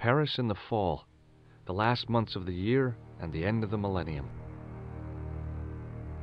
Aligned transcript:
Paris 0.00 0.38
in 0.38 0.48
the 0.48 0.54
fall, 0.54 1.04
the 1.66 1.74
last 1.74 2.08
months 2.08 2.34
of 2.34 2.46
the 2.46 2.54
year 2.54 2.96
and 3.20 3.30
the 3.30 3.44
end 3.44 3.62
of 3.62 3.70
the 3.70 3.76
millennium. 3.76 4.26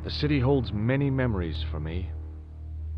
The 0.04 0.10
city 0.10 0.40
holds 0.40 0.74
many 0.74 1.12
memories 1.12 1.64
for 1.70 1.80
me 1.80 2.10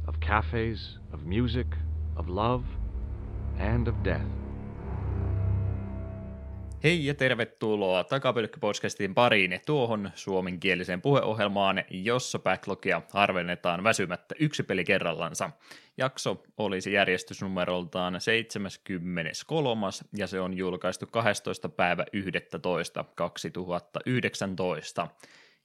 of 0.07 0.21
cafes, 0.21 0.97
of 1.11 1.25
music, 1.25 1.67
of 2.15 2.29
love, 2.29 2.63
and 3.57 3.89
of 3.89 4.03
death. 4.03 4.38
Hei 6.83 7.05
ja 7.05 7.13
tervetuloa 7.13 8.03
Takapölkky-podcastin 8.03 9.13
pariin 9.13 9.59
tuohon 9.65 10.11
suomenkieliseen 10.15 11.01
puheohjelmaan, 11.01 11.83
jossa 11.89 12.39
backlogia 12.39 13.01
harvennetaan 13.11 13.83
väsymättä 13.83 14.35
yksi 14.39 14.63
peli 14.63 14.83
kerrallansa. 14.83 15.49
Jakso 15.97 16.43
olisi 16.57 16.93
järjestysnumeroltaan 16.93 18.21
73. 18.21 19.87
ja 20.17 20.27
se 20.27 20.39
on 20.39 20.57
julkaistu 20.57 21.05
12. 21.05 21.69
päivä 21.69 22.05
11. 22.13 23.05
2019. 23.15 25.07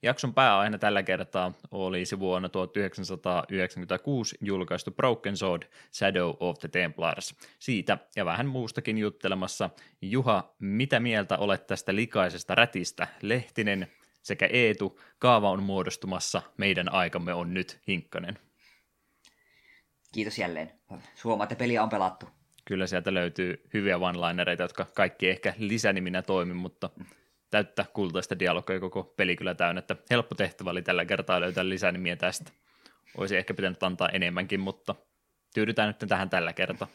Jakson 0.04 0.34
pääaihe 0.34 0.78
tällä 0.78 1.02
kertaa 1.02 1.52
olisi 1.70 2.18
vuonna 2.18 2.48
1996 2.48 4.36
julkaistu 4.40 4.90
Broken 4.90 5.36
Sword 5.36 5.62
Shadow 5.92 6.34
of 6.40 6.58
the 6.58 6.68
Templars. 6.68 7.34
Siitä 7.58 7.98
ja 8.16 8.24
vähän 8.24 8.46
muustakin 8.46 8.98
juttelemassa. 8.98 9.70
Juha, 10.02 10.54
mitä 10.58 11.00
mieltä 11.00 11.38
olet 11.38 11.66
tästä 11.66 11.94
likaisesta 11.94 12.54
rätistä? 12.54 13.08
Lehtinen 13.22 13.86
sekä 14.22 14.48
Eetu, 14.52 15.00
kaava 15.18 15.50
on 15.50 15.62
muodostumassa, 15.62 16.42
meidän 16.56 16.92
aikamme 16.92 17.34
on 17.34 17.54
nyt, 17.54 17.80
Hinkkanen. 17.88 18.38
Kiitos 20.12 20.38
jälleen. 20.38 20.72
Huomaa, 21.24 21.44
että 21.44 21.56
peliä 21.56 21.82
on 21.82 21.88
pelattu. 21.88 22.28
Kyllä 22.64 22.86
sieltä 22.86 23.14
löytyy 23.14 23.68
hyviä 23.74 23.96
one-linereita, 23.96 24.62
jotka 24.62 24.86
kaikki 24.94 25.28
ehkä 25.28 25.54
lisäniminä 25.58 26.22
toimi, 26.22 26.54
mutta 26.54 26.90
täyttä 27.54 27.84
kultaista 27.92 28.38
dialogia 28.38 28.80
koko 28.80 29.02
peli 29.02 29.36
kyllä 29.36 29.54
täynnä, 29.54 29.78
että 29.78 29.96
helppo 30.10 30.34
tehtävä 30.34 30.70
oli 30.70 30.82
tällä 30.82 31.04
kertaa 31.04 31.40
löytää 31.40 31.68
lisänimiä 31.68 32.16
tästä. 32.16 32.52
Olisi 33.16 33.36
ehkä 33.36 33.54
pitänyt 33.54 33.82
antaa 33.82 34.08
enemmänkin, 34.08 34.60
mutta 34.60 34.94
tyydytään 35.54 35.88
nyt 35.88 36.08
tähän 36.08 36.30
tällä 36.30 36.52
kertaa. 36.52 36.88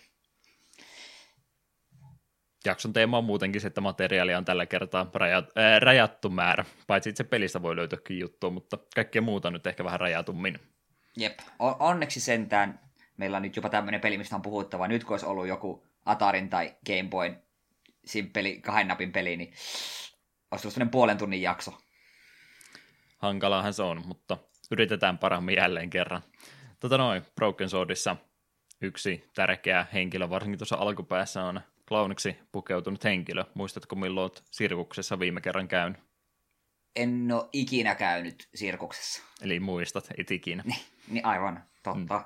Jakson 2.66 2.94
teema 2.94 3.18
on 3.18 3.24
muutenkin 3.24 3.62
se, 3.62 3.68
että 3.68 3.82
materiaalia 3.82 4.38
on 4.38 4.46
tällä 4.46 4.66
kertaa 4.66 5.10
rajat, 5.14 5.52
ää, 5.56 5.80
rajattu 5.80 6.30
määrä, 6.30 6.66
paitsi 6.88 7.10
itse 7.10 7.24
pelistä 7.24 7.62
voi 7.62 7.76
löytääkin 7.76 8.20
juttua, 8.20 8.50
mutta 8.50 8.78
kaikkea 8.96 9.22
muuta 9.22 9.52
nyt 9.52 9.68
ehkä 9.68 9.84
vähän 9.84 10.00
rajatummin. 10.00 10.60
Jep, 11.18 11.40
onneksi 11.80 12.20
sentään 12.20 12.80
meillä 13.18 13.38
on 13.38 13.44
nyt 13.44 13.56
jopa 13.56 13.70
tämmöinen 13.70 14.02
peli, 14.02 14.18
mistä 14.18 14.36
on 14.36 14.42
puhuttava. 14.42 14.88
Nyt 14.88 15.04
kun 15.04 15.14
olisi 15.14 15.26
ollut 15.26 15.48
joku 15.48 15.88
Atarin 16.06 16.50
tai 16.50 16.76
Game 16.86 17.10
Boyn 17.10 17.44
simppeli 18.06 18.62
kahden 18.62 18.88
napin 18.88 19.12
peli, 19.12 19.38
niin 19.38 19.54
olisi 20.52 20.70
tullut 20.70 20.92
puolen 20.92 21.18
tunnin 21.18 21.42
jakso. 21.42 21.78
Hankalahan 23.18 23.74
se 23.74 23.84
on, 23.84 24.08
mutta 24.08 24.38
yritetään 24.72 25.18
paremmin 25.18 25.56
jälleen 25.56 25.90
kerran. 25.90 26.22
Tota 26.80 26.98
noin, 26.98 27.26
Broken 27.36 27.70
Swordissa 27.70 28.16
yksi 28.82 29.30
tärkeä 29.36 29.86
henkilö, 29.94 30.30
varsinkin 30.30 30.60
tuossa 30.60 30.76
alkupäässä 30.76 31.44
on 31.44 31.62
klauniksi 31.88 32.38
pukeutunut 32.52 33.04
henkilö. 33.04 33.46
Muistatko 33.54 33.96
milloin 33.96 34.24
olet 34.24 34.44
sirkuksessa 34.52 35.20
viime 35.20 35.42
kerran 35.42 35.68
käynyt? 35.68 36.00
En 36.96 37.32
ole 37.32 37.50
ikinä 37.54 37.96
käynyt 37.96 38.50
sirkuksessa. 38.56 39.24
Eli 39.42 39.60
muistat, 39.60 40.08
et 40.18 40.32
ikinä. 40.32 40.64
Niin, 40.66 40.82
niin 41.08 41.26
aivan, 41.26 41.64
totta. 41.84 42.18
Mm. 42.18 42.26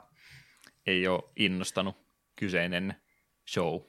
Ei 0.86 1.08
ole 1.08 1.24
innostanut 1.36 1.98
kyseinen 2.36 2.96
show. 3.50 3.82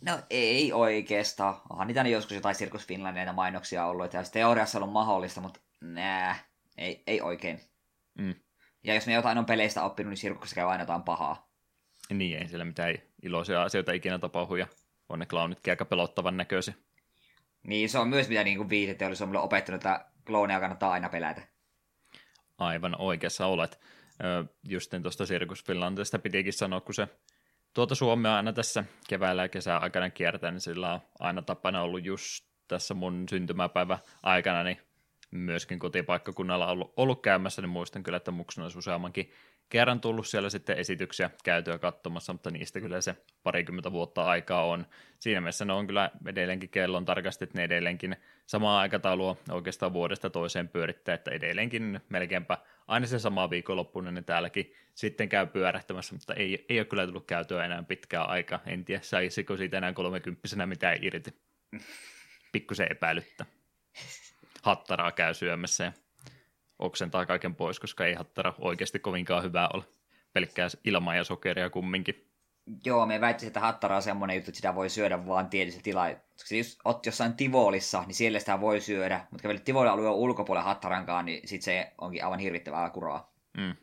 No 0.00 0.18
ei 0.30 0.72
oikeastaan. 0.72 1.60
Onhan 1.70 1.86
niitä 1.86 2.08
joskus 2.08 2.32
jotain 2.32 2.54
Sirkus 2.54 2.86
Finlandia 2.86 3.32
mainoksia 3.32 3.86
ollut, 3.86 4.04
että 4.04 4.18
olisi 4.18 4.32
teoriassa 4.32 4.78
ollut 4.78 4.92
mahdollista, 4.92 5.40
mutta 5.40 5.60
nää, 5.80 6.36
ei, 6.78 7.02
ei 7.06 7.20
oikein. 7.20 7.60
Mm. 8.18 8.34
Ja 8.84 8.94
jos 8.94 9.06
ne 9.06 9.12
jotain 9.12 9.38
on 9.38 9.46
peleistä 9.46 9.82
oppinut, 9.84 10.10
niin 10.10 10.18
sirkuksessa 10.18 10.54
käy 10.54 10.70
aina 10.70 10.82
jotain 10.82 11.02
pahaa. 11.02 11.50
Niin, 12.10 12.38
ei 12.38 12.48
siellä 12.48 12.64
mitään 12.64 12.98
iloisia 13.22 13.62
asioita 13.62 13.92
ikinä 13.92 14.18
tapahdu, 14.18 14.56
ja 14.56 14.66
on 15.08 15.18
ne 15.18 15.26
clownitkin 15.26 15.72
aika 15.72 15.84
pelottavan 15.84 16.36
näköisiä. 16.36 16.74
Niin, 17.62 17.88
se 17.88 17.98
on 17.98 18.08
myös 18.08 18.28
mitä 18.28 18.44
niin 18.44 18.68
viihdeteollisuus 18.68 19.22
on 19.22 19.28
mulle 19.28 19.40
opettanut, 19.40 19.78
että 19.78 20.06
klooneja 20.26 20.60
kannattaa 20.60 20.92
aina 20.92 21.08
pelätä. 21.08 21.42
Aivan 22.58 23.00
oikeassa 23.00 23.46
olet. 23.46 23.80
Just 24.68 24.94
tuosta 25.02 25.26
Sirkus 25.26 25.64
Finlandista 25.64 26.18
pitikin 26.18 26.52
sanoa, 26.52 26.80
kun 26.80 26.94
se 26.94 27.08
tuota 27.74 27.94
Suomea 27.94 28.36
aina 28.36 28.52
tässä 28.52 28.84
keväällä 29.08 29.42
ja 29.42 29.48
kesän 29.48 29.82
aikana 29.82 30.10
kiertää, 30.10 30.50
niin 30.50 30.60
sillä 30.60 30.92
on 30.92 31.00
aina 31.20 31.42
tapana 31.42 31.82
ollut 31.82 32.04
just 32.04 32.44
tässä 32.68 32.94
mun 32.94 33.26
syntymäpäivä 33.30 33.98
aikana, 34.22 34.62
niin 34.62 34.78
myöskin 35.30 35.78
kotipaikkakunnalla 35.78 36.66
ollut, 36.66 36.92
ollut 36.96 37.22
käymässä, 37.22 37.62
niin 37.62 37.70
muistan 37.70 38.02
kyllä, 38.02 38.16
että 38.16 38.30
muksuna 38.30 38.64
olisi 38.64 38.78
useammankin 38.78 39.32
kerran 39.70 40.00
tullut 40.00 40.26
siellä 40.26 40.50
sitten 40.50 40.78
esityksiä 40.78 41.30
käytyä 41.44 41.78
katsomassa, 41.78 42.32
mutta 42.32 42.50
niistä 42.50 42.80
kyllä 42.80 43.00
se 43.00 43.16
parikymmentä 43.42 43.92
vuotta 43.92 44.24
aikaa 44.24 44.64
on. 44.64 44.86
Siinä 45.18 45.40
mielessä 45.40 45.64
ne 45.64 45.72
on 45.72 45.86
kyllä 45.86 46.10
edelleenkin 46.26 46.70
kellon 46.70 47.04
tarkasti, 47.04 47.44
että 47.44 47.58
ne 47.58 47.64
edelleenkin 47.64 48.16
samaa 48.46 48.80
aikataulua 48.80 49.36
oikeastaan 49.50 49.92
vuodesta 49.92 50.30
toiseen 50.30 50.68
pyörittää, 50.68 51.14
että 51.14 51.30
edelleenkin 51.30 52.00
melkeinpä 52.08 52.58
aina 52.88 53.06
se 53.06 53.18
sama 53.18 53.50
viikonloppu, 53.50 54.00
niin 54.00 54.14
ne 54.14 54.22
täälläkin 54.22 54.72
sitten 54.94 55.28
käy 55.28 55.46
pyörähtämässä, 55.46 56.14
mutta 56.14 56.34
ei, 56.34 56.66
ei 56.68 56.78
ole 56.78 56.84
kyllä 56.84 57.06
tullut 57.06 57.26
käytyä 57.26 57.64
enää 57.64 57.82
pitkää 57.82 58.24
aikaa. 58.24 58.60
En 58.66 58.84
tiedä, 58.84 59.02
saisiko 59.02 59.56
siitä 59.56 59.78
enää 59.78 59.92
kolmekymppisenä 59.92 60.66
mitään 60.66 60.98
irti. 61.02 61.34
Pikkusen 62.52 62.88
epäilyttä. 62.90 63.46
Hattaraa 64.62 65.12
käy 65.12 65.34
syömässä 65.34 65.84
ja 65.84 65.92
oksentaa 66.80 67.26
kaiken 67.26 67.54
pois, 67.54 67.80
koska 67.80 68.06
ei 68.06 68.14
hattara 68.14 68.54
oikeasti 68.58 68.98
kovinkaan 68.98 69.44
hyvää 69.44 69.68
ole. 69.72 69.84
Pelkkää 70.32 70.68
ilmaa 70.84 71.14
ja 71.14 71.24
sokeria 71.24 71.70
kumminkin. 71.70 72.26
Joo, 72.84 73.06
me 73.06 73.20
väittäisin, 73.20 73.46
että 73.46 73.60
hattara 73.60 73.96
on 73.96 74.02
semmoinen 74.02 74.34
juttu, 74.34 74.50
että 74.50 74.56
sitä 74.56 74.74
voi 74.74 74.90
syödä 74.90 75.26
vaan 75.26 75.50
tietyssä 75.50 75.80
tilaa. 75.82 76.10
Jos 76.50 76.78
oot 76.84 77.06
jossain 77.06 77.34
Tivolissa, 77.34 78.04
niin 78.06 78.14
siellä 78.14 78.38
sitä 78.38 78.60
voi 78.60 78.80
syödä, 78.80 79.26
mutta 79.30 79.42
kävelet 79.42 79.64
Tivolin 79.64 79.90
alueen 79.90 80.14
ulkopuolella 80.14 80.68
hattarankaan, 80.68 81.24
niin 81.24 81.48
sit 81.48 81.62
se 81.62 81.92
onkin 81.98 82.24
aivan 82.24 82.38
hirvittävää 82.38 82.90
kuraa. 82.90 83.32
Mm. 83.56 83.76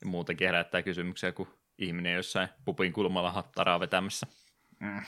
Ja 0.00 0.06
muutenkin 0.06 0.46
herättää 0.46 0.82
kysymyksiä, 0.82 1.32
kun 1.32 1.48
ihminen 1.78 2.14
jossain 2.14 2.48
pupin 2.64 2.92
kulmalla 2.92 3.32
hattaraa 3.32 3.80
vetämässä. 3.80 4.26
Mm. 4.80 5.02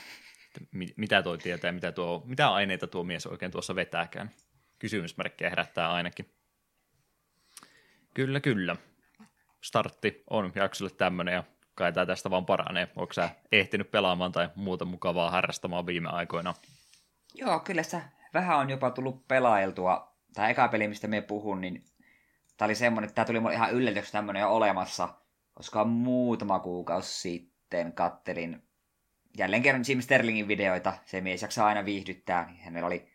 Mitä 0.95 1.23
tuo 1.23 1.37
tietää, 1.37 1.71
mitä, 1.71 1.91
tuo, 1.91 2.23
mitä 2.25 2.53
aineita 2.53 2.87
tuo 2.87 3.03
mies 3.03 3.27
oikein 3.27 3.51
tuossa 3.51 3.75
vetääkään? 3.75 4.31
Kysymysmerkkejä 4.79 5.49
herättää 5.49 5.91
ainakin. 5.91 6.40
Kyllä, 8.13 8.39
kyllä. 8.39 8.75
Startti 9.61 10.23
on 10.29 10.51
jaksolle 10.55 10.91
tämmöinen 10.97 11.33
ja 11.33 11.43
kai 11.75 11.93
tämä 11.93 12.05
tästä 12.05 12.29
vaan 12.29 12.45
paranee. 12.45 12.87
Onko 12.95 13.13
sä 13.13 13.29
ehtinyt 13.51 13.91
pelaamaan 13.91 14.31
tai 14.31 14.49
muuta 14.55 14.85
mukavaa 14.85 15.31
harrastamaan 15.31 15.85
viime 15.85 16.09
aikoina? 16.09 16.53
Joo, 17.33 17.59
kyllä 17.59 17.83
se 17.83 18.01
vähän 18.33 18.57
on 18.57 18.69
jopa 18.69 18.91
tullut 18.91 19.27
pelailtua. 19.27 20.15
Tämä 20.33 20.49
eka 20.49 20.67
peli, 20.67 20.87
mistä 20.87 21.07
me 21.07 21.21
puhun, 21.21 21.61
niin 21.61 21.83
tämä 22.57 22.67
oli 22.67 22.75
semmoinen, 22.75 23.07
että 23.07 23.15
tämä 23.15 23.25
tuli 23.25 23.39
mulle 23.39 23.53
ihan 23.53 23.71
yllätykseksi 23.71 24.11
tämmöinen 24.11 24.41
jo 24.41 24.49
olemassa, 24.49 25.09
koska 25.53 25.83
muutama 25.83 26.59
kuukausi 26.59 27.21
sitten 27.21 27.93
kattelin 27.93 28.63
jälleen 29.37 29.61
kerran 29.61 29.83
Jim 29.87 30.01
Sterlingin 30.01 30.47
videoita. 30.47 30.93
Se 31.05 31.21
mies 31.21 31.41
jaksaa 31.41 31.67
aina 31.67 31.85
viihdyttää. 31.85 32.53
Hänellä 32.59 32.87
oli 32.87 33.11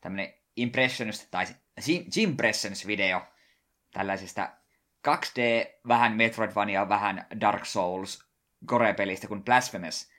tämmöinen 0.00 0.34
Impressionist, 0.56 1.30
tai 1.30 1.46
Jim 1.86 2.04
Impressions 2.16 2.86
video 2.86 3.22
tällaisesta 3.92 4.50
2D, 5.08 5.40
vähän 5.88 6.16
Metroidvania, 6.16 6.88
vähän 6.88 7.26
Dark 7.40 7.64
Souls 7.64 8.28
Gore-pelistä 8.66 9.28
kuin 9.28 9.44
Blasphemous. 9.44 10.10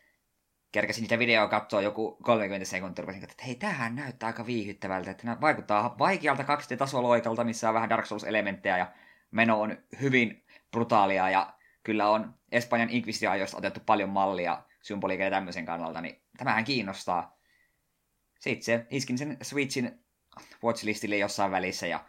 Kerkäsin 0.71 1.01
niitä 1.01 1.19
videoa 1.19 1.47
katsoa 1.47 1.81
joku 1.81 2.17
30 2.23 2.65
sekuntia, 2.65 3.01
rupesin 3.01 3.23
että 3.23 3.43
hei, 3.45 3.55
tämähän 3.55 3.95
näyttää 3.95 4.27
aika 4.27 4.45
viihyttävältä, 4.45 5.11
että 5.11 5.37
vaikuttaa 5.41 5.95
vaikealta 5.99 6.43
2D-tasoloikalta, 6.43 7.43
missä 7.43 7.67
on 7.67 7.73
vähän 7.73 7.89
Dark 7.89 8.05
Souls-elementtejä 8.05 8.77
ja 8.77 8.91
meno 9.31 9.61
on 9.61 9.77
hyvin 10.01 10.45
brutaalia 10.71 11.29
ja 11.29 11.53
kyllä 11.83 12.09
on 12.09 12.33
Espanjan 12.51 12.89
Inquisition-ajoista 12.89 13.57
otettu 13.57 13.79
paljon 13.85 14.09
mallia 14.09 14.63
symboliikan 14.81 15.25
ja 15.25 15.31
tämmöisen 15.31 15.65
kannalta, 15.65 16.01
niin 16.01 16.21
tämähän 16.37 16.63
kiinnostaa. 16.63 17.39
Sitten 18.39 18.63
se 18.63 18.87
iskin 18.89 19.17
sen 19.17 19.37
Switchin 19.41 20.03
watchlistille 20.63 21.17
jossain 21.17 21.51
välissä 21.51 21.87
ja 21.87 22.05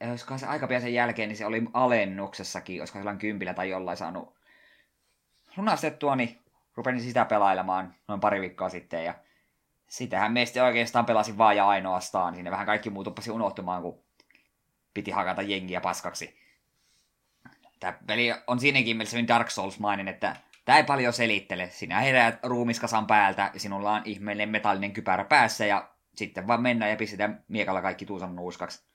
olisikohan 0.00 0.38
se 0.38 0.46
aika 0.46 0.66
pian 0.66 0.80
sen 0.80 0.94
jälkeen, 0.94 1.28
niin 1.28 1.36
se 1.36 1.46
oli 1.46 1.62
alennuksessakin, 1.72 2.80
olisiko 2.80 2.98
sellainen 2.98 3.20
kympillä 3.20 3.54
tai 3.54 3.70
jollain 3.70 3.96
saanut 3.96 4.36
lunastettua, 5.56 6.16
niin 6.16 6.38
rupesin 6.74 7.00
sitä 7.00 7.24
pelailemaan 7.24 7.94
noin 8.08 8.20
pari 8.20 8.40
viikkoa 8.40 8.68
sitten, 8.68 9.04
ja 9.04 9.14
sitähän 9.88 10.32
meistä 10.32 10.64
oikeastaan 10.64 11.06
pelasin 11.06 11.38
vaan 11.38 11.56
ja 11.56 11.68
ainoastaan. 11.68 12.34
Siinä 12.34 12.50
vähän 12.50 12.66
kaikki 12.66 12.90
muu 12.90 13.04
tuppasi 13.04 13.30
unohtumaan, 13.30 13.82
kun 13.82 14.02
piti 14.94 15.10
hakata 15.10 15.42
jengiä 15.42 15.80
paskaksi. 15.80 16.38
Tämä 17.80 17.98
peli 18.06 18.34
on 18.46 18.60
siinäkin 18.60 18.96
mielessä 18.96 19.28
Dark 19.28 19.50
Souls-mainen, 19.50 20.08
että 20.08 20.36
Tämä 20.66 20.78
ei 20.78 20.84
paljon 20.84 21.12
selittele. 21.12 21.70
Sinä 21.70 22.00
heräät 22.00 22.38
ruumiskasan 22.42 23.06
päältä 23.06 23.50
ja 23.54 23.60
sinulla 23.60 23.92
on 23.92 24.02
ihmeellinen 24.04 24.48
metallinen 24.48 24.92
kypärä 24.92 25.24
päässä 25.24 25.66
ja 25.66 25.90
sitten 26.14 26.46
vaan 26.46 26.62
mennään 26.62 26.90
ja 26.90 26.96
pistetään 26.96 27.44
miekalla 27.48 27.82
kaikki 27.82 28.06
tuusan 28.06 28.36
nuuskaksi. 28.36 28.85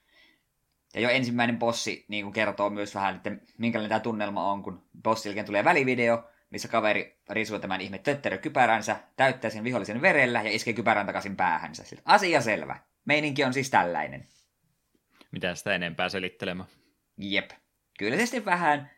Ja 0.95 1.01
jo 1.01 1.09
ensimmäinen 1.09 1.59
bossi 1.59 2.05
niin 2.07 2.25
kuin 2.25 2.33
kertoo 2.33 2.69
myös 2.69 2.95
vähän, 2.95 3.15
että 3.15 3.31
minkälainen 3.57 3.89
tämä 3.89 3.99
tunnelma 3.99 4.51
on, 4.51 4.63
kun 4.63 4.83
bossilken 5.03 5.45
tulee 5.45 5.63
välivideo, 5.63 6.29
missä 6.49 6.67
kaveri 6.67 7.21
risuu 7.29 7.59
tämän 7.59 7.81
ihme 7.81 7.97
tötterökypäränsä, 7.97 8.95
täyttää 9.15 9.49
sen 9.49 9.63
vihollisen 9.63 10.01
verellä 10.01 10.41
ja 10.41 10.51
iskee 10.51 10.73
kypärän 10.73 11.05
takaisin 11.05 11.35
päähänsä. 11.35 11.83
Sillä 11.83 12.01
asia 12.05 12.41
selvä. 12.41 12.79
Meininki 13.05 13.43
on 13.43 13.53
siis 13.53 13.69
tällainen. 13.69 14.27
Mitä 15.31 15.55
sitä 15.55 15.75
enempää 15.75 16.09
selittelemään? 16.09 16.69
Jep. 17.17 17.51
Kyllä 17.99 18.17
se 18.17 18.25
sitten 18.25 18.45
vähän 18.45 18.91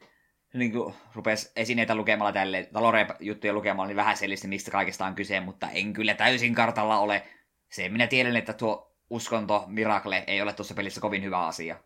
niin 0.54 0.72
kuin 0.72 0.94
rupesi 1.14 1.52
esineitä 1.56 1.96
lukemalla 1.96 2.32
tälle, 2.32 2.70
Lore-juttuja 2.74 3.54
lukemalla, 3.54 3.88
niin 3.88 3.96
vähän 3.96 4.18
selistä, 4.18 4.48
mistä 4.48 4.72
kaikesta 4.72 5.06
on 5.06 5.16
kyse, 5.16 5.40
mutta 5.40 5.70
en 5.70 5.94
kyllä 5.94 6.14
täysin 6.14 6.56
kartalla 6.56 7.00
ole. 7.00 7.24
Se 7.70 7.90
minä 7.90 8.08
tiedän, 8.08 8.36
että 8.36 8.54
tuo 8.54 8.93
uskonto, 9.14 9.64
Miracle, 9.68 10.24
ei 10.28 10.42
ole 10.42 10.54
tuossa 10.54 10.74
pelissä 10.74 11.02
kovin 11.02 11.24
hyvä 11.24 11.46
asia. 11.46 11.78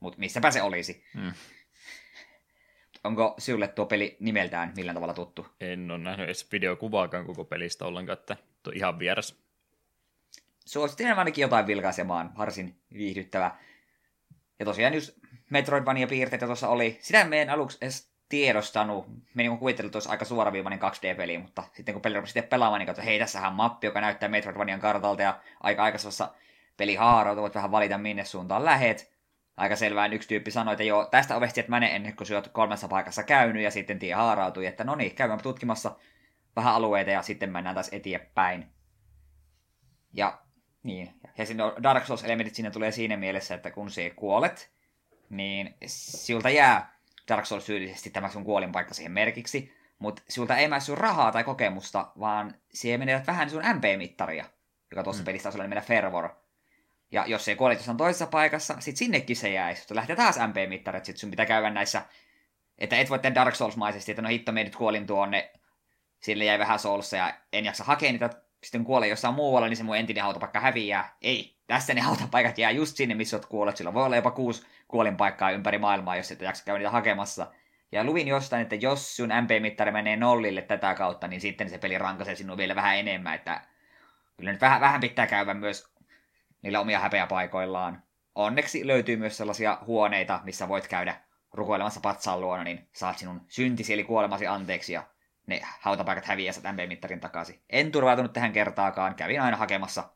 Mutta 0.00 0.18
mistäpä 0.18 0.50
se 0.50 0.62
olisi. 0.62 1.04
Mm. 1.14 1.32
Onko 3.04 3.34
sinulle 3.38 3.68
tuo 3.68 3.86
peli 3.86 4.16
nimeltään 4.20 4.72
millään 4.76 4.94
tavalla 4.94 5.14
tuttu? 5.14 5.46
En 5.60 5.90
ole 5.90 5.98
nähnyt 5.98 6.24
edes 6.24 6.52
videokuvaakaan 6.52 7.26
koko 7.26 7.44
pelistä 7.44 7.84
ollenkaan, 7.84 8.18
että 8.18 8.36
tuo 8.62 8.72
ihan 8.76 8.98
vieras. 8.98 9.42
Suosittelen 10.66 11.18
ainakin 11.18 11.42
jotain 11.42 11.66
vilkaisemaan, 11.66 12.32
varsin 12.38 12.76
viihdyttävä. 12.92 13.56
Ja 14.58 14.64
tosiaan 14.64 14.94
just 14.94 15.18
Metroidvania-piirteitä 15.50 16.46
tuossa 16.46 16.68
oli. 16.68 16.98
Sitä 17.00 17.24
me 17.24 17.42
en 17.42 17.50
aluksi 17.50 17.78
edes 17.80 18.12
tiedostanut. 18.28 19.06
Me 19.34 19.42
niin 19.42 19.58
kuvittelin, 19.58 19.86
että 19.88 19.96
olisi 19.96 20.08
aika 20.08 20.24
suoraviivainen 20.24 20.80
2D-peli, 20.80 21.38
mutta 21.38 21.62
sitten 21.72 21.92
kun 21.92 22.02
peli 22.02 22.14
rupesi 22.14 22.32
sitten 22.32 22.50
pelaamaan, 22.50 22.78
niin 22.78 22.86
katsoin, 22.86 23.06
hei, 23.06 23.18
tässähän 23.18 23.50
on 23.50 23.56
mappi, 23.56 23.86
joka 23.86 24.00
näyttää 24.00 24.28
Metroidvanian 24.28 24.80
kartalta, 24.80 25.22
ja 25.22 25.40
aika 25.60 25.82
aikaisessa 25.82 26.28
peli 26.76 26.98
voit 27.36 27.54
vähän 27.54 27.70
valita, 27.70 27.98
minne 27.98 28.24
suuntaan 28.24 28.64
lähet. 28.64 29.12
Aika 29.56 29.76
selvään 29.76 30.12
yksi 30.12 30.28
tyyppi 30.28 30.50
sanoi, 30.50 30.72
että 30.72 30.84
joo, 30.84 31.04
tästä 31.04 31.36
ovesta 31.36 31.60
et 31.60 31.68
mene 31.68 31.96
ennen 31.96 32.16
kuin 32.16 32.26
sä 32.26 32.42
kolmessa 32.52 32.88
paikassa 32.88 33.22
käynyt, 33.22 33.62
ja 33.62 33.70
sitten 33.70 33.98
tie 33.98 34.14
haarautui, 34.14 34.66
että 34.66 34.84
no 34.84 34.94
niin, 34.94 35.14
käydään 35.14 35.42
tutkimassa 35.42 35.96
vähän 36.56 36.74
alueita, 36.74 37.10
ja 37.10 37.22
sitten 37.22 37.52
mennään 37.52 37.74
taas 37.74 37.88
eteenpäin. 37.92 38.66
Ja 40.12 40.42
niin, 40.82 41.14
ja 41.38 41.46
siinä 41.46 41.64
Dark 41.82 42.04
Souls-elementit 42.06 42.54
siinä 42.54 42.70
tulee 42.70 42.92
siinä 42.92 43.16
mielessä, 43.16 43.54
että 43.54 43.70
kun 43.70 43.90
se 43.90 44.10
kuolet, 44.10 44.72
niin 45.30 45.74
siltä 45.86 46.50
jää 46.50 46.98
Dark 47.28 47.46
Souls 47.46 47.64
tyylisesti 47.64 48.10
tämä 48.10 48.28
sun 48.28 48.44
kuolinpaikka 48.44 48.94
siihen 48.94 49.12
merkiksi, 49.12 49.74
mutta 49.98 50.22
siltä 50.28 50.56
ei 50.56 50.68
mää 50.68 50.80
sun 50.80 50.98
rahaa 50.98 51.32
tai 51.32 51.44
kokemusta, 51.44 52.12
vaan 52.20 52.54
siihen 52.70 53.00
menee 53.00 53.22
vähän 53.26 53.50
sun 53.50 53.62
MP-mittaria, 53.62 54.44
joka 54.90 55.02
tuossa 55.04 55.22
mm. 55.22 55.24
pelissä 55.24 55.48
on 55.48 55.52
sellainen 55.52 55.82
Fervor. 55.82 56.28
Ja 57.12 57.24
jos 57.26 57.44
se 57.44 57.54
kuolit 57.54 57.78
jossain 57.78 57.96
toisessa 57.96 58.26
paikassa, 58.26 58.76
sit 58.78 58.96
sinnekin 58.96 59.36
se 59.36 59.50
jäisi. 59.50 59.80
Sitten 59.80 59.96
lähtee 59.96 60.16
taas 60.16 60.36
MP-mittarit, 60.36 61.04
sit 61.04 61.16
sun 61.16 61.30
pitää 61.30 61.46
käydä 61.46 61.70
näissä, 61.70 62.02
että 62.78 62.96
et 62.96 63.10
voi 63.10 63.18
tehdä 63.18 63.34
Dark 63.34 63.54
Souls-maisesti, 63.54 64.12
että 64.12 64.22
no 64.22 64.28
hitto, 64.28 64.52
me 64.52 64.64
nyt 64.64 64.76
kuolin 64.76 65.06
tuonne, 65.06 65.52
sille 66.20 66.44
jäi 66.44 66.58
vähän 66.58 66.78
Soulsa 66.78 67.16
ja 67.16 67.34
en 67.52 67.64
jaksa 67.64 67.84
hakea 67.84 68.12
niitä, 68.12 68.30
sitten 68.64 68.84
kuolee 68.84 69.08
jossain 69.08 69.34
muualla, 69.34 69.68
niin 69.68 69.76
se 69.76 69.82
mun 69.82 69.96
entinen 69.96 70.22
hautapaikka 70.22 70.60
häviää. 70.60 71.16
Ei, 71.22 71.56
tässä 71.66 71.94
ne 71.94 72.00
hautapaikat 72.00 72.58
jää 72.58 72.70
just 72.70 72.96
sinne, 72.96 73.14
missä 73.14 73.36
oot 73.36 73.46
kuollut. 73.46 73.76
Sillä 73.76 73.94
voi 73.94 74.04
olla 74.04 74.16
jopa 74.16 74.30
kuusi 74.30 74.66
kuolinpaikkaa 74.88 75.50
ympäri 75.50 75.78
maailmaa, 75.78 76.16
jos 76.16 76.30
et 76.30 76.40
jaksa 76.40 76.64
käydä 76.64 76.78
niitä 76.78 76.90
hakemassa. 76.90 77.52
Ja 77.92 78.04
luvin 78.04 78.28
jostain, 78.28 78.62
että 78.62 78.74
jos 78.74 79.16
sun 79.16 79.28
MP-mittari 79.28 79.92
menee 79.92 80.16
nollille 80.16 80.62
tätä 80.62 80.94
kautta, 80.94 81.28
niin 81.28 81.40
sitten 81.40 81.70
se 81.70 81.78
peli 81.78 81.98
rankaisee 81.98 82.34
sinua 82.34 82.56
vielä 82.56 82.74
vähän 82.74 82.96
enemmän, 82.96 83.34
että 83.34 83.60
kyllä 84.36 84.52
nyt 84.52 84.60
vähän, 84.60 84.80
vähän 84.80 85.00
pitää 85.00 85.26
käydä 85.26 85.54
myös 85.54 85.91
niillä 86.62 86.80
omia 86.80 86.98
häpeäpaikoillaan. 86.98 88.02
Onneksi 88.34 88.86
löytyy 88.86 89.16
myös 89.16 89.36
sellaisia 89.36 89.78
huoneita, 89.86 90.40
missä 90.44 90.68
voit 90.68 90.88
käydä 90.88 91.20
rukoilemassa 91.52 92.00
patsaan 92.00 92.40
luona, 92.40 92.64
niin 92.64 92.88
saat 92.92 93.18
sinun 93.18 93.40
syntisi 93.48 93.92
eli 93.92 94.04
kuolemasi 94.04 94.46
anteeksi 94.46 94.92
ja 94.92 95.02
ne 95.46 95.60
hautapaikat 95.80 96.24
häviää 96.24 96.72
MP-mittarin 96.72 97.20
takaisin. 97.20 97.62
En 97.70 97.92
turvautunut 97.92 98.32
tähän 98.32 98.52
kertaakaan, 98.52 99.14
kävin 99.14 99.42
aina 99.42 99.56
hakemassa 99.56 100.10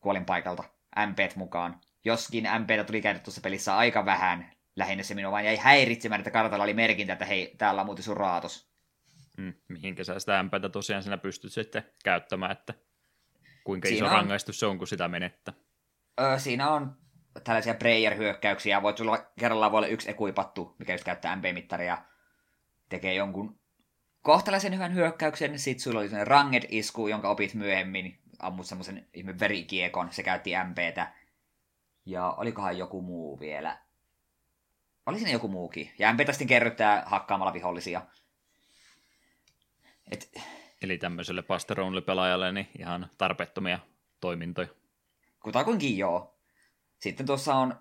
kuolinpaikalta 0.00 0.64
MPt 1.06 1.36
mukaan. 1.36 1.80
Joskin 2.04 2.48
MPtä 2.58 2.84
tuli 2.84 3.00
käytetty 3.00 3.24
tuossa 3.24 3.40
pelissä 3.40 3.76
aika 3.76 4.04
vähän, 4.04 4.52
lähinnä 4.76 5.02
se 5.02 5.14
minua 5.14 5.32
vain 5.32 5.46
jäi 5.46 5.56
häiritsemään, 5.56 6.20
että 6.20 6.30
kartalla 6.30 6.64
oli 6.64 6.74
merkintä, 6.74 7.12
että 7.12 7.24
hei, 7.24 7.54
täällä 7.58 7.80
on 7.80 7.86
muuten 7.86 8.04
sun 8.04 8.16
raatos. 8.16 8.70
Hmm, 9.36 9.54
mihinkä 9.68 10.04
sä 10.04 10.18
sitä 10.18 10.42
MPtä 10.42 10.68
tosiaan 10.68 11.02
sinä 11.02 11.18
pystyt 11.18 11.52
sitten 11.52 11.82
käyttämään, 12.04 12.52
että 12.52 12.74
kuinka 13.64 13.88
siinä 13.88 14.06
iso 14.06 14.06
on... 14.06 14.12
rangaistus 14.12 14.60
se 14.60 14.66
on, 14.66 14.78
kun 14.78 14.86
sitä 14.86 15.08
menettä? 15.08 15.52
Öö, 16.20 16.38
siinä 16.38 16.70
on 16.70 16.96
tällaisia 17.44 17.74
prayer-hyökkäyksiä. 17.74 18.82
Voit 18.82 18.96
sulla 18.96 19.18
kerrallaan 19.38 19.72
voi 19.72 19.78
olla 19.78 19.86
yksi 19.86 20.10
ekuipattu, 20.10 20.76
mikä 20.78 20.92
just 20.92 21.04
käyttää 21.04 21.36
MP-mittaria 21.36 21.98
tekee 22.88 23.14
jonkun 23.14 23.60
kohtalaisen 24.22 24.74
hyvän 24.74 24.94
hyökkäyksen. 24.94 25.58
Sitten 25.58 25.82
sulla 25.82 26.00
oli 26.00 26.08
sellainen 26.08 26.26
ranged-isku, 26.26 27.08
jonka 27.08 27.30
opit 27.30 27.54
myöhemmin. 27.54 28.18
Ammut 28.38 28.66
semmoisen 28.66 29.08
ihme 29.14 29.40
verikiekon, 29.40 30.12
se 30.12 30.22
käytti 30.22 30.50
MPtä. 30.64 31.12
Ja 32.06 32.30
olikohan 32.30 32.78
joku 32.78 33.02
muu 33.02 33.40
vielä? 33.40 33.78
Oli 35.06 35.18
siinä 35.18 35.32
joku 35.32 35.48
muukin. 35.48 35.90
Ja 35.98 36.12
MPtä 36.12 36.32
sitten 36.32 36.48
kerryttää 36.48 37.02
hakkaamalla 37.06 37.52
vihollisia. 37.52 38.02
Et... 40.10 40.30
Eli 40.82 40.98
tämmöiselle 40.98 41.42
pasterounille 41.42 42.00
pelaajalle 42.00 42.52
niin 42.52 42.68
ihan 42.78 43.06
tarpeettomia 43.18 43.78
toimintoja. 44.20 44.68
Kutakuinkin 45.40 45.98
joo. 45.98 46.38
Sitten 46.98 47.26
tuossa 47.26 47.54
on, 47.54 47.74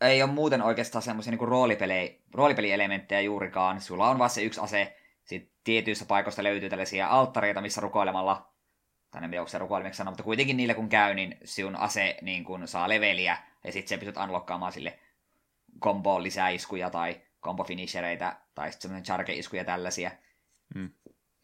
ei 0.00 0.22
ole 0.22 0.30
muuten 0.30 0.62
oikeastaan 0.62 1.02
semmoisia 1.02 1.30
niin 1.30 1.48
roolipeli, 1.48 2.22
roolipelielementtejä 2.34 3.20
juurikaan. 3.20 3.80
Sulla 3.80 4.08
on 4.08 4.18
vaan 4.18 4.30
se 4.30 4.42
yksi 4.42 4.60
ase. 4.60 4.96
Sitten 5.24 5.52
tietyissä 5.64 6.04
paikoista 6.06 6.42
löytyy 6.42 6.68
tällaisia 6.68 7.08
alttareita, 7.08 7.60
missä 7.60 7.80
rukoilemalla, 7.80 8.52
tai 9.10 9.24
en 9.24 9.30
tiedä, 9.30 9.42
onko 9.42 9.50
se 9.50 9.92
sanoa, 9.92 10.10
mutta 10.10 10.22
kuitenkin 10.22 10.56
niillä 10.56 10.74
kun 10.74 10.88
käy, 10.88 11.14
niin 11.14 11.38
sinun 11.44 11.76
ase 11.76 12.16
niin 12.22 12.44
kun 12.44 12.68
saa 12.68 12.88
leveliä, 12.88 13.38
ja 13.64 13.72
sitten 13.72 13.88
se 13.88 13.96
pystyt 13.96 14.16
unlockkaamaan 14.16 14.72
sille 14.72 14.98
kombo 15.78 16.22
lisäiskuja 16.22 16.90
tai 16.90 17.20
kombo 17.40 17.64
finishereitä, 17.64 18.36
tai 18.54 18.72
sitten 18.72 18.82
semmoinen 18.82 19.04
charge-iskuja 19.04 19.64
tällaisia. 19.64 20.10
Mm. 20.74 20.90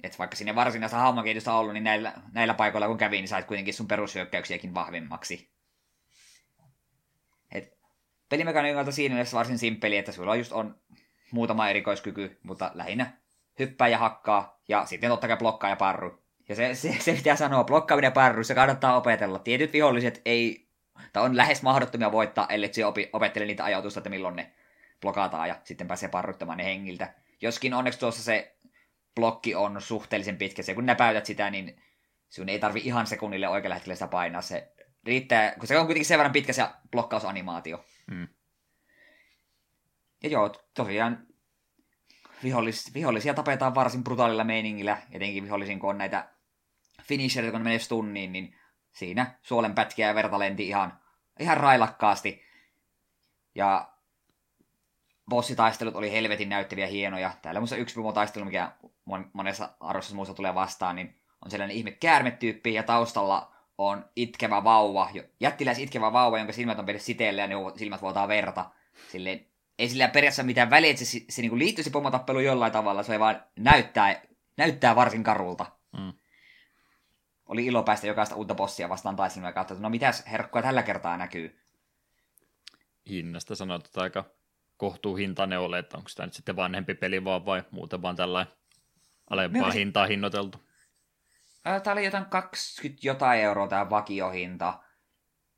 Et 0.04 0.18
vaikka 0.18 0.36
sinne 0.36 0.54
varsinaista 0.54 0.96
hahmokehitystä 0.96 1.52
on 1.52 1.58
ollut, 1.58 1.74
niin 1.74 1.84
näillä, 1.84 2.12
näillä 2.32 2.54
paikoilla 2.54 2.88
kun 2.88 2.98
kävi, 2.98 3.16
niin 3.16 3.28
sait 3.28 3.46
kuitenkin 3.46 3.74
sun 3.74 3.88
perushyökkäyksiäkin 3.88 4.74
vahvemmaksi. 4.74 5.50
Et 7.52 7.78
pelimekaniikalta 8.28 8.92
siinä 8.92 9.14
mielessä 9.14 9.36
varsin 9.36 9.58
simppeli, 9.58 9.96
että 9.96 10.12
sulla 10.12 10.36
just 10.36 10.52
on 10.52 10.80
muutama 11.30 11.68
erikoiskyky, 11.68 12.38
mutta 12.42 12.70
lähinnä 12.74 13.12
hyppää 13.58 13.88
ja 13.88 13.98
hakkaa, 13.98 14.60
ja 14.68 14.86
sitten 14.86 15.10
totta 15.10 15.28
kai 15.28 15.36
blokkaa 15.36 15.70
ja 15.70 15.76
parru. 15.76 16.24
Ja 16.48 16.54
se, 16.54 16.74
se, 16.74 16.96
se 17.00 17.12
pitää 17.12 17.36
sanoa, 17.36 17.64
blokkaaminen 17.64 18.08
ja 18.08 18.12
parru, 18.12 18.44
se 18.44 18.54
kannattaa 18.54 18.96
opetella. 18.96 19.38
Tietyt 19.38 19.72
viholliset 19.72 20.22
ei, 20.24 20.68
tai 21.12 21.22
on 21.22 21.36
lähes 21.36 21.62
mahdottomia 21.62 22.12
voittaa, 22.12 22.46
ellei 22.48 22.74
se 22.74 22.86
opi, 22.86 23.10
opettele 23.12 23.46
niitä 23.46 23.64
ajatusta, 23.64 24.00
että 24.00 24.10
milloin 24.10 24.36
ne 24.36 24.52
blokataan 25.00 25.48
ja 25.48 25.60
sitten 25.64 25.88
pääsee 25.88 26.08
parruttamaan 26.08 26.58
ne 26.58 26.64
hengiltä. 26.64 27.14
Joskin 27.40 27.74
onneksi 27.74 27.98
tuossa 27.98 28.22
se 28.22 28.53
blokki 29.14 29.54
on 29.54 29.80
suhteellisen 29.80 30.38
pitkä. 30.38 30.62
Se 30.62 30.74
kun 30.74 30.86
näpäytät 30.86 31.26
sitä, 31.26 31.50
niin 31.50 31.82
sun 32.28 32.48
ei 32.48 32.58
tarvi 32.58 32.80
ihan 32.84 33.06
sekunnille 33.06 33.48
oikealla 33.48 33.74
hetkellä 33.74 33.94
sitä 33.94 34.08
painaa. 34.08 34.42
Se 34.42 34.72
riittää, 35.04 35.54
kun 35.58 35.68
se 35.68 35.78
on 35.78 35.86
kuitenkin 35.86 36.06
sen 36.06 36.18
verran 36.18 36.32
pitkä 36.32 36.52
se 36.52 36.66
blokkausanimaatio. 36.90 37.84
Mm. 38.10 38.28
Ja 40.22 40.28
joo, 40.28 40.54
tosiaan 40.74 41.26
vihollis, 42.42 42.94
vihollisia 42.94 43.34
tapetaan 43.34 43.74
varsin 43.74 44.04
brutaalilla 44.04 44.44
meiningillä, 44.44 45.02
etenkin 45.12 45.44
vihollisin, 45.44 45.80
kun 45.80 45.90
on 45.90 45.98
näitä 45.98 46.28
finishereita, 47.02 47.52
kun 47.52 47.60
ne 47.60 47.64
menee 47.64 47.78
stunniin, 47.78 48.32
niin 48.32 48.56
siinä 48.92 49.38
suolen 49.42 49.74
pätkiä 49.74 50.06
ja 50.06 50.14
verta 50.14 50.38
lenti 50.38 50.68
ihan, 50.68 51.00
ihan 51.38 51.56
railakkaasti. 51.56 52.42
Ja 53.54 53.92
bossitaistelut 55.28 55.96
oli 55.96 56.12
helvetin 56.12 56.48
näyttäviä 56.48 56.86
hienoja. 56.86 57.30
Täällä 57.42 57.60
muista 57.60 57.76
yksi 57.76 57.96
taistelu, 58.14 58.44
mikä 58.44 58.72
monessa 59.32 59.68
arvossa 59.80 60.14
muussa 60.14 60.34
tulee 60.34 60.54
vastaan, 60.54 60.96
niin 60.96 61.20
on 61.44 61.50
sellainen 61.50 61.76
ihme 61.76 61.90
käärmetyyppi 61.90 62.74
ja 62.74 62.82
taustalla 62.82 63.54
on 63.78 64.04
itkevä 64.16 64.64
vauva, 64.64 65.10
jättiläis 65.40 65.78
itkevä 65.78 66.12
vauva, 66.12 66.38
jonka 66.38 66.52
silmät 66.52 66.78
on 66.78 66.86
pidetty 66.86 67.04
siteelle 67.04 67.40
ja 67.40 67.46
ne 67.46 67.54
silmät 67.76 68.02
vuotaa 68.02 68.28
verta. 68.28 68.70
Silleen, 69.08 69.46
ei 69.78 69.88
sillä 69.88 70.08
periaatteessa 70.08 70.42
mitään 70.42 70.70
väliä, 70.70 70.90
että 70.90 71.04
se, 71.04 71.10
se, 71.10 71.24
se 71.28 71.42
niin 71.42 71.58
liittyisi 71.58 71.90
pomotappeluun 71.90 72.44
jollain 72.44 72.72
tavalla, 72.72 73.02
se 73.02 73.18
vaan 73.18 73.44
näyttää, 73.56 74.22
näyttää 74.56 74.96
varsin 74.96 75.24
karulta. 75.24 75.66
Mm. 75.92 76.12
Oli 77.46 77.66
ilo 77.66 77.82
päästä 77.82 78.06
jokaista 78.06 78.34
uutta 78.34 78.54
bossia 78.54 78.88
vastaan 78.88 79.16
taistelua 79.16 79.48
ja 79.48 79.52
kautta, 79.52 79.74
no 79.74 79.90
mitäs 79.90 80.24
herkkua 80.30 80.62
tällä 80.62 80.82
kertaa 80.82 81.16
näkyy. 81.16 81.60
Hinnasta 83.08 83.54
sanotaan 83.54 84.04
aika 84.04 84.24
kohtuuhintainen 84.76 85.60
ole, 85.60 85.78
että 85.78 85.96
onko 85.96 86.10
tämä 86.16 86.26
nyt 86.26 86.34
sitten 86.34 86.56
vanhempi 86.56 86.94
peli 86.94 87.24
vaan 87.24 87.46
vai 87.46 87.62
muuten 87.70 88.02
vaan 88.02 88.16
tällainen 88.16 88.54
alempaa 89.30 89.52
Mielestäni- 89.60 89.78
hintaa 89.80 90.06
hinnoiteltu. 90.06 90.58
Tää 91.82 91.92
oli 91.92 92.04
jotain 92.04 92.24
20 92.26 93.06
jotain 93.06 93.40
euroa 93.40 93.68
tää 93.68 93.90
vakiohinta. 93.90 94.80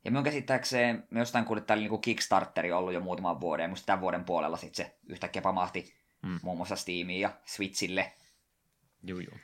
Ja 0.05 0.11
minun 0.11 0.23
käsittääkseen, 0.23 1.03
me 1.11 1.19
jostain 1.19 1.45
kuulin, 1.45 1.59
että 1.61 1.67
tää 1.67 1.75
oli 1.75 1.81
niinku 1.81 1.97
Kickstarteri 1.97 2.71
ollut 2.71 2.93
jo 2.93 2.99
muutaman 2.99 3.41
vuoden, 3.41 3.63
ja 3.63 3.67
musta 3.69 3.85
tämän 3.85 4.01
vuoden 4.01 4.23
puolella 4.23 4.57
sit 4.57 4.75
se 4.75 4.97
yhtäkkiä 5.07 5.41
pamahti 5.41 5.97
Mm. 6.21 6.39
muun 6.43 6.57
muassa 6.57 6.75
Steamiin 6.75 7.21
ja 7.21 7.29
Switchille. 7.45 8.13
Juu, 9.03 9.19
juu. 9.19 9.37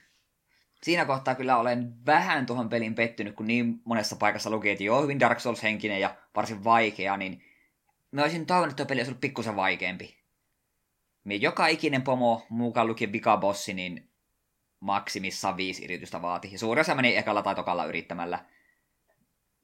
Siinä 0.83 1.05
kohtaa 1.05 1.35
kyllä 1.35 1.57
olen 1.57 1.93
vähän 2.05 2.45
tuohon 2.45 2.69
pelin 2.69 2.95
pettynyt, 2.95 3.35
kun 3.35 3.47
niin 3.47 3.81
monessa 3.85 4.15
paikassa 4.15 4.49
luki, 4.49 4.69
että 4.69 4.83
joo, 4.83 5.01
hyvin 5.01 5.19
Dark 5.19 5.39
Souls-henkinen 5.39 5.99
ja 5.99 6.15
varsin 6.35 6.63
vaikea, 6.63 7.17
niin 7.17 7.43
mä 8.11 8.21
olisin 8.21 8.45
toivonut, 8.45 8.71
että 8.71 8.83
tuo 8.83 8.87
peli 8.89 8.99
olisi 8.99 9.09
ollut 9.09 9.21
pikkusen 9.21 9.55
vaikeampi. 9.55 10.17
Mie 11.23 11.37
joka 11.37 11.67
ikinen 11.67 12.01
pomo, 12.01 12.45
mukaan 12.49 12.87
lukien 12.87 13.11
vikabossi, 13.11 13.73
niin 13.73 14.09
maksimissaan 14.83 15.57
viisi 15.57 15.85
yritystä 15.85 16.21
vaati. 16.21 16.49
Ja 16.51 16.59
suurin 16.59 16.81
osa 16.81 16.95
meni 16.95 17.17
ekalla 17.17 17.43
tai 17.43 17.55
tokalla 17.55 17.85
yrittämällä. 17.85 18.45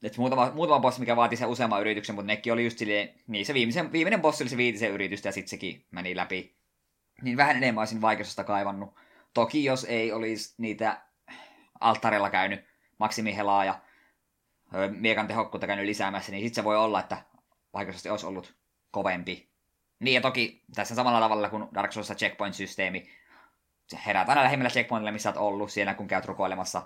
Et 0.02 0.16
muutama, 0.16 0.50
muutama 0.54 0.80
bossi, 0.80 1.00
mikä 1.00 1.16
vaati 1.16 1.36
sen 1.36 1.48
useamman 1.48 1.80
yrityksen, 1.80 2.14
mutta 2.14 2.26
nekin 2.26 2.52
oli 2.52 2.64
just 2.64 2.78
silleen, 2.78 3.14
niin 3.26 3.46
se 3.46 3.54
viimeisen, 3.54 3.92
viimeinen 3.92 4.20
bossi 4.20 4.44
oli 4.44 4.50
se 4.50 4.56
viitisen 4.56 4.90
yritystä 4.90 5.28
ja 5.28 5.32
sitten 5.32 5.50
sekin 5.50 5.86
meni 5.90 6.16
läpi. 6.16 6.56
Niin 7.22 7.36
vähän 7.36 7.56
enemmän 7.56 7.82
olisin 7.82 8.00
vaikeusosta 8.00 8.44
kaivannut. 8.44 8.94
Toki 9.34 9.64
jos 9.64 9.84
ei 9.84 10.12
olisi 10.12 10.54
niitä 10.58 11.02
alttarilla 11.80 12.30
käynyt 12.30 12.64
maksimihelaa 12.98 13.64
ja 13.64 13.80
miekan 14.90 15.26
tehokkuutta 15.26 15.66
käynyt 15.66 15.86
lisäämässä, 15.86 16.32
niin 16.32 16.44
sitten 16.44 16.62
se 16.62 16.64
voi 16.64 16.76
olla, 16.76 17.00
että 17.00 17.22
vaikeusosti 17.74 18.08
olisi 18.08 18.26
ollut 18.26 18.54
kovempi. 18.90 19.50
Niin 19.98 20.14
ja 20.14 20.20
toki 20.20 20.64
tässä 20.74 20.94
samalla 20.94 21.20
tavalla 21.20 21.50
kuin 21.50 21.68
Dark 21.74 21.92
Soulsissa 21.92 22.14
checkpoint-systeemi, 22.14 23.19
herät 24.06 24.28
aina 24.28 24.42
lähimmällä 24.42 24.70
checkpointilla, 24.70 25.12
missä 25.12 25.28
olet 25.28 25.40
ollut, 25.40 25.72
siellä 25.72 25.94
kun 25.94 26.06
käyt 26.08 26.24
rukoilemassa 26.24 26.82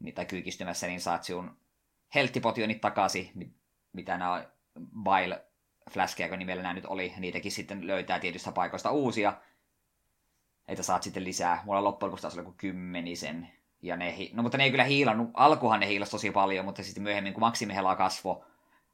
niin- 0.00 0.14
tai 0.14 0.26
kyykistymässä, 0.26 0.86
niin 0.86 1.00
saat 1.00 1.24
sinun 1.24 1.56
helttipotionit 2.14 2.80
takaisin, 2.80 3.30
mi- 3.34 3.54
mitä 3.92 4.18
nämä 4.18 4.44
Bile 5.04 5.44
flaskeja, 5.90 6.28
kun 6.28 6.38
nimellä 6.38 6.62
nämä 6.62 6.74
nyt 6.74 6.86
oli, 6.86 7.14
niitäkin 7.18 7.52
sitten 7.52 7.86
löytää 7.86 8.18
tietystä 8.18 8.52
paikoista 8.52 8.90
uusia, 8.90 9.32
että 10.68 10.82
saat 10.82 11.02
sitten 11.02 11.24
lisää. 11.24 11.62
Mulla 11.64 11.84
loppujen 11.84 12.08
lopuksi 12.08 12.22
taas 12.22 12.34
oli 12.34 12.40
joku 12.40 12.54
kymmenisen. 12.56 13.48
Ja 13.82 13.96
ne, 13.96 14.16
hi- 14.16 14.30
no 14.34 14.42
mutta 14.42 14.58
ne 14.58 14.64
ei 14.64 14.70
kyllä 14.70 14.84
hiilannut, 14.84 15.30
alkuhan 15.34 15.80
ne 15.80 15.86
hiilas 15.86 16.10
tosi 16.10 16.30
paljon, 16.30 16.64
mutta 16.64 16.82
sitten 16.82 17.02
myöhemmin 17.02 17.32
kun 17.32 17.40
maksimihelaa 17.40 17.96
kasvo, 17.96 18.44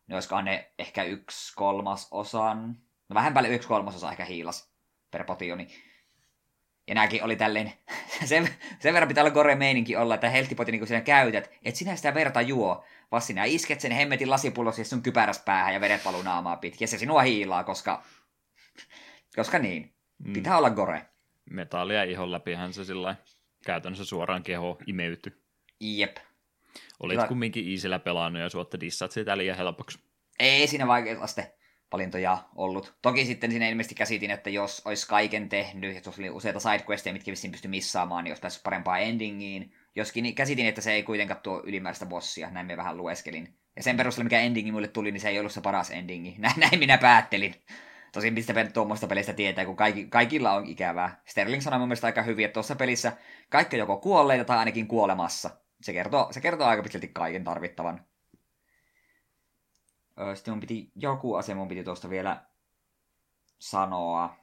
niin 0.07 0.15
olisikohan 0.15 0.45
ne 0.45 0.73
ehkä 0.79 1.03
yksi 1.03 1.53
kolmas 1.57 2.09
osan, 2.11 2.77
no 3.09 3.15
vähän 3.15 3.35
päälle 3.35 3.49
yksi 3.49 3.69
kolmasosa 3.69 4.11
ehkä 4.11 4.25
hiilas 4.25 4.71
per 5.11 5.25
potioni. 5.25 5.69
Ja 6.89 6.95
nääkin 6.95 7.25
oli 7.25 7.37
tälleen, 7.37 7.73
sen, 8.25 8.49
sen 8.79 8.95
verran 8.95 9.09
pitää 9.09 9.25
olla 9.25 9.35
gore 9.35 9.55
meininki 9.55 9.97
olla, 9.97 10.15
että 10.15 10.31
helttipoti 10.31 10.79
kun 10.79 10.87
sinä 10.87 11.01
käytät, 11.01 11.51
et 11.65 11.77
sinä 11.77 11.97
sitä 11.97 12.15
verta 12.15 12.41
juo, 12.41 12.85
vaan 13.11 13.23
sinä 13.23 13.45
isket 13.45 13.81
sen 13.81 13.93
hemmetin 13.93 14.31
lasipullosi 14.31 14.85
sun 14.85 15.03
kypäräs 15.03 15.43
päähän 15.45 15.75
ja 15.75 15.81
vedet 15.81 16.05
valuu 16.05 16.23
naamaa 16.23 16.57
pitkin. 16.57 16.85
Ja 16.85 16.89
se 16.89 16.99
sinua 16.99 17.23
hiilaa, 17.23 17.65
koska, 17.65 18.03
koska 19.37 19.59
niin. 19.59 19.95
Mm. 20.19 20.33
Pitää 20.33 20.59
olla 20.59 20.71
gore. 20.71 21.07
Metallia 21.51 22.03
ihon 22.03 22.33
läpihän 22.33 22.73
se 22.73 22.85
sillä 22.85 23.17
käytännössä 23.67 24.05
suoraan 24.05 24.43
keho 24.43 24.79
imeytyi. 24.87 25.33
Jep. 25.81 26.17
Olit 27.01 27.17
Hyvä. 27.17 27.29
kumminkin 27.29 27.73
easillä 27.73 27.99
pelannut 27.99 28.43
ja 28.43 28.49
suotta 28.49 28.81
dissat 28.81 29.13
sitä 29.13 29.39
liian 29.39 29.57
helpoksi. 29.57 29.99
Ei 30.39 30.67
siinä 30.67 30.87
vaikeusaste 30.87 31.58
valintoja 31.93 32.39
ollut. 32.55 32.95
Toki 33.03 33.25
sitten 33.25 33.51
siinä 33.51 33.69
ilmeisesti 33.69 33.95
käsitin, 33.95 34.31
että 34.31 34.51
jos 34.51 34.83
olisi 34.85 35.09
kaiken 35.09 35.49
tehnyt, 35.49 35.97
että 35.97 36.09
jos 36.09 36.19
oli 36.19 36.31
useita 36.31 36.61
sidequesteja, 36.61 37.13
mitkä 37.13 37.31
vissiin 37.31 37.51
pystyi 37.51 37.69
missaamaan, 37.69 38.25
niin 38.25 38.31
olisi 38.31 38.43
päässyt 38.43 38.63
parempaan 38.63 39.03
endingiin. 39.03 39.73
Joskin 39.95 40.23
niin 40.23 40.35
käsitin, 40.35 40.67
että 40.67 40.81
se 40.81 40.93
ei 40.93 41.03
kuitenkaan 41.03 41.41
tuo 41.41 41.63
ylimääräistä 41.65 42.07
bossia, 42.07 42.51
näin 42.51 42.67
me 42.67 42.77
vähän 42.77 42.97
lueskelin. 42.97 43.55
Ja 43.77 43.83
sen 43.83 43.97
perusteella, 43.97 44.25
mikä 44.25 44.41
endingi 44.41 44.73
mulle 44.73 44.89
tuli, 44.89 45.13
niin 45.13 45.21
se 45.21 45.29
ei 45.29 45.39
ollut 45.39 45.53
se 45.53 45.61
paras 45.61 45.91
endingi. 45.91 46.35
Näin, 46.39 46.61
näin 46.61 46.79
minä 46.79 46.99
päättelin. 46.99 47.55
Tosin 48.13 48.35
mistä 48.35 48.65
tuommoista 48.65 49.07
pelistä 49.07 49.33
tietää, 49.33 49.65
kun 49.65 49.77
kaikki, 49.77 50.07
kaikilla 50.07 50.53
on 50.53 50.67
ikävää. 50.67 51.21
Sterling 51.25 51.63
sanoi 51.63 51.79
mun 51.79 51.89
mielestä 51.89 52.07
aika 52.07 52.23
hyvin, 52.23 52.45
että 52.45 52.55
tuossa 52.55 52.77
pelissä 52.77 53.13
kaikki 53.49 53.77
on 53.77 53.81
joko 53.81 53.97
kuolleita 53.97 54.45
tai 54.45 54.59
ainakin 54.59 54.89
kuolemassa. 54.89 55.51
Se 55.83 55.93
kertoo, 55.93 56.29
se 56.31 56.41
kertoo 56.41 56.67
aika 56.67 56.83
pitkälti 56.83 57.09
kaiken 57.09 57.45
tarvittavan. 57.45 58.08
Sitten 60.35 60.55
mun 60.55 60.61
piti, 60.61 60.93
joku 60.95 61.35
asia 61.35 61.55
mun 61.55 61.69
piti 61.69 61.85
tuosta 61.85 62.11
vielä 62.11 62.45
sanoa. 63.59 64.37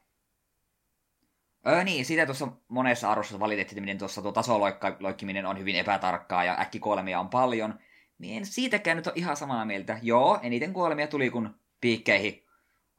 Öö 1.67 1.83
niin, 1.83 2.05
sitä 2.05 2.25
tuossa 2.25 2.47
monessa 2.67 3.11
arvossa 3.11 3.39
valitettiin, 3.39 3.83
miten 3.83 3.97
tuossa 3.97 4.21
tuo 4.21 4.31
tasoloikkiminen 4.31 5.45
on 5.45 5.59
hyvin 5.59 5.75
epätarkkaa 5.75 6.43
ja 6.43 6.59
äkkikuolemia 6.59 7.19
on 7.19 7.29
paljon. 7.29 7.79
Niin 8.19 8.37
en 8.37 8.45
siitäkään 8.45 8.97
nyt 8.97 9.07
ole 9.07 9.15
ihan 9.17 9.37
samaa 9.37 9.65
mieltä. 9.65 9.99
Joo, 10.01 10.39
eniten 10.43 10.73
kuolemia 10.73 11.07
tuli, 11.07 11.29
kun 11.29 11.59
piikkeihin 11.81 12.45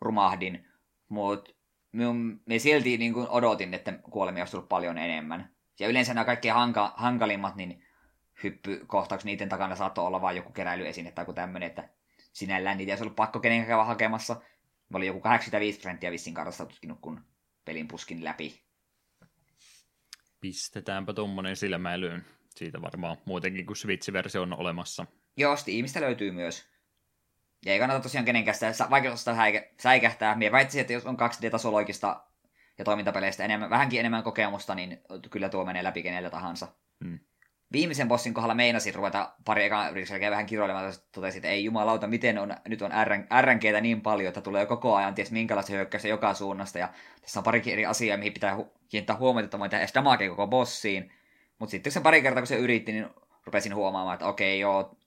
rumahdin. 0.00 0.68
Mutta 1.08 1.52
me 2.46 2.58
silti 2.58 2.98
niin 2.98 3.12
kuin 3.12 3.28
odotin, 3.28 3.74
että 3.74 3.92
kuolemia 3.92 4.42
olisi 4.42 4.50
tullut 4.50 4.68
paljon 4.68 4.98
enemmän. 4.98 5.50
Ja 5.78 5.88
yleensä 5.88 6.14
nämä 6.14 6.24
kaikkein 6.24 6.54
hanka, 6.54 6.92
hankalimmat, 6.96 7.56
niin 7.56 7.84
hyppykohtaukset, 8.42 9.24
niiden 9.24 9.48
takana 9.48 9.76
saattoi 9.76 10.06
olla 10.06 10.20
vain 10.20 10.36
joku 10.36 10.52
keräilyesine 10.52 11.12
tai 11.12 11.22
joku 11.22 11.32
tämmöinen, 11.32 11.66
että 11.66 11.88
sinällään 12.36 12.76
niitä 12.76 12.90
ei 12.90 12.92
olisi 12.92 13.04
ollut 13.04 13.16
pakko 13.16 13.40
kenenkään 13.40 13.68
käydä 13.68 13.84
hakemassa. 13.84 14.34
Mä 14.88 14.96
olin 14.96 15.06
joku 15.06 15.20
85 15.20 15.80
prosenttia 15.80 16.10
vissiin 16.10 16.34
kartasta 16.34 16.66
tutkinut, 16.66 16.98
kun 17.00 17.20
pelin 17.64 17.88
puskin 17.88 18.24
läpi. 18.24 18.62
Pistetäänpä 20.40 21.12
tuommoinen 21.12 21.56
silmäilyyn. 21.56 22.24
Siitä 22.56 22.82
varmaan 22.82 23.16
muutenkin 23.24 23.66
kuin 23.66 23.76
Switch-versio 23.76 24.42
on 24.42 24.52
olemassa. 24.52 25.06
Joo, 25.36 25.56
Steamista 25.56 26.00
löytyy 26.00 26.30
myös. 26.30 26.68
Ja 27.66 27.72
ei 27.72 27.78
kannata 27.78 28.00
tosiaan 28.00 28.24
kenenkään 28.24 28.54
sitä 28.54 28.90
vaikeusosta 28.90 29.36
säikähtää. 29.80 30.34
Mie 30.34 30.52
väittäisin, 30.52 30.80
että 30.80 30.92
jos 30.92 31.06
on 31.06 31.16
2D-tasoloikista 31.16 32.20
ja 32.78 32.84
toimintapeleistä 32.84 33.44
enemmän, 33.44 33.70
vähänkin 33.70 34.00
enemmän 34.00 34.22
kokemusta, 34.22 34.74
niin 34.74 35.00
kyllä 35.30 35.48
tuo 35.48 35.64
menee 35.64 35.84
läpi 35.84 36.02
kenellä 36.02 36.30
tahansa. 36.30 36.68
Hmm. 37.04 37.18
Viimeisen 37.72 38.08
bossin 38.08 38.34
kohdalla 38.34 38.54
meinasin 38.54 38.94
ruveta 38.94 39.34
pari 39.44 39.64
ekaa 39.64 39.88
yrityksellä 39.88 40.20
käydä 40.20 40.30
vähän 40.30 40.46
kiroilemaan, 40.46 40.92
totesin, 41.12 41.38
että 41.38 41.48
ei 41.48 41.64
jumalauta, 41.64 42.06
miten 42.06 42.38
on, 42.38 42.54
nyt 42.68 42.82
on 42.82 42.90
RN, 43.04 43.26
RNGtä 43.42 43.80
niin 43.80 44.00
paljon, 44.00 44.28
että 44.28 44.40
tulee 44.40 44.66
koko 44.66 44.94
ajan 44.94 45.14
ties 45.14 45.30
minkälaista 45.30 45.72
hyökkäystä 45.72 46.08
joka 46.08 46.34
suunnasta, 46.34 46.78
ja 46.78 46.88
tässä 47.20 47.40
on 47.40 47.44
parikin 47.44 47.72
eri 47.72 47.86
asiaa, 47.86 48.16
mihin 48.16 48.32
pitää 48.32 48.56
hu- 48.56 48.78
kiinnittää 48.88 49.16
huomiota, 49.16 49.44
että 49.44 49.58
voin 49.58 49.70
tehdä 49.70 49.82
edes 49.82 50.28
koko 50.30 50.46
bossiin. 50.46 51.12
Mutta 51.58 51.70
sitten 51.70 51.92
se 51.92 52.00
pari 52.00 52.22
kertaa, 52.22 52.42
kun 52.42 52.46
se 52.46 52.56
yritti, 52.56 52.92
niin 52.92 53.06
rupesin 53.46 53.74
huomaamaan, 53.74 54.14
että 54.14 54.26
okei, 54.26 54.60
joo, 54.60 54.98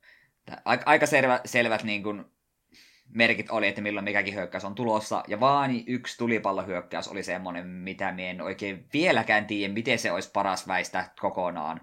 aika 0.65 1.05
selvä, 1.05 1.41
selvät 1.45 1.83
niin 1.83 2.03
kuin, 2.03 2.25
merkit 3.09 3.49
oli, 3.49 3.67
että 3.67 3.81
milloin 3.81 4.03
mikäkin 4.03 4.35
hyökkäys 4.35 4.65
on 4.65 4.75
tulossa, 4.75 5.23
ja 5.27 5.39
vaan 5.39 5.71
yksi 5.87 6.17
tulipallohyökkäys 6.17 7.07
oli 7.07 7.23
semmoinen, 7.23 7.67
mitä 7.67 8.11
mie 8.11 8.29
en 8.29 8.41
oikein 8.41 8.85
vieläkään 8.93 9.45
tiedä, 9.45 9.73
miten 9.73 9.99
se 9.99 10.11
olisi 10.11 10.31
paras 10.31 10.67
väistää 10.67 11.13
kokonaan. 11.19 11.81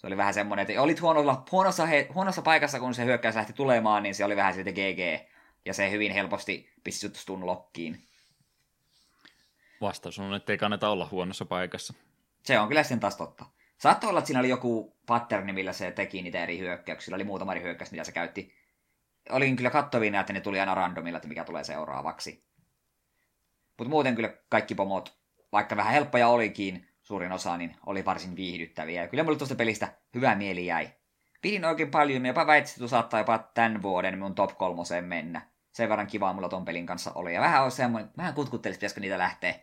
Se 0.00 0.06
oli 0.06 0.16
vähän 0.16 0.34
semmoinen, 0.34 0.66
että 0.66 0.82
olit 0.82 1.00
huonossa, 1.00 1.42
huonossa, 1.52 1.86
he, 1.86 2.08
huonossa 2.14 2.42
paikassa, 2.42 2.80
kun 2.80 2.94
se 2.94 3.04
hyökkäys 3.04 3.34
lähti 3.34 3.52
tulemaan, 3.52 4.02
niin 4.02 4.14
se 4.14 4.24
oli 4.24 4.36
vähän 4.36 4.54
siltä 4.54 4.72
GG. 4.72 5.28
Ja 5.64 5.74
se 5.74 5.90
hyvin 5.90 6.12
helposti 6.12 6.72
pisti 6.84 7.00
sut 7.00 7.16
stun 7.16 7.46
lokkiin. 7.46 8.04
Vastaus 9.80 10.18
on, 10.18 10.34
että 10.34 10.52
ei 10.52 10.58
kannata 10.58 10.88
olla 10.88 11.08
huonossa 11.10 11.44
paikassa. 11.44 11.94
Se 12.42 12.58
on 12.58 12.68
kyllä 12.68 12.82
sen 12.82 13.00
taas 13.00 13.16
totta. 13.16 13.44
Saattoi 13.78 14.10
olla, 14.10 14.18
että 14.18 14.26
siinä 14.26 14.40
oli 14.40 14.48
joku 14.48 14.96
patterni, 15.06 15.52
millä 15.52 15.72
se 15.72 15.90
teki 15.90 16.22
niitä 16.22 16.42
eri 16.42 16.58
hyökkäyksiä. 16.58 17.14
Oli 17.14 17.24
muutama 17.24 17.52
eri 17.52 17.62
hyökkäys, 17.62 17.90
mitä 17.90 18.04
se 18.04 18.12
käytti. 18.12 18.54
Olin 19.30 19.56
kyllä 19.56 19.70
kattovina, 19.70 20.20
että 20.20 20.32
ne 20.32 20.40
tuli 20.40 20.60
aina 20.60 20.74
randomilla, 20.74 21.16
että 21.16 21.28
mikä 21.28 21.44
tulee 21.44 21.64
seuraavaksi. 21.64 22.44
Mutta 23.78 23.90
muuten 23.90 24.14
kyllä 24.14 24.34
kaikki 24.48 24.74
pomot, 24.74 25.18
vaikka 25.52 25.76
vähän 25.76 25.92
helppoja 25.92 26.28
olikin, 26.28 26.89
suurin 27.10 27.32
osa, 27.32 27.56
niin 27.56 27.76
oli 27.86 28.04
varsin 28.04 28.36
viihdyttäviä. 28.36 29.02
Ja 29.02 29.08
kyllä 29.08 29.24
mulle 29.24 29.38
tuosta 29.38 29.54
pelistä 29.54 29.92
hyvä 30.14 30.34
mieli 30.34 30.66
jäi. 30.66 30.90
Pidin 31.42 31.64
oikein 31.64 31.90
paljon, 31.90 32.26
jopa 32.26 32.46
väitsin, 32.46 32.76
että 32.76 32.88
saattaa 32.88 33.20
jopa 33.20 33.38
tämän 33.38 33.82
vuoden 33.82 34.18
mun 34.18 34.34
top 34.34 34.58
kolmoseen 34.58 35.04
mennä. 35.04 35.42
Sen 35.72 35.88
verran 35.88 36.06
kivaa 36.06 36.32
mulla 36.32 36.48
ton 36.48 36.64
pelin 36.64 36.86
kanssa 36.86 37.12
oli. 37.14 37.34
Ja 37.34 37.40
vähän 37.40 37.64
on 37.64 37.70
semmoinen, 37.70 38.10
vähän 38.16 38.34
kutkuttelisi, 38.34 38.78
pitäisikö 38.78 39.00
niitä 39.00 39.18
lähteä. 39.18 39.54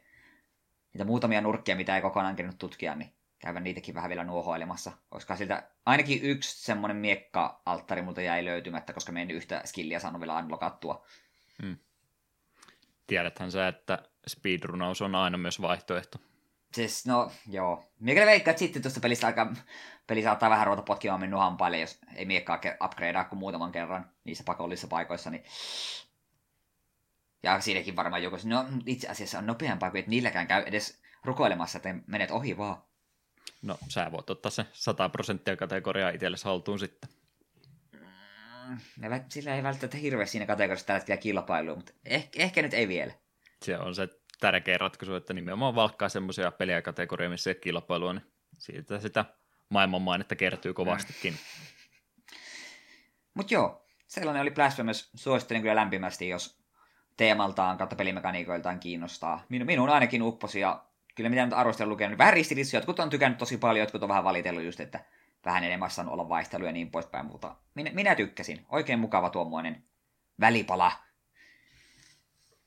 Niitä 0.94 1.06
muutamia 1.06 1.42
nurkkia, 1.42 1.76
mitä 1.76 1.96
ei 1.96 2.02
kokonaan 2.02 2.36
kerännyt 2.36 2.60
tutkia, 2.60 2.96
niin 2.96 3.14
käydä 3.40 3.60
niitäkin 3.60 3.96
vähän 3.96 4.10
vielä 4.10 4.24
nuohoilemassa. 4.24 4.92
Koska 5.10 5.36
siltä 5.36 5.64
ainakin 5.86 6.24
yksi 6.24 6.66
semmoinen 6.66 6.98
miekka-alttari 6.98 8.02
multa 8.02 8.22
jäi 8.22 8.46
löytymättä, 8.46 8.94
koska 8.94 9.12
me 9.12 9.22
en 9.22 9.32
yhtä 9.32 9.62
skillia 9.66 10.00
saanut 10.00 10.22
vielä 10.22 10.38
unlockattua. 10.38 11.06
Tiedäthän 13.08 13.52
sä, 13.52 13.68
että 13.68 14.04
speedrunaus 14.28 15.02
on 15.02 15.16
aina 15.16 15.38
myös 15.38 15.62
vaihtoehto. 15.62 16.18
Siis, 16.74 17.06
no, 17.06 17.32
joo. 17.48 17.84
Mikä 18.00 18.26
veikkaa, 18.26 18.52
että 18.52 18.60
sitten 18.60 18.82
tuosta 18.82 19.00
pelistä 19.00 19.28
aika, 19.28 19.54
peli 20.08 20.24
saattaa 20.24 20.50
vähän 20.50 20.68
ruveta 20.68 20.82
potkimaan 20.82 21.20
minun 21.20 21.40
hampaille, 21.40 21.80
jos 21.80 22.00
ei 22.16 22.26
miekkaa 22.26 22.62
upgradea 22.86 23.24
kuin 23.24 23.40
muutaman 23.40 23.72
kerran 23.72 24.12
niissä 24.24 24.44
pakollisissa 24.44 24.88
paikoissa, 24.88 25.30
niin... 25.30 25.44
Ja 27.44 27.62
siinäkin 27.62 27.96
varmaan 27.96 28.24
joku, 28.24 28.38
no 28.44 28.66
itse 28.86 29.08
asiassa 29.08 29.38
on 29.38 29.48
nopeampaa 29.48 29.92
kuin, 29.92 30.00
että 30.00 30.10
niilläkään 30.10 30.48
käy 30.48 30.64
edes 30.66 31.02
rukoilemassa, 31.24 31.78
että 31.78 31.96
menet 32.08 32.32
ohi 32.32 32.58
vaan. 32.58 32.84
No, 33.62 33.78
sä 33.90 34.12
voit 34.12 34.30
ottaa 34.30 34.52
se 34.52 34.66
100 34.74 35.10
prosenttia 35.10 35.58
kategoriaa 35.58 36.10
itsellesi 36.10 36.46
haltuun 36.46 36.80
sitten. 36.80 37.10
Mm, 37.92 38.78
sillä 39.30 39.56
ei 39.56 39.64
välttämättä 39.64 39.98
hirveästi 39.98 40.32
siinä 40.32 40.46
kategoriassa 40.46 40.88
tällä 40.88 41.00
hetkellä 41.00 41.22
kilpailua, 41.22 41.76
mutta 41.76 41.92
ehkä, 42.06 42.44
ehkä 42.44 42.62
nyt 42.62 42.74
ei 42.74 42.88
vielä. 42.88 43.14
Se 43.62 43.78
on 43.78 43.96
se 43.96 44.08
tärkeä 44.40 44.78
ratkaisu, 44.78 45.16
että 45.16 45.34
nimenomaan 45.34 45.76
valkkaa 45.76 46.10
semmoisia 46.10 46.52
kategoriaa, 46.84 47.30
missä 47.30 47.50
ei 47.50 47.56
kilpailua, 47.56 48.14
niin 48.14 48.26
siitä 48.58 49.00
sitä 49.00 49.26
maailmanmainetta 49.70 50.36
kertyy 50.36 50.74
kovastikin. 50.74 51.34
Mutta 53.34 53.54
joo, 53.54 53.86
sellainen 54.08 54.42
oli 54.42 54.52
Blasphemous. 54.52 55.12
Suosittelen 55.16 55.62
kyllä 55.62 55.76
lämpimästi, 55.76 56.30
jos 56.30 56.58
teemaltaan 57.18 57.78
kautta 57.78 57.96
pelimekaniikoiltaan 57.96 58.80
kiinnostaa. 58.80 59.46
Minun, 59.50 59.66
minun 59.66 59.90
ainakin 59.90 60.22
upposi 60.22 60.60
ja 60.60 60.84
kyllä 61.16 61.30
mitä 61.30 61.46
nyt 61.46 61.54
arvostelu 61.54 61.90
lukenut, 61.90 62.12
niin 62.12 62.18
vähän 62.18 62.34
ristiriitoisia. 62.34 62.78
Jotkut 62.78 63.00
on 63.00 63.10
tykännyt 63.10 63.38
tosi 63.38 63.58
paljon, 63.58 63.84
jotkut 63.84 64.04
on 64.04 64.10
vähän 64.10 64.24
valitellut 64.24 64.64
just, 64.64 64.80
että 64.80 65.06
vähän 65.46 65.64
enemmän 65.64 65.90
saanut 65.90 66.14
olla 66.14 66.30
vaihtelua 66.30 66.68
ja 66.68 66.74
niin 66.74 66.92
poispäin, 66.92 67.26
mutta 67.26 67.56
minä, 67.76 67.92
minä 67.94 68.16
tykkäsin. 68.16 68.66
Oikein 68.70 69.00
mukava 69.00 69.30
tuommoinen 69.30 69.84
välipala. 70.40 70.92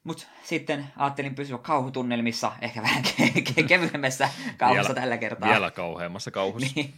Mutta 0.05 0.27
sitten 0.43 0.87
ajattelin 0.97 1.35
pysyä 1.35 1.59
kauhutunnelmissa, 1.59 2.53
ehkä 2.61 2.83
vähän 2.83 3.05
ke- 3.05 3.43
ke- 3.51 3.63
kevyemmässä 3.69 4.29
kauhussa 4.57 4.95
tällä 4.95 5.19
kertaa. 5.19 5.49
Vielä 5.49 5.71
kauheammassa 5.71 6.31
kauhussa. 6.31 6.73
niin. 6.75 6.95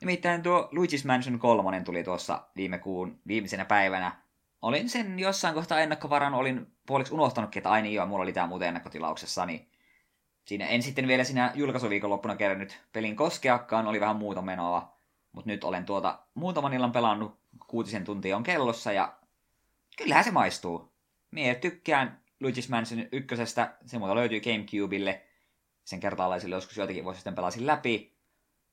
Nimittäin 0.00 0.42
tuo 0.42 0.68
Luigi's 0.72 1.06
Mansion 1.06 1.38
3 1.38 1.80
tuli 1.80 2.04
tuossa 2.04 2.42
viime 2.56 2.78
kuun 2.78 3.18
viimeisenä 3.26 3.64
päivänä. 3.64 4.16
Olin 4.62 4.88
sen 4.88 5.18
jossain 5.18 5.54
kohtaa 5.54 5.80
ennakkovaran, 5.80 6.34
olin 6.34 6.66
puoliksi 6.86 7.14
unohtanutkin, 7.14 7.60
että 7.60 7.70
aina 7.70 7.88
joo, 7.88 8.06
mulla 8.06 8.22
oli 8.22 8.32
tämä 8.32 8.46
muuten 8.46 8.68
ennakkotilauksessa, 8.68 9.46
niin 9.46 9.68
siinä 10.44 10.66
en 10.66 10.82
sitten 10.82 11.08
vielä 11.08 11.24
siinä 11.24 11.52
julkaisuviikonloppuna 11.54 12.36
kerännyt 12.36 12.82
pelin 12.92 13.16
koskeakkaan, 13.16 13.86
oli 13.86 14.00
vähän 14.00 14.16
muuta 14.16 14.42
menoa. 14.42 14.94
Mutta 15.32 15.50
nyt 15.50 15.64
olen 15.64 15.84
tuota 15.84 16.18
muutaman 16.34 16.74
illan 16.74 16.92
pelannut, 16.92 17.38
kuutisen 17.66 18.04
tuntia 18.04 18.36
on 18.36 18.42
kellossa 18.42 18.92
ja 18.92 19.14
kyllähän 19.96 20.24
se 20.24 20.30
maistuu. 20.30 20.93
Mie 21.34 21.54
tykkään 21.54 22.20
Luigi's 22.44 22.70
Mansion 22.70 23.06
ykkösestä, 23.12 23.76
se 23.86 23.98
muuta 23.98 24.14
löytyy 24.14 24.40
Gamecubelle. 24.40 25.22
Sen 25.84 26.00
kertaalaisille 26.00 26.54
joskus 26.54 26.76
joitakin 26.76 27.04
vuosi 27.04 27.18
sitten 27.18 27.34
pelasin 27.34 27.66
läpi. 27.66 28.16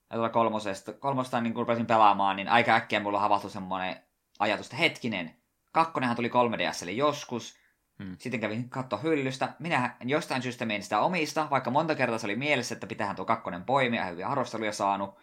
Ja 0.10 0.16
tuolla 0.16 0.30
kolmosesta, 0.30 0.94
kolmosta 0.94 1.42
niin 1.42 1.54
kun 1.54 1.62
rupesin 1.62 1.86
pelaamaan, 1.86 2.36
niin 2.36 2.50
aika 2.50 2.76
äkkiä 2.76 3.00
mulla 3.00 3.20
havahtui 3.20 3.52
semmoinen 3.52 3.96
ajatus, 4.40 4.66
että 4.66 4.78
hetkinen, 4.78 5.36
kakkonenhan 5.72 6.16
tuli 6.16 6.30
3DSlle 6.30 6.90
joskus, 6.90 7.62
Hmm. 8.04 8.16
Sitten 8.20 8.40
kävin 8.40 8.70
katsoa 8.70 9.00
hyllystä. 9.00 9.54
Minä 9.60 9.96
jostain 10.04 10.42
syystä 10.42 10.66
menin 10.66 10.84
sitä 10.84 11.00
omista, 11.00 11.48
vaikka 11.50 11.72
monta 11.72 11.96
kertaa 11.96 12.18
se 12.18 12.28
oli 12.28 12.36
mielessä, 12.36 12.76
että 12.76 12.88
pitähän 12.88 13.16
tuo 13.16 13.26
kakkonen 13.26 13.64
poimia, 13.64 14.06
hyviä 14.06 14.28
arvosteluja 14.28 14.72
saanut. 14.72 15.18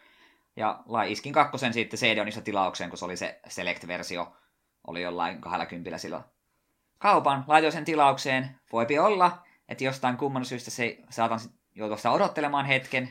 Ja 0.57 0.83
lai 0.87 1.13
iskin 1.13 1.33
kakkosen 1.33 1.73
sitten 1.73 1.99
CD-onissa 1.99 2.41
tilaukseen, 2.41 2.91
kun 2.91 2.99
se 2.99 3.05
oli 3.05 3.17
se 3.17 3.41
Select-versio. 3.49 4.33
Oli 4.87 5.03
jollain 5.03 5.41
20 5.41 5.99
silloin 5.99 6.25
kaupan, 6.99 7.45
laitoin 7.47 7.73
sen 7.73 7.85
tilaukseen. 7.85 8.61
Voipi 8.73 8.99
olla, 8.99 9.47
että 9.69 9.85
jostain 9.85 10.17
kumman 10.17 10.45
syystä 10.45 10.71
se 10.71 10.99
saatan 11.11 11.41
joutua 11.75 11.97
sitä 11.97 12.11
odottelemaan 12.11 12.67
hetken. 12.67 13.09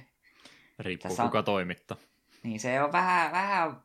Riippuu 0.79 1.09
Tässä 1.09 1.23
on... 1.23 1.29
kuka 1.29 1.43
toimittaa. 1.43 1.97
Niin 2.43 2.59
se 2.59 2.81
on 2.81 2.91
vähän, 2.91 3.31
vähän 3.31 3.81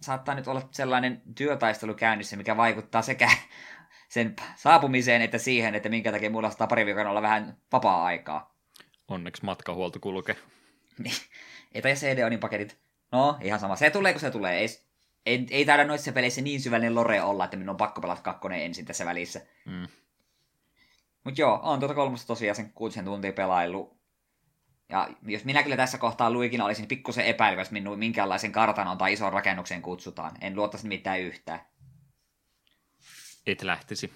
saattaa 0.00 0.34
nyt 0.34 0.48
olla 0.48 0.62
sellainen 0.70 1.22
työtaistelu 1.34 1.94
käynnissä, 1.94 2.36
mikä 2.36 2.56
vaikuttaa 2.56 3.02
sekä 3.02 3.30
sen 4.08 4.36
saapumiseen 4.56 5.22
että 5.22 5.38
siihen, 5.38 5.74
että 5.74 5.88
minkä 5.88 6.12
takia 6.12 6.30
mulla 6.30 6.48
saattaa 6.48 6.66
pari 6.66 6.86
viikon 6.86 7.06
olla 7.06 7.22
vähän 7.22 7.56
vapaa-aikaa. 7.72 8.54
Onneksi 9.08 9.44
matkahuolto 9.44 9.98
kulkee. 10.00 10.36
Niin. 10.98 11.14
Etä- 11.72 11.88
ja 11.88 11.94
CD-onin 11.94 12.40
paketit. 12.40 12.78
No, 13.12 13.38
ihan 13.40 13.60
sama. 13.60 13.76
Se 13.76 13.90
tulee, 13.90 14.12
kun 14.12 14.20
se 14.20 14.30
tulee. 14.30 14.58
Ei, 14.58 14.66
ei, 15.26 15.46
ei 15.50 15.64
taida 15.64 15.84
noissa 15.84 16.12
peleissä 16.12 16.40
niin 16.40 16.60
syvällinen 16.60 16.94
lore 16.94 17.22
olla, 17.22 17.44
että 17.44 17.56
minun 17.56 17.70
on 17.70 17.76
pakko 17.76 18.00
pelata 18.00 18.22
kakkonen 18.22 18.62
ensin 18.62 18.84
tässä 18.84 19.04
välissä. 19.04 19.40
Mm. 19.64 19.88
Mut 21.24 21.38
joo, 21.38 21.60
on 21.62 21.78
tuota 21.80 21.94
kolmosta 21.94 22.26
tosiaan 22.26 22.56
sen 22.56 22.72
kuutisen 22.72 23.04
tuntia 23.04 23.32
pelailu. 23.32 24.00
Ja 24.88 25.08
jos 25.22 25.44
minä 25.44 25.62
kyllä 25.62 25.76
tässä 25.76 25.98
kohtaa 25.98 26.30
luikin 26.30 26.62
olisin 26.62 26.86
pikkusen 26.86 27.24
epäilyväs, 27.24 27.70
minun 27.70 27.98
minkäänlaisen 27.98 28.52
kartanon 28.52 28.98
tai 28.98 29.12
ison 29.12 29.32
rakennuksen 29.32 29.82
kutsutaan. 29.82 30.36
En 30.40 30.56
luottaisi 30.56 30.86
mitään 30.86 31.20
yhtään. 31.20 31.60
Et 33.46 33.62
lähtisi. 33.62 34.12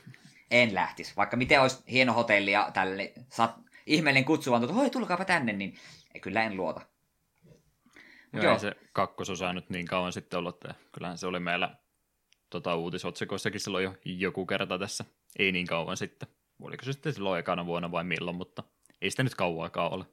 En 0.51 0.75
lähtisi. 0.75 1.13
Vaikka 1.17 1.37
miten 1.37 1.61
olisi 1.63 1.83
hieno 1.91 2.13
hotelli 2.13 2.53
ja 2.53 2.71
tälle, 2.73 3.13
saat 3.31 3.55
ihmeellinen 3.87 4.25
kutsu 4.25 4.51
vaan, 4.51 4.63
että 4.63 4.75
hoi 4.75 4.91
tulkaapa 4.91 5.25
tänne, 5.25 5.53
niin 5.53 5.77
kyllä 6.21 6.43
en 6.43 6.57
luota. 6.57 6.81
Joo, 8.35 8.45
Joo. 8.45 8.59
se 8.59 8.73
kakkososa 8.93 9.53
nyt 9.53 9.71
niin 9.71 9.87
kauan 9.87 10.13
sitten 10.13 10.39
ollut, 10.39 10.55
että 10.55 10.75
kyllähän 10.93 11.19
se 11.19 11.27
oli 11.27 11.41
meillä 11.41 11.77
tota, 12.51 12.77
uutisotsikoissakin 12.77 13.61
silloin 13.61 13.85
jo 13.85 13.95
joku 14.05 14.47
kerta 14.47 14.79
tässä, 14.79 15.05
ei 15.39 15.53
niin 15.53 15.67
kauan 15.67 15.97
sitten. 15.97 16.29
Oliko 16.63 16.85
se 16.85 16.93
sitten 16.93 17.13
silloin 17.13 17.41
ekana 17.41 17.67
vuonna 17.67 17.91
vai 17.91 18.05
milloin, 18.05 18.37
mutta 18.37 18.63
ei 19.03 19.11
sitä 19.11 19.23
nyt 19.23 19.35
kauaakaan 19.35 19.93
ole. 19.93 20.05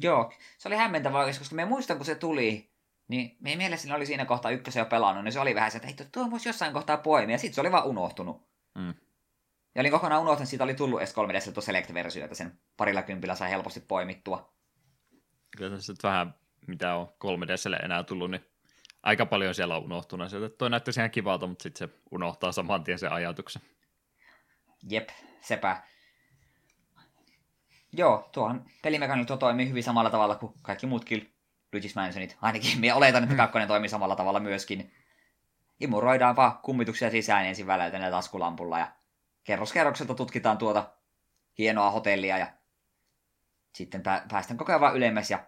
Joo, 0.00 0.32
se 0.58 0.68
oli 0.68 0.76
hämmentävää, 0.76 1.26
koska 1.26 1.54
me 1.54 1.64
muistan, 1.64 1.96
kun 1.96 2.06
se 2.06 2.14
tuli, 2.14 2.70
niin 3.08 3.36
meidän 3.40 3.58
mielessä 3.58 3.94
oli 3.94 4.06
siinä 4.06 4.24
kohtaa 4.24 4.50
ykkösen 4.50 4.80
jo 4.80 4.86
pelannut, 4.86 5.24
niin 5.24 5.32
se 5.32 5.40
oli 5.40 5.54
vähän 5.54 5.70
se, 5.70 5.76
että 5.76 5.88
hei, 5.88 5.96
tuo 6.12 6.30
voisi 6.30 6.48
jossain 6.48 6.72
kohtaa 6.72 6.96
poimia, 6.96 7.34
ja 7.34 7.38
sitten 7.38 7.54
se 7.54 7.60
oli 7.60 7.72
vaan 7.72 7.86
unohtunut. 7.86 8.48
Mm. 8.74 8.94
Ja 9.74 9.80
olin 9.80 9.92
kokonaan 9.92 10.22
unohtanut, 10.22 10.40
että 10.40 10.50
siitä 10.50 10.64
oli 10.64 10.74
tullut 10.74 11.00
S3 11.00 11.52
tuo 11.52 11.62
Select-versio, 11.62 12.24
että 12.24 12.34
sen 12.34 12.60
parilla 12.76 13.02
kympillä 13.02 13.34
sai 13.34 13.50
helposti 13.50 13.80
poimittua. 13.80 14.54
Kyllä 15.56 15.76
tässä 15.76 15.92
nyt 15.92 16.02
vähän, 16.02 16.34
mitä 16.66 16.94
on 16.94 17.08
3DSlle 17.08 17.84
enää 17.84 18.02
tullut, 18.02 18.30
niin 18.30 18.44
aika 19.02 19.26
paljon 19.26 19.54
siellä 19.54 19.76
on 19.76 19.84
unohtunut. 19.84 20.30
Sieltä, 20.30 20.48
toi 20.48 20.70
näyttäisi 20.70 21.00
ihan 21.00 21.10
kivalta, 21.10 21.46
mutta 21.46 21.62
sitten 21.62 21.88
se 21.88 21.94
unohtaa 22.10 22.52
saman 22.52 22.84
tien 22.84 22.98
sen 22.98 23.12
ajatuksen. 23.12 23.62
Jep, 24.90 25.08
sepä. 25.40 25.82
Joo, 27.92 28.28
tuohan 28.32 28.64
pelimekaniikka 28.82 29.36
toimii 29.36 29.68
hyvin 29.68 29.82
samalla 29.82 30.10
tavalla 30.10 30.34
kuin 30.34 30.52
kaikki 30.62 30.86
muutkin 30.86 31.34
Luigi's 31.76 31.92
Mansionit. 31.94 32.36
Ainakin 32.42 32.80
minä 32.80 32.94
oletan, 32.94 33.22
että 33.22 33.34
mm. 33.34 33.36
kakkonen 33.36 33.68
toimii 33.68 33.88
samalla 33.88 34.16
tavalla 34.16 34.40
myöskin. 34.40 34.92
Imuroidaan 35.80 36.36
vaan 36.36 36.58
kummituksia 36.58 37.10
sisään 37.10 37.46
ensin 37.46 37.66
väläytäneen 37.66 38.12
taskulampulla 38.12 38.78
ja 38.78 38.92
kerroskerrokselta 39.44 40.14
tutkitaan 40.14 40.58
tuota 40.58 40.90
hienoa 41.58 41.90
hotellia 41.90 42.38
ja 42.38 42.46
sitten 43.74 44.02
päästään 44.02 44.58
koko 44.58 44.72
ajan 44.72 44.80
vaan 44.80 44.96
ylemmäs 44.96 45.30
ja 45.30 45.44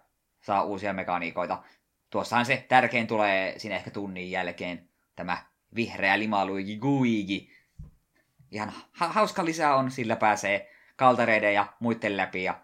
saa 0.46 0.62
uusia 0.62 0.92
mekaniikoita. 0.92 1.62
Tuossahan 2.10 2.46
se 2.46 2.64
tärkein 2.68 3.06
tulee 3.06 3.58
siinä 3.58 3.76
ehkä 3.76 3.90
tunnin 3.90 4.30
jälkeen, 4.30 4.88
tämä 5.16 5.38
vihreä 5.74 6.18
limaluigi 6.18 6.76
Guigi. 6.76 7.50
Ihan 8.50 8.72
ha- 8.92 9.08
hauska 9.08 9.44
lisää 9.44 9.76
on, 9.76 9.90
sillä 9.90 10.16
pääsee 10.16 10.70
kaltareiden 10.96 11.54
ja 11.54 11.66
muiden 11.80 12.16
läpi 12.16 12.44
ja 12.44 12.60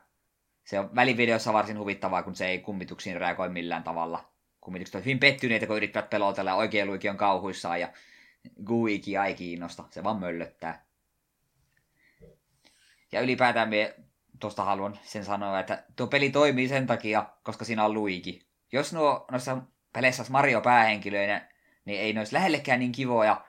se 0.65 0.81
on 0.81 0.95
välivideossa 0.95 1.53
varsin 1.53 1.79
huvittavaa, 1.79 2.23
kun 2.23 2.37
se 2.37 2.47
ei 2.47 2.59
kummituksiin 2.59 3.21
reagoi 3.21 3.49
millään 3.49 3.85
tavalla. 3.85 4.33
Kummitukset 4.61 4.95
on 4.95 5.05
hyvin 5.05 5.19
pettyneitä, 5.19 5.67
kun 5.67 5.77
yrittävät 5.77 6.11
pelotella 6.11 6.51
ja 6.51 6.55
oikein 6.55 6.87
luiki 6.87 7.09
on 7.09 7.17
kauhuissaan 7.17 7.81
ja 7.81 7.89
Guiki 8.65 9.17
ei 9.17 9.35
kiinnosta, 9.35 9.85
se 9.91 10.05
vaan 10.05 10.21
möllöttää. 10.21 10.85
Ja 13.13 13.21
ylipäätään 13.21 13.69
me 13.69 13.95
tuosta 14.43 14.65
haluan 14.65 14.99
sen 15.03 15.25
sanoa, 15.25 15.61
että 15.61 15.85
tuo 15.97 16.07
peli 16.07 16.31
toimii 16.31 16.69
sen 16.69 16.87
takia, 16.87 17.27
koska 17.43 17.65
siinä 17.65 17.85
on 17.85 17.95
Luigi. 17.95 18.47
Jos 18.73 18.93
nuo 18.93 19.25
noissa 19.31 19.59
peleissä 19.93 20.25
Mario 20.31 20.61
päähenkilöinä, 20.61 21.49
niin 21.85 22.01
ei 22.01 22.13
ne 22.13 22.21
olisi 22.21 22.35
lähellekään 22.35 22.81
niin 22.81 22.93
kivoja, 22.93 23.45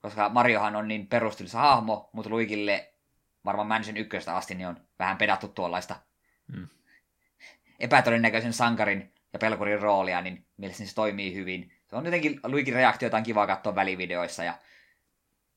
koska 0.00 0.28
Mariohan 0.28 0.76
on 0.76 0.88
niin 0.88 1.06
perustelussa 1.06 1.58
hahmo, 1.58 2.10
mutta 2.12 2.30
Luigille 2.30 2.92
varmaan 3.44 3.68
Mansion 3.68 3.96
ykköstä 3.96 4.36
asti 4.36 4.54
niin 4.54 4.68
on 4.68 4.80
vähän 4.98 5.16
pedattu 5.18 5.48
tuollaista 5.48 5.96
mm. 6.46 6.68
epätodennäköisen 7.78 8.52
sankarin 8.52 9.14
ja 9.32 9.38
pelkurin 9.38 9.82
roolia, 9.82 10.20
niin 10.20 10.46
mielestäni 10.56 10.88
se 10.88 10.94
toimii 10.94 11.34
hyvin. 11.34 11.72
Se 11.90 11.96
on 11.96 12.04
jotenkin 12.04 12.40
Luigin 12.44 12.74
reaktioita 12.74 13.16
on 13.16 13.22
kiva 13.22 13.46
katsoa 13.46 13.74
välivideoissa 13.74 14.44
ja 14.44 14.54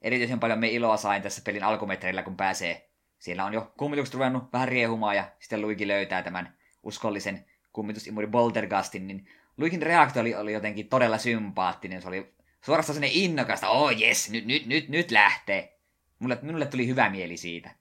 erityisen 0.02 0.40
paljon 0.40 0.60
me 0.60 0.68
iloa 0.68 0.98
sain 0.98 1.22
tässä 1.22 1.42
pelin 1.46 1.64
alkumetreillä, 1.64 2.24
kun 2.24 2.38
pääsee. 2.38 2.91
Siellä 3.22 3.46
on 3.46 3.54
jo 3.54 3.74
kummitukset 3.78 4.14
ruvennut 4.14 4.54
vähän 4.54 4.68
riehumaan 4.68 5.16
ja 5.16 5.32
sitten 5.40 5.62
Luigi 5.62 5.88
löytää 5.88 6.22
tämän 6.24 6.58
uskollisen 6.84 7.46
kummitusimuri 7.74 8.28
Boltergastin, 8.28 9.08
niin 9.08 9.28
Luigin 9.58 9.82
reaktio 9.82 10.22
oli, 10.22 10.36
oli 10.36 10.54
jotenkin 10.54 10.90
todella 10.90 11.18
sympaattinen. 11.18 12.02
Se 12.02 12.08
oli 12.08 12.34
suorastaan 12.66 12.96
sellainen 12.96 13.18
innokasta, 13.18 13.70
oh 13.70 13.92
jes, 13.98 14.30
nyt, 14.30 14.46
nyt, 14.46 14.66
nyt, 14.66 14.90
nyt 14.90 15.12
lähtee. 15.12 15.80
Mulle, 16.20 16.40
minulle 16.42 16.66
tuli 16.66 16.88
hyvä 16.88 17.10
mieli 17.10 17.38
siitä. 17.38 17.72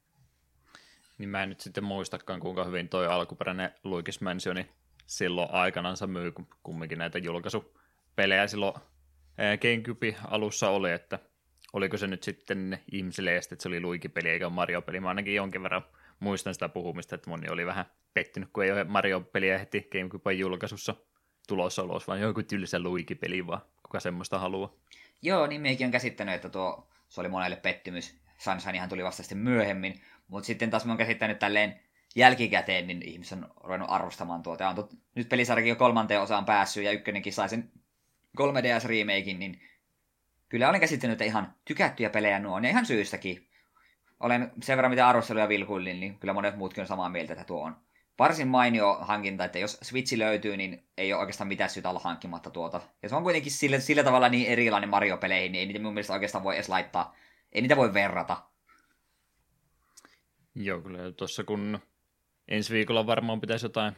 Niin 1.19 1.29
mä 1.29 1.43
en 1.43 1.49
nyt 1.49 1.61
sitten 1.61 1.85
muistakaan, 1.85 2.41
kuinka 2.41 2.65
hyvin 2.65 2.89
toi 2.89 3.07
alkuperäinen 3.07 3.71
Luigi's 3.71 4.25
Mansioni 4.25 4.71
silloin 5.07 5.51
aikanansa 5.53 6.07
myy, 6.07 6.33
kumminkin 6.63 6.99
näitä 6.99 7.19
julkaisupelejä 7.19 8.47
silloin 8.47 8.75
Gamecube 9.61 10.17
alussa 10.29 10.69
oli, 10.69 10.93
että 10.93 11.19
oliko 11.73 11.97
se 11.97 12.07
nyt 12.07 12.23
sitten 12.23 12.79
ihmisille 12.93 13.37
että 13.37 13.57
se 13.59 13.69
oli 13.69 13.81
Luigi-peli 13.81 14.29
eikä 14.29 14.49
Mario-peli. 14.49 15.01
Mä 15.01 15.09
ainakin 15.09 15.35
jonkin 15.35 15.63
verran 15.63 15.85
muistan 16.21 16.55
sitä 16.55 16.69
puhumista, 16.69 17.15
että 17.15 17.31
moni 17.31 17.49
oli 17.49 17.67
vähän 17.67 17.85
pettynyt, 18.15 18.49
kun 18.53 18.65
ei 18.65 18.73
ole 18.73 18.85
Mario-peliä 18.85 19.59
heti 19.59 19.89
Gamecuben 19.93 20.39
julkaisussa 20.39 20.95
tulossa 21.49 21.83
ulos, 21.83 22.09
vaan 22.09 22.21
joku 22.21 22.43
tylsä 22.43 22.79
luikipeli 22.79 23.47
vaan, 23.47 23.61
kuka 23.83 24.01
semmoista 24.01 24.39
haluaa. 24.39 24.73
Joo, 25.23 25.47
niin 25.47 25.61
mekin 25.61 25.85
on 25.85 25.91
käsittänyt, 25.91 26.35
että 26.35 26.49
tuo, 26.49 26.89
se 27.09 27.21
oli 27.21 27.29
monelle 27.29 27.57
pettymys. 27.57 28.21
Sunshinehan 28.39 28.89
tuli 28.89 29.05
vasta 29.05 29.23
sitten 29.23 29.39
myöhemmin, 29.39 30.01
mutta 30.29 30.47
sitten 30.47 30.71
taas 30.71 30.85
mä 30.85 30.91
oon 30.93 30.99
käsittänyt 30.99 31.39
tälleen 31.39 31.81
jälkikäteen, 32.17 32.87
niin 32.87 33.03
ihmiset 33.03 33.39
on 33.39 33.51
ruvennut 33.57 33.91
arvostamaan 33.91 34.43
tuota. 34.43 34.65
Ja 34.65 34.71
on 34.71 34.77
tot, 34.77 34.95
nyt 35.15 35.29
pelisarjakin 35.29 35.69
jo 35.69 35.77
kolmanteen 35.77 36.21
osaan 36.21 36.45
päässyt 36.45 36.85
ja 36.85 36.93
ykkönenkin 36.93 37.33
sai 37.33 37.49
sen 37.49 37.73
3DS 38.41 38.89
remakein, 38.89 39.39
niin 39.39 39.63
kyllä 40.51 40.69
olen 40.69 40.81
käsittänyt, 40.81 41.13
että 41.13 41.25
ihan 41.25 41.55
tykättyjä 41.65 42.11
pelejä 42.11 42.39
nuo 42.39 42.57
on, 42.57 42.65
ja 42.65 42.71
ihan 42.71 42.87
syystäkin. 42.87 43.49
Olen 44.21 44.53
sen 44.63 44.77
verran, 44.77 44.93
mitä 44.93 45.09
arvosteluja 45.09 45.49
vilkuillin, 45.49 46.01
niin 46.01 46.19
kyllä 46.19 46.35
monet 46.35 46.57
muutkin 46.57 46.81
on 46.81 46.87
samaa 46.87 47.09
mieltä, 47.09 47.33
että 47.33 47.45
tuo 47.45 47.65
on 47.65 47.77
varsin 48.19 48.49
mainio 48.49 48.99
hankinta, 49.01 49.45
että 49.45 49.59
jos 49.59 49.79
Switchi 49.83 50.19
löytyy, 50.19 50.57
niin 50.57 50.85
ei 50.97 51.13
ole 51.13 51.21
oikeastaan 51.21 51.49
mitään 51.49 51.71
syytä 51.71 51.91
olla 51.91 52.01
hankkimatta 52.05 52.51
tuota. 52.51 52.81
Ja 53.03 53.09
se 53.09 53.15
on 53.15 53.23
kuitenkin 53.23 53.53
sillä, 53.53 53.81
sillä 53.81 54.05
tavalla 54.05 54.29
niin 54.29 54.47
erilainen 54.47 54.91
Mario-peleihin, 54.91 55.53
niin 55.53 55.61
ei 55.61 55.67
niitä 55.67 55.81
mun 55.81 55.95
mielestä 55.95 56.13
oikeastaan 56.13 56.45
voi 56.45 56.55
edes 56.55 56.69
laittaa, 56.69 57.17
ei 57.53 57.63
niitä 57.63 57.77
voi 57.77 57.95
verrata. 57.95 58.43
Joo, 60.55 60.81
kyllä 60.81 61.13
tuossa 61.13 61.45
kun 61.45 61.79
ensi 62.49 62.75
viikolla 62.75 63.07
varmaan 63.07 63.41
pitäisi 63.41 63.67
jotain 63.67 63.97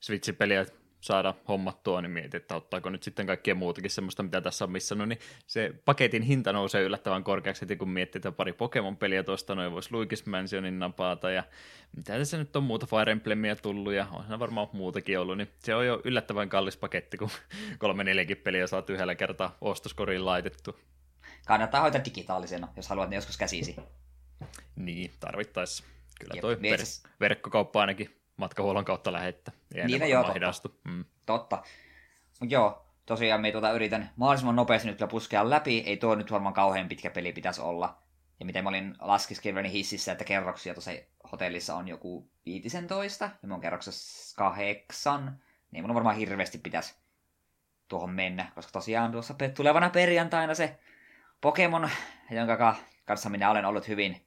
Switch-peliä 0.00 0.66
saada 1.04 1.34
hommattua, 1.48 2.02
niin 2.02 2.10
mietin, 2.10 2.40
että 2.40 2.56
ottaako 2.56 2.90
nyt 2.90 3.02
sitten 3.02 3.26
kaikkea 3.26 3.54
muutakin 3.54 3.90
semmoista, 3.90 4.22
mitä 4.22 4.40
tässä 4.40 4.64
on 4.64 4.70
missannut, 4.70 5.08
niin 5.08 5.18
se 5.46 5.74
paketin 5.84 6.22
hinta 6.22 6.52
nousee 6.52 6.82
yllättävän 6.82 7.24
korkeaksi 7.24 7.62
heti, 7.62 7.76
kun 7.76 7.90
miettii, 7.90 8.18
että 8.18 8.32
pari 8.32 8.52
Pokemon-peliä 8.52 9.22
tuosta, 9.22 9.54
noin 9.54 9.72
voisi 9.72 9.90
Luigi's 9.90 10.30
Mansionin 10.30 10.78
napata, 10.78 11.30
ja 11.30 11.44
mitä 11.96 12.18
tässä 12.18 12.38
nyt 12.38 12.56
on 12.56 12.62
muuta 12.62 12.86
Fire 12.86 13.12
Emblemia 13.12 13.56
tullut, 13.56 13.92
ja 13.92 14.06
on 14.30 14.38
varmaan 14.38 14.68
muutakin 14.72 15.18
ollut, 15.18 15.36
niin 15.36 15.50
se 15.58 15.74
on 15.74 15.86
jo 15.86 16.00
yllättävän 16.04 16.48
kallis 16.48 16.76
paketti, 16.76 17.16
kun 17.16 17.30
kolme 17.78 18.04
neljäkin 18.04 18.36
peliä 18.36 18.66
saat 18.66 18.90
yhdellä 18.90 19.14
kertaa 19.14 19.56
ostoskoriin 19.60 20.24
laitettu. 20.24 20.78
Kannattaa 21.46 21.80
hoitaa 21.80 22.04
digitaalisena, 22.04 22.68
jos 22.76 22.88
haluat 22.88 23.10
ne 23.10 23.16
joskus 23.16 23.36
käsisi. 23.36 23.76
Niin, 24.76 25.10
tarvittaessa. 25.20 25.84
Kyllä 26.20 26.40
toi 26.40 26.52
Jep, 26.52 26.80
ver- 26.80 27.08
verkkokauppa 27.20 27.80
ainakin 27.80 28.23
matkahuollon 28.36 28.84
kautta 28.84 29.12
lähettää. 29.12 29.54
Ei 29.74 29.86
niin 29.86 30.10
joo, 30.10 30.22
totta. 30.22 30.32
Hidastu. 30.32 30.80
Mm. 30.84 31.04
Totta. 31.26 31.62
Joo, 32.48 32.86
tosiaan 33.06 33.40
me 33.40 33.52
tuota 33.52 33.72
yritän 33.72 34.10
mahdollisimman 34.16 34.56
nopeasti 34.56 34.88
nyt 34.88 34.98
puskea 35.10 35.50
läpi. 35.50 35.78
Ei 35.86 35.96
tuo 35.96 36.14
nyt 36.14 36.30
varmaan 36.30 36.54
kauhean 36.54 36.88
pitkä 36.88 37.10
peli 37.10 37.32
pitäisi 37.32 37.60
olla. 37.60 37.98
Ja 38.40 38.46
miten 38.46 38.64
mä 38.64 38.68
olin 38.68 38.94
laskeskelevani 39.00 39.72
hississä, 39.72 40.12
että 40.12 40.24
kerroksia 40.24 40.74
tuossa 40.74 40.90
hotellissa 41.32 41.74
on 41.74 41.88
joku 41.88 42.30
15, 42.46 43.30
ja 43.42 43.48
mä 43.48 43.54
oon 43.54 43.60
kerroksessa 43.60 44.36
kahdeksan. 44.36 45.38
Niin 45.70 45.84
mun 45.84 45.90
on 45.90 45.94
varmaan 45.94 46.16
hirveästi 46.16 46.58
pitäisi 46.58 46.94
tuohon 47.88 48.10
mennä, 48.10 48.52
koska 48.54 48.72
tosiaan 48.72 49.12
tuossa 49.12 49.34
tulevana 49.56 49.90
perjantaina 49.90 50.54
se 50.54 50.78
Pokemon, 51.40 51.90
jonka 52.30 52.76
kanssa 53.04 53.30
minä 53.30 53.50
olen 53.50 53.64
ollut 53.64 53.88
hyvin 53.88 54.26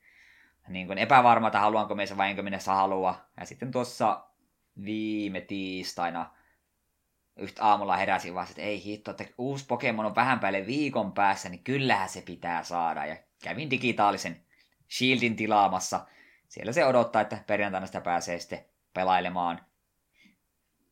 niin 0.67 0.87
kuin 0.87 0.97
epävarma, 0.97 1.47
että 1.47 1.59
haluanko 1.59 1.95
meissä 1.95 2.17
vai 2.17 2.29
enkö 2.29 2.43
minä 2.43 2.57
halua. 2.67 3.15
Ja 3.39 3.45
sitten 3.45 3.71
tuossa 3.71 4.23
viime 4.85 5.41
tiistaina 5.41 6.31
yhtä 7.37 7.63
aamulla 7.63 7.97
heräsin 7.97 8.33
vaan, 8.33 8.47
että 8.49 8.61
ei 8.61 8.83
hitto, 8.83 9.11
että 9.11 9.25
uusi 9.37 9.65
Pokemon 9.65 10.05
on 10.05 10.15
vähän 10.15 10.39
päälle 10.39 10.65
viikon 10.65 11.11
päässä, 11.11 11.49
niin 11.49 11.63
kyllähän 11.63 12.09
se 12.09 12.21
pitää 12.21 12.63
saada. 12.63 13.05
Ja 13.05 13.17
kävin 13.43 13.69
digitaalisen 13.69 14.41
Shieldin 14.97 15.35
tilaamassa. 15.35 16.05
Siellä 16.47 16.71
se 16.71 16.85
odottaa, 16.85 17.21
että 17.21 17.43
perjantaina 17.47 17.87
sitä 17.87 18.01
pääsee 18.01 18.39
sitten 18.39 18.65
pelailemaan. 18.93 19.61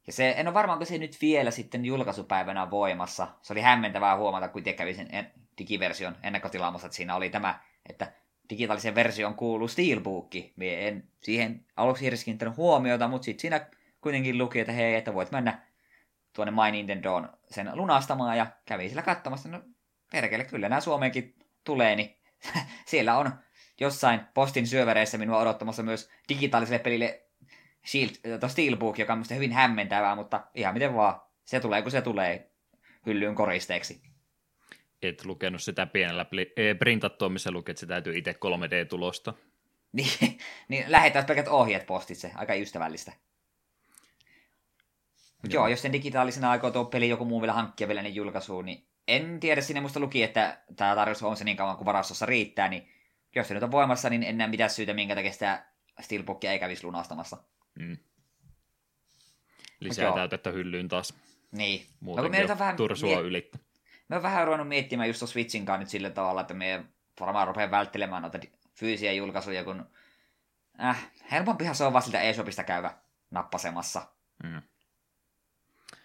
Ja 0.08 0.14
se, 0.14 0.36
en 0.38 0.48
ole 0.48 0.54
varmaan, 0.54 0.80
kun 0.80 0.88
se 0.88 0.98
nyt 0.98 1.18
vielä 1.22 1.52
sitten 1.52 1.86
julkaisupäivänä 1.86 2.72
voimassa. 2.72 3.28
Se 3.42 3.54
oli 3.54 3.62
hämmentävää 3.62 4.18
huomata, 4.18 4.48
kun 4.48 4.60
itse 4.60 4.74
kävin 4.74 4.96
sen 4.96 5.32
digiversion 5.58 6.18
ennakkotilaamassa, 6.24 6.88
että 6.88 6.96
siinä 6.96 7.16
oli 7.16 7.30
tämä, 7.30 7.60
että 7.90 8.12
digitaalisen 8.49 8.95
version 8.95 9.36
kuuluu 9.36 9.67
Steelbook. 9.67 10.31
Mie 10.55 10.88
en 10.88 11.03
siihen 11.21 11.65
aluksi 11.75 12.08
edes 12.08 12.23
kiinnittänyt 12.23 12.58
huomiota, 12.58 13.08
mutta 13.08 13.25
sitten 13.25 13.41
siinä 13.41 13.67
kuitenkin 14.01 14.38
luki, 14.38 14.60
että 14.60 14.71
hei, 14.71 14.95
että 14.95 15.13
voit 15.13 15.31
mennä 15.31 15.60
tuonne 16.34 16.51
My 16.51 16.71
Nintendoon 16.71 17.29
sen 17.51 17.71
lunastamaan 17.73 18.38
ja 18.38 18.47
kävi 18.65 18.88
siellä 18.88 19.01
katsomassa. 19.01 19.49
No 19.49 19.62
perkele, 20.12 20.43
kyllä 20.43 20.69
nämä 20.69 20.81
Suomeenkin 20.81 21.36
tulee, 21.63 21.95
niin 21.95 22.17
siellä 22.91 23.17
on 23.17 23.31
jossain 23.79 24.21
postin 24.34 24.67
syövereissä 24.67 25.17
minua 25.17 25.39
odottamassa 25.39 25.84
myös 25.84 26.10
digitaaliselle 26.29 26.79
pelille 26.79 27.21
Shield, 27.86 28.10
Steelbook, 28.47 28.99
joka 28.99 29.13
on 29.13 29.23
hyvin 29.36 29.51
hämmentävää, 29.51 30.15
mutta 30.15 30.47
ihan 30.55 30.73
miten 30.73 30.95
vaan. 30.95 31.21
Se 31.45 31.60
tulee, 31.60 31.81
kun 31.81 31.91
se 31.91 32.01
tulee 32.01 32.51
hyllyyn 33.05 33.36
koristeeksi 33.36 34.01
et 35.08 35.26
lukenut 35.26 35.62
sitä 35.62 35.86
pienellä 35.86 36.26
eh, 36.58 36.78
printattua, 36.80 37.30
missä 37.30 37.52
luki, 37.52 37.72
että 37.72 37.80
se 37.80 37.86
täytyy 37.86 38.18
itse 38.18 38.32
3D-tulosta. 38.32 39.34
niin, 39.91 40.38
niin 40.68 40.86
lähetään 40.88 41.26
pelkät 41.26 41.48
ohjeet 41.48 41.86
postitse, 41.86 42.32
aika 42.36 42.54
ystävällistä. 42.54 43.12
Joo. 45.44 45.54
Joo, 45.54 45.68
jos 45.68 45.82
sen 45.82 45.94
digitaalisena 45.94 46.52
aikoo 46.52 46.72
tuo 46.72 46.86
peli 46.86 47.10
joku 47.10 47.26
muu 47.26 47.41
vielä 47.41 47.54
hankkia 47.54 47.88
vielä 47.88 48.02
niin 48.02 48.15
julkaisuun, 48.15 48.65
niin 48.65 48.88
en 49.08 49.39
tiedä, 49.39 49.62
sinne 49.62 49.82
musta 49.82 50.00
luki, 50.00 50.24
että 50.24 50.62
tämä 50.76 50.96
tarjous 50.96 51.24
on 51.24 51.38
se 51.38 51.44
niin 51.44 51.58
kauan 51.58 51.78
kuin 51.78 51.86
varastossa 51.86 52.26
riittää, 52.26 52.68
niin 52.68 52.89
jos 53.36 53.48
se 53.48 53.54
nyt 53.54 53.63
on 53.63 53.72
voimassa, 53.72 54.10
niin 54.10 54.24
en 54.24 54.38
näe 54.38 54.48
mitään 54.48 54.70
syytä, 54.70 54.94
minkä 54.94 55.15
takia 55.15 55.32
sitä 55.32 55.65
Steelbookia 56.02 56.52
ei 56.52 56.60
kävisi 56.60 56.84
lunastamassa. 56.84 57.38
Mm. 57.80 57.98
Lisää 59.80 60.13
täytettä 60.13 60.52
hyllyyn 60.52 60.88
taas. 60.88 61.13
Niin. 61.52 61.86
Muutenkin 62.00 62.48
no, 62.48 62.60
vähän 62.60 62.76
tursua 62.76 63.10
mie- 63.10 63.28
ylittä 63.28 63.58
mä 64.08 64.15
oon 64.15 64.24
vähän 64.24 64.46
ruvennut 64.46 64.68
miettimään 64.68 65.10
just 65.10 65.28
Switchin 65.28 65.65
kanssa 65.65 65.80
nyt 65.80 65.89
sillä 65.89 66.10
tavalla, 66.10 66.41
että 66.41 66.54
me 66.54 66.86
varmaan 67.20 67.48
rupean 67.48 67.72
välttelemään 67.72 68.22
noita 68.22 68.39
fyysisiä 68.76 69.13
julkaisuja, 69.13 69.63
kun 69.63 69.86
äh, 70.84 71.12
helpompihan 71.32 71.76
se 71.76 71.84
on 71.84 71.94
vaan 71.94 72.04
siltä 72.04 72.22
eShopista 72.22 72.63
käyvä 72.63 72.98
nappasemassa. 73.32 74.08
Mm. 74.44 74.62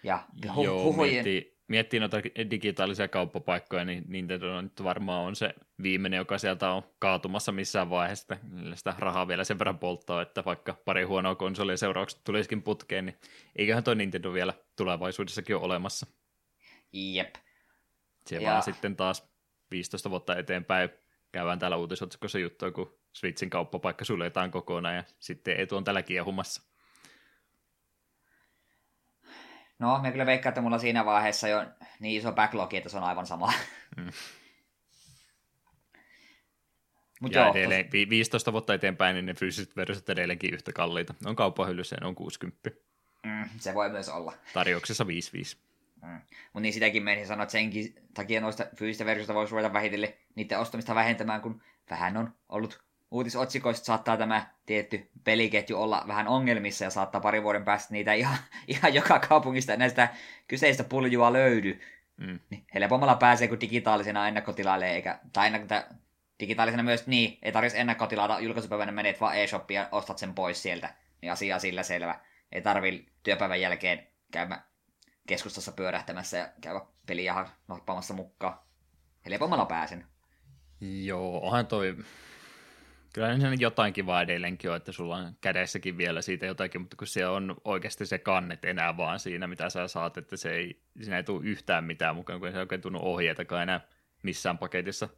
Ja 0.03 0.23
hu- 0.47 0.63
Joo, 0.63 0.83
huhujen... 0.83 1.13
miettii, 1.13 1.57
miettii 1.67 1.99
noita 1.99 2.17
digitaalisia 2.51 3.07
kauppapaikkoja, 3.07 3.85
niin 3.85 4.03
Nintendo 4.07 4.61
nyt 4.61 4.83
varmaan 4.83 5.23
on 5.23 5.35
se 5.35 5.53
viimeinen, 5.83 6.17
joka 6.17 6.37
sieltä 6.37 6.71
on 6.71 6.83
kaatumassa 6.99 7.51
missään 7.51 7.89
vaiheessa. 7.89 8.37
Sitä 8.75 8.95
rahaa 8.97 9.27
vielä 9.27 9.43
sen 9.43 9.59
verran 9.59 9.79
polttaa, 9.79 10.21
että 10.21 10.45
vaikka 10.45 10.77
pari 10.85 11.03
huonoa 11.03 11.35
konsolia 11.35 11.77
seuraukset 11.77 12.23
tulisikin 12.23 12.61
putkeen, 12.63 13.05
niin 13.05 13.17
eiköhän 13.55 13.83
tuo 13.83 13.93
Nintendo 13.93 14.33
vielä 14.33 14.53
tulevaisuudessakin 14.75 15.55
ole 15.55 15.65
olemassa. 15.65 16.07
Jep. 16.93 17.35
Se 18.31 18.43
ja... 18.43 18.51
vaan 18.51 18.63
sitten 18.63 18.95
taas 18.95 19.31
15 19.71 20.09
vuotta 20.09 20.37
eteenpäin 20.37 20.89
käydään 21.31 21.59
täällä 21.59 21.77
uutisotsikossa 21.77 22.39
juttua, 22.39 22.71
kun 22.71 22.99
Switchin 23.13 23.49
kauppapaikka 23.49 24.05
suljetaan 24.05 24.51
kokonaan 24.51 24.95
ja 24.95 25.03
sitten 25.19 25.57
ei 25.57 25.67
tuon 25.67 25.83
tällä 25.83 26.01
kiehumassa. 26.01 26.61
No, 29.79 29.99
me 30.01 30.11
kyllä 30.11 30.25
veikkaan, 30.25 30.51
että 30.51 30.61
mulla 30.61 30.77
siinä 30.77 31.05
vaiheessa 31.05 31.47
jo 31.47 31.65
niin 31.99 32.21
iso 32.21 32.31
backlog, 32.31 32.73
että 32.73 32.89
se 32.89 32.97
on 32.97 33.03
aivan 33.03 33.25
sama. 33.25 33.53
Mm. 33.97 34.09
Mut 37.21 37.33
ja 37.33 37.41
joo, 37.41 37.53
edelleen, 37.53 37.85
tos... 37.85 38.09
15 38.09 38.51
vuotta 38.51 38.73
eteenpäin, 38.73 39.13
niin 39.13 39.25
ne 39.25 39.33
fyysiset 39.33 39.75
versiot 39.75 40.09
edelleenkin 40.09 40.53
yhtä 40.53 40.73
kalliita. 40.73 41.13
On 41.25 41.35
kauppahyllyssä 41.35 41.95
ja 42.01 42.07
on 42.07 42.15
60. 42.15 42.69
Mm, 43.25 43.49
se 43.59 43.73
voi 43.73 43.89
myös 43.89 44.09
olla. 44.09 44.33
Tarjouksessa 44.53 45.03
5-5. 45.03 45.07
Mm. 46.01 46.21
Mutta 46.43 46.59
niin 46.59 46.73
sitäkin 46.73 47.03
menisin 47.03 47.27
sanoa, 47.27 47.43
että 47.43 47.51
senkin 47.51 47.95
takia 48.13 48.41
noista 48.41 48.65
fyysistä 48.75 49.05
versioista 49.05 49.33
voisi 49.33 49.51
ruveta 49.51 49.73
vähitellen 49.73 50.13
niiden 50.35 50.59
ostamista 50.59 50.95
vähentämään, 50.95 51.41
kun 51.41 51.61
vähän 51.89 52.17
on 52.17 52.33
ollut 52.49 52.83
uutisotsikoista 53.11 53.85
saattaa 53.85 54.17
tämä 54.17 54.45
tietty 54.65 55.09
peliketju 55.23 55.81
olla 55.81 56.03
vähän 56.07 56.27
ongelmissa 56.27 56.83
ja 56.83 56.89
saattaa 56.89 57.21
pari 57.21 57.43
vuoden 57.43 57.65
päästä 57.65 57.93
niitä 57.93 58.13
ihan, 58.13 58.37
ihan 58.67 58.93
joka 58.93 59.19
kaupungista 59.19 59.77
näistä 59.77 60.09
kyseistä 60.47 60.83
puljua 60.83 61.33
löydy. 61.33 61.79
Mm. 62.17 62.39
Niin 62.49 62.65
helpommalla 62.73 63.15
pääsee 63.15 63.47
kuin 63.47 63.61
digitaalisena 63.61 64.27
ennakkotilaille, 64.27 64.91
eikä, 64.91 65.19
tai 65.33 65.47
ennakko, 65.47 65.95
digitaalisena 66.39 66.83
myös 66.83 67.07
niin, 67.07 67.37
ei 67.41 67.51
tarvitsisi 67.51 67.81
ennakkotilata 67.81 68.39
julkaisupäivänä 68.39 68.91
menet 68.91 69.21
vaan 69.21 69.37
e-shoppia 69.37 69.81
ja 69.81 69.87
ostat 69.91 70.17
sen 70.17 70.33
pois 70.33 70.63
sieltä. 70.63 70.93
Niin 71.21 71.31
asia 71.31 71.59
sillä 71.59 71.83
selvä. 71.83 72.19
Ei 72.51 72.61
tarvi 72.61 73.05
työpäivän 73.23 73.61
jälkeen 73.61 74.07
käymä 74.31 74.61
keskustassa 75.27 75.71
pyörähtämässä 75.71 76.37
ja 76.37 76.49
käydä 76.61 76.81
peliä 77.07 77.45
nappaamassa 77.67 78.13
mukaan. 78.13 78.59
Helpommalla 79.25 79.65
pääsen. 79.65 80.05
Joo, 80.81 81.39
onhan 81.43 81.67
toi... 81.67 81.97
Kyllä 83.13 83.39
se 83.39 83.47
jotain 83.59 83.93
kivaa 83.93 84.21
edelleenkin 84.21 84.69
on, 84.69 84.77
että 84.77 84.91
sulla 84.91 85.15
on 85.15 85.35
kädessäkin 85.41 85.97
vielä 85.97 86.21
siitä 86.21 86.45
jotakin, 86.45 86.81
mutta 86.81 86.97
kun 86.97 87.07
se 87.07 87.27
on 87.27 87.55
oikeasti 87.63 88.05
se 88.05 88.17
kannet 88.17 88.65
enää 88.65 88.97
vaan 88.97 89.19
siinä, 89.19 89.47
mitä 89.47 89.69
sä 89.69 89.87
saat, 89.87 90.17
että 90.17 90.37
se 90.37 90.51
ei, 90.51 90.81
siinä 91.01 91.17
ei 91.17 91.23
tule 91.23 91.45
yhtään 91.45 91.83
mitään 91.83 92.15
mukaan, 92.15 92.39
kun 92.39 92.51
se 92.51 92.57
ei 92.57 92.61
oikein 92.61 92.81
tunnu 92.81 92.99
ohjeitakaan 93.01 93.63
enää 93.63 93.87
missään 94.23 94.57
paketissa 94.57 95.09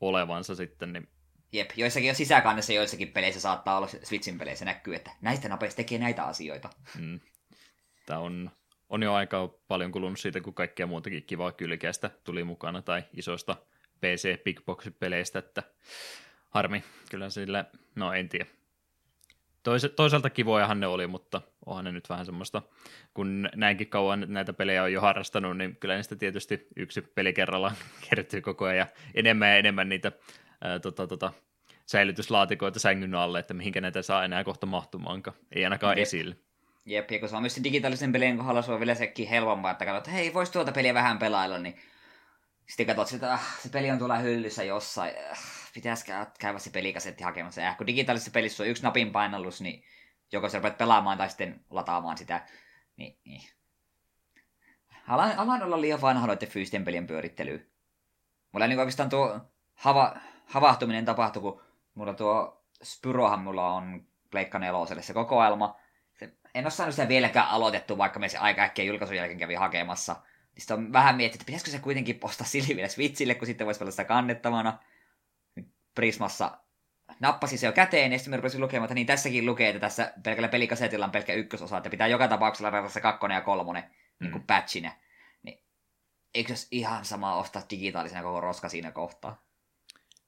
olevansa 0.00 0.54
sitten, 0.54 0.92
niin 0.92 1.08
Jep, 1.52 1.70
joissakin 1.76 2.08
jo 2.08 2.14
sisäkannessa 2.14 2.72
joissakin 2.72 3.12
peleissä 3.12 3.40
saattaa 3.40 3.76
olla 3.76 3.88
Switchin 4.02 4.38
peleissä 4.38 4.64
näkyy, 4.64 4.94
että 4.94 5.10
näistä 5.20 5.48
napeista 5.48 5.76
tekee 5.76 5.98
näitä 5.98 6.24
asioita. 6.24 6.70
Mm. 6.98 7.20
Tämä 8.06 8.20
on 8.20 8.50
on 8.90 9.02
jo 9.02 9.14
aika 9.14 9.48
paljon 9.68 9.92
kulunut 9.92 10.20
siitä, 10.20 10.40
kun 10.40 10.54
kaikkea 10.54 10.86
muutakin 10.86 11.22
kivaa 11.22 11.52
kylkeästä 11.52 12.10
tuli 12.24 12.44
mukana 12.44 12.82
tai 12.82 13.02
isoista 13.16 13.56
PC 14.00 14.44
Big 14.44 14.60
Box-peleistä, 14.66 15.38
että 15.38 15.62
harmi, 16.50 16.84
kyllä 17.10 17.30
sillä, 17.30 17.64
no 17.94 18.12
en 18.12 18.28
tiedä. 18.28 18.46
Tois, 19.62 19.92
toisaalta 19.96 20.30
kivojahan 20.30 20.80
ne 20.80 20.86
oli, 20.86 21.06
mutta 21.06 21.40
onhan 21.66 21.84
ne 21.84 21.92
nyt 21.92 22.08
vähän 22.08 22.26
semmoista, 22.26 22.62
kun 23.14 23.48
näinkin 23.54 23.88
kauan 23.88 24.24
näitä 24.28 24.52
pelejä 24.52 24.82
on 24.82 24.92
jo 24.92 25.00
harrastanut, 25.00 25.56
niin 25.56 25.76
kyllä 25.76 25.96
niistä 25.96 26.16
tietysti 26.16 26.66
yksi 26.76 27.00
peli 27.02 27.32
kerrallaan 27.32 27.76
kertyy 28.10 28.40
koko 28.40 28.64
ajan 28.64 28.78
ja 28.78 28.86
enemmän 29.14 29.48
ja 29.48 29.56
enemmän 29.56 29.88
niitä 29.88 30.12
ää, 30.60 30.78
tota, 30.78 31.06
tota, 31.06 31.32
säilytyslaatikoita 31.86 32.78
sängyn 32.78 33.14
alle, 33.14 33.38
että 33.38 33.54
mihinkä 33.54 33.80
näitä 33.80 34.02
saa 34.02 34.24
enää 34.24 34.44
kohta 34.44 34.66
mahtumaankaan, 34.66 35.36
ei 35.52 35.64
ainakaan 35.64 35.98
Jep. 35.98 36.02
esille. 36.02 36.36
Jep, 36.84 37.10
ja 37.10 37.18
kun 37.18 37.28
se 37.28 37.36
on 37.36 37.42
myös 37.42 37.60
digitaalisen 37.64 38.12
pelien 38.12 38.36
kohdalla, 38.36 38.62
se 38.62 38.72
on 38.72 38.80
vielä 38.80 38.94
sekin 38.94 39.28
helpompaa, 39.28 39.70
että 39.70 39.84
katsot, 39.84 40.12
hei, 40.12 40.34
vois 40.34 40.50
tuota 40.50 40.72
peliä 40.72 40.94
vähän 40.94 41.18
pelailla, 41.18 41.58
niin 41.58 41.80
sitten 42.68 42.86
katsot 42.86 43.14
että 43.14 43.32
ah, 43.32 43.58
se 43.58 43.68
peli 43.68 43.90
on 43.90 43.98
tuolla 43.98 44.18
hyllyssä 44.18 44.64
jossain, 44.64 45.12
äh, 45.30 45.38
pitäisikö 45.74 46.26
käydä 46.38 46.58
se 46.58 46.70
pelikasetti 46.70 47.24
hakemassa. 47.24 47.60
Ja 47.60 47.74
kun 47.74 47.86
digitaalisessa 47.86 48.30
pelissä 48.30 48.62
on 48.62 48.68
yksi 48.68 48.82
napin 48.82 49.12
painallus, 49.12 49.60
niin 49.60 49.84
joko 50.32 50.48
sä 50.48 50.58
rupeat 50.58 50.78
pelaamaan 50.78 51.18
tai 51.18 51.28
sitten 51.28 51.64
lataamaan 51.70 52.18
sitä, 52.18 52.46
niin, 52.96 53.18
niin. 53.24 53.42
Alan, 55.08 55.38
alan 55.38 55.62
olla 55.62 55.80
liian 55.80 56.00
vanha 56.00 56.26
noiden 56.26 56.48
fyysisten 56.48 56.84
pelien 56.84 57.06
pyörittelyyn. 57.06 57.66
Mulla 58.52 58.66
niin 58.66 58.78
oikeastaan 58.78 59.08
tuo 59.08 59.40
hava, 59.74 60.16
havahtuminen 60.46 61.04
tapahtui, 61.04 61.42
kun 61.42 61.62
mulla 61.94 62.14
tuo 62.14 62.64
Spyrohan 62.82 63.40
mulla 63.40 63.74
on 63.74 64.06
Pleikka 64.30 64.58
neloselle 64.58 65.02
se 65.02 65.12
kokoelma. 65.12 65.80
En 66.54 66.64
ole 66.64 66.70
saanut 66.70 66.94
sitä 66.94 67.08
vieläkään 67.08 67.48
aloitettu, 67.48 67.98
vaikka 67.98 68.20
me 68.20 68.28
se 68.28 68.38
aika 68.38 68.62
äkkiä 68.62 68.84
julkaisun 68.84 69.16
jälkeen 69.16 69.38
kävi 69.38 69.54
hakemassa. 69.54 70.12
Niin 70.12 70.60
sitten 70.60 70.78
on 70.78 70.92
vähän 70.92 71.16
miettinyt, 71.16 71.40
että 71.40 71.46
pitäisikö 71.46 71.70
se 71.70 71.78
kuitenkin 71.78 72.18
postaa 72.18 72.46
sille 72.46 72.76
vielä 72.76 72.88
Switchille, 72.88 73.34
kun 73.34 73.46
sitten 73.46 73.66
voisi 73.66 73.78
pelata 73.78 73.90
sitä 73.90 74.04
kannettavana. 74.04 74.78
Prismassa 75.94 76.58
nappasin 77.20 77.58
se 77.58 77.66
jo 77.66 77.72
käteen, 77.72 78.12
ja 78.12 78.18
sitten 78.18 78.38
rupesin 78.38 78.60
lukemaan, 78.60 78.84
että 78.84 78.94
niin 78.94 79.06
tässäkin 79.06 79.46
lukee, 79.46 79.68
että 79.68 79.80
tässä 79.80 80.12
pelkällä 80.22 80.48
pelikasetilla 80.48 81.04
on 81.04 81.10
pelkkä 81.10 81.32
ykkösosa, 81.32 81.76
että 81.76 81.90
pitää 81.90 82.06
joka 82.06 82.28
tapauksessa 82.28 82.66
ladata 82.66 82.88
se 82.88 83.00
kakkonen 83.00 83.34
ja 83.34 83.40
kolmonen 83.40 83.82
mm. 83.82 84.24
niin 84.24 84.32
kuin 84.32 84.44
patchina. 84.44 84.92
Niin 85.42 85.62
eikö 86.34 86.56
se 86.56 86.68
ihan 86.70 87.04
sama 87.04 87.34
ostaa 87.34 87.62
digitaalisena 87.70 88.22
koko 88.22 88.40
roska 88.40 88.68
siinä 88.68 88.92
kohtaa? 88.92 89.42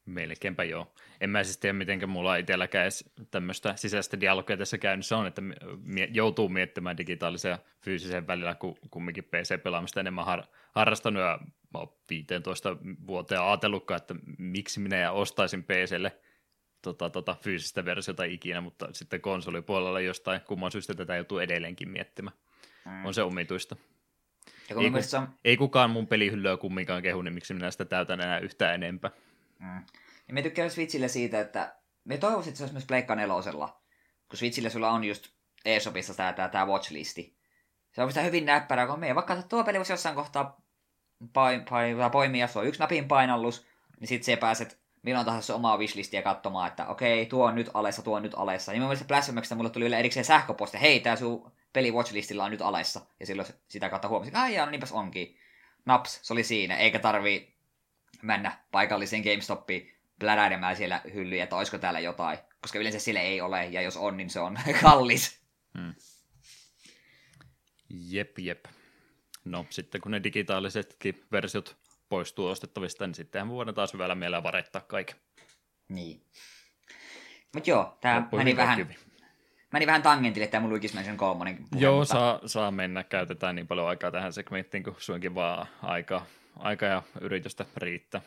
Melkeinpä 0.06 0.64
joo. 0.64 0.94
En 1.20 1.30
mä 1.30 1.44
siis 1.44 1.58
tiedä, 1.58 1.72
miten 1.72 2.08
mulla 2.08 2.36
itselläkään 2.36 2.82
edes 2.82 3.04
tämmöistä 3.30 3.76
sisäistä 3.76 4.20
dialogia 4.20 4.56
tässä 4.56 4.78
käynnissä 4.78 5.16
on, 5.16 5.26
että 5.26 5.42
joutuu 6.10 6.48
miettimään 6.48 6.96
digitaalisen 6.96 7.50
ja 7.50 7.58
fyysisen 7.80 8.26
välillä, 8.26 8.54
kun 8.54 8.76
kumminkin 8.90 9.24
PC-pelaamista 9.24 10.00
enemmän 10.00 10.24
har- 10.24 10.46
harrastanut 10.74 11.22
ja 11.22 11.38
mä 11.74 11.78
oon 11.78 11.92
15 12.10 12.76
vuoteen 13.06 13.40
ajatellutkaan, 13.40 14.00
että 14.00 14.14
miksi 14.38 14.80
minä 14.80 15.12
ostaisin 15.12 15.64
PClle 15.64 16.12
tota, 16.82 17.10
tota, 17.10 17.36
fyysistä 17.42 17.84
versiota 17.84 18.24
ikinä, 18.24 18.60
mutta 18.60 18.88
sitten 18.92 19.20
konsolipuolella 19.20 20.00
jostain 20.00 20.40
kumman 20.40 20.72
syystä 20.72 20.94
tätä 20.94 21.16
joutuu 21.16 21.38
edelleenkin 21.38 21.88
miettimään. 21.88 22.36
Mm. 22.84 23.06
On 23.06 23.14
se 23.14 23.22
omituista. 23.22 23.76
Ja 24.68 24.74
kun 24.74 24.84
Ei, 24.84 24.90
mun 24.90 24.92
ku, 24.92 24.94
mielestä 24.94 25.20
on, 25.20 25.28
ei 25.44 25.56
kukaan 25.56 25.90
mun 25.90 26.06
pelihyllyä 26.06 26.56
kumminkaan 26.56 27.02
kehu, 27.02 27.22
niin 27.22 27.34
miksi 27.34 27.54
minä 27.54 27.70
sitä 27.70 27.84
täytän 27.84 28.20
enää 28.20 28.38
yhtään 28.38 28.74
enempää. 28.74 29.10
Mm. 29.62 29.85
Ja 30.29 30.35
me 30.35 30.42
tykkään 30.42 30.70
Switchille 30.70 31.09
siitä, 31.09 31.40
että 31.40 31.77
me 32.05 32.18
toivoisin, 32.18 32.51
että 32.51 32.59
se 32.59 32.64
olisi 32.64 32.75
myös 32.75 32.87
Pleikka 32.87 33.14
nelosella. 33.14 33.83
Kun 34.29 34.38
Switchillä 34.38 34.70
sulla 34.70 34.90
on 34.90 35.05
just 35.05 35.29
eShopissa 35.64 36.14
tämä, 36.14 36.33
tämä, 36.33 36.48
tämä 36.48 36.66
watchlisti. 36.66 37.37
Se 37.92 38.03
on 38.03 38.09
sitä 38.09 38.22
hyvin 38.22 38.46
näppärää, 38.46 38.87
kun 38.87 39.01
me 39.01 39.14
vaikka 39.14 39.42
tuo 39.42 39.64
peli 39.64 39.79
voisi 39.79 39.92
jossain 39.92 40.14
kohtaa 40.14 40.61
pai, 41.33 41.62
pai, 41.70 41.94
tai 41.98 42.11
poimia, 42.11 42.46
se 42.46 42.59
on 42.59 42.66
yksi 42.66 42.81
napin 42.81 43.09
painallus, 43.09 43.66
niin 44.01 44.09
sitten 44.09 44.25
se 44.25 44.37
pääset 44.37 44.83
milloin 45.03 45.27
tahansa 45.27 45.55
omaa 45.55 45.77
wishlistiä 45.77 46.22
katsomaan, 46.22 46.68
että 46.68 46.87
okei, 46.87 47.27
tuo 47.27 47.46
on 47.46 47.55
nyt 47.55 47.70
alessa, 47.75 48.03
tuo 48.03 48.16
on 48.16 48.22
nyt 48.22 48.35
alessa. 48.37 48.72
Niin 48.72 48.83
mun 48.83 48.96
mielestä 49.33 49.55
mulle 49.55 49.70
tuli 49.70 49.94
erikseen 49.94 50.25
sähköposti, 50.25 50.81
hei, 50.81 51.01
tää 51.01 51.16
sun 51.16 51.53
peli 51.72 51.90
watchlistilla 51.90 52.44
on 52.44 52.51
nyt 52.51 52.62
alessa. 52.62 53.01
Ja 53.20 53.27
silloin 53.27 53.48
sitä 53.68 53.88
kautta 53.88 54.09
huomasin, 54.09 54.35
jaa, 54.55 54.66
no 54.66 54.70
niinpäs 54.70 54.92
onkin. 54.92 55.37
Naps, 55.87 56.20
se 56.22 56.33
oli 56.33 56.44
siinä, 56.44 56.77
eikä 56.77 56.98
tarvii 56.98 57.51
mennä 58.22 58.58
paikalliseen 58.70 59.22
GameStopiin 59.22 59.92
pläräilemään 60.18 60.76
siellä 60.76 61.00
hyllyjä, 61.14 61.44
että 61.44 61.56
olisiko 61.56 61.78
täällä 61.78 62.00
jotain. 62.00 62.38
Koska 62.61 62.78
yleensä 62.78 62.98
sille 62.98 63.20
ei 63.20 63.40
ole, 63.40 63.66
ja 63.66 63.82
jos 63.82 63.96
on, 63.96 64.16
niin 64.16 64.30
se 64.30 64.40
on 64.40 64.58
kallis. 64.82 65.40
Hmm. 65.78 65.94
Jep, 67.90 68.38
jep. 68.38 68.64
No 69.44 69.66
sitten 69.70 70.00
kun 70.00 70.11
ne 70.11 70.22
digitaalisetkin 70.24 71.24
versiot 71.32 71.76
poistuu 72.08 72.46
ostettavista, 72.46 73.06
niin 73.06 73.14
sittenhän 73.14 73.48
voidaan 73.48 73.74
taas 73.74 73.92
hyvällä 73.92 74.14
mielellä 74.14 74.42
varettaa 74.42 74.82
kaiken. 74.82 75.16
Niin. 75.88 76.22
Mut 77.54 77.66
joo, 77.66 77.98
Loppui 78.16 78.38
meni 78.38 78.56
vähän, 78.56 78.78
hyvin. 78.78 78.96
meni 79.72 79.87
vähän 79.87 80.02
tangentille 80.02 80.46
tää 80.46 80.61
mun 80.61 80.70
Luigi's 80.78 80.94
Mansion 80.94 81.16
3. 81.16 81.54
puhe, 81.70 81.82
Joo, 81.82 81.98
mutta- 81.98 82.12
saa, 82.14 82.40
saa 82.46 82.70
mennä. 82.70 83.04
Käytetään 83.04 83.54
niin 83.56 83.66
paljon 83.66 83.88
aikaa 83.88 84.11
tähän 84.11 84.32
segmenttiin, 84.32 84.82
kun 84.82 84.94
suinkin 84.98 85.35
vaan 85.35 85.66
aika, 85.82 86.26
aika 86.56 86.86
ja 86.86 87.02
yritystä 87.20 87.64
riittää. 87.76 88.20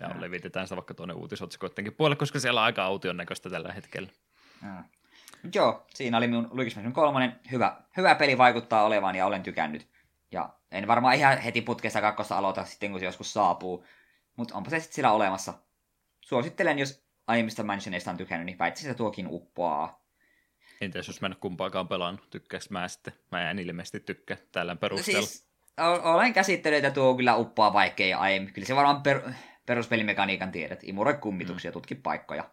Ja 0.00 0.08
Mm. 0.08 0.20
levitetään 0.20 0.66
sitä 0.66 0.76
vaikka 0.76 0.94
tuonne 0.94 1.14
uutisotsikoidenkin 1.14 1.94
puolelle, 1.94 2.16
koska 2.16 2.40
siellä 2.40 2.60
on 2.60 2.64
aika 2.64 2.84
aution 2.84 3.16
näköistä 3.16 3.50
tällä 3.50 3.72
hetkellä. 3.72 4.08
Mut 5.42 5.54
Joo, 5.54 5.86
siinä 5.94 6.16
oli 6.16 6.26
minun 6.26 6.44
Luigi's 6.44 6.74
Mansion 6.74 6.92
3. 6.92 7.36
Hyvä, 7.50 7.76
hyvä 7.96 8.14
peli 8.14 8.38
vaikuttaa 8.38 8.84
olevan 8.84 9.16
ja 9.16 9.26
olen 9.26 9.42
tykännyt. 9.42 9.86
Ja 10.32 10.50
en 10.70 10.86
varmaan 10.86 11.16
ihan 11.16 11.38
heti 11.38 11.62
putkesta 11.62 12.00
kakkosta 12.00 12.38
aloita 12.38 12.64
sitten, 12.64 12.90
kun 12.90 13.00
se 13.00 13.06
joskus 13.06 13.32
saapuu. 13.32 13.84
Mutta 14.36 14.54
onpa 14.54 14.70
se 14.70 14.80
sitten 14.80 14.94
sillä 14.94 15.12
olemassa. 15.12 15.54
Suosittelen, 16.20 16.78
jos 16.78 17.04
aiemmista 17.26 17.62
Mansioneista 17.62 18.10
on 18.10 18.16
tykännyt, 18.16 18.46
niin 18.46 18.58
väittäisin, 18.58 18.90
että 18.90 18.98
tuokin 18.98 19.26
uppoaa. 19.30 20.00
Entäs 20.80 21.06
jos 21.08 21.20
mä 21.20 21.26
en 21.26 21.36
kumpaakaan 21.40 21.88
pelannut, 21.88 22.30
tykkääks 22.30 22.70
mä 22.70 22.88
sitten? 22.88 23.12
Mä 23.30 23.50
en 23.50 23.58
ilmeisesti 23.58 24.00
tykkää 24.00 24.36
tällä 24.52 24.76
perusteella. 24.76 25.26
Siis, 25.26 25.49
olen 25.88 26.32
käsittänyt, 26.32 26.84
että 26.84 26.90
tuo 26.90 27.14
kyllä 27.14 27.36
uppoaa 27.36 27.72
vaikkei 27.72 28.14
aiemmin. 28.14 28.52
Kyllä 28.52 28.66
se 28.66 28.76
varmaan 28.76 29.02
per, 29.02 29.20
peruspelimekaniikan 29.66 30.52
tiedät. 30.52 30.80
Imuroi 30.82 31.14
kummituksia, 31.14 31.70
mm. 31.70 31.72
tutki 31.72 31.94
paikkoja. 31.94 32.50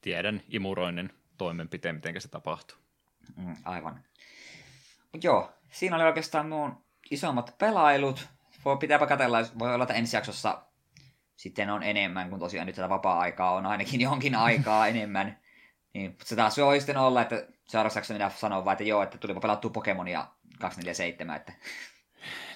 Tiedän 0.00 0.42
imuroinnin 0.48 1.10
toimenpiteen, 1.38 1.94
miten 1.94 2.20
se 2.20 2.28
tapahtuu. 2.28 2.78
Mm, 3.36 3.56
aivan. 3.64 4.04
Mut 5.12 5.24
joo, 5.24 5.52
siinä 5.70 5.96
oli 5.96 6.04
oikeastaan 6.04 6.48
mun 6.48 6.84
isommat 7.10 7.54
pelailut. 7.58 8.28
Voi 8.64 8.76
pitääpä 8.76 9.06
katella, 9.06 9.38
voi 9.58 9.74
olla, 9.74 9.84
että 9.84 9.94
ensi 9.94 10.16
jaksossa 10.16 10.62
sitten 11.36 11.70
on 11.70 11.82
enemmän, 11.82 12.30
kun 12.30 12.38
tosiaan 12.38 12.66
nyt 12.66 12.76
tätä 12.76 12.88
vapaa-aikaa 12.88 13.52
on 13.52 13.66
ainakin 13.66 14.00
jonkin 14.10 14.34
aikaa 14.34 14.86
enemmän. 14.86 15.38
Niin, 15.94 16.10
mutta 16.10 16.24
se 16.24 16.36
taas 16.36 16.58
voi 16.58 16.80
sitten 16.80 16.96
olla, 16.96 17.22
että 17.22 17.46
seuraavaksi 17.64 18.12
minä 18.12 18.30
sanon 18.30 18.64
vaan, 18.64 18.72
että 18.72 18.84
joo, 18.84 19.02
että 19.02 19.18
tulipa 19.18 19.40
pelattua 19.40 19.70
Pokemonia 19.70 20.26
247, 20.58 21.36
että 21.36 21.52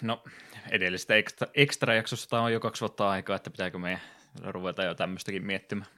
No, 0.02 0.24
edellisestä 0.70 1.14
ekstra, 1.16 1.48
ekstra 1.55 1.94
jaksosta 1.94 2.40
on 2.40 2.52
jo 2.52 2.61
kaksi 2.61 2.81
vuotta 2.81 3.11
aikaa, 3.11 3.37
että 3.37 3.50
pitääkö 3.50 3.79
meidän 3.79 4.00
ruveta 4.44 4.83
jo 4.85 4.94
tämmöistäkin 4.94 5.46
miettimään. 5.46 5.90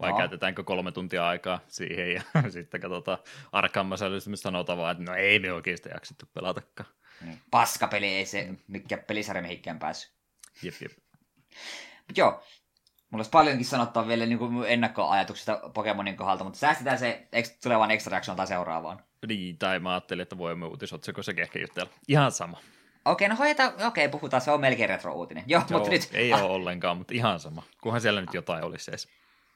Vai 0.00 0.10
No. 0.10 0.18
käytetäänkö 0.18 0.64
kolme 0.64 0.92
tuntia 0.92 1.28
aikaa 1.28 1.60
siihen 1.68 2.12
ja 2.14 2.22
sitten 2.50 2.80
katsotaan 2.80 3.18
Arkham 3.52 3.92
Asylum 3.92 4.20
sanotaan 4.34 4.78
vaan, 4.78 4.92
että 4.92 5.12
no 5.12 5.18
ei 5.18 5.38
me 5.38 5.52
oikeasti 5.52 5.88
jaksettu 5.88 6.26
pelatakaan. 6.34 6.90
niin, 7.20 7.38
paskapeli 7.50 8.06
ei 8.06 8.26
se, 8.26 8.48
mikä 8.68 8.96
pelisarja 8.98 9.42
mihinkään 9.42 9.78
päässyt. 9.78 10.12
Jep, 10.62 10.74
jep. 10.82 10.92
Mut 12.08 12.16
joo, 12.18 12.30
mulla 13.10 13.18
olisi 13.18 13.30
paljonkin 13.30 13.66
sanottavaa 13.66 14.08
vielä 14.08 14.26
niin 14.26 14.38
kuin 14.38 14.64
ennakkoajatuksista 14.68 15.60
Pokemonin 15.74 16.16
kohdalta, 16.16 16.44
mutta 16.44 16.58
säästetään 16.58 16.98
se 16.98 17.28
tulevaan 17.62 17.90
extra 17.90 18.16
jaksoon 18.16 18.36
tai 18.36 18.46
seuraavaan. 18.46 19.04
Niin, 19.28 19.58
tai 19.58 19.78
mä 19.78 19.90
ajattelin, 19.92 20.22
että 20.22 20.38
voimme 20.38 20.66
uutisotsikossa 20.66 21.32
ehkä 21.36 21.58
jutella. 21.58 21.90
Ihan 22.08 22.32
sama. 22.32 22.60
Okei, 23.10 23.28
no 23.28 23.36
hoidetaan, 23.36 23.72
okei, 23.86 24.08
puhutaan, 24.08 24.40
se 24.40 24.50
on 24.50 24.60
melkein 24.60 24.88
retro-uutinen. 24.88 25.44
Joo, 25.46 25.62
Joo, 25.70 25.78
mutta 25.78 25.90
nyt, 25.92 26.08
ei 26.12 26.32
ah, 26.32 26.42
ole 26.44 26.50
ollenkaan, 26.50 26.96
mutta 26.96 27.14
ihan 27.14 27.40
sama. 27.40 27.62
Kunhan 27.82 28.00
siellä 28.00 28.20
nyt 28.20 28.34
jotain 28.34 28.64
olisi 28.64 28.90
edes. 28.90 29.08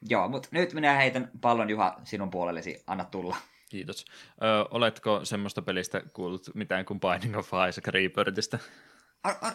joo, 0.08 0.28
mutta 0.28 0.48
nyt 0.52 0.72
minä 0.72 0.94
heitän 0.94 1.30
pallon 1.40 1.70
Juha 1.70 1.96
sinun 2.04 2.30
puolellesi, 2.30 2.82
anna 2.86 3.04
tulla. 3.04 3.36
Kiitos. 3.70 4.04
Ö, 4.42 4.44
oletko 4.70 5.24
semmoista 5.24 5.62
pelistä 5.62 6.02
kuullut 6.12 6.50
mitään 6.54 6.84
kuin 6.84 7.00
Binding 7.00 7.36
of 7.38 7.50
Isaac 7.68 7.86
Rebirthistä? 7.86 8.58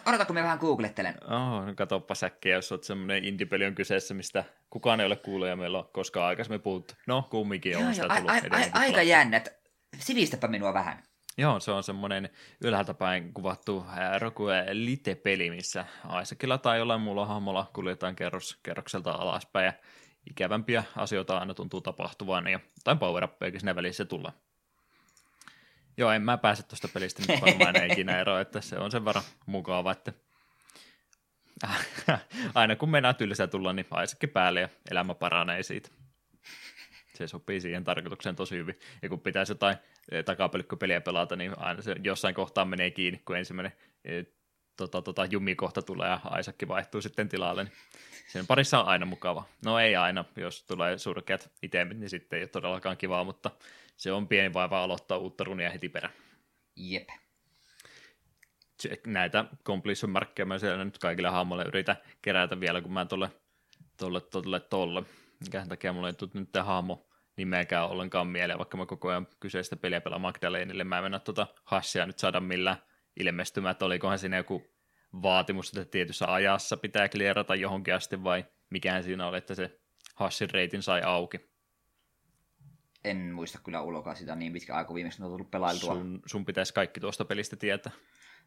Odota, 0.06 0.24
kun 0.24 0.34
mä 0.34 0.42
vähän 0.42 0.58
googlettelen. 0.58 1.14
Oh, 1.24 1.66
no 1.66 1.74
katoppa 1.76 2.14
säkkiä, 2.14 2.54
jos 2.54 2.72
olet 2.72 2.84
semmoinen 2.84 3.24
indie-peli 3.24 3.66
on 3.66 3.74
kyseessä, 3.74 4.14
mistä 4.14 4.44
kukaan 4.70 5.00
ei 5.00 5.06
ole 5.06 5.16
kuullut 5.16 5.48
ja 5.48 5.56
meillä 5.56 5.78
on 5.78 5.88
koskaan 5.92 6.26
aikaisemmin 6.26 6.60
puhuttu. 6.62 6.94
No, 7.06 7.28
kumminkin 7.30 7.76
on 7.76 7.82
Joo, 7.82 7.92
sitä 7.92 8.08
tullut 8.08 8.30
a- 8.30 8.32
a- 8.32 8.36
a- 8.36 8.40
aika 8.60 8.78
pelattua. 8.78 9.02
jännä, 9.02 9.36
että 9.36 9.50
sivistäpä 9.98 10.48
minua 10.48 10.74
vähän. 10.74 11.02
Joo, 11.38 11.60
se 11.60 11.70
on 11.70 11.82
semmoinen 11.82 12.30
ylhäältä 12.64 12.94
päin 12.94 13.34
kuvattu 13.34 13.86
Rokue 14.18 14.66
Lite-peli, 14.72 15.50
missä 15.50 15.84
Isaacilla 16.22 16.58
tai 16.58 16.78
jollain 16.78 17.00
muulla 17.00 17.26
hahmolla 17.26 17.70
kuljetaan 17.72 18.16
kerros, 18.16 18.58
kerrokselta 18.62 19.12
alaspäin 19.12 19.66
ja 19.66 19.72
ikävämpiä 20.30 20.84
asioita 20.96 21.38
aina 21.38 21.54
tuntuu 21.54 21.80
tapahtuvan 21.80 22.46
ja 22.46 22.60
jotain 22.78 22.98
power 22.98 23.28
siinä 23.58 23.74
välissä 23.76 24.04
tulee. 24.04 24.32
Joo, 25.96 26.10
en 26.10 26.22
mä 26.22 26.38
pääse 26.38 26.62
tuosta 26.62 26.88
pelistä 26.88 27.22
nyt 27.28 27.40
varmaan 27.40 27.90
ikinä 27.92 28.20
eroon, 28.20 28.40
että 28.40 28.60
se 28.60 28.78
on 28.78 28.90
sen 28.90 29.04
verran 29.04 29.24
mukava, 29.46 29.92
että 29.92 30.12
aina 32.54 32.76
kun 32.76 32.90
mennään 32.90 33.16
tylsää 33.16 33.46
tulla, 33.46 33.72
niin 33.72 33.86
aisakin 33.90 34.28
päälle 34.28 34.60
ja 34.60 34.68
elämä 34.90 35.14
paranee 35.14 35.62
siitä. 35.62 35.90
Se 37.20 37.26
sopii 37.26 37.60
siihen 37.60 37.84
tarkoitukseen 37.84 38.36
tosi 38.36 38.56
hyvin. 38.56 38.78
Ja 39.02 39.08
kun 39.08 39.20
pitäisi 39.20 39.52
jotain 39.52 39.76
eh, 40.10 40.24
takapölkkypeliä 40.24 41.00
pelata, 41.00 41.36
niin 41.36 41.58
aina 41.58 41.82
se 41.82 41.96
jossain 42.04 42.34
kohtaa 42.34 42.64
menee 42.64 42.90
kiinni, 42.90 43.22
kun 43.24 43.36
ensimmäinen 43.36 43.72
eh, 44.04 44.26
tota, 44.76 45.02
tota, 45.02 45.24
jumikohta 45.24 45.82
tulee 45.82 46.08
ja 46.08 46.20
Aisakki 46.24 46.68
vaihtuu 46.68 47.02
sitten 47.02 47.28
tilalle. 47.28 47.64
Niin 47.64 47.72
sen 48.28 48.46
parissa 48.46 48.80
on 48.80 48.86
aina 48.86 49.06
mukava. 49.06 49.44
No 49.64 49.78
ei 49.78 49.96
aina, 49.96 50.24
jos 50.36 50.62
tulee 50.62 50.98
surkeat 50.98 51.50
itemit, 51.62 51.98
niin 51.98 52.10
sitten 52.10 52.36
ei 52.36 52.42
ole 52.42 52.48
todellakaan 52.48 52.96
kivaa, 52.96 53.24
mutta 53.24 53.50
se 53.96 54.12
on 54.12 54.28
pieni 54.28 54.54
vaiva 54.54 54.82
aloittaa 54.82 55.18
uutta 55.18 55.44
runia 55.44 55.70
heti 55.70 55.88
perään. 55.88 56.14
Jep. 56.76 57.08
Näitä 59.06 59.44
completion 59.64 60.10
markkeja 60.10 60.46
mä 60.46 60.58
siellä 60.58 60.84
nyt 60.84 60.98
kaikille 60.98 61.28
hahmoille 61.28 61.64
yritän 61.64 61.96
kerätä 62.22 62.60
vielä, 62.60 62.80
kun 62.80 62.92
mä 62.92 63.04
tolle, 63.06 63.30
tolle, 63.96 64.20
tolle, 64.20 64.60
tolle. 64.60 65.02
Mikähän 65.44 65.68
takia 65.68 65.92
mulla 65.92 66.08
ei 66.08 66.14
tullut 66.14 66.34
nyt 66.34 66.52
tämä 66.52 66.64
hahmo 66.64 67.09
nimeäkään 67.36 67.88
ollenkaan 67.88 68.26
mieleen, 68.26 68.58
vaikka 68.58 68.76
mä 68.76 68.86
koko 68.86 69.08
ajan 69.08 69.26
kyseistä 69.40 69.76
peliä 69.76 70.00
pelaan 70.00 70.20
Magdalenille. 70.20 70.84
Mä 70.84 70.96
en 70.98 71.04
mennä 71.04 71.18
tuota 71.18 71.46
hassia 71.64 72.06
nyt 72.06 72.18
saada 72.18 72.40
millään 72.40 72.82
ilmestymään, 73.20 73.72
että 73.72 73.84
olikohan 73.84 74.18
siinä 74.18 74.36
joku 74.36 74.66
vaatimus, 75.22 75.68
että 75.68 75.84
tietyssä 75.84 76.32
ajassa 76.34 76.76
pitää 76.76 77.08
klierata 77.08 77.54
johonkin 77.54 77.94
asti 77.94 78.24
vai 78.24 78.44
mikähän 78.70 79.04
siinä 79.04 79.26
oli, 79.26 79.38
että 79.38 79.54
se 79.54 79.80
hassin 80.14 80.50
reitin 80.50 80.82
sai 80.82 81.02
auki 81.02 81.50
en 83.04 83.32
muista 83.34 83.58
kyllä 83.64 83.80
ulkoa 83.80 84.14
sitä 84.14 84.34
niin 84.34 84.52
pitkä 84.52 84.74
aika 84.74 84.94
viimeksi, 84.94 85.22
on 85.22 85.30
tullut 85.30 85.50
pelailtua. 85.50 85.94
Sun, 85.94 86.22
sun 86.26 86.44
pitäisi 86.44 86.74
kaikki 86.74 87.00
tuosta 87.00 87.24
pelistä 87.24 87.56
tietää. 87.56 87.92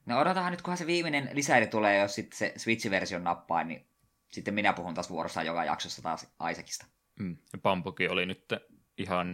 No 0.05 0.19
odotahan 0.19 0.51
nyt, 0.51 0.61
kunhan 0.61 0.77
se 0.77 0.87
viimeinen 0.87 1.29
lisäili 1.33 1.67
tulee, 1.67 1.97
jos 1.97 2.15
sitten 2.15 2.37
se 2.37 2.53
Switch-versio 2.57 3.19
nappaa, 3.19 3.63
niin 3.63 3.85
sitten 4.31 4.53
minä 4.53 4.73
puhun 4.73 4.93
taas 4.93 5.09
vuorossa 5.09 5.43
joka 5.43 5.65
jaksossa 5.65 6.01
taas 6.01 6.33
Isaacista. 6.51 6.85
Mm. 7.19 7.37
Ja 7.53 7.59
Pampuki 7.59 8.07
oli 8.07 8.25
nyt 8.25 8.45
ihan 8.97 9.27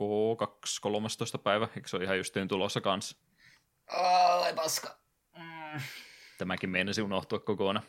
K2-13 0.00 1.38
päivä, 1.42 1.68
eikö 1.76 1.88
se 1.88 1.96
ole 1.96 2.04
ihan 2.04 2.18
justiin 2.18 2.48
tulossa 2.48 2.80
kanssa? 2.80 3.16
Oi 4.42 4.54
paska. 4.54 4.98
Mm. 5.36 5.80
Tämäkin 6.38 6.70
meinasi 6.70 7.02
unohtua 7.02 7.38
kokonaan. 7.38 7.86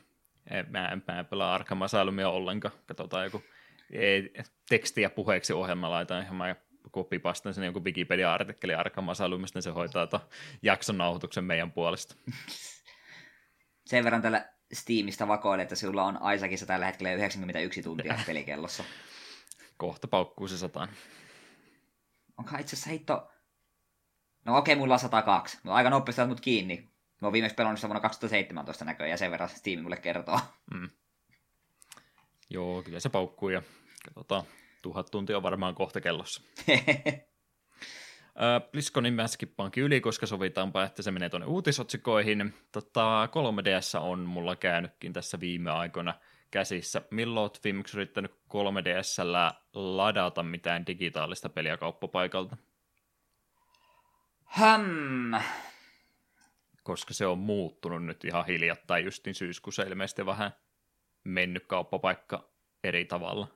Mä 0.69 0.87
en, 0.87 1.03
mä 1.07 1.19
en 1.19 1.25
pelaa 1.25 1.55
Arkham 1.55 1.81
Asylumia 1.81 2.29
ollenkaan. 2.29 2.73
Katsotaan 2.85 3.23
joku 3.23 3.43
ei, 3.91 4.33
tekstiä 4.69 5.09
puheeksi 5.09 5.53
ohjelma 5.53 5.89
laitan 5.89 6.23
ihan 6.23 6.35
mä 6.35 6.55
kopipastan 6.91 7.53
sen 7.53 7.63
joku 7.63 7.83
Wikipedia-artikkeli 7.83 8.73
Arkham 8.73 9.09
Asylumista, 9.09 9.57
niin 9.57 9.63
se 9.63 9.69
hoitaa 9.69 10.07
to 10.07 10.29
jakson 10.61 10.97
nauhoituksen 10.97 11.43
meidän 11.43 11.71
puolesta. 11.71 12.15
Sen 13.85 14.03
verran 14.03 14.21
tällä 14.21 14.49
Steamista 14.73 15.27
vakoilee, 15.27 15.63
että 15.63 15.75
sulla 15.75 16.03
on 16.03 16.19
Isaacissa 16.35 16.65
tällä 16.65 16.85
hetkellä 16.85 17.13
91 17.13 17.83
tuntia 17.83 18.19
pelikellossa. 18.27 18.83
Kohta 19.77 20.07
paukkuu 20.07 20.47
se 20.47 20.57
sataan. 20.57 20.89
Onko 22.37 22.57
itse 22.57 22.75
asiassa 22.75 22.89
heitto... 22.89 23.31
No 24.45 24.57
okei, 24.57 24.75
mulla 24.75 24.93
on 24.93 24.99
102. 24.99 25.57
No, 25.63 25.73
aika 25.73 25.89
nopeasti 25.89 26.25
mut 26.25 26.41
kiinni. 26.41 26.89
Mä 27.21 27.27
oon 27.27 27.33
viimeksi 27.33 27.55
pelannut 27.55 27.79
sitä 27.79 27.87
vuonna 27.87 28.01
2017 28.01 28.85
näköjään, 28.85 29.11
ja 29.11 29.17
sen 29.17 29.31
verran 29.31 29.49
Steam 29.49 29.83
mulle 29.83 29.97
kertoo. 29.97 30.39
Mm. 30.73 30.89
Joo, 32.49 32.83
kyllä 32.83 32.99
se 32.99 33.09
paukkuu 33.09 33.49
ja 33.49 33.61
katsotaan, 34.05 34.43
tuhat 34.81 35.11
tuntia 35.11 35.37
on 35.37 35.43
varmaan 35.43 35.75
kohta 35.75 36.01
kellossa. 36.01 36.41
Bliskonin 38.71 39.13
mä 39.13 39.27
skippaankin 39.27 39.83
yli, 39.83 40.01
koska 40.01 40.25
sovitaanpa, 40.25 40.83
että 40.83 41.01
se 41.01 41.11
menee 41.11 41.29
tuonne 41.29 41.47
uutisotsikoihin. 41.47 42.53
Tota, 42.71 43.29
3DS 43.31 43.99
on 44.01 44.19
mulla 44.19 44.55
käynytkin 44.55 45.13
tässä 45.13 45.39
viime 45.39 45.71
aikoina 45.71 46.13
käsissä. 46.51 47.01
Milloin 47.11 47.43
oot 47.43 47.63
viimeksi 47.63 47.97
yrittänyt 47.97 48.31
3DSllä 48.31 49.53
ladata 49.73 50.43
mitään 50.43 50.87
digitaalista 50.87 51.49
peliä 51.49 51.77
kauppapaikalta? 51.77 52.57
Hmm. 54.57 55.31
Koska 56.83 57.13
se 57.13 57.27
on 57.27 57.37
muuttunut 57.37 58.05
nyt 58.05 58.25
ihan 58.25 58.45
hiljattain 58.45 59.05
justin 59.05 59.35
syyskuussa 59.35 59.83
ilmeisesti 59.83 60.25
vähän 60.25 60.51
mennyt 61.23 61.65
kauppapaikka 61.65 62.49
eri 62.83 63.05
tavalla. 63.05 63.47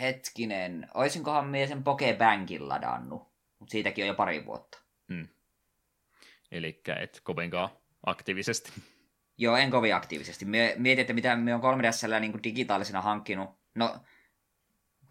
Hetkinen, 0.00 0.88
oisinkohan 0.94 1.46
mie 1.46 1.66
sen 1.66 1.84
Pokebankin 1.84 2.68
ladannut, 2.68 3.22
mutta 3.58 3.72
siitäkin 3.72 4.04
on 4.04 4.08
jo 4.08 4.14
pari 4.14 4.46
vuotta. 4.46 4.78
Hmm. 5.12 5.28
Eli 6.50 6.82
et 7.00 7.20
kovinkaan 7.24 7.68
aktiivisesti. 8.06 8.72
Joo, 9.38 9.56
en 9.56 9.70
kovin 9.70 9.94
aktiivisesti. 9.94 10.44
Mie, 10.44 10.74
mietin, 10.78 11.00
että 11.00 11.12
mitä 11.12 11.36
me 11.36 11.54
on 11.54 11.60
3DSllä 11.60 12.20
niin 12.20 12.42
digitaalisena 12.44 13.00
hankkinut. 13.00 13.50
No, 13.74 13.96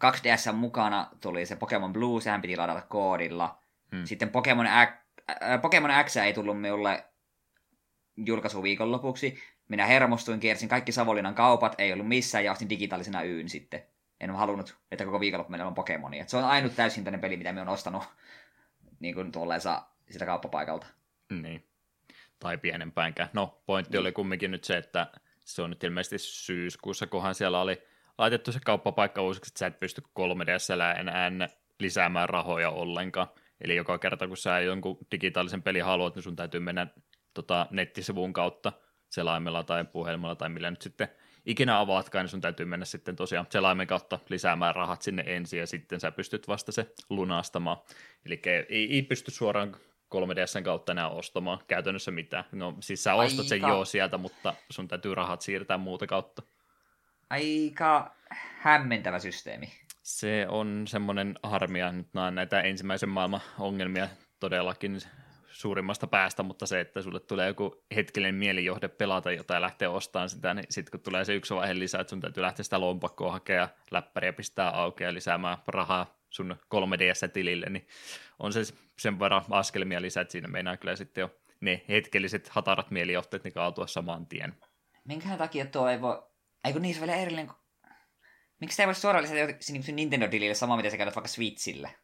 2DS 0.04 0.52
mukana 0.52 1.10
tuli 1.20 1.46
se 1.46 1.56
Pokemon 1.56 1.92
Blue, 1.92 2.20
sehän 2.20 2.42
piti 2.42 2.56
ladata 2.56 2.82
koodilla. 2.82 3.58
Hmm. 3.92 4.04
Sitten 4.04 4.28
Pokemon, 4.28 4.66
X, 4.66 4.90
äh, 5.30 5.60
Pokemon 5.62 5.90
X 6.04 6.16
ei 6.16 6.32
tullut 6.32 6.60
minulle 6.60 7.04
julkaisuviikon 8.16 8.92
lopuksi. 8.92 9.38
Minä 9.68 9.86
hermostuin, 9.86 10.40
kiersin 10.40 10.68
kaikki 10.68 10.92
Savolinan 10.92 11.34
kaupat, 11.34 11.74
ei 11.78 11.92
ollut 11.92 12.08
missään 12.08 12.44
ja 12.44 12.52
ostin 12.52 12.70
digitaalisena 12.70 13.22
yyn 13.22 13.48
sitten. 13.48 13.82
En 14.20 14.30
ole 14.30 14.38
halunnut, 14.38 14.76
että 14.90 15.04
koko 15.04 15.20
viikonloppu 15.20 15.50
meillä 15.50 15.66
on 15.66 15.74
Pokemonia. 15.74 16.24
se 16.26 16.36
on 16.36 16.44
ainut 16.44 16.76
täysintäinen 16.76 17.20
peli, 17.20 17.36
mitä 17.36 17.52
me 17.52 17.60
on 17.60 17.68
ostanut 17.68 18.02
niin 19.00 19.14
kuin 19.14 19.32
tuolleensa 19.32 19.82
sitä 20.10 20.26
kauppapaikalta. 20.26 20.86
Niin. 21.30 21.67
Tai 22.38 22.58
pienempäänkään. 22.58 23.28
No, 23.32 23.62
pointti 23.66 23.92
niin. 23.92 24.00
oli 24.00 24.12
kumminkin 24.12 24.50
nyt 24.50 24.64
se, 24.64 24.76
että 24.76 25.06
se 25.40 25.62
on 25.62 25.70
nyt 25.70 25.84
ilmeisesti 25.84 26.18
syyskuussa, 26.18 27.06
kohan 27.06 27.34
siellä 27.34 27.60
oli 27.60 27.82
laitettu 28.18 28.52
se 28.52 28.58
kauppapaikka 28.64 29.22
uusiksi, 29.22 29.50
että 29.50 29.58
sä 29.58 29.66
et 29.66 29.80
pysty 29.80 30.02
3DSllä 30.18 31.00
enää 31.00 31.48
lisäämään 31.80 32.28
rahoja 32.28 32.70
ollenkaan. 32.70 33.28
Eli 33.60 33.76
joka 33.76 33.98
kerta, 33.98 34.28
kun 34.28 34.36
sä 34.36 34.60
jonkun 34.60 34.98
digitaalisen 35.12 35.62
pelin 35.62 35.84
haluat, 35.84 36.14
niin 36.14 36.22
sun 36.22 36.36
täytyy 36.36 36.60
mennä 36.60 36.86
tota, 37.34 37.66
nettisivun 37.70 38.32
kautta 38.32 38.72
selaimella 39.10 39.62
tai 39.62 39.84
puhelimella 39.84 40.34
tai 40.34 40.48
millä 40.48 40.70
nyt 40.70 40.82
sitten 40.82 41.08
ikinä 41.46 41.80
avaatkaan, 41.80 42.24
niin 42.24 42.30
sun 42.30 42.40
täytyy 42.40 42.66
mennä 42.66 42.84
sitten 42.84 43.16
tosiaan 43.16 43.46
selaimen 43.50 43.86
kautta 43.86 44.18
lisäämään 44.28 44.74
rahat 44.74 45.02
sinne 45.02 45.24
ensin 45.26 45.60
ja 45.60 45.66
sitten 45.66 46.00
sä 46.00 46.12
pystyt 46.12 46.48
vasta 46.48 46.72
se 46.72 46.94
lunastamaan. 47.10 47.76
Eli 48.26 48.40
ei, 48.46 48.94
ei 48.94 49.02
pysty 49.02 49.30
suoraan 49.30 49.76
3DSn 50.14 50.62
kautta 50.62 50.92
enää 50.92 51.08
ostamaan 51.08 51.58
käytännössä 51.66 52.10
mitään. 52.10 52.44
No 52.52 52.74
siis 52.80 53.04
sä 53.04 53.14
ostat 53.14 53.38
Aika. 53.38 53.48
sen 53.48 53.60
joo 53.60 53.84
sieltä, 53.84 54.18
mutta 54.18 54.54
sun 54.70 54.88
täytyy 54.88 55.14
rahat 55.14 55.40
siirtää 55.40 55.78
muuta 55.78 56.06
kautta. 56.06 56.42
Aika 57.30 58.14
hämmentävä 58.58 59.18
systeemi. 59.18 59.72
Se 60.02 60.46
on 60.48 60.84
semmoinen 60.86 61.38
harmia, 61.42 61.92
nyt 61.92 62.08
näitä 62.30 62.60
ensimmäisen 62.60 63.08
maailman 63.08 63.40
ongelmia 63.58 64.08
todellakin 64.40 65.00
suurimmasta 65.58 66.06
päästä, 66.06 66.42
mutta 66.42 66.66
se, 66.66 66.80
että 66.80 67.02
sulle 67.02 67.20
tulee 67.20 67.46
joku 67.46 67.84
hetkinen 67.96 68.34
mielijohde 68.34 68.88
pelata 68.88 69.32
jotain 69.32 69.56
ja 69.56 69.62
lähteä 69.62 69.90
ostamaan 69.90 70.28
sitä, 70.28 70.54
niin 70.54 70.66
sitten 70.70 70.90
kun 70.90 71.00
tulee 71.00 71.24
se 71.24 71.34
yksi 71.34 71.54
vaihe 71.54 71.78
lisää, 71.78 72.00
että 72.00 72.10
sun 72.10 72.20
täytyy 72.20 72.42
lähteä 72.42 72.64
sitä 72.64 72.80
lompakkoa 72.80 73.32
hakea, 73.32 73.68
läppäriä 73.90 74.32
pistää 74.32 74.70
auki 74.70 75.04
ja 75.04 75.14
lisäämään 75.14 75.58
rahaa 75.66 76.17
sun 76.30 76.56
3DS-tilille, 76.74 77.70
niin 77.70 77.88
on 78.38 78.52
se 78.52 78.60
sen 78.98 79.18
verran 79.18 79.44
askelmia 79.50 80.02
lisää, 80.02 80.20
että 80.20 80.32
siinä 80.32 80.48
meinaa 80.48 80.76
kyllä 80.76 80.96
sitten 80.96 81.22
jo 81.22 81.30
ne 81.60 81.84
hetkelliset 81.88 82.48
hatarat 82.48 82.90
mielijohteet 82.90 83.44
niin 83.44 83.54
kaatua 83.54 83.86
saman 83.86 84.26
tien. 84.26 84.54
Minkä 85.04 85.36
takia 85.36 85.66
tuo 85.66 85.88
ei 85.88 86.00
voi, 86.00 86.22
eikö 86.64 86.80
niissä 86.80 87.00
vielä 87.06 87.16
erillinen, 87.16 87.50
miksi 88.60 88.76
se 88.76 88.82
ei 88.82 88.86
voi 88.86 88.94
suoraan 88.94 89.22
lisätä 89.22 89.92
Nintendo-tilille 89.92 90.54
sama, 90.54 90.76
mitä 90.76 90.90
sä 90.90 90.96
käytät 90.96 91.16
vaikka 91.16 91.28
Switchille? 91.28 91.94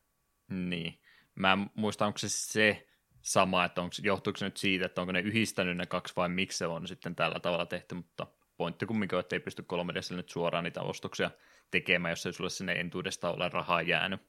Niin. 0.51 1.01
Mä 1.35 1.53
en 1.53 1.71
muista, 1.75 2.07
onko 2.07 2.19
se 2.19 2.29
se, 2.29 2.87
sama, 3.23 3.65
että 3.65 3.83
onko, 3.83 3.95
johtuuko 4.03 4.37
se 4.37 4.45
nyt 4.45 4.57
siitä, 4.57 4.87
että 4.87 5.01
onko 5.01 5.13
ne 5.13 5.21
yhdistänyt 5.21 5.77
ne 5.77 5.87
kaksi 5.87 6.17
vai 6.17 6.29
miksi 6.29 6.59
se 6.59 6.67
on 6.67 6.89
sitten 6.89 7.17
tällä 7.17 7.41
tavalla 7.41 7.67
tehty, 7.67 7.95
mutta 7.95 8.27
pointti 8.57 8.87
kumminkin 8.87 9.17
on, 9.17 9.21
että 9.21 9.37
ei 9.37 9.41
pysty 9.41 9.63
3 9.63 9.93
nyt 10.11 10.29
suoraan 10.29 10.65
niitä 10.65 10.83
ostoksia 10.83 11.31
tekemään, 11.71 12.13
jos 12.13 12.27
ei 12.27 12.33
sulle 12.33 12.51
sinne 12.51 12.73
entuudesta 12.73 13.31
ole 13.31 13.49
rahaa 13.49 13.83
jäänyt, 13.83 14.21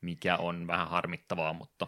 mikä 0.00 0.36
on 0.36 0.66
vähän 0.66 0.88
harmittavaa, 0.88 1.52
mutta 1.52 1.86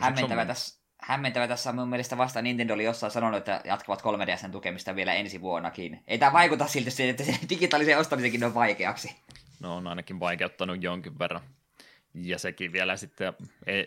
hämmentävä 0.00 0.40
on... 0.40 0.46
tässä, 0.46 0.80
hämmentävä 1.00 1.48
tässä 1.48 1.70
on 1.70 1.76
mun 1.76 1.88
mielestä 1.88 2.18
vasta 2.18 2.42
Nintendo 2.42 2.74
oli 2.74 2.84
jossain 2.84 3.10
sanonut, 3.10 3.38
että 3.38 3.60
jatkavat 3.64 4.02
3 4.02 4.26
tukemista 4.52 4.96
vielä 4.96 5.14
ensi 5.14 5.40
vuonnakin. 5.40 6.04
Ei 6.06 6.18
tämä 6.18 6.32
vaikuta 6.32 6.66
siltä, 6.66 6.90
että 7.10 7.24
se 7.24 7.38
digitaalisen 7.48 7.98
ostamisenkin 7.98 8.44
on 8.44 8.54
vaikeaksi. 8.54 9.16
No 9.60 9.76
on 9.76 9.86
ainakin 9.86 10.20
vaikeuttanut 10.20 10.82
jonkin 10.82 11.18
verran. 11.18 11.40
Ja 12.14 12.38
sekin 12.38 12.72
vielä 12.72 12.96
sitten, 12.96 13.32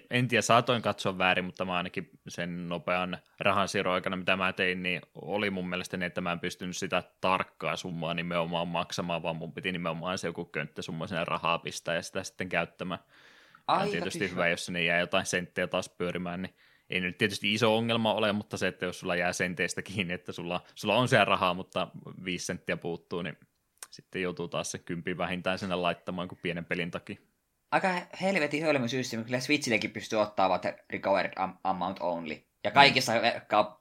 en 0.10 0.28
tiedä 0.28 0.42
saatoin 0.42 0.82
katsoa 0.82 1.18
väärin, 1.18 1.46
mutta 1.46 1.66
mä 1.66 1.78
ainakin 1.78 2.10
sen 2.28 2.70
nopean 2.70 3.18
rahansiirron 3.40 3.94
aikana, 3.94 4.16
mitä 4.16 4.36
mä 4.36 4.54
tein, 4.54 4.84
niin 4.84 5.02
oli 5.16 5.50
mun 5.50 5.70
mielestä 5.70 5.98
niin, 5.98 6.08
että 6.08 6.22
mä 6.22 6.32
en 6.32 6.40
pystynyt 6.40 6.78
sitä 6.78 7.04
tarkkaa 7.22 7.76
summaa 7.76 8.14
nimenomaan 8.14 8.68
maksamaan, 8.68 9.24
vaan 9.24 9.36
mun 9.36 9.54
piti 9.54 9.72
nimenomaan 9.72 10.18
se 10.18 10.28
joku 10.28 10.46
könttäsumma 10.46 11.08
sinne 11.08 11.26
rahaa 11.26 11.60
pistää 11.60 11.96
ja 11.96 12.02
sitä 12.02 12.24
sitten 12.24 12.50
käyttämään. 12.50 13.00
Aika 13.68 13.84
on 13.84 13.92
tietysti 13.92 14.20
tyhmä. 14.20 14.32
hyvä, 14.32 14.48
jos 14.48 14.66
sinne 14.66 14.84
jää 14.84 15.00
jotain 15.00 15.26
senttejä 15.26 15.68
taas 15.68 15.90
pyörimään, 15.90 16.42
niin 16.42 16.56
ei 16.90 17.02
nyt 17.02 17.18
tietysti 17.18 17.54
iso 17.54 17.78
ongelma 17.78 18.14
ole, 18.14 18.34
mutta 18.34 18.58
se, 18.58 18.68
että 18.68 18.86
jos 18.86 19.00
sulla 19.00 19.16
jää 19.16 19.34
senteistä 19.34 19.82
kiinni, 19.82 20.14
että 20.14 20.32
sulla, 20.32 20.62
sulla 20.76 20.96
on 20.96 21.08
siellä 21.08 21.26
rahaa, 21.26 21.54
mutta 21.54 21.88
viisi 22.26 22.46
senttiä 22.46 22.78
puuttuu, 22.78 23.22
niin 23.22 23.38
sitten 23.90 24.22
joutuu 24.22 24.48
taas 24.48 24.72
se 24.72 24.78
kympi 24.78 25.18
vähintään 25.18 25.60
sinne 25.60 25.76
laittamaan 25.76 26.28
kuin 26.28 26.40
pienen 26.42 26.66
pelin 26.66 26.92
takia. 26.92 27.18
Aika 27.72 28.02
helvetin 28.22 28.64
hölmö 28.64 28.88
systeemi, 28.88 29.26
kyllä 29.26 29.40
Switchillekin 29.40 29.92
pystyy 29.92 30.20
ottaa 30.20 30.50
vaan 30.50 30.62
recovered 30.90 31.34
amount 31.64 31.98
only. 32.00 32.44
Ja 32.64 32.72
kaikissa 32.72 33.14
mm. 33.14 33.20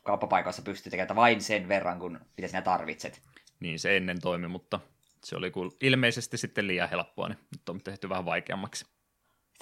kauppapaikoissa 0.05 0.62
pystyy 0.62 0.91
tekemään 0.91 1.16
vain 1.16 1.43
sen 1.43 1.68
verran, 1.68 1.99
kun 1.99 2.20
mitä 2.37 2.49
sinä 2.49 2.62
tarvitset. 2.62 3.22
Niin 3.61 3.78
se 3.78 3.97
ennen 3.97 4.20
toimi, 4.20 4.49
mutta 4.49 4.80
se 5.24 5.37
oli 5.37 5.53
ilmeisesti 5.80 6.39
sitten 6.39 6.66
liian 6.66 6.91
helppoa, 6.91 7.28
niin 7.28 7.39
nyt 7.53 7.68
on 7.68 7.80
tehty 7.80 8.09
vähän 8.09 8.24
vaikeammaksi. 8.24 8.87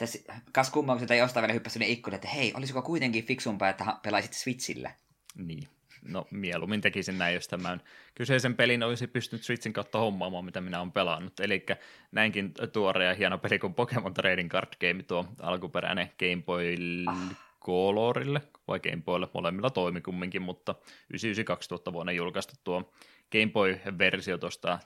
Sitten 0.04 0.42
kas 0.52 0.70
kummaa, 0.70 0.98
kun 0.98 1.12
ei 1.12 1.18
jostain 1.18 1.42
vielä 1.42 1.52
hyppäsi 1.52 1.72
sinne 1.72 1.86
ikkunan, 1.86 2.14
että 2.14 2.28
hei, 2.28 2.52
olisiko 2.56 2.82
kuitenkin 2.82 3.26
fiksumpaa, 3.26 3.68
että 3.68 3.96
pelaisit 4.02 4.32
Switchillä? 4.32 4.90
Niin. 5.36 5.68
No 6.04 6.26
mieluummin 6.30 6.80
tekisin 6.80 7.18
näin, 7.18 7.34
jos 7.34 7.48
tämän 7.48 7.80
kyseisen 8.14 8.56
pelin 8.56 8.82
olisi 8.82 9.06
pystynyt 9.06 9.44
Switchin 9.44 9.72
kautta 9.72 9.98
hommaamaan, 9.98 10.44
mitä 10.44 10.60
minä 10.60 10.80
olen 10.80 10.92
pelannut. 10.92 11.40
Eli 11.40 11.66
näinkin 12.12 12.54
tuore 12.72 13.04
ja 13.04 13.14
hieno 13.14 13.38
peli 13.38 13.58
kuin 13.58 13.74
Pokemon 13.74 14.14
Trading 14.14 14.50
Card 14.50 14.68
Game, 14.80 15.02
tuo 15.02 15.26
alkuperäinen 15.40 16.10
Game 16.18 16.42
Boy 16.42 16.76
ah. 17.06 17.36
Colorille 17.64 18.40
vai 18.68 18.80
Game 18.80 19.02
Boylle, 19.02 19.28
molemmilla 19.34 19.70
toimi 19.70 20.00
kumminkin, 20.00 20.42
mutta 20.42 20.74
99 21.10 21.78
vuonna 21.92 22.12
julkaistu 22.12 22.54
tuo 22.64 22.92
Game 23.32 23.52
Boy-versio 23.52 24.38
tuosta 24.38 24.78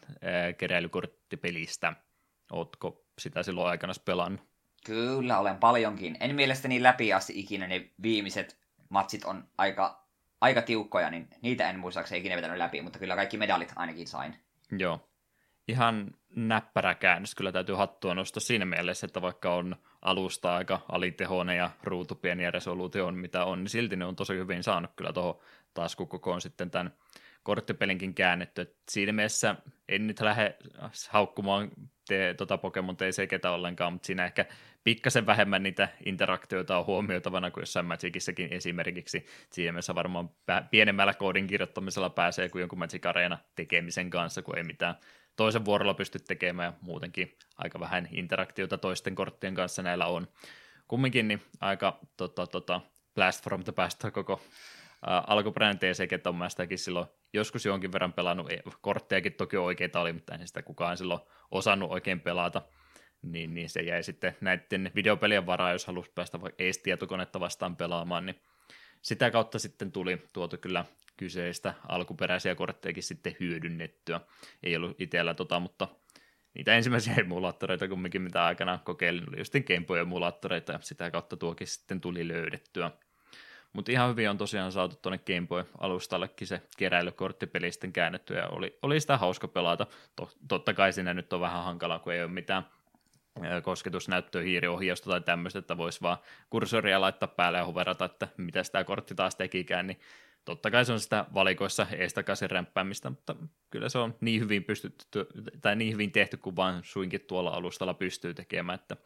keräilykorttipelistä. 0.58 1.92
Ootko 2.52 3.04
sitä 3.18 3.42
silloin 3.42 3.68
aikana 3.68 3.92
pelannut? 4.04 4.40
Kyllä, 4.86 5.38
olen 5.38 5.56
paljonkin. 5.56 6.16
En 6.20 6.34
mielestäni 6.34 6.82
läpi 6.82 7.12
asti 7.12 7.32
ikinä 7.36 7.66
ne 7.66 7.90
viimeiset 8.02 8.58
matsit 8.88 9.24
on 9.24 9.44
aika, 9.58 10.07
aika 10.40 10.62
tiukkoja, 10.62 11.10
niin 11.10 11.28
niitä 11.42 11.70
en 11.70 11.78
muistaakseni 11.78 12.20
ikinä 12.20 12.36
vetänyt 12.36 12.58
läpi, 12.58 12.82
mutta 12.82 12.98
kyllä 12.98 13.16
kaikki 13.16 13.36
medalit 13.36 13.72
ainakin 13.76 14.06
sain. 14.06 14.36
Joo. 14.78 15.08
Ihan 15.68 16.10
näppärä 16.36 16.94
käännös 16.94 17.34
kyllä 17.34 17.52
täytyy 17.52 17.74
hattua 17.74 18.14
nostaa 18.14 18.40
siinä 18.40 18.64
mielessä, 18.64 19.06
että 19.06 19.22
vaikka 19.22 19.54
on 19.54 19.76
alusta 20.02 20.54
aika 20.54 20.80
alitehoinen 20.88 21.56
ja 21.56 21.70
ruutu 21.82 22.14
pieni 22.14 22.44
ja 22.44 22.50
resoluutio 22.50 23.06
on 23.06 23.14
mitä 23.14 23.44
on, 23.44 23.58
niin 23.58 23.70
silti 23.70 23.96
ne 23.96 24.04
on 24.04 24.16
tosi 24.16 24.34
hyvin 24.34 24.62
saanut 24.62 24.90
kyllä 24.96 25.12
tuohon 25.12 25.40
taskukokoon 25.74 26.40
sitten 26.40 26.70
tämän 26.70 26.94
korttipelinkin 27.42 28.14
käännetty. 28.14 28.60
Et 28.60 28.76
siinä 28.90 29.12
mielessä 29.12 29.54
en 29.88 30.06
nyt 30.06 30.20
lähde 30.20 30.56
haukkumaan 31.10 31.70
te, 32.08 32.34
tota 32.34 32.58
Pokemon 32.58 32.96
TCGtä 32.96 33.50
ollenkaan, 33.50 33.92
mutta 33.92 34.06
siinä 34.06 34.24
ehkä 34.24 34.46
pikkasen 34.84 35.26
vähemmän 35.26 35.62
niitä 35.62 35.88
interaktioita 36.04 36.78
on 36.78 36.86
huomioitavana 36.86 37.50
kuin 37.50 37.62
jossain 37.62 37.86
Magicissakin 37.86 38.52
esimerkiksi. 38.52 39.26
Siinä 39.50 39.72
mielessä 39.72 39.94
varmaan 39.94 40.30
pienemmällä 40.70 41.14
koodin 41.14 41.46
kirjoittamisella 41.46 42.10
pääsee 42.10 42.48
kuin 42.48 42.60
jonkun 42.60 42.78
Magic 42.78 43.06
Arena 43.06 43.38
tekemisen 43.54 44.10
kanssa, 44.10 44.42
kun 44.42 44.58
ei 44.58 44.64
mitään 44.64 44.94
toisen 45.36 45.64
vuorolla 45.64 45.94
pysty 45.94 46.18
tekemään 46.18 46.66
ja 46.66 46.78
muutenkin 46.80 47.36
aika 47.58 47.80
vähän 47.80 48.08
interaktiota 48.12 48.78
toisten 48.78 49.14
korttien 49.14 49.54
kanssa 49.54 49.82
näillä 49.82 50.06
on. 50.06 50.28
Kumminkin 50.88 51.28
niin 51.28 51.42
aika 51.60 51.98
tota, 52.16 52.46
tota, 52.46 52.80
blast 53.14 53.44
from 53.44 53.64
the 53.64 53.72
past 53.72 54.04
koko 54.12 54.40
alkuperäinen 55.02 55.78
TCG 55.78 56.26
on 56.26 56.36
mä 56.36 56.48
sitäkin 56.48 56.78
silloin 56.78 57.06
joskus 57.32 57.64
jonkin 57.64 57.92
verran 57.92 58.12
pelannut, 58.12 58.48
korttejakin 58.80 59.32
toki 59.32 59.56
oikeita 59.56 60.00
oli, 60.00 60.12
mutta 60.12 60.34
ei 60.34 60.46
sitä 60.46 60.62
kukaan 60.62 60.96
silloin 60.96 61.20
osannut 61.50 61.90
oikein 61.90 62.20
pelata, 62.20 62.62
niin, 63.22 63.54
niin 63.54 63.68
se 63.68 63.80
jäi 63.80 64.02
sitten 64.02 64.36
näiden 64.40 64.90
videopelien 64.94 65.46
varaan, 65.46 65.72
jos 65.72 65.86
halusi 65.86 66.12
päästä 66.14 66.40
vaikka 66.40 66.64
ees 66.64 66.78
tietokonetta 66.78 67.40
vastaan 67.40 67.76
pelaamaan, 67.76 68.26
niin 68.26 68.40
sitä 69.02 69.30
kautta 69.30 69.58
sitten 69.58 69.92
tuli 69.92 70.22
tuotu 70.32 70.56
kyllä 70.56 70.84
kyseistä 71.16 71.74
alkuperäisiä 71.88 72.54
korttejakin 72.54 73.02
sitten 73.02 73.36
hyödynnettyä. 73.40 74.20
Ei 74.62 74.76
ollut 74.76 75.00
itsellä 75.00 75.34
tota, 75.34 75.60
mutta 75.60 75.88
niitä 76.54 76.74
ensimmäisiä 76.74 77.14
emulaattoreita 77.24 77.88
kumminkin, 77.88 78.22
mitä 78.22 78.44
aikana 78.44 78.78
kokeilin, 78.84 79.28
oli 79.28 79.38
just 79.38 79.54
Game 79.66 79.86
Boy-emulaattoreita, 79.86 80.72
ja 80.72 80.78
sitä 80.82 81.10
kautta 81.10 81.36
tuokin 81.36 81.66
sitten 81.66 82.00
tuli 82.00 82.28
löydettyä. 82.28 82.90
Mutta 83.72 83.92
ihan 83.92 84.10
hyvin 84.10 84.30
on 84.30 84.38
tosiaan 84.38 84.72
saatu 84.72 84.96
tuonne 84.96 85.18
Game 85.18 85.46
Boy-alustallekin 85.46 86.46
se 86.46 86.62
keräilykorttipeli 86.76 87.72
sitten 87.72 87.92
käännetty, 87.92 88.34
ja 88.34 88.48
oli, 88.48 88.78
oli 88.82 89.00
sitä 89.00 89.16
hauska 89.16 89.48
pelata. 89.48 89.86
Totta 90.48 90.74
kai 90.74 90.92
siinä 90.92 91.14
nyt 91.14 91.32
on 91.32 91.40
vähän 91.40 91.64
hankalaa, 91.64 91.98
kun 91.98 92.12
ei 92.12 92.22
ole 92.22 92.30
mitään 92.30 92.66
kosketusnäyttöä, 93.62 94.42
hiiriohjausta 94.42 95.10
tai 95.10 95.20
tämmöistä, 95.20 95.58
että 95.58 95.76
voisi 95.76 96.00
vaan 96.02 96.16
kursoria 96.50 97.00
laittaa 97.00 97.28
päälle 97.28 97.58
ja 97.58 97.66
huverata, 97.66 98.04
että 98.04 98.28
mitä 98.36 98.62
sitä 98.62 98.84
kortti 98.84 99.14
taas 99.14 99.36
tekikään, 99.36 99.86
niin 99.86 100.00
totta 100.44 100.70
kai 100.70 100.84
se 100.84 100.92
on 100.92 101.00
sitä 101.00 101.24
valikoissa 101.34 101.86
eestakaisin 101.98 102.50
rämpäämistä, 102.50 103.10
mutta 103.10 103.36
kyllä 103.70 103.88
se 103.88 103.98
on 103.98 104.14
niin 104.20 104.40
hyvin 104.40 104.64
pystytty, 104.64 105.26
tai 105.60 105.76
niin 105.76 105.92
hyvin 105.92 106.12
tehty 106.12 106.36
kuin 106.36 106.56
vaan 106.56 106.80
suinkin 106.84 107.20
tuolla 107.20 107.50
alustalla 107.50 107.94
pystyy 107.94 108.34
tekemään, 108.34 108.78
että 108.78 108.96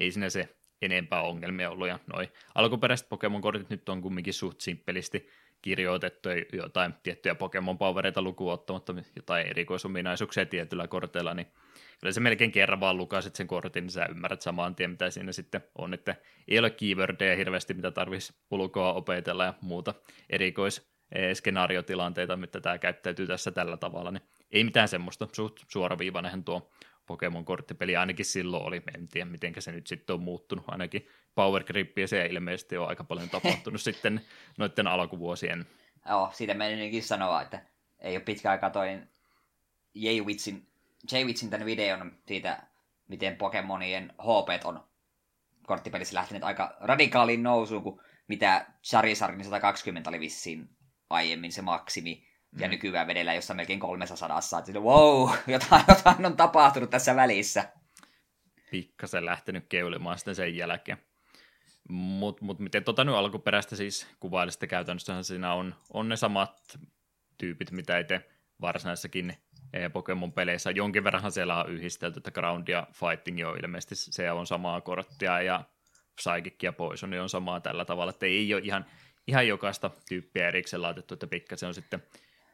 ei 0.00 0.12
siinä 0.12 0.30
se 0.30 0.48
enempää 0.82 1.22
ongelmia 1.22 1.70
ollut, 1.70 1.88
ja 1.88 1.98
noi 2.12 2.28
alkuperäiset 2.54 3.08
Pokemon-kortit 3.08 3.70
nyt 3.70 3.88
on 3.88 4.02
kumminkin 4.02 4.34
suht 4.34 4.60
simppelisti 4.60 5.28
kirjoitettu, 5.62 6.28
jotain 6.52 6.94
tiettyjä 7.02 7.34
Pokemon-powereita 7.34 8.22
lukuun 8.22 8.52
ottamatta, 8.52 8.94
jotain 9.16 9.46
erikoisominaisuuksia 9.46 10.46
tietyillä 10.46 10.88
korteilla, 10.88 11.34
niin 11.34 11.46
kyllä 12.00 12.12
se 12.12 12.20
melkein 12.20 12.52
kerran 12.52 12.80
vaan 12.80 12.96
lukasit 12.96 13.34
sen 13.34 13.46
kortin, 13.46 13.84
niin 13.84 13.90
sä 13.90 14.06
ymmärrät 14.10 14.42
saman 14.42 14.74
tien, 14.74 14.90
mitä 14.90 15.10
siinä 15.10 15.32
sitten 15.32 15.64
on, 15.78 15.94
että 15.94 16.14
ei 16.48 16.58
ole 16.58 16.70
keywordeja 16.70 17.36
hirveästi, 17.36 17.74
mitä 17.74 17.90
tarvitsisi 17.90 18.34
ulkoa 18.50 18.92
opetella 18.92 19.44
ja 19.44 19.54
muuta 19.60 19.94
erikois 20.30 20.92
skenaariotilanteita, 21.34 22.36
mitä 22.36 22.60
tämä 22.60 22.78
käyttäytyy 22.78 23.26
tässä 23.26 23.50
tällä 23.50 23.76
tavalla, 23.76 24.10
niin 24.10 24.22
ei 24.50 24.64
mitään 24.64 24.88
semmoista, 24.88 25.28
suht 25.32 25.56
suoraviivainenhan 25.68 26.44
tuo 26.44 26.70
Pokemon-korttipeli 27.06 27.96
ainakin 27.96 28.24
silloin 28.24 28.62
oli, 28.62 28.82
en 28.94 29.08
tiedä 29.08 29.30
miten 29.30 29.54
se 29.58 29.72
nyt 29.72 29.86
sitten 29.86 30.14
on 30.14 30.22
muuttunut, 30.22 30.64
ainakin 30.68 31.08
Power 31.34 31.64
Grippiä 31.64 32.06
se 32.06 32.26
ilmeisesti 32.26 32.76
on 32.76 32.88
aika 32.88 33.04
paljon 33.04 33.30
tapahtunut 33.30 33.80
sitten 33.90 34.20
noiden 34.58 34.86
alkuvuosien. 34.86 35.66
Joo, 36.08 36.30
siitä 36.32 36.54
menikin 36.54 37.02
sanoa, 37.02 37.42
että 37.42 37.62
ei 37.98 38.16
ole 38.16 38.24
pitkä 38.24 38.50
aika 38.50 38.70
toin 38.70 39.08
J-Witsin, 39.94 40.66
J-Witsin 41.12 41.50
tämän 41.50 41.66
videon 41.66 42.12
siitä, 42.26 42.62
miten 43.08 43.36
Pokemonien 43.36 44.12
HP 44.18 44.64
on 44.64 44.84
korttipelissä 45.66 46.16
lähtenyt 46.16 46.44
aika 46.44 46.76
radikaaliin 46.80 47.42
nousuun, 47.42 47.82
kun 47.82 48.00
mitä 48.28 48.66
Charizardin 48.84 49.44
120 49.44 50.10
oli 50.10 50.20
vissiin 50.20 50.68
aiemmin 51.10 51.52
se 51.52 51.62
maksimi, 51.62 52.31
ja 52.58 52.66
mm. 52.66 52.70
nykyään 52.70 53.06
vedellä 53.06 53.34
jossain 53.34 53.56
melkein 53.56 53.80
300. 53.80 54.40
Että 54.58 54.80
wow, 54.80 55.30
jotain, 55.46 55.84
jotain 55.88 56.26
on 56.26 56.36
tapahtunut 56.36 56.90
tässä 56.90 57.16
välissä. 57.16 57.68
Pikkasen 58.70 59.24
lähtenyt 59.24 59.66
keulimaan 59.68 60.18
sitten 60.18 60.34
sen 60.34 60.56
jälkeen. 60.56 60.98
Mutta 61.88 62.44
mut 62.44 62.58
miten 62.58 62.84
tota 62.84 63.04
nyt 63.04 63.14
alkuperäistä 63.14 63.76
siis 63.76 64.08
kuvailista 64.20 64.66
käytännössä 64.66 65.22
siinä 65.22 65.52
on, 65.52 65.74
on 65.92 66.08
ne 66.08 66.16
samat 66.16 66.78
tyypit, 67.38 67.70
mitä 67.70 67.98
itse 67.98 68.28
varsinaisessakin 68.60 69.36
eh, 69.72 69.92
Pokemon-peleissä. 69.92 70.70
Jonkin 70.70 71.04
verran 71.04 71.32
siellä 71.32 71.64
on 71.64 71.70
yhdistelty, 71.70 72.18
että 72.18 72.30
Ground 72.30 72.68
ja 72.68 72.86
Fighting 72.92 73.48
on 73.48 73.58
ilmeisesti 73.64 73.94
se 73.96 74.32
on 74.32 74.46
samaa 74.46 74.80
korttia 74.80 75.42
ja 75.42 75.64
Psychic 76.14 76.62
ja 76.62 76.72
Poison 76.72 77.14
on 77.14 77.28
samaa 77.28 77.60
tällä 77.60 77.84
tavalla, 77.84 78.10
että 78.10 78.26
ei 78.26 78.54
ole 78.54 78.62
ihan, 78.64 78.86
ihan 79.26 79.48
jokaista 79.48 79.90
tyyppiä 80.08 80.48
erikseen 80.48 80.82
laitettu, 80.82 81.14
että 81.14 81.26
pikkasen 81.26 81.66
on 81.66 81.74
sitten 81.74 82.02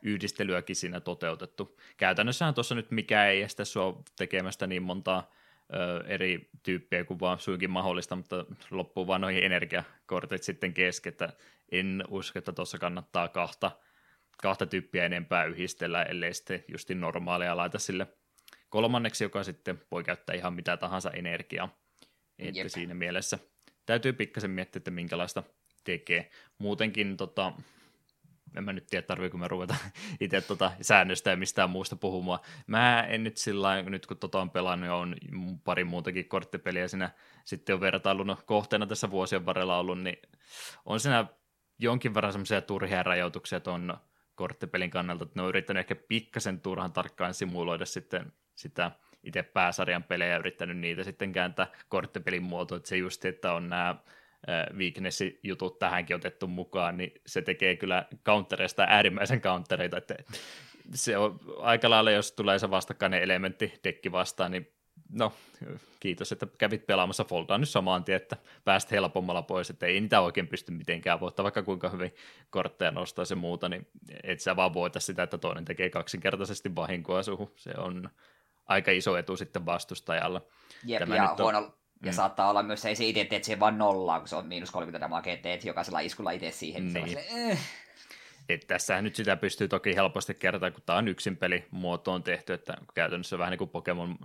yhdistelyäkin 0.03 0.77
siinä 0.77 1.01
toteutettu. 1.01 1.79
Käytännössähän 1.97 2.55
tuossa 2.55 2.75
nyt 2.75 2.91
mikä 2.91 3.27
ei 3.27 3.43
estä 3.43 3.65
sua 3.65 4.03
tekemästä 4.17 4.67
niin 4.67 4.83
montaa 4.83 5.31
ö, 5.75 6.05
eri 6.07 6.49
tyyppiä 6.63 7.05
kuin 7.05 7.21
vaan 7.21 7.39
suinkin 7.39 7.71
mahdollista, 7.71 8.17
mutta 8.17 8.45
loppuu 8.71 9.07
vaan 9.07 9.21
noihin 9.21 9.45
energiakortit 9.45 10.43
sitten 10.43 10.75
kesken, 10.75 11.11
että 11.11 11.33
en 11.73 12.05
usko, 12.09 12.39
että 12.39 12.53
tuossa 12.53 12.79
kannattaa 12.79 13.29
kahta, 13.29 13.71
kahta 14.43 14.67
tyyppiä 14.67 15.05
enempää 15.05 15.45
yhdistellä, 15.45 16.03
ellei 16.03 16.35
sitten 16.35 16.65
justin 16.69 17.01
normaalia 17.01 17.57
laita 17.57 17.79
sille 17.79 18.07
kolmanneksi, 18.69 19.25
joka 19.25 19.45
sitten 19.45 19.81
voi 19.91 20.05
käyttää 20.05 20.35
ihan 20.35 20.55
mitä 20.55 20.77
tahansa 20.77 21.11
energiaa. 21.11 21.79
Että 22.39 22.61
Jep. 22.61 22.69
siinä 22.69 22.95
mielessä 22.95 23.39
täytyy 23.87 24.13
pikkasen 24.13 24.51
miettiä, 24.51 24.79
että 24.79 24.91
minkälaista 24.91 25.43
tekee. 25.85 26.31
Muutenkin 26.59 27.17
tota, 27.17 27.53
en 28.57 28.65
mä 28.65 28.73
nyt 28.73 28.87
tiedä, 28.87 29.07
tarviiko 29.07 29.39
me 29.39 29.49
ruveta 29.49 29.75
itse 30.21 30.41
tota 30.41 30.73
säännöstä 30.81 31.31
ja 31.31 31.37
mistään 31.37 31.71
muusta 31.71 31.97
puhumaan. 31.97 32.41
Mä 32.67 33.03
en 33.03 33.25
nyt 33.25 33.37
sillä 33.37 33.83
nyt 33.83 34.07
kun 34.07 34.17
tota 34.17 34.41
on 34.41 34.51
pelannut 34.51 34.87
ja 34.87 34.95
on 34.95 35.17
pari 35.65 35.85
muutakin 35.85 36.29
korttipeliä 36.29 36.89
siinä 36.89 37.11
sitten 37.45 37.75
on 37.75 37.81
vertailun 37.81 38.37
kohteena 38.47 38.87
tässä 38.87 39.11
vuosien 39.11 39.47
varrella 39.47 39.79
ollut, 39.79 40.01
niin 40.01 40.19
on 40.85 41.01
siinä 41.01 41.27
jonkin 41.79 42.15
verran 42.15 42.33
semmoisia 42.33 42.61
turhia 42.63 43.03
rajoituksia 43.03 43.61
tuon 43.61 43.97
korttipelin 44.35 44.91
kannalta, 44.91 45.25
että 45.25 45.33
ne 45.37 45.43
on 45.43 45.49
yrittänyt 45.49 45.81
ehkä 45.81 45.95
pikkasen 45.95 46.61
turhan 46.61 46.93
tarkkaan 46.93 47.35
simuloida 47.35 47.87
sitten 47.87 48.33
sitä 48.55 48.91
itse 49.25 49.43
pääsarjan 49.43 50.03
pelejä 50.03 50.37
yrittänyt 50.37 50.79
niitä 50.79 51.05
sitten 51.05 51.33
kääntää 51.33 51.67
korttipelin 51.89 52.43
muotoon, 52.43 52.77
että 52.77 52.89
se 52.89 52.97
just, 52.97 53.25
että 53.25 53.53
on 53.53 53.69
nämä 53.69 53.97
weakness-jutut 54.77 55.79
tähänkin 55.79 56.17
otettu 56.17 56.47
mukaan, 56.47 56.97
niin 56.97 57.13
se 57.27 57.43
tekee 57.43 57.77
kyllä 57.77 58.05
countereista 58.25 58.87
äärimmäisen 58.89 59.41
countereita, 59.41 59.97
että 59.97 60.15
se 60.95 61.19
on 61.19 61.41
aika 61.61 61.91
lailla, 61.91 62.11
jos 62.11 62.33
tulee 62.33 62.59
se 62.59 62.71
vastakkainen 62.71 63.23
elementti 63.23 63.81
dekki 63.85 64.13
vastaan, 64.13 64.51
niin 64.51 64.73
no, 65.13 65.33
kiitos, 66.01 66.33
että 66.33 66.47
kävit 66.59 66.87
pelaamassa 66.87 67.25
Foldaa 67.25 67.59
nyt 67.59 67.69
samaan 67.69 68.05
tien, 68.05 68.17
että 68.17 68.37
pääst 68.65 68.91
helpommalla 68.91 69.43
pois, 69.43 69.71
että 69.71 69.87
ei 69.87 70.01
niitä 70.01 70.21
oikein 70.21 70.49
pysty 70.49 70.73
mitenkään 70.73 71.21
voittaa, 71.21 71.45
vaikka 71.45 71.63
kuinka 71.63 71.89
hyvin 71.89 72.15
kortteja 72.51 72.91
nostaa 72.91 73.25
se 73.25 73.35
muuta, 73.35 73.69
niin 73.69 73.89
et 74.23 74.41
sä 74.41 74.57
vaan 74.57 74.75
voita 74.75 75.01
sitä, 75.01 75.23
että 75.23 75.39
toinen 75.39 75.65
tekee 75.65 75.91
kaksinkertaisesti 75.91 76.75
vahinkoa 76.75 77.23
suhu. 77.23 77.53
Se 77.57 77.71
on 77.79 78.11
aika 78.67 78.91
iso 78.91 79.17
etu 79.17 79.37
sitten 79.37 79.67
vastustajalla. 79.67 80.43
Jep, 80.85 80.99
Tämä 80.99 81.17
ja, 81.17 81.35
huono, 81.39 81.59
on... 81.59 81.78
ja 82.03 82.13
mm. 82.13 82.17
saattaa 82.17 82.51
olla 82.51 82.63
myös 82.63 82.83
se, 82.83 82.89
ei 82.89 82.97
se 82.97 83.05
itse 83.05 83.25
teet 83.25 83.45
siihen 83.45 83.61
vaan 83.61 83.79
nollaa, 83.79 84.19
kun 84.19 84.29
se 84.29 84.37
on 84.37 84.47
miinus 84.47 84.71
30 84.71 85.05
damakea, 85.05 85.37
teet 85.37 85.65
jokaisella 85.65 86.01
iskulla 86.01 86.31
itse 86.31 86.51
siihen. 86.51 86.93
Niin. 86.93 87.09
Se 87.09 87.27
eh. 87.31 87.59
Et 88.49 88.67
tässähän 88.67 89.05
nyt 89.05 89.17
sitä 89.17 89.37
pystyy 89.37 89.69
toki 89.69 89.97
helposti 89.97 90.35
kertaa, 90.35 90.71
kun 90.71 90.83
tämä 90.87 90.99
on 90.99 91.09
yksin 91.09 91.37
peli 91.37 91.65
muotoon 91.71 92.23
tehty, 92.23 92.53
että 92.53 92.75
käytännössä 92.95 93.39
vähän 93.39 93.51
niin 93.51 93.59
kuin 93.59 93.71
Pokemon 93.71 94.19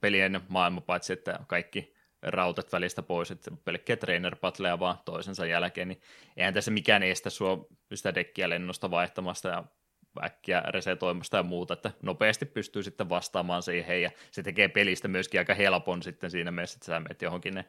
pelien 0.00 0.40
maailma, 0.48 0.80
paitsi 0.80 1.12
että 1.12 1.38
kaikki 1.46 1.94
rautat 2.22 2.72
välistä 2.72 3.02
pois, 3.02 3.30
että 3.30 3.50
pelkkiä 3.64 3.96
trainer 3.96 4.36
patleja 4.36 4.78
vaan 4.78 4.98
toisensa 5.04 5.46
jälkeen, 5.46 5.88
niin 5.88 6.00
eihän 6.36 6.54
tässä 6.54 6.70
mikään 6.70 7.02
estä 7.02 7.30
sua 7.30 7.66
sitä 7.94 8.14
dekkiä 8.14 8.48
lennosta 8.48 8.90
vaihtamasta 8.90 9.48
ja 9.48 9.64
äkkiä 10.24 10.62
resetoimasta 10.66 11.36
ja 11.36 11.42
muuta, 11.42 11.74
että 11.74 11.90
nopeasti 12.02 12.46
pystyy 12.46 12.82
sitten 12.82 13.08
vastaamaan 13.08 13.62
siihen, 13.62 14.02
ja 14.02 14.10
se 14.30 14.42
tekee 14.42 14.68
pelistä 14.68 15.08
myöskin 15.08 15.40
aika 15.40 15.54
helpon 15.54 16.02
sitten 16.02 16.30
siinä 16.30 16.50
mielessä, 16.50 16.76
että 16.76 16.86
sä 16.86 17.00
menet 17.00 17.22
johonkin 17.22 17.54
ne 17.54 17.64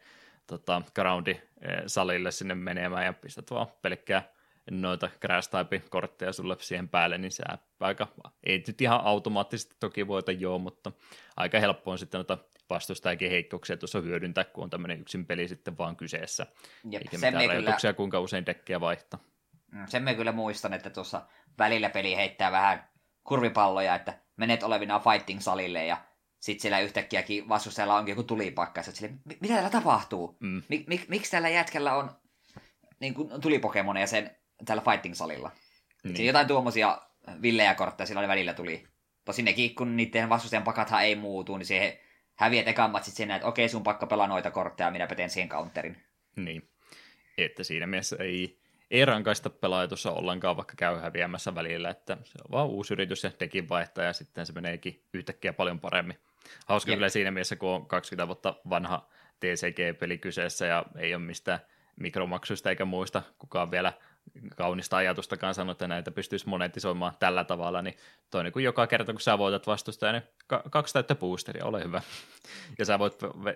tota, 0.48 0.82
groundi-salille 0.96 2.32
sinne 2.32 2.56
menemään 2.56 3.06
ja 3.06 3.14
pistät 3.14 3.52
vaan 3.52 3.68
pelkkää 3.82 4.24
noita 4.72 5.10
crash 5.22 5.50
type 5.50 5.84
kortteja 5.90 6.34
sulle 6.34 6.56
siihen 6.60 6.90
päälle, 6.90 7.18
niin 7.18 7.32
se 7.32 7.44
aika, 7.80 8.08
ei 8.44 8.64
nyt 8.68 8.82
ihan 8.82 9.02
automaattisesti 9.04 9.76
toki 9.80 10.08
voita 10.08 10.32
joo, 10.32 10.60
mutta 10.60 10.92
aika 11.38 11.60
helppo 11.60 11.92
on 11.92 12.00
sitten 12.00 12.18
noita 12.18 12.38
vastustajakin 12.70 13.32
heikkouksia 13.32 13.78
tuossa 13.78 14.02
hyödyntää, 14.02 14.44
kun 14.44 14.64
on 14.64 14.70
tämmöinen 14.70 15.02
yksin 15.02 15.26
peli 15.26 15.48
sitten 15.48 15.78
vaan 15.78 15.96
kyseessä. 15.96 16.46
Jep, 16.92 17.02
Eikä 17.02 17.18
mitään 17.18 17.34
rajoituksia, 17.34 17.90
kyllä... 17.90 17.94
kuinka 17.94 18.20
usein 18.20 18.46
dekkiä 18.46 18.80
vaihtaa. 18.80 19.20
Mm, 19.72 19.86
sen 19.88 20.04
me 20.04 20.16
kyllä 20.16 20.32
muistan, 20.32 20.74
että 20.74 20.90
tuossa 20.90 21.28
välillä 21.58 21.90
peli 21.90 22.16
heittää 22.16 22.52
vähän 22.52 22.90
kurvipalloja, 23.24 23.96
että 23.96 24.20
menet 24.38 24.64
olevina 24.64 25.00
fighting-salille 25.00 25.86
ja 25.86 25.98
sitten 26.40 26.62
siellä 26.62 26.80
yhtäkkiäkin 26.80 27.50
vastustajalla 27.50 27.96
onkin 27.96 28.12
joku 28.12 28.24
tulipakka, 28.24 28.80
ja 28.80 28.84
sille, 28.84 29.14
mitä 29.26 29.54
täällä 29.54 29.70
tapahtuu? 29.70 30.38
Mm. 30.40 30.62
Mik, 30.70 30.88
mik, 30.88 31.10
miksi 31.10 31.32
tällä 31.32 31.50
jätkällä 31.50 31.96
on 31.96 32.12
niin 33.00 33.14
kuin, 33.14 33.42
tulipokemoneja 33.42 34.08
sen 34.08 34.36
tällä 34.66 34.84
fighting-salilla. 34.92 35.52
Niin. 36.04 36.16
Siinä 36.16 36.30
jotain 36.30 36.48
tuommoisia 36.48 37.02
villejä 37.42 37.76
kortteja 37.76 38.08
silloin 38.08 38.28
välillä 38.28 38.54
tuli. 38.54 38.88
Tosin 39.26 39.46
nekin, 39.46 39.76
kun 39.76 39.98
niiden 39.98 40.30
vastustajan 40.30 40.64
pakathan 40.64 41.04
ei 41.04 41.16
muutu, 41.16 41.58
niin 41.58 41.66
se 41.66 42.02
häviät 42.36 42.68
ekan 42.68 42.92
sitten 42.96 43.14
siinä, 43.14 43.36
että 43.36 43.48
okei, 43.48 43.70
sun 43.70 43.84
pakka 43.84 44.08
pelaa 44.08 44.28
noita 44.28 44.52
kortteja, 44.52 44.92
minä 44.92 45.08
peten 45.08 45.30
siihen 45.30 45.50
counterin. 45.50 46.04
Niin, 46.36 46.70
että 47.38 47.64
siinä 47.64 47.88
mielessä 47.88 48.16
ei, 48.20 48.60
ei 48.92 49.06
rankaista 49.06 49.50
pelaaja 49.50 49.88
tuossa 49.88 50.12
ollenkaan, 50.12 50.58
vaikka 50.58 50.74
käy 50.78 51.00
häviämässä 51.00 51.56
välillä, 51.56 51.90
että 51.90 52.18
se 52.24 52.40
on 52.46 52.52
vaan 52.52 52.68
uusi 52.68 52.94
yritys 52.94 53.24
ja 53.24 53.32
tekin 53.32 53.70
vaihtaa 53.70 54.04
ja 54.04 54.14
sitten 54.14 54.46
se 54.46 54.54
meneekin 54.54 55.04
yhtäkkiä 55.14 55.54
paljon 55.54 55.80
paremmin. 55.80 56.18
Hauska 56.66 56.92
Jep. 56.92 56.98
kyllä 56.98 57.10
siinä 57.10 57.32
mielessä, 57.32 57.56
kun 57.56 57.70
on 57.70 57.86
20 57.86 58.28
vuotta 58.28 58.56
vanha 58.70 59.10
TCG-peli 59.40 60.18
kyseessä 60.18 60.66
ja 60.66 60.86
ei 60.98 61.16
ole 61.16 61.24
mistään 61.24 61.60
mikromaksuista 61.96 62.70
eikä 62.70 62.86
muista 62.86 63.22
kukaan 63.38 63.72
vielä 63.72 63.94
kaunista 64.56 64.98
ajatustakaan 64.98 65.54
sanoa, 65.54 65.72
että 65.72 65.88
näitä 65.88 66.12
pystyisi 66.12 66.50
monetisoimaan 66.50 67.14
tällä 67.20 67.44
tavalla, 67.44 67.82
niin 67.82 67.98
toinen 68.30 68.52
kuin 68.52 68.66
joka 68.66 68.88
kerta, 68.88 69.14
kun 69.14 69.22
sä 69.22 69.38
voitat 69.38 69.68
vastustajan, 69.68 70.14
niin 70.14 70.62
kaksi 70.70 70.94
täyttä 70.94 71.16
boosteria, 71.16 71.66
ole 71.66 71.84
hyvä. 71.84 72.02
Ja 72.80 72.86
sä 72.86 73.00
voit 73.00 73.14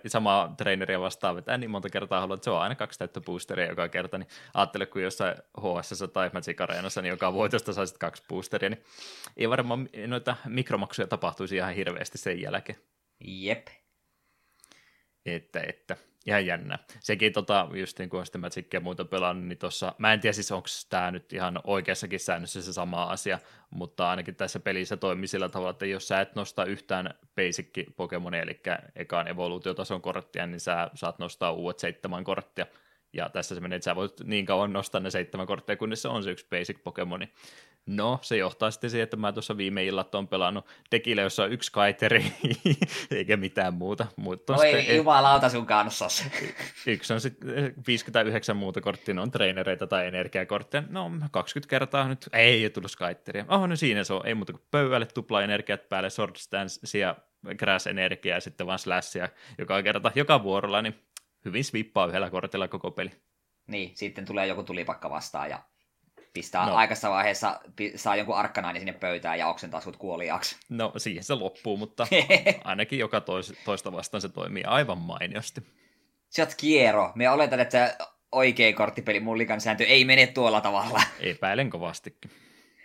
samaa 0.08 0.54
traineria 0.58 1.00
vastaan 1.00 1.36
vetää 1.36 1.58
niin 1.58 1.70
monta 1.70 1.90
kertaa 1.90 2.22
haluat, 2.22 2.38
että 2.38 2.44
se 2.44 2.52
on 2.52 2.62
aina 2.62 2.76
kaksi 2.76 3.00
täyttä 3.00 3.22
boosteria 3.22 3.66
joka 3.66 3.90
kerta, 3.90 4.18
niin 4.18 4.28
ajattele, 4.54 4.86
kun 4.86 5.04
jossain 5.04 5.36
HS 5.60 6.04
tai 6.14 6.30
Magic 6.34 6.62
Arenassa, 6.62 7.02
niin 7.02 7.10
joka 7.10 7.34
voitosta 7.34 7.74
saisit 7.74 7.98
kaksi 7.98 8.24
boosteria, 8.30 8.70
niin 8.70 8.84
ei 9.38 9.50
varmaan 9.50 9.90
noita 10.08 10.36
mikromaksuja 10.46 11.08
tapahtuisi 11.08 11.56
ihan 11.56 11.74
hirveästi 11.74 12.18
sen 12.18 12.42
jälkeen. 12.42 12.80
Jep. 13.20 13.68
Että, 15.26 15.62
että 15.68 15.98
ihan 16.26 16.46
jännä. 16.46 16.80
Sekin 17.00 17.34
tota, 17.34 17.68
just 17.74 18.00
niin 18.00 18.10
kuin 18.10 18.26
Magicia 18.38 18.70
ja 18.74 18.80
muuta 18.80 19.06
pelannut, 19.06 19.48
niin 19.48 19.58
tossa, 19.58 19.96
mä 19.98 20.14
en 20.14 20.20
tiedä 20.20 20.34
siis 20.34 20.52
onko 20.52 20.68
tämä 20.90 21.12
nyt 21.12 21.34
ihan 21.34 21.60
oikeassakin 21.64 22.20
säännössä 22.20 22.62
se 22.62 22.74
sama 22.74 23.04
asia, 23.04 23.40
mutta 23.70 24.10
ainakin 24.10 24.36
tässä 24.36 24.60
pelissä 24.60 24.98
toimii 24.98 25.28
sillä 25.28 25.50
tavalla, 25.50 25.72
että 25.72 25.86
jos 25.86 26.08
sä 26.08 26.22
et 26.22 26.36
nosta 26.36 26.66
yhtään 26.66 27.14
basic 27.36 27.96
Pokemonia, 27.96 28.42
eli 28.42 28.62
ekaan 28.96 29.28
evoluutiotason 29.28 30.02
korttia, 30.02 30.48
niin 30.48 30.60
sä 30.60 30.90
saat 30.96 31.20
nostaa 31.20 31.52
uudet 31.52 31.80
seitsemän 31.80 32.24
korttia, 32.24 32.66
ja 33.14 33.30
tässä 33.30 33.56
se 33.56 33.62
menee, 33.62 33.76
että 33.76 33.86
sä 33.86 33.96
voit 33.96 34.14
niin 34.24 34.46
kauan 34.46 34.74
nostaa 34.74 35.02
ne 35.02 35.12
seitsemän 35.12 35.48
kortteja, 35.48 35.78
kunnes 35.78 36.02
se 36.02 36.08
on 36.08 36.24
se 36.24 36.32
yksi 36.32 36.48
basic 36.50 36.84
Pokemoni. 36.84 37.30
No, 37.86 38.20
se 38.22 38.38
johtaa 38.38 38.72
sitten 38.72 38.90
siihen, 38.90 39.04
että 39.04 39.18
mä 39.18 39.32
tuossa 39.32 39.58
viime 39.58 39.86
illat 39.86 40.16
on 40.16 40.28
pelannut 40.28 40.66
tekille, 40.90 41.22
jossa 41.22 41.44
on 41.44 41.52
yksi 41.52 41.72
kaiteri, 41.72 42.34
eikä 43.12 43.38
mitään 43.38 43.74
muuta. 43.74 44.08
Mutta 44.16 44.54
Oi 44.54 44.72
sitten, 44.72 44.98
jumalauta 44.98 45.50
sun 45.50 45.66
kanssa. 45.66 46.10
Yksi 46.88 47.14
on 47.14 47.22
sitten 47.22 47.74
59 47.88 48.58
muuta 48.58 48.82
korttia, 48.82 49.14
ne 49.14 49.22
on 49.22 49.32
trainereita 49.32 49.88
tai 49.88 50.08
energiakortteja. 50.08 50.84
No, 50.90 51.12
20 51.32 51.70
kertaa 51.70 52.08
nyt 52.08 52.30
ei 52.34 52.64
ole 52.64 52.70
tullut 52.70 52.92
skaitteria. 52.92 53.46
Oh, 53.48 53.68
no 53.68 53.76
siinä 53.76 54.04
se 54.04 54.14
on, 54.14 54.28
ei 54.28 54.36
muuta 54.36 54.54
kuin 54.54 54.64
pöydälle 54.72 55.06
tupla 55.06 55.44
energiat 55.44 55.90
päälle, 55.90 56.10
sword 56.10 56.36
stance 56.36 56.98
ja 56.98 57.16
grass 57.58 57.88
energiaa 57.88 58.38
ja 58.38 58.42
sitten 58.42 58.68
vaan 58.68 58.80
slashia 58.80 59.30
joka 59.58 59.84
kerta, 59.84 60.12
joka 60.16 60.44
vuorolla, 60.44 60.82
niin 60.82 60.96
hyvin 61.46 61.64
svippaa 61.64 62.08
yhdellä 62.08 62.30
kortilla 62.30 62.68
koko 62.68 62.92
peli. 62.92 63.12
Niin, 63.68 63.92
sitten 63.96 64.26
tulee 64.26 64.48
joku 64.48 64.64
tulipakka 64.64 65.10
vastaan 65.10 65.50
ja 65.50 65.60
pistää 66.34 66.66
no. 66.66 66.76
aikaisessa 66.76 67.10
vaiheessa, 67.10 67.60
saa 67.96 68.16
jonkun 68.16 68.36
arkkanainen 68.36 68.80
sinne 68.82 68.94
pöytään 68.94 69.40
ja 69.40 69.48
oksentaa 69.48 69.82
sut 69.82 69.98
kuoliaaksi. 69.98 70.56
No 70.70 70.94
siihen 70.98 71.24
se 71.24 71.34
loppuu, 71.34 71.78
mutta 71.78 72.08
ainakin 72.64 73.00
joka 73.00 73.22
tois, 73.22 73.54
toista 73.66 73.92
vastaan 73.92 74.22
se 74.22 74.30
toimii 74.30 74.64
aivan 74.64 74.98
mainiosti. 74.98 75.62
Sä 76.30 76.42
oot 76.42 76.56
kiero. 76.58 77.12
Me 77.16 77.30
oletan, 77.30 77.60
että 77.60 77.98
oikea 78.32 78.74
korttipeli 78.74 79.20
mullikan 79.20 79.62
sääntö 79.62 79.84
ei 79.84 80.06
mene 80.06 80.28
tuolla 80.28 80.62
tavalla. 80.62 81.02
Epäilen 81.20 81.70
kovastikin. 81.70 82.32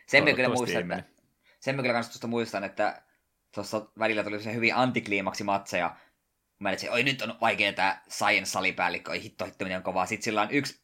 Sen 0.06 0.24
me 0.24 0.32
kyllä 0.32 0.48
muistan, 0.48 0.92
että, 0.92 1.04
sen 1.60 1.76
me 1.76 1.82
kyllä 1.82 2.00
muistan, 2.26 2.64
että 2.64 3.02
tuossa 3.54 3.86
välillä 3.98 4.24
tuli 4.24 4.42
se 4.42 4.54
hyvin 4.54 4.74
antikliimaksi 4.74 5.44
matseja. 5.44 5.96
Mä 6.58 6.70
että 6.70 6.92
oi 6.92 7.02
nyt 7.02 7.22
on 7.22 7.34
vaikea 7.40 7.72
tää 7.72 8.02
Science-salipäällikkö, 8.08 9.10
oi 9.10 9.22
hitto 9.22 9.44
hitto 9.44 9.64
miten 9.64 9.82
kovaa. 9.82 10.06
Sitten 10.06 10.24
sillä 10.24 10.42
on 10.42 10.50
yksi 10.50 10.80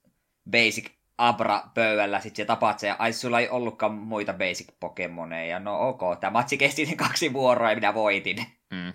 basic 0.51 0.91
Abra 1.19 1.63
pöydällä, 1.75 2.21
sit 2.21 2.37
se 2.37 2.45
tapaat 2.45 2.79
se, 2.79 2.87
ja 2.87 2.97
ai 2.99 3.13
sulla 3.13 3.41
ei 3.41 3.49
ollutkaan 3.49 3.93
muita 3.93 4.33
basic 4.33 4.69
Pokemoneja. 4.81 5.61
No 5.61 5.89
ok, 5.89 6.21
tämä 6.21 6.31
matsi 6.31 6.59
kesti 6.59 6.97
kaksi 6.97 7.33
vuoroa 7.33 7.71
ja 7.71 7.75
minä 7.75 7.95
voitin. 7.95 8.37
Mm. 8.71 8.93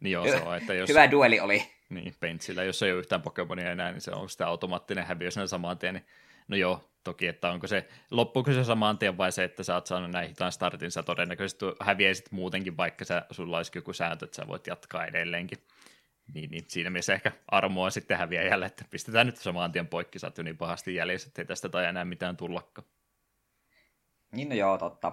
Niin 0.00 0.12
joo, 0.12 0.28
se 0.28 0.36
on, 0.36 0.56
että 0.56 0.74
jos... 0.74 0.88
Hyvä 0.88 1.10
dueli 1.10 1.40
oli. 1.40 1.62
Niin, 1.88 2.14
Pentsillä, 2.20 2.64
jos 2.64 2.82
ei 2.82 2.92
ole 2.92 2.98
yhtään 2.98 3.22
Pokemonia 3.22 3.70
enää, 3.70 3.92
niin 3.92 4.00
se 4.00 4.10
on 4.10 4.28
sitä 4.28 4.46
automaattinen 4.46 5.06
häviö 5.06 5.30
sen 5.30 5.48
saman 5.48 5.78
tien. 5.78 5.94
Niin... 5.94 6.06
No 6.48 6.56
joo, 6.56 6.90
toki, 7.04 7.26
että 7.26 7.50
onko 7.50 7.66
se, 7.66 7.88
loppuuko 8.10 8.52
se 8.52 8.64
saman 8.64 8.98
tien 8.98 9.18
vai 9.18 9.32
se, 9.32 9.44
että 9.44 9.62
sä 9.62 9.74
oot 9.74 9.86
saanut 9.86 10.10
näin 10.10 10.28
hitaan 10.28 10.52
startin, 10.52 10.90
sä 10.90 11.02
todennäköisesti 11.02 11.64
häviäisit 11.80 12.32
muutenkin, 12.32 12.76
vaikka 12.76 13.04
sä, 13.04 13.26
sulla 13.30 13.56
olisi 13.56 13.72
joku 13.74 13.92
sääntö, 13.92 14.24
että 14.24 14.36
sä 14.36 14.48
voit 14.48 14.66
jatkaa 14.66 15.06
edelleenkin. 15.06 15.58
Niin, 16.34 16.50
niin 16.50 16.64
siinä 16.68 16.90
mielessä 16.90 17.14
ehkä 17.14 17.32
armoa 17.48 17.90
sitten 17.90 18.18
häviäjälle, 18.18 18.66
että 18.66 18.84
pistetään 18.90 19.26
nyt 19.26 19.36
samaan 19.36 19.72
tien 19.72 19.86
poikki, 19.86 20.18
sä 20.18 20.32
niin 20.42 20.56
pahasti 20.56 20.94
jäljessä, 20.94 21.28
ettei 21.28 21.44
tästä 21.44 21.68
tai 21.68 21.86
enää 21.86 22.04
mitään 22.04 22.36
tullakka. 22.36 22.82
Niin 24.32 24.48
no 24.48 24.54
joo, 24.54 24.78
totta. 24.78 25.12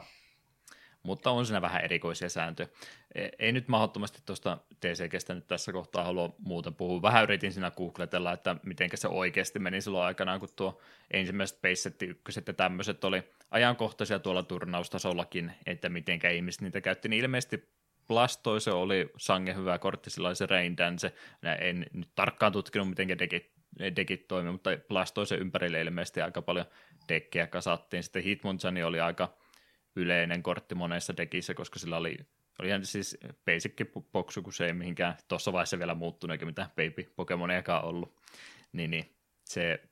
Mutta 1.03 1.31
on 1.31 1.45
siinä 1.45 1.61
vähän 1.61 1.83
erikoisia 1.83 2.29
sääntöjä. 2.29 2.69
E, 3.15 3.27
ei 3.39 3.51
nyt 3.51 3.67
mahdottomasti 3.67 4.19
tuosta 4.25 4.57
TCGstä 4.79 5.33
nyt 5.33 5.47
tässä 5.47 5.71
kohtaa 5.71 6.03
halua 6.03 6.35
muuten 6.39 6.75
puhua. 6.75 7.01
Vähän 7.01 7.23
yritin 7.23 7.53
siinä 7.53 7.71
googletella, 7.71 8.33
että 8.33 8.55
miten 8.65 8.89
se 8.95 9.07
oikeasti 9.07 9.59
meni 9.59 9.81
silloin 9.81 10.05
aikanaan, 10.05 10.39
kun 10.39 10.49
tuo 10.55 10.81
ensimmäiset 11.11 11.61
Pacetti 11.61 12.05
ykköset 12.05 12.47
ja 12.47 12.53
tämmöiset 12.53 13.03
oli 13.03 13.23
ajankohtaisia 13.51 14.19
tuolla 14.19 14.43
turnaustasollakin, 14.43 15.51
että 15.65 15.89
miten 15.89 16.19
ihmiset 16.35 16.61
niitä 16.61 16.81
käytti, 16.81 17.09
niin 17.09 17.23
ilmeisesti 17.23 17.69
Blastoise 18.09 18.71
oli 18.71 19.11
sange 19.17 19.55
hyvä 19.55 19.77
kortti, 19.79 20.09
sillä 20.09 20.35
se 20.35 20.45
Rain 20.45 20.77
Dance. 20.77 21.13
En 21.59 21.85
nyt 21.93 22.09
tarkkaan 22.15 22.51
tutkinut, 22.51 22.89
miten 22.89 23.19
dekit, 23.19 23.51
dekit 23.95 24.27
toimii, 24.27 24.51
mutta 24.51 24.69
Blastoise 24.87 25.35
ympärille 25.35 25.81
ilmeisesti 25.81 26.21
aika 26.21 26.41
paljon 26.41 26.65
dekkejä 27.09 27.47
kasattiin. 27.47 28.03
Sitten 28.03 28.23
Hitmonchan 28.23 28.83
oli 28.83 28.99
aika 28.99 29.37
yleinen 29.95 30.43
kortti 30.43 30.75
monessa 30.75 31.17
dekissä, 31.17 31.53
koska 31.53 31.79
sillä 31.79 31.97
oli 31.97 32.17
ihan 32.63 32.85
siis 32.85 33.17
basic 33.45 33.73
boksu, 34.11 34.41
kun 34.41 34.53
se 34.53 34.65
ei 34.65 34.73
mihinkään 34.73 35.17
tuossa 35.27 35.53
vaiheessa 35.53 35.79
vielä 35.79 35.95
muuttunut, 35.95 36.31
eikä 36.31 36.45
mitään 36.45 36.69
baby 36.69 37.13
Pokemoniakaan 37.15 37.85
ollut. 37.85 38.15
Niin, 38.71 38.91
niin 38.91 39.15
se, 39.43 39.83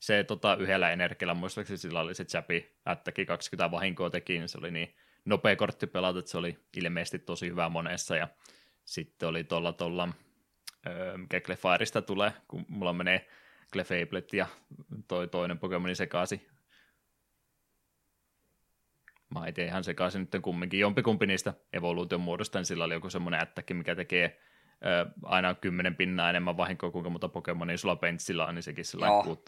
se 0.00 0.24
tota, 0.24 0.56
yhdellä 0.60 0.90
energialla, 0.90 1.34
muistaakseni 1.34 1.78
sillä 1.78 2.00
oli 2.00 2.14
se 2.14 2.24
chapi, 2.24 2.76
ättäkin 2.88 3.26
20 3.26 3.70
vahinkoa 3.70 4.10
teki, 4.10 4.38
niin 4.38 4.48
se 4.48 4.58
oli 4.58 4.70
niin 4.70 4.94
nopea 5.24 5.56
kortti 5.56 5.86
pelata, 5.86 6.18
että 6.18 6.30
se 6.30 6.38
oli 6.38 6.58
ilmeisesti 6.76 7.18
tosi 7.18 7.48
hyvä 7.48 7.68
monessa, 7.68 8.16
ja 8.16 8.28
sitten 8.84 9.28
oli 9.28 9.44
tuolla 9.44 9.72
tuolla, 9.72 10.08
mikä 11.16 11.40
Clefireista 11.40 12.02
tulee, 12.02 12.32
kun 12.48 12.64
mulla 12.68 12.92
menee 12.92 13.28
Clefablet 13.72 14.32
ja 14.32 14.46
toi 15.08 15.28
toinen 15.28 15.58
Pokemoni 15.58 15.94
sekaisin. 15.94 16.46
Mä 19.34 19.46
en 19.46 19.66
ihan 19.66 19.84
sekaisin 19.84 20.20
nyt 20.20 20.42
kumminkin. 20.42 20.80
Jompikumpi 20.80 21.26
niistä 21.26 21.54
evoluution 21.72 22.20
muodosta, 22.20 22.58
niin 22.58 22.66
sillä 22.66 22.84
oli 22.84 22.94
joku 22.94 23.10
semmoinen 23.10 23.40
ättäkki, 23.40 23.74
mikä 23.74 23.94
tekee 23.94 24.40
ö, 24.86 25.10
aina 25.22 25.54
kymmenen 25.54 25.96
pinnaa 25.96 26.30
enemmän 26.30 26.56
vahinkoa, 26.56 26.90
kuinka 26.90 27.10
monta 27.10 27.28
Pokemonia 27.28 27.78
sulla 27.78 27.96
pentsillä 27.96 28.46
on, 28.46 28.54
niin 28.54 28.62
sekin 28.62 28.84
sillä 28.84 29.06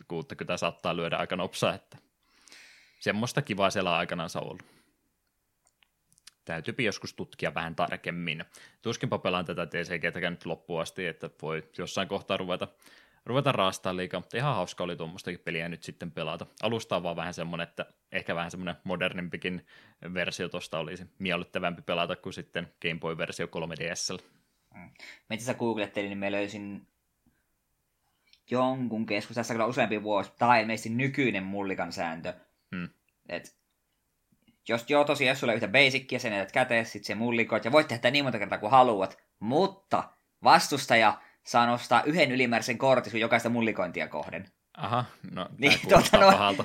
60 0.08 0.56
saattaa 0.56 0.96
lyödä 0.96 1.16
aika 1.16 1.36
nopsaa, 1.36 1.74
että 1.74 1.98
semmoista 3.00 3.42
kivaa 3.42 3.70
siellä 3.70 3.96
aikanaan 3.96 4.30
ollut. 4.34 4.62
Täytyy 6.44 6.74
joskus 6.78 7.14
tutkia 7.14 7.54
vähän 7.54 7.76
tarkemmin. 7.76 8.44
Tuskinpa 8.82 9.18
pelaan 9.18 9.44
tätä 9.44 9.66
TCGtäkään 9.66 10.32
nyt 10.32 10.46
loppuun 10.46 10.82
asti, 10.82 11.06
että 11.06 11.30
voi 11.42 11.68
jossain 11.78 12.08
kohtaa 12.08 12.36
ruveta, 12.36 12.68
ruveta 13.26 13.52
raastaa 13.52 13.96
liikaa, 13.96 14.20
mutta 14.20 14.36
ihan 14.36 14.54
hauska 14.54 14.84
oli 14.84 14.96
tuommoistakin 14.96 15.40
peliä 15.40 15.68
nyt 15.68 15.82
sitten 15.82 16.10
pelata. 16.10 16.46
Alusta 16.62 16.96
on 16.96 17.02
vaan 17.02 17.16
vähän 17.16 17.34
semmoinen, 17.34 17.68
että 17.68 17.86
ehkä 18.12 18.34
vähän 18.34 18.50
semmoinen 18.50 18.76
modernimpikin 18.84 19.66
versio 20.14 20.48
tuosta 20.48 20.78
olisi 20.78 21.04
miellyttävämpi 21.18 21.82
pelata 21.82 22.16
kuin 22.16 22.32
sitten 22.32 22.72
Game 22.82 23.00
Boy-versio 23.00 23.46
3DSL. 23.46 24.18
Mm. 24.74 24.80
Mä 25.30 25.34
itse 25.34 25.54
googlettelin, 25.54 26.08
niin 26.08 26.18
mä 26.18 26.32
löysin 26.32 26.86
jonkun 28.50 29.06
keskus, 29.06 29.34
tässä 29.34 29.54
kyllä 29.54 29.66
useampi 29.66 30.02
vuosi, 30.02 30.32
tai 30.38 30.60
ilmeisesti 30.62 30.88
nykyinen 30.88 31.42
mullikan 31.42 31.92
sääntö. 31.92 32.34
Hmm. 32.76 32.88
Et 33.28 33.56
jos 34.68 34.84
joo 34.88 35.04
tosiaan, 35.04 35.28
jos 35.28 35.40
sulla 35.40 35.52
yhtä 35.52 35.68
basicia, 35.68 36.18
sen 36.18 36.32
jätät 36.32 36.52
käteen, 36.52 36.86
sit 36.86 37.04
se 37.04 37.14
mullikoit, 37.14 37.64
ja 37.64 37.72
voit 37.72 37.88
tehdä 37.88 38.10
niin 38.10 38.24
monta 38.24 38.38
kertaa 38.38 38.58
kuin 38.58 38.70
haluat, 38.70 39.18
mutta 39.40 40.04
vastustaja 40.44 41.20
saa 41.42 41.66
nostaa 41.66 42.02
yhden 42.02 42.32
ylimääräisen 42.32 42.78
kortin 42.78 43.10
sun 43.10 43.20
jokaista 43.20 43.48
mullikointia 43.48 44.08
kohden. 44.08 44.48
Aha, 44.76 45.04
no 45.30 45.48
niin, 45.58 45.80
tuota, 45.88 46.18
no, 46.18 46.30
pahalta. 46.30 46.64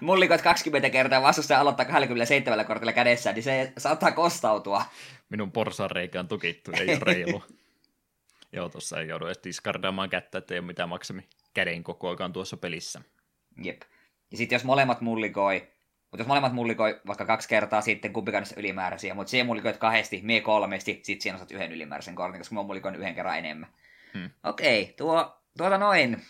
Mullikoit 0.00 0.42
20 0.42 0.90
kertaa 0.90 1.22
vastustaja 1.22 1.60
aloittaa 1.60 1.86
27 1.86 2.66
kortilla 2.66 2.92
kädessä, 2.92 3.32
niin 3.32 3.42
se 3.42 3.72
saattaa 3.78 4.12
kostautua. 4.12 4.84
Minun 5.28 5.52
porsareikä 5.52 6.20
on 6.20 6.28
tukittu, 6.28 6.70
ei 6.80 6.88
ole 6.88 6.98
reilu. 7.02 7.42
Joo, 8.52 8.68
tuossa 8.68 9.00
ei 9.00 9.08
joudu 9.08 9.26
edes 9.26 9.40
diskardaamaan 9.44 10.10
kättä, 10.10 10.38
ettei 10.38 10.58
ole 10.58 10.66
mitään 10.66 10.88
maksimi 10.88 11.28
käden 11.54 11.84
koko 11.84 12.08
ajan 12.08 12.32
tuossa 12.32 12.56
pelissä. 12.56 13.00
Jep. 13.64 13.82
Ja 14.30 14.36
sitten 14.36 14.56
jos 14.56 14.64
molemmat 14.64 15.00
mullikoi, 15.00 15.68
mutta 16.14 16.22
jos 16.22 16.28
molemmat 16.28 16.52
mullikoi 16.52 17.00
vaikka 17.06 17.24
kaksi 17.24 17.48
kertaa 17.48 17.80
sitten 17.80 18.12
kumpikaan 18.12 18.44
ylimääräisiä, 18.56 19.14
mutta 19.14 19.30
siihen 19.30 19.46
mullikoit 19.46 19.76
kahdesti, 19.76 20.20
mie 20.22 20.40
kolmesti, 20.40 21.00
sitten 21.02 21.22
siinä 21.22 21.36
osat 21.36 21.50
yhden 21.50 21.72
ylimääräisen 21.72 22.14
kortin, 22.14 22.40
koska 22.40 22.54
mä 22.54 22.62
mullikoin 22.62 22.94
yhden 22.94 23.14
kerran 23.14 23.38
enemmän. 23.38 23.68
Hmm. 24.14 24.30
Okei, 24.44 24.82
okay, 24.82 24.94
tuo, 24.94 25.42
tuota 25.58 25.78
noin. 25.78 26.22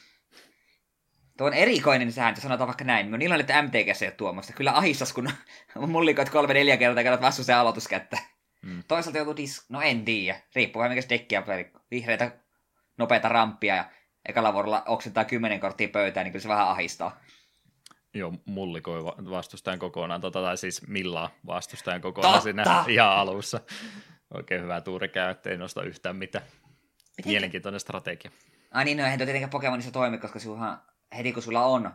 Tuo 1.39 1.47
on 1.47 1.55
erikoinen 1.55 2.13
sääntö, 2.13 2.41
sanotaan 2.41 2.69
vaikka 2.69 2.85
näin. 2.85 3.07
Minun 3.07 3.23
iloinen, 3.23 3.41
että 3.41 3.63
MTGS 3.63 4.03
ei 4.03 4.09
ole 4.09 4.15
tuommoista. 4.15 4.53
Kyllä 4.53 4.77
ahissas, 4.77 5.13
kun 5.13 5.31
mullikoit 5.87 6.31
kolme 6.31 6.55
neljä 6.55 6.77
kertaa 6.77 7.03
kerrat 7.03 7.23
vastustajan 7.23 7.61
aloituskättä. 7.61 8.19
Hmm. 8.67 8.83
Toisaalta 8.89 9.19
joku 9.19 9.37
dis... 9.37 9.65
No 9.69 9.81
en 9.81 10.05
tiedä. 10.05 10.41
Riippuu 10.55 10.83
vähän 10.83 10.97
mikä 10.97 11.09
dekkiä. 11.09 11.43
Vihreitä 11.91 12.31
nopeita 12.99 13.29
rampia 13.29 13.77
ja 13.77 13.85
ekalla 14.29 14.53
vuorolla 14.53 14.83
oksentaa 14.87 15.25
kymmenen 15.25 15.61
korttia 15.61 15.89
pöytään, 15.89 16.25
niin 16.25 16.33
kyllä 16.33 16.43
se 16.43 16.49
vähän 16.49 16.69
ahistaa. 16.69 17.21
Joo, 18.15 18.33
mullikoi 18.45 19.05
vastustajan 19.05 19.79
kokonaan, 19.79 20.21
tota, 20.21 20.43
tai 20.43 20.57
siis 20.57 20.89
millaa 20.89 21.31
vastustajan 21.47 22.01
kokonaan 22.01 22.33
Totta! 22.35 22.45
siinä 22.45 22.85
ihan 22.89 23.17
alussa. 23.17 23.61
Oikein 24.35 24.63
hyvä 24.63 24.81
tuuri 24.81 25.09
käy, 25.09 25.31
ettei 25.31 25.57
nosta 25.57 25.83
yhtään 25.83 26.17
mitään. 26.17 26.45
Miten? 27.17 27.33
Mielenkiintoinen 27.33 27.81
strategia. 27.81 28.31
Ai 28.71 28.85
niin, 28.85 28.99
no 28.99 29.05
eihän 29.05 29.19
tietenkään 29.19 29.51
Pokemonissa 29.51 29.91
toimi, 29.91 30.19
koska 30.19 30.39
sulla, 30.39 30.79
heti 31.17 31.33
kun 31.33 31.43
sulla 31.43 31.65
on 31.65 31.91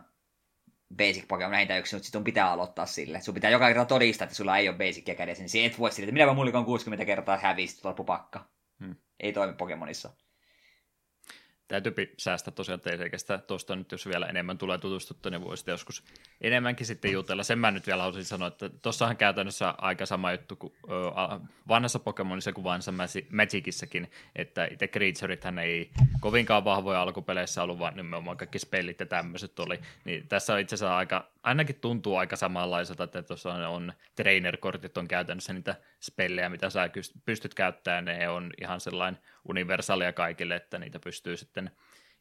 basic 0.96 1.28
Pokemon 1.28 1.52
näitä 1.52 1.78
yksi, 1.78 1.96
mutta 1.96 2.06
sitten 2.06 2.24
pitää 2.24 2.50
aloittaa 2.50 2.86
sille. 2.86 3.20
Sun 3.20 3.34
pitää 3.34 3.50
joka 3.50 3.66
kerta 3.66 3.84
todistaa, 3.84 4.24
että 4.24 4.36
sulla 4.36 4.58
ei 4.58 4.68
ole 4.68 4.76
basicia 4.76 5.14
kädessä, 5.14 5.44
niin 5.52 5.66
et 5.66 5.78
voi 5.78 5.92
sille, 5.92 6.04
että 6.04 6.12
minäpä 6.12 6.34
mullikon 6.34 6.64
60 6.64 7.04
kertaa 7.04 7.36
hävisi 7.36 7.82
tuolla 7.82 7.96
pupakka. 7.96 8.44
Hmm. 8.84 8.96
Ei 9.20 9.32
toimi 9.32 9.52
Pokemonissa 9.52 10.10
täytyy 11.70 12.14
säästää 12.16 12.54
tosiaan 12.54 12.80
TCGstä 12.80 13.38
tuosta 13.38 13.76
nyt, 13.76 13.92
jos 13.92 14.06
vielä 14.06 14.26
enemmän 14.26 14.58
tulee 14.58 14.78
tutustuttua, 14.78 15.30
niin 15.30 15.44
voisi 15.44 15.70
joskus 15.70 16.04
enemmänkin 16.40 16.86
sitten 16.86 17.12
jutella. 17.12 17.42
Sen 17.42 17.58
mä 17.58 17.70
nyt 17.70 17.86
vielä 17.86 18.02
haluaisin 18.02 18.24
sanoa, 18.24 18.48
että 18.48 18.68
tuossahan 18.68 19.16
käytännössä 19.16 19.74
aika 19.78 20.06
sama 20.06 20.32
juttu 20.32 20.56
kuin 20.56 20.72
vanhassa 21.68 21.98
Pokemonissa 21.98 22.52
kuin 22.52 22.64
vanhassa 22.64 22.92
Magicissakin, 23.30 24.10
että 24.36 24.64
itse 24.64 24.88
Creaturethän 24.88 25.58
ei 25.58 25.90
kovinkaan 26.20 26.64
vahvoja 26.64 27.02
alkupeleissä 27.02 27.62
ollut, 27.62 27.78
vaan 27.78 27.96
nimenomaan 27.96 28.36
kaikki 28.36 28.58
spellit 28.58 29.00
ja 29.00 29.06
tämmöiset 29.06 29.58
oli. 29.58 29.80
Niin 30.04 30.28
tässä 30.28 30.54
on 30.54 30.60
itse 30.60 30.74
asiassa 30.74 30.96
aika, 30.96 31.28
ainakin 31.42 31.80
tuntuu 31.80 32.16
aika 32.16 32.36
samanlaiselta, 32.36 33.04
että 33.04 33.22
tuossa 33.22 33.68
on 33.68 33.92
trainer-kortit 34.16 34.98
on 34.98 35.08
käytännössä 35.08 35.52
niitä 35.52 35.74
spellejä, 36.00 36.48
mitä 36.48 36.70
sä 36.70 36.90
pystyt 37.24 37.54
käyttämään, 37.54 38.04
ne 38.04 38.28
on 38.28 38.50
ihan 38.60 38.80
sellainen 38.80 39.22
universaalia 39.48 40.12
kaikille, 40.12 40.56
että 40.56 40.78
niitä 40.78 40.98
pystyy 40.98 41.36
sitten 41.36 41.70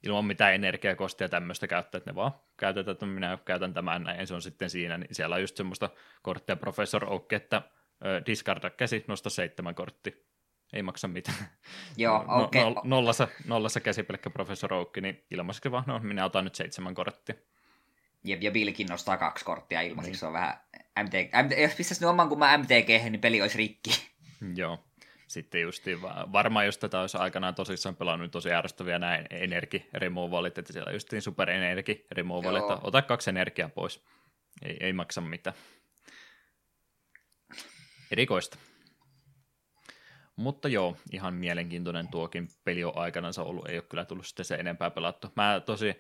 ilman 0.04 0.26
mitään 0.26 0.54
energiakostia 0.54 1.30
tämmöistä 1.30 1.68
käyttää, 1.68 1.98
että 1.98 2.12
ne 2.12 2.16
vaan 2.16 2.32
käytetään, 2.58 2.94
että 2.94 3.06
minä 3.06 3.38
käytän 3.46 3.74
tämän 3.74 4.04
näin, 4.04 4.28
se 4.28 4.34
on 4.34 4.42
sitten 4.42 4.70
siinä, 4.70 4.98
niin 4.98 5.16
siellä 5.16 5.36
on 5.36 5.42
just 5.42 5.58
semmoista 5.58 5.90
korttia 6.22 6.56
Professor 6.56 7.06
Oak, 7.14 7.34
että 7.34 7.62
discarda 8.26 8.70
käsi, 8.70 9.06
nosta 9.08 9.30
seitsemän 9.30 9.76
kortti. 9.76 10.30
Ei 10.74 10.84
maksa 10.84 11.08
mitään. 11.08 11.38
Joo, 11.98 12.24
no, 12.24 12.44
okei. 12.44 12.62
Okay. 12.62 12.74
No, 12.74 12.82
nollassa, 12.84 13.28
nollassa 13.46 13.80
käsi 13.80 14.04
pelkkä 14.04 14.30
Professor 14.30 14.74
Oak, 14.74 14.98
niin 14.98 15.26
ilmaiseksi 15.32 15.72
vaan, 15.72 15.84
no 15.88 16.00
minä 16.00 16.26
otan 16.26 16.44
nyt 16.44 16.56
seitsemän 16.56 16.96
korttia. 16.96 17.36
Jep, 18.24 18.44
ja 18.44 18.52
Billkin 18.52 18.88
nostaa 18.88 19.18
kaksi 19.18 19.46
korttia 19.46 19.82
ilmaiseksi, 19.82 20.12
niin. 20.12 20.20
se 20.20 20.26
on 20.26 20.34
vähän 20.34 20.60
MT, 21.04 21.14
MT, 21.46 21.60
jos 21.60 21.74
pistäisi 21.74 22.04
nyt 22.04 22.10
oman 22.10 22.30
kuin 22.30 22.40
mä 22.40 22.58
MTG, 22.58 22.88
niin 23.10 23.22
peli 23.22 23.42
olisi 23.42 23.58
rikki. 23.58 24.10
Joo 24.56 24.84
sitten 25.30 25.62
just 25.62 25.84
varmaan 26.32 26.66
jos 26.66 26.78
tätä 26.78 27.02
olisi 27.02 27.18
aikanaan 27.18 27.56
tosissaan 27.56 27.96
pelannut 27.96 28.26
niin 28.26 28.32
tosi 28.32 28.52
ärsyttäviä 28.52 29.00
näin 29.00 29.26
energi 29.30 29.86
että 30.58 30.74
siellä 30.74 30.92
just 30.92 31.10
super 31.20 31.50
energi 31.50 32.06
removalit, 32.12 32.62
että 32.62 32.78
ota 32.84 33.02
kaksi 33.02 33.30
energiaa 33.30 33.70
pois, 33.70 34.04
ei, 34.62 34.78
ei 34.80 34.94
maksa 34.94 35.22
mitään. 35.22 35.56
Erikoista. 38.12 38.58
Mutta 40.40 40.68
joo, 40.68 40.98
ihan 41.12 41.34
mielenkiintoinen 41.34 42.08
tuokin 42.08 42.48
peli 42.64 42.84
on 42.84 42.98
aikanaan 42.98 43.34
ollut, 43.38 43.68
ei 43.70 43.78
ole 43.78 43.86
kyllä 43.90 44.06
tullut 44.06 44.28
sitten 44.28 44.46
se 44.46 44.56
enempää 44.56 44.90
pelattu. 44.90 45.28
Mä 45.36 45.62
tosi, 45.66 45.96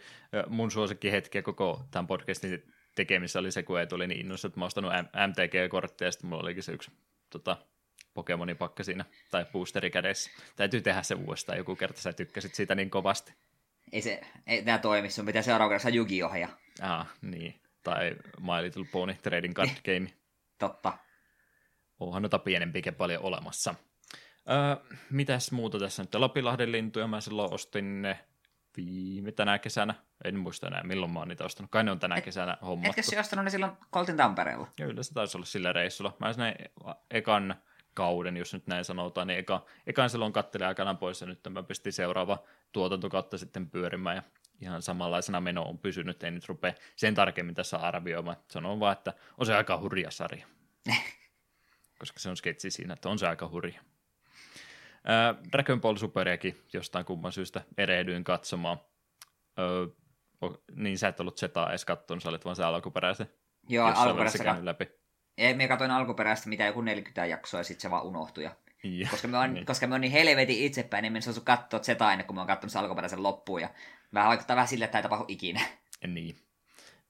mun 0.47 0.71
suosikki 0.71 1.11
hetki 1.11 1.41
koko 1.41 1.83
tämän 1.91 2.07
podcastin 2.07 2.73
tekemissä 2.95 3.39
oli 3.39 3.51
se, 3.51 3.63
kun 3.63 3.79
ei 3.79 3.87
tuli 3.87 4.07
niin 4.07 4.19
innossa, 4.19 4.47
että 4.47 4.59
mä 4.59 4.65
ostanut 4.65 4.91
MTG-korttia, 5.27 6.07
ja 6.07 6.11
sitten 6.11 6.29
mulla 6.29 6.43
olikin 6.43 6.63
se 6.63 6.71
yksi 6.71 6.91
tota, 7.29 7.57
Pokemonin 8.13 8.57
pakka 8.57 8.83
siinä, 8.83 9.05
tai 9.31 9.45
boosteri 9.51 9.89
kädessä. 9.89 10.31
Täytyy 10.55 10.81
tehdä 10.81 11.03
se 11.03 11.15
uudestaan 11.15 11.57
joku 11.57 11.75
kerta, 11.75 12.01
sä 12.01 12.13
tykkäsit 12.13 12.55
siitä 12.55 12.75
niin 12.75 12.89
kovasti. 12.89 13.33
Ei 13.91 14.01
se, 14.01 14.21
ei 14.47 14.63
tämä 14.63 14.77
toimi, 14.77 15.09
sun 15.09 15.25
pitää 15.25 15.41
seuraava 15.41 15.69
kerrassa 15.69 15.89
Yu-Gi-Ohja. 15.89 16.49
Ah, 16.81 17.07
niin. 17.21 17.61
Tai 17.83 18.15
My 18.39 18.63
Little 18.63 18.85
Pony 18.91 19.13
Trading 19.13 19.53
Card 19.53 19.69
Game. 19.85 20.13
Totta. 20.59 20.97
Onhan 21.99 22.21
noita 22.21 22.39
pienempiäkin 22.39 22.95
paljon 22.95 23.23
olemassa. 23.23 23.75
Öö, 24.49 24.95
mitäs 25.09 25.51
muuta 25.51 25.79
tässä 25.79 26.03
nyt? 26.03 26.15
Lapilahden 26.15 26.71
lintuja 26.71 27.07
mä 27.07 27.21
silloin 27.21 27.53
ostin 27.53 28.01
ne 28.01 28.19
viime 28.77 29.31
tänä 29.31 29.59
kesänä. 29.59 29.93
En 30.23 30.39
muista 30.39 30.67
enää, 30.67 30.83
milloin 30.83 31.11
mä 31.11 31.19
oon 31.19 31.27
niitä 31.27 31.45
ostanut. 31.45 31.71
Kai 31.71 31.83
ne 31.83 31.91
on 31.91 31.99
tänä 31.99 32.15
Et, 32.15 32.25
kesänä 32.25 32.57
hommattu. 32.61 32.89
Etkö 32.89 33.03
se 33.03 33.19
ostanut 33.19 33.45
ne 33.45 33.51
silloin 33.51 33.71
Koltin 33.89 34.17
Tampereella? 34.17 34.67
Joo, 34.79 34.89
yleensä 34.89 35.13
taisi 35.13 35.37
olla 35.37 35.45
sillä 35.45 35.73
reissulla. 35.73 36.15
Mä 36.19 36.33
sinne 36.33 36.55
ekan 37.11 37.55
kauden, 37.93 38.37
jos 38.37 38.53
nyt 38.53 38.67
näin 38.67 38.85
sanotaan, 38.85 39.27
niin 39.27 39.39
eka, 39.39 39.65
ekan 39.87 40.09
silloin 40.09 40.33
kattelin 40.33 40.67
aikanaan 40.67 40.97
pois 40.97 41.21
ja 41.21 41.27
nyt 41.27 41.39
mä 41.49 41.63
pistin 41.63 41.93
seuraava 41.93 42.43
tuotantokautta 42.71 43.37
sitten 43.37 43.69
pyörimään 43.69 44.15
ja 44.15 44.23
ihan 44.61 44.81
samanlaisena 44.81 45.41
meno 45.41 45.63
on 45.63 45.79
pysynyt, 45.79 46.23
ei 46.23 46.31
nyt 46.31 46.49
rupea 46.49 46.73
sen 46.95 47.15
tarkemmin 47.15 47.55
tässä 47.55 47.77
arvioimaan. 47.77 48.37
Sanon 48.51 48.79
vaan, 48.79 48.93
että 48.93 49.13
on 49.37 49.45
se 49.45 49.55
aika 49.55 49.79
hurja 49.79 50.11
sarja. 50.11 50.47
Koska 51.99 52.19
se 52.19 52.29
on 52.29 52.37
sketsi 52.37 52.71
siinä, 52.71 52.93
että 52.93 53.09
on 53.09 53.19
se 53.19 53.27
aika 53.27 53.47
hurja. 53.47 53.81
Äh, 55.09 55.43
Dragon 55.51 55.81
Ball 55.81 55.95
Superiakin 55.95 56.61
jostain 56.73 57.05
kumman 57.05 57.31
syystä 57.31 57.61
erehdyin 57.77 58.23
katsomaan. 58.23 58.77
Äh, 59.59 60.49
niin 60.75 60.97
sä 60.97 61.07
et 61.07 61.19
ollut 61.19 61.37
Zetaa 61.39 61.69
edes 61.69 61.85
kattonut, 61.85 62.23
sä 62.23 62.29
olit 62.29 62.45
vaan 62.45 62.55
se 62.55 62.63
alkuperäisen. 62.63 63.29
Joo, 63.69 63.87
alkuperäisen 63.87 64.65
läpi. 64.65 64.89
Ei, 65.37 65.53
me 65.53 65.67
katsoin 65.67 65.91
alkuperäistä 65.91 66.49
mitä 66.49 66.65
joku 66.65 66.81
40 66.81 67.25
jaksoa 67.25 67.59
ja 67.59 67.63
sitten 67.63 67.81
se 67.81 67.89
vaan 67.89 68.03
unohtui. 68.05 68.43
Ja 68.43 68.55
Ja, 68.83 69.07
Koska 69.11 69.27
me 69.27 69.37
on, 69.37 69.53
niin. 69.53 69.65
koska 69.65 69.87
me 69.87 69.95
on 69.95 70.01
niin 70.01 70.11
helvetin 70.11 70.65
itsepäin, 70.65 71.01
niin 71.01 71.13
me 71.13 71.17
en 71.17 71.21
suostu 71.23 71.41
katsoa 71.41 71.79
Zeta 71.79 72.11
ennen 72.11 72.27
kuin 72.27 72.35
mä 72.35 72.41
oon 72.41 72.47
katsonut 72.47 72.71
sen 72.71 72.81
alkuperäisen 72.81 73.23
loppuun. 73.23 73.61
Ja 73.61 73.69
vähän 74.13 74.29
vaikuttaa 74.29 74.55
vähän 74.55 74.67
sille, 74.67 74.85
että 74.85 74.91
tämä 74.91 74.99
ei 74.99 75.03
tapahdu 75.03 75.25
ikinä. 75.27 75.61
Niin. 76.07 76.35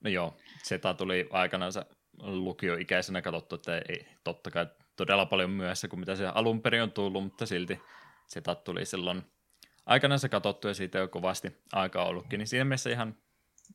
No 0.03 0.09
joo, 0.09 0.37
Zeta 0.67 0.93
tuli 0.93 1.27
aikanaan 1.31 1.71
lukioikäisenä 2.17 3.21
katsottu, 3.21 3.55
että 3.55 3.77
ei 3.89 4.07
totta 4.23 4.51
kai 4.51 4.67
todella 4.99 5.25
paljon 5.25 5.49
myöhässä 5.49 5.87
kuin 5.87 5.99
mitä 5.99 6.15
se 6.15 6.27
alun 6.27 6.61
perin 6.61 6.83
on 6.83 6.91
tullut, 6.91 7.23
mutta 7.23 7.45
silti 7.45 7.79
Zeta 8.33 8.55
tuli 8.55 8.85
silloin 8.85 9.23
aikanaan 9.85 10.19
se 10.19 10.29
katsottu 10.29 10.67
ja 10.67 10.73
siitä 10.73 11.03
on 11.03 11.09
kovasti 11.09 11.57
aikaa 11.71 12.05
ollutkin, 12.05 12.37
niin 12.37 12.47
siinä 12.47 12.65
mielessä 12.65 12.89
ihan 12.89 13.15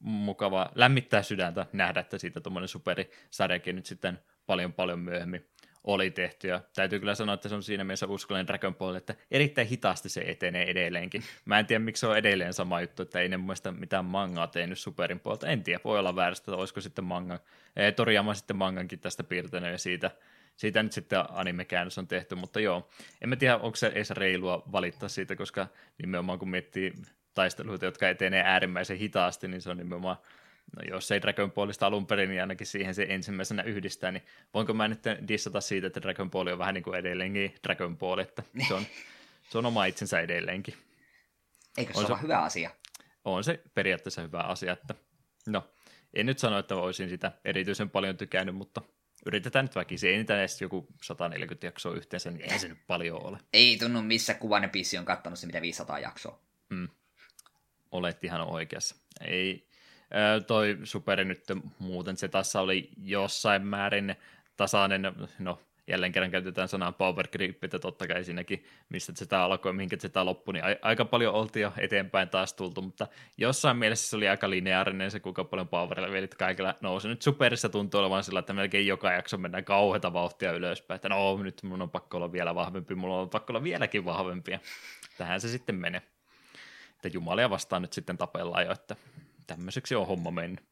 mukava 0.00 0.70
lämmittää 0.74 1.22
sydäntä 1.22 1.66
nähdä, 1.72 2.00
että 2.00 2.18
siitä 2.18 2.40
tuommoinen 2.40 2.68
superisarjakin 2.68 3.76
nyt 3.76 3.86
sitten 3.86 4.18
paljon 4.46 4.72
paljon 4.72 4.98
myöhemmin 4.98 5.46
oli 5.84 6.10
tehty, 6.10 6.48
ja 6.48 6.60
täytyy 6.74 7.00
kyllä 7.00 7.14
sanoa, 7.14 7.34
että 7.34 7.48
se 7.48 7.54
on 7.54 7.62
siinä 7.62 7.84
mielessä 7.84 8.06
uskollinen 8.06 8.46
Dragon 8.46 8.74
Ball, 8.74 8.94
että 8.94 9.14
erittäin 9.30 9.68
hitaasti 9.68 10.08
se 10.08 10.20
etenee 10.20 10.70
edelleenkin. 10.70 11.22
Mä 11.44 11.58
en 11.58 11.66
tiedä, 11.66 11.84
miksi 11.84 12.00
se 12.00 12.06
on 12.06 12.18
edelleen 12.18 12.54
sama 12.54 12.80
juttu, 12.80 13.02
että 13.02 13.20
ei 13.20 13.28
ne 13.28 13.36
mielestä 13.36 13.72
mitään 13.72 14.04
mangaa 14.04 14.46
tehnyt 14.46 14.78
Superin 14.78 15.20
puolta. 15.20 15.46
En 15.46 15.62
tiedä, 15.62 15.80
voi 15.84 15.98
olla 15.98 16.16
väärästä, 16.16 16.50
että 16.50 16.60
olisiko 16.60 16.80
sitten 16.80 17.04
manga, 17.04 17.38
eh, 17.76 17.94
Toriyama 17.94 18.34
sitten 18.34 18.56
mangankin 18.56 19.00
tästä 19.00 19.24
piirtänyt, 19.24 19.72
ja 19.72 19.78
siitä, 19.78 20.10
siitä 20.56 20.82
nyt 20.82 20.92
sitten 20.92 21.24
anime-käännös 21.28 21.98
on 21.98 22.08
tehty, 22.08 22.34
mutta 22.34 22.60
joo, 22.60 22.88
en 23.20 23.28
mä 23.28 23.36
tiedä, 23.36 23.56
onko 23.56 23.76
se 23.76 23.86
edes 23.86 24.10
reilua 24.10 24.62
valittaa 24.72 25.08
siitä, 25.08 25.36
koska 25.36 25.66
nimenomaan 26.02 26.38
kun 26.38 26.50
miettii 26.50 26.92
taisteluita, 27.34 27.84
jotka 27.84 28.08
etenee 28.08 28.42
äärimmäisen 28.44 28.98
hitaasti, 28.98 29.48
niin 29.48 29.62
se 29.62 29.70
on 29.70 29.76
nimenomaan 29.76 30.16
No 30.76 30.82
jos 30.90 31.10
ei 31.10 31.22
Dragon 31.22 31.52
Ballista 31.52 31.86
alun 31.86 32.06
perin, 32.06 32.30
niin 32.30 32.40
ainakin 32.40 32.66
siihen 32.66 32.94
se 32.94 33.06
ensimmäisenä 33.08 33.62
yhdistää, 33.62 34.12
niin 34.12 34.22
voinko 34.54 34.74
mä 34.74 34.88
nyt 34.88 35.00
dissata 35.28 35.60
siitä, 35.60 35.86
että 35.86 36.02
Dragon 36.02 36.30
Ball 36.30 36.46
on 36.46 36.58
vähän 36.58 36.74
niin 36.74 36.84
kuin 36.84 36.98
edelleenkin 36.98 37.54
Dragon 37.62 37.98
Ball, 37.98 38.18
että 38.18 38.42
se 38.68 38.74
on, 38.74 38.86
se 39.50 39.58
on 39.58 39.66
oma 39.66 39.84
itsensä 39.84 40.20
edelleenkin. 40.20 40.74
Eikö 41.78 41.92
se 41.92 41.98
On 41.98 42.06
ole 42.06 42.16
se- 42.16 42.22
hyvä 42.22 42.38
asia? 42.38 42.70
On 43.24 43.44
se 43.44 43.60
periaatteessa 43.74 44.22
hyvä 44.22 44.40
asia, 44.40 44.72
että 44.72 44.94
no, 45.46 45.68
en 46.14 46.26
nyt 46.26 46.38
sano, 46.38 46.58
että 46.58 46.76
olisin 46.76 47.08
sitä 47.08 47.32
erityisen 47.44 47.90
paljon 47.90 48.16
tykännyt, 48.16 48.54
mutta 48.54 48.82
yritetään 49.26 49.64
nyt 49.64 49.76
väkisin. 49.76 50.10
Ei 50.10 50.16
niitä 50.16 50.38
edes 50.38 50.60
joku 50.60 50.86
140 51.02 51.66
jaksoa 51.66 51.94
yhteensä, 51.94 52.30
niin 52.30 52.42
eihän 52.42 52.60
se 52.60 52.68
nyt 52.68 52.86
paljon 52.86 53.22
ole. 53.22 53.38
Ei 53.52 53.76
tunnu 53.78 54.02
missä 54.02 54.34
kuvainen 54.34 54.70
pissi 54.70 54.98
on 54.98 55.04
kattanut 55.04 55.38
se 55.38 55.46
mitä 55.46 55.62
500 55.62 55.98
jaksoa. 55.98 56.38
olet 57.90 58.24
ihan 58.24 58.40
oikeassa. 58.40 58.96
Ei, 59.20 59.68
ää, 60.10 60.40
toi 60.40 60.78
superi 60.84 61.24
nyt 61.24 61.44
muuten 61.78 62.16
se 62.16 62.28
tässä 62.28 62.60
oli 62.60 62.90
jossain 62.96 63.66
määrin 63.66 64.16
tasainen, 64.56 65.02
no 65.38 65.60
jälleen 65.86 66.12
kerran 66.12 66.30
käytetään 66.30 66.68
sanaa 66.68 66.92
power 66.92 67.28
grip, 67.28 67.64
että 67.64 67.78
totta 67.78 68.06
kai 68.06 68.24
siinäkin, 68.24 68.64
mistä 68.88 69.12
se 69.16 69.36
alkoi, 69.36 69.72
mihinkä 69.72 69.96
se 70.00 70.10
loppui, 70.22 70.54
niin 70.54 70.64
aika 70.82 71.04
paljon 71.04 71.34
oltiin 71.34 71.62
jo 71.62 71.72
eteenpäin 71.76 72.28
taas 72.28 72.54
tultu, 72.54 72.82
mutta 72.82 73.06
jossain 73.36 73.76
mielessä 73.76 74.10
se 74.10 74.16
oli 74.16 74.28
aika 74.28 74.50
lineaarinen 74.50 75.10
se, 75.10 75.20
kuinka 75.20 75.44
paljon 75.44 75.68
power 75.68 76.02
levelit 76.02 76.34
kaikilla 76.34 76.74
nousi. 76.80 77.08
Nyt 77.08 77.22
superissa 77.22 77.68
tuntuu 77.68 78.00
olevan 78.00 78.24
sillä, 78.24 78.38
että 78.38 78.52
melkein 78.52 78.86
joka 78.86 79.12
jakso 79.12 79.38
mennään 79.38 79.64
kauheata 79.64 80.12
vauhtia 80.12 80.52
ylöspäin, 80.52 80.96
että 80.96 81.08
no 81.08 81.42
nyt 81.42 81.62
mun 81.62 81.82
on 81.82 81.90
pakko 81.90 82.16
olla 82.16 82.32
vielä 82.32 82.54
vahvempi, 82.54 82.94
mulla 82.94 83.20
on 83.20 83.30
pakko 83.30 83.52
olla 83.52 83.62
vieläkin 83.62 84.04
vahvempi, 84.04 84.52
ja 84.52 84.58
tähän 85.18 85.40
se 85.40 85.48
sitten 85.48 85.74
menee 85.74 86.02
että 87.06 87.16
Jumalia 87.16 87.50
vastaan 87.50 87.82
nyt 87.82 87.92
sitten 87.92 88.18
tapellaan 88.18 88.64
jo, 88.64 88.72
että 88.72 88.96
tämmöiseksi 89.46 89.94
on 89.94 90.06
homma 90.06 90.30
mennyt. 90.30 90.64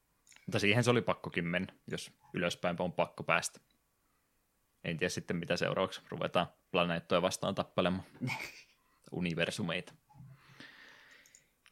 Mutta 0.47 0.59
siihen 0.59 0.85
se 0.85 0.91
oli 0.91 1.03
pakkokin 1.03 1.45
mennä, 1.45 1.73
jos 1.91 2.13
ylöspäin 2.35 2.77
on 2.79 2.93
pakko 2.93 3.23
päästä. 3.23 3.61
En 4.85 4.97
tiedä 4.97 5.09
sitten, 5.09 5.37
mitä 5.37 5.57
seuraavaksi 5.57 6.01
ruvetaan 6.09 6.47
planeettoja 6.70 7.22
vastaan 7.22 7.55
tappelemaan. 7.55 8.05
Universumeita. 9.12 9.93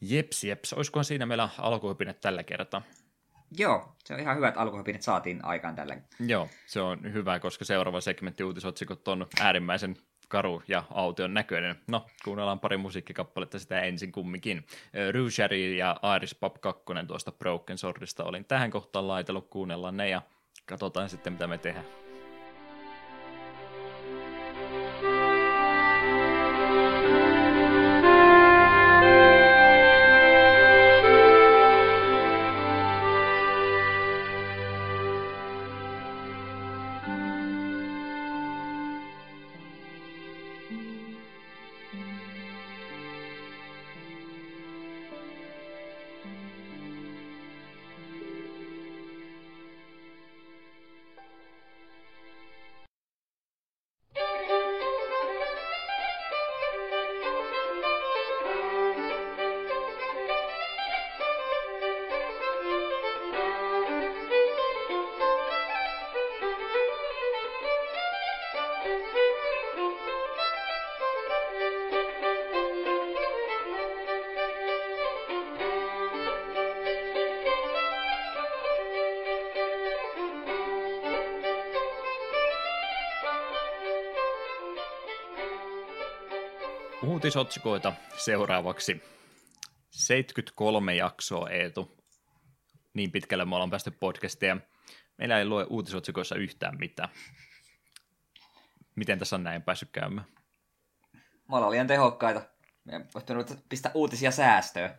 Jeps, 0.01 0.45
jeps. 0.45 0.73
Olisikohan 0.73 1.05
siinä 1.05 1.27
meillä 1.27 1.49
alkuhypinet 1.59 2.21
tällä 2.21 2.43
kertaa? 2.43 2.83
Joo, 3.59 3.97
se 4.05 4.15
on 4.15 4.21
ihan 4.21 4.37
hyvä, 4.37 4.49
että 4.49 4.61
alkuhypinet 4.61 5.03
saatiin 5.03 5.45
aikaan 5.45 5.75
tällä. 5.75 5.97
Joo, 6.27 6.49
se 6.67 6.81
on 6.81 7.13
hyvä, 7.13 7.39
koska 7.39 7.65
seuraava 7.65 8.01
segmentti 8.01 8.45
uutisotsikot 8.45 9.09
on 9.09 9.27
äärimmäisen 9.41 9.97
karu 10.29 10.63
ja 10.69 10.85
aution 10.91 11.35
näköinen. 11.35 11.77
No, 11.87 12.07
kuunnellaan 12.25 12.61
pari 12.61 12.77
musiikkikappaletta 12.77 13.59
sitä 13.59 13.81
ensin 13.81 14.13
kumminkin. 14.13 14.67
Rujari 15.13 15.79
ja 15.79 15.97
Iris 16.17 16.35
Pop 16.35 16.61
2 16.61 16.83
tuosta 17.07 17.33
Broken 17.33 17.79
Swordista 17.79 18.25
olin 18.25 18.45
tähän 18.45 18.71
kohtaan 18.71 19.09
laitellut, 19.09 19.51
kuunnellaan 19.51 19.97
ne 19.97 20.09
ja 20.09 20.23
katsotaan 20.67 21.09
sitten 21.09 21.33
mitä 21.33 21.47
me 21.47 21.59
tehdään. 21.59 22.10
Uutisotsikoita 87.31 87.93
seuraavaksi. 88.17 89.03
73 89.91 90.95
jaksoa 90.95 91.51
Eetu. 91.51 91.97
Niin 92.95 93.13
pitkälle 93.13 93.45
me 93.45 93.55
ollaan 93.55 93.71
päästy 93.71 93.91
podcastia. 93.91 94.57
Meillä 95.19 95.39
ei 95.39 95.45
lue 95.45 95.67
uutisotsikoissa 95.71 96.35
yhtään 96.35 96.79
mitään. 96.79 97.09
Miten 98.97 99.19
tässä 99.19 99.37
on 99.37 99.45
näin 99.45 99.63
päässyt 99.63 99.89
käymään? 99.93 100.27
Me 101.49 101.57
ollaan 101.57 101.73
liian 101.73 101.87
tehokkaita. 101.87 102.43
Olisi 102.93 103.09
pitänyt 103.19 103.65
pistää 103.69 103.93
uutisia 103.95 104.31
säästöön. 104.31 104.95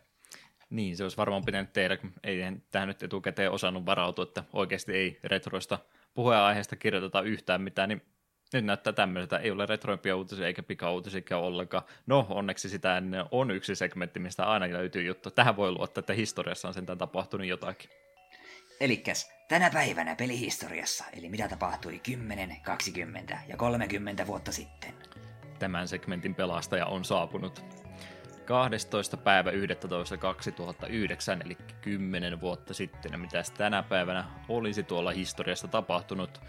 Niin, 0.70 0.98
se 0.98 1.04
olisi 1.04 1.18
varmaan 1.18 1.46
pitänyt 1.46 1.74
tehdä, 1.74 1.98
kun 1.98 2.14
ei 2.24 2.40
tähän 2.72 2.88
nyt 2.88 3.04
etukäteen 3.04 3.52
osannut 3.52 3.86
varautua, 3.86 4.24
että 4.24 4.44
oikeasti 4.54 4.94
ei 4.94 5.20
retroista 5.24 5.80
puheenaiheesta 6.14 6.76
kirjoiteta 6.76 7.22
yhtään 7.22 7.62
mitään, 7.62 7.90
niin 7.90 8.02
nyt 8.58 8.66
näyttää 8.66 8.94
tämmöiseltä, 8.94 9.38
ei 9.38 9.52
ole 9.52 9.66
retroimpia 9.66 10.16
uutisia 10.16 10.48
eikä 10.48 10.64
pikauutisia 10.64 11.38
ollenkaan. 11.38 11.84
No, 12.08 12.28
onneksi 12.30 12.70
sitä 12.70 12.98
ennen 12.98 13.26
on 13.32 13.52
yksi 13.52 13.76
segmentti, 13.76 14.20
mistä 14.20 14.46
aina 14.46 14.74
löytyy 14.74 15.04
juttu. 15.04 15.32
Tähän 15.32 15.56
voi 15.56 15.72
luottaa, 15.72 16.00
että 16.00 16.14
historiassa 16.14 16.68
on 16.68 16.74
sentään 16.74 16.98
tapahtunut 16.98 17.48
jotakin. 17.48 17.90
Elikkäs, 18.80 19.32
tänä 19.48 19.70
päivänä 19.70 20.16
pelihistoriassa, 20.16 21.06
eli 21.14 21.30
mitä 21.30 21.48
tapahtui 21.48 22.00
10, 22.00 22.58
20 22.64 23.40
ja 23.48 23.58
30 23.58 24.28
vuotta 24.28 24.52
sitten. 24.52 24.94
Tämän 25.60 25.88
segmentin 25.88 26.36
pelastaja 26.36 26.86
on 26.86 27.06
saapunut 27.06 27.81
12. 28.46 29.18
päivä 29.18 29.52
11. 29.52 30.18
2009, 30.18 31.42
eli 31.46 31.58
10 31.82 32.42
vuotta 32.42 32.74
sitten. 32.74 33.12
Ja 33.12 33.18
mitäs 33.18 33.52
tänä 33.52 33.84
päivänä 33.84 34.26
olisi 34.50 34.84
tuolla 34.84 35.12
historiassa 35.12 35.68
tapahtunut? 35.68 36.42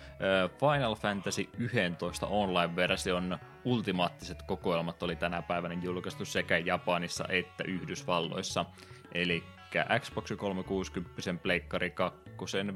Final 0.60 0.94
Fantasy 0.94 1.48
11 1.58 2.26
online-version 2.26 3.38
ultimaattiset 3.64 4.42
kokoelmat 4.42 5.02
oli 5.02 5.16
tänä 5.16 5.42
päivänä 5.42 5.74
julkaistu 5.82 6.24
sekä 6.24 6.58
Japanissa 6.58 7.24
että 7.28 7.64
Yhdysvalloissa. 7.64 8.64
Eli 9.14 9.44
Xbox 10.00 10.32
360, 10.36 11.42
Pleikkari 11.42 11.90
2 11.90 12.20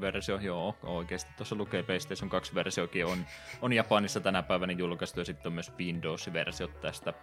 versio, 0.01 0.39
joo, 0.41 0.75
oikeasti 0.83 1.31
tuossa 1.37 1.55
lukee 1.55 1.83
PlayStation 1.83 2.29
2 2.29 2.55
versiokin 2.55 3.05
on, 3.05 3.25
on 3.61 3.73
Japanissa 3.73 4.19
tänä 4.19 4.43
päivänä 4.43 4.73
julkaistu 4.73 5.19
ja 5.19 5.25
sitten 5.25 5.49
on 5.49 5.53
myös 5.53 5.71
Windows-versiot 5.77 6.81
tästä 6.81 7.13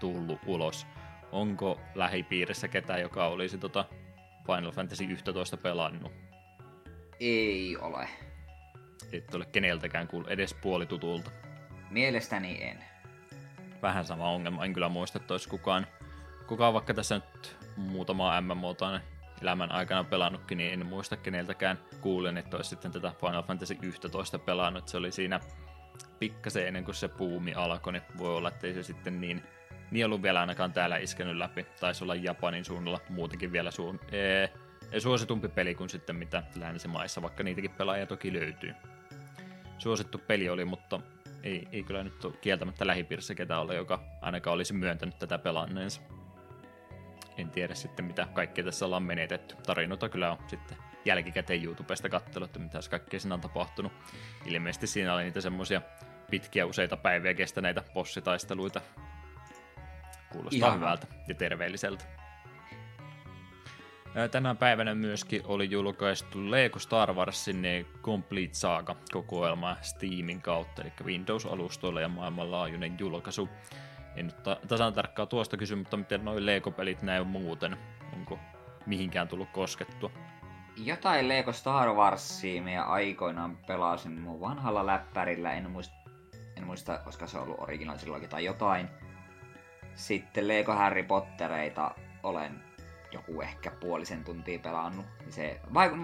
tullut 0.00 0.40
ulos. 0.46 0.86
Onko 1.32 1.80
lähipiirissä 1.94 2.68
ketään, 2.68 3.00
joka 3.00 3.26
olisi 3.26 3.58
tota 3.58 3.84
Final 4.46 4.72
Fantasy 4.72 5.04
11 5.04 5.56
pelannut? 5.56 6.12
Ei 7.20 7.76
ole. 7.76 8.08
Et 9.12 9.34
ole 9.34 9.44
keneltäkään 9.44 10.08
kuullut 10.08 10.30
edes 10.30 10.54
puolitutulta. 10.54 11.30
Mielestäni 11.90 12.62
en. 12.62 12.84
vähän 13.82 14.04
sama 14.04 14.30
ongelma. 14.30 14.64
En 14.64 14.72
kyllä 14.72 14.88
muista, 14.88 15.18
että 15.18 15.34
olisi 15.34 15.48
kukaan, 15.48 15.86
kukaan 16.46 16.74
vaikka 16.74 16.94
tässä 16.94 17.14
nyt 17.14 17.56
muutama 17.76 18.40
MMOta 18.40 19.00
elämän 19.42 19.72
aikana 19.72 20.04
pelannutkin, 20.04 20.58
niin 20.58 20.72
en 20.72 20.86
muista 20.86 21.16
keneltäkään 21.16 21.78
kuulen, 22.00 22.38
että 22.38 22.56
olisi 22.56 22.70
sitten 22.70 22.92
tätä 22.92 23.12
Final 23.20 23.42
Fantasy 23.42 23.76
11 23.82 24.38
pelannut. 24.38 24.88
Se 24.88 24.96
oli 24.96 25.12
siinä 25.12 25.40
pikkasen 26.18 26.66
ennen 26.66 26.84
kuin 26.84 26.94
se 26.94 27.08
puumi 27.08 27.54
alkoi, 27.54 27.92
niin 27.92 28.02
voi 28.18 28.36
olla, 28.36 28.48
että 28.48 28.66
ei 28.66 28.74
se 28.74 28.82
sitten 28.82 29.20
niin, 29.20 29.42
ollut 30.04 30.22
vielä 30.22 30.40
ainakaan 30.40 30.72
täällä 30.72 30.96
iskenyt 30.96 31.36
läpi. 31.36 31.66
Taisi 31.80 32.04
olla 32.04 32.14
Japanin 32.14 32.64
suunnalla 32.64 33.00
muutenkin 33.08 33.52
vielä 33.52 33.70
suun, 33.70 34.00
ee, 34.12 34.52
suositumpi 34.98 35.48
peli 35.48 35.74
kuin 35.74 35.90
sitten 35.90 36.16
mitä 36.16 36.42
länsimaissa, 36.56 37.22
vaikka 37.22 37.42
niitäkin 37.42 37.70
pelaajia 37.70 38.06
toki 38.06 38.32
löytyy. 38.32 38.74
Suosittu 39.78 40.18
peli 40.18 40.48
oli, 40.48 40.64
mutta 40.64 41.00
ei, 41.42 41.68
ei 41.72 41.82
kyllä 41.82 42.04
nyt 42.04 42.24
ole 42.24 42.34
kieltämättä 42.40 42.86
lähipiirissä 42.86 43.34
ketään 43.34 43.60
ole, 43.60 43.74
joka 43.74 44.02
ainakaan 44.20 44.54
olisi 44.54 44.72
myöntänyt 44.72 45.18
tätä 45.18 45.38
pelanneensa. 45.38 46.00
En 47.36 47.50
tiedä 47.50 47.74
sitten, 47.74 48.04
mitä 48.04 48.28
kaikkea 48.34 48.64
tässä 48.64 48.84
ollaan 48.84 49.02
menetetty. 49.02 49.54
Tarinoita 49.66 50.08
kyllä 50.08 50.32
on 50.32 50.38
sitten 50.46 50.76
jälkikäteen 51.04 51.64
YouTubesta 51.64 52.08
katsellut, 52.08 52.48
että 52.48 52.58
mitä 52.58 52.78
kaikkea 52.90 53.20
siinä 53.20 53.34
on 53.34 53.40
tapahtunut. 53.40 53.92
Ilmeisesti 54.46 54.86
siinä 54.86 55.14
oli 55.14 55.22
niitä 55.22 55.40
semmoisia 55.40 55.82
pitkiä 56.30 56.66
useita 56.66 56.96
päiviä 56.96 57.34
kestäneitä 57.34 57.82
bossitaisteluita. 57.94 58.80
Kuulostaa 60.32 60.68
Ihan. 60.68 60.80
hyvältä 60.80 61.06
ja 61.28 61.34
terveelliseltä. 61.34 62.04
Tänä 64.30 64.54
päivänä 64.54 64.94
myöskin 64.94 65.42
oli 65.44 65.70
julkaistu 65.70 66.50
Lego 66.50 66.78
Star 66.78 67.12
Warsin 67.12 67.86
Complete 68.02 68.54
Saga 68.54 68.96
kokoelma 69.12 69.76
Steamin 69.80 70.42
kautta, 70.42 70.82
eli 70.82 70.92
Windows-alustoilla 71.04 72.00
ja 72.00 72.08
maailmanlaajuinen 72.08 72.96
julkaisu. 72.98 73.48
En 74.16 74.26
nyt 74.26 74.42
ta- 74.42 74.56
tasan 74.68 74.92
tarkkaa 74.92 75.26
tuosta 75.26 75.56
kysy, 75.56 75.76
mutta 75.76 75.96
miten 75.96 76.24
noin 76.24 76.46
Lego-pelit 76.46 77.02
näin 77.02 77.26
muuten? 77.26 77.76
Onko 78.12 78.38
mihinkään 78.86 79.28
tullut 79.28 79.48
koskettua? 79.52 80.10
Jotain 80.76 81.28
Lego 81.28 81.52
Star 81.52 81.88
Warsia 81.88 82.62
meidän 82.62 82.86
aikoinaan 82.86 83.56
pelasin 83.56 84.20
mun 84.20 84.40
vanhalla 84.40 84.86
läppärillä, 84.86 85.52
en 85.52 85.70
muista, 85.70 85.94
en 86.56 86.64
muista 86.66 86.98
koska 86.98 87.26
se 87.26 87.38
on 87.38 87.44
ollut 87.44 87.60
originaalisilloinkin 87.60 88.30
tai 88.30 88.44
jotain. 88.44 88.88
Sitten 89.94 90.48
Lego 90.48 90.72
Harry 90.72 91.02
Pottereita 91.02 91.94
olen 92.22 92.62
joku 93.12 93.40
ehkä 93.40 93.70
puolisen 93.70 94.24
tuntia 94.24 94.58
pelannut. 94.58 95.06
Se, 95.28 95.60
vaiku... 95.74 95.96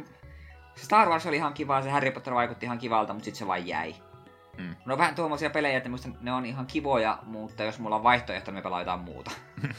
se 0.74 0.84
Star 0.84 1.08
Wars 1.08 1.26
oli 1.26 1.36
ihan 1.36 1.54
kiva, 1.54 1.82
se 1.82 1.90
Harry 1.90 2.10
Potter 2.10 2.34
vaikutti 2.34 2.66
ihan 2.66 2.78
kivalta, 2.78 3.12
mutta 3.12 3.24
sitten 3.24 3.38
se 3.38 3.46
vain 3.46 3.66
jäi. 3.66 3.94
Mm. 4.58 4.76
No 4.86 4.98
vähän 4.98 5.14
tuommoisia 5.14 5.50
pelejä, 5.50 5.76
että 5.76 5.88
musta 5.88 6.08
ne 6.20 6.32
on 6.32 6.46
ihan 6.46 6.66
kivoja, 6.66 7.18
mutta 7.22 7.62
jos 7.64 7.78
mulla 7.78 7.96
on 7.96 8.02
vaihtoehto, 8.02 8.50
niin 8.50 8.58
me 8.58 8.62
pelaa 8.62 8.80
jotain 8.80 9.00
muuta. 9.00 9.30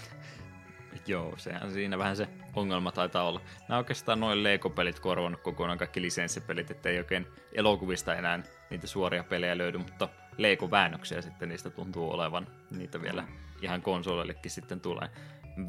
Joo, 1.08 1.34
sehän 1.38 1.72
siinä 1.72 1.98
vähän 1.98 2.16
se 2.16 2.28
ongelma 2.56 2.92
taitaa 2.92 3.24
olla. 3.24 3.42
Nämä 3.70 3.78
oikeastaan 3.78 4.20
noin 4.20 4.44
Lego-pelit 4.44 5.00
korvannut 5.00 5.42
kokonaan 5.42 5.78
kaikki 5.78 6.02
lisenssipelit, 6.02 6.72
ettei 6.72 6.98
oikein 6.98 7.28
elokuvista 7.54 8.16
enää 8.16 8.40
niitä 8.70 8.88
suoria 8.88 9.24
pelejä 9.24 9.58
löydy, 9.58 9.78
mutta 9.78 10.10
Lego-väännöksiä 10.38 11.22
sitten 11.22 11.50
niistä 11.50 11.70
tuntuu 11.70 12.12
olevan. 12.12 12.48
Niitä 12.72 13.02
vielä 13.02 13.22
mm. 13.22 13.28
Ihan 13.62 13.82
konsoleillekin 13.82 14.52
sitten 14.52 14.82
tulee 14.82 15.10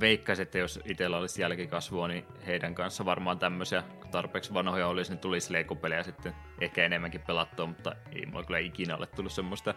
veikkaisin, 0.01 0.43
että 0.43 0.59
jos 0.59 0.81
itsellä 0.85 1.19
olisi 1.19 1.43
jälkikasvua, 1.43 2.09
niin 2.09 2.25
heidän 2.47 2.75
kanssa 2.75 3.05
varmaan 3.05 3.39
tämmöisiä, 3.39 3.83
kun 4.01 4.11
tarpeeksi 4.11 4.55
vanhoja 4.55 4.89
olisi, 4.89 5.11
niin 5.11 5.19
tulisi 5.19 5.53
leikopelejä 5.53 6.03
sitten 6.03 6.35
ehkä 6.61 6.85
enemmänkin 6.85 7.21
pelattua, 7.21 7.67
mutta 7.67 7.97
ei 8.13 8.27
mulla 8.27 8.45
kyllä 8.45 8.59
ikinä 8.59 8.97
ole 8.97 9.07
tullut 9.07 9.33
semmoista 9.33 9.75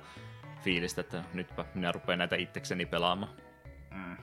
fiilistä, 0.64 1.02
että 1.02 1.24
nytpä 1.34 1.66
minä 1.74 1.92
rupean 1.92 2.20
näitä 2.20 2.36
itsekseni 2.36 2.86
pelaamaan. 2.86 3.34
Mm. 3.92 4.18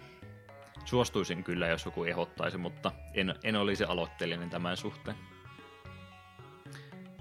Suostuisin 0.85 1.45
kyllä, 1.45 1.67
jos 1.67 1.85
joku 1.85 2.05
ehdottaisi, 2.05 2.59
mutta 2.59 2.93
en, 3.15 3.35
en 3.45 3.57
olisi 3.57 3.85
aloitteellinen 3.85 4.51
tämän 4.51 4.77
suhteen. 4.77 5.17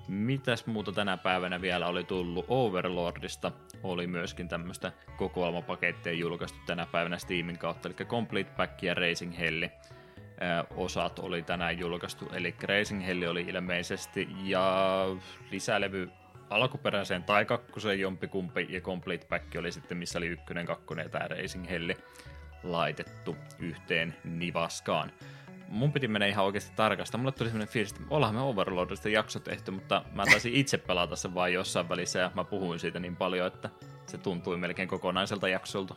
Mitäs 0.08 0.66
muuta 0.66 0.92
tänä 0.92 1.18
päivänä 1.18 1.62
vielä 1.62 1.88
oli 1.88 2.04
tullut 2.04 2.46
Overlordista? 2.48 3.52
Oli 3.84 4.08
myöskin 4.08 4.48
tämmöistä 4.48 4.92
kokoelmapaketteja 5.18 6.20
julkaistu 6.20 6.60
tänä 6.66 6.86
päivänä 6.92 7.18
Steamin 7.18 7.58
kautta, 7.58 7.90
eli 7.90 7.96
Complete 7.96 8.52
Pack 8.58 8.84
ja 8.84 8.94
Racing 8.94 9.38
Helli 9.40 9.72
osat 10.76 11.20
oli 11.20 11.42
tänään 11.44 11.80
julkaistu, 11.80 12.30
eli 12.34 12.56
Racing 12.64 13.06
Helli 13.06 13.28
oli 13.28 13.42
ilmeisesti 13.42 14.28
ja 14.44 15.06
lisälevy 15.52 16.10
alkuperäiseen 16.50 17.24
tai 17.24 17.46
kakkoseen 17.46 18.00
jompikumpi 18.00 18.68
ja 18.70 18.82
Complete 18.82 19.26
Pack 19.26 19.56
oli 19.60 19.72
sitten, 19.72 19.98
missä 19.98 20.20
oli 20.20 20.28
ykkönen, 20.28 20.66
kakkonen 20.66 21.04
ja 21.04 21.10
tämä 21.10 21.28
Racing 21.28 21.70
Helli 21.70 21.98
laitettu 22.64 23.36
yhteen 23.60 24.16
nivaskaan 24.24 25.12
mun 25.68 25.92
piti 25.92 26.08
mennä 26.08 26.28
ihan 26.28 26.46
oikeasti 26.46 26.72
tarkastaa. 26.76 27.20
Mulle 27.20 27.32
tuli 27.32 27.50
sellainen 27.50 27.74
fiilis, 27.74 27.92
että 27.92 28.04
ollaan 28.10 28.36
me 28.36 28.42
Overlordista 28.42 29.10
jakso 29.10 29.40
tehty, 29.40 29.72
mutta 29.72 30.04
mä 30.14 30.26
taisin 30.26 30.54
itse 30.54 30.78
pelata 30.78 31.16
sen 31.16 31.34
vain 31.34 31.54
jossain 31.54 31.90
välissä 31.90 32.20
ja 32.20 32.32
mä 32.36 32.44
puhuin 32.44 32.80
siitä 32.80 33.00
niin 33.00 33.16
paljon, 33.16 33.48
että 33.48 33.70
se 34.06 34.18
tuntui 34.18 34.58
melkein 34.58 34.88
kokonaiselta 34.88 35.48
jaksolta. 35.48 35.96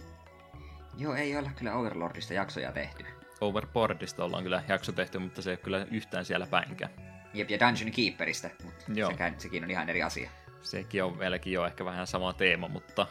Joo, 0.98 1.14
ei 1.14 1.36
olla 1.36 1.50
kyllä 1.56 1.74
Overlordista 1.74 2.34
jaksoja 2.34 2.72
tehty. 2.72 3.04
Overboardista 3.40 4.24
ollaan 4.24 4.42
kyllä 4.42 4.62
jakso 4.68 4.92
tehty, 4.92 5.18
mutta 5.18 5.42
se 5.42 5.50
ei 5.50 5.54
ole 5.54 5.64
kyllä 5.64 5.86
yhtään 5.90 6.24
siellä 6.24 6.46
päinkään. 6.46 6.90
Jep, 7.34 7.50
ja 7.50 7.58
Dungeon 7.60 7.90
Keeperistä, 7.90 8.50
mutta 8.64 8.84
Joo. 8.94 9.10
Sekään, 9.10 9.40
sekin 9.40 9.64
on 9.64 9.70
ihan 9.70 9.88
eri 9.88 10.02
asia. 10.02 10.30
Sekin 10.62 11.04
on 11.04 11.18
vieläkin 11.18 11.52
jo 11.52 11.66
ehkä 11.66 11.84
vähän 11.84 12.06
sama 12.06 12.32
teema, 12.32 12.68
mutta 12.68 13.06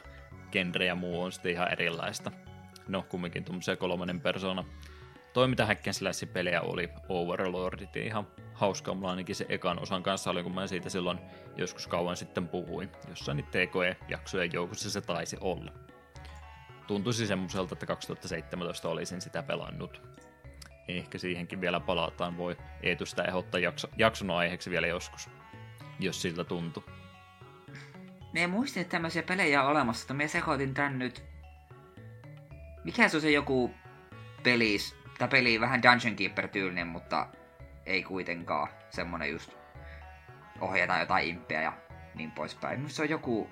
genre 0.52 0.86
ja 0.86 0.96
muu 0.96 1.22
on 1.22 1.32
sitten 1.32 1.52
ihan 1.52 1.72
erilaista. 1.72 2.32
No, 2.88 3.06
kumminkin 3.10 3.44
tuommoisia 3.44 3.76
kolmannen 3.76 4.22
persona 5.34 5.66
toiminta 5.66 5.68
pelejä 6.34 6.62
oli 6.62 6.90
Overlordit 7.10 7.96
ihan 7.96 8.28
hauskaa. 8.54 8.94
Mulla 8.94 9.10
ainakin 9.10 9.36
se 9.36 9.46
ekan 9.50 9.80
osan 9.80 10.04
kanssa 10.04 10.30
oli, 10.30 10.44
kun 10.44 10.56
mä 10.56 10.68
siitä 10.68 10.90
silloin 10.90 11.20
joskus 11.58 11.88
kauan 11.88 12.18
sitten 12.18 12.48
puhuin. 12.48 12.90
Jossain 13.10 13.38
niitä 13.38 13.50
TKE-jaksojen 13.50 14.54
joukossa 14.54 14.90
se 14.90 15.02
taisi 15.02 15.38
olla. 15.42 15.72
Tuntuisi 16.88 17.28
semmoiselta, 17.28 17.76
että 17.76 17.86
2017 17.86 18.90
olisin 18.90 19.22
sitä 19.22 19.44
pelannut. 19.44 20.02
Ehkä 20.88 21.18
siihenkin 21.18 21.62
vielä 21.62 21.80
palataan. 21.80 22.38
Voi 22.38 22.58
Eetu 22.84 23.06
sitä 23.06 23.24
ehdottaa 23.24 23.60
jakso, 23.60 23.88
jakson 23.98 24.32
aiheeksi 24.32 24.70
vielä 24.70 24.88
joskus, 24.88 25.30
jos 26.00 26.22
siltä 26.22 26.44
tuntuu. 26.44 26.84
Me 28.34 28.48
muistin, 28.48 28.82
että 28.82 28.92
tämmöisiä 28.92 29.24
pelejä 29.24 29.64
on 29.64 29.70
olemassa, 29.70 30.04
että 30.04 30.14
me 30.14 30.28
sekoitin 30.28 30.74
tän 30.74 31.00
nyt. 31.00 31.24
Mikä 32.84 33.10
se 33.10 33.18
on 33.18 33.22
se 33.22 33.32
joku 33.32 33.72
pelis, 34.44 34.99
Tämä 35.20 35.30
peli 35.30 35.62
vähän 35.62 35.84
Dungeon 35.84 36.16
Keeper-tyylinen, 36.16 36.88
mutta 36.88 37.28
ei 37.86 38.04
kuitenkaan 38.04 38.68
semmonen 38.90 39.32
just 39.32 39.52
ohjata 40.62 40.98
jotain 40.98 41.28
impeä 41.28 41.62
ja 41.62 41.74
niin 42.16 42.32
poispäin. 42.32 42.80
Minusta 42.80 42.96
se 42.96 43.02
on 43.02 43.10
joku 43.10 43.50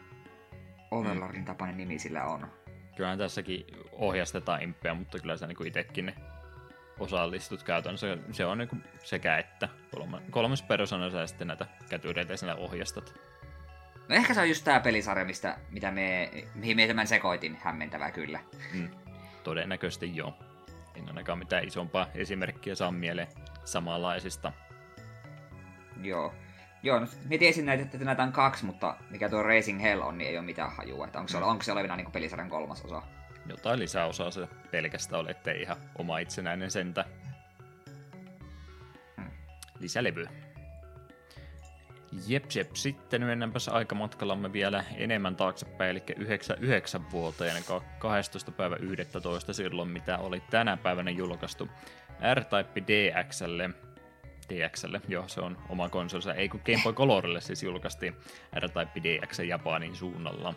Overlordin 0.91 1.41
mm. 1.41 1.45
tapainen 1.45 1.78
nimi 1.78 1.99
sillä 1.99 2.24
on. 2.24 2.51
Kyllähän 2.95 3.18
tässäkin 3.18 3.65
ohjastetaan 3.91 4.61
impeä, 4.61 4.93
mutta 4.93 5.20
kyllä 5.20 5.38
sä 5.38 5.47
niinku 5.47 5.63
itekin 5.63 6.13
osallistut 6.99 7.63
käytännössä. 7.63 8.18
Se 8.32 8.45
on 8.45 8.57
niinku 8.57 8.76
sekä 9.03 9.38
että. 9.38 9.70
Kolme, 9.91 10.18
kolmas 10.30 10.61
persona 10.61 11.09
sä 11.09 11.28
sitten 11.28 11.47
näitä 11.47 11.65
kätyreitä 11.89 12.38
sinä 12.38 12.55
ohjastat. 12.55 13.13
No 14.09 14.15
ehkä 14.15 14.34
se 14.34 14.41
on 14.41 14.49
just 14.49 14.63
tää 14.63 14.80
pelisarja, 14.80 15.26
mistä, 15.26 15.57
mitä 15.70 15.91
me, 15.91 16.32
mihin 16.55 16.76
me 16.76 16.88
tämän 16.88 17.07
sekoitin, 17.07 17.57
hämmentävää 17.61 18.11
kyllä. 18.11 18.39
Mm, 18.74 18.89
todennäköisesti 19.43 20.15
joo. 20.15 20.46
En 20.97 21.07
ainakaan 21.07 21.39
mitään 21.39 21.67
isompaa 21.67 22.07
esimerkkiä 22.15 22.75
saa 22.75 22.91
mieleen 22.91 23.27
samanlaisista. 23.63 24.53
Joo. 26.01 26.33
Joo, 26.83 26.99
no, 26.99 27.07
me 27.29 27.37
tiesin 27.37 27.65
näitä, 27.65 27.83
että 27.83 27.97
näitä 27.97 28.23
on 28.23 28.31
kaksi, 28.31 28.65
mutta 28.65 28.97
mikä 29.09 29.29
tuo 29.29 29.43
Racing 29.43 29.81
Hell 29.81 30.01
on, 30.01 30.17
niin 30.17 30.29
ei 30.29 30.37
ole 30.37 30.45
mitään 30.45 30.71
hajua. 30.71 31.05
Että 31.05 31.19
onko, 31.19 31.29
se, 31.29 31.37
mm. 31.37 31.43
onko 31.43 31.63
se 31.63 31.71
olevina 31.71 31.95
niin 31.95 32.11
pelisarjan 32.11 32.49
kolmas 32.49 32.85
osa? 32.85 33.01
Jotain 33.45 33.79
lisäosaa 33.79 34.31
se 34.31 34.47
pelkästään 34.71 35.21
oli, 35.21 35.31
ettei 35.31 35.61
ihan 35.61 35.77
oma 35.97 36.19
itsenäinen 36.19 36.71
sentä. 36.71 37.05
Hmm. 39.17 39.31
Lisälevy. 39.79 40.27
Jep, 42.28 42.45
jep. 42.55 42.75
Sitten 42.75 43.25
mennäänpäs 43.25 43.67
aikamatkallamme 43.67 44.53
vielä 44.53 44.84
enemmän 44.95 45.36
taaksepäin, 45.36 45.89
eli 45.91 46.03
99 46.17 47.11
vuoteen, 47.11 47.63
12. 47.99 48.51
päivä 48.51 48.75
11. 48.75 49.53
silloin, 49.53 49.89
mitä 49.89 50.17
oli 50.17 50.43
tänä 50.49 50.78
päivänä 50.78 51.11
julkaistu 51.11 51.69
R-Type 52.34 52.84
DXlle. 52.88 53.69
DXlle, 54.49 55.01
joo, 55.07 55.28
se 55.28 55.41
on 55.41 55.57
oma 55.69 55.89
konsolissa, 55.89 56.34
ei 56.34 56.49
kun 56.49 56.61
Game 56.65 56.84
Boy 56.84 56.93
Colorille 56.93 57.41
siis 57.41 57.63
julkaistiin 57.63 58.15
R-Type 58.59 59.01
DX 59.03 59.39
Japanin 59.39 59.95
suunnalla. 59.95 60.53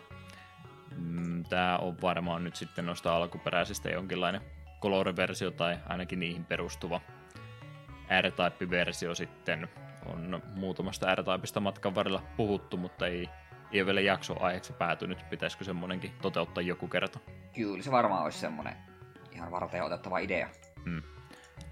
Mm, 0.97 1.43
Tämä 1.43 1.77
on 1.77 1.97
varmaan 2.01 2.43
nyt 2.43 2.55
sitten 2.55 2.85
noista 2.85 3.15
alkuperäisistä 3.15 3.89
jonkinlainen 3.89 4.41
Color-versio 4.81 5.51
tai 5.51 5.77
ainakin 5.89 6.19
niihin 6.19 6.45
perustuva 6.45 7.01
R-Type-versio 8.21 9.15
sitten 9.15 9.69
on 10.05 10.41
muutamasta 10.55 11.15
R-Typeista 11.15 11.59
matkan 11.59 11.95
varrella 11.95 12.23
puhuttu, 12.37 12.77
mutta 12.77 13.07
ei 13.07 13.29
ei 13.71 13.81
ole 13.81 13.85
vielä 13.85 14.01
jakso 14.01 14.35
aiheeksi 14.39 14.73
päätynyt. 14.73 15.29
Pitäisikö 15.29 15.63
semmoinenkin 15.63 16.11
toteuttaa 16.21 16.61
joku 16.61 16.87
kerta? 16.87 17.19
Kyllä 17.53 17.83
se 17.83 17.91
varmaan 17.91 18.23
olisi 18.23 18.39
semmoinen 18.39 18.75
ihan 19.31 19.51
varten 19.51 19.83
otettava 19.83 20.19
idea. 20.19 20.49
Hmm. 20.85 21.01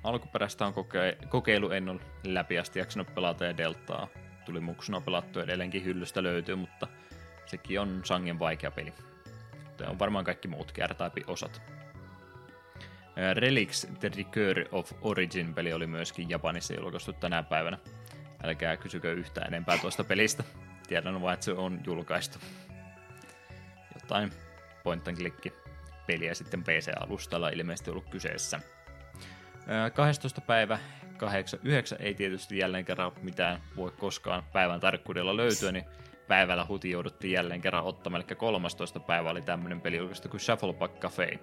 Alkuperäistä 0.04 0.66
on 0.66 0.74
koke- 0.74 1.28
kokeilu, 1.30 1.72
en 1.72 1.90
ole 1.90 2.00
läpi 2.24 2.60
asti 2.60 2.80
jaksanut 2.80 3.16
pelata 3.16 3.46
ja 3.46 3.58
Deltaa. 3.58 4.08
Tuli 4.46 4.60
muksuna 4.60 5.02
pelattu 5.02 5.40
edelleenkin 5.40 5.86
hyllystä 5.86 6.24
löytyy, 6.24 6.56
mutta 6.56 6.88
sekin 7.46 7.80
on 7.80 8.02
sangen 8.04 8.40
vaikea 8.40 8.72
peli. 8.72 8.94
Tämä 9.78 9.92
on 9.92 10.00
varmaan 10.00 10.26
kaikki 10.26 10.48
muut 10.48 10.74
osat. 11.28 11.62
Relics 13.34 13.88
The 14.00 14.12
Recur 14.18 14.66
of 14.72 14.92
Origin 15.02 15.54
peli 15.54 15.74
oli 15.74 15.88
myöskin 15.88 16.30
Japanissa 16.30 16.74
julkaistu 16.74 17.14
tänä 17.14 17.44
päivänä. 17.44 17.78
Älkää 18.44 18.78
kysykö 18.78 19.14
yhtään 19.14 19.48
enempää 19.48 19.78
tuosta 19.78 20.04
pelistä. 20.04 20.44
Tiedän 20.88 21.22
vain, 21.22 21.34
että 21.34 21.46
se 21.46 21.52
on 21.52 21.80
julkaistu. 21.86 22.40
Jotain 23.94 24.32
point 24.84 25.08
and 25.08 25.18
click 25.18 25.48
peliä 26.08 26.34
sitten 26.34 26.64
PC-alustalla 26.64 27.50
ilmeisesti 27.50 27.92
ollut 27.92 28.10
kyseessä. 28.10 28.60
12. 29.94 30.42
päivä 30.42 30.80
8, 31.18 31.60
9 31.64 31.98
ei 32.02 32.14
tietysti 32.14 32.58
jälleen 32.58 32.86
kerran 32.86 33.12
mitään 33.22 33.62
voi 33.76 33.92
koskaan 33.92 34.44
päivän 34.54 34.80
tarkkuudella 34.80 35.38
löytyä, 35.38 35.72
niin 35.72 35.86
päivällä 36.28 36.66
huti 36.66 36.92
jouduttiin 36.92 37.34
jälleen 37.34 37.62
kerran 37.62 37.84
ottamaan, 37.84 38.24
eli 38.30 38.36
13. 38.36 39.00
päivä 39.00 39.30
oli 39.30 39.42
tämmöinen 39.42 39.82
peli 39.82 39.98
julkaistu 39.98 40.30
kuin 40.30 40.42
Shuffleback 40.42 41.00
Cafe, 41.00 41.40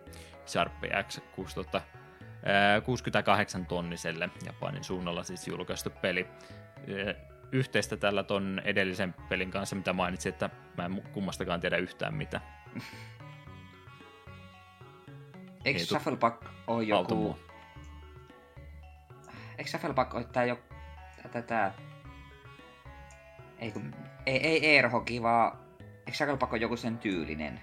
Sharp 0.47 0.73
X 1.09 1.21
6000, 1.35 1.83
68 2.85 3.67
tonniselle 3.67 4.31
Japanin 4.47 4.85
suunnalla 4.85 5.23
siis 5.23 5.49
julkaistu 5.49 5.91
peli. 5.91 6.27
Yhteistä 7.53 7.97
tällä 7.97 8.23
ton 8.23 8.61
edellisen 8.65 9.15
pelin 9.29 9.51
kanssa, 9.51 9.77
mitä 9.77 9.93
mainitsin, 9.93 10.33
että 10.33 10.51
mä 10.77 10.85
en 10.85 11.03
kummastakaan 11.13 11.61
tiedä 11.61 11.77
yhtään 11.77 12.15
mitä. 12.15 12.41
Eikö 15.65 15.81
Shuffleback 15.81 16.45
ole 16.67 16.85
joku... 16.85 16.99
Automu. 16.99 17.35
Eikö 19.59 19.71
Shuffleback 19.71 20.15
ole 20.15 20.25
tää 20.25 20.45
jo... 20.45 20.59
Tätä... 21.33 21.73
Ei 23.59 23.73
kun 23.73 23.95
ei, 24.27 24.37
ei 24.37 24.77
Airhockey, 24.77 25.23
vaan 25.23 25.59
eikö 26.07 26.13
Shackleback 26.13 26.61
joku 26.61 26.77
sen 26.77 26.99
tyylinen? 26.99 27.61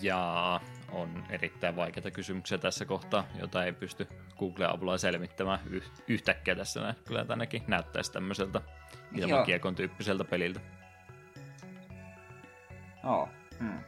Ja 0.00 0.60
on 0.92 1.24
erittäin 1.30 1.76
vaikeita 1.76 2.10
kysymyksiä 2.10 2.58
tässä 2.58 2.84
kohtaa, 2.84 3.26
jota 3.38 3.64
ei 3.64 3.72
pysty 3.72 4.08
Google-avulla 4.38 4.98
selvittämään 4.98 5.60
yhtäkkiä 6.08 6.54
tässä 6.54 6.80
näin. 6.80 6.94
Kyllä 7.04 7.24
tännekin 7.24 7.62
näyttäisi 7.66 8.12
tämmöiseltä 8.12 8.60
ilmakiekon 9.14 9.74
tyyppiseltä 9.74 10.24
peliltä. 10.24 10.60
Oh. 13.04 13.28
Hmm. 13.58 13.78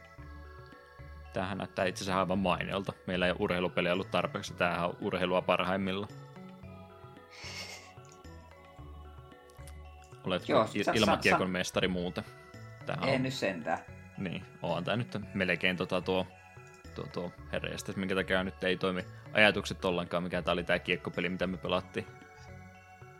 Tämähän 1.33 1.57
näyttää 1.57 1.85
itse 1.85 2.03
asiassa 2.03 2.19
aivan 2.19 2.39
mainiolta. 2.39 2.93
Meillä 3.07 3.25
ei 3.25 3.31
ole 3.31 3.37
urheilupeli 3.39 3.91
ollut 3.91 4.11
tarpeeksi. 4.11 4.53
Tämähän 4.53 4.85
on 4.89 4.97
urheilua 5.01 5.41
parhaimmillaan. 5.41 6.11
Olet 10.25 10.49
Joo, 10.49 10.69
ilmakiekon 10.93 11.47
sa, 11.47 11.51
mestari 11.51 11.87
muuten. 11.87 12.23
Tähän 12.85 13.09
en 13.09 13.15
on... 13.15 13.23
nyt 13.23 13.33
sentään. 13.33 13.79
Niin, 14.17 14.45
on 14.61 14.83
tämä 14.83 14.97
nyt 14.97 15.17
melkein 15.33 15.77
tota 15.77 16.01
tuo, 16.01 16.27
tuo, 16.95 17.05
tuo 17.13 17.31
herreistä, 17.51 17.93
minkä 17.95 18.15
takia 18.15 18.43
nyt 18.43 18.63
ei 18.63 18.77
toimi 18.77 19.05
ajatukset 19.33 19.85
ollenkaan, 19.85 20.23
mikä 20.23 20.41
tämä 20.41 20.53
oli 20.53 20.63
tämä 20.63 20.79
kiekkopeli, 20.79 21.29
mitä 21.29 21.47
me 21.47 21.57
pelattiin. 21.57 22.07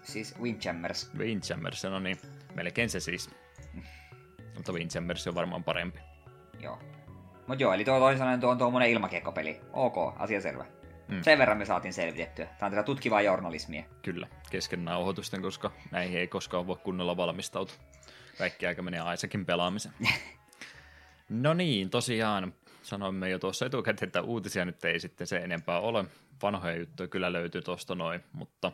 Siis 0.03 0.36
Windjammers. 0.41 1.11
Windjammers, 1.17 1.84
no 1.84 1.99
niin, 1.99 2.17
melkein 2.55 2.89
se 2.89 2.99
siis. 2.99 3.30
Mutta 4.55 4.72
Windjammers 4.72 5.28
on 5.28 5.36
varmaan 5.36 5.63
parempi. 5.63 5.99
Joo. 6.59 6.80
Mut 7.47 7.59
joo, 7.59 7.74
eli 7.74 7.86
tuo 7.86 7.99
toisin 7.99 8.17
sanoen 8.17 8.39
tuo 8.39 8.51
on 8.51 8.57
tuommoinen 8.57 8.89
ilmakiekkopeli. 8.89 9.61
Ok, 9.74 9.95
asia 10.19 10.41
selvä. 10.41 10.65
Mm. 11.07 11.24
Sen 11.24 11.39
verran 11.39 11.57
me 11.57 11.65
saatiin 11.65 11.93
selvitettyä. 11.93 12.45
Tämä 12.45 12.67
on 12.67 12.72
tätä 12.72 12.84
tutkivaa 12.84 13.22
journalismia. 13.22 13.84
Kyllä, 14.01 14.28
kesken 14.49 14.86
nauhoitusten, 14.86 15.41
koska 15.41 15.72
näihin 15.91 16.19
ei 16.19 16.28
koskaan 16.28 16.67
voi 16.67 16.76
kunnolla 16.76 17.17
valmistautua. 17.17 17.76
Kaikki 18.38 18.67
aika 18.67 18.82
menee 18.82 18.99
Aisakin 18.99 19.45
pelaamiseen. 19.45 19.95
no 21.30 21.53
niin, 21.53 21.89
tosiaan 21.89 22.53
sanoimme 22.82 23.29
jo 23.29 23.39
tuossa 23.39 23.65
etukäteen, 23.65 24.07
että 24.07 24.21
uutisia 24.21 24.65
nyt 24.65 24.86
ei 24.86 24.99
sitten 24.99 25.27
se 25.27 25.38
enempää 25.38 25.79
ole. 25.79 26.05
Vanhoja 26.41 26.75
juttuja 26.75 27.07
kyllä 27.07 27.34
löytyy 27.34 27.61
tuosta 27.61 27.95
noin, 27.95 28.23
mutta 28.34 28.71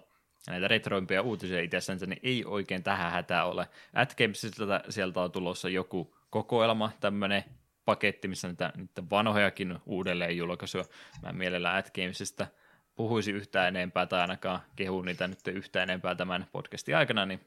näitä 0.48 0.68
retroimpia 0.68 1.22
uutisia 1.22 1.62
itsessänsä 1.62 2.06
niin 2.06 2.20
ei 2.24 2.46
oikein 2.46 2.84
tähän 2.84 3.12
hätää 3.12 3.46
ole. 3.46 3.68
AdGamesista 3.94 4.82
sieltä 4.90 5.22
on 5.22 5.32
tulossa 5.32 5.70
joku 5.70 6.16
kokoelma, 6.30 6.92
tämmöinen 7.00 7.44
paketti, 7.86 8.28
missä 8.28 8.48
niitä, 8.48 8.74
niitä 8.76 9.04
vanhojakin 9.10 9.80
uudelleen 9.86 10.38
julkaisuja. 10.38 10.84
Mä 11.22 11.32
mielellään 11.32 11.76
AdGamesista 11.76 12.48
puhuisi 12.96 13.32
yhtään 13.32 13.68
enempää 13.68 14.06
tai 14.06 14.22
ainakaan 14.22 14.60
kehu 14.76 15.02
niitä 15.02 15.28
nyt 15.28 15.48
yhtään 15.48 15.90
enempää 15.90 16.16
tämän 16.16 16.48
podcastin 16.52 16.98
aikana, 16.98 17.26
niin 17.26 17.40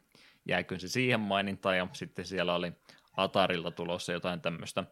jääkö 0.49 0.79
se 0.79 0.89
siihen 0.89 1.21
mainintaan 1.21 1.77
ja 1.77 1.89
sitten 1.93 2.25
siellä 2.25 2.55
oli 2.55 2.73
Atarilta 3.17 3.71
tulossa 3.71 4.13
jotain 4.13 4.41
tämmöistä, 4.41 4.85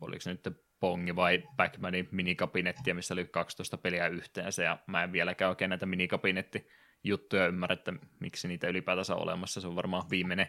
oliko 0.00 0.20
se 0.20 0.30
nyt 0.30 0.48
Pongi 0.80 1.16
vai 1.16 1.42
Backmanin 1.56 2.08
minikabinettia, 2.10 2.94
missä 2.94 3.14
oli 3.14 3.24
12 3.24 3.78
peliä 3.78 4.08
yhteensä 4.08 4.62
ja 4.62 4.78
mä 4.86 5.04
en 5.04 5.12
vieläkään 5.12 5.48
oikein 5.48 5.68
näitä 5.68 5.86
minikabinetti 5.86 6.68
juttuja 7.04 7.46
ymmärrä, 7.46 7.72
että 7.72 7.92
miksi 8.20 8.48
niitä 8.48 8.68
ylipäätänsä 8.68 9.14
on 9.14 9.22
olemassa. 9.22 9.60
Se 9.60 9.66
on 9.66 9.76
varmaan 9.76 10.10
viimeinen 10.10 10.46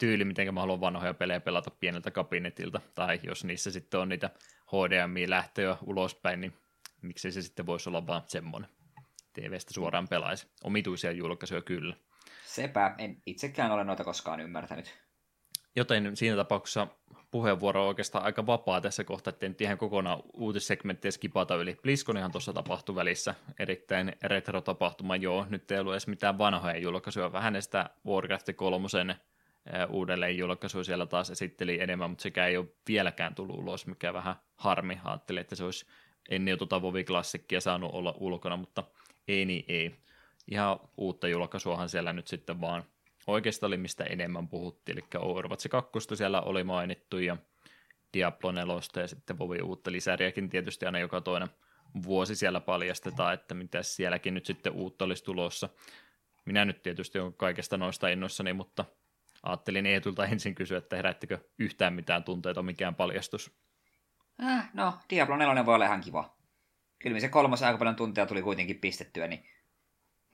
tyyli, 0.00 0.24
miten 0.24 0.54
mä 0.54 0.60
haluan 0.60 0.80
vanhoja 0.80 1.14
pelejä 1.14 1.40
pelata 1.40 1.70
pieneltä 1.70 2.10
kabinetilta, 2.10 2.80
tai 2.94 3.20
jos 3.22 3.44
niissä 3.44 3.70
sitten 3.70 4.00
on 4.00 4.08
niitä 4.08 4.30
HDMI-lähtöjä 4.66 5.76
ulospäin, 5.82 6.40
niin 6.40 6.52
miksei 7.02 7.32
se 7.32 7.42
sitten 7.42 7.66
voisi 7.66 7.88
olla 7.88 8.06
vaan 8.06 8.22
semmoinen. 8.26 8.70
TVstä 9.32 9.74
suoraan 9.74 10.08
pelaisi. 10.08 10.48
Omituisia 10.64 11.12
julkaisuja 11.12 11.62
kyllä. 11.62 11.96
Sepä, 12.44 12.94
en 12.98 13.22
itsekään 13.26 13.72
ole 13.72 13.84
noita 13.84 14.04
koskaan 14.04 14.40
ymmärtänyt. 14.40 15.05
Joten 15.76 16.16
siinä 16.16 16.36
tapauksessa 16.36 16.86
puheenvuoro 17.30 17.82
on 17.82 17.88
oikeastaan 17.88 18.24
aika 18.24 18.46
vapaa 18.46 18.80
tässä 18.80 19.04
kohtaa, 19.04 19.30
ettei 19.30 19.48
nyt 19.48 19.60
ihan 19.60 19.78
kokonaan 19.78 20.22
uutissegmenttiä 20.32 21.10
skipata 21.10 21.54
yli. 21.54 21.76
BlizzConihan 21.82 22.32
tuossa 22.32 22.52
tapahtui 22.52 22.94
välissä, 22.94 23.34
erittäin 23.58 24.12
retro-tapahtuma, 24.22 25.16
joo, 25.16 25.46
nyt 25.48 25.70
ei 25.70 25.78
ollut 25.78 25.92
edes 25.92 26.06
mitään 26.06 26.38
vanhoja 26.38 26.78
julkaisuja, 26.78 27.32
vähän 27.32 27.62
sitä 27.62 27.90
Warcraft 28.06 28.48
3 28.56 28.88
uudelleen 29.88 30.38
julkaisu 30.38 30.84
siellä 30.84 31.06
taas 31.06 31.30
esitteli 31.30 31.80
enemmän, 31.80 32.10
mutta 32.10 32.22
sekä 32.22 32.46
ei 32.46 32.56
ole 32.56 32.66
vieläkään 32.88 33.34
tullut 33.34 33.58
ulos, 33.58 33.86
mikä 33.86 34.12
vähän 34.12 34.36
harmi. 34.56 34.98
Ajattelin, 35.04 35.40
että 35.40 35.54
se 35.54 35.64
olisi 35.64 35.86
ennen 36.28 36.52
jo 36.52 36.56
tuota 36.56 36.82
Vovi-klassikkia 36.82 37.60
saanut 37.60 37.94
olla 37.94 38.14
ulkona, 38.20 38.56
mutta 38.56 38.84
ei 39.28 39.44
niin 39.44 39.64
ei. 39.68 39.96
Ihan 40.50 40.80
uutta 40.96 41.28
julkaisuahan 41.28 41.88
siellä 41.88 42.12
nyt 42.12 42.26
sitten 42.26 42.60
vaan 42.60 42.84
oikeastaan 43.26 43.68
oli 43.68 43.76
mistä 43.76 44.04
enemmän 44.04 44.48
puhuttiin, 44.48 44.98
eli 44.98 45.06
Overwatch 45.18 45.68
2 45.68 45.92
siellä 46.14 46.40
oli 46.40 46.64
mainittu 46.64 47.18
ja 47.18 47.36
Diablo 48.14 48.52
4 48.52 48.74
ja 49.02 49.08
sitten 49.08 49.38
Vovi 49.38 49.62
uutta 49.62 49.92
lisäriäkin 49.92 50.48
tietysti 50.50 50.86
aina 50.86 50.98
joka 50.98 51.20
toinen 51.20 51.48
vuosi 52.02 52.36
siellä 52.36 52.60
paljastetaan, 52.60 53.34
että 53.34 53.54
mitä 53.54 53.82
sielläkin 53.82 54.34
nyt 54.34 54.46
sitten 54.46 54.72
uutta 54.72 55.04
olisi 55.04 55.24
tulossa. 55.24 55.68
Minä 56.44 56.64
nyt 56.64 56.82
tietysti 56.82 57.18
on 57.18 57.34
kaikesta 57.34 57.76
noista 57.76 58.08
innoissani, 58.08 58.52
mutta 58.52 58.84
Ajattelin 59.42 59.86
Eetulta 59.86 60.26
ensin 60.26 60.54
kysyä, 60.54 60.78
että 60.78 60.96
herättikö 60.96 61.38
yhtään 61.58 61.94
mitään 61.94 62.24
tunteita, 62.24 62.62
mikään 62.62 62.94
paljastus. 62.94 63.50
Äh, 64.42 64.70
no, 64.74 64.94
Diablo 65.10 65.36
4 65.36 65.66
voi 65.66 65.74
olla 65.74 65.84
ihan 65.84 66.00
kiva. 66.00 66.36
Kyllä 66.98 67.20
se 67.20 67.28
kolmas 67.28 67.62
aika 67.62 67.78
paljon 67.78 67.96
tunteja 67.96 68.26
tuli 68.26 68.42
kuitenkin 68.42 68.78
pistettyä, 68.78 69.26
niin 69.28 69.44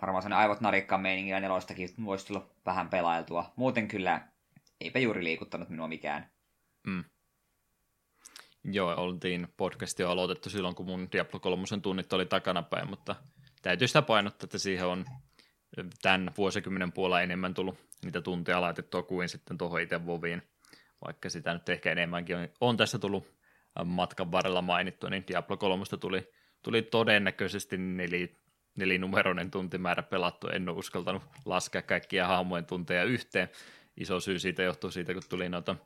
varmaan 0.02 0.22
sen 0.22 0.32
aivot 0.32 0.60
narikkaan 0.60 1.00
meininkiä 1.00 1.40
nelostakin 1.40 1.88
voisi 2.04 2.26
tulla 2.26 2.50
vähän 2.66 2.88
pelailtua. 2.88 3.52
Muuten 3.56 3.88
kyllä 3.88 4.28
eipä 4.80 4.98
juuri 4.98 5.24
liikuttanut 5.24 5.68
minua 5.68 5.88
mikään. 5.88 6.30
Mm. 6.86 7.04
Joo, 8.64 8.94
oltiin 8.96 9.48
podcastia 9.56 10.10
aloitettu 10.10 10.50
silloin, 10.50 10.74
kun 10.74 10.86
mun 10.86 11.08
Diablo 11.12 11.40
3 11.40 11.64
tunnit 11.82 12.12
oli 12.12 12.26
takanapäin, 12.26 12.90
mutta 12.90 13.16
täytyy 13.62 13.88
sitä 13.88 14.02
painottaa, 14.02 14.46
että 14.46 14.58
siihen 14.58 14.86
on 14.86 15.04
tämän 16.02 16.30
vuosikymmenen 16.36 16.92
puolella 16.92 17.22
enemmän 17.22 17.54
tullut 17.54 17.78
niitä 18.04 18.20
tunteja 18.20 18.60
laitettua 18.60 19.02
kuin 19.02 19.28
sitten 19.28 19.58
tuohon 19.58 19.80
itse 19.80 20.06
Voviin, 20.06 20.42
vaikka 21.04 21.30
sitä 21.30 21.52
nyt 21.52 21.68
ehkä 21.68 21.92
enemmänkin 21.92 22.36
on, 22.36 22.48
on 22.60 22.76
tässä 22.76 22.98
tullut 22.98 23.34
matkan 23.84 24.32
varrella 24.32 24.62
mainittu, 24.62 25.08
niin 25.08 25.24
Diablo 25.28 25.56
3 25.56 25.84
tuli, 26.00 26.32
tuli 26.62 26.82
todennäköisesti 26.82 27.76
neli, 27.76 28.41
nelinumeroinen 28.76 29.50
tuntimäärä 29.50 30.02
pelattu, 30.02 30.48
en 30.48 30.68
ole 30.68 30.78
uskaltanut 30.78 31.22
laskea 31.44 31.82
kaikkia 31.82 32.26
hahmojen 32.26 32.66
tunteja 32.66 33.04
yhteen. 33.04 33.48
Iso 33.96 34.20
syy 34.20 34.38
siitä 34.38 34.62
johtuu 34.62 34.90
siitä, 34.90 35.12
kun 35.12 35.22
tuli 35.28 35.48
noita 35.48 35.76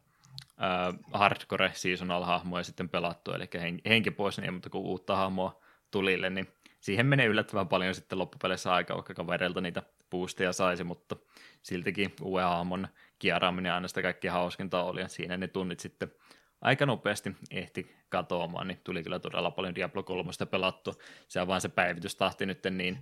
äh, 0.40 0.98
hardcore 1.12 1.72
seasonal-hahmoja 1.74 2.64
sitten 2.64 2.88
pelattu, 2.88 3.32
eli 3.32 3.48
henki 3.88 4.10
pois, 4.10 4.38
niin 4.38 4.54
mutta 4.54 4.70
kun 4.70 4.80
uutta 4.80 5.16
hahmoa 5.16 5.60
tulille, 5.90 6.30
niin 6.30 6.48
siihen 6.80 7.06
menee 7.06 7.26
yllättävän 7.26 7.68
paljon 7.68 7.94
sitten 7.94 8.18
loppupeleissä 8.18 8.72
aikaa, 8.72 8.96
vaikka 8.96 9.14
kavereilta 9.14 9.60
niitä 9.60 9.82
boosteja 10.10 10.52
saisi, 10.52 10.84
mutta 10.84 11.16
siltikin 11.62 12.12
uuden 12.22 12.46
hahmon 12.46 12.88
kieraaminen 13.18 13.72
aina 13.72 13.88
sitä 13.88 14.02
kaikki 14.02 14.28
hauskinta 14.28 14.82
oli, 14.82 15.00
ja 15.00 15.08
siinä 15.08 15.36
ne 15.36 15.48
tunnit 15.48 15.80
sitten 15.80 16.12
aika 16.60 16.86
nopeasti 16.86 17.36
ehti 17.50 17.96
katoamaan, 18.08 18.68
niin 18.68 18.80
tuli 18.84 19.02
kyllä 19.02 19.18
todella 19.18 19.50
paljon 19.50 19.74
Diablo 19.74 20.02
3 20.02 20.30
pelattua. 20.50 20.94
Se 21.28 21.40
on 21.40 21.48
vaan 21.48 21.60
se 21.60 21.68
päivitystahti 21.68 22.46
nyt 22.46 22.60
niin, 22.70 22.98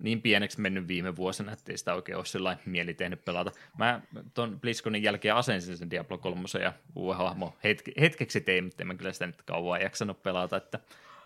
niin 0.00 0.22
pieneksi 0.22 0.60
mennyt 0.60 0.88
viime 0.88 1.16
vuosina, 1.16 1.52
ettei 1.52 1.78
sitä 1.78 1.94
oikein 1.94 2.16
ole 2.16 2.24
sellainen 2.24 2.62
mieli 2.66 2.94
tehnyt 2.94 3.24
pelata. 3.24 3.52
Mä 3.78 4.00
tuon 4.34 4.60
BlizzConin 4.60 5.02
jälkeen 5.02 5.34
asensin 5.34 5.76
sen 5.76 5.90
Diablo 5.90 6.18
3 6.18 6.42
ja 6.62 6.72
uuden 6.96 7.18
hahmo 7.18 7.56
hetke, 7.64 7.92
hetkeksi 8.00 8.40
tein, 8.40 8.64
mutta 8.64 8.82
en 8.82 8.98
kyllä 8.98 9.12
sitä 9.12 9.26
nyt 9.26 9.42
kauan 9.42 9.80
jaksanut 9.80 10.22
pelata, 10.22 10.56
että 10.56 10.78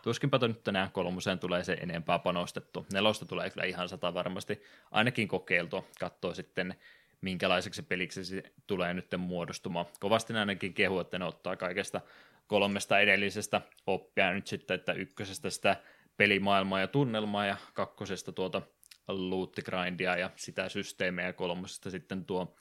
tuskinpa 0.02 0.38
nyt 0.38 0.68
enää 0.68 0.90
kolmoseen 0.92 1.38
tulee 1.38 1.64
se 1.64 1.72
enempää 1.72 2.18
panostettu. 2.18 2.86
Nelosta 2.92 3.26
tulee 3.26 3.50
kyllä 3.50 3.64
ihan 3.64 3.88
sata 3.88 4.14
varmasti 4.14 4.62
ainakin 4.90 5.28
kokeiltua, 5.28 5.84
katsoo 6.00 6.34
sitten 6.34 6.74
minkälaiseksi 7.20 7.82
peliksi 7.82 8.24
se 8.24 8.42
tulee 8.66 8.94
nyt 8.94 9.06
muodostumaan. 9.18 9.86
Kovasti 10.00 10.32
ainakin 10.32 10.74
kehu, 10.74 10.98
että 11.00 11.18
ne 11.18 11.24
ottaa 11.24 11.56
kaikesta 11.56 12.00
kolmesta 12.46 13.00
edellisestä 13.00 13.60
oppia 13.86 14.32
nyt 14.32 14.46
sitten, 14.46 14.74
että 14.74 14.92
ykkösestä 14.92 15.50
sitä 15.50 15.76
pelimaailmaa 16.16 16.80
ja 16.80 16.88
tunnelmaa 16.88 17.46
ja 17.46 17.56
kakkosesta 17.74 18.32
tuota 18.32 18.62
loottigrindia 19.08 20.16
ja 20.16 20.30
sitä 20.36 20.68
systeemiä 20.68 21.26
ja 21.26 21.32
kolmosesta 21.32 21.90
sitten 21.90 22.24
tuo 22.24 22.56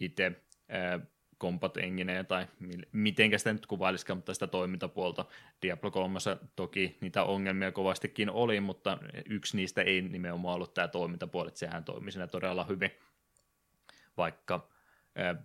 itse 0.00 0.32
combat 1.40 1.76
enginejä 1.76 2.24
tai 2.24 2.46
mitenkä 2.92 3.38
sitä 3.38 3.52
nyt 3.52 3.66
kuvailisikaan, 3.66 4.18
mutta 4.18 4.34
sitä 4.34 4.46
toimintapuolta. 4.46 5.24
Diablo 5.62 5.90
3 5.90 6.18
toki 6.56 6.98
niitä 7.00 7.24
ongelmia 7.24 7.72
kovastikin 7.72 8.30
oli, 8.30 8.60
mutta 8.60 8.98
yksi 9.28 9.56
niistä 9.56 9.82
ei 9.82 10.02
nimenomaan 10.02 10.54
ollut 10.54 10.74
tämä 10.74 10.88
toimintapuoli, 10.88 11.48
että 11.48 11.60
sehän 11.60 11.84
toimi 11.84 12.12
siinä 12.12 12.26
todella 12.26 12.64
hyvin 12.64 12.90
vaikka 14.20 14.68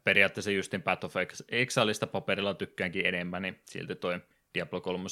periaatteessa 0.03 0.51
justin 0.51 0.81
Path 0.81 1.05
of 1.05 1.13
Exileista 1.49 2.07
paperilla 2.07 2.53
tykkäänkin 2.53 3.05
enemmän, 3.05 3.41
niin 3.41 3.61
silti 3.65 3.95
toi 3.95 4.19
Diablo 4.53 4.81
3 4.81 5.09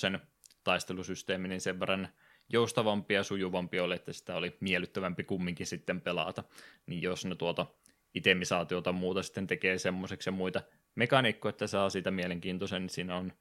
taistelusysteemi 0.64 1.48
niin 1.48 1.62
sen 1.62 1.80
verran 1.80 2.10
joustavampi 2.50 3.14
ja 3.14 3.24
sujuvampi 3.24 3.80
oli, 3.80 3.96
että 3.96 4.14
sitä 4.14 4.36
oli 4.36 4.58
miellyttävämpi 4.60 5.24
kumminkin 5.24 5.68
sitten 5.68 6.02
pelata. 6.02 6.44
Niin 6.86 7.02
jos 7.02 7.26
ne 7.26 7.36
tuota 7.36 7.66
itemisaatiota 8.14 8.92
muuta 8.92 9.24
sitten 9.24 9.48
tekee 9.48 9.78
semmoiseksi 9.78 10.30
ja 10.30 10.32
muita 10.32 10.62
mekaniikkoja, 10.96 11.50
että 11.50 11.68
saa 11.68 11.90
siitä 11.90 12.12
mielenkiintoisen, 12.12 12.82
niin 12.82 12.90
siinä 12.90 13.16
on 13.16 13.34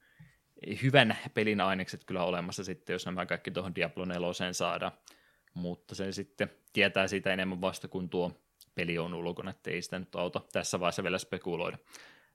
hyvän 0.83 1.17
pelin 1.33 1.61
ainekset 1.61 2.03
kyllä 2.03 2.23
olemassa 2.23 2.63
sitten, 2.63 2.93
jos 2.93 3.05
nämä 3.05 3.25
kaikki 3.25 3.51
tuohon 3.51 3.75
Diablo 3.75 4.05
4 4.05 4.53
saadaan. 4.53 4.91
Mutta 5.53 5.95
se 5.95 6.11
sitten 6.11 6.51
tietää 6.73 7.07
siitä 7.07 7.33
enemmän 7.33 7.61
vasta, 7.61 7.87
kun 7.87 8.09
tuo 8.09 8.42
peli 8.75 8.97
on 8.97 9.13
ulkona, 9.13 9.51
että 9.51 9.71
ei 9.71 9.81
sitä 9.81 9.99
nyt 9.99 10.15
auta 10.15 10.41
tässä 10.51 10.79
vaiheessa 10.79 11.03
vielä 11.03 11.17
spekuloida. 11.17 11.77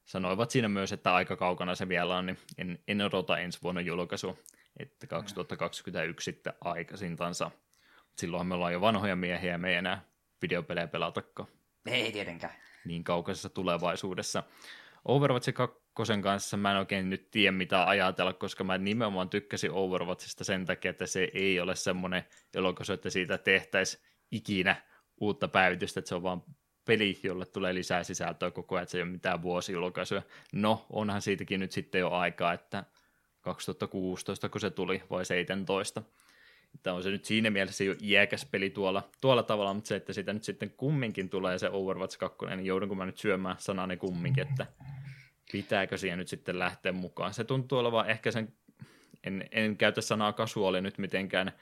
Sanoivat 0.04 0.50
siinä 0.50 0.68
myös, 0.68 0.92
että 0.92 1.14
aika 1.14 1.36
kaukana 1.36 1.74
se 1.74 1.88
vielä 1.88 2.16
on, 2.16 2.26
niin 2.26 2.38
en, 2.58 2.78
en 2.88 3.02
odota 3.02 3.38
ensi 3.38 3.58
vuonna 3.62 3.80
julkaisu, 3.80 4.38
että 4.78 5.06
2021 5.06 6.24
sitten 6.24 6.52
aikaisintansa. 6.60 7.50
Silloin 8.16 8.46
me 8.46 8.54
ollaan 8.54 8.72
jo 8.72 8.80
vanhoja 8.80 9.16
miehiä 9.16 9.52
ja 9.52 9.58
me 9.58 9.70
ei 9.70 9.76
enää 9.76 10.04
videopelejä 10.42 10.86
pelatakaan. 10.86 11.48
Ei 11.86 12.12
tietenkään. 12.12 12.52
Niin 12.84 13.04
kaukaisessa 13.04 13.48
tulevaisuudessa. 13.48 14.42
Overwatch 15.04 15.52
2 15.52 15.78
kanssa 16.22 16.56
mä 16.56 16.70
en 16.70 16.78
oikein 16.78 17.10
nyt 17.10 17.30
tiedä 17.30 17.52
mitä 17.52 17.88
ajatella, 17.88 18.32
koska 18.32 18.64
mä 18.64 18.78
nimenomaan 18.78 19.28
tykkäsin 19.28 19.70
Overwatchista 19.70 20.44
sen 20.44 20.66
takia, 20.66 20.90
että 20.90 21.06
se 21.06 21.28
ei 21.34 21.60
ole 21.60 21.76
semmoinen 21.76 22.24
julkaisu, 22.54 22.92
että 22.92 23.10
siitä 23.10 23.38
tehtäisiin 23.38 24.02
ikinä 24.30 24.76
uutta 25.20 25.48
päivitystä, 25.48 26.00
että 26.00 26.08
se 26.08 26.14
on 26.14 26.22
vaan 26.22 26.42
peli, 26.84 27.20
jolle 27.22 27.46
tulee 27.46 27.74
lisää 27.74 28.04
sisältöä 28.04 28.50
koko 28.50 28.74
ajan, 28.74 28.82
että 28.82 28.90
se 28.90 28.98
ei 28.98 29.02
ole 29.02 29.10
mitään 29.10 29.42
vuosijulkaisuja. 29.42 30.22
No, 30.52 30.86
onhan 30.90 31.22
siitäkin 31.22 31.60
nyt 31.60 31.72
sitten 31.72 31.98
jo 31.98 32.10
aikaa, 32.10 32.52
että 32.52 32.84
2016, 33.40 34.48
kun 34.48 34.60
se 34.60 34.70
tuli, 34.70 35.02
vai 35.10 35.24
17. 35.24 36.02
Että 36.74 36.92
on 36.92 37.02
se 37.02 37.10
nyt 37.10 37.24
siinä 37.24 37.50
mielessä 37.50 37.84
jo 37.84 37.94
iäkäs 38.02 38.46
peli 38.50 38.70
tuolla, 38.70 39.08
tuolla 39.20 39.42
tavalla, 39.42 39.74
mutta 39.74 39.88
se, 39.88 39.96
että 39.96 40.12
siitä 40.12 40.32
nyt 40.32 40.44
sitten 40.44 40.70
kumminkin 40.70 41.28
tulee 41.28 41.58
se 41.58 41.70
Overwatch 41.70 42.18
2, 42.18 42.46
niin 42.46 42.66
joudunko 42.66 42.94
mä 42.94 43.06
nyt 43.06 43.18
syömään 43.18 43.56
sanani 43.58 43.96
kumminkin, 43.96 44.48
että 44.48 44.66
pitääkö 45.52 45.98
siihen 45.98 46.18
nyt 46.18 46.28
sitten 46.28 46.58
lähteä 46.58 46.92
mukaan. 46.92 47.34
Se 47.34 47.44
tuntuu 47.44 47.78
olevan 47.78 48.10
ehkä 48.10 48.30
sen, 48.30 48.52
en, 49.24 49.48
en 49.52 49.76
käytä 49.76 50.00
sanaa 50.00 50.32
kasuaali 50.32 50.80
nyt 50.80 50.98
mitenkään 50.98 51.52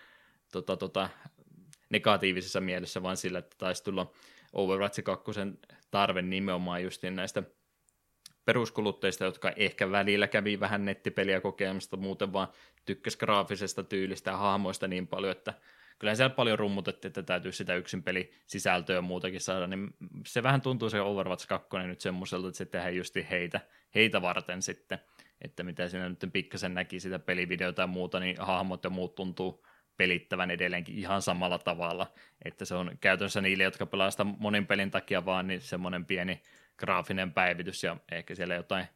tota, 0.53 0.77
tota, 0.77 1.09
negatiivisessa 1.91 2.61
mielessä, 2.61 3.03
vaan 3.03 3.17
sillä, 3.17 3.39
että 3.39 3.57
taisi 3.59 3.85
tulla 3.85 4.13
Overwatch 4.53 5.03
2 5.03 5.31
tarve 5.91 6.23
nimenomaan 6.23 6.83
justiin 6.83 7.17
näistä 7.17 7.43
peruskulutteista, 8.45 9.25
jotka 9.25 9.51
ehkä 9.57 9.91
välillä 9.91 10.27
kävi 10.29 10.61
vähän 10.61 10.85
nettipeliä 10.85 11.41
kokemasta, 11.41 11.97
muuten 11.97 12.33
vaan 12.33 12.49
tykkäs 12.85 13.17
graafisesta 13.17 13.83
tyylistä 13.83 14.31
ja 14.31 14.37
hahmoista 14.37 14.89
niin 14.89 15.07
paljon, 15.07 15.33
että 15.33 15.55
kyllä 15.99 16.15
siellä 16.15 16.35
paljon 16.35 16.59
rummutettiin, 16.59 17.11
että 17.11 17.23
täytyy 17.23 17.53
sitä 17.53 17.75
yksin 17.75 18.03
peli 18.03 18.33
sisältöä 18.47 18.97
ja 18.97 19.03
muutakin 19.03 19.41
saada, 19.41 19.67
niin 19.67 19.95
se 20.27 20.43
vähän 20.43 20.61
tuntuu 20.61 20.91
se 20.91 21.01
Overwatch 21.01 21.47
2 21.47 21.69
nyt 21.77 22.01
semmoiselta, 22.01 22.49
että 22.49 22.59
se 22.59 22.65
tehdään 22.65 22.97
justi 22.97 23.27
heitä, 23.31 23.61
heitä 23.95 24.23
varten 24.23 24.63
sitten, 24.63 24.99
että 25.43 25.63
mitä 25.63 25.89
siinä 25.89 26.09
nyt 26.09 26.25
pikkasen 26.33 26.75
näki 26.75 27.01
sitä 27.01 27.19
pelivideota 27.19 27.83
ja 27.83 27.87
muuta, 27.87 28.21
niin 28.21 28.37
hahmot 28.39 28.85
ja 28.85 28.91
muut 28.91 29.15
tuntuu 29.15 29.67
pelittävän 29.97 30.51
edelleenkin 30.51 30.99
ihan 30.99 31.23
samalla 31.23 31.59
tavalla, 31.59 32.13
että 32.45 32.65
se 32.65 32.75
on 32.75 32.99
käytännössä 33.01 33.41
niille, 33.41 33.65
jotka 33.65 33.87
pelaa 33.87 34.11
sitä 34.11 34.25
monin 34.25 34.67
pelin 34.67 34.91
takia 34.91 35.25
vaan, 35.25 35.47
niin 35.47 35.61
semmoinen 35.61 36.05
pieni 36.05 36.43
graafinen 36.77 37.33
päivitys 37.33 37.85
ja 37.85 37.97
ehkä 38.13 38.35
siellä 38.35 38.55
jotain 38.55 38.87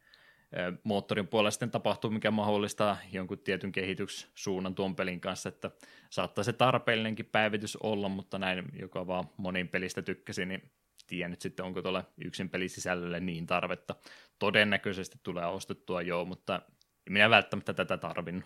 moottorin 0.83 1.27
puolella 1.27 1.51
sitten 1.51 1.71
tapahtuu, 1.71 2.11
mikä 2.11 2.31
mahdollistaa 2.31 2.97
jonkun 3.11 3.39
tietyn 3.39 3.71
kehityssuunnan 3.71 4.75
tuon 4.75 4.95
pelin 4.95 5.21
kanssa, 5.21 5.49
että 5.49 5.71
saattaa 6.09 6.43
se 6.43 6.53
tarpeellinenkin 6.53 7.25
päivitys 7.25 7.75
olla, 7.75 8.09
mutta 8.09 8.39
näin, 8.39 8.65
joka 8.79 9.07
vaan 9.07 9.29
monin 9.37 9.67
pelistä 9.67 10.01
tykkäsi, 10.01 10.45
niin 10.45 10.71
tiedän 11.07 11.31
nyt 11.31 11.41
sitten, 11.41 11.65
onko 11.65 11.81
tuolla 11.81 12.03
yksin 12.25 12.49
pelisisällölle 12.49 13.19
niin 13.19 13.47
tarvetta. 13.47 13.95
Todennäköisesti 14.39 15.19
tulee 15.23 15.45
ostettua 15.45 16.01
joo, 16.01 16.25
mutta 16.25 16.61
minä 17.09 17.29
välttämättä 17.29 17.73
tätä 17.73 17.97
tarvin. 17.97 18.43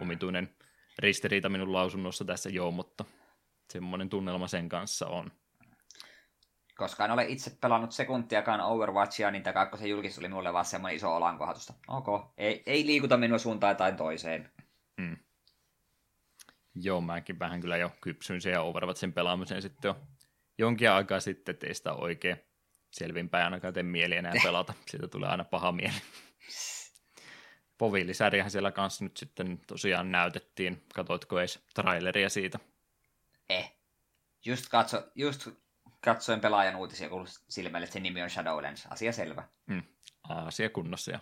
Omituinen 0.00 0.48
ristiriita 0.98 1.48
minun 1.48 1.72
lausunnossa 1.72 2.24
tässä 2.24 2.50
joo, 2.50 2.70
mutta 2.70 3.04
semmoinen 3.72 4.08
tunnelma 4.08 4.48
sen 4.48 4.68
kanssa 4.68 5.06
on. 5.06 5.32
Koska 6.76 7.04
en 7.04 7.10
ole 7.10 7.24
itse 7.24 7.58
pelannut 7.60 7.92
sekuntiakaan 7.92 8.60
Overwatchia, 8.60 9.30
niin 9.30 9.42
tämä 9.42 9.54
kakkosen 9.54 9.90
julkis 9.90 10.18
oli 10.18 10.28
minulle 10.28 10.52
vaan 10.52 10.64
semmoinen 10.64 10.96
iso 10.96 11.16
olankohatusta. 11.16 11.74
Ok, 11.88 12.06
ei, 12.38 12.62
ei 12.66 12.86
liikuta 12.86 13.16
minua 13.16 13.38
suuntaan 13.38 13.76
tai 13.76 13.92
toiseen. 13.92 14.52
Hmm. 15.00 15.16
Joo, 16.74 17.00
mäkin 17.00 17.38
vähän 17.38 17.60
kyllä 17.60 17.76
jo 17.76 17.90
kypsyin 18.00 18.40
ja 18.52 18.62
Overwatchin 18.62 19.12
pelaamiseen 19.12 19.62
sitten 19.62 19.88
jo 19.88 19.96
jonkin 20.58 20.90
aikaa 20.90 21.20
sitten, 21.20 21.52
että 21.52 21.66
ei 21.66 21.74
sitä 21.74 21.92
oikein 21.92 22.36
selvinpäin 22.90 23.44
ainakaan 23.44 23.74
tee 23.74 23.82
mieli 23.82 24.16
enää 24.16 24.32
pelata. 24.44 24.74
Siitä 24.86 25.08
tulee 25.08 25.28
aina 25.28 25.44
paha 25.44 25.72
mieli. 25.72 25.96
Povillisäriähän 27.80 28.50
siellä 28.50 28.72
kanssa 28.72 29.04
nyt 29.04 29.16
sitten 29.16 29.60
tosiaan 29.66 30.12
näytettiin. 30.12 30.82
Katoitko 30.94 31.38
edes 31.38 31.60
traileria 31.74 32.28
siitä? 32.28 32.58
Eh. 33.48 33.72
Just, 34.44 34.68
katso, 34.68 35.02
just 35.14 35.48
katsoin 36.00 36.40
pelaajan 36.40 36.76
uutisia, 36.76 37.08
kun 37.08 37.26
silmälle, 37.48 37.84
että 37.84 37.92
sen 37.92 38.02
nimi 38.02 38.22
on 38.22 38.30
Shadowlands. 38.30 38.86
Asia 38.90 39.12
selvä. 39.12 39.42
Mm. 39.66 39.82
Asia 40.28 40.70
kunnossa 40.70 41.10
ja 41.10 41.18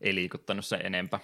ei 0.00 0.14
liikuttanut 0.14 0.66
se 0.66 0.76
enempää. 0.76 1.20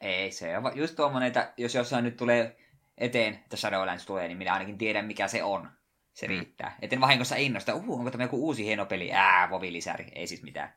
Ei, 0.00 0.30
se 0.30 0.58
on 0.58 0.72
just 0.74 0.96
tuommoinen, 0.96 1.26
että 1.26 1.52
jos 1.56 1.74
jossain 1.74 2.04
nyt 2.04 2.16
tulee 2.16 2.56
eteen, 2.96 3.34
että 3.34 3.56
Shadowlands 3.56 4.06
tulee, 4.06 4.28
niin 4.28 4.38
minä 4.38 4.52
ainakin 4.52 4.78
tiedän, 4.78 5.04
mikä 5.04 5.28
se 5.28 5.42
on. 5.42 5.70
Se 6.12 6.26
mm. 6.26 6.30
riittää. 6.30 6.76
Etten 6.82 7.00
vahingossa 7.00 7.36
innosta, 7.36 7.74
uh, 7.74 7.98
onko 7.98 8.10
tämä 8.10 8.24
joku 8.24 8.46
uusi 8.46 8.64
hieno 8.64 8.86
peli? 8.86 9.12
Ää, 9.12 9.50
Vovi-lisäri. 9.50 10.06
Ei 10.14 10.26
siis 10.26 10.42
mitään 10.42 10.74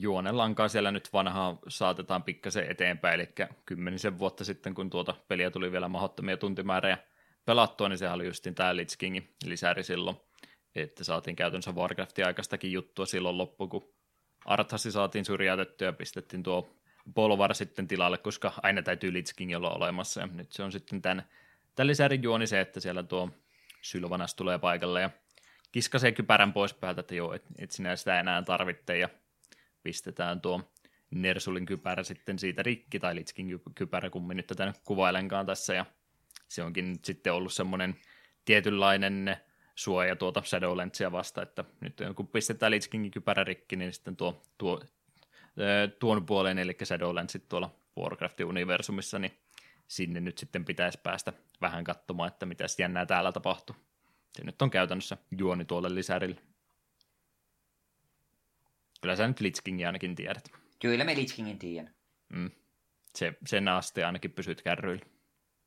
juonellankaan 0.00 0.70
siellä 0.70 0.90
nyt 0.90 1.12
vanhaa 1.12 1.58
saatetaan 1.68 2.22
pikkasen 2.22 2.70
eteenpäin, 2.70 3.20
eli 3.20 3.28
kymmenisen 3.66 4.18
vuotta 4.18 4.44
sitten, 4.44 4.74
kun 4.74 4.90
tuota 4.90 5.14
peliä 5.28 5.50
tuli 5.50 5.72
vielä 5.72 5.88
mahdottomia 5.88 6.36
tuntimäärejä 6.36 6.98
pelattua, 7.44 7.88
niin 7.88 7.98
sehän 7.98 8.14
oli 8.14 8.26
justin 8.26 8.54
tämä 8.54 8.76
Lich 8.76 8.98
Kingin 8.98 9.34
lisäri 9.44 9.82
silloin, 9.82 10.16
että 10.74 11.04
saatiin 11.04 11.36
käytännössä 11.36 11.72
Warcraftin 11.72 12.26
aikaistakin 12.26 12.72
juttua 12.72 13.06
silloin 13.06 13.38
loppu, 13.38 13.68
kun 13.68 13.94
Arthasi 14.44 14.92
saatiin 14.92 15.24
syrjäytettyä 15.24 15.88
ja 15.88 15.92
pistettiin 15.92 16.42
tuo 16.42 16.76
Bolvar 17.14 17.54
sitten 17.54 17.88
tilalle, 17.88 18.18
koska 18.18 18.52
aina 18.62 18.82
täytyy 18.82 19.12
Lich 19.12 19.34
King 19.36 19.56
olla 19.56 19.70
olemassa, 19.70 20.20
ja 20.20 20.26
nyt 20.26 20.52
se 20.52 20.62
on 20.62 20.72
sitten 20.72 21.02
tämän, 21.02 21.22
tämän 21.74 21.86
lisärin 21.86 22.22
juoni 22.22 22.46
se, 22.46 22.60
että 22.60 22.80
siellä 22.80 23.02
tuo 23.02 23.30
Sylvanas 23.82 24.34
tulee 24.34 24.58
paikalle 24.58 25.00
ja 25.00 25.10
kiskasee 25.72 26.12
kypärän 26.12 26.52
pois 26.52 26.74
päältä, 26.74 27.00
että 27.00 27.14
joo, 27.14 27.32
et, 27.32 27.44
et 27.58 27.70
sinä 27.70 27.96
sitä 27.96 28.20
enää 28.20 28.42
tarvitse, 28.42 28.98
ja 28.98 29.08
pistetään 29.86 30.40
tuo 30.40 30.60
Nersulin 31.10 31.66
kypärä 31.66 32.02
sitten 32.02 32.38
siitä 32.38 32.62
rikki, 32.62 32.98
tai 32.98 33.14
Litskin 33.14 33.60
kypärä, 33.74 34.10
kun 34.10 34.28
nyt 34.28 34.46
tätä 34.46 34.72
kuvailenkaan 34.84 35.46
tässä, 35.46 35.74
ja 35.74 35.86
se 36.48 36.62
onkin 36.62 36.92
nyt 36.92 37.04
sitten 37.04 37.32
ollut 37.32 37.52
semmoinen 37.52 37.96
tietynlainen 38.44 39.36
suoja 39.74 40.16
tuota 40.16 40.42
Shadowlandsia 40.42 41.12
vasta, 41.12 41.42
että 41.42 41.64
nyt 41.80 42.02
kun 42.16 42.28
pistetään 42.28 42.72
Lich 42.72 42.90
Kingin 42.90 43.10
kypärä 43.10 43.44
rikki, 43.44 43.76
niin 43.76 43.92
sitten 43.92 44.16
tuo, 44.16 44.42
tuo 44.58 44.80
tuon 45.98 46.26
puoleen, 46.26 46.58
eli 46.58 46.76
Shadowlandsit 46.84 47.48
tuolla 47.48 47.74
Warcraftin 47.98 48.46
universumissa, 48.46 49.18
niin 49.18 49.38
sinne 49.88 50.20
nyt 50.20 50.38
sitten 50.38 50.64
pitäisi 50.64 50.98
päästä 51.02 51.32
vähän 51.60 51.84
katsomaan, 51.84 52.28
että 52.28 52.46
mitä 52.46 52.64
jännää 52.78 53.06
täällä 53.06 53.32
tapahtuu. 53.32 53.76
Se 54.36 54.44
nyt 54.44 54.62
on 54.62 54.70
käytännössä 54.70 55.16
juoni 55.38 55.64
tuolle 55.64 55.94
lisärille. 55.94 56.40
Kyllä 59.00 59.16
sä 59.16 59.28
nyt 59.28 59.40
Lich 59.40 59.60
Kingin 59.64 59.86
ainakin 59.86 60.14
tiedät. 60.14 60.48
Kyllä 60.80 61.04
me 61.04 61.16
Lich 61.16 61.36
Kingin 61.36 61.58
tiedän. 61.58 61.94
Mm. 62.28 62.50
Se, 63.14 63.32
sen 63.46 63.68
asti 63.68 64.02
ainakin 64.02 64.32
pysyt 64.32 64.62
kärryillä. 64.62 65.06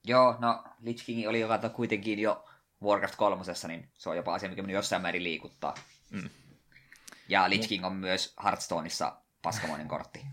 Joo, 0.08 0.36
no 0.40 0.64
Lich 0.82 1.06
King 1.06 1.28
oli 1.28 1.40
joka 1.40 1.70
kuitenkin 1.70 2.20
jo 2.20 2.46
Warcraft 2.84 3.16
3, 3.16 3.44
niin 3.68 3.90
se 3.94 4.10
on 4.10 4.18
jopa 4.18 4.34
asia, 4.34 4.50
mikä 4.50 4.62
minun 4.62 4.76
jossain 4.76 5.02
määrin 5.02 5.24
liikuttaa. 5.24 5.76
Mm. 6.10 6.30
Ja 7.30 7.50
Lich 7.50 7.68
King 7.68 7.86
on 7.86 7.96
myös 7.96 8.34
Hearthstoneissa 8.44 9.18
paskamoinen 9.42 9.88
kortti. 9.88 10.20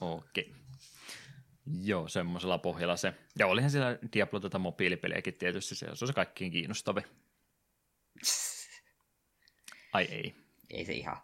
Okei. 0.00 0.44
Okay. 0.44 0.60
Joo, 1.82 2.08
semmoisella 2.08 2.58
pohjalla 2.58 2.96
se. 2.96 3.14
Ja 3.38 3.46
olihan 3.46 3.70
siellä 3.70 3.98
Diablo 4.12 4.40
tätä 4.40 4.58
mobiilipeliäkin 4.58 5.34
tietysti, 5.34 5.74
se 5.74 5.86
on 5.90 5.96
se 5.96 6.12
kaikkiin 6.12 6.52
kiinnostavi. 6.52 7.00
Ai 9.92 10.04
ei. 10.04 10.34
Ei 10.70 10.84
se 10.84 10.92
ihan. 10.92 11.16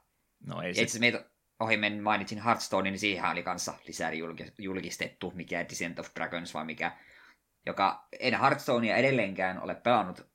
No 0.46 0.62
ei 0.62 0.74
se. 0.74 0.82
Itse 0.82 0.98
meitä 0.98 1.24
ohi 1.60 1.76
men 1.76 2.02
mainitsin 2.02 2.42
Hearthstone, 2.42 2.90
niin 2.90 2.98
siihen 2.98 3.30
oli 3.30 3.42
kanssa 3.42 3.74
lisää 3.86 4.10
julkistettu, 4.58 5.32
mikä 5.34 5.64
Descent 5.68 5.98
of 5.98 6.08
Dragons 6.14 6.54
vai 6.54 6.64
mikä, 6.64 6.92
joka 7.66 8.08
en 8.20 8.40
Hearthstonea 8.40 8.96
edelleenkään 8.96 9.62
ole 9.62 9.74
pelannut 9.74 10.26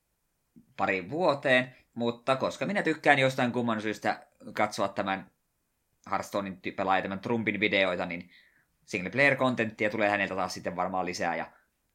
pari 0.77 1.09
vuoteen, 1.09 1.75
mutta 1.93 2.35
koska 2.35 2.65
minä 2.65 2.83
tykkään 2.83 3.19
jostain 3.19 3.51
kumman 3.51 3.81
syystä 3.81 4.27
katsoa 4.53 4.87
tämän 4.87 5.31
Hearthstonein 6.09 6.61
pelaaja 6.75 7.01
tämän 7.01 7.19
Trumpin 7.19 7.59
videoita, 7.59 8.05
niin 8.05 8.29
single 8.85 9.09
player 9.09 9.35
contenttia 9.35 9.89
tulee 9.89 10.09
häneltä 10.09 10.35
taas 10.35 10.53
sitten 10.53 10.75
varmaan 10.75 11.05
lisää 11.05 11.35
ja 11.35 11.51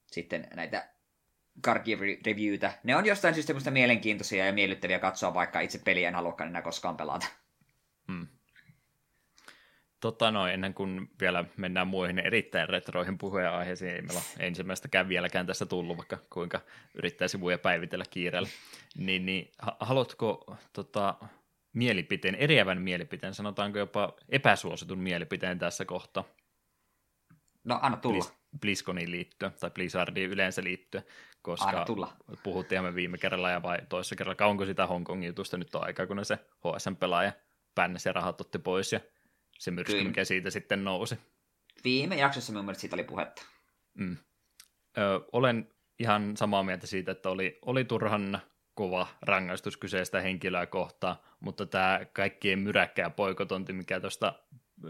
sitten 0.06 0.48
näitä 0.54 0.88
card 1.64 1.86
reviewtä. 2.26 2.72
Ne 2.82 2.96
on 2.96 3.06
jostain 3.06 3.34
syystä 3.34 3.70
mielenkiintoisia 3.70 4.46
ja 4.46 4.52
miellyttäviä 4.52 4.98
katsoa, 4.98 5.34
vaikka 5.34 5.60
itse 5.60 5.78
peliä 5.78 6.08
en 6.08 6.14
haluakaan 6.14 6.48
enää 6.48 6.62
koskaan 6.62 6.96
pelata. 6.96 7.26
Hmm. 8.08 8.26
Tota 10.00 10.30
noin, 10.30 10.54
ennen 10.54 10.74
kuin 10.74 11.10
vielä 11.20 11.44
mennään 11.56 11.88
muihin 11.88 12.18
erittäin 12.18 12.68
retroihin 12.68 13.18
aiheisiin, 13.52 13.90
ei 13.90 14.02
meillä 14.02 14.22
ensimmäistäkään 14.38 15.08
vieläkään 15.08 15.46
tässä 15.46 15.66
tullut, 15.66 15.96
vaikka 15.96 16.18
kuinka 16.30 16.60
yrittää 16.94 17.28
sivuja 17.28 17.58
päivitellä 17.58 18.04
kiireellä, 18.10 18.48
niin, 18.96 19.26
niin 19.26 19.50
haluatko 19.80 20.56
tota, 20.72 21.14
mielipiteen, 21.72 22.34
eriävän 22.34 22.82
mielipiteen, 22.82 23.34
sanotaanko 23.34 23.78
jopa 23.78 24.12
epäsuositun 24.28 24.98
mielipiteen 24.98 25.58
tässä 25.58 25.84
kohtaa? 25.84 26.24
No 27.64 27.78
anna 27.82 27.96
tulla. 27.96 28.24
Blizzconiin 28.60 29.10
liittyen, 29.10 29.52
tai 29.60 29.70
Blizzardiin 29.70 30.30
yleensä 30.30 30.64
liittyen, 30.64 31.04
koska 31.42 31.66
anna 31.66 31.84
tulla. 31.84 32.16
puhuttiin 32.42 32.82
me 32.82 32.94
viime 32.94 33.18
kerralla 33.18 33.50
ja 33.50 33.62
vai 33.62 33.78
toisessa 33.88 34.16
kerralla, 34.16 34.34
kauanko 34.34 34.64
sitä 34.64 34.86
Hongkongin 34.86 35.26
jutusta 35.26 35.56
nyt 35.56 35.74
on 35.74 35.84
aikaa, 35.84 36.06
kun 36.06 36.24
se 36.24 36.38
HSM-pelaaja 36.64 37.32
pännesi 37.76 38.08
ja 38.08 38.12
rahat 38.12 38.40
otti 38.40 38.58
pois 38.58 38.92
ja 38.92 39.00
se 39.58 39.70
myrsky, 39.70 40.04
mikä 40.04 40.24
siitä 40.24 40.50
sitten 40.50 40.84
nousi. 40.84 41.18
Viime 41.84 42.16
jaksossa 42.16 42.52
minun 42.52 42.64
mielestä 42.64 42.80
siitä 42.80 42.96
oli 42.96 43.04
puhetta. 43.04 43.42
Mm. 43.94 44.16
Ö, 44.98 45.20
olen 45.32 45.68
ihan 45.98 46.36
samaa 46.36 46.62
mieltä 46.62 46.86
siitä, 46.86 47.12
että 47.12 47.30
oli, 47.30 47.58
oli 47.62 47.84
turhan 47.84 48.40
kova 48.74 49.06
rangaistus 49.22 49.76
kyseistä 49.76 50.20
henkilöä 50.20 50.66
kohtaan, 50.66 51.16
mutta 51.40 51.66
tämä 51.66 52.00
kaikkien 52.12 52.58
myräkkää 52.58 53.10
poikotonti, 53.10 53.72
mikä 53.72 54.00
tuosta 54.00 54.34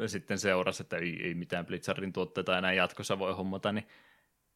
sitten 0.07 0.39
seurasi, 0.39 0.83
että 0.83 0.97
ei, 0.97 1.21
ei 1.23 1.35
mitään 1.35 1.67
Blitzardin 1.67 2.13
tuotteita 2.13 2.59
enää 2.59 2.73
jatkossa 2.73 3.19
voi 3.19 3.35
hommata, 3.35 3.73
niin 3.73 3.87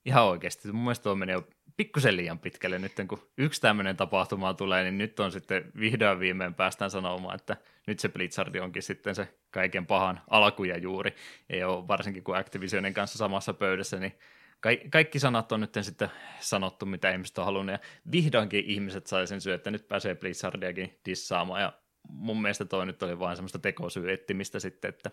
ihan 0.05 0.25
oikeasti. 0.25 0.73
Mun 0.73 0.85
mielestä 0.85 1.03
tuo 1.03 1.15
menee 1.15 1.33
jo 1.33 1.49
pikkusen 1.77 2.17
liian 2.17 2.39
pitkälle 2.39 2.79
nyt, 2.79 2.93
kun 3.09 3.31
yksi 3.39 3.61
tämmöinen 3.61 3.97
tapahtuma 3.97 4.55
tulee, 4.55 4.83
niin 4.83 4.99
nyt 4.99 5.21
on 5.21 5.33
sitten 5.33 5.73
vihdoin 5.81 6.21
viimein 6.21 6.55
päästään 6.55 6.91
sanomaan, 6.91 7.35
että 7.35 7.57
nyt 7.87 7.99
se 7.99 8.09
Blitzardi 8.09 8.61
onkin 8.61 8.83
sitten 8.83 9.15
se 9.15 9.29
kaiken 9.51 9.87
pahan 9.87 10.21
alku 10.31 10.65
ja 10.65 10.79
juuri. 10.79 11.15
Ei 11.51 11.65
ole 11.65 11.89
varsinkin 11.89 12.25
kuin 12.25 12.39
Activisionin 12.39 12.95
kanssa 12.95 13.19
samassa 13.19 13.55
pöydässä, 13.55 14.01
niin 14.01 14.19
ka- 14.61 14.89
kaikki 14.91 15.19
sanat 15.19 15.53
on 15.53 15.61
nyt 15.61 15.75
sitten 15.81 16.11
sanottu, 16.41 16.87
mitä 16.87 17.11
ihmiset 17.11 17.39
on 17.39 17.45
halunnut, 17.45 17.73
ja 17.73 17.79
vihdoinkin 18.13 18.65
ihmiset 18.65 19.07
sai 19.07 19.27
sen 19.27 19.41
syy, 19.41 19.53
että 19.53 19.71
nyt 19.71 19.89
pääsee 19.89 20.15
Blizzardiakin 20.15 20.99
dissaamaan, 21.05 21.63
ja 21.63 21.73
mun 22.09 22.43
mielestä 22.43 22.65
toi 22.65 22.87
nyt 22.87 23.03
oli 23.03 23.19
vain 23.19 23.37
semmoista 23.37 23.59
tekosyyettimistä 23.59 24.61
sitten, 24.61 24.89
että 24.89 25.11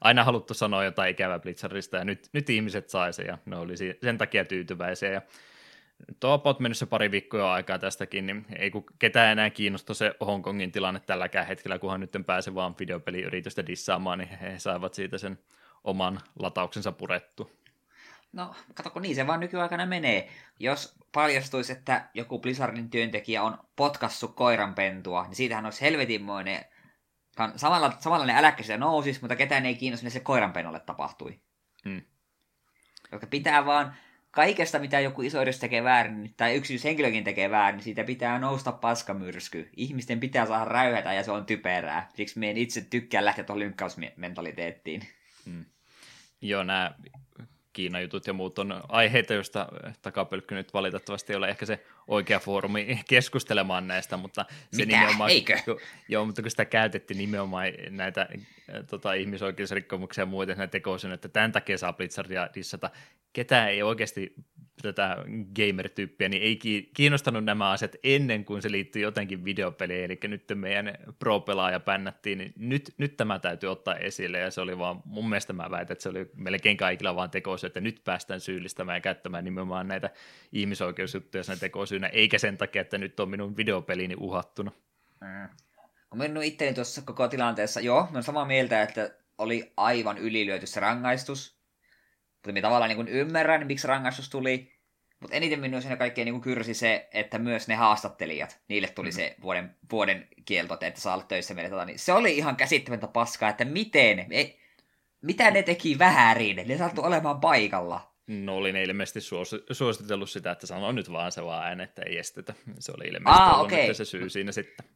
aina 0.00 0.24
haluttu 0.24 0.54
sanoa 0.54 0.84
jotain 0.84 1.10
ikävää 1.10 1.38
Blitzardista, 1.38 1.96
ja 1.96 2.04
nyt, 2.04 2.28
nyt 2.32 2.50
ihmiset 2.50 2.88
sai 2.88 3.12
sen, 3.12 3.26
ja 3.26 3.38
ne 3.46 3.56
oli 3.56 3.74
sen 4.02 4.18
takia 4.18 4.44
tyytyväisiä, 4.44 5.12
ja 5.12 5.22
tuo 6.20 6.32
about 6.32 6.60
mennyt 6.60 6.78
se 6.78 6.86
pari 6.86 7.10
viikkoa 7.10 7.54
aikaa 7.54 7.78
tästäkin, 7.78 8.26
niin 8.26 8.46
ei 8.58 8.70
kun 8.70 8.84
ketään 8.98 9.32
enää 9.32 9.50
kiinnosta 9.50 9.94
se 9.94 10.14
Hongkongin 10.20 10.72
tilanne 10.72 11.00
tälläkään 11.00 11.46
hetkellä, 11.46 11.78
kunhan 11.78 12.00
nyt 12.00 12.16
pääse 12.26 12.54
vaan 12.54 12.74
videopeliyritystä 12.78 13.66
dissaamaan, 13.66 14.18
niin 14.18 14.28
he 14.28 14.58
saivat 14.58 14.94
siitä 14.94 15.18
sen 15.18 15.38
oman 15.84 16.20
latauksensa 16.38 16.92
purettu. 16.92 17.50
No, 18.32 18.54
kato, 18.74 19.00
niin 19.00 19.14
se 19.14 19.26
vaan 19.26 19.40
nykyaikana 19.40 19.86
menee. 19.86 20.28
Jos 20.58 20.94
paljastuisi, 21.12 21.72
että 21.72 22.08
joku 22.14 22.38
Blizzardin 22.38 22.90
työntekijä 22.90 23.42
on 23.42 23.58
potkassut 23.76 24.34
koiranpentua, 24.34 25.22
niin 25.26 25.34
siitähän 25.36 25.64
olisi 25.64 25.80
helvetinmoinen 25.80 26.64
samalla, 27.56 27.92
samanlainen 27.98 28.36
äläkkä 28.36 28.62
sitä 28.62 28.76
nousisi, 28.76 29.20
mutta 29.20 29.36
ketään 29.36 29.66
ei 29.66 29.74
kiinnosta, 29.74 30.04
mitä 30.04 30.12
se 30.12 30.20
koiranpennolle 30.20 30.80
tapahtui. 30.80 31.40
Hmm. 31.84 32.02
Joka 33.12 33.26
pitää 33.26 33.66
vaan 33.66 33.94
kaikesta, 34.30 34.78
mitä 34.78 35.00
joku 35.00 35.22
iso 35.22 35.42
yritys 35.42 35.60
tekee 35.60 35.84
väärin, 35.84 36.34
tai 36.36 36.54
yksityishenkilökin 36.54 37.24
tekee 37.24 37.50
väärin, 37.50 37.76
niin 37.76 37.84
siitä 37.84 38.04
pitää 38.04 38.38
nousta 38.38 38.72
paskamyrsky. 38.72 39.70
Ihmisten 39.76 40.20
pitää 40.20 40.46
saada 40.46 40.64
räyhätä 40.64 41.12
ja 41.12 41.24
se 41.24 41.30
on 41.30 41.46
typerää. 41.46 42.08
Siksi 42.14 42.38
meidän 42.38 42.56
itse 42.56 42.80
tykkää 42.80 43.24
lähteä 43.24 43.44
tuohon 43.44 43.60
lynkkausmentaliteettiin. 43.60 45.02
Hmm. 45.44 45.64
Joo, 46.40 46.62
nämä 46.62 46.94
Kiina-jutut 47.72 48.26
ja 48.26 48.32
muut 48.32 48.58
on 48.58 48.82
aiheita, 48.88 49.34
joista 49.34 49.68
takapölkky 50.02 50.54
nyt 50.54 50.74
valitettavasti 50.74 51.32
ei 51.32 51.36
ole 51.36 51.48
ehkä 51.48 51.66
se 51.66 51.84
oikea 52.10 52.38
foorumi 52.38 53.00
keskustelemaan 53.08 53.88
näistä, 53.88 54.16
mutta 54.16 54.44
se 54.72 54.84
Mitä? 54.84 54.96
nimenomaan, 54.96 55.30
Eikö? 55.30 55.58
joo, 56.08 56.24
mutta 56.24 56.42
kun 56.42 56.50
sitä 56.50 56.64
käytettiin 56.64 57.18
nimenomaan 57.18 57.66
näitä 57.90 58.28
tota, 58.90 59.12
ihmisoikeusrikkomuksia 59.12 60.22
ja 60.22 60.26
muita 60.26 60.54
näitä 60.54 60.70
tekoisin, 60.70 61.12
että 61.12 61.28
tämän 61.28 61.52
takia 61.52 61.78
saa 61.78 61.92
Blizzardia 61.92 62.48
dissata. 62.54 62.90
Ketään 63.32 63.70
ei 63.70 63.82
oikeasti 63.82 64.34
tätä 64.82 65.16
gamer-tyyppiä, 65.56 66.28
niin 66.28 66.42
ei 66.42 66.58
kiinnostanut 66.94 67.44
nämä 67.44 67.70
asiat 67.70 67.96
ennen 68.04 68.44
kuin 68.44 68.62
se 68.62 68.70
liittyi 68.70 69.02
jotenkin 69.02 69.44
videopeliin, 69.44 70.04
eli 70.04 70.18
nyt 70.22 70.44
meidän 70.54 70.94
pro-pelaaja 71.18 71.80
pännättiin, 71.80 72.38
niin 72.38 72.52
nyt, 72.56 72.94
nyt 72.98 73.16
tämä 73.16 73.38
täytyy 73.38 73.70
ottaa 73.70 73.94
esille, 73.94 74.38
ja 74.38 74.50
se 74.50 74.60
oli 74.60 74.78
vaan, 74.78 75.02
mun 75.04 75.28
mielestä 75.28 75.52
mä 75.52 75.70
väitän, 75.70 75.92
että 75.92 76.02
se 76.02 76.08
oli 76.08 76.30
melkein 76.36 76.76
kaikilla 76.76 77.16
vaan 77.16 77.30
tekoisin, 77.30 77.66
että 77.66 77.80
nyt 77.80 78.00
päästään 78.04 78.40
syyllistämään 78.40 78.96
ja 78.96 79.00
käyttämään 79.00 79.44
nimenomaan 79.44 79.88
näitä 79.88 80.10
ihmisoikeusjuttuja 80.52 81.44
sen 81.44 81.60
tekosyynä, 82.00 82.20
eikä 82.20 82.38
sen 82.38 82.56
takia, 82.56 82.82
että 82.82 82.98
nyt 82.98 83.20
on 83.20 83.28
minun 83.28 83.56
videopeliini 83.56 84.14
uhattuna. 84.18 84.72
Mm. 85.20 85.48
Kun 86.10 86.18
minun 86.18 86.44
itteni 86.44 86.74
tuossa 86.74 87.02
koko 87.02 87.28
tilanteessa, 87.28 87.80
joo, 87.80 88.02
mä 88.02 88.08
olen 88.12 88.22
samaa 88.22 88.44
mieltä, 88.44 88.82
että 88.82 89.10
oli 89.38 89.72
aivan 89.76 90.18
ylilyöty 90.18 90.66
se 90.66 90.80
rangaistus, 90.80 91.60
mutta 92.34 92.52
minä 92.52 92.62
tavallaan 92.62 92.90
niin 92.90 93.08
ymmärrän, 93.08 93.66
miksi 93.66 93.86
rangaistus 93.86 94.30
tuli. 94.30 94.72
Mutta 95.20 95.36
eniten 95.36 95.60
minun 95.60 95.82
siinä 95.82 95.96
kaikkein 95.96 96.24
niin 96.24 96.40
kyrsi 96.40 96.74
se, 96.74 97.08
että 97.12 97.38
myös 97.38 97.68
ne 97.68 97.74
haastattelijat, 97.74 98.60
niille 98.68 98.88
tuli 98.88 99.08
mm. 99.08 99.12
se 99.12 99.36
vuoden, 99.42 99.76
vuoden 99.90 100.28
kielto, 100.44 100.78
että 100.80 101.00
saa 101.00 101.14
olla 101.14 101.24
töissä 101.24 101.54
meille. 101.54 101.70
Tota, 101.70 101.84
niin 101.84 101.98
se 101.98 102.12
oli 102.12 102.36
ihan 102.36 102.56
käsittämättä 102.56 103.06
paskaa, 103.06 103.50
että 103.50 103.64
miten, 103.64 104.26
ei, 104.30 104.60
mitä 105.22 105.50
ne 105.50 105.62
teki 105.62 105.98
väärin, 105.98 106.56
ne 106.56 106.78
saattu 106.78 107.02
olemaan 107.02 107.40
paikalla. 107.40 108.09
No 108.30 108.56
oli 108.56 108.72
ne 108.72 108.82
ilmeisesti 108.82 109.20
suositellut 109.72 110.30
sitä, 110.30 110.50
että 110.50 110.66
sanoo 110.66 110.92
nyt 110.92 111.12
vaan 111.12 111.32
se 111.32 111.44
vaan 111.44 111.80
että 111.80 112.02
ei 112.02 112.18
estetä. 112.18 112.54
Se 112.78 112.92
oli 112.96 113.04
ilmeisesti 113.04 113.42
Aa, 113.42 113.56
ollut 113.56 113.72
okay. 113.72 113.94
se 113.94 114.04
syy 114.04 114.30
siinä 114.30 114.52
sitten. 114.52 114.86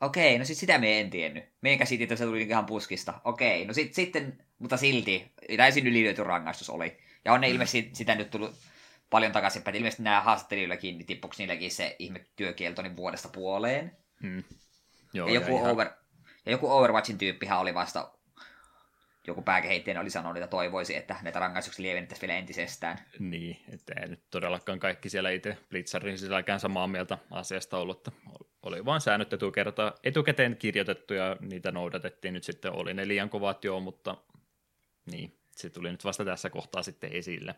Okei, 0.00 0.38
no 0.38 0.44
sit 0.44 0.58
sitä 0.58 0.78
me 0.78 1.00
en 1.00 1.10
tiennyt. 1.10 1.44
Me 1.60 1.76
käsitin, 1.76 2.04
että 2.04 2.16
se 2.16 2.24
tuli 2.24 2.42
ihan 2.42 2.66
puskista. 2.66 3.20
Okei, 3.24 3.64
no 3.64 3.72
sit, 3.72 3.94
sitten, 3.94 4.44
mutta 4.58 4.76
silti, 4.76 5.32
täysin 5.56 5.86
ylilyöty 5.86 6.24
rangaistus 6.24 6.70
oli. 6.70 6.98
Ja 7.24 7.32
on 7.32 7.40
ne 7.40 7.46
mm. 7.46 7.52
ilmeisesti 7.52 7.90
sitä 7.92 8.14
nyt 8.14 8.30
tullut 8.30 8.54
paljon 9.10 9.32
takaisin, 9.32 9.60
että 9.60 9.70
ilmeisesti 9.70 10.02
nämä 10.02 10.20
haastattelijoillakin, 10.20 10.98
niin 10.98 11.06
tippuksi 11.06 11.42
niilläkin 11.42 11.70
se 11.70 11.96
ihme 11.98 12.26
työkielto 12.36 12.82
niin 12.82 12.96
vuodesta 12.96 13.28
puoleen. 13.28 13.96
Hmm. 14.22 14.44
Joo, 15.12 15.28
ja, 15.28 15.34
joku 15.34 15.56
ja, 15.56 15.62
over, 15.62 15.86
ihan... 15.86 15.98
ja 16.46 16.52
joku 16.52 16.70
Overwatchin 16.70 17.18
tyyppihän 17.18 17.58
oli 17.58 17.74
vasta 17.74 18.17
joku 19.28 19.42
pääkeheittäjä 19.42 20.00
oli 20.00 20.10
sanonut, 20.10 20.36
että 20.36 20.46
toivoisi, 20.46 20.96
että 20.96 21.16
näitä 21.22 21.38
rangaistuksia 21.38 21.82
lievennettäisiin 21.82 22.28
vielä 22.28 22.38
entisestään. 22.38 22.98
Niin, 23.18 23.60
että 23.72 23.94
ei 24.00 24.08
nyt 24.08 24.20
todellakaan 24.30 24.80
kaikki 24.80 25.08
siellä 25.08 25.30
itse 25.30 25.56
Blitzarin 25.68 26.18
sisälläkään 26.18 26.60
samaa 26.60 26.86
mieltä 26.86 27.18
asiasta 27.30 27.78
ollut, 27.78 27.96
että 27.96 28.12
oli 28.62 28.84
vain 28.84 29.00
säännöt 29.00 29.32
etukerta, 29.32 29.94
etukäteen 30.04 30.56
kirjoitettu 30.56 31.14
ja 31.14 31.36
niitä 31.40 31.72
noudatettiin 31.72 32.34
nyt 32.34 32.44
sitten, 32.44 32.72
oli 32.72 32.94
ne 32.94 33.08
liian 33.08 33.30
kovat 33.30 33.64
joo, 33.64 33.80
mutta 33.80 34.16
niin, 35.10 35.38
se 35.50 35.70
tuli 35.70 35.90
nyt 35.90 36.04
vasta 36.04 36.24
tässä 36.24 36.50
kohtaa 36.50 36.82
sitten 36.82 37.12
esille. 37.12 37.54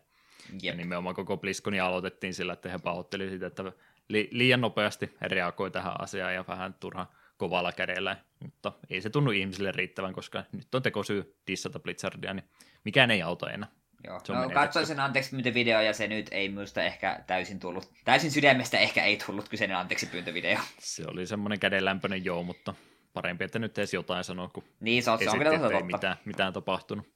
Jep. 0.53 0.63
Ja 0.63 0.75
nimenomaan 0.75 1.15
koko 1.15 1.37
Bliskonia 1.37 1.87
aloitettiin 1.87 2.35
sillä, 2.35 2.53
että 2.53 2.69
he 2.69 2.79
pahoittelivat 2.79 3.33
sitä, 3.33 3.47
että 3.47 3.73
li- 4.09 4.29
liian 4.33 4.61
nopeasti 4.61 5.17
reagoi 5.21 5.71
tähän 5.71 6.01
asiaan 6.01 6.35
ja 6.35 6.45
vähän 6.49 6.75
turha 6.75 7.07
kovalla 7.41 7.73
kädellä, 7.73 8.17
mutta 8.43 8.73
ei 8.91 9.01
se 9.01 9.11
tunnu 9.11 9.31
ihmisille 9.31 9.73
riittävän, 9.73 10.13
koska 10.13 10.45
nyt 10.53 10.75
on 10.75 10.83
tekosyy 10.83 11.37
dissata 11.47 11.79
Blitzardia, 11.79 12.35
niin 12.35 12.45
mikään 12.85 13.11
ei 13.11 13.23
auta 13.23 13.51
enää. 13.51 13.69
Joo, 14.05 14.21
no, 14.29 14.51
katsoin 14.51 14.87
sen 14.87 15.01
anteeksi 15.01 15.31
pyyntövideo 15.31 15.81
ja 15.81 15.93
se 15.93 16.09
nyt 16.09 16.27
ei 16.31 16.49
minusta 16.49 16.83
ehkä 16.83 17.25
täysin 17.27 17.61
tullut, 17.61 17.93
täysin 18.05 18.31
sydämestä 18.31 18.79
ehkä 18.79 19.05
ei 19.05 19.19
tullut 19.27 19.49
kyseinen 19.49 19.77
anteeksi 19.77 20.07
pyyntövideo. 20.07 20.59
Se 20.79 21.05
oli 21.07 21.27
semmoinen 21.27 21.61
kädenlämpöinen 21.61 22.25
joo, 22.25 22.43
mutta 22.43 22.75
parempi, 23.13 23.45
että 23.45 23.59
nyt 23.59 23.79
edes 23.79 23.95
jotain 23.95 24.25
sanoa, 24.25 24.49
kun 24.49 24.65
niin, 24.81 25.03
se 25.03 25.11
on, 25.11 25.19
se 25.19 25.31
on 25.31 25.39
kyllä 25.39 25.59
totta. 25.59 25.85
mitään, 25.85 26.17
mitään 26.25 26.53
tapahtunut. 26.53 27.07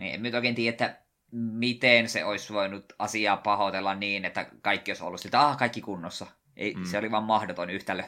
Niin, 0.00 0.14
en 0.14 0.22
nyt 0.22 0.34
oikein 0.34 0.54
tiedä, 0.54 0.70
että 0.70 1.00
miten 1.32 2.08
se 2.08 2.24
olisi 2.24 2.52
voinut 2.52 2.92
asiaa 2.98 3.36
pahoitella 3.36 3.94
niin, 3.94 4.24
että 4.24 4.46
kaikki 4.62 4.90
olisi 4.90 5.04
ollut 5.04 5.20
sitä, 5.20 5.40
ah, 5.40 5.56
kaikki 5.56 5.80
kunnossa. 5.80 6.26
Ei, 6.56 6.74
mm. 6.74 6.84
Se 6.84 6.98
oli 6.98 7.10
vaan 7.10 7.24
mahdoton 7.24 7.70
yhtälö. 7.70 8.02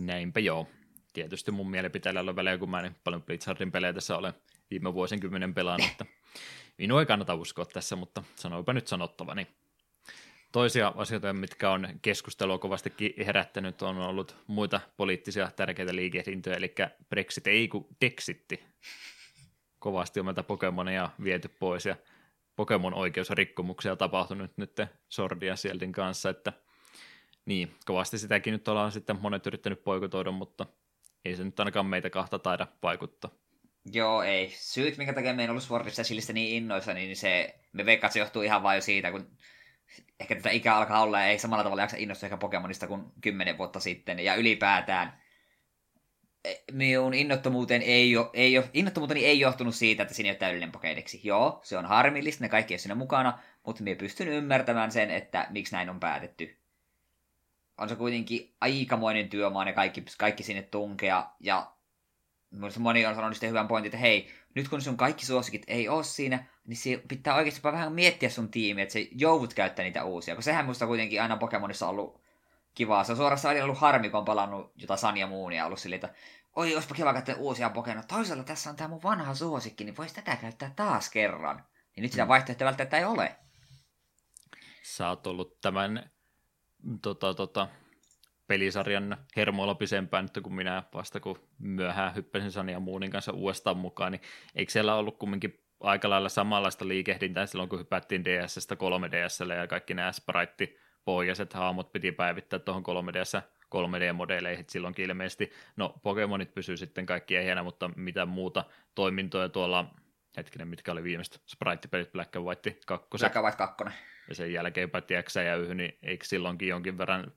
Näinpä 0.00 0.40
joo. 0.40 0.68
Tietysti 1.12 1.50
mun 1.50 1.70
mielipiteellä 1.70 2.20
on 2.20 2.36
väliä, 2.36 2.58
kun 2.58 2.70
mä 2.70 2.80
en 2.80 2.96
paljon 3.04 3.22
Blitzardin 3.22 3.72
pelejä 3.72 3.92
tässä 3.92 4.16
olen 4.16 4.32
viime 4.70 4.94
vuosikymmenen 4.94 5.54
pelannut. 5.54 5.90
Että 5.90 6.06
minua 6.78 7.00
ei 7.00 7.06
kannata 7.06 7.34
uskoa 7.34 7.64
tässä, 7.64 7.96
mutta 7.96 8.22
sanoipa 8.36 8.72
nyt 8.72 8.86
sanottavani. 8.86 9.46
Toisia 10.52 10.92
asioita, 10.96 11.32
mitkä 11.32 11.70
on 11.70 11.88
keskustelua 12.02 12.58
kovasti 12.58 12.92
herättänyt, 13.26 13.82
on 13.82 13.98
ollut 13.98 14.36
muita 14.46 14.80
poliittisia 14.96 15.50
tärkeitä 15.56 15.94
liikehdintöjä, 15.94 16.56
eli 16.56 16.74
Brexit 17.08 17.46
ei 17.46 17.68
kun 17.68 17.86
Dexitti. 18.00 18.60
Kovasti 19.78 20.20
on 20.20 20.26
meiltä 20.26 20.42
Pokemonia 20.42 21.10
viety 21.24 21.48
pois 21.48 21.86
ja 21.86 21.96
Pokemon 22.56 22.94
oikeusrikkomuksia 22.94 23.96
tapahtunut 23.96 24.50
nyt 24.56 24.80
Sordia 25.08 25.56
Sieldin 25.56 25.92
kanssa, 25.92 26.30
että 26.30 26.52
niin, 27.46 27.74
kovasti 27.84 28.18
sitäkin 28.18 28.52
nyt 28.52 28.68
ollaan 28.68 28.92
sitten 28.92 29.18
monet 29.20 29.46
yrittänyt 29.46 29.84
poikotoida, 29.84 30.30
mutta 30.30 30.66
ei 31.24 31.36
se 31.36 31.44
nyt 31.44 31.60
ainakaan 31.60 31.86
meitä 31.86 32.10
kahta 32.10 32.38
taida 32.38 32.66
vaikuttaa. 32.82 33.30
Joo, 33.92 34.22
ei. 34.22 34.52
Syyt, 34.56 34.96
minkä 34.96 35.12
takia 35.12 35.34
me 35.34 35.44
en 35.44 35.50
ollut 35.50 35.62
Swordista 35.62 36.04
Shieldistä 36.04 36.32
niin 36.32 36.56
innoissa, 36.56 36.94
niin 36.94 37.16
se, 37.16 37.54
me 37.72 37.86
veikkaat, 37.86 38.12
se 38.12 38.18
johtuu 38.18 38.42
ihan 38.42 38.62
vain 38.62 38.82
siitä, 38.82 39.10
kun 39.10 39.36
ehkä 40.20 40.34
tätä 40.34 40.50
ikää 40.50 40.76
alkaa 40.76 41.02
olla 41.02 41.20
ja 41.20 41.26
ei 41.26 41.38
samalla 41.38 41.64
tavalla 41.64 41.82
jaksa 41.82 41.96
innostua 41.96 42.26
ehkä 42.26 42.36
Pokemonista 42.36 42.86
kuin 42.86 43.04
kymmenen 43.20 43.58
vuotta 43.58 43.80
sitten. 43.80 44.20
Ja 44.20 44.34
ylipäätään 44.34 45.22
e, 46.44 46.54
minun 46.72 47.14
innottomuuteen 47.14 47.82
ei, 47.82 48.10
jo, 48.10 48.30
ei 48.34 48.52
jo, 48.52 48.64
innottomuuteni 48.72 49.24
ei 49.24 49.40
johtunut 49.40 49.74
siitä, 49.74 50.02
että 50.02 50.14
siinä 50.14 50.28
ei 50.28 50.32
ole 50.32 50.38
täydellinen. 50.38 51.04
Joo, 51.22 51.60
se 51.62 51.78
on 51.78 51.86
harmillista, 51.86 52.44
ne 52.44 52.48
kaikki 52.48 52.74
on 52.74 52.78
siinä 52.78 52.94
mukana, 52.94 53.38
mutta 53.66 53.82
minä 53.82 53.96
pystyn 53.96 54.28
ymmärtämään 54.28 54.92
sen, 54.92 55.10
että 55.10 55.46
miksi 55.50 55.74
näin 55.74 55.90
on 55.90 56.00
päätetty. 56.00 56.59
On 57.80 57.88
se 57.88 57.96
kuitenkin 57.96 58.54
aikamoinen 58.60 59.28
työmaa 59.28 59.64
ne 59.64 59.72
kaikki, 59.72 60.04
kaikki 60.18 60.42
sinne 60.42 60.62
tunkea, 60.62 61.30
ja 61.40 61.72
moni 62.78 63.06
on 63.06 63.14
sanonut 63.14 63.36
sitten 63.36 63.48
hyvän 63.50 63.68
pointin, 63.68 63.88
että 63.88 63.98
hei, 63.98 64.30
nyt 64.54 64.68
kun 64.68 64.82
sun 64.82 64.96
kaikki 64.96 65.26
suosikit 65.26 65.62
ei 65.66 65.88
ole 65.88 66.04
siinä, 66.04 66.44
niin 66.66 67.02
pitää 67.08 67.34
oikeasti 67.34 67.62
vähän 67.62 67.92
miettiä 67.92 68.30
sun 68.30 68.50
tiimiä, 68.50 68.82
että 68.82 68.92
se 68.92 69.08
joudut 69.12 69.54
käyttää 69.54 69.84
niitä 69.84 70.04
uusia. 70.04 70.34
Kun 70.34 70.42
sehän 70.42 70.66
musta 70.66 70.86
kuitenkin 70.86 71.22
aina 71.22 71.36
Pokemonissa 71.36 71.86
on 71.86 71.90
ollut 71.90 72.20
kivaa. 72.74 73.04
Se 73.04 73.12
on 73.12 73.16
suorastaan 73.16 73.54
aina 73.54 73.64
ollut 73.64 73.78
harmi, 73.78 74.10
kun 74.10 74.18
on 74.18 74.24
palannut 74.24 74.72
jotain 74.76 74.98
Sania 74.98 75.26
Moonia 75.26 75.66
ollut 75.66 75.78
sille, 75.78 75.94
että 75.94 76.14
oi, 76.56 76.74
olisipa 76.74 76.94
kiva 76.94 77.12
käyttää 77.12 77.36
uusia 77.36 77.70
Pokemon. 77.70 78.06
Toisaalta 78.08 78.44
tässä 78.44 78.70
on 78.70 78.76
tämä 78.76 78.88
mun 78.88 79.02
vanha 79.02 79.34
suosikki, 79.34 79.84
niin 79.84 79.96
voisi 79.96 80.14
tätä 80.14 80.36
käyttää 80.36 80.72
taas 80.76 81.10
kerran. 81.10 81.64
Niin 81.96 82.02
nyt 82.02 82.12
sitä 82.12 82.24
mm. 82.24 82.28
vaihtoehtoja 82.28 82.66
välttämättä 82.66 82.98
ei 82.98 83.04
ole. 83.04 83.36
Sä 84.82 85.08
oot 85.08 85.26
ollut 85.26 85.60
tämän 85.60 86.10
tota, 87.02 87.34
tota, 87.34 87.68
pelisarjan 88.46 89.16
hermoilla 89.36 89.74
pisempään 89.74 90.24
nyt 90.24 90.42
kuin 90.42 90.54
minä 90.54 90.82
vasta, 90.94 91.20
kun 91.20 91.38
myöhään 91.58 92.14
hyppäsin 92.14 92.52
Sania 92.52 92.80
Moonin 92.80 93.10
kanssa 93.10 93.32
uudestaan 93.32 93.76
mukaan, 93.76 94.12
niin 94.12 94.22
eikö 94.54 94.72
siellä 94.72 94.94
ollut 94.94 95.18
kumminkin 95.18 95.60
aika 95.80 96.10
lailla 96.10 96.28
samanlaista 96.28 96.88
liikehdintää 96.88 97.46
silloin, 97.46 97.68
kun 97.68 97.78
hypättiin 97.78 98.24
DSstä 98.24 98.74
3DSlle 98.74 99.52
ja 99.52 99.66
kaikki 99.66 99.94
nämä 99.94 100.12
sprite 100.12 100.74
pohjaiset 101.04 101.52
haamot 101.52 101.92
piti 101.92 102.12
päivittää 102.12 102.58
tuohon 102.58 102.82
3DS 102.82 103.42
3D-modeleihin 103.74 104.64
silloinkin 104.68 105.04
ilmeisesti. 105.04 105.52
No, 105.76 105.94
Pokemonit 106.02 106.54
pysyy 106.54 106.76
sitten 106.76 107.06
kaikki 107.06 107.36
ehjänä, 107.36 107.62
mutta 107.62 107.90
mitä 107.96 108.26
muuta 108.26 108.64
toimintoja 108.94 109.48
tuolla, 109.48 109.94
hetkinen, 110.36 110.68
mitkä 110.68 110.92
oli 110.92 111.02
viimeistä, 111.02 111.38
sprite-pelit 111.46 112.12
Black 112.12 112.36
and 112.36 112.44
White 112.44 112.76
2. 112.86 113.08
Black 113.18 113.36
and 113.36 113.44
White 113.44 113.56
2. 113.56 113.84
Ja 114.30 114.34
sen 114.34 114.52
jälkeen 114.52 114.82
jopa 114.82 115.02
X 115.22 115.36
ja 115.36 115.56
Y, 115.56 115.74
niin 115.74 115.98
eikö 116.02 116.24
silloinkin 116.24 116.68
jonkin 116.68 116.98
verran 116.98 117.32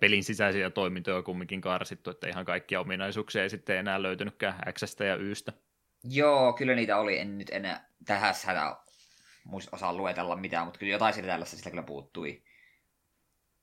pelin 0.00 0.24
sisäisiä 0.24 0.70
toimintoja 0.70 1.22
kumminkin 1.22 1.60
karsittu, 1.60 2.10
että 2.10 2.28
ihan 2.28 2.44
kaikkia 2.44 2.80
ominaisuuksia 2.80 3.42
ei 3.42 3.50
sitten 3.50 3.76
enää 3.76 4.02
löytynytkään 4.02 4.72
X 4.72 5.00
ja 5.00 5.16
Ystä. 5.16 5.52
Joo, 6.04 6.52
kyllä 6.52 6.74
niitä 6.74 6.96
oli. 6.96 7.18
En 7.18 7.38
nyt 7.38 7.50
enää 7.50 7.88
tähän 8.04 8.34
hätä 8.46 8.76
osaa 9.72 9.92
luetella 9.92 10.36
mitään, 10.36 10.64
mutta 10.64 10.78
kyllä 10.78 10.92
jotain 10.92 11.14
siitä 11.14 11.28
tällaista 11.28 11.56
sitä 11.56 11.70
kyllä 11.70 11.82
puuttui. 11.82 12.42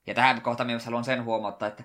Ja 0.08 0.14
tähän 0.14 0.42
kohtaan 0.42 0.68
myös 0.68 0.86
haluan 0.86 1.04
sen 1.04 1.24
huomauttaa, 1.24 1.68
että 1.68 1.84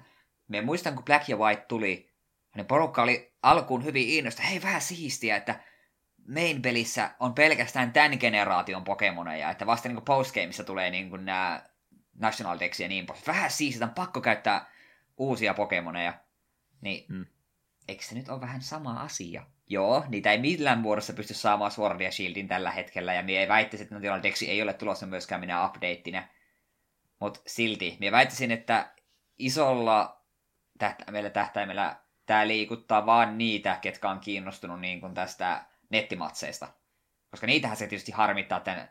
me 0.48 0.60
muistan, 0.60 0.94
kun 0.94 1.04
Black 1.04 1.28
ja 1.28 1.36
White 1.36 1.64
tuli, 1.68 2.12
niin 2.56 2.66
porukka 2.66 3.02
oli 3.02 3.32
alkuun 3.42 3.84
hyvin 3.84 4.08
innosta. 4.08 4.42
Hei, 4.42 4.62
vähän 4.62 4.80
siistiä, 4.80 5.36
että 5.36 5.60
main-pelissä 6.28 7.10
on 7.20 7.34
pelkästään 7.34 7.92
tämän 7.92 8.18
generaation 8.20 8.84
Pokemoneja, 8.84 9.50
että 9.50 9.66
vasta 9.66 9.88
niin 9.88 10.02
postgameissa 10.02 10.64
tulee 10.64 10.90
niin 10.90 11.10
nämä 11.24 11.62
National 12.18 12.58
Dex 12.60 12.80
ja 12.80 12.88
niin 12.88 13.06
pois. 13.06 13.26
Vähän 13.26 13.50
siistetään, 13.50 13.94
pakko 13.94 14.20
käyttää 14.20 14.66
uusia 15.16 15.54
Pokemoneja. 15.54 16.14
Niin, 16.80 17.04
mm. 17.08 17.26
eikö 17.88 18.04
se 18.04 18.14
nyt 18.14 18.28
ole 18.28 18.40
vähän 18.40 18.62
sama 18.62 19.00
asia? 19.00 19.46
Joo, 19.66 20.04
niitä 20.08 20.32
ei 20.32 20.38
millään 20.38 20.80
muodossa 20.80 21.12
pysty 21.12 21.34
saamaan 21.34 21.70
Sword 21.70 22.00
ja 22.00 22.12
Shieldin 22.12 22.48
tällä 22.48 22.70
hetkellä, 22.70 23.14
ja 23.14 23.22
mie 23.22 23.40
ei 23.40 23.48
väittäisi, 23.48 23.82
että 23.82 23.94
National 23.94 24.22
Dexi 24.22 24.50
ei 24.50 24.62
ole 24.62 24.72
tulossa 24.72 25.06
myöskään 25.06 25.40
minä 25.40 25.66
updateina. 25.66 26.28
Mutta 27.20 27.40
silti, 27.46 27.96
mie 28.00 28.12
väittäisin, 28.12 28.50
että 28.50 28.92
isolla 29.38 30.22
tähtäimellä, 30.78 31.30
tähtäimellä 31.30 31.96
tämä 32.26 32.48
liikuttaa 32.48 33.06
vaan 33.06 33.38
niitä, 33.38 33.78
ketkä 33.82 34.10
on 34.10 34.20
kiinnostunut 34.20 34.80
niin 34.80 35.00
kuin 35.00 35.14
tästä 35.14 35.64
nettimatseista. 35.94 36.68
Koska 37.30 37.46
niitähän 37.46 37.76
se 37.76 37.86
tietysti 37.86 38.12
harmittaa, 38.12 38.58
että 38.58 38.88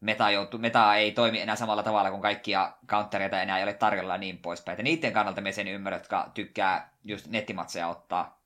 meta, 0.00 0.30
joutu, 0.30 0.58
meta 0.58 0.94
ei 0.94 1.12
toimi 1.12 1.40
enää 1.40 1.56
samalla 1.56 1.82
tavalla, 1.82 2.10
kun 2.10 2.22
kaikkia 2.22 2.72
countereita 2.86 3.42
enää 3.42 3.58
ei 3.58 3.64
ole 3.64 3.74
tarjolla 3.74 4.14
ja 4.14 4.18
niin 4.18 4.38
poispäin. 4.38 4.78
Ja 4.78 4.84
niiden 4.84 5.12
kannalta 5.12 5.40
me 5.40 5.52
sen 5.52 5.68
ymmärrän, 5.68 6.00
jotka 6.00 6.30
tykkää 6.34 6.92
just 7.04 7.26
nettimatseja 7.26 7.88
ottaa. 7.88 8.42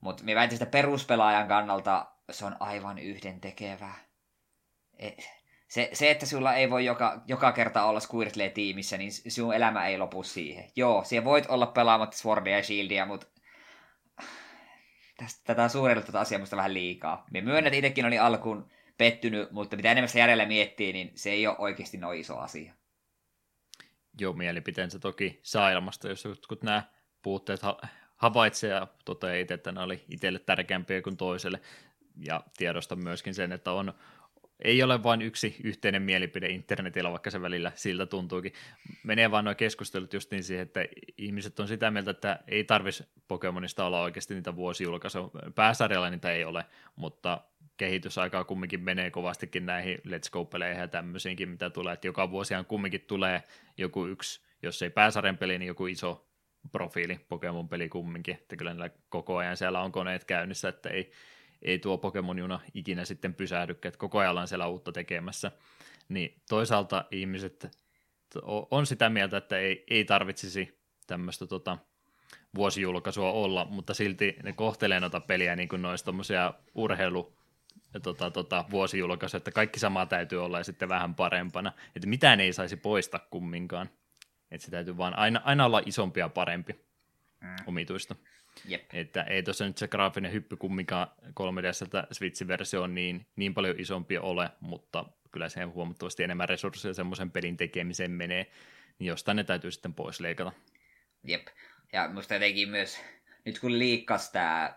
Mutta 0.00 0.24
me 0.24 0.34
väitin 0.34 0.58
sitä 0.58 0.70
peruspelaajan 0.70 1.48
kannalta 1.48 2.06
se 2.30 2.44
on 2.44 2.56
aivan 2.60 2.98
yhden 2.98 3.40
tekevää. 3.40 3.94
E, 4.98 5.10
se, 5.68 5.90
se, 5.92 6.10
että 6.10 6.26
sulla 6.26 6.54
ei 6.54 6.70
voi 6.70 6.84
joka, 6.84 7.22
joka 7.26 7.52
kerta 7.52 7.84
olla 7.84 8.00
Squirtle-tiimissä, 8.00 8.98
niin 8.98 9.12
sinun 9.12 9.54
elämä 9.54 9.86
ei 9.86 9.98
lopu 9.98 10.22
siihen. 10.22 10.70
Joo, 10.76 11.04
siellä 11.04 11.24
voit 11.24 11.46
olla 11.48 11.66
pelaamatta 11.66 12.16
Swordia 12.16 12.56
ja 12.56 12.62
Shieldia, 12.62 13.06
mutta 13.06 13.26
tästä, 15.22 15.40
tätä 15.44 15.68
suurelta 15.68 16.06
tätä 16.06 16.20
asiaa 16.20 16.38
musta 16.38 16.56
vähän 16.56 16.74
liikaa. 16.74 17.26
Me 17.30 17.40
myönnän, 17.40 17.66
että 17.66 17.76
itsekin 17.76 18.06
oli 18.06 18.18
alkuun 18.18 18.70
pettynyt, 18.98 19.50
mutta 19.50 19.76
mitä 19.76 19.90
enemmän 19.90 20.08
se 20.08 20.18
järjellä 20.18 20.46
miettii, 20.46 20.92
niin 20.92 21.12
se 21.14 21.30
ei 21.30 21.46
ole 21.46 21.56
oikeasti 21.58 21.98
noin 21.98 22.20
iso 22.20 22.38
asia. 22.38 22.74
Joo, 24.20 24.32
mielipiteensä 24.32 24.98
toki 24.98 25.40
saa 25.42 25.70
ilmasta, 25.70 26.08
jos 26.08 26.24
jotkut 26.24 26.62
nämä 26.62 26.82
puutteet 27.22 27.62
ha- 27.62 27.80
havaitsee 28.16 28.70
ja 28.70 28.86
toteaa 29.04 29.34
itse, 29.34 29.54
että 29.54 29.72
ne 29.72 29.80
oli 29.80 30.04
itselle 30.08 30.38
tärkeämpiä 30.38 31.02
kuin 31.02 31.16
toiselle. 31.16 31.60
Ja 32.16 32.42
tiedosta 32.56 32.96
myöskin 32.96 33.34
sen, 33.34 33.52
että 33.52 33.72
on, 33.72 33.92
ei 34.64 34.82
ole 34.82 35.02
vain 35.02 35.22
yksi 35.22 35.56
yhteinen 35.64 36.02
mielipide 36.02 36.46
internetillä, 36.46 37.10
vaikka 37.10 37.30
se 37.30 37.42
välillä 37.42 37.72
siltä 37.74 38.06
tuntuukin. 38.06 38.52
Menee 39.02 39.30
vaan 39.30 39.44
nuo 39.44 39.54
keskustelut 39.54 40.12
just 40.12 40.30
niin 40.30 40.44
siihen, 40.44 40.62
että 40.62 40.84
ihmiset 41.18 41.60
on 41.60 41.68
sitä 41.68 41.90
mieltä, 41.90 42.10
että 42.10 42.38
ei 42.48 42.64
tarvitsisi 42.64 43.10
Pokemonista 43.28 43.84
olla 43.84 44.00
oikeasti 44.00 44.34
niitä 44.34 44.56
vuosijulkaisuja. 44.56 45.28
Pääsarjalla 45.54 46.10
niitä 46.10 46.32
ei 46.32 46.44
ole, 46.44 46.64
mutta 46.96 47.40
kehitysaikaa 47.76 48.44
kumminkin 48.44 48.80
menee 48.80 49.10
kovastikin 49.10 49.66
näihin 49.66 49.98
Let's 49.98 50.30
Go-peleihin 50.32 50.80
ja 50.80 50.88
tämmöisiinkin, 50.88 51.48
mitä 51.48 51.70
tulee, 51.70 51.92
että 51.92 52.06
joka 52.06 52.30
vuosihan 52.30 52.66
kumminkin 52.66 53.00
tulee 53.00 53.42
joku 53.76 54.06
yksi, 54.06 54.40
jos 54.62 54.82
ei 54.82 54.90
pääsarjan 54.90 55.38
peli, 55.38 55.58
niin 55.58 55.66
joku 55.66 55.86
iso 55.86 56.28
profiili 56.72 57.20
Pokemon-peli 57.28 57.88
kumminkin, 57.88 58.34
että 58.34 58.56
kyllä 58.56 58.72
niillä 58.72 58.90
koko 59.08 59.36
ajan 59.36 59.56
siellä 59.56 59.80
on 59.80 59.92
koneet 59.92 60.24
käynnissä, 60.24 60.68
että 60.68 60.88
ei, 60.88 61.12
ei 61.62 61.78
tuo 61.78 61.98
Pokemon-juna 61.98 62.60
ikinä 62.74 63.04
sitten 63.04 63.34
pysähdy, 63.34 63.72
että 63.72 63.98
koko 63.98 64.18
ajan 64.18 64.38
on 64.38 64.48
siellä 64.48 64.66
uutta 64.66 64.92
tekemässä. 64.92 65.52
Niin 66.08 66.42
toisaalta 66.48 67.04
ihmiset 67.10 67.76
on 68.70 68.86
sitä 68.86 69.08
mieltä, 69.10 69.36
että 69.36 69.58
ei, 69.58 69.84
ei 69.90 70.04
tarvitsisi 70.04 70.82
tämmöistä 71.06 71.46
tota, 71.46 71.78
vuosijulkaisua 72.54 73.32
olla, 73.32 73.64
mutta 73.64 73.94
silti 73.94 74.36
ne 74.42 74.52
kohtelee 74.52 75.00
noita 75.00 75.20
peliä 75.20 75.56
niin 75.56 75.68
kuin 75.68 75.82
noista 75.82 76.14
urheilu 76.74 77.36
tota, 78.02 78.30
tota, 78.30 78.64
vuosijulkaisuja, 78.70 79.38
että 79.38 79.50
kaikki 79.50 79.78
samaa 79.78 80.06
täytyy 80.06 80.44
olla 80.44 80.58
ja 80.58 80.64
sitten 80.64 80.88
vähän 80.88 81.14
parempana, 81.14 81.72
että 81.96 82.08
mitään 82.08 82.40
ei 82.40 82.52
saisi 82.52 82.76
poistaa 82.76 83.26
kumminkaan, 83.30 83.90
että 84.50 84.64
se 84.64 84.70
täytyy 84.70 84.96
vaan 84.96 85.18
aina, 85.18 85.40
aina 85.44 85.66
olla 85.66 85.82
isompi 85.86 86.20
ja 86.20 86.28
parempi 86.28 86.72
mm. 87.40 87.56
omituista. 87.66 88.16
Jep. 88.64 88.82
Että 88.92 89.22
ei 89.22 89.42
tuossa 89.42 89.66
nyt 89.66 89.78
se 89.78 89.88
graafinen 89.88 90.32
hyppy 90.32 90.56
kumminkaan 90.56 91.08
3DS 91.26 92.06
Switch-versio 92.12 92.82
on 92.82 92.94
niin, 92.94 93.26
niin 93.36 93.54
paljon 93.54 93.80
isompi 93.80 94.18
ole, 94.18 94.50
mutta 94.60 95.04
kyllä 95.30 95.48
siihen 95.48 95.72
huomattavasti 95.72 96.22
enemmän 96.22 96.48
resursseja 96.48 96.94
semmoisen 96.94 97.30
pelin 97.30 97.56
tekemiseen 97.56 98.10
menee, 98.10 98.50
niin 98.98 99.08
jostain 99.08 99.36
ne 99.36 99.44
täytyy 99.44 99.70
sitten 99.70 99.94
pois 99.94 100.20
leikata. 100.20 100.52
Jep. 101.24 101.46
Ja 101.92 102.08
musta 102.08 102.34
jotenkin 102.34 102.68
myös, 102.68 103.00
nyt 103.44 103.58
kun 103.58 103.78
liikkas 103.78 104.30
tämä 104.30 104.76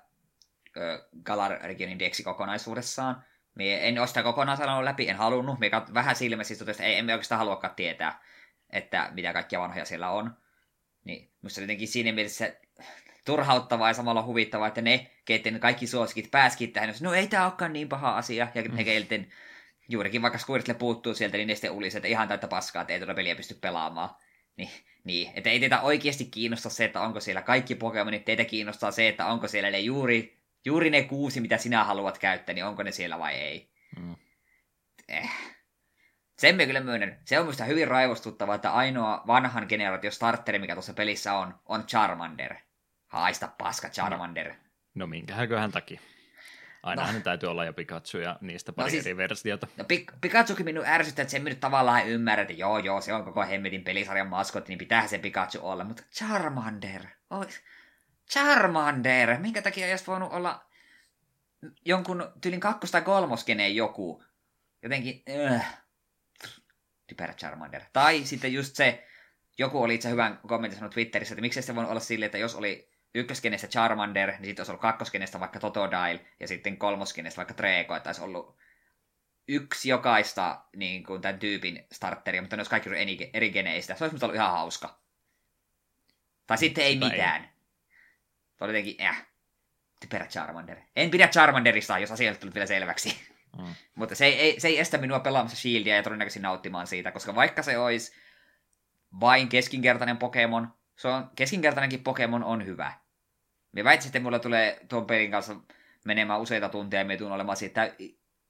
Galar 1.23 1.51
Regionin 1.61 1.99
Dexi 1.99 2.23
kokonaisuudessaan, 2.23 3.23
Mie 3.55 3.87
en 3.87 3.99
ole 3.99 4.07
sitä 4.07 4.23
kokonaan 4.23 4.57
sanonut 4.57 4.83
läpi, 4.83 5.09
en 5.09 5.15
halunnut. 5.15 5.59
Mie 5.59 5.71
vähän 5.93 6.15
silmässä 6.15 6.53
että 6.71 6.83
ei, 6.83 6.97
emme 6.97 7.13
oikeastaan 7.13 7.39
haluakaan 7.39 7.75
tietää, 7.75 8.23
että 8.69 9.09
mitä 9.13 9.33
kaikkia 9.33 9.59
vanhoja 9.59 9.85
siellä 9.85 10.09
on. 10.09 10.37
Niin 11.03 11.31
musta 11.41 11.61
jotenkin 11.61 11.87
siinä 11.87 12.11
mielessä 12.11 12.53
turhauttavaa 13.25 13.87
ja 13.87 13.93
samalla 13.93 14.23
huvittavaa, 14.23 14.67
että 14.67 14.81
ne, 14.81 15.11
keiden 15.25 15.59
kaikki 15.59 15.87
suosikit 15.87 16.31
pääskiin 16.31 16.71
tähän, 16.71 16.93
no 17.01 17.13
ei 17.13 17.27
tämä 17.27 17.45
olekaan 17.45 17.73
niin 17.73 17.89
paha 17.89 18.17
asia, 18.17 18.47
ja 18.55 18.61
ne 18.61 18.83
keilten 18.83 19.27
juurikin 19.89 20.21
vaikka 20.21 20.39
Squirtle 20.39 20.73
puuttuu 20.73 21.13
sieltä, 21.13 21.37
niin 21.37 21.47
ne 21.47 21.55
sitten 21.55 21.71
ulisi, 21.71 21.97
että 21.97 22.07
ihan 22.07 22.27
täyttä 22.27 22.47
paskaa, 22.47 22.81
että 22.81 22.93
ei 22.93 22.99
tuota 22.99 23.13
peliä 23.13 23.35
pysty 23.35 23.53
pelaamaan. 23.53 24.09
Niin, 24.57 24.69
niin, 25.03 25.31
että 25.35 25.49
ei 25.49 25.59
teitä 25.59 25.81
oikeasti 25.81 26.25
kiinnosta 26.25 26.69
se, 26.69 26.85
että 26.85 27.01
onko 27.01 27.19
siellä 27.19 27.41
kaikki 27.41 27.75
Pokemonit, 27.75 28.25
teitä 28.25 28.45
kiinnostaa 28.45 28.91
se, 28.91 29.07
että 29.07 29.25
onko 29.25 29.47
siellä 29.47 29.71
ne 29.71 29.79
juuri, 29.79 30.37
juuri 30.65 30.89
ne 30.89 31.03
kuusi, 31.03 31.41
mitä 31.41 31.57
sinä 31.57 31.83
haluat 31.83 32.17
käyttää, 32.17 32.55
niin 32.55 32.65
onko 32.65 32.83
ne 32.83 32.91
siellä 32.91 33.19
vai 33.19 33.33
ei. 33.33 33.69
Mm. 33.99 34.15
Eh. 35.07 35.29
Sen 36.37 36.55
me 36.55 36.65
kyllä 36.65 36.79
myönnän. 36.79 37.19
Se 37.25 37.39
on 37.39 37.45
minusta 37.45 37.63
hyvin 37.63 37.87
raivostuttavaa, 37.87 38.55
että 38.55 38.71
ainoa 38.71 39.23
vanhan 39.27 39.65
generaatio 39.69 40.11
starteri, 40.11 40.59
mikä 40.59 40.73
tuossa 40.73 40.93
pelissä 40.93 41.33
on, 41.33 41.59
on 41.65 41.83
Charmander. 41.83 42.55
Haista 43.15 43.47
paska 43.47 43.89
Charmander. 43.89 44.49
No, 44.49 44.55
no 44.95 45.07
minkähänköhän 45.07 45.71
takia. 45.71 45.99
Aina 46.83 47.11
no. 47.11 47.19
täytyy 47.19 47.49
olla 47.49 47.65
jo 47.65 47.73
Pikachu 47.73 48.17
ja 48.17 48.37
niistä 48.41 48.73
pari 48.73 48.87
no 48.87 48.91
siis, 48.91 49.05
eri 49.05 49.17
versiota. 49.17 49.67
No 49.77 49.83
Pik- 49.83 50.17
Pikachukin 50.21 50.65
minun 50.65 50.85
ärsyttää, 50.85 51.23
että 51.23 51.31
sen 51.31 51.43
nyt 51.43 51.59
tavallaan 51.59 52.07
ymmärrä, 52.07 52.41
että 52.41 52.53
joo 52.53 52.79
joo, 52.79 53.01
se 53.01 53.13
on 53.13 53.23
koko 53.23 53.45
hemmetin 53.45 53.83
pelisarjan 53.83 54.27
maskotti, 54.27 54.69
niin 54.69 54.77
pitää 54.77 55.07
se 55.07 55.17
Pikachu 55.17 55.59
olla. 55.61 55.83
Mutta 55.83 56.03
Charmander, 56.13 57.01
oh, 57.29 57.47
Charmander, 58.31 59.39
minkä 59.39 59.61
takia 59.61 59.87
olisi 59.87 60.07
voinut 60.07 60.33
olla 60.33 60.65
jonkun 61.85 62.31
tyylin 62.41 62.59
kakkos- 62.59 62.91
tai 62.91 63.01
kolmoskeneen 63.01 63.75
joku. 63.75 64.23
Jotenkin, 64.83 65.23
äh, 65.51 65.83
typerä 67.07 67.33
Charmander. 67.33 67.81
Tai 67.93 68.25
sitten 68.25 68.53
just 68.53 68.75
se, 68.75 69.07
joku 69.57 69.83
oli 69.83 69.95
itse 69.95 70.09
hyvän 70.09 70.39
kommentin 70.47 70.77
sanonut 70.77 70.93
Twitterissä, 70.93 71.33
että 71.33 71.41
miksei 71.41 71.63
se 71.63 71.75
voinut 71.75 71.91
olla 71.91 71.99
silleen, 71.99 72.25
että 72.27 72.37
jos 72.37 72.55
oli 72.55 72.94
ykköskenestä 73.15 73.67
Charmander, 73.67 74.29
niin 74.31 74.45
sitten 74.45 74.61
olisi 74.61 74.71
ollut 74.71 74.81
kakkoskenestä 74.81 75.39
vaikka 75.39 75.59
Totodile, 75.59 76.25
ja 76.39 76.47
sitten 76.47 76.77
kolmoskenestä 76.77 77.37
vaikka 77.37 77.53
Treeko, 77.53 77.95
että 77.95 78.09
olisi 78.09 78.21
ollut 78.21 78.57
yksi 79.47 79.89
jokaista 79.89 80.61
niin 80.75 81.03
kuin 81.03 81.21
tämän 81.21 81.39
tyypin 81.39 81.87
starteria, 81.91 82.41
mutta 82.41 82.55
ne 82.55 82.59
olisi 82.59 82.69
kaikki 82.69 82.89
eri, 82.89 83.29
eri 83.33 83.51
geneistä. 83.51 83.95
Se 83.95 84.03
olisi 84.03 84.25
ollut 84.25 84.35
ihan 84.35 84.51
hauska. 84.51 84.99
Tai 86.47 86.57
sitten 86.57 86.83
ei 86.83 86.93
Sitä 86.93 87.05
mitään. 87.05 87.41
Ei. 87.41 87.49
Tuo 88.57 88.65
oli 88.65 88.73
jotenkin, 88.73 89.05
äh, 89.05 89.25
typerä 89.99 90.25
Charmander. 90.25 90.77
En 90.95 91.11
pidä 91.11 91.27
Charmanderista, 91.27 91.99
jos 91.99 92.11
asiat 92.11 92.39
tullut 92.39 92.55
vielä 92.55 92.67
selväksi. 92.67 93.27
Mm. 93.57 93.75
mutta 93.95 94.15
se 94.15 94.25
ei, 94.25 94.59
se 94.59 94.67
ei 94.67 94.79
estä 94.79 94.97
minua 94.97 95.19
pelaamassa 95.19 95.57
Shieldia 95.57 95.95
ja 95.95 96.03
todennäköisesti 96.03 96.39
nauttimaan 96.39 96.87
siitä, 96.87 97.11
koska 97.11 97.35
vaikka 97.35 97.63
se 97.63 97.77
olisi 97.77 98.15
vain 99.19 99.49
keskinkertainen 99.49 100.17
Pokemon, 100.17 100.73
se 100.95 101.07
on, 101.07 101.29
keskinkertainenkin 101.35 102.03
Pokemon 102.03 102.43
on 102.43 102.65
hyvä. 102.65 103.04
Me 103.75 103.83
väitsin, 103.83 104.09
että 104.09 104.19
mulla 104.19 104.39
tulee 104.39 104.85
tuon 104.89 105.05
pelin 105.05 105.31
kanssa 105.31 105.55
menemään 106.05 106.41
useita 106.41 106.69
tunteja 106.69 107.01
ja 107.01 107.05
me 107.05 107.17
tuun 107.17 107.31
olemaan 107.31 107.57
siitä 107.57 107.95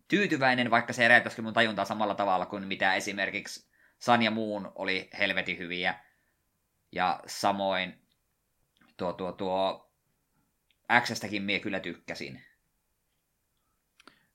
tyytyväinen, 0.07 0.71
vaikka 0.71 0.93
se 0.93 1.05
eräytäisikin 1.05 1.43
mun 1.43 1.53
tajuntaa 1.53 1.85
samalla 1.85 2.15
tavalla 2.15 2.45
kuin 2.45 2.67
mitä 2.67 2.95
esimerkiksi 2.95 3.69
San 3.99 4.21
ja 4.21 4.31
Muun 4.31 4.71
oli 4.75 5.09
helvetin 5.19 5.57
hyviä. 5.57 5.99
Ja 6.91 7.19
samoin 7.27 8.01
tuo, 8.97 9.13
tuo, 9.13 9.31
tuo 9.31 9.91
X-stäkin 11.01 11.43
mie 11.43 11.59
kyllä 11.59 11.79
tykkäsin. 11.79 12.41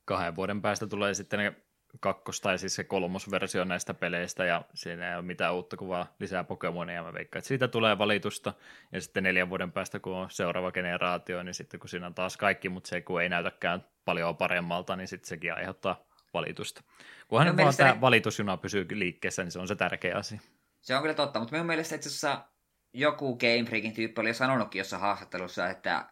Kahden 0.04 0.36
vuoden 0.36 0.62
päästä 0.62 0.86
tulee 0.86 1.14
sitten 1.14 1.56
kakkos- 2.00 2.40
tai 2.40 2.58
siis 2.58 2.74
se 2.74 2.84
kolmosversio 2.84 3.64
näistä 3.64 3.94
peleistä, 3.94 4.44
ja 4.44 4.62
siinä 4.74 5.10
ei 5.10 5.14
ole 5.14 5.22
mitään 5.22 5.54
uutta 5.54 5.76
kuvaa 5.76 6.14
lisää 6.20 6.44
Pokemonia, 6.44 7.02
mä 7.02 7.12
veikkaan, 7.12 7.38
että 7.38 7.48
siitä 7.48 7.68
tulee 7.68 7.98
valitusta, 7.98 8.52
ja 8.92 9.00
sitten 9.00 9.22
neljän 9.22 9.50
vuoden 9.50 9.72
päästä, 9.72 9.98
kun 9.98 10.16
on 10.16 10.30
seuraava 10.30 10.72
generaatio, 10.72 11.42
niin 11.42 11.54
sitten 11.54 11.80
kun 11.80 11.88
siinä 11.88 12.06
on 12.06 12.14
taas 12.14 12.36
kaikki, 12.36 12.68
mutta 12.68 12.88
se 12.88 13.00
kun 13.00 13.22
ei 13.22 13.28
näytäkään 13.28 13.84
paljon 14.04 14.36
paremmalta, 14.36 14.96
niin 14.96 15.08
sitten 15.08 15.28
sekin 15.28 15.54
aiheuttaa 15.54 16.04
valitusta. 16.34 16.82
Kunhan 17.28 17.56
no, 17.56 17.62
vaan 17.62 17.76
tämä 17.76 18.00
valitusjuna 18.00 18.56
pysyy 18.56 18.86
liikkeessä, 18.90 19.42
niin 19.42 19.52
se 19.52 19.58
on 19.58 19.68
se 19.68 19.76
tärkeä 19.76 20.16
asia. 20.16 20.40
Se 20.80 20.94
on 20.94 21.02
kyllä 21.02 21.14
totta, 21.14 21.38
mutta 21.38 21.52
minun 21.52 21.66
mielestä 21.66 21.94
itse 21.94 22.08
asiassa 22.08 22.44
joku 22.92 23.36
Game 23.36 23.64
Freakin 23.64 23.94
tyyppi 23.94 24.20
oli 24.20 24.34
sanonutkin 24.34 24.78
jossain 24.78 25.02
haastattelussa, 25.02 25.68
että 25.68 26.06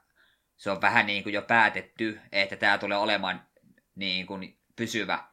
se 0.57 0.71
on 0.71 0.81
vähän 0.81 1.07
niin 1.07 1.23
kuin 1.23 1.33
jo 1.33 1.43
päätetty, 1.43 2.21
että 2.33 2.57
tämä 2.57 2.79
tulee 2.79 2.99
olemaan 2.99 3.43
niin 3.95 4.27
kuin 4.27 4.59
pysyvä 4.77 5.25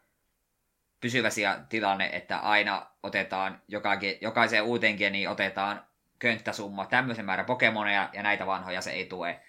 pysyvä 1.05 1.29
tilanne, 1.69 2.09
että 2.13 2.37
aina 2.37 2.91
otetaan 3.03 3.61
joka, 3.67 3.99
jokaiseen 4.21 4.63
uuteen 4.63 4.95
geniin 4.95 5.29
otetaan 5.29 5.85
könttäsumma, 6.19 6.85
tämmöisen 6.85 7.25
määrän 7.25 7.45
Pokemoneja, 7.45 8.09
ja 8.13 8.23
näitä 8.23 8.45
vanhoja 8.45 8.81
se 8.81 8.91
ei 8.91 9.05
tue. 9.05 9.41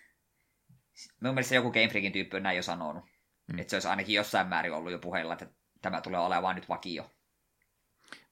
Mun 1.20 1.34
mielestä 1.34 1.54
joku 1.54 1.72
Game 1.72 1.88
Freakin 1.88 2.12
tyyppi 2.12 2.36
on 2.36 2.42
näin 2.42 2.56
jo 2.56 2.62
sanonut. 2.62 3.04
Mm. 3.52 3.58
Että 3.58 3.70
se 3.70 3.76
olisi 3.76 3.88
ainakin 3.88 4.14
jossain 4.14 4.46
määrin 4.46 4.72
ollut 4.72 4.92
jo 4.92 4.98
puheella, 4.98 5.32
että 5.32 5.46
tämä 5.82 6.00
tulee 6.00 6.20
olemaan 6.20 6.56
nyt 6.56 6.68
vakio. 6.68 7.10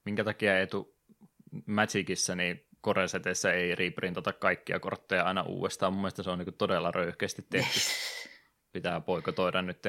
Minkä 0.05 0.24
takia 0.24 0.60
etu 0.60 0.96
Magicissa, 1.66 2.34
niin 2.34 2.66
Koresetessä 2.80 3.52
ei 3.52 3.74
reprintata 3.74 4.32
kaikkia 4.32 4.80
kortteja 4.80 5.22
aina 5.22 5.42
uudestaan. 5.42 5.92
Mun 5.92 6.02
mielestä 6.02 6.22
se 6.22 6.30
on 6.30 6.38
niin 6.38 6.55
todella 6.55 6.90
röyhkeästi 6.90 7.46
tehty. 7.51 7.80
Pitää 8.72 9.01
poikotoida 9.01 9.62
nyt 9.62 9.82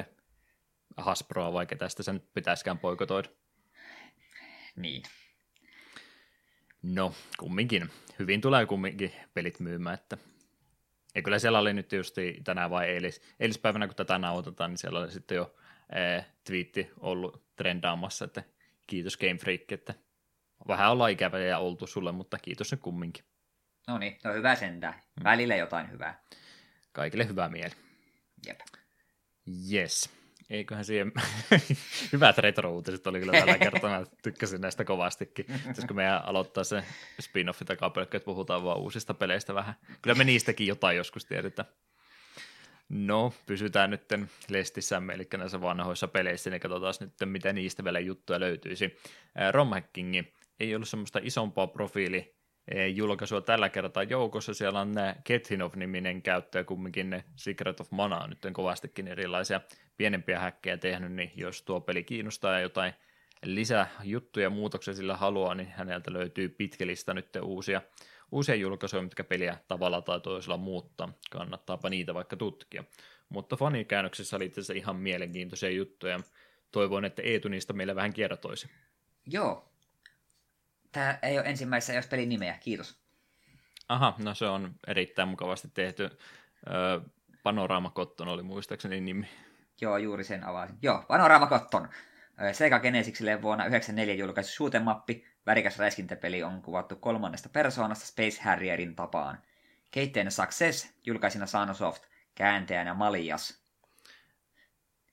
Hasbroa, 0.97 1.53
vaikka 1.53 1.75
tästä 1.75 2.03
sen 2.03 2.21
pitäisikään 2.33 2.79
poikotoida. 2.79 3.29
Niin. 4.75 5.03
No, 6.81 7.13
kumminkin. 7.39 7.89
Hyvin 8.19 8.41
tulee 8.41 8.65
kumminkin 8.65 9.13
pelit 9.33 9.59
myymään, 9.59 9.93
että 9.93 10.17
ja 11.15 11.21
kyllä 11.21 11.39
siellä 11.39 11.59
oli 11.59 11.73
nyt 11.73 11.91
just 11.91 12.15
tänään 12.43 12.69
vai 12.69 12.87
eilis, 12.87 13.21
eilispäivänä, 13.39 13.87
kun 13.87 13.95
tätä 13.95 14.17
nauhoitetaan, 14.17 14.71
niin 14.71 14.77
siellä 14.77 14.99
oli 14.99 15.11
sitten 15.11 15.35
jo 15.35 15.55
ee, 15.95 16.25
twiitti 16.43 16.91
ollut 16.99 17.55
trendaamassa, 17.55 18.25
että 18.25 18.43
kiitos 18.87 19.17
Game 19.17 19.37
Freak, 19.37 19.71
että 19.71 19.93
vähän 20.67 20.91
ollaan 20.91 21.11
ikävä 21.11 21.39
ja 21.39 21.59
oltu 21.59 21.87
sulle, 21.87 22.11
mutta 22.11 22.37
kiitos 22.37 22.69
se 22.69 22.77
kumminkin. 22.77 23.25
No 23.87 23.97
niin, 23.97 24.17
no 24.23 24.33
hyvä 24.33 24.55
sentään. 24.55 24.93
Mm. 24.93 25.23
Välillä 25.23 25.55
jotain 25.55 25.91
hyvää. 25.91 26.23
Kaikille 26.91 27.27
hyvää 27.27 27.49
mieli. 27.49 27.73
Jep. 28.47 28.59
Yes 29.71 30.09
eiköhän 30.49 30.85
siihen 30.85 31.11
hyvät 32.13 32.37
retro-uutiset 32.37 33.07
oli 33.07 33.19
kyllä 33.19 33.31
tällä 33.31 33.57
kertaa, 33.57 34.05
tykkäsin 34.23 34.61
näistä 34.61 34.83
kovastikin. 34.83 35.45
Pitäisikö 35.45 35.93
meidän 35.93 36.25
aloittaa 36.25 36.63
se 36.63 36.83
spin-offi 37.21 37.65
takapelkkä, 37.65 38.17
että 38.17 38.25
puhutaan 38.25 38.63
vaan 38.63 38.79
uusista 38.79 39.13
peleistä 39.13 39.53
vähän. 39.53 39.75
Kyllä 40.01 40.15
me 40.15 40.23
niistäkin 40.23 40.67
jotain 40.67 40.97
joskus 40.97 41.25
tiedetään. 41.25 41.67
No, 42.89 43.33
pysytään 43.45 43.89
nyt 43.89 44.01
lestissämme, 44.49 45.13
eli 45.13 45.27
näissä 45.37 45.61
vanhoissa 45.61 46.07
peleissä, 46.07 46.49
niin 46.49 46.61
katsotaan 46.61 46.93
nyt, 46.99 47.13
mitä 47.25 47.53
niistä 47.53 47.83
vielä 47.83 47.99
juttuja 47.99 48.39
löytyisi. 48.39 48.97
Romhackingi 49.51 50.33
ei 50.59 50.75
ollut 50.75 50.89
semmoista 50.89 51.19
isompaa 51.23 51.67
profiili 51.67 52.34
julkaisua 52.93 53.41
tällä 53.41 53.69
kertaa 53.69 54.03
joukossa. 54.03 54.53
Siellä 54.53 54.79
on 54.79 54.93
Kethinov-niminen 55.23 56.21
käyttäjä, 56.21 56.63
kumminkin 56.63 57.09
ne 57.09 57.23
Secret 57.35 57.79
of 57.79 57.91
Mana 57.91 58.17
on 58.17 58.29
nyt 58.29 58.53
kovastikin 58.53 59.07
erilaisia 59.07 59.61
pienempiä 59.97 60.39
häkkejä 60.39 60.77
tehnyt, 60.77 61.11
niin 61.11 61.31
jos 61.35 61.61
tuo 61.61 61.81
peli 61.81 62.03
kiinnostaa 62.03 62.53
ja 62.53 62.59
jotain 62.59 62.93
lisäjuttuja 63.43 64.49
muutoksia 64.49 64.93
sillä 64.93 65.17
haluaa, 65.17 65.55
niin 65.55 65.69
häneltä 65.69 66.13
löytyy 66.13 66.49
pitkä 66.49 66.87
lista 66.87 67.13
nyt 67.13 67.35
uusia, 67.41 67.81
uusia 68.31 68.55
julkaisuja, 68.55 69.03
mitkä 69.03 69.23
peliä 69.23 69.57
tavalla 69.67 70.01
tai 70.01 70.21
toisella 70.21 70.57
muuttaa. 70.57 71.13
Kannattaapa 71.31 71.89
niitä 71.89 72.13
vaikka 72.13 72.35
tutkia. 72.35 72.83
Mutta 73.29 73.55
fanikäännöksessä 73.55 74.35
oli 74.35 74.45
itse 74.45 74.73
ihan 74.73 74.95
mielenkiintoisia 74.95 75.69
juttuja. 75.69 76.19
Toivon, 76.71 77.05
että 77.05 77.21
Eetu 77.21 77.47
niistä 77.47 77.73
meille 77.73 77.95
vähän 77.95 78.13
kertoisi. 78.13 78.69
Joo. 79.25 79.71
Tää 80.95 81.19
ei 81.21 81.39
ole 81.39 81.47
ensimmäisessä 81.47 81.93
jos 81.93 82.07
pelin 82.07 82.29
nimeä, 82.29 82.57
kiitos. 82.59 82.99
Aha, 83.89 84.13
no 84.17 84.35
se 84.35 84.45
on 84.45 84.75
erittäin 84.87 85.27
mukavasti 85.27 85.67
tehty. 85.73 86.03
Öö, 86.03 86.99
Panorama 87.43 87.91
Cotton 87.95 88.27
oli 88.27 88.43
muistaakseni 88.43 89.01
nimi. 89.01 89.29
Joo, 89.81 89.97
juuri 89.97 90.23
sen 90.23 90.43
avasin. 90.43 90.77
Joo, 90.81 91.03
Panorama 91.07 91.47
Cotton. 91.47 91.89
Sega 92.51 92.79
Genesikselle 92.79 93.41
vuonna 93.41 93.63
1994 93.63 94.25
julkaisu 94.25 94.63
shoot'em 94.63 94.83
mappi, 94.83 95.25
värikäs 95.45 95.79
räiskintäpeli 95.79 96.43
on 96.43 96.61
kuvattu 96.61 96.95
kolmannesta 96.95 97.49
persoonasta 97.49 98.05
Space 98.05 98.41
Harrierin 98.41 98.95
tapaan. 98.95 99.39
Keitteen 99.91 100.31
Success, 100.31 100.93
julkaisina 101.05 101.45
Sanosoft, 101.45 102.03
kääntäjänä 102.35 102.93
Malias. 102.93 103.64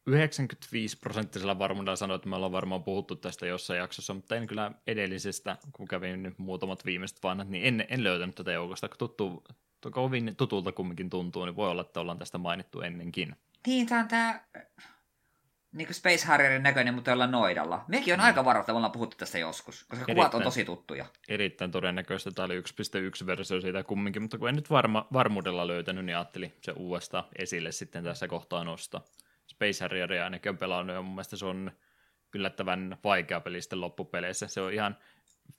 95 0.07 0.99
prosenttisella 0.99 1.59
varmuudella 1.59 1.97
sanoin, 1.97 2.17
että 2.17 2.29
me 2.29 2.37
ollaan 2.37 2.53
varmaan 2.53 2.83
puhuttu 2.83 3.17
tästä 3.17 3.47
jossain 3.47 3.79
jaksossa, 3.79 4.15
mutta 4.15 4.37
en 4.37 4.47
kyllä 4.47 4.73
edellisestä, 4.87 5.57
kun 5.73 5.89
kävin 5.89 6.23
nyt 6.23 6.39
muutamat 6.39 6.85
viimeiset 6.85 7.23
vanhat, 7.23 7.49
niin 7.49 7.65
en, 7.65 7.87
en 7.89 8.05
löytänyt 8.05 8.35
tätä 8.35 8.53
joukosta. 8.53 8.89
Tuttu, 8.89 9.45
kovin 9.91 10.37
tutulta 10.37 10.73
kumminkin 10.73 11.11
tuntuu, 11.11 11.45
niin 11.45 11.57
voi 11.57 11.71
olla, 11.71 11.83
että 11.83 12.01
ollaan 12.01 12.19
tästä 12.19 12.39
mainittu 12.39 12.81
ennenkin. 12.81 13.37
Niin, 13.67 13.87
tämä 13.87 14.01
on 14.01 14.09
tämä 14.09 14.41
niin 15.73 15.87
kuin 15.87 15.95
Space 15.95 16.27
Harrierin 16.27 16.63
näköinen, 16.63 16.95
mutta 16.95 17.11
jollain 17.11 17.31
noidalla. 17.31 17.85
Mekin 17.89 18.15
on 18.15 18.21
mm. 18.21 18.25
aika 18.25 18.45
varoittava, 18.45 18.77
ollaan 18.77 18.93
puhuttu 18.93 19.17
tästä 19.17 19.39
joskus, 19.39 19.85
koska 19.85 19.97
erittäin, 19.97 20.17
kuvat 20.17 20.35
on 20.35 20.43
tosi 20.43 20.65
tuttuja. 20.65 21.07
Erittäin 21.29 21.71
todennäköistä, 21.71 22.31
tämä 22.31 22.47
oli 22.47 22.61
1.1-versio 22.61 23.61
siitä 23.61 23.83
kumminkin, 23.83 24.23
mutta 24.23 24.39
kun 24.39 24.49
en 24.49 24.57
nyt 24.57 24.71
varma, 24.71 25.07
varmuudella 25.13 25.67
löytänyt, 25.67 26.05
niin 26.05 26.17
ajattelin 26.17 26.53
se 26.61 26.73
uudestaan 26.73 27.25
esille 27.39 27.73
sitten 27.73 28.05
tässä 28.05 28.29
kohtaa 28.29 28.65
nostaa. 28.65 29.05
Space 29.63 29.85
Harrieria 29.85 30.25
ainakin 30.25 30.51
on 30.51 30.59
pelannut, 30.59 30.97
ja 30.97 31.03
mun 31.03 31.15
mielestä 31.15 31.37
se 31.37 31.47
on 31.47 31.73
yllättävän 32.35 32.99
vaikea 33.05 33.41
peli 33.41 33.63
sitten 33.63 33.81
loppupeleissä. 33.81 34.49
Se 34.49 34.61
on 34.61 34.73
ihan 34.73 34.99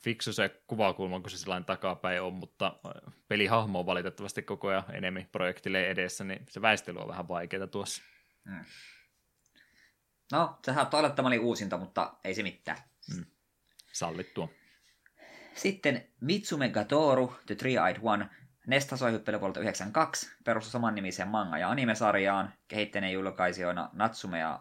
fiksu 0.03 0.33
se 0.33 0.61
kuvakulma, 0.67 1.19
kun 1.19 1.29
se 1.29 1.37
sellainen 1.37 1.65
takapäin 1.65 2.21
on, 2.21 2.33
mutta 2.33 2.79
pelihahmo 3.27 3.79
on 3.79 3.85
valitettavasti 3.85 4.41
koko 4.41 4.67
ajan 4.67 4.83
enemmän 4.93 5.27
projektille 5.31 5.87
edessä, 5.87 6.23
niin 6.23 6.45
se 6.49 6.61
väistely 6.61 6.99
on 6.99 7.07
vähän 7.07 7.27
vaikeaa 7.27 7.67
tuossa. 7.67 8.03
Hmm. 8.49 8.65
No, 10.31 10.59
se 10.65 10.73
saattaa 10.73 10.97
olla, 10.97 11.07
että 11.07 11.15
tämä 11.15 11.27
oli 11.27 11.39
uusinta, 11.39 11.77
mutta 11.77 12.13
ei 12.23 12.33
se 12.33 12.43
mitään. 12.43 12.77
Mm. 13.15 13.25
Sallittua. 13.93 14.49
Sitten 15.55 16.07
Mitsume 16.21 16.69
Gatoru, 16.69 17.35
The 17.45 17.55
Three-Eyed 17.55 17.99
One, 18.01 18.29
Nesta-soihyppely 18.67 19.39
vuodelta 19.39 19.59
92, 19.59 20.31
perustui 20.43 20.71
samannimiseen 20.71 21.27
manga- 21.27 21.57
ja 21.57 21.69
anime-sarjaan, 21.69 22.53
kehittäneen 22.67 23.13
julkaisijoina 23.13 23.89
Natsume 23.93 24.39
ja 24.39 24.59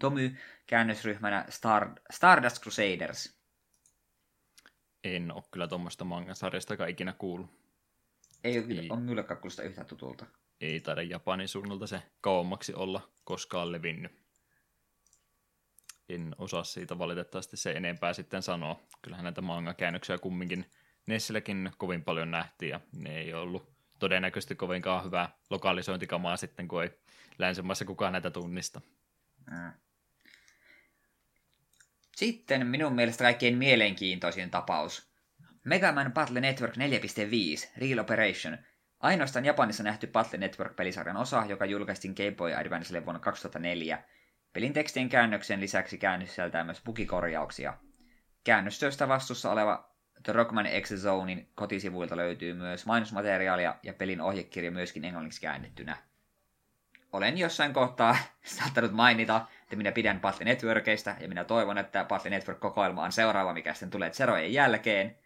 Tomy, 0.00 0.36
käännösryhmänä 0.66 1.44
Star, 1.48 1.88
Stardust 2.10 2.62
Crusaders. 2.62 3.38
En 5.04 5.32
ole 5.32 5.42
kyllä 5.50 5.68
tuommoista 5.68 6.04
manga-sarjasta 6.04 6.86
ikinä 6.86 7.12
kuullut. 7.12 7.50
Ei 8.44 8.58
ole, 8.58 8.66
ei. 8.68 8.88
on 8.90 9.02
minullekaan 9.02 9.40
yhtä 9.64 9.84
tutulta. 9.84 10.26
Ei 10.60 10.80
taida 10.80 11.02
Japanin 11.02 11.48
suunnalta 11.48 11.86
se 11.86 12.02
kauemmaksi 12.20 12.74
olla 12.74 13.08
koskaan 13.24 13.72
levinnyt 13.72 14.24
en 16.08 16.34
osaa 16.38 16.64
siitä 16.64 16.98
valitettavasti 16.98 17.56
se 17.56 17.72
enempää 17.72 18.12
sitten 18.12 18.42
sanoa. 18.42 18.80
Kyllähän 19.02 19.24
näitä 19.24 19.40
manga-käännöksiä 19.40 20.18
kumminkin 20.18 20.70
Nessilläkin 21.06 21.70
kovin 21.78 22.04
paljon 22.04 22.30
nähtiin 22.30 22.70
ja 22.70 22.80
ne 22.92 23.18
ei 23.18 23.34
ollut 23.34 23.74
todennäköisesti 23.98 24.54
kovinkaan 24.54 25.04
hyvää 25.04 25.28
lokalisointikamaa 25.50 26.36
sitten, 26.36 26.68
kun 26.68 26.82
ei 26.82 26.90
länsimaissa 27.38 27.84
kukaan 27.84 28.12
näitä 28.12 28.30
tunnista. 28.30 28.80
Sitten 32.16 32.66
minun 32.66 32.92
mielestä 32.92 33.24
kaikkein 33.24 33.58
mielenkiintoisin 33.58 34.50
tapaus. 34.50 35.10
Mega 35.64 35.92
Man 35.92 36.12
Battle 36.12 36.40
Network 36.40 36.74
4.5, 36.76 37.68
Real 37.76 37.98
Operation. 37.98 38.58
Ainoastaan 39.00 39.44
Japanissa 39.44 39.82
nähty 39.82 40.06
Battle 40.06 40.38
Network-pelisarjan 40.38 41.16
osa, 41.16 41.44
joka 41.48 41.64
julkaistiin 41.64 42.14
Game 42.16 42.32
Boy 42.36 42.54
Advancelle 42.54 43.04
vuonna 43.04 43.20
2004– 43.20 44.02
Pelin 44.54 44.72
tekstien 44.72 45.08
käännöksen 45.08 45.60
lisäksi 45.60 45.98
käännös 45.98 46.28
sisältää 46.28 46.64
myös 46.64 46.82
bugikorjauksia. 46.84 47.74
Käännöstöistä 48.44 49.08
vastuussa 49.08 49.52
oleva 49.52 49.93
The 50.24 50.32
Rockman 50.32 50.66
X-Zonein 50.80 51.48
kotisivuilta 51.54 52.16
löytyy 52.16 52.54
myös 52.54 52.86
mainosmateriaalia 52.86 53.74
ja 53.82 53.92
pelin 53.92 54.20
ohjekirja 54.20 54.70
myöskin 54.70 55.04
englanniksi 55.04 55.40
käännettynä. 55.40 55.96
Olen 57.12 57.38
jossain 57.38 57.72
kohtaa 57.72 58.16
saattanut 58.58 58.92
mainita, 58.92 59.46
että 59.62 59.76
minä 59.76 59.92
pidän 59.92 60.20
Battle 60.20 60.44
Networkista 60.44 61.14
ja 61.20 61.28
minä 61.28 61.44
toivon, 61.44 61.78
että 61.78 62.04
Battle 62.04 62.30
Network-kokoelma 62.30 63.04
on 63.04 63.12
seuraava, 63.12 63.52
mikä 63.52 63.72
sitten 63.74 63.90
tulee 63.90 64.10
Zerojen 64.10 64.52
jälkeen. 64.52 65.16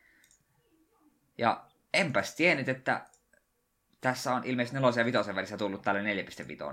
Ja 1.39 1.65
enpäs 1.95 2.37
tiennyt, 2.37 2.69
että 2.69 3.01
tässä 4.01 4.35
on 4.35 4.45
ilmeisesti 4.45 4.77
nelosen 4.77 5.01
ja 5.01 5.07
vitosen 5.07 5.35
välissä 5.35 5.57
tullut 5.57 5.83
tälle 5.83 6.03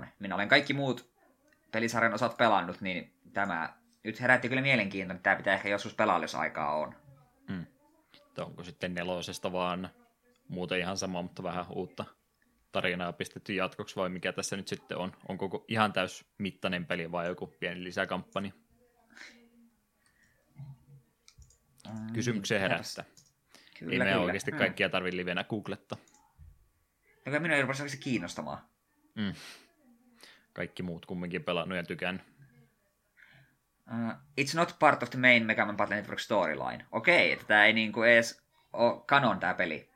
4.5. 0.00 0.06
Minä 0.18 0.34
olen 0.34 0.48
kaikki 0.48 0.74
muut 0.74 1.10
pelisarjan 1.72 2.14
osat 2.14 2.36
pelannut, 2.36 2.80
niin 2.80 3.12
tämä 3.32 3.74
nyt 4.04 4.20
herätti 4.20 4.48
kyllä 4.48 4.62
mielenkiintoa, 4.62 5.14
että 5.14 5.22
tämä 5.22 5.36
pitää 5.36 5.54
ehkä 5.54 5.68
joskus 5.68 5.94
pelaa, 5.94 6.18
jos 6.18 6.34
aikaa 6.34 6.76
on. 6.76 7.05
Mm. 8.44 8.50
Onko 8.50 8.64
sitten 8.64 8.94
nelosesta 8.94 9.52
vaan 9.52 9.90
muuten 10.48 10.78
ihan 10.78 10.98
sama, 10.98 11.22
mutta 11.22 11.42
vähän 11.42 11.66
uutta 11.74 12.04
tarinaa 12.72 13.12
pistetty 13.12 13.54
jatkoksi 13.54 13.96
vai 13.96 14.08
mikä 14.08 14.32
tässä 14.32 14.56
nyt 14.56 14.68
sitten 14.68 14.98
on? 14.98 15.12
Onko 15.28 15.64
ihan 15.68 15.92
täys 15.92 16.24
mittainen 16.38 16.86
peli 16.86 17.12
vai 17.12 17.26
joku 17.26 17.46
pieni 17.46 17.84
lisäkamppani? 17.84 18.54
Mm, 21.88 22.12
Kysymyksiä 22.12 22.58
herättää. 22.58 23.04
Kyllä, 23.78 23.92
Ei 23.92 23.98
me 23.98 24.04
kyllä. 24.04 24.20
oikeasti 24.20 24.50
mm. 24.50 24.58
kaikkia 24.58 24.88
tarvitse 24.88 25.16
livenä 25.16 25.44
googletta. 25.44 25.96
No 27.26 27.40
minua 27.40 27.56
ei 27.56 27.62
rupesi 27.62 27.98
kiinnostamaan. 27.98 28.58
Mm 29.14 29.34
kaikki 30.56 30.82
muut 30.82 31.06
kumminkin 31.06 31.44
pelannut 31.44 31.76
ja 31.76 31.82
tykännyt. 31.84 32.26
Uh, 33.90 34.12
it's 34.40 34.56
not 34.56 34.78
part 34.78 35.02
of 35.02 35.10
the 35.10 35.18
main 35.18 35.46
Mega 35.46 35.64
Man 35.64 35.76
Battle 35.76 35.96
Network 35.96 36.18
storyline. 36.18 36.86
Okei, 36.92 37.16
okay, 37.16 37.32
että 37.32 37.44
tämä 37.46 37.66
ei 37.66 37.72
niinku 37.72 38.02
edes 38.02 38.42
ole 38.72 39.02
kanon 39.06 39.40
tämä 39.40 39.54
peli. 39.54 39.90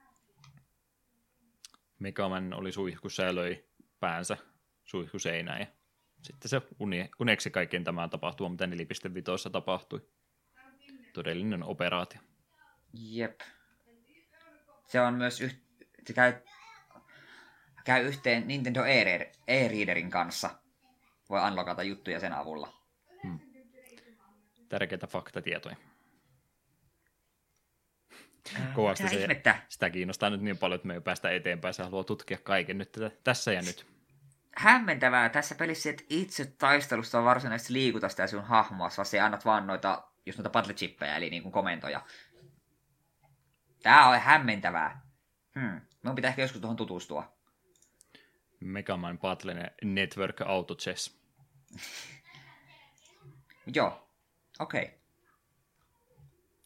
Man 2.28 2.54
oli 2.54 2.72
suihkussa 2.72 3.22
ja 3.22 3.34
löi 3.34 3.64
päänsä 4.00 4.36
suihkuseinään 4.84 5.60
ja 5.60 5.66
sitten 6.22 6.48
se 6.48 6.62
uni, 6.78 7.10
uneksi 7.20 7.50
kaikkien 7.50 7.84
tämä 7.84 8.08
tapahtuma, 8.08 8.48
mitä 8.48 8.66
4.5 8.66 9.50
tapahtui. 9.52 10.08
Todellinen 11.12 11.62
operaatio. 11.62 12.20
Jep. 12.92 13.40
Se 14.86 15.00
on 15.00 15.14
myös 15.14 15.40
yht... 15.40 15.56
se 16.06 16.12
käy 16.12 16.32
käy 17.84 18.06
yhteen 18.06 18.48
Nintendo 18.48 18.84
e-readerin 19.46 20.10
kanssa. 20.10 20.50
Voi 21.30 21.40
unlockata 21.48 21.82
juttuja 21.82 22.20
sen 22.20 22.32
avulla. 22.32 22.79
Tärkeitä 24.70 25.06
faktatietoja. 25.06 25.76
Kovasti 28.74 29.08
se, 29.08 29.16
ihmettä. 29.16 29.62
sitä 29.68 29.90
kiinnostaa 29.90 30.30
nyt 30.30 30.40
niin 30.40 30.58
paljon, 30.58 30.76
että 30.76 30.88
me 30.88 30.94
ei 30.94 31.00
päästä 31.00 31.30
eteenpäin. 31.30 31.74
Se 31.74 31.82
haluaa 31.82 32.04
tutkia 32.04 32.38
kaiken 32.42 32.78
nyt 32.78 32.92
tätä, 32.92 33.10
tässä 33.24 33.52
ja 33.52 33.62
nyt. 33.62 33.86
Hämmentävää 34.56 35.28
tässä 35.28 35.54
pelissä, 35.54 35.90
että 35.90 36.02
itse 36.08 36.54
taistelusta 36.58 37.18
on 37.18 37.24
varsinaisesti 37.24 37.72
liikuta 37.72 38.08
sitä 38.08 38.26
sun 38.26 38.44
hahmoa, 38.44 38.90
vaan 38.96 39.06
se 39.06 39.20
annat 39.20 39.44
vaan 39.44 39.66
noita, 39.66 40.02
just 40.26 40.38
noita 40.38 40.62
chippejä, 40.74 41.16
eli 41.16 41.30
niin 41.30 41.42
kuin 41.42 41.52
komentoja. 41.52 42.02
Tää 43.82 44.08
on 44.08 44.20
hämmentävää. 44.20 45.06
Hmm. 45.60 45.80
Minun 46.02 46.16
pitää 46.16 46.28
ehkä 46.28 46.42
joskus 46.42 46.60
tuohon 46.60 46.76
tutustua. 46.76 47.36
Megaman 48.60 49.18
Battle 49.18 49.72
Network 49.84 50.40
Auto 50.40 50.74
Chess. 50.74 51.20
Joo, 53.74 54.09
okei. 54.60 54.82
Okay. 54.82 54.94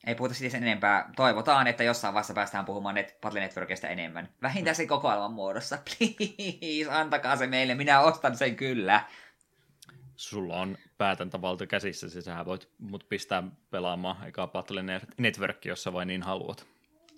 Ei 0.07 0.15
puhuta 0.15 0.35
siitä 0.35 0.53
sen 0.53 0.62
enempää. 0.62 1.11
Toivotaan, 1.16 1.66
että 1.66 1.85
jossain 1.85 2.15
vaiheessa 2.15 2.35
päästään 2.35 2.65
puhumaan 2.65 2.97
Net- 2.97 3.19
Battle 3.21 3.41
Networkista 3.41 3.89
enemmän. 3.89 4.29
Vähintään 4.43 4.77
se 4.77 4.87
kokoelman 4.87 5.33
muodossa. 5.33 5.79
Please, 5.87 6.91
antakaa 6.91 7.37
se 7.37 7.47
meille. 7.47 7.75
Minä 7.75 8.01
ostan 8.01 8.37
sen 8.37 8.57
kyllä. 8.57 9.05
Sulla 10.16 10.61
on 10.61 10.79
päätäntävalta 10.99 11.66
käsissä, 11.66 12.09
siis 12.09 12.25
sä 12.25 12.45
voit 12.45 12.69
mut 12.79 13.09
pistää 13.09 13.43
pelaamaan 13.71 14.29
eka 14.29 14.47
Battle 14.47 14.85
Network, 15.19 15.65
jossa 15.65 15.93
vain 15.93 16.09
niin 16.09 16.23
haluat. 16.23 16.66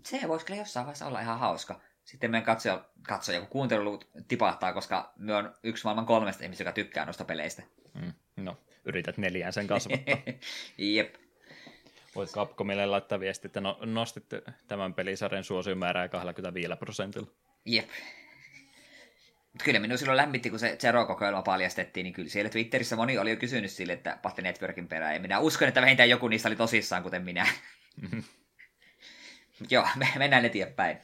Se 0.04 0.28
voisi 0.28 0.46
kyllä 0.46 0.60
jossain 0.60 0.86
vaiheessa 0.86 1.06
olla 1.06 1.20
ihan 1.20 1.38
hauska 1.38 1.80
sitten 2.06 2.30
meidän 2.30 2.46
katsoja, 2.46 2.84
katsoja 3.02 3.40
kun 3.40 3.48
kuunteluluvut 3.48 4.08
tipahtaa, 4.28 4.72
koska 4.72 5.12
me 5.16 5.34
on 5.34 5.54
yksi 5.62 5.84
maailman 5.84 6.06
kolmesta 6.06 6.44
ihmistä, 6.44 6.62
joka 6.62 6.72
tykkää 6.72 7.04
noista 7.04 7.24
peleistä. 7.24 7.62
Mm, 7.94 8.12
no, 8.36 8.56
yrität 8.86 9.18
neljään 9.18 9.52
sen 9.52 9.66
kasvattaa. 9.66 10.18
Jep. 10.78 11.14
Voit 12.14 12.30
Capcomille 12.30 12.86
laittaa 12.86 13.20
viesti, 13.20 13.46
että 13.46 13.60
no, 13.60 13.78
nostitte 13.84 14.42
tämän 14.68 14.94
pelisarjan 14.94 15.44
suosiomäärää 15.44 16.08
25 16.08 16.72
prosentilla. 16.78 17.30
Jep. 17.64 17.88
Mutta 19.52 19.64
kyllä 19.64 19.80
minun 19.80 19.98
silloin 19.98 20.16
lämmitti, 20.16 20.50
kun 20.50 20.58
se 20.58 20.76
Zero-kokoelma 20.80 21.42
paljastettiin, 21.42 22.04
niin 22.04 22.14
kyllä 22.14 22.28
siellä 22.28 22.50
Twitterissä 22.50 22.96
moni 22.96 23.18
oli 23.18 23.30
jo 23.30 23.36
kysynyt 23.36 23.70
sille, 23.70 23.92
että 23.92 24.18
Battle 24.22 24.42
Networkin 24.42 24.88
perään. 24.88 25.14
Ja 25.14 25.20
minä 25.20 25.38
uskon, 25.38 25.68
että 25.68 25.80
vähintään 25.80 26.10
joku 26.10 26.28
niistä 26.28 26.48
oli 26.48 26.56
tosissaan, 26.56 27.02
kuten 27.02 27.24
minä. 27.24 27.46
Joo, 29.70 29.88
me 29.96 30.08
mennään 30.18 30.44
eteenpäin. 30.44 30.98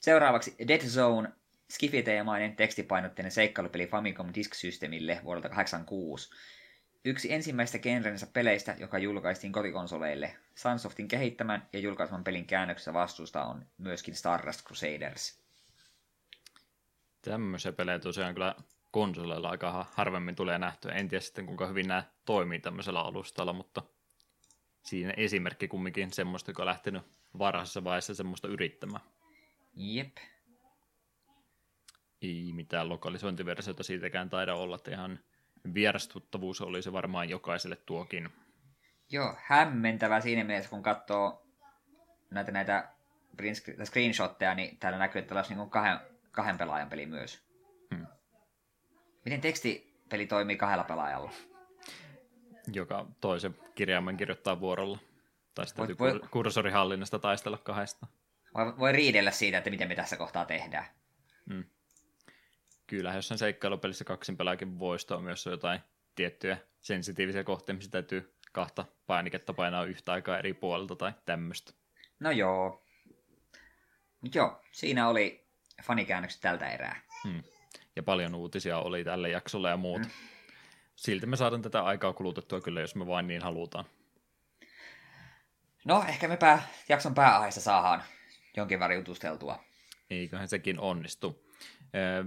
Seuraavaksi 0.00 0.56
Dead 0.68 0.80
Zone, 0.80 1.28
skifiteemainen 1.70 2.56
tekstipainotteinen 2.56 3.32
seikkailupeli 3.32 3.86
Famicom 3.86 4.30
Disk 4.34 4.54
Systemille 4.54 5.20
vuodelta 5.24 5.48
1986. 5.48 6.30
Yksi 7.06 7.32
ensimmäistä 7.32 7.78
genrensä 7.78 8.26
peleistä, 8.26 8.76
joka 8.78 8.98
julkaistiin 8.98 9.52
kotikonsoleille. 9.52 10.36
Sunsoftin 10.54 11.08
kehittämän 11.08 11.68
ja 11.72 11.78
julkaiseman 11.78 12.24
pelin 12.24 12.46
käännöksessä 12.46 12.92
vastuusta 12.92 13.44
on 13.44 13.66
myöskin 13.78 14.14
Stardust 14.14 14.66
Crusaders. 14.66 15.44
Tämmöisiä 17.22 17.72
pelejä 17.72 17.98
tosiaan 17.98 18.34
kyllä 18.34 18.54
konsoleilla 18.90 19.50
aika 19.50 19.86
harvemmin 19.92 20.36
tulee 20.36 20.58
nähtyä. 20.58 20.92
En 20.92 21.08
tiedä 21.08 21.20
sitten 21.20 21.46
kuinka 21.46 21.66
hyvin 21.66 21.88
nämä 21.88 22.04
toimii 22.24 22.58
tämmöisellä 22.58 23.00
alustalla, 23.00 23.52
mutta 23.52 23.82
siinä 24.82 25.14
esimerkki 25.16 25.68
kumminkin 25.68 26.12
semmoista, 26.12 26.50
joka 26.50 26.62
on 26.62 26.66
lähtenyt 26.66 27.02
varhaisessa 27.38 27.84
vaiheessa 27.84 28.14
semmoista 28.14 28.48
yrittämään. 28.48 29.04
Jep. 29.76 30.16
Ei 32.22 32.52
mitään 32.52 32.88
lokalisointiversiota 32.88 33.82
siitäkään 33.82 34.30
taida 34.30 34.54
olla, 34.54 34.76
että 34.76 34.90
ihan 34.90 35.18
vierastuttavuus 35.74 36.60
oli 36.60 36.82
se 36.82 36.92
varmaan 36.92 37.28
jokaiselle 37.28 37.76
tuokin. 37.76 38.28
Joo, 39.10 39.36
hämmentävä 39.42 40.20
siinä 40.20 40.44
mielessä, 40.44 40.70
kun 40.70 40.82
katsoo 40.82 41.46
näitä, 42.30 42.52
näitä 42.52 42.88
screenshotteja, 43.84 44.54
niin 44.54 44.78
täällä 44.78 44.98
näkyy, 44.98 45.18
että 45.18 45.34
olisi 45.34 45.54
niin 45.54 45.70
kahden, 45.70 45.98
kahden 46.30 46.58
pelaajan 46.58 46.88
peli 46.88 47.06
myös. 47.06 47.42
Hmm. 47.94 48.06
Miten 49.24 49.40
tekstipeli 49.40 50.26
toimii 50.26 50.56
kahdella 50.56 50.84
pelaajalla? 50.84 51.30
Joka 52.72 53.06
toisen 53.20 53.56
kirjaimen 53.74 54.16
kirjoittaa 54.16 54.60
vuorolla. 54.60 54.98
Tai 55.54 55.66
sitten 55.66 55.98
voi, 55.98 55.98
voi, 55.98 56.20
kursorihallinnasta 56.30 57.18
taistella 57.18 57.58
kahdesta. 57.58 58.06
Voi, 58.54 58.78
voi 58.78 58.92
riidellä 58.92 59.30
siitä, 59.30 59.58
että 59.58 59.70
miten 59.70 59.88
me 59.88 59.94
tässä 59.94 60.16
kohtaa 60.16 60.44
tehdään. 60.44 60.84
Hmm 61.48 61.64
kyllä 62.86 63.14
jossain 63.14 63.38
seikkailupelissä 63.38 64.04
kaksin 64.04 64.36
pelaajakin 64.36 64.78
voisi 64.78 65.06
myös 65.20 65.46
jotain 65.46 65.80
tiettyjä 66.14 66.58
sensitiivisiä 66.80 67.44
kohteita, 67.44 67.76
missä 67.76 67.90
täytyy 67.90 68.34
kahta 68.52 68.84
painiketta 69.06 69.52
painaa 69.52 69.84
yhtä 69.84 70.12
aikaa 70.12 70.38
eri 70.38 70.54
puolelta 70.54 70.96
tai 70.96 71.12
tämmöistä. 71.26 71.72
No 72.20 72.30
joo. 72.30 72.84
Joo, 74.34 74.62
siinä 74.72 75.08
oli 75.08 75.46
fanikäännökset 75.82 76.40
tältä 76.40 76.70
erää. 76.70 77.00
Hmm. 77.24 77.42
Ja 77.96 78.02
paljon 78.02 78.34
uutisia 78.34 78.78
oli 78.78 79.04
tälle 79.04 79.28
jaksolle 79.28 79.70
ja 79.70 79.76
muuta. 79.76 80.08
Hmm. 80.08 80.28
Silti 80.96 81.26
me 81.26 81.36
saadaan 81.36 81.62
tätä 81.62 81.84
aikaa 81.84 82.12
kulutettua 82.12 82.60
kyllä, 82.60 82.80
jos 82.80 82.94
me 82.94 83.06
vain 83.06 83.26
niin 83.26 83.42
halutaan. 83.42 83.84
No, 85.84 86.04
ehkä 86.08 86.28
me 86.28 86.36
pää, 86.36 86.68
jakson 86.88 87.14
pääaiheesta 87.14 87.60
saadaan 87.60 88.02
jonkin 88.56 88.80
verran 88.80 88.98
jutusteltua. 88.98 89.64
Eiköhän 90.10 90.48
sekin 90.48 90.80
onnistu. 90.80 91.43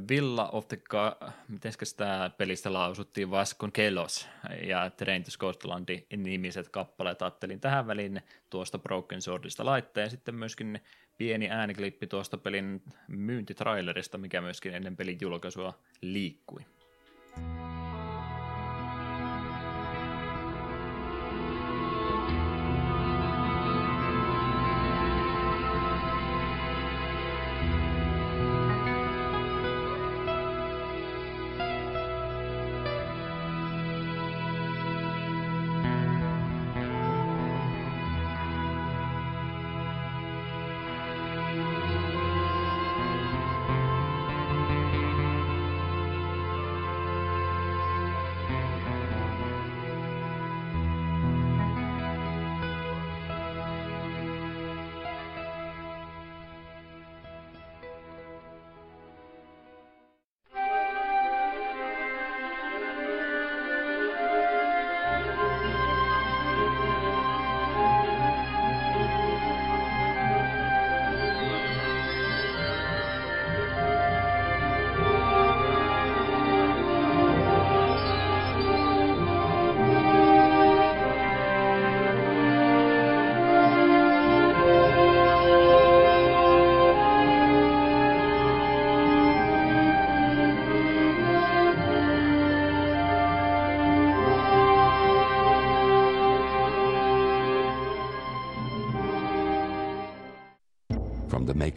Villa 0.10 0.50
of 0.50 0.68
the, 0.68 0.78
Ka- 0.90 1.32
miten 1.48 1.74
sitä 1.84 2.32
pelistä 2.38 2.74
lausuttiin, 2.74 3.32
Vaskon 3.32 3.72
Kelos 3.72 4.28
ja 4.64 4.90
Train 4.90 5.24
to 5.24 5.32
Scotlandin 5.32 6.06
nimiset 6.18 6.70
kappaleet. 6.70 7.22
Ajattelin 7.22 7.60
tähän 7.60 7.88
väliin 7.88 8.22
tuosta 8.50 8.80
Broken 8.80 9.22
Swordista 9.22 9.66
laittaa 9.66 10.04
ja 10.04 10.10
sitten 10.10 10.36
myöskin 10.36 10.80
pieni 11.18 11.50
ääniklippi 11.50 12.08
tuosta 12.08 12.38
pelin 12.38 12.84
myyntitrailerista, 13.08 14.18
mikä 14.18 14.42
myöskin 14.42 14.74
ennen 14.74 14.96
pelin 14.96 15.18
julkaisua 15.22 15.80
liikkui. 16.02 16.66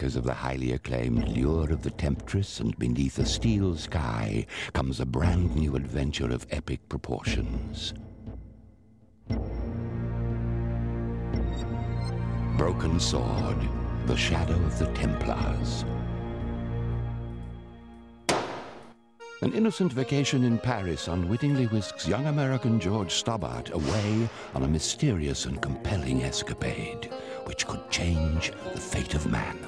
Makers 0.00 0.16
of 0.16 0.24
the 0.24 0.32
highly 0.32 0.72
acclaimed 0.72 1.28
Lure 1.28 1.70
of 1.70 1.82
the 1.82 1.90
Temptress 1.90 2.60
and 2.60 2.74
Beneath 2.78 3.18
a 3.18 3.26
Steel 3.26 3.76
Sky 3.76 4.46
comes 4.72 4.98
a 4.98 5.04
brand 5.04 5.54
new 5.54 5.76
adventure 5.76 6.30
of 6.32 6.46
epic 6.50 6.88
proportions. 6.88 7.92
Broken 12.56 12.98
Sword, 12.98 13.58
The 14.06 14.16
Shadow 14.16 14.54
of 14.54 14.78
the 14.78 14.86
Templars. 14.94 15.84
An 19.42 19.52
innocent 19.52 19.92
vacation 19.92 20.44
in 20.44 20.58
Paris 20.58 21.08
unwittingly 21.08 21.66
whisks 21.66 22.08
young 22.08 22.26
American 22.26 22.80
George 22.80 23.12
Stobbart 23.12 23.68
away 23.74 24.30
on 24.54 24.62
a 24.62 24.68
mysterious 24.68 25.44
and 25.44 25.60
compelling 25.60 26.22
escapade 26.22 27.10
which 27.50 27.66
could 27.66 27.90
change 27.90 28.52
the 28.72 28.78
fate 28.78 29.14
of 29.14 29.26
man. 29.26 29.58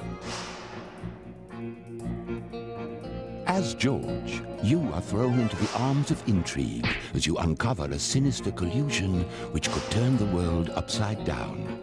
As 3.45 3.75
George, 3.75 4.41
you 4.63 4.89
are 4.93 5.01
thrown 5.01 5.37
into 5.37 5.57
the 5.57 5.69
arms 5.79 6.09
of 6.09 6.25
intrigue 6.25 6.87
as 7.13 7.27
you 7.27 7.35
uncover 7.39 7.83
a 7.83 7.99
sinister 7.99 8.51
collusion 8.51 9.23
which 9.51 9.69
could 9.69 9.83
turn 9.91 10.15
the 10.15 10.33
world 10.37 10.69
upside 10.69 11.25
down. 11.25 11.77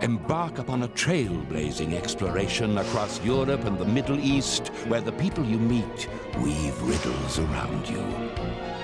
Embark 0.00 0.58
upon 0.58 0.84
a 0.84 0.88
trailblazing 0.88 1.92
exploration 1.92 2.78
across 2.78 3.22
Europe 3.22 3.64
and 3.64 3.78
the 3.78 3.84
Middle 3.84 4.18
East, 4.18 4.68
where 4.88 5.02
the 5.02 5.12
people 5.12 5.44
you 5.44 5.58
meet 5.58 6.08
weave 6.38 6.80
riddles 6.80 7.38
around 7.38 7.86
you. 7.86 8.77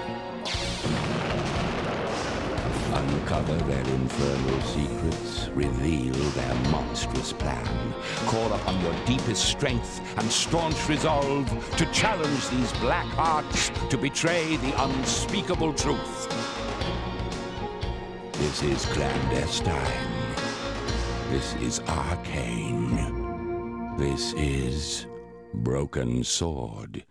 Uncover 2.95 3.57
their 3.65 3.85
infernal 3.97 4.61
secrets, 4.63 5.49
reveal 5.49 6.15
their 6.15 6.55
monstrous 6.71 7.33
plan. 7.33 7.95
Call 8.27 8.53
upon 8.53 8.81
your 8.83 8.95
deepest 9.05 9.45
strength 9.45 10.01
and 10.17 10.31
staunch 10.31 10.89
resolve 10.89 11.49
to 11.77 11.87
challenge 11.87 12.49
these 12.51 12.73
black 12.75 13.07
hearts 13.07 13.71
to 13.91 13.99
betray 13.99 14.57
the 14.59 14.85
unspeakable 14.85 15.73
truth. 15.75 16.29
This 18.35 18.63
is 18.63 18.85
clandestine. 18.87 20.13
This 21.31 21.55
is 21.55 21.81
arcane. 21.89 22.95
This 23.99 24.35
is 24.35 25.07
Broken 25.53 26.23
Sword, 26.23 27.05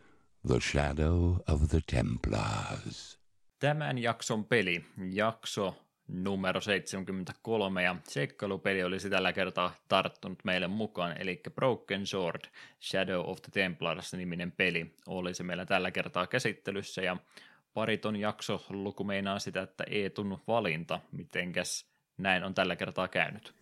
the 0.45 0.61
shadow 0.61 1.43
of 1.45 1.69
the 1.69 1.81
Templars. 1.81 3.18
Tämän 3.64 3.98
jakson 3.98 4.45
peli, 4.45 4.85
jakso 5.11 5.76
numero 6.07 6.61
73, 6.61 7.84
ja 7.84 7.95
seikkailupeli 8.03 8.84
olisi 8.84 9.10
tällä 9.10 9.34
kertaa 9.34 9.76
tarttunut 9.88 10.40
meille 10.44 10.68
mukaan, 10.68 11.22
eli 11.22 11.41
Broken 11.56 12.07
Sword, 12.07 12.41
Shadow 12.81 13.30
of 13.30 13.41
the 13.41 13.52
Templars 13.52 14.14
niminen 14.14 14.52
peli 14.52 14.95
oli 15.07 15.34
se 15.34 15.44
meillä 15.44 15.65
tällä 15.65 15.91
kertaa 15.91 16.27
käsittelyssä, 16.27 17.02
ja 17.02 17.18
pariton 17.73 18.15
jakso 18.15 18.65
luku 18.69 19.03
meinaa 19.03 19.40
sitä, 19.40 19.61
että 19.61 19.84
ei 19.90 20.10
tunnu 20.10 20.41
valinta, 20.48 20.99
mitenkäs 21.11 21.85
näin 22.18 22.44
on 22.44 22.53
tällä 22.53 22.76
kertaa 22.76 23.07
käynyt. 23.07 23.53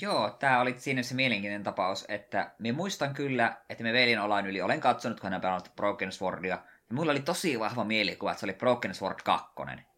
Joo, 0.00 0.30
tämä 0.30 0.60
oli 0.60 0.74
siinä 0.78 1.02
se 1.02 1.14
mielenkiintoinen 1.14 1.64
tapaus, 1.64 2.04
että 2.08 2.50
me 2.58 2.72
muistan 2.72 3.14
kyllä, 3.14 3.56
että 3.68 3.84
me 3.84 3.92
velin 3.92 4.20
olain 4.20 4.46
yli 4.46 4.62
olen 4.62 4.80
katsonut, 4.80 5.20
kun 5.20 5.32
hän 5.32 5.40
pelannut 5.40 5.76
Broken 5.76 6.12
Swordia, 6.12 6.58
mulla 6.92 7.12
oli 7.12 7.20
tosi 7.20 7.60
vahva 7.60 7.84
mielikuva, 7.84 8.30
että 8.30 8.40
se 8.40 8.46
oli 8.46 8.52
Broken 8.52 8.94
Sword 8.94 9.18
2. 9.24 9.46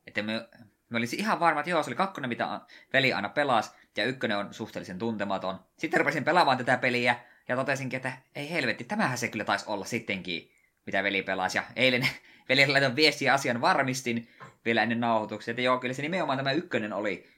Että 0.06 0.22
me, 0.22 0.48
me 0.88 0.96
olisi 0.96 1.16
ihan 1.16 1.40
varma, 1.40 1.60
että 1.60 1.70
joo, 1.70 1.82
se 1.82 1.90
oli 1.90 1.96
kakkonen, 1.96 2.28
mitä 2.28 2.60
veli 2.92 3.12
aina 3.12 3.28
pelasi, 3.28 3.70
ja 3.96 4.04
ykkönen 4.04 4.38
on 4.38 4.54
suhteellisen 4.54 4.98
tuntematon. 4.98 5.60
Sitten 5.78 6.00
rupesin 6.00 6.24
pelaamaan 6.24 6.58
tätä 6.58 6.76
peliä, 6.76 7.16
ja 7.48 7.56
totesinkin, 7.56 7.96
että 7.96 8.12
ei 8.34 8.50
helvetti, 8.50 8.84
tämähän 8.84 9.18
se 9.18 9.28
kyllä 9.28 9.44
taisi 9.44 9.64
olla 9.68 9.84
sittenkin, 9.84 10.52
mitä 10.86 11.02
veli 11.02 11.22
pelasi. 11.22 11.58
Ja 11.58 11.64
eilen 11.76 12.08
veli 12.48 12.66
laitoin 12.66 12.96
viestiä 12.96 13.34
asian 13.34 13.60
varmistin 13.60 14.28
vielä 14.64 14.82
ennen 14.82 15.00
nauhoituksia, 15.00 15.52
että 15.52 15.62
joo, 15.62 15.78
kyllä 15.78 15.94
se 15.94 16.02
nimenomaan 16.02 16.38
tämä 16.38 16.52
ykkönen 16.52 16.92
oli, 16.92 17.30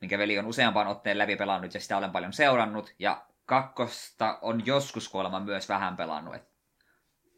minkä 0.00 0.18
veli 0.18 0.38
on 0.38 0.46
useampaan 0.46 0.86
otteen 0.86 1.18
läpi 1.18 1.36
pelannut, 1.36 1.74
ja 1.74 1.80
sitä 1.80 1.96
olen 1.96 2.10
paljon 2.10 2.32
seurannut, 2.32 2.94
ja 2.98 3.26
kakkosta 3.46 4.38
on 4.42 4.66
joskus 4.66 5.08
kuolema 5.08 5.40
myös 5.40 5.68
vähän 5.68 5.96
pelannut, 5.96 6.49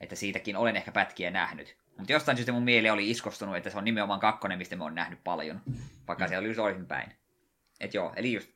että 0.02 0.16
siitäkin 0.16 0.56
olen 0.56 0.76
ehkä 0.76 0.92
pätkiä 0.92 1.30
nähnyt. 1.30 1.76
Mutta 1.98 2.12
jostain 2.12 2.36
syystä 2.36 2.52
mun 2.52 2.62
mieli 2.62 2.90
oli 2.90 3.10
iskostunut, 3.10 3.56
että 3.56 3.70
se 3.70 3.78
on 3.78 3.84
nimenomaan 3.84 4.20
kakkonen, 4.20 4.58
mistä 4.58 4.76
mä 4.76 4.84
oon 4.84 4.94
nähnyt 4.94 5.24
paljon, 5.24 5.60
vaikka 6.08 6.24
mm. 6.24 6.28
se 6.28 6.38
oli 6.38 6.48
just 6.48 6.88
päin. 6.88 7.12
Et 7.80 7.94
joo, 7.94 8.12
eli 8.16 8.32
just 8.32 8.50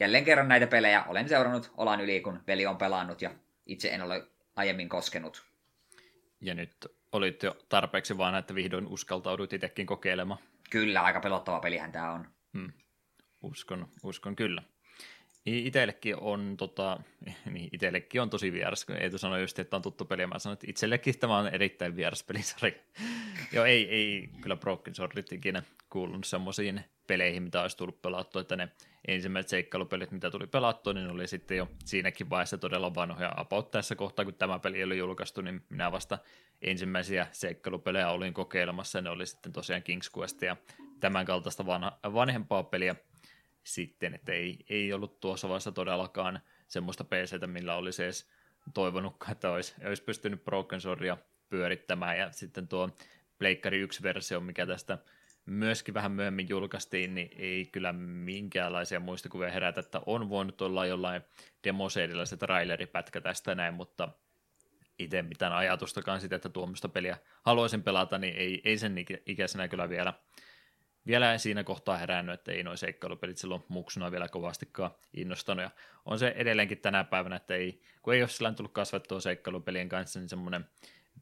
jälleen 0.00 0.24
kerran 0.24 0.48
näitä 0.48 0.66
pelejä 0.66 1.04
olen 1.04 1.28
seurannut 1.28 1.72
olan 1.76 2.00
yli, 2.00 2.20
kun 2.20 2.40
veli 2.46 2.66
on 2.66 2.76
pelannut 2.76 3.22
ja 3.22 3.30
itse 3.66 3.88
en 3.88 4.02
ole 4.02 4.26
aiemmin 4.56 4.88
koskenut. 4.88 5.44
Ja 6.40 6.54
nyt 6.54 6.86
olit 7.12 7.42
jo 7.42 7.56
tarpeeksi 7.68 8.18
vaan, 8.18 8.34
että 8.34 8.54
vihdoin 8.54 8.86
uskaltaudut 8.86 9.52
itsekin 9.52 9.86
kokeilemaan. 9.86 10.40
Kyllä, 10.70 11.02
aika 11.02 11.20
pelottava 11.20 11.60
pelihän 11.60 11.92
tämä 11.92 12.12
on. 12.12 12.28
Hmm. 12.52 12.72
Uskon, 13.42 13.88
uskon 14.02 14.36
kyllä. 14.36 14.62
Itellekin 15.46 16.16
on, 16.16 16.56
tota, 16.56 17.00
niin 17.52 17.68
itsellekin 17.72 18.22
on 18.22 18.30
tosi 18.30 18.52
vieras, 18.52 18.84
kun 18.84 18.96
Eetu 18.96 19.18
sanoi 19.18 19.40
just, 19.40 19.58
että 19.58 19.76
on 19.76 19.82
tuttu 19.82 20.04
peli, 20.04 20.26
mä 20.26 20.38
sanoin, 20.38 20.54
että 20.54 20.66
itsellekin 20.68 21.18
tämä 21.18 21.38
on 21.38 21.48
erittäin 21.48 21.96
vieras 21.96 22.22
pelisarja. 22.22 22.72
Joo, 23.52 23.64
ei, 23.64 23.88
ei 23.88 24.28
kyllä 24.40 24.56
Broken 24.56 24.94
Swordit 24.94 25.32
ikinä 25.32 25.62
kuulunut 25.90 26.24
semmoisiin 26.24 26.80
peleihin, 27.06 27.42
mitä 27.42 27.62
olisi 27.62 27.76
tullut 27.76 28.02
pelattua, 28.02 28.40
että 28.40 28.56
ne 28.56 28.68
ensimmäiset 29.08 29.48
seikkailupelit, 29.48 30.10
mitä 30.10 30.30
tuli 30.30 30.46
pelattua, 30.46 30.92
niin 30.92 31.10
oli 31.10 31.26
sitten 31.26 31.56
jo 31.56 31.68
siinäkin 31.84 32.30
vaiheessa 32.30 32.58
todella 32.58 32.94
vanhoja. 32.94 33.32
About 33.36 33.70
tässä 33.70 33.94
kohtaa, 33.94 34.24
kun 34.24 34.34
tämä 34.34 34.58
peli 34.58 34.84
oli 34.84 34.98
julkaistu, 34.98 35.40
niin 35.40 35.64
minä 35.68 35.92
vasta 35.92 36.18
ensimmäisiä 36.62 37.26
seikkailupelejä 37.32 38.10
olin 38.10 38.34
kokeilemassa, 38.34 39.00
ne 39.00 39.10
oli 39.10 39.26
sitten 39.26 39.52
tosiaan 39.52 39.82
King's 39.82 40.18
Quest 40.18 40.42
ja 40.42 40.56
tämän 41.00 41.26
kaltaista 41.26 41.66
vanha, 41.66 41.98
vanhempaa 42.04 42.62
peliä 42.62 42.96
sitten, 43.64 44.14
että 44.14 44.32
ei, 44.32 44.58
ei 44.68 44.92
ollut 44.92 45.20
tuossa 45.20 45.48
vaiheessa 45.48 45.72
todellakaan 45.72 46.40
semmoista 46.68 47.04
PCtä, 47.04 47.46
millä 47.46 47.74
olisi 47.74 48.04
edes 48.04 48.30
toivonut, 48.74 49.16
että 49.32 49.50
olisi, 49.50 49.74
olisi 49.86 50.02
pystynyt 50.02 50.44
Broken 50.44 50.80
Swordia 50.80 51.16
pyörittämään, 51.48 52.18
ja 52.18 52.32
sitten 52.32 52.68
tuo 52.68 52.90
Pleikkari 53.38 53.86
1-versio, 53.86 54.40
mikä 54.40 54.66
tästä 54.66 54.98
myöskin 55.46 55.94
vähän 55.94 56.12
myöhemmin 56.12 56.48
julkaistiin, 56.48 57.14
niin 57.14 57.30
ei 57.36 57.66
kyllä 57.66 57.92
minkäänlaisia 57.92 59.00
muistikuvia 59.00 59.50
herätä, 59.50 59.80
että 59.80 60.00
on 60.06 60.28
voinut 60.28 60.62
olla 60.62 60.86
jollain 60.86 61.22
demoseedillä 61.64 62.26
se 62.26 62.36
traileripätkä 62.36 63.20
tästä 63.20 63.54
näin, 63.54 63.74
mutta 63.74 64.08
itse 64.98 65.22
mitään 65.22 65.52
ajatustakaan 65.52 66.20
sitä, 66.20 66.36
että 66.36 66.48
tuommoista 66.48 66.88
peliä 66.88 67.18
haluaisin 67.42 67.82
pelata, 67.82 68.18
niin 68.18 68.36
ei, 68.36 68.60
ei 68.64 68.78
sen 68.78 68.94
ikäisenä 69.26 69.68
kyllä 69.68 69.88
vielä, 69.88 70.14
vielä 71.06 71.38
siinä 71.38 71.64
kohtaa 71.64 71.96
herännyt, 71.96 72.34
että 72.34 72.52
ei 72.52 72.62
noin 72.62 72.78
seikkailupelit 72.78 73.38
silloin 73.38 73.64
muksuna 73.68 74.10
vielä 74.10 74.28
kovastikaan 74.28 74.90
innostanut. 75.14 75.62
Ja 75.62 75.70
on 76.04 76.18
se 76.18 76.34
edelleenkin 76.36 76.78
tänä 76.78 77.04
päivänä, 77.04 77.36
että 77.36 77.54
ei, 77.54 77.82
kun 78.02 78.14
ei 78.14 78.22
ole 78.22 78.28
sillä 78.28 78.52
tullut 78.52 78.72
kasvattua 78.72 79.20
seikkailupelien 79.20 79.88
kanssa, 79.88 80.18
niin 80.18 80.28
semmoinen 80.28 80.68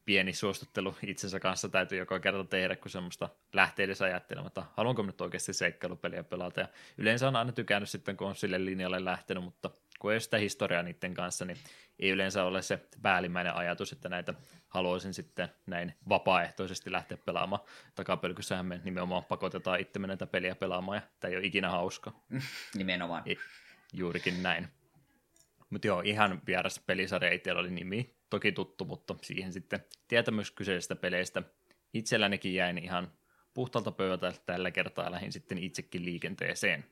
pieni 0.05 0.33
suostuttelu 0.33 0.95
itsensä 1.03 1.39
kanssa 1.39 1.69
täytyy 1.69 1.97
joka 1.97 2.19
kerta 2.19 2.43
tehdä, 2.43 2.75
kun 2.75 2.91
semmoista 2.91 3.29
lähtee 3.53 3.83
edes 3.83 4.01
ajattelemaan, 4.01 4.47
että 4.47 4.63
haluanko 4.73 5.03
nyt 5.03 5.21
oikeasti 5.21 5.53
seikkailupeliä 5.53 6.23
pelata. 6.23 6.59
Ja 6.59 6.67
yleensä 6.97 7.27
on 7.27 7.35
aina 7.35 7.51
tykännyt 7.51 7.89
sitten, 7.89 8.17
kun 8.17 8.27
on 8.27 8.35
sille 8.35 8.65
linjalle 8.65 9.05
lähtenyt, 9.05 9.43
mutta 9.43 9.69
kun 10.01 10.11
ei 10.11 10.15
ole 10.15 10.19
sitä 10.19 10.37
historiaa 10.37 10.83
niiden 10.83 11.13
kanssa, 11.13 11.45
niin 11.45 11.57
ei 11.99 12.09
yleensä 12.09 12.43
ole 12.43 12.61
se 12.61 12.79
päällimmäinen 13.01 13.55
ajatus, 13.55 13.91
että 13.91 14.09
näitä 14.09 14.33
haluaisin 14.67 15.13
sitten 15.13 15.49
näin 15.65 15.93
vapaaehtoisesti 16.09 16.91
lähteä 16.91 17.17
pelaamaan. 17.17 17.61
Takapölkyssähän 17.95 18.65
me 18.65 18.81
nimenomaan 18.83 19.25
pakotetaan 19.25 19.79
itse 19.79 19.99
näitä 19.99 20.27
peliä 20.27 20.55
pelaamaan, 20.55 20.95
ja 20.97 21.01
tämä 21.19 21.29
ei 21.29 21.37
ole 21.37 21.45
ikinä 21.45 21.69
hauska. 21.69 22.11
nimenomaan. 22.77 23.23
Ei, 23.25 23.37
juurikin 23.93 24.43
näin. 24.43 24.67
Mutta 25.69 25.87
joo, 25.87 26.01
ihan 26.01 26.41
vieras 26.47 26.79
pelisarja 26.79 27.33
itsellä 27.33 27.59
oli 27.61 27.71
nimi 27.71 28.15
toki 28.29 28.51
tuttu, 28.51 28.85
mutta 28.85 29.15
siihen 29.21 29.53
sitten 29.53 29.85
tietämys 30.07 30.51
kyseisestä 30.51 30.95
peleistä 30.95 31.43
itsellänikin 31.93 32.53
jäin 32.53 32.77
ihan 32.77 33.11
puhtalta 33.53 33.91
pöydältä 33.91 34.33
tällä 34.45 34.71
kertaa 34.71 35.11
lähdin 35.11 35.31
sitten 35.31 35.57
itsekin 35.57 36.05
liikenteeseen. 36.05 36.85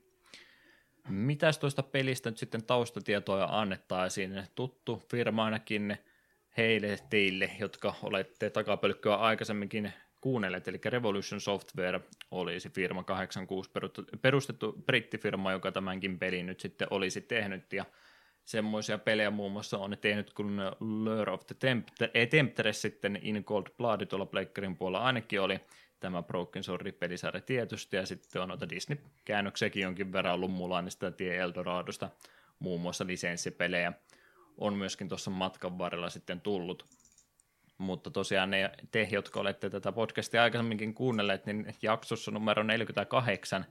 Mitäs 1.10 1.58
tuosta 1.58 1.84
pelistä 1.84 2.30
nyt 2.30 2.38
sitten 2.38 2.64
taustatietoja 2.64 3.48
annettaisiin? 3.52 4.44
Tuttu 4.56 5.04
firma 5.12 5.46
ainakin 5.46 5.98
heille 6.58 6.98
teille, 7.10 7.52
jotka 7.60 7.96
olette 8.04 8.50
takapölkköä 8.50 9.16
aikaisemminkin 9.16 9.94
kuunnelleet, 10.22 10.68
eli 10.68 10.80
Revolution 10.86 11.42
Software 11.42 12.00
oli 12.32 12.60
se 12.60 12.70
firma 12.70 13.04
86 13.04 13.72
perustettu 14.22 14.84
brittifirma, 14.86 15.52
joka 15.52 15.72
tämänkin 15.72 16.20
pelin 16.20 16.46
nyt 16.46 16.60
sitten 16.60 16.88
olisi 16.92 17.22
tehnyt, 17.22 17.74
ja 17.74 17.86
semmoisia 18.46 18.98
pelejä 18.98 19.32
muun 19.32 19.52
muassa 19.52 19.78
on 19.78 19.98
tehnyt 20.02 20.34
kuin 20.34 20.62
Lure 20.80 21.32
of 21.32 21.48
the 21.48 21.56
Temptress 22.30 22.82
sitten 22.82 23.20
In 23.22 23.44
Cold 23.44 23.68
Blood 23.78 24.06
tuolla 24.06 24.26
Pleikkarin 24.26 24.78
puolella 24.78 25.06
ainakin 25.06 25.42
oli 25.42 25.60
tämä 26.00 26.24
Broken 26.24 26.64
Sword-pelisarja 26.64 27.42
tietysti, 27.42 27.98
ja 27.98 28.06
sitten 28.06 28.42
on 28.42 28.50
noita 28.50 28.70
Disney-käännöksiäkin 28.70 29.84
jonkin 29.84 30.14
verran 30.14 30.34
ollut 30.34 30.52
Mulanista 30.52 31.12
Tie 31.12 31.38
Eldoradosta, 31.38 32.10
muun 32.60 32.82
muassa 32.82 33.08
lisenssipelejä 33.08 33.94
on 34.58 34.74
myöskin 34.74 35.10
tuossa 35.10 35.32
matkan 35.32 35.78
varrella 35.78 36.10
sitten 36.10 36.42
tullut. 36.42 36.86
Mutta 37.78 38.12
tosiaan 38.12 38.52
ne 38.52 38.72
te, 38.92 39.08
jotka 39.12 39.40
olette 39.40 39.70
tätä 39.70 39.92
podcastia 39.92 40.44
aikaisemminkin 40.44 40.94
kuunnelleet, 40.94 41.46
niin 41.46 41.76
jaksossa 41.82 42.32
numero 42.32 42.64
48 42.64 43.66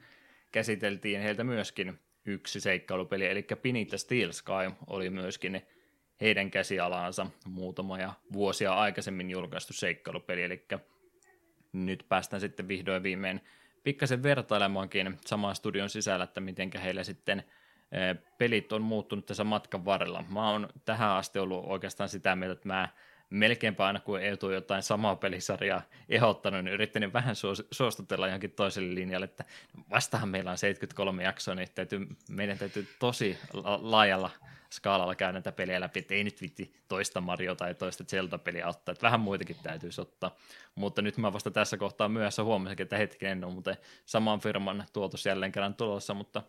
käsiteltiin 0.53 1.21
heiltä 1.21 1.45
myöskin 1.45 1.99
yksi 2.25 2.61
seikkailupeli, 2.61 3.27
eli 3.27 3.47
Pinita 3.63 3.99
Steel 3.99 4.33
Sky 4.33 4.71
oli 4.87 5.11
myöskin 5.11 5.63
heidän 6.21 6.51
käsialansa 6.51 7.27
muutama 7.47 7.99
ja 7.99 8.13
vuosia 8.33 8.75
aikaisemmin 8.75 9.31
julkaistu 9.31 9.73
seikkailupeli, 9.73 10.43
eli 10.43 10.67
nyt 11.73 12.07
päästään 12.09 12.41
sitten 12.41 12.69
vihdoin 12.69 13.03
viimein 13.03 13.41
pikkasen 13.85 14.23
vertailemaankin 14.23 15.19
saman 15.27 15.57
studion 15.57 15.91
sisällä, 15.91 16.25
että 16.25 16.41
miten 16.41 16.71
heillä 16.83 17.05
sitten 17.05 17.45
pelit 18.39 18.73
on 18.73 18.83
muuttunut 18.83 19.27
tässä 19.27 19.45
matkan 19.45 19.85
varrella. 19.85 20.25
Mä 20.29 20.51
oon 20.51 20.69
tähän 20.85 21.11
asti 21.11 21.39
ollut 21.39 21.65
oikeastaan 21.67 22.09
sitä 22.09 22.37
mieltä, 22.37 22.53
että 22.53 22.69
mä 22.69 22.89
melkeinpä 23.31 23.87
aina 23.87 24.01
kun 24.01 24.23
Eetu 24.23 24.51
jotain 24.51 24.83
samaa 24.83 25.17
pelisarjaa 25.17 25.83
ehdottanut, 26.09 26.65
niin 26.65 26.75
yrittänyt 26.75 27.13
vähän 27.13 27.35
suostutella 27.71 28.27
johonkin 28.27 28.51
toiselle 28.51 28.95
linjalle, 28.95 29.25
että 29.25 29.45
vastahan 29.91 30.29
meillä 30.29 30.51
on 30.51 30.59
73 30.59 31.23
jaksoa, 31.23 31.55
niin 31.55 31.69
täytyy, 31.75 32.07
meidän 32.31 32.59
täytyy 32.59 32.89
tosi 32.99 33.39
laajalla 33.81 34.31
skaalalla 34.73 35.15
käydä 35.15 35.33
näitä 35.33 35.53
pelejä 35.53 35.81
läpi, 35.81 35.99
että 35.99 36.15
ei 36.15 36.25
nyt 36.25 36.43
vitti 36.43 36.75
toista 36.89 37.21
Mario 37.21 37.55
tai 37.55 37.75
toista 37.75 38.05
Zelda-peliä 38.05 38.69
ottaa, 38.69 38.93
että 38.93 39.03
vähän 39.03 39.21
muitakin 39.21 39.57
täytyisi 39.63 40.01
ottaa. 40.01 40.37
Mutta 40.75 41.03
nyt 41.03 41.17
mä 41.17 41.33
vasta 41.33 41.51
tässä 41.51 41.77
kohtaa 41.77 42.09
myöhässä 42.09 42.45
huomasin, 42.45 42.83
että 42.83 42.97
hetken 42.97 43.45
on 43.45 43.53
muuten 43.53 43.77
saman 44.05 44.41
firman 44.41 44.85
tuotos 44.93 45.27
jälleen 45.27 45.53
kerran 45.53 45.75
tulossa, 45.75 46.15
mutta 46.15 46.43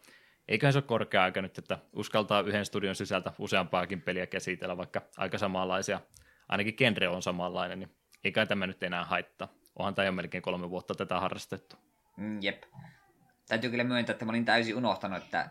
eiköhän 0.48 0.74
se 0.74 0.78
ole 0.78 0.84
korkea 0.84 1.24
aika 1.24 1.42
nyt, 1.42 1.58
että 1.58 1.78
uskaltaa 1.94 2.42
yhden 2.42 2.66
studion 2.66 2.96
sisältä 2.96 3.34
useampaakin 3.40 4.02
peliä 4.02 4.28
käsitellä, 4.28 4.78
vaikka 4.78 5.02
aika 5.18 5.38
samanlaisia 5.38 6.00
ainakin 6.50 6.76
genre 6.78 7.08
on 7.08 7.22
samanlainen, 7.22 7.80
niin 7.80 7.96
ei 8.24 8.32
kai 8.32 8.48
tämä 8.48 8.68
nyt 8.68 8.84
enää 8.84 9.06
haittaa. 9.06 9.48
Onhan 9.76 9.96
tämä 9.96 10.06
jo 10.06 10.12
melkein 10.12 10.42
kolme 10.42 10.70
vuotta 10.70 10.96
tätä 10.96 11.20
harrastettu. 11.20 11.76
Mm, 12.18 12.44
jep. 12.44 12.64
Täytyy 13.48 13.70
kyllä 13.70 13.84
myöntää, 13.84 14.14
että 14.14 14.26
mä 14.26 14.30
olin 14.30 14.46
täysin 14.46 14.76
unohtanut, 14.76 15.24
että 15.24 15.50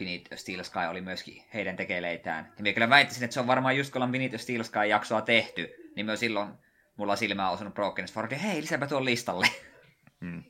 Beneath 0.00 0.36
Steel 0.36 0.62
Sky 0.62 0.78
oli 0.90 1.00
myöskin 1.00 1.42
heidän 1.54 1.76
tekeleitään. 1.76 2.44
Ja 2.56 2.62
minä 2.62 2.72
kyllä 2.72 2.90
väittäisin, 2.90 3.24
että 3.24 3.34
se 3.34 3.40
on 3.40 3.46
varmaan 3.46 3.76
just 3.76 3.92
kun 3.92 3.98
ollaan 3.98 4.12
Beneath 4.12 4.36
Steel 4.36 4.62
Sky 4.62 4.86
jaksoa 4.88 5.20
tehty, 5.20 5.92
niin 5.96 6.06
myös 6.06 6.20
silloin 6.20 6.50
mulla 6.96 7.16
silmää 7.16 7.50
osunut 7.50 7.74
Broken 7.74 8.08
Sword, 8.08 8.36
hei, 8.36 8.62
lisäpä 8.62 8.86
tuon 8.86 9.04
listalle. 9.04 9.46
Hmm. 10.20 10.42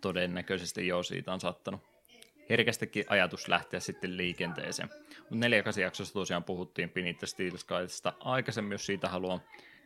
Todennäköisesti 0.00 0.86
joo, 0.86 1.02
siitä 1.02 1.32
on 1.32 1.40
saattanut 1.40 1.80
herkästikin 2.50 3.04
ajatus 3.08 3.48
lähteä 3.48 3.80
sitten 3.80 4.16
liikenteeseen. 4.16 4.88
Mutta 5.18 5.36
4 5.36 5.62
jaksossa 5.80 6.14
tosiaan 6.14 6.44
puhuttiin 6.44 6.90
Beneath 6.90 7.24
Steel 7.24 7.56
Skysta 7.56 8.12
aikaisemmin, 8.20 8.72
jos 8.72 8.86
siitä 8.86 9.08
haluan 9.08 9.40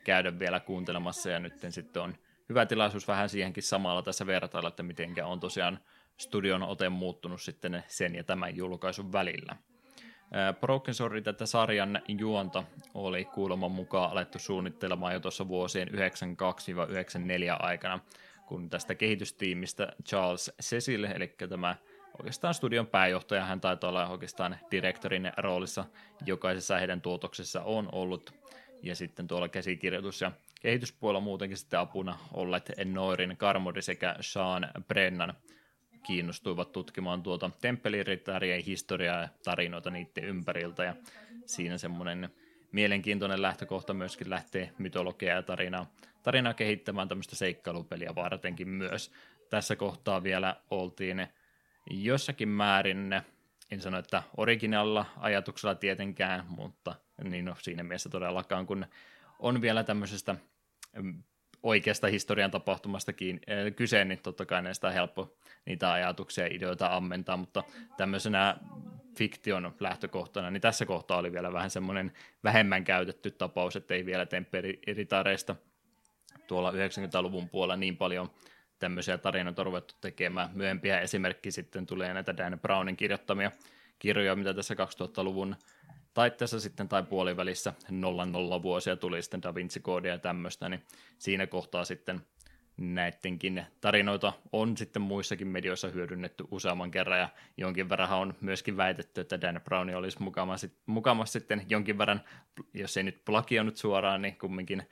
käydä 0.05 0.39
vielä 0.39 0.61
kuuntelemassa, 0.61 1.31
ja 1.31 1.39
nyt 1.39 1.55
sitten 1.69 2.03
on 2.03 2.15
hyvä 2.49 2.67
tilaisuus 2.67 3.09
vähän 3.09 3.29
siihenkin 3.29 3.63
samalla 3.63 4.03
tässä 4.03 4.27
vertailla, 4.27 4.69
että 4.69 4.83
miten 4.83 5.25
on 5.25 5.41
tosiaan 5.41 5.79
studion 6.17 6.63
ote 6.63 6.89
muuttunut 6.89 7.43
sitten 7.43 7.85
sen 7.87 8.15
ja 8.15 8.25
tämän 8.25 8.57
julkaisun 8.57 9.13
välillä. 9.13 9.57
Broken 10.61 10.95
Sword 10.95 11.23
tätä 11.23 11.47
sarjan 11.47 12.03
juonta 12.09 12.65
oli 12.95 13.25
kuuleman 13.25 13.71
mukaan 13.71 14.11
alettu 14.11 14.39
suunnittelemaan 14.39 15.13
jo 15.15 15.21
tuossa 15.21 15.49
vuosien 15.49 15.89
92-94 15.89 15.93
aikana, 17.59 18.01
kun 18.47 18.71
tästä 18.71 18.95
kehitystiimistä 18.95 19.93
Charles 20.05 20.53
Cecil, 20.63 21.05
eli 21.05 21.35
tämä 21.49 21.77
oikeastaan 22.19 22.55
studion 22.55 22.87
pääjohtaja, 22.87 23.45
hän 23.45 23.61
taitaa 23.61 23.91
olla 23.91 24.09
oikeastaan 24.09 24.57
direktorin 24.71 25.33
roolissa 25.37 25.85
jokaisessa 26.27 26.79
heidän 26.79 27.01
tuotoksessa 27.01 27.63
on 27.63 27.89
ollut, 27.93 28.35
ja 28.83 28.97
sitten 28.97 29.27
tuolla 29.27 29.49
käsikirjoitus- 29.49 30.21
ja 30.21 30.33
kehityspuolella 30.61 31.21
muutenkin 31.21 31.57
sitten 31.57 31.81
apuna 31.81 32.19
olleet 32.33 32.73
Noirin 32.85 33.37
Karmodi 33.37 33.83
sekä 33.83 34.17
Sean 34.21 34.69
Brennan 34.89 35.35
kiinnostuivat 36.07 36.73
tutkimaan 36.73 37.23
tuota 37.23 37.51
temppeliritarien 37.61 38.65
historiaa 38.65 39.21
ja 39.21 39.29
tarinoita 39.45 39.91
niiden 39.91 40.25
ympäriltä, 40.25 40.85
ja 40.85 40.95
siinä 41.47 41.79
semmoinen 41.79 42.31
mielenkiintoinen 42.73 43.43
lähtökohta 43.43 43.95
myöskin 43.95 44.31
lähtee 44.31 44.73
mytologiaa 44.79 45.37
ja 45.37 45.43
tarinaa, 45.43 45.91
tarinaa 46.23 46.55
kehittämään 46.55 47.09
tämmöistä 47.09 47.37
seikkailupeliä 47.37 48.15
vartenkin 48.15 48.69
myös. 48.69 49.13
Tässä 49.51 49.77
kohtaa 49.77 50.23
vielä 50.23 50.57
oltiin 50.71 51.27
jossakin 51.91 52.49
määrin, 52.49 53.23
en 53.71 53.81
sano, 53.81 53.99
että 53.99 54.23
originalla 54.37 55.07
ajatuksella 55.17 55.75
tietenkään, 55.75 56.45
mutta 56.49 56.95
niin 57.25 57.45
no, 57.45 57.57
siinä 57.59 57.83
mielessä 57.83 58.09
todellakaan, 58.09 58.67
kun 58.67 58.87
on 59.39 59.61
vielä 59.61 59.85
tämmöisestä 59.85 60.37
mm, 61.03 61.23
oikeasta 61.67 62.07
historian 62.07 62.51
tapahtumastakin 62.51 63.41
äh, 63.51 63.75
kyse, 63.77 64.05
niin 64.05 64.19
totta 64.23 64.47
kai 64.47 64.63
näistä 64.63 64.87
on 64.87 64.93
helppo 64.93 65.37
niitä 65.65 65.93
ajatuksia 65.93 66.47
ja 66.47 66.55
ideoita 66.55 66.97
ammentaa, 66.97 67.37
mutta 67.37 67.63
tämmöisenä 67.97 68.57
fiktion 69.17 69.75
lähtökohtana, 69.81 70.51
niin 70.51 70.61
tässä 70.61 70.87
kohtaa 70.87 71.19
oli 71.19 71.33
vielä 71.33 71.53
vähän 71.53 71.71
semmoinen 71.71 72.13
vähemmän 72.45 72.85
käytetty 72.85 73.31
tapaus, 73.31 73.77
että 73.77 73.95
ei 73.95 74.07
vielä 74.07 74.27
tempperiritareista 74.27 75.57
tuolla 76.47 76.71
90-luvun 76.71 77.49
puolella 77.49 77.77
niin 77.77 77.97
paljon 77.97 78.31
tämmöisiä 78.79 79.19
tarinoita 79.19 79.65
ruvettu 79.65 79.95
tekemään. 80.01 80.51
Myöhempiä 80.55 81.01
esimerkki 81.01 81.51
sitten 81.51 81.87
tulee 81.87 82.15
näitä 82.15 82.37
Dan 82.37 82.59
Brownin 82.63 82.97
kirjoittamia 82.97 83.53
kirjoja, 83.99 84.37
mitä 84.37 84.55
tässä 84.55 84.75
2000-luvun 84.75 85.57
taitteessa 86.17 86.61
sitten 86.61 86.89
tai 86.89 87.03
puolivälissä 87.03 87.73
00 87.91 88.63
vuosia 88.63 88.97
tuli 88.97 89.23
sitten 89.23 89.43
Da 89.43 89.55
Vinci 89.55 89.81
Code 89.81 90.09
ja 90.09 90.19
tämmöistä, 90.19 90.69
niin 90.69 90.83
siinä 91.19 91.47
kohtaa 91.47 91.85
sitten 91.85 92.21
näidenkin 92.77 93.67
tarinoita 93.81 94.33
on 94.53 94.77
sitten 94.77 95.03
muissakin 95.03 95.49
medioissa 95.49 95.89
hyödynnetty 95.89 96.45
useamman 96.51 96.91
kerran 96.91 97.19
ja 97.19 97.29
jonkin 97.57 97.89
verran 97.89 98.11
on 98.11 98.35
myöskin 98.41 98.77
väitetty, 98.77 99.21
että 99.21 99.41
Dan 99.41 99.61
Brown 99.65 99.95
olisi 99.95 100.19
mukamassa 100.87 101.33
sitten 101.33 101.67
jonkin 101.69 101.99
verran, 101.99 102.21
jos 102.75 102.97
ei 102.97 103.03
nyt 103.03 103.25
plagioinut 103.25 103.77
suoraan, 103.77 104.23
niin 104.23 104.39
kumminkin 104.39 104.83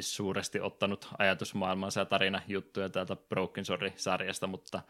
suuresti 0.00 0.60
ottanut 0.60 1.08
ajatusmaailmansa 1.18 2.00
ja 2.00 2.04
tarinajuttuja 2.04 2.88
täältä 2.88 3.16
Broken 3.16 3.64
Sword-sarjasta, 3.64 4.46
mutta 4.46 4.82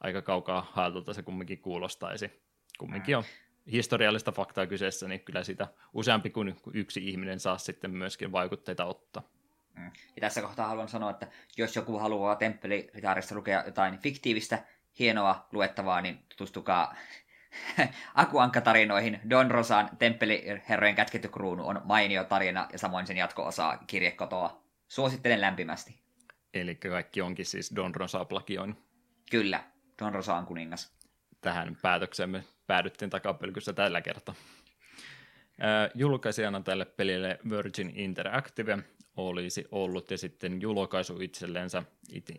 aika 0.00 0.22
kaukaa 0.22 0.70
haetulta 0.72 1.14
se 1.14 1.22
kumminkin 1.22 1.58
kuulostaisi. 1.58 2.30
Kumminkin 2.78 3.16
on 3.16 3.24
historiallista 3.72 4.32
faktaa 4.32 4.66
kyseessä, 4.66 5.08
niin 5.08 5.20
kyllä 5.20 5.44
sitä 5.44 5.68
useampi 5.92 6.30
kuin 6.30 6.56
yksi 6.74 7.08
ihminen 7.08 7.40
saa 7.40 7.58
sitten 7.58 7.90
myöskin 7.90 8.32
vaikutteita 8.32 8.84
ottaa. 8.84 9.22
Mm. 9.74 9.90
Ja 10.16 10.20
tässä 10.20 10.42
kohtaa 10.42 10.68
haluan 10.68 10.88
sanoa, 10.88 11.10
että 11.10 11.26
jos 11.56 11.76
joku 11.76 11.98
haluaa 11.98 12.36
temppeliritaarista 12.36 13.34
lukea 13.34 13.62
jotain 13.66 13.98
fiktiivistä, 13.98 14.64
hienoa 14.98 15.48
luettavaa, 15.52 16.00
niin 16.00 16.18
tutustukaa 16.28 16.94
Akuankka-tarinoihin. 18.14 19.20
Don 19.30 19.50
Rosan 19.50 19.90
temppeliherrojen 19.98 20.94
kätketty 20.94 21.28
kruunu 21.28 21.68
on 21.68 21.80
mainio 21.84 22.24
tarina 22.24 22.68
ja 22.72 22.78
samoin 22.78 23.06
sen 23.06 23.16
jatko-osa 23.16 23.78
kirjekotoa. 23.86 24.62
Suosittelen 24.88 25.40
lämpimästi. 25.40 26.00
Eli 26.54 26.74
kaikki 26.74 27.22
onkin 27.22 27.46
siis 27.46 27.72
Don 27.76 27.94
Rosa 27.94 28.24
plagioin. 28.24 28.76
Kyllä, 29.30 29.64
Don 29.98 30.14
Rosa 30.14 30.34
on 30.34 30.46
kuningas. 30.46 30.99
Tähän 31.40 31.76
päätöksemme 31.82 32.44
päädyttiin 32.66 33.10
takapelkyssä 33.10 33.72
tällä 33.72 34.00
kertaa. 34.00 34.34
Julkaisijana 35.94 36.60
tälle 36.60 36.84
pelille 36.84 37.38
Virgin 37.50 37.92
Interactive 37.94 38.78
olisi 39.16 39.64
ollut 39.70 40.10
ja 40.10 40.18
sitten 40.18 40.60
julkaisu 40.60 41.20
itsellensä, 41.20 41.82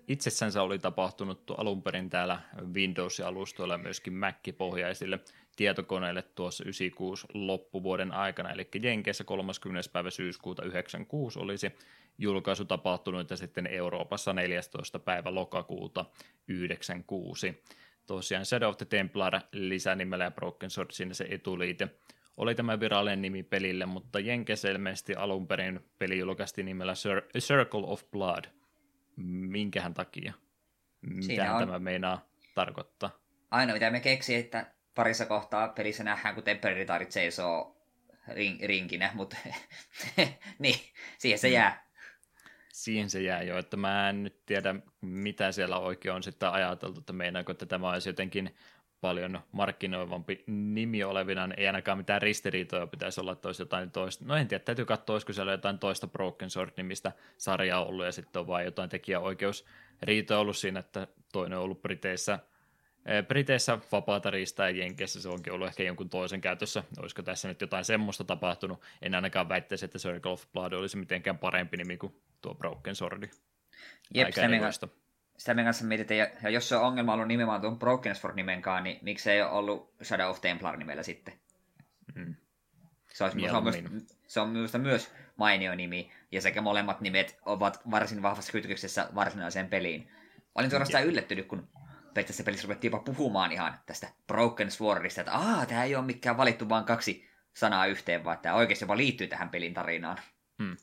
itsessänsä 0.08 0.62
oli 0.62 0.80
tapahtunut 0.80 1.52
alun 1.58 1.84
perin 1.84 2.10
täällä 2.10 2.42
Windows-alustoilla 2.74 3.78
myöskin 3.78 4.14
Mac-pohjaisille 4.14 5.20
tietokoneille 5.56 6.22
tuossa 6.22 6.64
96 6.64 7.28
loppuvuoden 7.34 8.12
aikana, 8.12 8.52
eli 8.52 8.70
Jenkeissä 8.82 9.24
30. 9.24 9.90
päivä 9.94 10.10
syyskuuta 10.10 10.64
96 10.64 11.40
olisi 11.40 11.72
julkaisu 12.18 12.66
tapahtunut 12.66 13.30
ja 13.30 13.38
sitten 13.38 13.68
Euroopassa 13.68 14.34
14. 14.34 15.00
päivä 15.00 15.36
lokakuuta 15.36 16.06
96. 16.48 17.64
Tosiaan 18.12 18.46
Shadow 18.46 18.70
of 18.70 18.78
the 18.78 18.86
Templar 18.86 19.40
lisänimellä 19.52 20.24
ja 20.24 20.32
Broken 20.32 20.70
Sword 20.70 20.92
siinä 20.92 21.14
se 21.14 21.28
etuliite 21.30 21.90
oli 22.38 22.56
tämä 22.56 22.80
virallinen 22.80 23.22
nimi 23.22 23.44
pelille, 23.44 23.86
mutta 23.86 24.20
Jenkes 24.20 24.66
ilmeisesti 24.66 25.16
alun 25.16 25.48
perin 25.48 25.80
peli 26.00 26.20
julkaistiin 26.20 26.66
nimellä 26.66 26.94
Cir- 26.94 27.40
Circle 27.40 27.84
of 27.84 28.04
Blood. 28.12 28.46
Minkähän 29.48 29.94
takia? 29.94 30.34
Mitä 31.02 31.44
tämä 31.44 31.80
meinaa 31.80 32.30
tarkoittaa? 32.56 33.10
Aina 33.52 33.74
mitä 33.74 33.90
me 33.90 34.00
keksi, 34.00 34.36
että 34.36 34.74
parissa 34.96 35.26
kohtaa 35.26 35.68
pelissä 35.68 36.04
nähdään, 36.04 36.36
kun 36.36 36.44
temperiritarit 36.44 37.12
seisoo 37.12 37.78
ring, 38.28 38.62
rinkinä, 38.64 39.12
mutta 39.14 39.38
niin, 40.60 40.80
siihen 41.18 41.40
se 41.40 41.48
mm. 41.48 41.54
jää. 41.54 41.91
Siihen 42.82 43.10
se 43.10 43.22
jää 43.22 43.44
jo, 43.44 43.58
että 43.58 43.78
mä 43.78 44.10
en 44.10 44.24
nyt 44.24 44.46
tiedä, 44.46 44.76
mitä 45.02 45.52
siellä 45.52 45.78
oikein 45.78 46.16
on 46.16 46.24
sitten 46.24 46.50
ajateltu, 46.50 47.00
että 47.00 47.14
meinaako, 47.14 47.52
että 47.52 47.66
tämä 47.66 47.90
olisi 47.90 48.10
jotenkin 48.10 48.56
paljon 49.02 49.40
markkinoivampi 49.52 50.44
nimi 50.48 51.04
olevina, 51.04 51.48
niin 51.48 51.60
ei 51.60 51.68
ainakaan 51.68 51.98
mitään 51.98 52.22
ristiriitoja 52.22 52.88
pitäisi 52.88 53.22
olla, 53.22 53.32
että 53.32 53.48
olisi 53.48 53.62
jotain 53.62 53.92
toista. 53.92 54.26
No 54.26 54.36
en 54.36 54.48
tiedä, 54.48 54.64
täytyy 54.64 54.86
katsoa, 54.86 55.14
olisiko 55.14 55.34
siellä 55.34 55.52
jotain 55.52 55.80
toista 55.80 56.08
Broken 56.08 56.50
Sword-nimistä 56.50 57.12
sarjaa 57.38 57.86
ollut, 57.86 58.06
ja 58.06 58.12
sitten 58.12 58.40
on 58.40 58.48
vain 58.48 58.66
jotain 58.66 58.90
tekijäoikeusriitoja 58.90 60.40
ollut 60.40 60.58
siinä, 60.58 60.80
että 60.80 61.08
toinen 61.34 61.58
on 61.58 61.64
ollut 61.64 61.82
Briteissä, 61.82 62.40
eh, 63.06 63.28
Briteissä 63.28 63.80
vapaata 63.92 64.32
riistää 64.32 64.70
ja 64.70 64.78
Jenkeissä 64.78 65.22
se 65.22 65.30
onkin 65.30 65.54
ollut 65.54 65.68
ehkä 65.68 65.84
jonkun 65.84 66.10
toisen 66.10 66.42
käytössä. 66.42 66.84
Olisiko 67.00 67.22
tässä 67.22 67.48
nyt 67.48 67.62
jotain 67.62 67.86
semmoista 67.86 68.24
tapahtunut? 68.24 68.82
En 69.02 69.16
ainakaan 69.16 69.50
väittäisi, 69.50 69.86
että 69.86 70.00
Circle 70.00 70.32
of 70.32 70.46
Blood 70.54 70.72
olisi 70.72 70.98
mitenkään 70.98 71.38
parempi 71.38 71.78
nimi 71.78 71.98
kuin 71.98 72.16
tuo 72.42 72.56
Broken 72.56 72.96
Sword. 72.96 73.24
Jep, 74.14 74.26
Aika 74.26 74.72
sitä 75.42 75.54
me 75.54 75.64
kanssa 75.64 75.86
mietitään, 75.86 76.18
ja, 76.18 76.28
ja 76.44 76.50
jos 76.50 76.70
se 76.70 76.76
on 76.76 76.84
ongelma 76.84 77.14
ollut 77.14 77.28
nimenomaan 77.28 77.62
tuon 77.62 77.80
Broken 77.80 78.16
Sword-nimenkaan, 78.16 78.84
niin 78.84 79.00
miksi 79.02 79.32
ei 79.32 79.42
ole 79.42 79.52
ollut 79.52 79.94
Shadow 80.04 80.30
of 80.30 80.42
Templar 80.42 80.78
nimellä 80.78 81.04
sitten? 81.04 81.34
Mm. 82.16 82.36
Se, 83.14 83.24
olisi, 83.24 83.40
se, 83.40 83.56
on 83.56 83.64
myös, 83.64 83.84
se 84.28 84.40
on 84.40 84.50
minusta 84.50 84.78
myös 84.78 85.14
mainio 85.38 85.76
nimi, 85.76 86.12
ja 86.32 86.42
sekä 86.42 86.62
molemmat 86.62 87.02
nimet 87.02 87.38
ovat 87.46 87.82
varsin 87.92 88.22
vahvassa 88.22 88.52
kytköksessä 88.52 89.10
varsinaiseen 89.16 89.68
peliin. 89.68 90.12
Olin 90.56 90.70
suorastaan 90.70 91.06
yllättynyt, 91.06 91.48
kun 91.48 91.68
tässä 92.14 92.44
pelissä 92.44 92.66
ruvettiin 92.68 92.92
jopa 92.92 93.04
puhumaan 93.04 93.52
ihan 93.52 93.80
tästä 93.86 94.08
Broken 94.28 94.72
Swordista, 94.72 95.22
että 95.22 95.34
aah, 95.34 95.68
tämä 95.68 95.84
ei 95.84 95.96
ole 95.96 96.06
mikään 96.06 96.38
valittu 96.38 96.70
vaan 96.70 96.86
kaksi 96.86 97.30
sanaa 97.54 97.86
yhteen, 97.86 98.24
vaan 98.24 98.38
tämä 98.38 98.56
oikeasti 98.56 98.84
jopa 98.84 98.98
liittyy 98.98 99.28
tähän 99.28 99.50
pelin 99.50 99.74
tarinaan. 99.74 100.18
Hmm. 100.64 100.78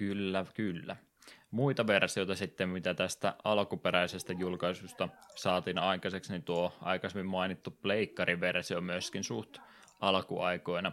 Kyllä, 0.00 0.46
kyllä. 0.54 0.96
Muita 1.50 1.86
versioita 1.86 2.34
sitten, 2.34 2.68
mitä 2.68 2.94
tästä 2.94 3.34
alkuperäisestä 3.44 4.32
julkaisusta 4.32 5.08
saatiin 5.36 5.78
aikaiseksi, 5.78 6.32
niin 6.32 6.42
tuo 6.42 6.72
aikaisemmin 6.82 7.26
mainittu 7.26 7.70
Pleikkari-versio 7.70 8.80
myöskin 8.80 9.24
suht 9.24 9.58
alkuaikoina. 10.00 10.92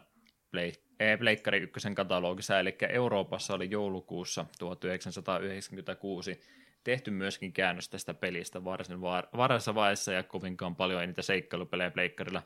Pleikkari 1.19 1.57
ykkösen 1.57 1.95
katalogissa, 1.95 2.59
eli 2.59 2.75
Euroopassa 2.89 3.53
oli 3.53 3.71
joulukuussa 3.71 4.45
1996 4.59 6.39
tehty 6.83 7.11
myöskin 7.11 7.53
käännös 7.53 7.89
tästä 7.89 8.13
pelistä 8.13 8.63
varsin 8.63 9.01
varhaisessa 9.37 9.75
vaiheessa 9.75 10.13
ja 10.13 10.23
kovinkaan 10.23 10.75
paljon 10.75 11.01
ei 11.01 11.07
niitä 11.07 11.21
seikkailupelejä 11.21 11.91
Pleikkarilla 11.91 12.43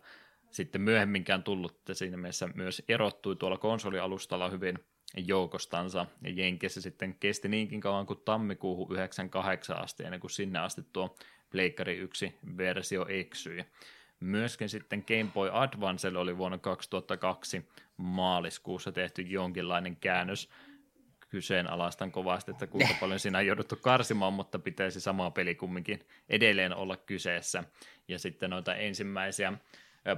sitten 0.51 0.81
myöhemminkään 0.81 1.43
tullut, 1.43 1.71
että 1.71 1.93
siinä 1.93 2.17
mielessä 2.17 2.49
myös 2.55 2.83
erottui 2.87 3.35
tuolla 3.35 3.57
konsolialustalla 3.57 4.49
hyvin 4.49 4.79
joukostansa, 5.17 6.05
ja 6.21 6.29
Jenkeissä 6.29 6.81
sitten 6.81 7.15
kesti 7.19 7.47
niinkin 7.47 7.81
kauan 7.81 8.05
kuin 8.05 8.19
tammikuuhun 8.25 8.95
98 8.95 9.83
asti, 9.83 10.03
ennen 10.03 10.19
kuin 10.19 10.31
sinne 10.31 10.59
asti 10.59 10.81
tuo 10.93 11.15
Pleikkari 11.51 11.97
1 11.97 12.35
versio 12.57 13.05
eksyi. 13.09 13.65
Myöskin 14.19 14.69
sitten 14.69 15.03
Game 15.07 15.31
Boy 15.33 15.49
Advancelle 15.53 16.19
oli 16.19 16.37
vuonna 16.37 16.57
2002 16.57 17.65
maaliskuussa 17.97 18.91
tehty 18.91 19.21
jonkinlainen 19.21 19.95
käännös. 19.95 20.49
Kyseenalaistan 21.29 22.11
kovasti, 22.11 22.51
että 22.51 22.67
kuinka 22.67 22.93
paljon 23.01 23.19
siinä 23.19 23.37
on 23.37 23.45
jouduttu 23.45 23.75
karsimaan, 23.75 24.33
mutta 24.33 24.59
pitäisi 24.59 25.01
sama 25.01 25.31
peli 25.31 25.55
kumminkin 25.55 25.99
edelleen 26.29 26.75
olla 26.75 26.97
kyseessä. 26.97 27.63
Ja 28.07 28.19
sitten 28.19 28.49
noita 28.49 28.75
ensimmäisiä 28.75 29.53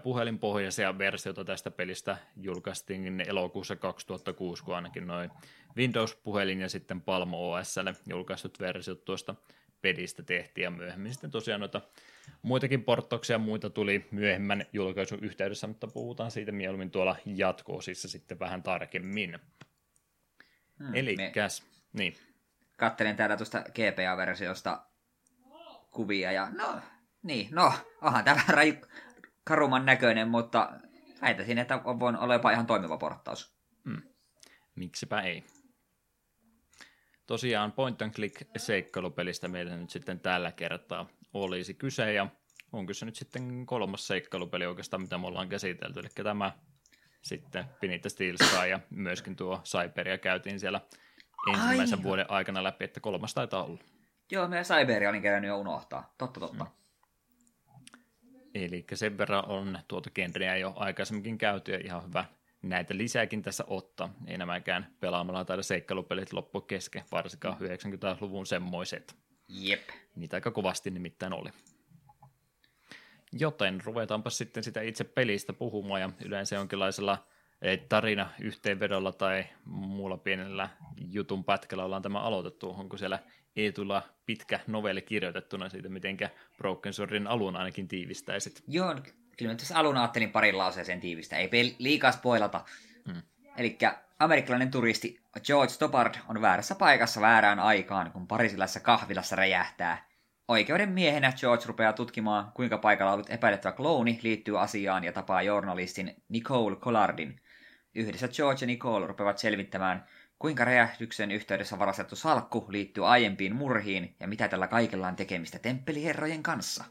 puhelinpohjaisia 0.03 0.97
versioita 0.97 1.45
tästä 1.45 1.72
pelistä 1.72 2.18
julkaistiin 2.35 3.23
elokuussa 3.27 3.76
2006, 3.76 4.64
kun 4.64 4.76
ainakin 4.76 5.07
noin 5.07 5.31
Windows-puhelin 5.77 6.61
ja 6.61 6.69
sitten 6.69 7.01
Palm 7.01 7.34
OSlle 7.34 7.93
julkaistut 8.10 8.60
versiot 8.60 9.05
tuosta 9.05 9.35
pelistä 9.81 10.23
tehtiin 10.23 10.64
ja 10.64 10.72
myöhemmin 10.72 11.11
sitten 11.14 11.31
tosiaan 11.31 11.60
noita 11.60 11.81
muitakin 12.41 12.84
portoksia 12.84 13.38
muita 13.38 13.69
tuli 13.69 14.07
myöhemmän 14.11 14.65
julkaisun 14.73 15.23
yhteydessä, 15.23 15.68
mutta 15.68 15.88
puhutaan 15.88 16.31
siitä 16.31 16.51
mieluummin 16.51 16.91
tuolla 16.91 17.15
jatko-osissa 17.26 18.07
sitten 18.07 18.39
vähän 18.39 18.64
tarkemmin. 18.64 19.39
Hmm, 20.80 20.95
Eli 20.95 21.18
käs, 21.34 21.64
niin. 21.93 22.15
Kattelen 22.77 23.15
täällä 23.15 23.38
tuosta 23.38 23.64
GPA-versiosta 23.64 24.81
kuvia 25.91 26.31
ja 26.31 26.49
no, 26.49 26.81
niin, 27.23 27.47
no, 27.51 27.73
onhan 28.01 28.23
tämä 28.23 28.41
raju, 28.57 28.73
karuman 29.43 29.85
näköinen, 29.85 30.27
mutta 30.27 30.71
väitäisin, 31.21 31.57
että 31.57 31.81
on 31.83 32.17
olla 32.17 32.33
jopa 32.33 32.51
ihan 32.51 32.65
toimiva 32.65 32.97
porttaus. 32.97 33.55
Hmm. 33.89 34.01
Miksipä 34.75 35.21
ei. 35.21 35.43
Tosiaan 37.27 37.71
point 37.71 38.01
and 38.01 38.13
click 38.13 38.41
seikkailupelistä 38.57 39.47
meillä 39.47 39.77
nyt 39.77 39.89
sitten 39.89 40.19
tällä 40.19 40.51
kertaa 40.51 41.09
olisi 41.33 41.73
kyse, 41.73 42.13
ja 42.13 42.27
on 42.71 42.85
kyse 42.85 43.05
nyt 43.05 43.15
sitten 43.15 43.65
kolmas 43.65 44.07
seikkailupeli 44.07 44.65
oikeastaan, 44.65 45.01
mitä 45.01 45.17
me 45.17 45.27
ollaan 45.27 45.49
käsitelty, 45.49 45.99
eli 45.99 46.09
tämä 46.23 46.51
sitten 47.21 47.65
Pinita 47.79 48.09
Steel 48.09 48.37
Sky, 48.37 48.67
ja 48.69 48.79
myöskin 48.89 49.35
tuo 49.35 49.61
Cyberia 49.63 50.17
käytiin 50.17 50.59
siellä 50.59 50.81
ensimmäisen 51.53 51.99
Ai. 51.99 52.03
vuoden 52.03 52.31
aikana 52.31 52.63
läpi, 52.63 52.85
että 52.85 52.99
kolmas 52.99 53.33
taitaa 53.33 53.63
olla. 53.63 53.79
Joo, 54.31 54.47
meidän 54.47 54.65
Cyberia 54.65 55.09
olin 55.09 55.21
kerännyt 55.21 55.49
jo 55.49 55.57
unohtaa. 55.57 56.13
Totta, 56.17 56.39
totta. 56.39 56.63
Mm. 56.63 56.82
Eli 58.53 58.85
sen 58.93 59.17
verran 59.17 59.49
on 59.49 59.80
tuota 59.88 60.09
genreä 60.09 60.57
jo 60.57 60.73
aikaisemminkin 60.75 61.38
käyty 61.38 61.71
ja 61.71 61.80
ihan 61.84 62.07
hyvä 62.07 62.25
näitä 62.61 62.97
lisääkin 62.97 63.41
tässä 63.41 63.63
ottaa. 63.67 64.13
Ei 64.27 64.38
nämäkään 64.38 64.88
pelaamalla 64.99 65.45
tai 65.45 65.63
seikkailupelit 65.63 66.34
loppu 66.34 66.61
kesken, 66.61 67.03
varsinkaan 67.11 67.57
90-luvun 67.57 68.45
semmoiset. 68.45 69.15
Jep. 69.47 69.89
Niitä 70.15 70.38
aika 70.38 70.51
kovasti 70.51 70.91
nimittäin 70.91 71.34
oli. 71.34 71.49
Joten 73.31 73.81
ruvetaanpa 73.84 74.30
sitten 74.30 74.63
sitä 74.63 74.81
itse 74.81 75.03
pelistä 75.03 75.53
puhumaan 75.53 76.01
ja 76.01 76.09
yleensä 76.25 76.55
jonkinlaisella 76.55 77.27
eh, 77.61 77.80
tarina 77.89 78.30
yhteenvedolla 78.41 79.11
tai 79.11 79.45
muulla 79.65 80.17
pienellä 80.17 80.69
jutun 81.11 81.43
pätkällä 81.43 81.85
ollaan 81.85 82.01
tämä 82.01 82.19
aloitettu. 82.19 82.69
Onko 82.69 82.97
siellä 82.97 83.19
Eetulla 83.55 84.03
pitkä 84.25 84.59
novelli 84.67 85.01
kirjoitettuna 85.01 85.69
siitä, 85.69 85.89
mitenkä 85.89 86.30
Broken 86.57 86.93
Swordin 86.93 87.27
alun 87.27 87.55
ainakin 87.55 87.88
tiivistäisit? 87.88 88.63
Joo, 88.67 88.95
kyllä 89.38 89.51
mä 89.51 89.57
tässä 89.57 89.77
alun 89.77 89.97
ajattelin 89.97 90.31
parin 90.31 90.57
lauseeseen 90.57 90.99
tiivistä. 90.99 91.38
Ei 91.38 91.75
liikaa 91.80 92.11
spoilata. 92.11 92.65
Hmm. 93.07 93.21
Eli 93.57 93.77
amerikkalainen 94.19 94.71
turisti 94.71 95.19
George 95.45 95.73
Stoppard 95.73 96.15
on 96.27 96.41
väärässä 96.41 96.75
paikassa 96.75 97.21
väärään 97.21 97.59
aikaan, 97.59 98.11
kun 98.11 98.27
parisilaisessa 98.27 98.80
kahvilassa 98.80 99.35
räjähtää. 99.35 100.07
Oikeuden 100.47 100.89
miehenä 100.89 101.34
George 101.39 101.65
rupeaa 101.67 101.93
tutkimaan, 101.93 102.51
kuinka 102.51 102.77
paikalla 102.77 103.13
ollut 103.13 103.30
epäilettävä 103.30 103.71
klooni 103.71 104.19
liittyy 104.23 104.61
asiaan 104.61 105.03
ja 105.03 105.13
tapaa 105.13 105.41
journalistin 105.41 106.23
Nicole 106.30 106.75
Collardin. 106.75 107.41
Yhdessä 107.95 108.27
George 108.27 108.63
ja 108.63 108.67
Nicole 108.67 109.07
rupeavat 109.07 109.38
selvittämään, 109.38 110.05
kuinka 110.43 110.65
räjähdyksen 110.65 111.31
yhteydessä 111.31 111.79
varastettu 111.79 112.15
salkku 112.15 112.65
liittyy 112.69 113.07
aiempiin 113.07 113.55
murhiin 113.55 114.15
ja 114.19 114.27
mitä 114.27 114.47
tällä 114.47 114.67
kaikella 114.67 115.07
on 115.07 115.15
tekemistä 115.15 115.59
temppeliherrojen 115.59 116.43
kanssa. 116.43 116.83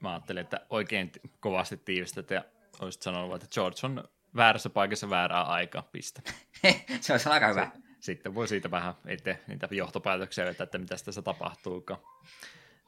Mä 0.00 0.10
ajattelin, 0.10 0.40
että 0.40 0.66
oikein 0.70 1.12
kovasti 1.40 1.76
tiivistät 1.76 2.30
ja 2.30 2.44
olisit 2.80 3.02
sanonut, 3.02 3.34
että 3.34 3.54
George 3.54 3.86
on 3.86 4.08
väärässä 4.36 4.70
paikassa 4.70 5.10
väärää 5.10 5.42
aikaa, 5.42 5.82
piste. 5.82 6.22
se 7.00 7.12
olisi 7.12 7.28
aika 7.28 7.48
hyvä. 7.48 7.70
Sitten 8.00 8.34
voi 8.34 8.48
siitä 8.48 8.70
vähän 8.70 8.94
itse 9.08 9.38
niitä 9.46 9.68
johtopäätöksiä 9.70 10.44
vetää, 10.44 10.64
että 10.64 10.78
mitä 10.78 10.96
tässä 11.04 11.22
tapahtuukaan. 11.22 12.00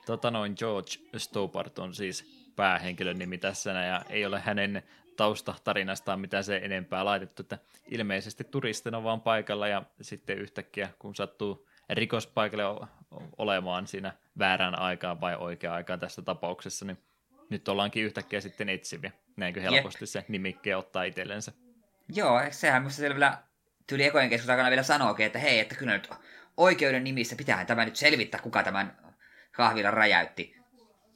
Tota 0.07 0.31
noin, 0.31 0.55
George 0.59 0.91
Stopart 1.17 1.79
on 1.79 1.95
siis 1.95 2.49
päähenkilön 2.57 3.19
nimi 3.19 3.39
tässä 3.39 3.71
ja 3.71 4.05
ei 4.09 4.27
ole 4.27 4.41
hänen 4.41 4.83
taustatarinastaan 5.17 6.21
mitä 6.21 6.43
se 6.43 6.57
enempää 6.57 7.05
laitettu, 7.05 7.43
että 7.43 7.59
ilmeisesti 7.87 8.45
turistina 8.45 9.03
vaan 9.05 9.21
paikalla 9.21 9.69
ja 9.69 9.83
sitten 10.01 10.39
yhtäkkiä 10.39 10.89
kun 10.99 11.15
sattuu 11.15 11.69
rikospaikalle 11.91 12.89
olemaan 13.39 13.87
siinä 13.87 14.13
väärään 14.39 14.79
aikaan 14.79 15.21
vai 15.21 15.37
oikeaan 15.37 15.77
aikaan 15.77 16.01
tässä 16.01 16.23
tapauksessa, 16.23 16.85
niin 16.85 16.99
nyt 17.51 17.69
ollaankin 17.69 18.05
yhtäkkiä 18.05 18.41
sitten 18.41 18.69
etsiviä. 18.69 19.13
Näinkö 19.37 19.61
helposti 19.61 20.03
Jep. 20.05 20.09
se 20.09 20.25
nimikke 20.29 20.77
ottaa 20.77 21.03
itsellensä? 21.03 21.53
Joo, 22.15 22.41
sehän 22.51 22.83
minusta 22.83 22.97
siellä 22.97 23.15
vielä 23.15 23.39
tuli 23.89 24.05
ekojen 24.05 24.31
keskustelun 24.31 24.55
aikana 24.55 24.71
vielä 24.71 24.83
sanoakin, 24.83 25.27
että 25.27 25.39
hei, 25.39 25.61
että 25.61 25.75
kyllä 25.75 25.93
nyt 25.93 26.11
oikeuden 26.57 27.05
nimissä 27.05 27.37
pitää 27.37 27.65
tämä 27.65 27.85
nyt 27.85 27.97
selvittää, 27.97 28.41
kuka 28.41 28.63
tämän 28.63 28.97
kahvilan 29.53 29.93
räjäytti. 29.93 30.62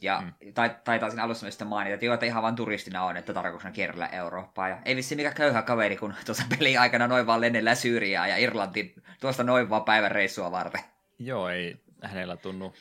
Ja 0.03 0.21
mm. 0.21 0.53
taitaa 0.85 1.11
siinä 1.11 1.23
alussa 1.23 1.51
sitten 1.51 1.69
mainita, 1.69 1.95
että 1.95 2.07
joo, 2.07 2.15
että 2.15 2.27
ihan 2.27 2.43
vain 2.43 2.57
turistina 2.57 3.05
on, 3.05 3.17
että 3.17 3.35
tarkoituksena 3.35 3.73
kierrellä 3.73 4.07
Eurooppaa. 4.07 4.69
Ja 4.69 4.79
ei 4.85 4.97
vissi 4.97 5.17
mikä 5.17 5.33
köyhä 5.33 5.63
kaveri, 5.63 5.97
kun 5.97 6.15
tuossa 6.27 6.45
peli 6.59 6.77
aikana 6.77 7.09
noin 7.09 7.27
vaan 7.27 7.41
lennellä 7.41 7.75
Syyriaa 7.75 8.29
ja 8.29 8.37
Irlantiin 8.37 8.95
tuosta 9.21 9.45
noin 9.45 9.71
vaan 9.71 9.85
päivän 9.85 10.11
reissua 10.11 10.51
varten. 10.51 10.81
Joo, 11.19 11.49
ei 11.49 11.77
hänellä 12.03 12.37
tunnu 12.37 12.75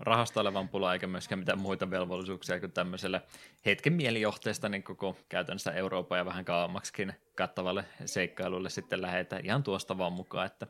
rahasta 0.00 0.40
olevan 0.40 0.68
pula 0.68 0.92
eikä 0.92 1.06
myöskään 1.06 1.38
mitään 1.38 1.58
muita 1.58 1.90
velvollisuuksia 1.90 2.60
kuin 2.60 2.72
tämmöiselle 2.72 3.22
hetken 3.66 3.92
mielijohteesta 3.92 4.68
niin 4.68 4.82
koko 4.82 5.16
käytännössä 5.28 5.72
Euroopan 5.72 6.18
ja 6.18 6.24
vähän 6.24 6.44
kauemmaksikin 6.44 7.12
kattavalle 7.34 7.84
seikkailulle 8.04 8.70
sitten 8.70 9.02
lähetä 9.02 9.40
ihan 9.42 9.62
tuosta 9.62 9.98
vaan 9.98 10.12
mukaan, 10.12 10.46
että 10.46 10.66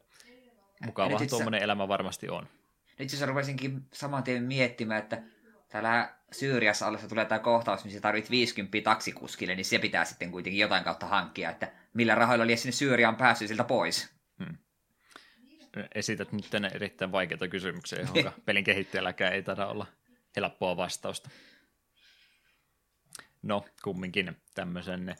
mukava 0.87 1.19
tuommoinen 1.31 1.62
elämä 1.62 1.89
varmasti 1.89 2.29
on. 2.29 2.49
Nyt 2.99 3.12
jos 3.12 3.23
rupesinkin 3.23 3.87
saman 3.93 4.23
tien 4.23 4.43
miettimään, 4.43 5.03
että 5.03 5.23
täällä 5.69 6.15
Syyriassa 6.32 6.86
ollessa 6.86 7.09
tulee 7.09 7.24
tämä 7.24 7.39
kohtaus, 7.39 7.85
missä 7.85 8.01
tarvit 8.01 8.31
50 8.31 8.78
taksikuskille, 8.85 9.55
niin 9.55 9.65
se 9.65 9.78
pitää 9.78 10.05
sitten 10.05 10.31
kuitenkin 10.31 10.61
jotain 10.61 10.85
kautta 10.85 11.07
hankkia, 11.07 11.51
että 11.51 11.73
millä 11.95 12.15
rahoilla 12.15 12.45
oli 12.45 12.57
sinne 12.57 12.73
Syyriaan 12.73 13.16
päässyt 13.16 13.49
siltä 13.49 13.65
pois. 13.65 14.11
Hmm. 14.45 14.57
Esität 15.95 16.32
nyt 16.32 16.51
tänne 16.51 16.70
erittäin 16.74 17.12
vaikeita 17.12 17.49
kysymyksiä, 17.49 17.99
johon 18.15 18.32
pelin 18.45 18.65
kehittäjälläkään 18.65 19.32
ei 19.32 19.43
taida 19.43 19.66
olla 19.66 19.86
helppoa 20.36 20.77
vastausta. 20.77 21.31
No, 23.43 23.65
kumminkin 23.82 24.36
tämmöisen 24.55 25.16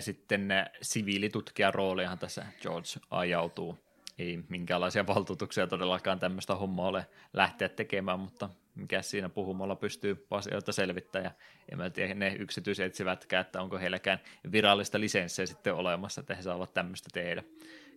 sitten 0.00 0.48
siviilitutkijan 0.82 1.74
roolihan 1.74 2.18
tässä 2.18 2.46
George 2.60 2.88
ajautuu. 3.10 3.85
Ei 4.18 4.38
minkäänlaisia 4.48 5.06
valtuutuksia 5.14 5.66
todellakaan 5.66 6.18
tämmöistä 6.18 6.54
hommaa 6.54 6.88
ole 6.88 7.06
lähteä 7.32 7.68
tekemään, 7.68 8.20
mutta 8.20 8.50
mikä 8.74 9.02
siinä 9.02 9.28
puhumalla 9.28 9.76
pystyy 9.76 10.26
asioita 10.30 10.72
selvittämään. 10.72 11.24
Ja 11.24 11.30
en 11.72 11.78
mä 11.78 11.90
tiedä 11.90 12.14
ne 12.14 12.36
yksityisetsivätkään, 12.38 13.40
että 13.40 13.62
onko 13.62 13.78
heilläkään 13.78 14.20
virallista 14.52 15.00
lisenssiä 15.00 15.46
sitten 15.46 15.74
olemassa, 15.74 16.20
että 16.20 16.34
he 16.34 16.42
saavat 16.42 16.74
tämmöistä 16.74 17.08
tehdä. 17.12 17.42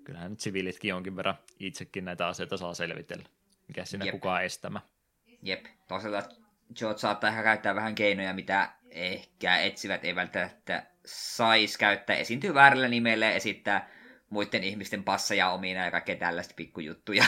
Kyllähän 0.04 0.32
nyt 0.32 0.40
siviilitkin 0.40 0.90
jonkin 0.90 1.16
verran 1.16 1.36
itsekin 1.60 2.06
näitä 2.06 2.28
asioita 2.28 2.58
saa 2.58 2.74
selvitellä. 2.74 3.26
Mikä 3.68 3.86
siinä 3.86 4.06
Jep. 4.06 4.12
kukaan 4.12 4.44
estämä. 4.44 4.82
Jep, 5.42 5.66
toisaalta 5.88 6.30
George 6.76 7.00
saattaa 7.00 7.30
ehkä 7.30 7.44
käyttää 7.44 7.76
vähän 7.76 7.96
keinoja, 7.96 8.34
mitä 8.34 8.70
ehkä 8.92 9.58
etsivät 9.58 10.06
ei 10.06 10.16
välttämättä 10.16 10.84
saisi 11.06 11.80
käyttää. 11.80 12.16
Esiintyy 12.16 12.54
väärällä 12.54 12.88
nimellä 12.88 13.26
ja 13.26 13.32
esittää 13.32 13.90
muiden 14.30 14.64
ihmisten 14.64 15.04
passeja 15.04 15.50
omina 15.50 15.86
ja 15.86 15.92
kaikkea 15.92 16.16
tällaista 16.16 16.54
pikkujuttuja. 16.58 17.26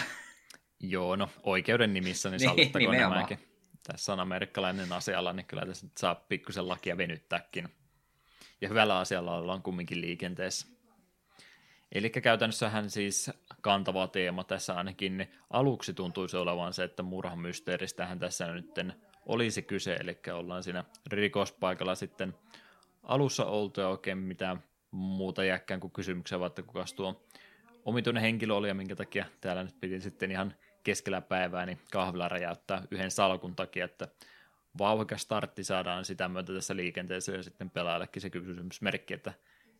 Joo, 0.79 1.15
no 1.15 1.29
oikeuden 1.43 1.93
nimissä 1.93 2.29
niin, 2.29 2.37
niin 2.39 2.49
sallittakoon 2.49 2.97
nämäkin. 2.97 3.39
Tässä 3.83 4.13
on 4.13 4.19
amerikkalainen 4.19 4.93
asialla, 4.93 5.33
niin 5.33 5.45
kyllä 5.45 5.65
tässä 5.65 5.85
nyt 5.85 5.97
saa 5.97 6.15
pikkusen 6.15 6.67
lakia 6.67 6.97
venyttääkin. 6.97 7.69
Ja 8.61 8.69
hyvällä 8.69 8.97
asialla 8.97 9.37
ollaan 9.37 9.61
kumminkin 9.61 10.01
liikenteessä. 10.01 10.67
Eli 11.91 12.09
käytännössähän 12.09 12.89
siis 12.89 13.31
kantava 13.61 14.07
teema 14.07 14.43
tässä 14.43 14.75
ainakin 14.75 15.31
aluksi 15.49 15.93
tuntuisi 15.93 16.37
olevan 16.37 16.73
se, 16.73 16.83
että 16.83 17.03
murhan 17.03 17.39
mysteeristähän 17.39 18.19
tässä 18.19 18.47
nyt 18.47 18.75
olisi 19.25 19.61
kyse, 19.61 19.93
eli 19.93 20.19
ollaan 20.33 20.63
siinä 20.63 20.83
rikospaikalla 21.07 21.95
sitten 21.95 22.35
alussa 23.03 23.45
oltu 23.45 23.81
ja 23.81 23.87
oikein 23.87 24.17
mitään 24.17 24.63
muuta 24.91 25.43
jäkkään 25.43 25.79
kuin 25.79 25.91
kysymyksiä, 25.91 26.37
että 26.47 26.61
kuka 26.61 26.85
tuo 26.95 27.23
omituinen 27.85 28.23
henkilö 28.23 28.53
oli 28.53 28.67
ja 28.67 28.73
minkä 28.73 28.95
takia 28.95 29.25
täällä 29.41 29.63
nyt 29.63 29.79
piti 29.79 30.01
sitten 30.01 30.31
ihan 30.31 30.53
keskellä 30.83 31.21
päivää 31.21 31.65
niin 31.65 31.79
kahvila 31.91 32.29
räjäyttää 32.29 32.83
yhden 32.91 33.11
salkun 33.11 33.55
takia, 33.55 33.85
että 33.85 34.07
vauhika 34.79 35.17
startti 35.17 35.63
saadaan 35.63 36.05
sitä 36.05 36.29
myötä 36.29 36.53
tässä 36.53 36.75
liikenteessä 36.75 37.31
ja 37.31 37.43
sitten 37.43 37.69
pelaajallekin 37.69 38.21
se 38.21 38.29
kysymysmerkki, 38.29 39.13
että 39.13 39.33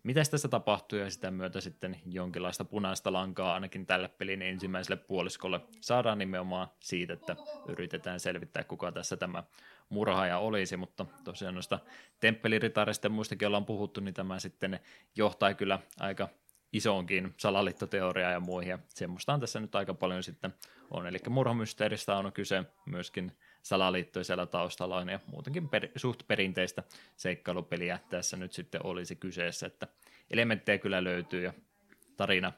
mitä 0.04 0.22
tässä 0.32 0.48
tapahtuu 0.48 1.00
ja 1.00 1.10
sitä 1.10 1.32
myötä 1.32 1.62
sitten 1.62 2.00
jonkinlaista 2.06 2.66
punaista 2.66 3.14
lankaa 3.14 3.54
ainakin 3.54 3.86
tälle 3.86 4.08
pelin 4.08 4.42
ensimmäiselle 4.42 4.98
puoliskolle 5.08 5.60
saadaan 5.82 6.18
nimenomaan 6.18 6.68
siitä, 6.80 7.14
että 7.14 7.36
yritetään 7.68 8.20
selvittää 8.20 8.64
kuka 8.64 8.92
tässä 8.92 9.18
tämä 9.18 9.44
murhaaja 9.92 10.38
olisi, 10.38 10.78
mutta 10.78 11.06
tosiaan 11.24 11.54
noista 11.54 11.80
temppeliritareista 12.20 13.06
ja 13.06 13.10
muistakin 13.10 13.48
ollaan 13.48 13.66
puhuttu, 13.66 14.02
niin 14.02 14.14
tämä 14.14 14.40
sitten 14.40 14.80
johtaa 15.16 15.54
kyllä 15.54 15.80
aika 16.00 16.30
isoonkin 16.74 17.34
salaliittoteoriaan 17.38 18.34
ja 18.34 18.40
muihin, 18.40 18.70
ja 18.70 18.80
semmoista 18.88 19.34
on 19.34 19.40
tässä 19.40 19.60
nyt 19.60 19.76
aika 19.76 19.94
paljon 19.94 20.24
sitten 20.24 20.54
on, 20.92 21.08
eli 21.08 21.18
murhamysteeristä 21.30 22.16
on 22.16 22.34
kyse 22.34 22.64
myöskin 22.86 23.32
salaliittoja 23.62 24.24
siellä 24.24 24.46
taustalla 24.46 24.98
on, 24.98 25.10
ja 25.10 25.20
muutenkin 25.28 25.70
per, 25.70 25.88
suht 25.96 26.28
perinteistä 26.28 26.84
seikkailupeliä 27.18 28.00
tässä 28.10 28.38
nyt 28.38 28.54
sitten 28.54 28.86
olisi 28.86 29.16
kyseessä, 29.16 29.68
että 29.68 29.88
elementtejä 30.32 30.78
kyllä 30.78 31.04
löytyy, 31.04 31.44
ja 31.44 31.54
tarina 32.18 32.54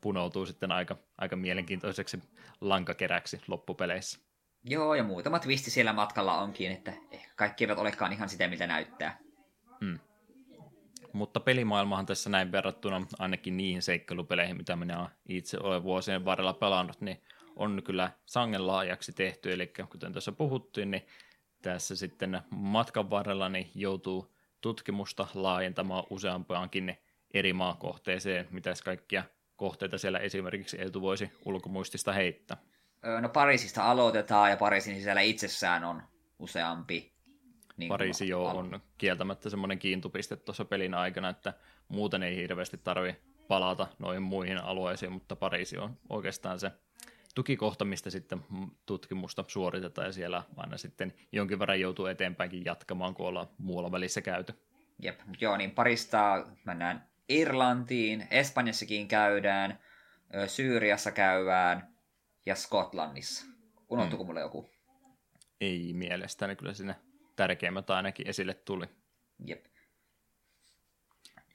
punoutuu 0.00 0.46
sitten 0.46 0.72
aika, 0.72 0.96
aika 1.18 1.36
mielenkiintoiseksi 1.36 2.18
lankakeräksi 2.60 3.40
loppupeleissä. 3.48 4.23
Joo, 4.64 4.94
ja 4.94 5.04
muutama 5.04 5.38
twisti 5.38 5.70
siellä 5.70 5.92
matkalla 5.92 6.38
onkin, 6.38 6.72
että 6.72 6.92
ehkä 7.10 7.32
kaikki 7.36 7.64
eivät 7.64 7.78
olekaan 7.78 8.12
ihan 8.12 8.28
sitä, 8.28 8.48
mitä 8.48 8.66
näyttää. 8.66 9.18
Hmm. 9.80 9.98
Mutta 11.12 11.40
pelimaailmahan 11.40 12.06
tässä 12.06 12.30
näin 12.30 12.52
verrattuna 12.52 13.06
ainakin 13.18 13.56
niihin 13.56 13.82
seikkailupeleihin, 13.82 14.56
mitä 14.56 14.76
minä 14.76 15.10
itse 15.28 15.58
olen 15.60 15.82
vuosien 15.82 16.24
varrella 16.24 16.52
pelannut, 16.52 17.00
niin 17.00 17.22
on 17.56 17.82
kyllä 17.84 18.10
sangen 18.26 18.66
laajaksi 18.66 19.12
tehty, 19.12 19.52
eli 19.52 19.72
kuten 19.90 20.12
tässä 20.12 20.32
puhuttiin, 20.32 20.90
niin 20.90 21.06
tässä 21.62 21.96
sitten 21.96 22.40
matkan 22.50 23.10
varrella 23.10 23.48
niin 23.48 23.70
joutuu 23.74 24.34
tutkimusta 24.60 25.26
laajentamaan 25.34 26.04
useampaankin 26.10 26.98
eri 27.34 27.52
maakohteeseen, 27.52 28.48
mitä 28.50 28.74
kaikkia 28.84 29.24
kohteita 29.56 29.98
siellä 29.98 30.18
esimerkiksi 30.18 30.80
Eltu 30.80 31.00
voisi 31.00 31.30
ulkomuistista 31.44 32.12
heittää. 32.12 32.56
No 33.20 33.28
Pariisista 33.28 33.90
aloitetaan 33.90 34.50
ja 34.50 34.56
Pariisin 34.56 34.96
sisällä 34.96 35.20
itsessään 35.20 35.84
on 35.84 36.02
useampi. 36.38 37.14
Niin 37.76 37.88
Pariisi 37.88 38.28
jo 38.28 38.44
on 38.44 38.80
kieltämättä 38.98 39.50
semmoinen 39.50 39.78
kiintupiste 39.78 40.36
tuossa 40.36 40.64
pelin 40.64 40.94
aikana, 40.94 41.28
että 41.28 41.54
muuten 41.88 42.22
ei 42.22 42.36
hirveästi 42.36 42.78
tarvi 42.78 43.16
palata 43.48 43.86
noihin 43.98 44.22
muihin 44.22 44.58
alueisiin, 44.58 45.12
mutta 45.12 45.36
Pariisi 45.36 45.78
on 45.78 45.98
oikeastaan 46.08 46.60
se 46.60 46.72
tukikohta, 47.34 47.84
mistä 47.84 48.10
sitten 48.10 48.40
tutkimusta 48.86 49.44
suoritetaan 49.46 50.06
ja 50.06 50.12
siellä 50.12 50.42
aina 50.56 50.76
sitten 50.76 51.14
jonkin 51.32 51.58
verran 51.58 51.80
joutuu 51.80 52.06
eteenpäinkin 52.06 52.64
jatkamaan, 52.64 53.14
kun 53.14 53.26
ollaan 53.26 53.48
muualla 53.58 53.92
välissä 53.92 54.20
käyty. 54.20 54.54
Jep, 55.02 55.20
joo, 55.40 55.56
niin 55.56 55.70
parista 55.70 56.46
mennään 56.64 57.08
Irlantiin, 57.28 58.26
Espanjassakin 58.30 59.08
käydään, 59.08 59.78
Syyriassa 60.46 61.12
käydään 61.12 61.93
ja 62.46 62.54
Skotlannissa. 62.54 63.46
Unohtuiko 63.88 64.24
hmm. 64.24 64.26
mulle 64.26 64.40
joku? 64.40 64.70
Ei 65.60 65.92
mielestäni, 65.92 66.56
kyllä 66.56 66.74
sinne 66.74 66.96
tärkeimmät 67.36 67.90
ainakin 67.90 68.28
esille 68.28 68.54
tuli. 68.54 68.86
Jep. 69.46 69.64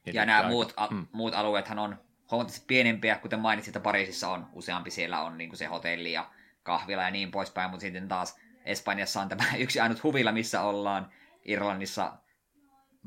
ja 0.06 0.26
nämä 0.26 0.48
muut, 0.48 0.74
a- 0.78 0.88
mm. 0.88 1.08
muut 1.12 1.34
alueethan 1.34 1.80
on 1.80 1.98
huomattavasti 2.32 2.66
pienempiä, 2.68 3.16
kuten 3.16 3.40
mainitsit, 3.40 3.76
että 3.76 3.84
Pariisissa 3.84 4.30
on 4.30 4.50
useampi, 4.54 4.92
siellä 4.92 5.22
on 5.22 5.38
niin 5.38 5.50
kuin 5.50 5.58
se 5.58 5.66
hotelli 5.66 6.12
ja 6.12 6.32
kahvila 6.64 7.04
ja 7.04 7.12
niin 7.12 7.32
poispäin, 7.32 7.70
mutta 7.70 7.82
sitten 7.82 8.08
taas 8.08 8.40
Espanjassa 8.66 9.22
on 9.22 9.30
tämä 9.30 9.44
yksi 9.58 9.80
ainut 9.80 10.04
huvila, 10.04 10.32
missä 10.32 10.62
ollaan, 10.62 11.12
Irlannissa 11.46 12.18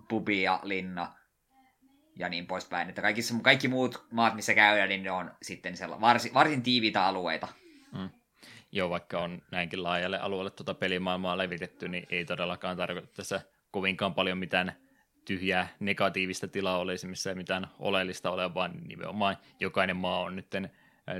pubi 0.09 0.43
ja 0.43 0.61
linna 0.63 1.15
ja 2.17 2.29
niin 2.29 2.47
poispäin. 2.47 2.89
Että 2.89 3.03
kaikissa, 3.03 3.35
kaikki 3.43 3.69
muut 3.69 4.07
maat, 4.11 4.35
missä 4.35 4.55
käydään, 4.55 4.89
niin 4.89 5.03
ne 5.03 5.11
on 5.11 5.35
sitten 5.43 5.75
varsin, 6.01 6.35
varsin 6.35 6.63
tiiviitä 6.63 7.05
alueita. 7.05 7.49
Joo, 8.73 8.91
vaikka 8.91 9.19
on 9.19 9.43
näinkin 9.51 9.83
laajalle 9.83 10.19
alueelle 10.19 10.51
tuota 10.51 10.75
pelimaailmaa 10.75 11.39
levitetty, 11.39 11.89
niin 11.89 12.07
ei 12.11 12.25
todellakaan 12.25 12.77
tarkoita 12.77 13.09
tässä 13.17 13.41
kovinkaan 13.71 14.15
paljon 14.15 14.39
mitään 14.39 14.73
tyhjää 15.25 15.69
negatiivista 15.81 16.49
tilaa 16.49 16.79
olisi, 16.79 17.07
missä 17.07 17.31
ei 17.31 17.37
mitään 17.37 17.67
oleellista 17.79 18.31
ole, 18.31 18.55
vaan 18.55 18.73
nimenomaan 18.89 19.37
jokainen 19.61 19.97
maa 19.97 20.21
on 20.21 20.37
nyt 20.37 20.47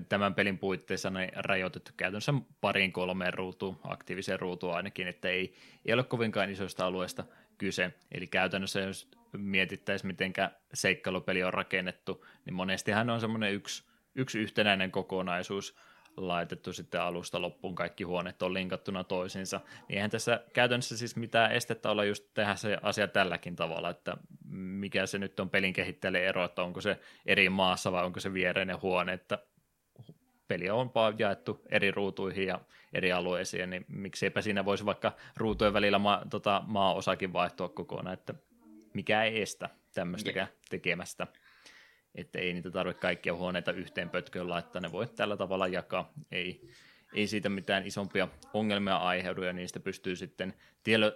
tämän 0.09 0.35
pelin 0.35 0.59
puitteissa 0.59 1.11
niin 1.11 1.33
rajoitettu 1.37 1.91
käytännössä 1.97 2.35
pariin 2.61 2.93
kolmeen 2.93 3.35
ruutuun, 3.35 3.81
aktiiviseen 3.85 4.41
ruutuun 4.41 4.75
ainakin, 4.75 5.09
että 5.09 5.29
ei, 5.29 5.55
ei 5.85 5.95
ole 5.95 6.05
kovinkaan 6.05 6.51
isoista 6.51 6.87
alueista 6.87 7.25
kyse. 7.59 7.95
Eli 8.13 8.27
käytännössä 8.27 8.81
jos 8.81 9.11
mietittäisiin, 9.37 10.07
miten 10.07 10.33
seikkailupeli 10.75 11.45
on 11.45 11.55
rakennettu, 11.55 12.27
niin 12.45 12.55
monestihan 12.55 13.11
on 13.11 13.21
semmoinen 13.21 13.53
yksi, 13.53 13.85
yksi 14.15 14.39
yhtenäinen 14.39 14.91
kokonaisuus, 14.91 15.77
laitettu 16.17 16.73
sitten 16.73 17.03
alusta 17.03 17.43
loppuun, 17.43 17.75
kaikki 17.75 18.05
huoneet 18.05 18.43
on 18.43 18.55
linkattuna 18.55 19.05
toisiinsa, 19.05 19.61
niin 19.89 19.97
eihän 19.97 20.11
tässä 20.11 20.41
käytännössä 20.53 20.97
siis 20.97 21.17
mitään 21.17 21.53
estettä 21.53 21.91
olla 21.91 22.05
just 22.05 22.25
tehdä 22.35 22.55
se 22.55 22.79
asia 22.83 23.09
tälläkin 23.09 23.57
tavalla, 23.57 23.91
että 23.91 24.17
mikä 24.55 25.07
se 25.07 25.19
nyt 25.19 25.41
on 25.41 25.51
pelin 25.51 25.73
kehittäjälle 25.73 26.27
ero, 26.27 26.45
että 26.45 26.63
onko 26.63 26.81
se 26.81 27.01
eri 27.27 27.49
maassa 27.49 27.93
vai 27.93 28.05
onko 28.05 28.21
se 28.21 28.33
viereinen 28.33 28.83
huone, 28.83 29.13
että 29.13 29.39
peli 30.49 30.71
on 30.71 30.91
vaan 30.95 31.15
jaettu 31.19 31.63
eri 31.71 31.91
ruutuihin 31.91 32.47
ja 32.47 32.61
eri 32.93 33.13
alueisiin, 33.13 33.71
niin 33.71 33.85
mikseipä 33.89 34.41
siinä 34.41 34.65
voisi 34.65 34.87
vaikka 34.87 35.13
ruutujen 35.37 35.73
välillä 35.73 35.99
ma- 35.99 36.23
tota, 36.31 36.63
maa-osakin 36.67 37.33
vaihtua 37.33 37.69
kokonaan, 37.69 38.15
että 38.15 38.35
mikä 38.95 39.25
ei 39.25 39.43
estä 39.43 39.69
tämmöistäkään 39.95 40.49
tekemästä 40.71 41.27
että 42.15 42.39
ei 42.39 42.53
niitä 42.53 42.71
tarvitse 42.71 43.01
kaikkia 43.01 43.35
huoneita 43.35 43.73
yhteen 43.73 44.11
pötköön 44.11 44.49
laittaa, 44.49 44.81
ne 44.81 44.93
voi 44.93 45.07
tällä 45.07 45.37
tavalla 45.37 45.69
jakaa, 45.69 46.13
ei, 46.33 46.69
ei 47.15 47.27
siitä 47.27 47.49
mitään 47.49 47.87
isompia 47.87 48.29
ongelmia 48.55 48.97
aiheudu, 48.97 49.43
ja 49.43 49.53
niistä 49.53 49.81
pystyy 49.81 50.17
sitten 50.17 50.55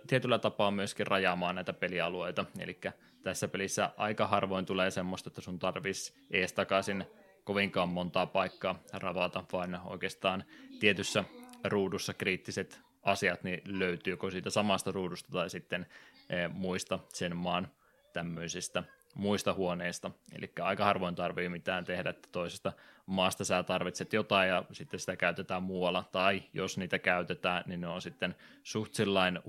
tietyllä 0.06 0.38
tapaa 0.38 0.70
myöskin 0.70 1.06
rajaamaan 1.06 1.54
näitä 1.54 1.72
pelialueita, 1.72 2.44
eli 2.58 2.78
tässä 3.22 3.48
pelissä 3.48 3.90
aika 3.96 4.26
harvoin 4.26 4.66
tulee 4.66 4.90
semmoista, 4.90 5.28
että 5.30 5.40
sun 5.40 5.58
tarvitsisi 5.58 6.12
ees 6.30 6.52
takaisin 6.52 7.04
kovinkaan 7.44 7.88
montaa 7.88 8.26
paikkaa 8.26 8.82
ravata, 8.92 9.44
vaan 9.52 9.80
oikeastaan 9.84 10.44
tietyssä 10.80 11.24
ruudussa 11.64 12.14
kriittiset 12.14 12.80
asiat 13.02 13.44
niin 13.44 13.60
löytyykö 13.64 14.30
siitä 14.30 14.50
samasta 14.50 14.92
ruudusta 14.92 15.32
tai 15.32 15.50
sitten 15.50 15.86
e, 16.30 16.48
muista 16.48 16.98
sen 17.08 17.36
maan 17.36 17.68
tämmöisistä 18.12 18.84
muista 19.16 19.54
huoneista. 19.54 20.10
Eli 20.32 20.52
aika 20.60 20.84
harvoin 20.84 21.14
tarvii 21.14 21.48
mitään 21.48 21.84
tehdä, 21.84 22.10
että 22.10 22.28
toisesta 22.32 22.72
maasta 23.06 23.44
sä 23.44 23.62
tarvitset 23.62 24.12
jotain 24.12 24.48
ja 24.48 24.64
sitten 24.72 25.00
sitä 25.00 25.16
käytetään 25.16 25.62
muualla. 25.62 26.08
Tai 26.12 26.42
jos 26.52 26.78
niitä 26.78 26.98
käytetään, 26.98 27.64
niin 27.66 27.80
ne 27.80 27.88
on 27.88 28.02
sitten 28.02 28.34
suht 28.62 28.94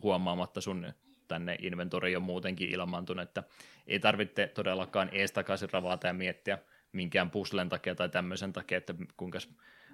huomaamatta 0.03 0.61
sun 0.61 0.93
tänne 1.27 1.55
inventoriin 1.61 2.13
jo 2.13 2.19
muutenkin 2.19 2.69
ilmaantunut, 2.69 3.23
että 3.23 3.43
ei 3.87 3.99
tarvitse 3.99 4.47
todellakaan 4.47 5.09
ees 5.11 5.31
takaisin 5.31 5.69
ravata 5.73 6.07
ja 6.07 6.13
miettiä 6.13 6.57
minkään 6.91 7.31
puslen 7.31 7.69
takia 7.69 7.95
tai 7.95 8.09
tämmöisen 8.09 8.53
takia, 8.53 8.77
että 8.77 8.95
kuinka, 9.17 9.39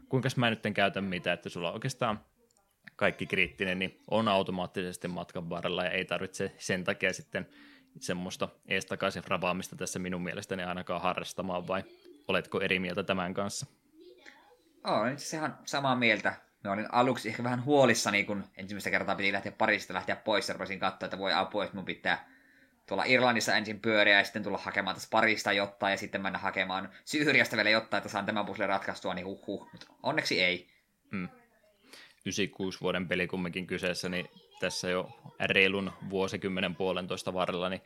kuinka 0.09 0.29
mä 0.35 0.49
nyt 0.49 0.65
en 0.65 0.73
käytä 0.73 1.01
mitä, 1.01 1.33
että 1.33 1.49
sulla 1.49 1.71
oikeastaan 1.71 2.19
kaikki 2.95 3.25
kriittinen 3.25 3.79
niin 3.79 4.01
on 4.11 4.27
automaattisesti 4.27 5.07
matkan 5.07 5.49
varrella 5.49 5.83
ja 5.83 5.91
ei 5.91 6.05
tarvitse 6.05 6.51
sen 6.57 6.83
takia 6.83 7.13
sitten 7.13 7.47
semmoista 7.99 8.49
eestakaisin 8.67 9.23
ravaamista 9.27 9.75
tässä 9.75 9.99
minun 9.99 10.23
mielestäni 10.23 10.63
ainakaan 10.63 11.01
harrastamaan, 11.01 11.67
vai 11.67 11.83
oletko 12.27 12.61
eri 12.61 12.79
mieltä 12.79 13.03
tämän 13.03 13.33
kanssa? 13.33 13.65
Olen 14.83 15.13
itse 15.13 15.37
ihan 15.37 15.57
samaa 15.65 15.95
mieltä. 15.95 16.33
Mä 16.63 16.71
olin 16.71 16.87
aluksi 16.91 17.29
ehkä 17.29 17.43
vähän 17.43 17.65
huolissani, 17.65 18.23
kun 18.23 18.43
ensimmäistä 18.57 18.89
kertaa 18.89 19.15
piti 19.15 19.31
lähteä 19.31 19.51
Pariisista 19.51 19.93
lähteä 19.93 20.15
pois, 20.15 20.47
ja 20.47 20.53
rupesin 20.53 20.79
katsoa, 20.79 21.07
että 21.07 21.17
voi 21.17 21.33
apua, 21.33 21.63
että 21.63 21.75
mun 21.75 21.85
pitää 21.85 22.29
tuolla 22.85 23.03
Irlannissa 23.03 23.55
ensin 23.55 23.79
pyöriä 23.79 24.17
ja 24.17 24.23
sitten 24.23 24.43
tulla 24.43 24.57
hakemaan 24.57 24.95
tässä 24.95 25.09
Parista 25.11 25.51
jotain 25.51 25.91
ja 25.91 25.97
sitten 25.97 26.21
mennä 26.21 26.39
hakemaan 26.39 26.89
Syyriasta 27.05 27.55
vielä 27.55 27.69
jotain, 27.69 27.99
että 27.99 28.09
saan 28.09 28.25
tämän 28.25 28.45
puslen 28.45 28.69
ratkaistua, 28.69 29.13
niin 29.13 29.25
huh, 29.25 29.47
huh. 29.47 29.69
Mutta 29.71 29.87
onneksi 30.03 30.43
ei. 30.43 30.67
Hmm. 31.11 31.29
96 32.25 32.81
vuoden 32.81 33.07
peli 33.07 33.27
kumminkin 33.27 33.67
kyseessä, 33.67 34.09
niin 34.09 34.29
tässä 34.63 34.89
jo 34.89 35.09
reilun 35.39 35.91
vuosikymmenen 36.09 36.75
puolentoista 36.75 37.33
varrella, 37.33 37.69
niin 37.69 37.81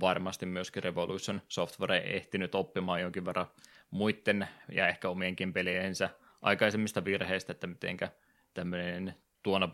varmasti 0.00 0.46
myöskin 0.46 0.82
Revolution 0.82 1.42
Software 1.48 1.98
ehtinyt 1.98 2.54
oppimaan 2.54 3.00
jonkin 3.00 3.24
verran 3.24 3.46
muiden 3.90 4.48
ja 4.72 4.88
ehkä 4.88 5.08
omienkin 5.08 5.52
peliensä 5.52 6.10
aikaisemmista 6.42 7.04
virheistä, 7.04 7.52
että 7.52 7.66
mitenkä 7.66 8.08
tämmöinen 8.54 9.14
tuona 9.42 9.68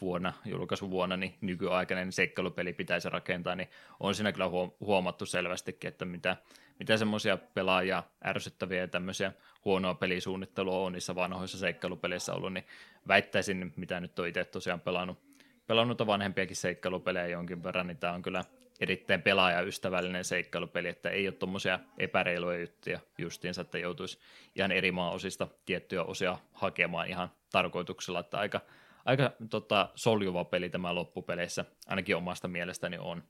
vuonna, 0.00 0.32
julkaisuvuonna, 0.44 1.16
niin 1.16 1.34
nykyaikainen 1.40 2.12
seikkailupeli 2.12 2.72
pitäisi 2.72 3.08
rakentaa, 3.08 3.54
niin 3.54 3.68
on 4.00 4.14
siinä 4.14 4.32
kyllä 4.32 4.50
huomattu 4.80 5.26
selvästikin, 5.26 5.88
että 5.88 6.04
mitä, 6.04 6.36
mitä 6.78 6.96
semmoisia 6.96 7.36
pelaajia 7.36 8.02
ärsyttäviä 8.24 8.80
ja 8.80 8.88
tämmöisiä 8.88 9.32
huonoa 9.64 9.94
pelisuunnittelua 9.94 10.78
on 10.78 10.92
niissä 10.92 11.14
vanhoissa 11.14 11.58
seikkailupeleissä 11.58 12.34
ollut, 12.34 12.52
niin 12.52 12.66
väittäisin, 13.08 13.72
mitä 13.76 14.00
nyt 14.00 14.18
on 14.18 14.28
itse 14.28 14.44
tosiaan 14.44 14.80
pelannut 14.80 15.33
pelannut 15.66 16.06
vanhempiakin 16.06 16.56
seikkailupelejä 16.56 17.26
jonkin 17.26 17.62
verran, 17.62 17.86
niin 17.86 17.96
tämä 17.96 18.12
on 18.12 18.22
kyllä 18.22 18.44
erittäin 18.80 19.22
pelaajaystävällinen 19.22 20.24
seikkailupeli, 20.24 20.88
että 20.88 21.10
ei 21.10 21.28
ole 21.28 21.34
tuommoisia 21.34 21.80
epäreiluja 21.98 22.60
juttuja 22.60 23.00
justiinsa, 23.18 23.60
että 23.60 23.78
joutuisi 23.78 24.18
ihan 24.54 24.72
eri 24.72 24.92
maan 24.92 25.12
osista 25.12 25.48
tiettyjä 25.66 26.02
osia 26.02 26.38
hakemaan 26.52 27.08
ihan 27.08 27.30
tarkoituksella, 27.52 28.20
että 28.20 28.38
aika, 28.38 28.60
aika 29.04 29.32
tota, 29.50 29.90
soljuva 29.94 30.44
peli 30.44 30.68
tämä 30.68 30.94
loppupeleissä, 30.94 31.64
ainakin 31.86 32.16
omasta 32.16 32.48
mielestäni 32.48 32.98
on. 32.98 33.22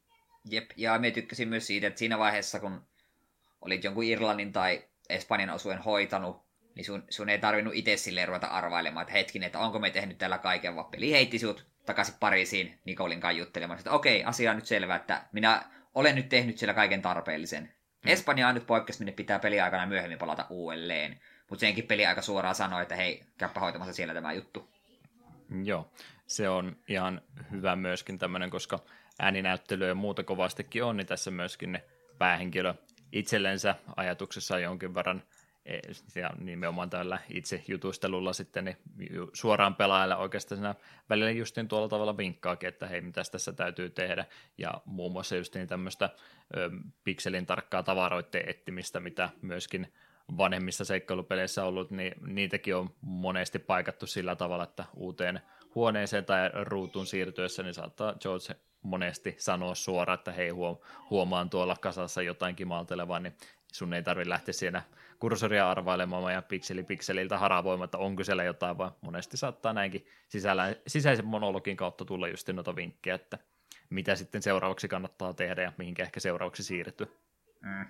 Jep, 0.51 0.71
ja 0.77 0.99
me 0.99 1.11
tykkäsin 1.11 1.49
myös 1.49 1.67
siitä, 1.67 1.87
että 1.87 1.99
siinä 1.99 2.19
vaiheessa, 2.19 2.61
kun 2.61 2.81
olit 3.61 3.85
jonkun 3.85 4.05
Irlannin 4.05 4.53
tai 4.53 4.85
Espanjan 5.09 5.51
osuuden 5.51 5.83
hoitanut, 5.83 6.45
niin 6.75 6.85
sun, 6.85 7.05
sun 7.11 7.29
ei 7.29 7.39
tarvinnut 7.39 7.75
itse 7.75 7.97
silleen 7.97 8.29
ruveta 8.29 8.47
arvailemaan, 8.47 9.03
että 9.03 9.13
hetkinen, 9.13 9.47
että 9.47 9.59
onko 9.59 9.79
me 9.79 9.91
tehnyt 9.91 10.19
tällä 10.19 10.39
kaiken, 10.39 10.77
vaan 10.77 10.91
peli 10.91 11.13
heitti 11.13 11.39
sut 11.39 11.74
takaisin 11.87 12.15
Pariisiin 12.21 12.81
Nikolin 12.85 13.21
kanssa 13.21 13.39
juttelemaan, 13.39 13.79
että 13.79 13.91
okei, 13.91 14.25
asia 14.25 14.51
on 14.51 14.57
nyt 14.57 14.67
selvä, 14.67 14.97
että 14.97 15.25
minä 15.33 15.63
olen 15.95 16.15
nyt 16.15 16.29
tehnyt 16.29 16.59
siellä 16.59 16.75
kaiken 16.75 17.03
tarpeellisen. 17.03 17.63
Mm. 17.63 18.11
Espanja 18.11 18.49
on 18.49 18.55
nyt 18.55 18.67
poikkeus, 18.67 18.99
minne 18.99 19.13
pitää 19.13 19.39
peliaikana 19.39 19.87
myöhemmin 19.87 20.19
palata 20.19 20.47
uudelleen. 20.51 21.21
Mutta 21.51 21.61
senkin 21.61 21.87
peli 21.87 22.07
aika 22.07 22.23
suoraan 22.23 22.55
sanoi, 22.55 22.83
että 22.83 22.97
hei, 22.97 23.23
käypä 23.39 23.61
hoitamassa 23.61 23.93
siellä 23.93 24.15
tämä 24.15 24.33
juttu. 24.33 24.71
Joo, 25.65 25.91
se 26.27 26.49
on 26.49 26.77
ihan 26.89 27.21
hyvä 27.51 27.77
myöskin 27.77 28.19
tämmöinen, 28.19 28.51
koska 28.51 28.79
ääninäyttelyä 29.19 29.89
ja 29.89 29.95
muuta 29.95 30.23
kovastikin 30.23 30.85
on, 30.85 30.97
niin 30.97 31.07
tässä 31.07 31.31
myöskin 31.31 31.73
ne 31.73 31.85
päähenkilö 32.19 32.75
itsellensä 33.13 33.75
ajatuksessa 33.97 34.59
jonkin 34.59 34.95
verran 34.95 35.23
ja 36.15 36.31
nimenomaan 36.39 36.91
tällä 36.91 37.19
itse 37.29 37.63
jutustelulla 37.69 38.33
sitten 38.33 38.65
niin 38.65 38.77
suoraan 39.33 39.75
pelaajalle 39.75 40.17
oikeastaan 40.17 40.57
siinä 40.57 40.75
välillä 41.11 41.31
justiin 41.31 41.69
tuolla 41.69 41.89
tavalla 41.89 42.17
vinkkaakin, 42.17 42.69
että 42.69 42.87
hei, 42.87 43.01
mitä 43.01 43.23
tässä 43.33 43.53
täytyy 43.53 43.91
tehdä, 43.91 44.25
ja 44.59 44.75
muun 44.85 45.13
muassa 45.13 45.37
justiin 45.37 45.69
tämmöistä 45.69 46.11
ö, 46.57 46.71
pikselin 47.05 47.47
tarkkaa 47.47 47.83
tavaroitteen 47.83 48.49
ettimistä, 48.49 49.01
mitä 49.01 49.31
myöskin 49.43 49.93
vanhemmissa 50.39 50.85
seikkailupeleissä 50.85 51.65
ollut, 51.65 51.91
niin 51.91 52.15
niitäkin 52.27 52.77
on 52.77 52.95
monesti 53.01 53.59
paikattu 53.59 54.07
sillä 54.07 54.37
tavalla, 54.37 54.65
että 54.65 54.85
uuteen 54.95 55.41
huoneeseen 55.75 56.25
tai 56.25 56.51
ruutun 56.63 57.07
siirtyessä, 57.07 57.63
niin 57.63 57.75
saattaa 57.75 58.15
George 58.21 58.55
monesti 58.83 59.35
sanoa 59.39 59.75
suoraan, 59.75 60.19
että 60.19 60.33
hei, 60.33 60.51
huomaan 61.11 61.51
tuolla 61.51 61.77
kasassa 61.77 62.23
jotain 62.23 62.57
kimaltelevaa, 62.57 63.21
niin 63.21 63.37
sun 63.73 63.95
ei 63.95 64.03
tarvitse 64.03 64.31
lähteä 64.31 64.53
siinä 64.53 64.83
kursoria 65.21 65.71
arvailemaan 65.71 66.33
ja 66.33 66.43
pikseli 66.43 66.83
pikseliltä 66.83 67.39
haravoimaan, 67.39 67.85
että 67.85 67.99
onko 67.99 68.25
siellä 68.25 68.45
jotain, 68.45 68.79
vaan 68.79 68.93
monesti 69.01 69.37
saattaa 69.37 69.73
näinkin 69.73 70.07
sisällä, 70.29 70.77
sisäisen 70.87 71.27
monologin 71.27 71.77
kautta 71.77 72.05
tulla 72.05 72.29
just 72.29 72.49
noita 72.49 72.77
vinkkejä, 72.77 73.15
että 73.15 73.39
mitä 73.91 74.17
sitten 74.17 74.43
seuraavaksi 74.43 74.89
kannattaa 74.89 75.35
tehdä 75.35 75.63
ja 75.63 75.73
mihinkä 75.79 76.03
ehkä 76.03 76.21
seuraavaksi 76.21 76.63
siirtyä. 76.63 77.07
Mm. 77.61 77.87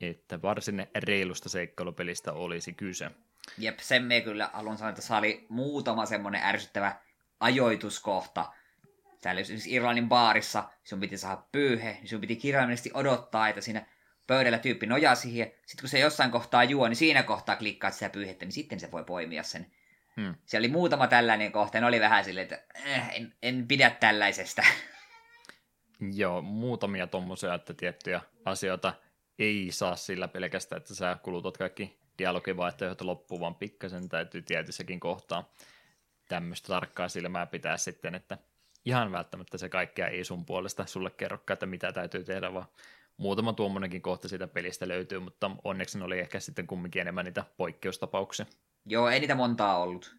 Että 0.00 0.42
varsin 0.42 0.86
reilusta 0.94 1.48
seikkailupelistä 1.48 2.32
olisi 2.32 2.72
kyse. 2.72 3.10
Jep, 3.58 3.78
sen 3.78 4.04
me 4.04 4.20
kyllä 4.20 4.50
haluan 4.52 4.78
sanoa, 4.78 4.90
että 4.90 5.18
oli 5.18 5.46
muutama 5.48 6.06
semmoinen 6.06 6.42
ärsyttävä 6.42 6.96
ajoituskohta. 7.40 8.52
Täällä 9.22 9.40
esimerkiksi 9.40 9.72
Irlannin 9.72 10.08
baarissa 10.08 10.64
sun 10.84 11.00
piti 11.00 11.18
saada 11.18 11.42
pyyhe, 11.52 11.92
niin 11.92 12.08
sun 12.08 12.20
piti 12.20 12.36
kirjaimellisesti 12.36 12.90
odottaa, 12.94 13.48
että 13.48 13.60
siinä 13.60 13.86
pöydällä 14.26 14.58
tyyppi 14.58 14.86
nojaa 14.86 15.14
siihen. 15.14 15.52
Sitten 15.66 15.82
kun 15.82 15.88
se 15.88 15.98
jossain 15.98 16.30
kohtaa 16.30 16.64
juo, 16.64 16.88
niin 16.88 16.96
siinä 16.96 17.22
kohtaa 17.22 17.56
klikkaat 17.56 17.94
sitä 17.94 18.08
pyyhettä, 18.08 18.44
niin 18.44 18.52
sitten 18.52 18.80
se 18.80 18.90
voi 18.90 19.04
poimia 19.04 19.42
sen. 19.42 19.66
Hmm. 20.16 20.34
Siellä 20.46 20.64
oli 20.64 20.72
muutama 20.72 21.06
tällainen 21.06 21.52
kohta, 21.52 21.78
ja 21.78 21.86
oli 21.86 22.00
vähän 22.00 22.24
silleen, 22.24 22.44
että 22.44 22.62
äh, 22.90 23.14
en, 23.14 23.34
en 23.42 23.68
pidä 23.68 23.90
tällaisesta. 23.90 24.62
Joo, 26.20 26.42
muutamia 26.42 27.06
tuommoisia, 27.06 27.54
että 27.54 27.74
tiettyjä 27.74 28.20
asioita 28.44 28.94
ei 29.38 29.68
saa 29.70 29.96
sillä 29.96 30.28
pelkästään, 30.28 30.80
että 30.80 30.94
sä 30.94 31.16
kulutat 31.22 31.56
kaikki 31.56 31.98
dialogivaihtoehdot 32.18 33.00
loppuun, 33.00 33.40
vaan 33.40 33.54
pikkasen 33.54 34.08
täytyy 34.08 34.42
tietyssäkin 34.42 35.00
kohtaa 35.00 35.52
tämmöistä 36.28 36.68
tarkkaa 36.68 37.08
silmää 37.08 37.46
pitää 37.46 37.76
sitten, 37.76 38.14
että 38.14 38.38
ihan 38.84 39.12
välttämättä 39.12 39.58
se 39.58 39.68
kaikkea 39.68 40.08
ei 40.08 40.24
sun 40.24 40.46
puolesta 40.46 40.86
sulle 40.86 41.10
kerrokaan, 41.10 41.54
että 41.54 41.66
mitä 41.66 41.92
täytyy 41.92 42.24
tehdä, 42.24 42.54
vaan 42.54 42.66
muutama 43.16 43.52
tuommoinenkin 43.52 44.02
kohta 44.02 44.28
siitä 44.28 44.48
pelistä 44.48 44.88
löytyy, 44.88 45.18
mutta 45.18 45.50
onneksi 45.64 45.98
ne 45.98 46.04
oli 46.04 46.18
ehkä 46.18 46.40
sitten 46.40 46.66
kumminkin 46.66 47.00
enemmän 47.00 47.24
niitä 47.24 47.44
poikkeustapauksia. 47.56 48.46
Joo, 48.86 49.08
ei 49.08 49.20
niitä 49.20 49.34
montaa 49.34 49.78
ollut. 49.78 50.16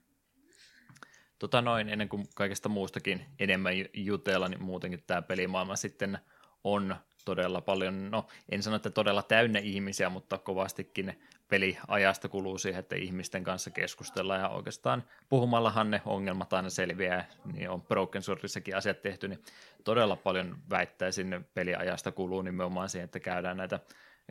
Tota 1.40 1.61
noin, 1.61 1.90
ennen 1.90 2.10
kuin 2.10 2.28
kaikesta 2.36 2.69
muustakin 2.69 3.26
enemmän 3.40 3.74
jutella, 3.94 4.48
niin 4.48 4.64
muutenkin 4.64 5.03
tämä 5.07 5.22
pelimaailma 5.22 5.76
sitten 5.76 6.19
on 6.64 6.95
todella 7.26 7.61
paljon, 7.61 8.11
no 8.11 8.28
en 8.49 8.64
sano, 8.64 8.76
että 8.76 8.90
todella 8.90 9.24
täynnä 9.24 9.60
ihmisiä, 9.60 10.10
mutta 10.10 10.38
kovastikin 10.38 11.19
peliajasta 11.48 12.30
kuluu 12.30 12.57
siihen, 12.57 12.80
että 12.80 12.95
ihmisten 12.95 13.44
kanssa 13.44 13.72
keskustellaan 13.72 14.41
ja 14.41 14.49
oikeastaan 14.49 15.03
puhumallahan 15.30 15.91
ne 15.91 16.02
ongelmat 16.06 16.53
aina 16.53 16.69
selviää, 16.69 17.28
niin 17.53 17.69
on 17.69 17.82
Broken 17.82 18.22
Swordissakin 18.22 18.76
asiat 18.76 19.02
tehty, 19.02 19.28
niin 19.28 19.44
todella 19.84 20.15
paljon 20.15 20.57
väittäisin 20.69 21.45
peliajasta 21.53 22.11
kuluu 22.11 22.41
nimenomaan 22.41 22.90
siihen, 22.90 23.06
että 23.06 23.19
käydään 23.19 23.57
näitä 23.57 23.80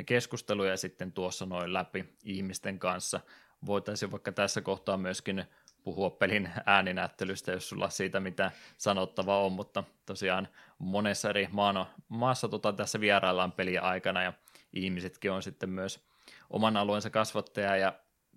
keskusteluja 0.07 0.77
sitten 0.77 1.13
tuossa 1.13 1.47
noin 1.47 1.73
läpi 1.73 2.05
ihmisten 2.25 2.79
kanssa. 2.79 3.21
Voitaisiin 3.67 4.11
vaikka 4.11 4.33
tässä 4.33 4.61
kohtaa 4.61 4.97
myöskin 4.97 5.45
puhua 5.85 6.11
pelin 6.11 6.51
ääninäyttelystä, 6.67 7.53
jos 7.53 7.69
sulla 7.69 7.91
siitä 7.91 8.21
mitä 8.21 8.51
sanottavaa 8.79 9.45
on, 9.45 9.53
mutta 9.53 9.85
tosiaan 10.07 10.49
monessa 10.79 11.31
eri 11.31 11.49
maano, 11.53 11.89
maassa 12.09 12.49
tota, 12.49 12.73
tässä 12.73 13.01
vieraillaan 13.01 13.53
peliä 13.53 13.81
aikana 13.81 14.23
ja 14.23 14.33
ihmisetkin 14.73 15.33
on 15.33 15.43
sitten 15.43 15.71
myös 15.71 16.07
oman 16.51 16.77
alueensa 16.77 17.11
kasvattaja 17.11 17.77
ja 17.77 17.93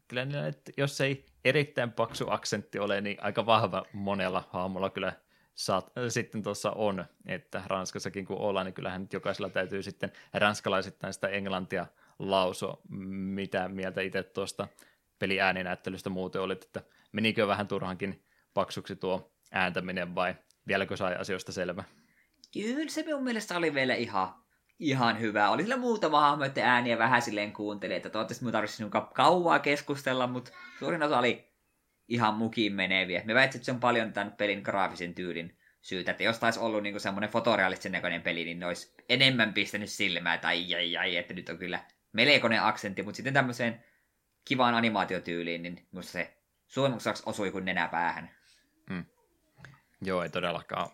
kyllä 0.07 0.47
että 0.47 0.71
jos 0.77 1.01
ei 1.01 1.25
erittäin 1.45 1.91
paksu 1.91 2.25
aksentti 2.29 2.79
ole, 2.79 3.01
niin 3.01 3.17
aika 3.21 3.45
vahva 3.45 3.85
monella 3.93 4.49
haamulla 4.49 4.89
kyllä 4.89 5.13
saat, 5.55 5.91
sitten 6.09 6.43
tuossa 6.43 6.71
on, 6.71 7.05
että 7.25 7.63
Ranskassakin 7.65 8.25
kun 8.25 8.37
ollaan, 8.37 8.65
niin 8.65 8.73
kyllähän 8.73 9.01
nyt 9.01 9.13
jokaisella 9.13 9.49
täytyy 9.49 9.83
sitten 9.83 10.11
ranskalaisittain 10.33 11.13
sitä 11.13 11.27
englantia 11.27 11.85
lauso, 12.19 12.81
mitä 13.09 13.67
mieltä 13.67 14.01
itse 14.01 14.23
tuosta 14.23 14.67
peliääninäyttelystä 15.19 16.09
muuten 16.09 16.41
olit, 16.41 16.63
että 16.63 16.81
menikö 17.11 17.47
vähän 17.47 17.67
turhankin 17.67 18.23
paksuksi 18.53 18.95
tuo 18.95 19.31
ääntäminen 19.51 20.15
vai 20.15 20.35
vieläkö 20.67 20.97
sai 20.97 21.15
asioista 21.15 21.51
selvä? 21.51 21.83
Kyllä 22.53 22.89
se 22.89 23.03
minun 23.03 23.23
mielestä 23.23 23.57
oli 23.57 23.73
vielä 23.73 23.95
ihan, 23.95 24.33
ihan 24.79 25.19
hyvä. 25.19 25.49
Oli 25.49 25.61
sillä 25.61 25.77
muutama 25.77 26.21
hahmo, 26.21 26.43
että 26.43 26.73
ääniä 26.73 26.97
vähän 26.97 27.21
silleen 27.21 27.53
kuunteli, 27.53 27.93
että 27.93 28.09
toivottavasti 28.09 28.43
minun 28.43 28.51
tarvitsisi 28.51 28.83
kauaa 29.13 29.59
keskustella, 29.59 30.27
mutta 30.27 30.51
suurin 30.79 31.03
osa 31.03 31.19
oli 31.19 31.49
ihan 32.07 32.33
mukiin 32.33 32.73
meneviä. 32.73 33.21
Me 33.25 33.33
väitsin, 33.33 33.59
että 33.59 33.65
se 33.65 33.71
on 33.71 33.79
paljon 33.79 34.13
tämän 34.13 34.31
pelin 34.31 34.61
graafisen 34.61 35.15
tyylin 35.15 35.57
syytä, 35.81 36.11
että 36.11 36.23
jos 36.23 36.39
taisi 36.39 36.59
ollut 36.59 36.83
niinku 36.83 36.99
semmoinen 36.99 37.29
fotorealistisen 37.29 37.91
näköinen 37.91 38.21
peli, 38.21 38.45
niin 38.45 38.59
ne 38.59 38.65
olisi 38.65 38.93
enemmän 39.09 39.53
pistänyt 39.53 39.89
silmää, 39.89 40.33
että 40.33 40.47
ai, 40.47 40.97
ai, 40.99 41.17
että 41.17 41.33
nyt 41.33 41.49
on 41.49 41.57
kyllä 41.57 41.79
melkoinen 42.11 42.63
aksentti, 42.63 43.03
mutta 43.03 43.15
sitten 43.15 43.33
tämmöiseen 43.33 43.83
kivaan 44.45 44.75
animaatiotyyliin, 44.75 45.61
niin 45.61 45.87
minusta 45.91 46.11
se 46.11 46.37
suomukseksi 46.67 47.23
osui 47.25 47.51
kuin 47.51 47.65
nenä 47.65 47.87
päähän. 47.87 48.31
Mm. 48.89 49.05
Joo, 50.01 50.23
ei 50.23 50.29
todellakaan 50.29 50.89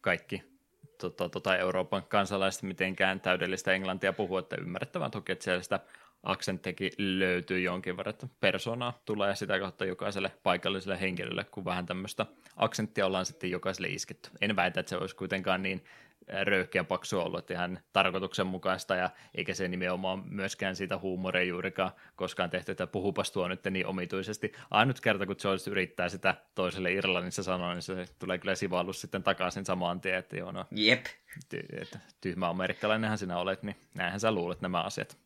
kaikki 0.00 0.55
tota, 0.98 1.28
tota 1.28 1.56
Euroopan 1.56 2.02
kansalaiset 2.08 2.62
mitenkään 2.62 3.20
täydellistä 3.20 3.72
englantia 3.72 4.12
puhua, 4.12 4.40
että 4.40 4.56
ymmärrettävän 4.60 5.10
toki, 5.10 5.32
että 5.32 5.44
siellä 5.44 5.62
sitä 5.62 5.80
aksenttekin 6.22 6.92
löytyy 6.98 7.60
jonkin 7.60 7.96
verran, 7.96 8.14
että 8.14 8.26
persoonaa 8.40 9.00
tulee 9.04 9.36
sitä 9.36 9.58
kautta 9.58 9.84
jokaiselle 9.84 10.32
paikalliselle 10.42 11.00
henkilölle, 11.00 11.44
kun 11.44 11.64
vähän 11.64 11.86
tämmöistä 11.86 12.26
aksenttia 12.56 13.06
ollaan 13.06 13.26
sitten 13.26 13.50
jokaiselle 13.50 13.88
isketty. 13.88 14.30
En 14.40 14.56
väitä, 14.56 14.80
että 14.80 14.90
se 14.90 14.96
olisi 14.96 15.16
kuitenkaan 15.16 15.62
niin 15.62 15.84
röyhkeä 16.28 16.84
paksu 16.84 17.20
ollut, 17.20 17.38
että 17.38 17.54
ihan 17.54 17.78
tarkoituksenmukaista 17.92 18.94
ja 18.94 19.10
eikä 19.34 19.54
se 19.54 19.68
nimenomaan 19.68 20.22
myöskään 20.26 20.76
siitä 20.76 20.98
huumoria 20.98 21.42
juurikaan 21.42 21.92
koskaan 22.16 22.50
tehty, 22.50 22.72
että 22.72 22.86
puhupas 22.86 23.30
tuo 23.30 23.48
nyt 23.48 23.64
niin 23.70 23.86
omituisesti. 23.86 24.52
Ainut 24.70 25.00
kerta, 25.00 25.26
kun 25.26 25.36
George 25.42 25.70
yrittää 25.70 26.08
sitä 26.08 26.34
toiselle 26.54 26.92
Irlannissa 26.92 27.42
sanoa, 27.42 27.74
niin 27.74 27.82
se 27.82 28.06
tulee 28.18 28.38
kyllä 28.38 28.54
sivallus 28.54 29.00
sitten 29.00 29.22
takaisin 29.22 29.64
samaan 29.64 30.00
tien, 30.00 30.18
että 30.18 30.36
joo, 30.36 30.52
no, 30.52 30.66
Jep. 30.70 31.06
Ty- 31.54 31.82
että 31.82 31.98
tyhmä 32.20 32.48
amerikkalainenhan 32.48 33.18
sinä 33.18 33.38
olet, 33.38 33.62
niin 33.62 33.76
näinhän 33.94 34.20
sä 34.20 34.32
luulet 34.32 34.60
nämä 34.60 34.82
asiat. 34.82 35.16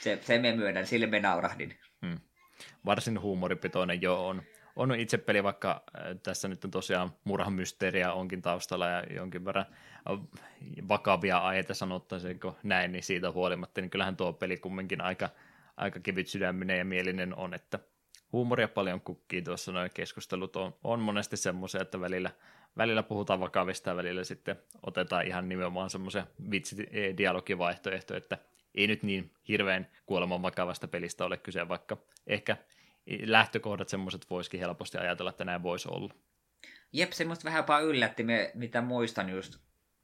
Se, 0.00 0.18
se 0.22 0.38
me 0.38 0.52
myönnän, 0.52 0.86
sille 0.86 1.06
me 1.06 1.20
naurahdin. 1.20 1.74
Hmm. 2.06 2.20
Varsin 2.86 3.20
huumoripitoinen 3.20 4.02
jo 4.02 4.26
on 4.26 4.42
on 4.80 4.94
itse 4.94 5.18
peli, 5.18 5.42
vaikka 5.42 5.82
äh, 5.96 6.16
tässä 6.22 6.48
nyt 6.48 6.64
on 6.64 6.70
tosiaan 6.70 7.10
murhamysteeriä 7.24 8.12
onkin 8.12 8.42
taustalla 8.42 8.86
ja 8.86 9.04
jonkin 9.14 9.44
verran 9.44 9.66
äh, 10.10 10.18
vakavia 10.88 11.38
aiheita 11.38 11.74
sanottaisiinko 11.74 12.56
näin, 12.62 12.92
niin 12.92 13.02
siitä 13.02 13.30
huolimatta, 13.30 13.80
niin 13.80 13.90
kyllähän 13.90 14.16
tuo 14.16 14.32
peli 14.32 14.56
kumminkin 14.56 15.00
aika, 15.00 15.28
aika 15.76 16.00
kevyt 16.00 16.26
sydäminen 16.26 16.78
ja 16.78 16.84
mielinen 16.84 17.36
on, 17.36 17.54
että 17.54 17.78
huumoria 18.32 18.68
paljon 18.68 19.00
kukkii 19.00 19.42
tuossa 19.42 19.72
noin 19.72 19.90
keskustelut 19.94 20.56
on, 20.56 20.74
on 20.84 21.00
monesti 21.00 21.36
semmoisia, 21.36 21.82
että 21.82 22.00
välillä, 22.00 22.30
välillä 22.76 23.02
puhutaan 23.02 23.40
vakavista 23.40 23.90
ja 23.90 23.96
välillä 23.96 24.24
sitten 24.24 24.56
otetaan 24.86 25.26
ihan 25.26 25.48
nimenomaan 25.48 25.90
semmoisia 25.90 26.26
vitsidialogivaihtoehtoja, 26.50 28.18
että 28.18 28.38
ei 28.74 28.86
nyt 28.86 29.02
niin 29.02 29.34
hirveän 29.48 29.88
kuoleman 30.06 30.42
vakavasta 30.42 30.88
pelistä 30.88 31.24
ole 31.24 31.36
kyse, 31.36 31.68
vaikka 31.68 31.96
ehkä 32.26 32.56
lähtökohdat 33.06 33.88
semmoiset 33.88 34.30
voisikin 34.30 34.60
helposti 34.60 34.98
ajatella, 34.98 35.30
että 35.30 35.44
näin 35.44 35.62
voisi 35.62 35.88
olla. 35.88 36.14
Jep, 36.92 37.12
semmoista 37.12 37.44
vähän 37.44 37.58
jopa 37.58 37.80
yllätti, 37.80 38.24
mitä 38.54 38.80
muistan 38.80 39.30
just 39.30 39.56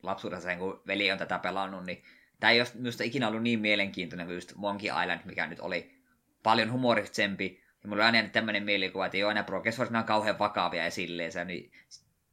lapsuudessa, 0.03 0.57
kun 0.57 0.83
veli 0.87 1.13
on 1.13 1.19
tätä 1.19 1.39
pelannut, 1.39 1.87
niin 1.87 2.03
tämä 2.41 2.51
ei 2.51 2.61
ole 2.61 2.69
minusta 2.75 3.05
ikinä 3.05 3.29
ollut 3.29 3.43
niin 3.43 3.61
mielenkiintoinen 3.61 4.27
kuin 4.27 4.35
just 4.35 4.55
Monkey 4.55 4.91
Island, 5.03 5.21
mikä 5.25 5.47
nyt 5.47 5.61
oli 5.61 5.95
paljon 6.43 6.73
humoristisempi. 6.73 7.63
Ja 7.83 7.89
mulla 7.89 8.07
oli 8.07 8.17
aina 8.17 8.29
tämmöinen 8.29 8.63
mielikuva, 8.63 9.07
että 9.07 9.17
ei 9.17 9.25
ole 9.25 9.29
aina 9.29 9.99
on 9.99 10.05
kauhean 10.05 10.39
vakavia 10.39 10.85
ja 10.85 10.91
silleen 10.91 11.33
se, 11.33 11.45
niin 11.45 11.73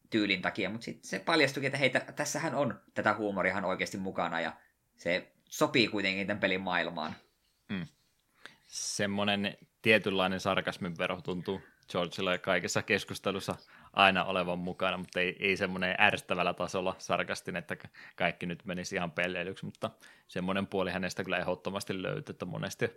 tyylin 0.09 0.41
takia, 0.41 0.69
mutta 0.69 0.85
sitten 0.85 1.09
se 1.09 1.19
paljastui, 1.19 1.65
että 1.65 1.77
hei, 1.77 1.91
tässähän 2.15 2.55
on 2.55 2.81
tätä 2.93 3.13
huumoria 3.13 3.65
oikeasti 3.65 3.97
mukana 3.97 4.41
ja 4.41 4.53
se 4.95 5.31
sopii 5.49 5.87
kuitenkin 5.87 6.27
tämän 6.27 6.39
pelin 6.39 6.61
maailmaan. 6.61 7.15
Mm. 7.69 7.87
Semmoinen 8.67 9.57
tietynlainen 9.83 10.39
sarkasmin 10.39 10.97
vero 10.97 11.21
tuntuu 11.21 11.61
Georgella 11.91 12.37
kaikessa 12.37 12.81
keskustelussa 12.81 13.55
aina 13.93 14.23
olevan 14.23 14.59
mukana, 14.59 14.97
mutta 14.97 15.19
ei, 15.19 15.35
ei 15.39 15.57
semmoinen 15.57 15.95
ärsyttävällä 15.99 16.53
tasolla 16.53 16.95
sarkastinen, 16.97 17.59
että 17.59 17.77
kaikki 18.15 18.45
nyt 18.45 18.65
menisi 18.65 18.95
ihan 18.95 19.11
pelleilyksi, 19.11 19.65
mutta 19.65 19.89
semmoinen 20.27 20.67
puoli 20.67 20.91
hänestä 20.91 21.23
kyllä 21.23 21.37
ehdottomasti 21.37 22.01
löytyy, 22.01 22.33
että 22.33 22.45
monesti, 22.45 22.89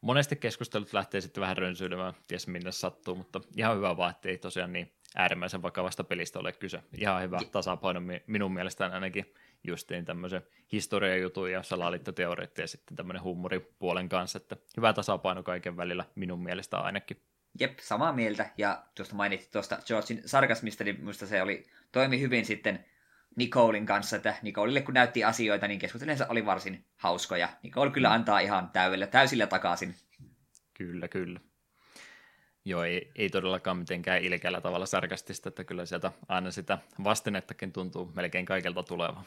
monesti 0.00 0.36
keskustelut 0.36 0.92
lähtee 0.92 1.20
sitten 1.20 1.40
vähän 1.40 1.56
rönsyilemään, 1.56 2.14
ties 2.28 2.46
minne 2.46 2.72
sattuu, 2.72 3.14
mutta 3.14 3.40
ihan 3.56 3.76
hyvä 3.76 3.96
vaan, 3.96 4.10
että 4.10 4.28
ei 4.28 4.38
tosiaan 4.38 4.72
niin 4.72 4.92
äärimmäisen 5.16 5.62
vakavasta 5.62 6.04
pelistä 6.04 6.38
ole 6.38 6.52
kyse. 6.52 6.82
Ihan 6.98 7.22
hyvä 7.22 7.38
tasapaino 7.52 8.00
minun 8.26 8.54
mielestäni 8.54 8.94
ainakin 8.94 9.34
justiin 9.64 10.04
tämmöisen 10.04 10.42
historiajutun 10.72 11.52
ja 11.52 11.62
salaliittoteoreet 11.62 12.58
ja 12.58 12.68
sitten 12.68 12.96
tämmöinen 12.96 13.22
huumoripuolen 13.22 14.08
kanssa, 14.08 14.36
että 14.36 14.56
hyvä 14.76 14.92
tasapaino 14.92 15.42
kaiken 15.42 15.76
välillä 15.76 16.04
minun 16.14 16.42
mielestä 16.42 16.78
ainakin. 16.78 17.22
Jep, 17.60 17.78
samaa 17.78 18.12
mieltä. 18.12 18.50
Ja 18.58 18.84
tuosta 18.94 19.14
mainittiin 19.14 19.52
tuosta 19.52 19.78
Georgein 19.86 20.22
sarkasmista, 20.26 20.84
niin 20.84 20.96
minusta 20.98 21.26
se 21.26 21.42
oli, 21.42 21.66
toimi 21.92 22.20
hyvin 22.20 22.44
sitten 22.44 22.84
Nicolein 23.36 23.86
kanssa, 23.86 24.16
että 24.16 24.34
Nicoleille 24.42 24.82
kun 24.82 24.94
näytti 24.94 25.24
asioita, 25.24 25.68
niin 25.68 25.80
keskustelensa 25.80 26.26
oli 26.28 26.46
varsin 26.46 26.84
hauskoja. 26.96 27.48
Nicole 27.62 27.90
kyllä 27.90 28.08
mm. 28.08 28.14
antaa 28.14 28.40
ihan 28.40 28.70
täydellä, 28.70 29.06
täysillä 29.06 29.46
takaisin. 29.46 29.94
Kyllä, 30.74 31.08
kyllä. 31.08 31.40
Joo, 32.64 32.84
ei, 32.84 33.10
ei 33.16 33.30
todellakaan 33.30 33.76
mitenkään 33.76 34.22
ilkeällä 34.22 34.60
tavalla 34.60 34.86
sarkastista, 34.86 35.48
että 35.48 35.64
kyllä 35.64 35.86
sieltä 35.86 36.12
aina 36.28 36.50
sitä 36.50 36.78
vastinettakin 37.04 37.72
tuntuu 37.72 38.12
melkein 38.14 38.46
kaikelta 38.46 38.82
tulevan. 38.82 39.24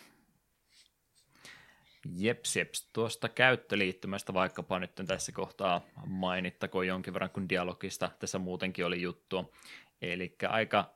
Jeps, 2.17 2.55
jeps. 2.55 2.89
Tuosta 2.93 3.29
käyttöliittymästä 3.29 4.33
vaikkapa 4.33 4.79
nyt 4.79 4.95
tässä 5.07 5.31
kohtaa 5.31 5.81
mainittakoon 6.05 6.87
jonkin 6.87 7.13
verran, 7.13 7.29
kun 7.29 7.49
dialogista 7.49 8.09
tässä 8.19 8.39
muutenkin 8.39 8.85
oli 8.85 9.01
juttu. 9.01 9.53
Eli 10.01 10.35
aika 10.49 10.93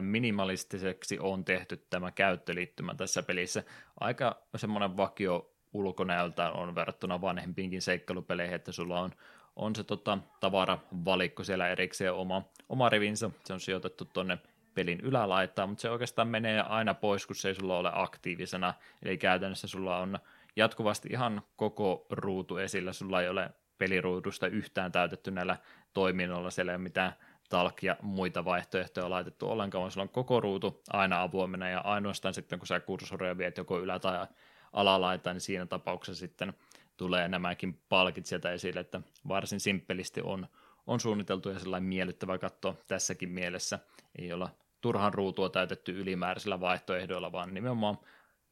minimalistiseksi 0.00 1.18
on 1.18 1.44
tehty 1.44 1.86
tämä 1.90 2.10
käyttöliittymä 2.10 2.94
tässä 2.94 3.22
pelissä. 3.22 3.62
Aika 4.00 4.42
semmoinen 4.56 4.96
vakio 4.96 5.50
ulkonäöltä 5.72 6.50
on 6.50 6.74
verrattuna 6.74 7.20
vanhempiinkin 7.20 7.82
seikkailupeleihin, 7.82 8.54
että 8.54 8.72
sulla 8.72 9.00
on, 9.00 9.10
on 9.56 9.76
se 9.76 9.84
tota, 9.84 10.18
tavaravalikko 10.40 11.44
siellä 11.44 11.68
erikseen 11.68 12.12
oma, 12.12 12.42
oma 12.68 12.88
rivinsä, 12.88 13.30
se 13.44 13.52
on 13.52 13.60
sijoitettu 13.60 14.04
tuonne 14.04 14.38
pelin 14.74 15.00
ylälaitaan, 15.00 15.68
mutta 15.68 15.82
se 15.82 15.90
oikeastaan 15.90 16.28
menee 16.28 16.60
aina 16.60 16.94
pois, 16.94 17.26
kun 17.26 17.36
se 17.36 17.48
ei 17.48 17.54
sulla 17.54 17.78
ole 17.78 17.90
aktiivisena, 17.92 18.74
eli 19.02 19.18
käytännössä 19.18 19.66
sulla 19.66 19.98
on 19.98 20.18
jatkuvasti 20.56 21.08
ihan 21.12 21.42
koko 21.56 22.06
ruutu 22.10 22.56
esillä, 22.56 22.92
sulla 22.92 23.22
ei 23.22 23.28
ole 23.28 23.50
peliruudusta 23.78 24.46
yhtään 24.46 24.92
täytetty 24.92 25.30
näillä 25.30 25.56
toiminnoilla, 25.94 26.50
siellä 26.50 26.72
ei 26.72 26.76
ole 26.76 26.82
mitään 26.82 27.12
talk 27.48 27.82
ja 27.82 27.96
muita 28.02 28.44
vaihtoehtoja 28.44 29.10
laitettu 29.10 29.48
ollenkaan, 29.48 29.80
vaan 29.80 29.90
sulla 29.90 30.02
on 30.02 30.08
koko 30.08 30.40
ruutu 30.40 30.82
aina 30.92 31.22
avoimena. 31.22 31.68
Ja 31.68 31.80
ainoastaan 31.80 32.34
sitten 32.34 32.58
kun 32.58 32.66
sä 32.66 32.80
kursoria 32.80 33.38
viet 33.38 33.56
joko 33.56 33.80
ylä- 33.80 33.98
tai 33.98 34.26
alalaitaan, 34.72 35.36
niin 35.36 35.40
siinä 35.40 35.66
tapauksessa 35.66 36.20
sitten 36.20 36.54
tulee 36.96 37.28
nämäkin 37.28 37.80
palkit 37.88 38.26
sieltä 38.26 38.52
esille, 38.52 38.80
että 38.80 39.00
varsin 39.28 39.60
simppelisti 39.60 40.20
on, 40.24 40.46
on 40.86 41.00
suunniteltu 41.00 41.48
ja 41.48 41.58
sellainen 41.58 41.88
miellyttävä 41.88 42.38
katto 42.38 42.76
tässäkin 42.86 43.28
mielessä. 43.28 43.78
Ei 44.18 44.32
olla 44.32 44.50
turhan 44.80 45.14
ruutua 45.14 45.48
täytetty 45.48 46.00
ylimääräisillä 46.00 46.60
vaihtoehdoilla, 46.60 47.32
vaan 47.32 47.54
nimenomaan 47.54 47.98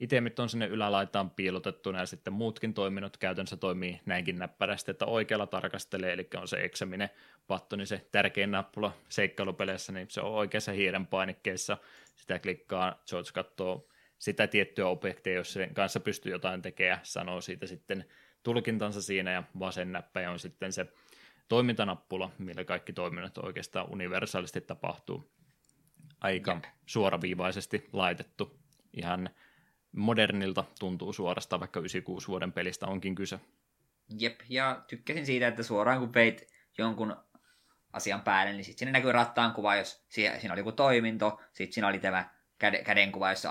itemit 0.05 0.39
on 0.39 0.48
sinne 0.48 0.66
ylälaitaan 0.66 1.31
piilotettuna 1.31 1.98
ja 1.98 2.06
sitten 2.06 2.32
muutkin 2.32 2.74
toiminnot 2.74 3.16
käytännössä 3.16 3.56
toimii 3.56 4.01
näinkin 4.06 4.39
näppärästi, 4.39 4.90
että 4.90 5.06
oikealla 5.06 5.47
tarkastelee, 5.47 6.12
eli 6.12 6.28
on 6.36 6.48
se 6.48 6.64
eksaminen 6.64 7.10
patto, 7.47 7.76
niin 7.76 7.86
se 7.86 8.06
tärkein 8.12 8.51
nappula 8.51 8.97
seikkailupeleissä, 9.09 9.93
niin 9.93 10.06
se 10.10 10.20
on 10.20 10.32
oikeassa 10.32 10.72
hiiren 10.72 11.06
painikkeessa, 11.06 11.78
sitä 12.14 12.39
klikkaa, 12.39 13.02
George 13.09 13.31
katsoo 13.35 13.89
sitä 14.18 14.47
tiettyä 14.47 14.86
objektia, 14.86 15.32
jos 15.32 15.52
sen 15.52 15.74
kanssa 15.74 16.01
pystyy 16.01 16.32
jotain 16.32 16.62
tekemään, 16.62 17.01
sanoo 17.02 17.40
siitä 17.40 17.66
sitten 17.66 18.05
tulkintansa 18.43 19.02
siinä, 19.02 19.31
ja 19.31 19.43
vasen 19.59 19.93
näppäjä 19.93 20.31
on 20.31 20.39
sitten 20.39 20.72
se 20.72 20.86
toimintanappula, 21.48 22.31
millä 22.39 22.64
kaikki 22.64 22.93
toiminnot 22.93 23.39
oikeastaan 23.39 23.93
universaalisti 23.93 24.60
tapahtuu. 24.60 25.31
Aika 26.20 26.52
Jep. 26.52 26.64
suoraviivaisesti 26.86 27.89
laitettu, 27.93 28.59
ihan 28.93 29.31
modernilta 29.95 30.65
tuntuu 30.79 31.12
suorastaan, 31.12 31.61
vaikka 31.61 31.81
96 31.81 32.29
vuoden 32.29 32.53
pelistä 32.53 32.87
onkin 32.87 33.15
kyse. 33.15 33.41
Jep, 34.19 34.41
ja 34.49 34.85
tykkäsin 34.89 35.27
siitä, 35.27 35.49
että 35.49 35.62
suoraan 35.62 36.01
kun 36.01 36.15
veit 36.15 36.49
jonkun 36.79 37.16
asian 37.93 38.21
päälle, 38.21 38.53
niin 38.53 38.65
sitten 38.65 38.79
siinä 38.79 38.93
näkyy 38.93 39.12
rattaan 39.12 39.53
kuva, 39.53 39.77
jos 39.77 40.05
siinä 40.09 40.53
oli 40.53 40.61
joku 40.61 40.73
toiminto, 40.73 41.41
sitten 41.53 41.73
siinä 41.73 41.89
oli 41.89 41.99
tämä 41.99 42.29
käden, 42.59 42.85
kädenkuva, 42.85 43.31
jossa 43.31 43.51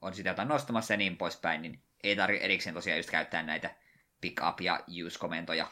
on 0.00 0.14
sitä 0.14 0.28
jotain 0.28 0.48
nostamassa 0.48 0.94
ja 0.94 0.98
niin 0.98 1.16
poispäin, 1.16 1.62
niin 1.62 1.82
ei 2.02 2.16
tarvitse 2.16 2.44
erikseen 2.44 2.74
tosiaan 2.74 2.98
just 2.98 3.10
käyttää 3.10 3.42
näitä 3.42 3.74
pick 4.20 4.42
up 4.48 4.60
ja 4.60 4.84
use-komentoja. 5.06 5.66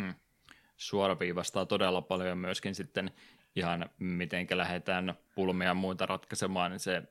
Hmm. 0.00 0.14
Suoraviivastaa 0.76 1.66
todella 1.66 2.02
paljon 2.02 2.38
myöskin 2.38 2.74
sitten 2.74 3.10
ihan 3.56 3.90
miten 3.98 4.46
lähdetään 4.50 5.14
pulmia 5.34 5.68
ja 5.68 5.74
muita 5.74 6.06
ratkaisemaan, 6.06 6.70
niin 6.70 6.80
se 6.80 7.02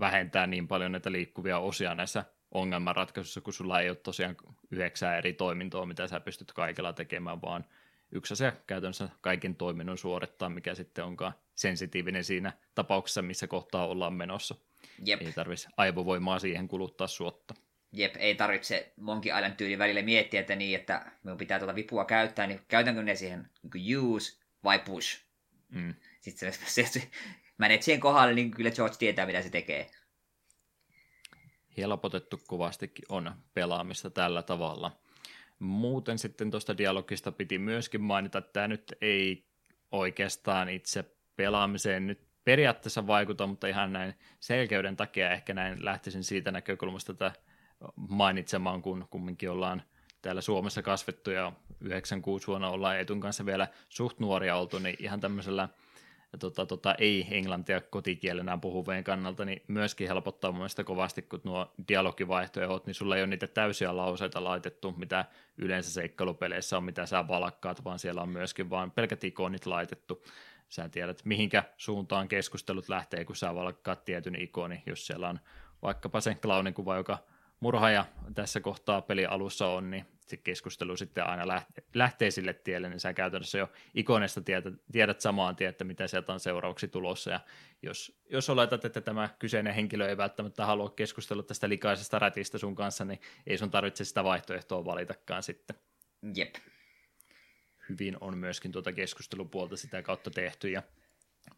vähentää 0.00 0.46
niin 0.46 0.68
paljon 0.68 0.92
näitä 0.92 1.12
liikkuvia 1.12 1.58
osia 1.58 1.94
näissä 1.94 2.24
ongelmanratkaisuissa, 2.50 3.40
kun 3.40 3.52
sulla 3.52 3.80
ei 3.80 3.88
ole 3.88 3.96
tosiaan 3.96 4.36
yhdeksää 4.70 5.18
eri 5.18 5.32
toimintoa, 5.32 5.86
mitä 5.86 6.08
sä 6.08 6.20
pystyt 6.20 6.52
kaikella 6.52 6.92
tekemään, 6.92 7.42
vaan 7.42 7.64
yksi 8.12 8.32
asia 8.32 8.52
käytännössä 8.66 9.08
kaiken 9.20 9.56
toiminnon 9.56 9.98
suorittaa, 9.98 10.48
mikä 10.48 10.74
sitten 10.74 11.04
onkaan 11.04 11.34
sensitiivinen 11.54 12.24
siinä 12.24 12.52
tapauksessa, 12.74 13.22
missä 13.22 13.46
kohtaa 13.46 13.86
ollaan 13.86 14.14
menossa. 14.14 14.54
Jep. 15.04 15.22
Ei 15.22 15.32
tarvitsisi 15.32 15.68
aivovoimaa 15.76 16.38
siihen 16.38 16.68
kuluttaa 16.68 17.06
suotta. 17.06 17.54
Jep, 17.92 18.16
ei 18.18 18.34
tarvitse 18.34 18.92
Monkey 18.96 19.32
Island 19.36 19.54
tyyli 19.54 19.78
välillä 19.78 20.02
miettiä, 20.02 20.40
että 20.40 20.56
niin, 20.56 20.80
että 20.80 21.12
minun 21.22 21.38
pitää 21.38 21.58
tuota 21.58 21.74
vipua 21.74 22.04
käyttää, 22.04 22.46
niin 22.46 22.60
käytänkö 22.68 23.02
ne 23.02 23.14
siihen 23.14 23.50
niin 23.74 23.98
use 23.98 24.38
vai 24.64 24.78
push? 24.78 25.24
Mm. 25.68 25.94
Sitten 26.20 26.52
se, 26.52 26.58
se, 26.66 26.86
se 26.86 27.10
menet 27.60 27.82
siihen 27.82 28.00
kohdalle, 28.00 28.34
niin 28.34 28.50
kyllä 28.50 28.70
George 28.70 28.96
tietää, 28.98 29.26
mitä 29.26 29.42
se 29.42 29.50
tekee. 29.50 29.90
Helpotettu 31.76 32.40
kovastikin 32.46 33.04
on 33.08 33.34
pelaamista 33.54 34.10
tällä 34.10 34.42
tavalla. 34.42 35.00
Muuten 35.58 36.18
sitten 36.18 36.50
tuosta 36.50 36.78
dialogista 36.78 37.32
piti 37.32 37.58
myöskin 37.58 38.02
mainita, 38.02 38.38
että 38.38 38.52
tämä 38.52 38.68
nyt 38.68 38.94
ei 39.00 39.46
oikeastaan 39.92 40.68
itse 40.68 41.04
pelaamiseen 41.36 42.06
nyt 42.06 42.20
periaatteessa 42.44 43.06
vaikuta, 43.06 43.46
mutta 43.46 43.66
ihan 43.66 43.92
näin 43.92 44.14
selkeyden 44.40 44.96
takia 44.96 45.30
ehkä 45.30 45.54
näin 45.54 45.84
lähtisin 45.84 46.24
siitä 46.24 46.50
näkökulmasta 46.50 47.14
tätä 47.14 47.32
mainitsemaan, 47.96 48.82
kun 48.82 49.06
kumminkin 49.10 49.50
ollaan 49.50 49.82
täällä 50.22 50.40
Suomessa 50.40 50.82
kasvettu 50.82 51.30
ja 51.30 51.52
96 51.80 52.46
vuonna 52.46 52.68
ollaan 52.68 52.98
etun 52.98 53.20
kanssa 53.20 53.46
vielä 53.46 53.68
suht 53.88 54.18
nuoria 54.18 54.56
oltu, 54.56 54.78
niin 54.78 54.96
ihan 54.98 55.20
tämmöisellä– 55.20 55.68
tota, 56.38 56.66
tota, 56.66 56.94
ei-englantia 56.98 57.80
kotikielenä 57.80 58.58
puhuvien 58.58 59.04
kannalta, 59.04 59.44
niin 59.44 59.62
myöskin 59.68 60.08
helpottaa 60.08 60.50
mun 60.50 60.58
mielestä 60.58 60.84
kovasti, 60.84 61.22
kun 61.22 61.40
nuo 61.44 61.72
dialogivaihtoehdot, 61.88 62.86
niin 62.86 62.94
sulla 62.94 63.16
ei 63.16 63.22
ole 63.22 63.26
niitä 63.26 63.46
täysiä 63.46 63.96
lauseita 63.96 64.44
laitettu, 64.44 64.92
mitä 64.92 65.24
yleensä 65.58 65.90
seikkailupeleissä 65.90 66.76
on, 66.76 66.84
mitä 66.84 67.06
sä 67.06 67.28
valakkaat, 67.28 67.84
vaan 67.84 67.98
siellä 67.98 68.22
on 68.22 68.28
myöskin 68.28 68.70
vain 68.70 68.90
pelkät 68.90 69.24
ikonit 69.24 69.66
laitettu. 69.66 70.24
Sä 70.68 70.88
tiedät, 70.88 71.22
mihinkä 71.24 71.64
suuntaan 71.76 72.28
keskustelut 72.28 72.88
lähtee, 72.88 73.24
kun 73.24 73.36
sä 73.36 73.54
valakkaat 73.54 74.04
tietyn 74.04 74.40
ikoni, 74.40 74.82
jos 74.86 75.06
siellä 75.06 75.28
on 75.28 75.40
vaikkapa 75.82 76.20
se 76.20 76.34
clownin 76.34 76.74
kuva, 76.74 76.96
joka 76.96 77.18
murhaaja 77.60 78.04
tässä 78.34 78.60
kohtaa 78.60 79.02
peli 79.02 79.26
alussa 79.26 79.66
on, 79.66 79.90
niin 79.90 80.06
se 80.30 80.36
keskustelu 80.36 80.96
sitten 80.96 81.26
aina 81.26 81.62
lähtee 81.94 82.30
sille 82.30 82.54
tielle, 82.54 82.88
niin 82.88 83.00
sä 83.00 83.12
käytännössä 83.12 83.58
jo 83.58 83.70
ikonesta 83.94 84.40
tiedät, 84.40 84.74
tiedät 84.92 85.20
samaan 85.20 85.56
tien, 85.56 85.70
että 85.70 85.84
mitä 85.84 86.06
sieltä 86.06 86.32
on 86.32 86.40
seuraavaksi 86.40 86.88
tulossa, 86.88 87.30
ja 87.30 87.40
jos, 87.82 88.20
jos 88.30 88.50
oletat, 88.50 88.84
että 88.84 89.00
tämä 89.00 89.28
kyseinen 89.38 89.74
henkilö 89.74 90.08
ei 90.08 90.16
välttämättä 90.16 90.66
halua 90.66 90.90
keskustella 90.90 91.42
tästä 91.42 91.68
likaisesta 91.68 92.18
rätistä 92.18 92.58
sun 92.58 92.74
kanssa, 92.74 93.04
niin 93.04 93.20
ei 93.46 93.58
sun 93.58 93.70
tarvitse 93.70 94.04
sitä 94.04 94.24
vaihtoehtoa 94.24 94.84
valitakaan 94.84 95.42
sitten. 95.42 95.76
Jep. 96.34 96.54
hyvin 97.88 98.16
on 98.20 98.38
myöskin 98.38 98.72
tuota 98.72 98.92
keskustelupuolta 98.92 99.76
sitä 99.76 100.02
kautta 100.02 100.30
tehty, 100.30 100.68
ja 100.68 100.82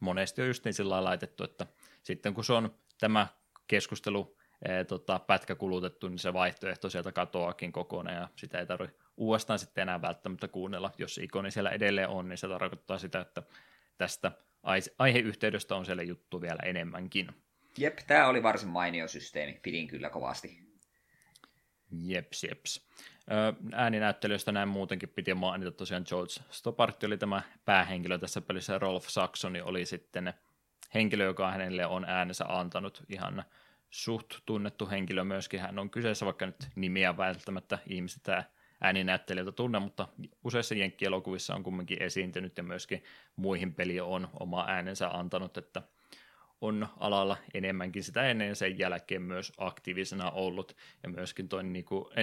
monesti 0.00 0.42
on 0.42 0.48
just 0.48 0.64
niin 0.64 0.74
sillä 0.74 1.04
laitettu, 1.04 1.44
että 1.44 1.66
sitten 2.02 2.34
kun 2.34 2.44
se 2.44 2.52
on 2.52 2.74
tämä 3.00 3.26
keskustelu 3.66 4.36
tota, 4.88 5.18
pätkä 5.18 5.54
kulutettu, 5.54 6.08
niin 6.08 6.18
se 6.18 6.32
vaihtoehto 6.32 6.90
sieltä 6.90 7.12
katoakin 7.12 7.72
kokonaan, 7.72 8.16
ja 8.16 8.28
sitä 8.36 8.58
ei 8.58 8.66
tarvitse 8.66 8.96
uudestaan 9.16 9.58
sitten 9.58 9.82
enää 9.82 10.02
välttämättä 10.02 10.48
kuunnella. 10.48 10.90
Jos 10.98 11.18
ikoni 11.18 11.50
siellä 11.50 11.70
edelleen 11.70 12.08
on, 12.08 12.28
niin 12.28 12.38
se 12.38 12.48
tarkoittaa 12.48 12.98
sitä, 12.98 13.20
että 13.20 13.42
tästä 13.98 14.32
aiheyhteydestä 14.98 15.76
on 15.76 15.86
siellä 15.86 16.02
juttu 16.02 16.40
vielä 16.40 16.58
enemmänkin. 16.64 17.28
Jep, 17.78 17.98
tämä 18.06 18.28
oli 18.28 18.42
varsin 18.42 18.68
mainio 18.68 19.08
systeemi. 19.08 19.60
Pidin 19.62 19.88
kyllä 19.88 20.10
kovasti. 20.10 20.62
Jeps, 22.04 22.44
jeps. 22.44 22.88
Ääninäyttelystä 23.72 24.52
näin 24.52 24.68
muutenkin 24.68 25.08
piti 25.08 25.34
mainita 25.34 25.72
tosiaan 25.72 26.04
George 26.08 26.32
Stopart 26.50 27.04
oli 27.04 27.18
tämä 27.18 27.42
päähenkilö 27.64 28.18
tässä 28.18 28.40
pelissä, 28.40 28.78
Rolf 28.78 29.08
Saxoni 29.08 29.60
oli 29.60 29.86
sitten 29.86 30.34
henkilö, 30.94 31.24
joka 31.24 31.50
hänelle 31.50 31.86
on 31.86 32.04
äänensä 32.04 32.44
antanut 32.48 33.02
ihan 33.08 33.44
suht 33.92 34.26
tunnettu 34.46 34.90
henkilö 34.90 35.24
myöskin. 35.24 35.60
Hän 35.60 35.78
on 35.78 35.90
kyseessä, 35.90 36.26
vaikka 36.26 36.46
nyt 36.46 36.68
nimiä 36.76 37.16
välttämättä 37.16 37.78
ihmiset 37.86 38.22
tämä 38.22 38.44
ääninäyttelijältä 38.80 39.52
tunne, 39.52 39.78
mutta 39.78 40.08
useissa 40.44 40.74
jenkkielokuvissa 40.74 41.54
on 41.54 41.62
kumminkin 41.62 42.02
esiintynyt 42.02 42.56
ja 42.56 42.62
myöskin 42.62 43.04
muihin 43.36 43.74
peli 43.74 44.00
on 44.00 44.28
oma 44.40 44.64
äänensä 44.68 45.08
antanut, 45.08 45.56
että 45.56 45.82
on 46.60 46.88
alalla 47.00 47.36
enemmänkin 47.54 48.04
sitä 48.04 48.22
ennen 48.22 48.48
ja 48.48 48.54
sen 48.54 48.78
jälkeen 48.78 49.22
myös 49.22 49.52
aktiivisena 49.58 50.30
ollut. 50.30 50.76
Ja 51.02 51.08
myöskin 51.08 51.48
tuo 51.48 51.62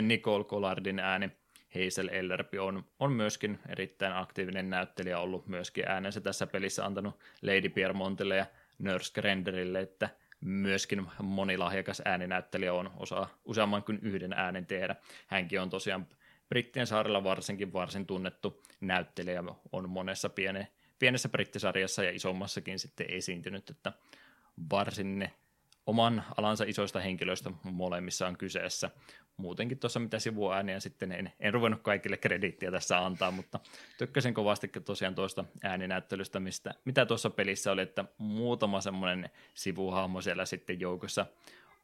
Nicole 0.02 0.44
Collardin 0.44 1.00
ääni 1.00 1.32
Hazel 1.76 2.10
Ellerby 2.12 2.58
on, 2.58 2.84
on 3.00 3.12
myöskin 3.12 3.60
erittäin 3.70 4.14
aktiivinen 4.14 4.70
näyttelijä 4.70 5.20
ollut 5.20 5.48
myöskin 5.48 5.88
äänensä 5.88 6.22
tässä 6.22 6.48
pelissä 6.48 6.86
antanut 6.86 7.20
Lady 7.42 7.70
Piermontille 7.70 8.36
ja 8.36 8.46
Nurse 8.80 9.14
Grenderille, 9.14 9.80
että 9.80 10.10
myöskin 10.42 11.08
monilahjakas 11.22 12.02
ääninäyttelijä 12.06 12.74
on 12.74 12.92
osa 12.98 13.28
useamman 13.46 13.84
kuin 13.84 14.00
yhden 14.02 14.34
äänen 14.34 14.66
tehdä. 14.66 14.96
Hänkin 15.28 15.62
on 15.62 15.70
tosiaan 15.70 16.08
Brittien 16.50 16.88
saarella 16.88 17.24
varsinkin 17.24 17.74
varsin 17.74 18.06
tunnettu 18.06 18.64
näyttelijä, 18.82 19.44
on 19.72 19.90
monessa 19.90 20.30
piene, 20.30 20.68
pienessä 21.00 21.30
brittisarjassa 21.30 22.04
ja 22.04 22.12
isommassakin 22.12 22.80
sitten 22.80 23.10
esiintynyt, 23.10 23.70
että 23.70 23.94
varsin 24.72 25.30
oman 25.90 26.24
alansa 26.38 26.64
isoista 26.68 27.00
henkilöistä 27.00 27.52
molemmissa 27.64 28.28
on 28.28 28.38
kyseessä. 28.38 28.90
Muutenkin 29.38 29.80
tuossa 29.80 30.00
mitä 30.00 30.20
sivuääniä 30.20 30.80
sitten 30.80 31.12
en, 31.12 31.32
en 31.40 31.54
ruvennut 31.54 31.82
kaikille 31.82 32.18
krediittiä 32.18 32.72
tässä 32.72 33.06
antaa, 33.06 33.32
mutta 33.32 33.60
tykkäsin 33.98 34.34
kovasti 34.34 34.68
tosiaan 34.86 35.16
tuosta 35.16 35.46
ääninäyttelystä, 35.64 36.40
mistä, 36.40 36.74
mitä 36.86 37.06
tuossa 37.06 37.30
pelissä 37.30 37.72
oli, 37.72 37.82
että 37.82 38.06
muutama 38.18 38.82
semmoinen 38.82 39.30
sivuhahmo 39.54 40.22
siellä 40.22 40.46
sitten 40.46 40.80
joukossa 40.80 41.26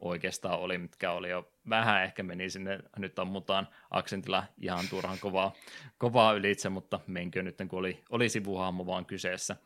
oikeastaan 0.00 0.58
oli, 0.58 0.78
mitkä 0.78 1.12
oli 1.12 1.30
jo 1.30 1.48
vähän 1.68 2.04
ehkä 2.04 2.22
meni 2.22 2.50
sinne, 2.50 2.78
nyt 2.96 3.18
ammutaan 3.18 3.68
aksentilla 3.90 4.44
ihan 4.60 4.84
turhan 4.90 5.18
kovaa, 5.20 5.52
kovaa 5.98 6.32
ylitse, 6.32 6.68
mutta 6.68 7.00
menkö 7.06 7.42
nyt, 7.42 7.56
kun 7.68 7.78
oli, 7.78 8.04
oli 8.10 8.28
sivuhahmo 8.28 8.86
vaan 8.86 9.06
kyseessä. 9.06 9.56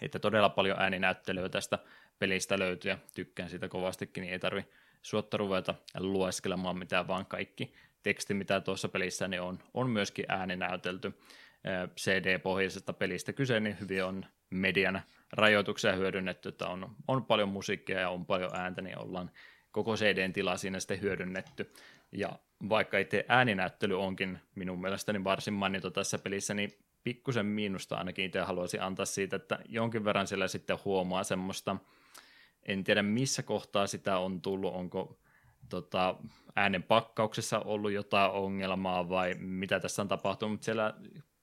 Että 0.00 0.18
todella 0.18 0.48
paljon 0.48 0.80
ääninäyttelyä 0.80 1.48
tästä 1.48 1.78
pelistä 2.18 2.58
löytyy 2.58 2.90
ja 2.90 2.98
tykkään 3.14 3.50
siitä 3.50 3.68
kovastikin, 3.68 4.20
niin 4.20 4.32
ei 4.32 4.38
tarvi 4.38 4.64
suotta 5.02 5.36
ruveta 5.36 5.74
lueskelemaan 5.98 6.78
mitään, 6.78 7.08
vaan 7.08 7.26
kaikki 7.26 7.74
teksti, 8.02 8.34
mitä 8.34 8.60
tuossa 8.60 8.88
pelissä 8.88 9.28
niin 9.28 9.40
on, 9.40 9.58
on 9.74 9.90
myöskin 9.90 10.24
ääninäytelty. 10.28 11.12
CD-pohjaisesta 11.96 12.92
pelistä 12.92 13.32
kyse, 13.32 13.60
niin 13.60 13.76
hyvin 13.80 14.04
on 14.04 14.26
median 14.50 15.02
rajoituksia 15.32 15.92
hyödynnetty, 15.92 16.48
että 16.48 16.66
on, 16.66 16.96
on 17.08 17.24
paljon 17.24 17.48
musiikkia 17.48 18.00
ja 18.00 18.10
on 18.10 18.26
paljon 18.26 18.56
ääntä, 18.56 18.82
niin 18.82 18.98
ollaan 18.98 19.30
koko 19.70 19.94
CDn 19.94 20.32
tila 20.32 20.56
siinä 20.56 20.80
sitten 20.80 21.00
hyödynnetty. 21.00 21.72
Ja 22.12 22.38
vaikka 22.68 22.98
itse 22.98 23.24
ääninäyttely 23.28 24.02
onkin 24.02 24.38
minun 24.54 24.80
mielestäni 24.80 25.24
varsin 25.24 25.54
mainito 25.54 25.90
tässä 25.90 26.18
pelissä, 26.18 26.54
niin 26.54 26.78
pikkusen 27.04 27.46
miinusta 27.46 27.96
ainakin 27.96 28.24
itse 28.24 28.40
haluaisin 28.40 28.82
antaa 28.82 29.06
siitä, 29.06 29.36
että 29.36 29.58
jonkin 29.68 30.04
verran 30.04 30.26
siellä 30.26 30.48
sitten 30.48 30.78
huomaa 30.84 31.24
semmoista, 31.24 31.76
en 32.66 32.84
tiedä 32.84 33.02
missä 33.02 33.42
kohtaa 33.42 33.86
sitä 33.86 34.18
on 34.18 34.40
tullut, 34.40 34.74
onko 34.74 35.18
tota, 35.68 36.16
äänen 36.56 36.82
pakkauksessa 36.82 37.58
ollut 37.58 37.92
jotain 37.92 38.32
ongelmaa 38.32 39.08
vai 39.08 39.34
mitä 39.38 39.80
tässä 39.80 40.02
on 40.02 40.08
tapahtunut, 40.08 40.52
mutta 40.52 40.64
siellä 40.64 40.94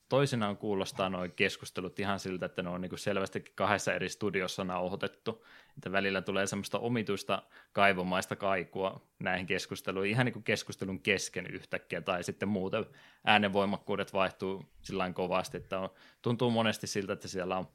toisinaan 0.10 0.58
kuulostaa 0.58 1.10
noin 1.10 1.32
keskustelut 1.32 2.00
ihan 2.00 2.20
siltä, 2.20 2.46
että 2.46 2.64
ne 2.64 2.70
on 2.70 2.82
niin 2.82 2.98
selvästikin 2.98 3.54
kahdessa 3.56 3.94
eri 3.94 4.10
studiossa 4.10 4.64
nauhoitettu, 4.64 5.46
että 5.78 5.92
välillä 5.92 6.22
tulee 6.22 6.48
semmoista 6.48 6.80
omituista 6.80 7.44
kaivomaista 7.72 8.36
kaikua 8.36 9.02
näihin 9.20 9.48
keskusteluihin, 9.48 10.12
ihan 10.12 10.26
niin 10.26 10.34
kuin 10.34 10.44
keskustelun 10.44 11.00
kesken 11.00 11.48
yhtäkkiä, 11.48 12.02
tai 12.02 12.24
sitten 12.24 12.50
muuten 12.50 12.86
äänenvoimakkuudet 13.26 14.14
vaihtuu 14.14 14.66
sillä 14.82 15.12
kovasti, 15.14 15.58
että 15.58 15.80
on, 15.80 15.90
tuntuu 16.22 16.52
monesti 16.52 16.88
siltä, 16.88 17.14
että 17.14 17.28
siellä 17.28 17.58
on, 17.58 17.68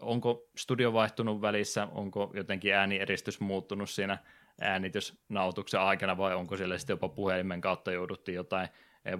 onko 0.00 0.48
studio 0.56 0.92
vaihtunut 0.92 1.40
välissä, 1.40 1.88
onko 1.92 2.30
jotenkin 2.34 2.74
äänieristys 2.74 3.40
muuttunut 3.40 3.90
siinä 3.90 4.18
äänitysnautuksen 4.60 5.80
aikana, 5.80 6.16
vai 6.16 6.34
onko 6.34 6.56
siellä 6.56 6.78
sitten 6.78 6.94
jopa 6.94 7.08
puhelimen 7.08 7.60
kautta 7.60 7.92
jouduttiin 7.92 8.36
jotain 8.36 8.68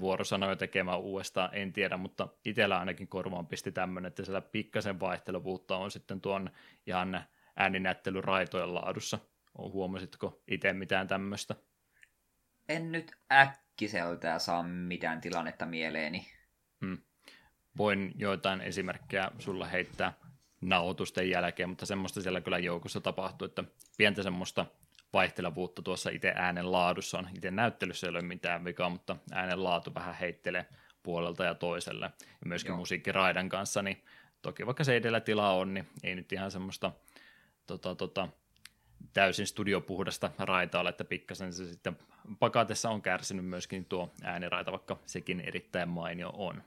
vuorosanoja 0.00 0.56
tekemään 0.56 1.00
uudestaan, 1.00 1.50
en 1.52 1.72
tiedä, 1.72 1.96
mutta 1.96 2.28
itsellä 2.44 2.78
ainakin 2.78 3.08
korvaan 3.08 3.46
pisti 3.46 3.72
tämmöinen, 3.72 4.08
että 4.08 4.24
siellä 4.24 4.40
pikkasen 4.40 5.00
vaihteluvuutta 5.00 5.76
on 5.76 5.90
sitten 5.90 6.20
tuon 6.20 6.50
ihan 6.86 7.24
ääninäyttelyraitojen 7.56 8.74
laadussa. 8.74 9.18
Huomasitko 9.58 10.42
itse 10.48 10.72
mitään 10.72 11.08
tämmöistä? 11.08 11.54
En 12.68 12.92
nyt 12.92 13.12
äkkiseltään 13.32 14.40
saa 14.40 14.62
mitään 14.62 15.20
tilannetta 15.20 15.66
mieleeni. 15.66 16.26
Hmm. 16.80 16.98
Voin 17.76 18.12
joitain 18.16 18.60
esimerkkejä 18.60 19.30
sulla 19.38 19.66
heittää 19.66 20.12
nauhoitusten 20.60 21.30
jälkeen, 21.30 21.68
mutta 21.68 21.86
semmoista 21.86 22.22
siellä 22.22 22.40
kyllä 22.40 22.58
joukossa 22.58 23.00
tapahtuu, 23.00 23.46
että 23.46 23.64
pientä 23.96 24.22
semmoista 24.22 24.66
vaihtelevuutta 25.12 25.82
tuossa 25.82 26.10
itse 26.10 26.32
äänen 26.36 26.72
laadussa 26.72 27.18
on. 27.18 27.28
Itse 27.34 27.50
näyttelyssä 27.50 28.06
ei 28.06 28.10
ole 28.10 28.22
mitään 28.22 28.64
vikaa, 28.64 28.88
mutta 28.88 29.16
äänen 29.32 29.64
laatu 29.64 29.94
vähän 29.94 30.14
heittelee 30.14 30.66
puolelta 31.02 31.44
ja 31.44 31.54
toiselle. 31.54 32.10
Ja 32.20 32.46
myöskin 32.46 32.70
Joo. 32.70 32.76
musiikkiraidan 32.76 33.48
kanssa, 33.48 33.82
niin 33.82 34.04
toki 34.42 34.66
vaikka 34.66 34.84
se 34.84 34.96
edellä 34.96 35.20
tilaa 35.20 35.54
on, 35.54 35.74
niin 35.74 35.88
ei 36.02 36.14
nyt 36.14 36.32
ihan 36.32 36.50
semmoista 36.50 36.92
tota, 37.66 37.94
tota, 37.94 38.28
täysin 39.12 39.46
studiopuhdasta 39.46 40.30
raitaa 40.38 40.80
ole, 40.80 40.88
että 40.88 41.04
pikkasen 41.04 41.52
se 41.52 41.66
sitten 41.66 41.98
pakatessa 42.38 42.90
on 42.90 43.02
kärsinyt 43.02 43.44
myöskin 43.46 43.84
tuo 43.84 44.12
ääniraita, 44.22 44.72
vaikka 44.72 44.98
sekin 45.06 45.40
erittäin 45.40 45.88
mainio 45.88 46.30
on. 46.34 46.62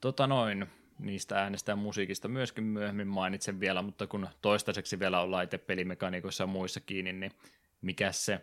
Tota 0.00 0.26
noin, 0.26 0.66
niistä 1.02 1.42
äänestä 1.42 1.72
ja 1.72 1.76
musiikista 1.76 2.28
myöskin 2.28 2.64
myöhemmin 2.64 3.08
mainitsen 3.08 3.60
vielä, 3.60 3.82
mutta 3.82 4.06
kun 4.06 4.28
toistaiseksi 4.42 4.98
vielä 4.98 5.20
ollaan 5.20 5.44
itse 5.44 5.58
pelimekaniikoissa 5.58 6.42
ja 6.42 6.46
muissa 6.48 6.80
kiinni, 6.80 7.12
niin 7.12 7.32
mikä 7.80 8.12
se 8.12 8.40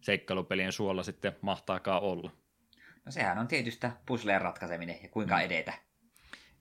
seikkailupelien 0.00 0.72
suolla 0.72 1.02
sitten 1.02 1.36
mahtaakaan 1.40 2.02
olla? 2.02 2.30
No 3.04 3.12
sehän 3.12 3.38
on 3.38 3.48
tietystä 3.48 3.92
puzzleen 4.06 4.40
ratkaiseminen 4.40 4.98
ja 5.02 5.08
kuinka 5.08 5.34
mm. 5.36 5.40
edetä. 5.40 5.72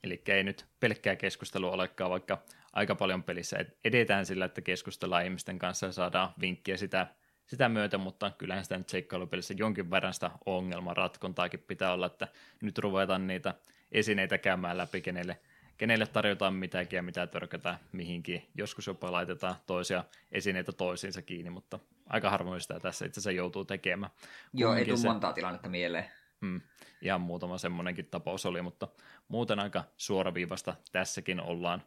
Eli 0.04 0.22
ei 0.28 0.44
nyt 0.44 0.66
pelkkää 0.80 1.16
keskustelua 1.16 1.72
olekaan, 1.72 2.12
vaikka 2.12 2.44
aika 2.74 2.96
paljon 2.96 3.24
pelissä 3.24 3.58
edetään 3.84 4.26
sillä, 4.26 4.46
että 4.46 4.62
keskustellaan 4.62 5.26
ihmisten 5.26 5.60
kanssa 5.60 5.86
ja 5.86 5.92
saadaan 5.92 6.34
vinkkiä 6.42 6.78
sitä, 6.78 7.08
sitä 7.46 7.70
myötä, 7.70 7.98
mutta 7.98 8.32
kyllähän 8.38 8.64
sitä 8.64 8.78
nyt 8.78 8.90
seikkailupelissä 8.90 9.54
jonkin 9.58 9.92
verran 9.92 10.14
sitä 10.14 10.32
ongelmanratkontaakin 10.46 11.60
pitää 11.60 11.94
olla, 11.94 12.06
että 12.06 12.28
nyt 12.62 12.78
ruvetaan 12.78 13.28
niitä 13.28 13.54
esineitä 13.92 14.38
käymään 14.38 14.78
läpi, 14.78 15.02
kenelle, 15.02 15.40
kenelle 15.78 16.08
tarjotaan 16.08 16.54
mitäkin 16.54 16.98
ja 16.98 17.04
mitä 17.04 17.28
törkätään 17.28 17.80
mihinkin. 17.92 18.50
Joskus 18.56 18.88
jopa 18.88 19.12
laitetaan 19.12 19.56
toisia 19.68 20.04
esineitä 20.32 20.72
toisiinsa 20.72 21.22
kiinni, 21.22 21.50
mutta 21.50 21.80
aika 22.08 22.30
harvoin 22.30 22.62
sitä 22.62 22.80
tässä 22.80 23.06
itse 23.06 23.20
asiassa 23.20 23.32
joutuu 23.32 23.66
tekemään. 23.66 24.12
Joo, 24.54 24.74
ei 24.74 24.86
tule 24.86 24.98
se... 24.98 25.08
montaa 25.08 25.34
tilannetta 25.34 25.70
mieleen. 25.70 26.06
Hmm, 26.42 26.62
ihan 27.02 27.22
muutama 27.22 27.58
semmoinenkin 27.58 28.06
tapaus 28.06 28.46
oli, 28.46 28.62
mutta 28.62 28.88
muuten 29.28 29.60
aika 29.60 29.84
suoraviivasta 29.98 30.76
tässäkin 30.92 31.42
ollaan. 31.42 31.84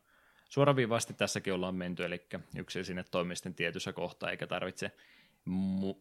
Suoraviivasti 0.49 1.15
tässäkin 1.15 1.53
ollaan 1.53 1.74
menty, 1.74 2.05
eli 2.05 2.27
yksi 2.57 2.81
esine 2.81 3.05
toimii 3.11 3.37
sitten 3.37 3.55
tietyssä 3.55 3.93
kohtaa, 3.93 4.31
eikä 4.31 4.47
tarvitse 4.47 4.91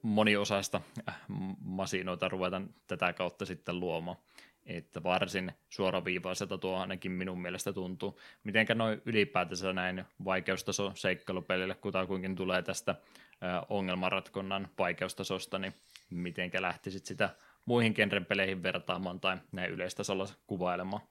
moniosaista 0.02 0.82
äh, 1.10 1.15
masinoita 1.61 2.30
ruveta 2.30 2.61
tätä 2.88 3.14
kautta 3.14 3.45
sitten 3.45 3.80
luomaan 3.80 4.18
että 4.65 5.03
varsin 5.03 5.51
suoraviivaiselta 5.69 6.57
tuo 6.57 6.77
ainakin 6.77 7.11
minun 7.11 7.41
mielestä 7.41 7.73
tuntuu. 7.73 8.19
Mitenkä 8.43 8.75
noin 8.75 9.01
ylipäätänsä 9.05 9.73
näin 9.73 10.05
vaikeustaso 10.25 10.91
seikkailupelille, 10.95 11.75
kutakuinkin 11.75 12.35
tulee 12.35 12.61
tästä 12.61 12.95
ongelmanratkonnan 13.69 14.67
vaikeustasosta, 14.77 15.59
niin 15.59 15.73
mitenkä 16.09 16.61
lähtisit 16.61 17.05
sitä 17.05 17.29
muihin 17.65 17.93
genren 17.95 18.25
peleihin 18.25 18.63
vertaamaan 18.63 19.19
tai 19.19 19.38
näin 19.51 19.71
yleistasolla 19.71 20.27
kuvailemaan? 20.47 21.01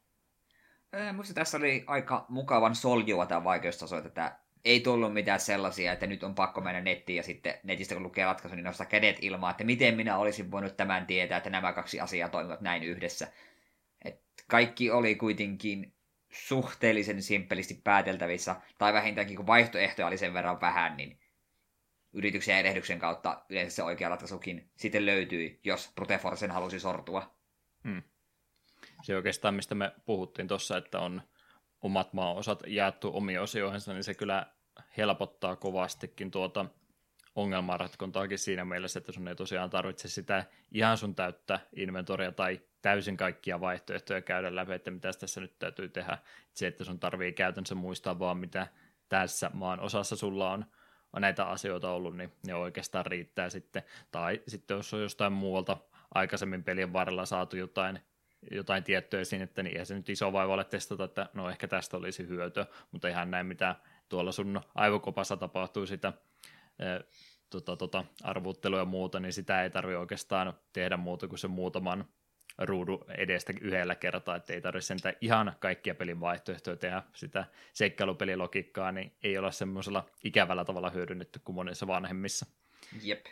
Minusta 1.13 1.35
tässä 1.35 1.59
oli 1.59 1.85
aika 1.87 2.27
mukavan 2.29 2.75
soljua 2.75 3.27
tämä 3.27 3.45
vaikeustaso, 3.45 3.99
että 3.99 4.37
ei 4.65 4.81
tullut 4.81 5.13
mitään 5.13 5.41
sellaisia, 5.41 5.93
että 5.93 6.07
nyt 6.07 6.23
on 6.23 6.35
pakko 6.35 6.61
mennä 6.61 6.81
nettiin 6.81 7.17
ja 7.17 7.23
sitten 7.23 7.55
netistä 7.63 7.95
kun 7.95 8.03
lukee 8.03 8.25
ratkaisu, 8.25 8.57
niin 8.57 8.65
nostaa 8.65 8.87
kädet 8.87 9.17
ilmaan, 9.21 9.51
että 9.51 9.65
miten 9.65 9.97
minä 9.97 10.19
olisin 10.19 10.51
voinut 10.51 10.77
tämän 10.77 11.07
tietää, 11.07 11.39
että 11.39 11.51
nämä 11.51 11.73
kaksi 11.73 12.01
asiaa 12.01 12.29
toimivat 12.29 12.61
näin 12.61 12.83
yhdessä. 12.83 13.29
Et 14.05 14.21
kaikki 14.47 14.91
oli 14.91 15.15
kuitenkin 15.15 15.93
suhteellisen 16.31 17.23
simppelisti 17.23 17.81
pääteltävissä, 17.85 18.57
tai 18.79 18.93
vähintäänkin 18.93 19.37
kun 19.37 19.47
vaihtoehtoja 19.47 20.07
oli 20.07 20.19
sen 20.19 20.35
verran 20.35 20.61
vähän, 20.61 20.97
niin 20.97 21.19
yrityksen 22.13 22.53
ja 22.53 22.59
erehdyksen 22.59 22.99
kautta 22.99 23.43
yleensä 23.49 23.77
se 23.77 23.83
oikea 23.83 24.09
ratkaisukin 24.09 24.71
sitten 24.77 25.07
löytyi, 25.07 25.61
jos 25.65 25.93
Bruteforsen 25.95 26.51
halusi 26.51 26.81
sortua. 26.81 27.35
Hmm. 27.85 28.03
Se 29.03 29.17
oikeastaan, 29.17 29.55
mistä 29.55 29.75
me 29.75 29.93
puhuttiin 30.07 30.49
tuossa, 30.49 30.77
että 30.77 30.99
on 30.99 31.23
omat 31.83 32.13
maaosat 32.13 32.63
jaettu 32.67 33.11
omiin 33.17 33.41
osioihinsa, 33.41 33.93
niin 33.93 34.05
se 34.05 34.15
kyllä 34.15 34.47
helpottaa 34.97 35.57
kovastikin 35.57 36.31
tuota 36.31 36.67
ongelmanratkontaakin 37.35 38.39
siinä 38.39 38.65
mielessä, 38.65 38.99
että 38.99 39.13
sun 39.13 39.29
ei 39.29 39.35
tosiaan 39.35 39.71
tarvitse 39.71 40.09
sitä 40.09 40.45
ihan 40.73 40.99
sun 40.99 41.15
täyttä 41.15 41.61
inventoria 41.77 42.33
tai 42.33 42.61
täysin 42.83 43.17
kaikkia 43.17 43.61
vaihtoehtoja 43.61 44.23
käydä 44.23 44.55
läpi, 44.55 44.73
että 44.73 44.91
mitä 44.91 45.11
tässä 45.13 45.41
nyt 45.41 45.59
täytyy 45.59 45.89
tehdä. 45.89 46.19
Se, 46.53 46.67
että 46.67 46.85
sun 46.85 47.01
tarvii 47.01 47.33
käytännössä 47.33 47.75
muistaa 47.75 48.19
vaan, 48.19 48.39
mitä 48.39 48.67
tässä 49.09 49.51
maan 49.55 49.81
osassa 49.81 50.17
sulla 50.17 50.51
on, 50.51 50.65
näitä 51.19 51.45
asioita 51.45 51.91
ollut, 51.91 52.17
niin 52.17 52.33
ne 52.47 52.55
oikeastaan 52.55 53.07
riittää 53.07 53.51
sitten. 53.51 53.83
Tai 54.11 54.43
sitten 54.49 54.77
jos 54.77 54.95
on 54.95 55.03
jostain 55.03 55.33
muualta 55.33 55.77
aikaisemmin 56.15 56.65
pelien 56.65 56.93
varrella 56.93 57.27
saatu 57.27 57.57
jotain 57.57 58.01
jotain 58.51 58.85
tiettyä 58.85 59.25
siinä, 59.25 59.45
että 59.45 59.63
niin 59.63 59.73
eihän 59.73 59.87
se 59.87 59.95
nyt 59.95 60.09
iso 60.09 60.33
vaiva 60.33 60.55
ole 60.55 60.65
testata, 60.65 61.05
että 61.05 61.29
no 61.35 61.51
ehkä 61.51 61.69
tästä 61.69 61.97
olisi 61.97 62.29
hyötyä, 62.29 62.67
mutta 62.93 63.09
ihan 63.09 63.31
näin 63.31 63.47
mitä 63.47 63.77
tuolla 64.09 64.33
sun 64.33 64.61
aivokopassa 64.75 65.37
tapahtuu 65.37 65.87
sitä 65.87 66.13
e, 66.79 66.85
tota, 67.51 67.77
tota, 67.77 68.05
arvuttelua 68.23 68.79
ja 68.79 68.85
muuta, 68.85 69.21
niin 69.21 69.33
sitä 69.33 69.63
ei 69.63 69.71
tarvi 69.71 69.95
oikeastaan 69.95 70.55
tehdä 70.73 70.97
muuta 70.97 71.29
kuin 71.29 71.39
se 71.39 71.49
muutaman 71.49 72.05
ruudu 72.59 73.05
edestä 73.09 73.53
yhdellä 73.61 73.95
kertaa, 73.95 74.37
että 74.37 74.53
ei 74.53 74.61
tarvitse 74.61 74.87
sentään 74.87 75.15
ihan 75.21 75.57
kaikkia 75.61 75.95
pelin 75.95 76.21
vaihtoehtoja 76.21 76.77
tehdä 76.77 77.03
sitä 77.15 77.45
seikkailupelilogiikkaa, 77.73 78.93
niin 78.93 79.13
ei 79.23 79.39
ole 79.39 79.53
semmoisella 79.53 80.11
ikävällä 80.25 80.65
tavalla 80.65 80.91
hyödynnetty 80.91 81.41
kuin 81.45 81.57
monissa 81.57 81.87
vanhemmissa. 81.87 82.47
Jep. 83.03 83.27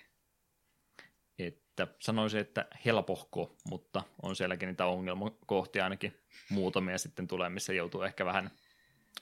Että 1.38 1.86
sanoisin, 1.98 2.40
että 2.40 2.66
helpohko, 2.84 3.56
mutta 3.70 4.02
on 4.22 4.36
sielläkin 4.36 4.66
niitä 4.66 4.86
ongelmakohtia 4.86 5.84
ainakin 5.84 6.20
muutamia 6.50 6.98
sitten 6.98 7.28
tulee, 7.28 7.48
missä 7.48 7.72
joutuu 7.72 8.02
ehkä 8.02 8.24
vähän 8.24 8.50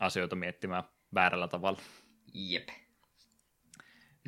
asioita 0.01 0.37
miettimään 0.37 0.85
väärällä 1.15 1.49
tavalla. 1.49 1.79
Jep. 2.35 2.69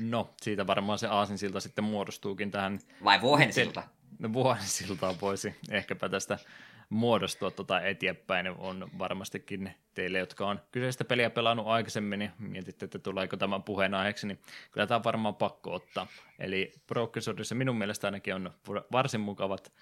No, 0.00 0.34
siitä 0.42 0.66
varmaan 0.66 0.98
se 0.98 1.06
aasinsilta 1.06 1.60
sitten 1.60 1.84
muodostuukin 1.84 2.50
tähän. 2.50 2.78
Vai 3.04 3.20
vuohensilta? 3.20 3.82
No 4.18 4.32
vuohensiltaa 4.32 5.14
voisi 5.20 5.54
ehkäpä 5.70 6.08
tästä 6.08 6.38
muodostua 6.88 7.50
tuota 7.50 7.80
eteenpäin, 7.80 8.48
on 8.48 8.90
varmastikin 8.98 9.74
teille, 9.94 10.18
jotka 10.18 10.46
on 10.46 10.60
kyseistä 10.72 11.04
peliä 11.04 11.30
pelannut 11.30 11.66
aikaisemmin, 11.66 12.18
niin 12.18 12.30
mietitte, 12.38 12.84
että 12.84 12.98
tuleeko 12.98 13.36
tämän 13.36 13.62
puheenaiheeksi, 13.62 14.26
niin 14.26 14.38
kyllä 14.72 14.86
tämä 14.86 14.96
on 14.96 15.04
varmaan 15.04 15.34
pakko 15.34 15.74
ottaa. 15.74 16.06
Eli 16.38 16.72
Brokersodissa 16.86 17.54
minun 17.54 17.78
mielestä 17.78 18.06
ainakin 18.06 18.34
on 18.34 18.50
varsin 18.92 19.20
mukavat 19.20 19.72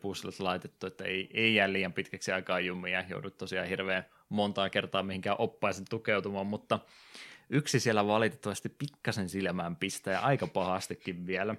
puzzlet 0.00 0.40
laitettu, 0.40 0.86
että 0.86 1.04
ei, 1.04 1.30
ei 1.34 1.54
jää 1.54 1.72
liian 1.72 1.92
pitkäksi 1.92 2.32
aikaa 2.32 2.60
jumia, 2.60 3.04
joudut 3.08 3.38
tosiaan 3.38 3.68
hirveän 3.68 4.04
montaa 4.28 4.70
kertaa 4.70 5.02
mihinkään 5.02 5.36
oppaisen 5.38 5.84
tukeutumaan, 5.90 6.46
mutta 6.46 6.78
yksi 7.50 7.80
siellä 7.80 8.06
valitettavasti 8.06 8.68
pikkasen 8.68 9.28
silmään 9.28 9.76
pistää 9.76 10.12
ja 10.14 10.20
aika 10.20 10.46
pahastikin 10.46 11.26
vielä. 11.26 11.54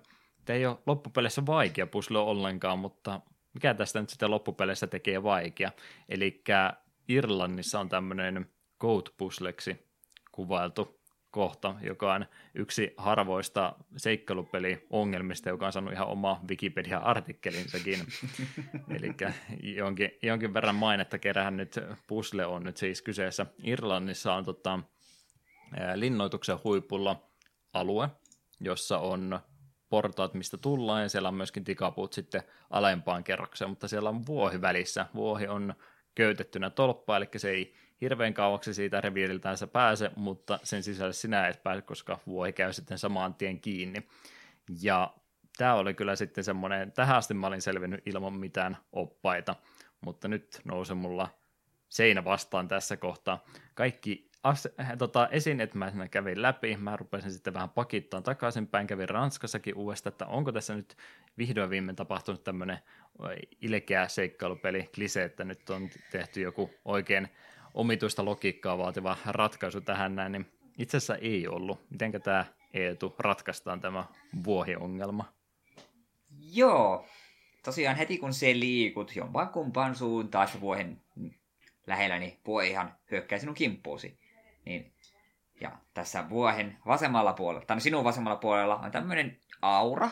Tämä 0.45 0.57
ei 0.57 0.65
ole 0.65 0.77
loppupeleissä 0.85 1.45
vaikea 1.45 1.87
puzzle 1.87 2.19
ollenkaan, 2.19 2.79
mutta 2.79 3.21
mikä 3.55 3.73
tästä 3.73 4.01
nyt 4.01 4.09
sitten 4.09 4.31
loppupeleissä 4.31 4.87
tekee 4.87 5.23
vaikea. 5.23 5.71
Eli 6.09 6.43
Irlannissa 7.07 7.79
on 7.79 7.89
tämmöinen 7.89 8.49
code 8.81 9.09
puzzleksi 9.17 9.85
kuvailtu 10.31 10.99
kohta, 11.31 11.75
joka 11.81 12.13
on 12.13 12.25
yksi 12.53 12.93
harvoista 12.97 13.75
seikkailupeli-ongelmista, 13.97 15.49
joka 15.49 15.65
on 15.65 15.73
saanut 15.73 15.93
ihan 15.93 16.07
oma 16.07 16.41
Wikipedia-artikkelinsakin. 16.49 17.99
Eli 18.95 19.15
jonkin, 19.61 20.11
jonkin 20.23 20.53
verran 20.53 20.75
mainetta 20.75 21.17
kerään 21.17 21.57
nyt 21.57 21.79
puzzle 22.07 22.45
on 22.45 22.63
nyt 22.63 22.77
siis 22.77 23.01
kyseessä. 23.01 23.45
Irlannissa 23.63 24.33
on 24.33 24.45
tota, 24.45 24.79
linnoituksen 25.95 26.57
huipulla 26.63 27.29
alue, 27.73 28.09
jossa 28.59 28.99
on 28.99 29.39
portaat, 29.95 30.33
mistä 30.33 30.57
tullaan, 30.57 31.01
ja 31.01 31.09
siellä 31.09 31.27
on 31.27 31.35
myöskin 31.35 31.63
tikapuut 31.63 32.13
sitten 32.13 32.43
alempaan 32.69 33.23
kerrokseen, 33.23 33.69
mutta 33.69 33.87
siellä 33.87 34.09
on 34.09 34.25
vuohi 34.25 34.61
välissä. 34.61 35.05
Vuohi 35.13 35.47
on 35.47 35.73
köytettynä 36.15 36.69
tolppa, 36.69 37.17
eli 37.17 37.29
se 37.37 37.49
ei 37.49 37.75
hirveän 38.01 38.33
kauaksi 38.33 38.73
siitä 38.73 39.01
reviiriltään 39.01 39.57
se 39.57 39.67
pääse, 39.67 40.11
mutta 40.15 40.59
sen 40.63 40.83
sisälle 40.83 41.13
sinä 41.13 41.47
et 41.47 41.63
pääse, 41.63 41.81
koska 41.81 42.19
vuohi 42.27 42.53
käy 42.53 42.73
sitten 42.73 42.97
samaan 42.97 43.33
tien 43.33 43.59
kiinni. 43.59 44.07
Ja 44.81 45.13
tämä 45.57 45.73
oli 45.73 45.93
kyllä 45.93 46.15
sitten 46.15 46.43
semmoinen, 46.43 46.91
tähän 46.91 47.17
asti 47.17 47.33
mä 47.33 47.47
olin 47.47 47.61
selvinnyt 47.61 48.07
ilman 48.07 48.33
mitään 48.33 48.77
oppaita, 48.93 49.55
mutta 50.01 50.27
nyt 50.27 50.61
nousee 50.63 50.95
mulla 50.95 51.29
seinä 51.89 52.23
vastaan 52.23 52.67
tässä 52.67 52.97
kohtaa. 52.97 53.43
Kaikki 53.73 54.24
as, 54.45 54.67
äh, 54.79 54.97
tota, 54.97 55.27
esineet 55.31 55.73
mä 55.73 55.91
kävin 56.11 56.41
läpi, 56.41 56.77
mä 56.77 56.97
rupesin 56.97 57.31
sitten 57.31 57.53
vähän 57.53 57.69
pakittaan 57.69 58.23
takaisinpäin, 58.23 58.87
kävin 58.87 59.09
Ranskassakin 59.09 59.75
uudestaan, 59.75 60.11
että 60.11 60.25
onko 60.25 60.51
tässä 60.51 60.75
nyt 60.75 60.97
vihdoin 61.37 61.69
viimein 61.69 61.95
tapahtunut 61.95 62.43
tämmöinen 62.43 62.79
ilkeä 63.61 64.07
seikkailupeli, 64.07 64.89
klise, 64.95 65.23
että 65.23 65.43
nyt 65.43 65.69
on 65.69 65.89
tehty 66.11 66.41
joku 66.41 66.69
oikein 66.85 67.27
omituista 67.73 68.25
logiikkaa 68.25 68.77
vaativa 68.77 69.17
ratkaisu 69.25 69.81
tähän 69.81 70.15
näin, 70.15 70.31
niin 70.31 70.45
itse 70.77 70.97
asiassa 70.97 71.15
ei 71.15 71.47
ollut. 71.47 71.89
Mitenkä 71.89 72.19
tämä 72.19 72.45
Eetu 72.73 73.15
ratkaistaan 73.19 73.81
tämä 73.81 74.05
vuohiongelma? 74.43 75.33
Joo, 76.53 77.05
tosiaan 77.63 77.97
heti 77.97 78.17
kun 78.17 78.33
se 78.33 78.53
liikut 78.59 79.15
jompaan 79.15 79.49
kumpaan 79.49 79.95
suuntaan 79.95 80.47
vuohen 80.61 81.01
lähellä, 81.87 82.19
niin 82.19 82.39
vuohihan 82.45 82.95
hyökkää 83.11 83.39
sinun 83.39 83.55
kimppuusi. 83.55 84.24
Niin, 84.65 84.93
ja 85.61 85.71
tässä 85.93 86.29
vuohen 86.29 86.77
vasemmalla 86.85 87.33
puolella, 87.33 87.65
tai 87.65 87.81
sinun 87.81 88.03
vasemmalla 88.03 88.39
puolella 88.39 88.75
on 88.75 88.91
tämmöinen 88.91 89.39
aura. 89.61 90.09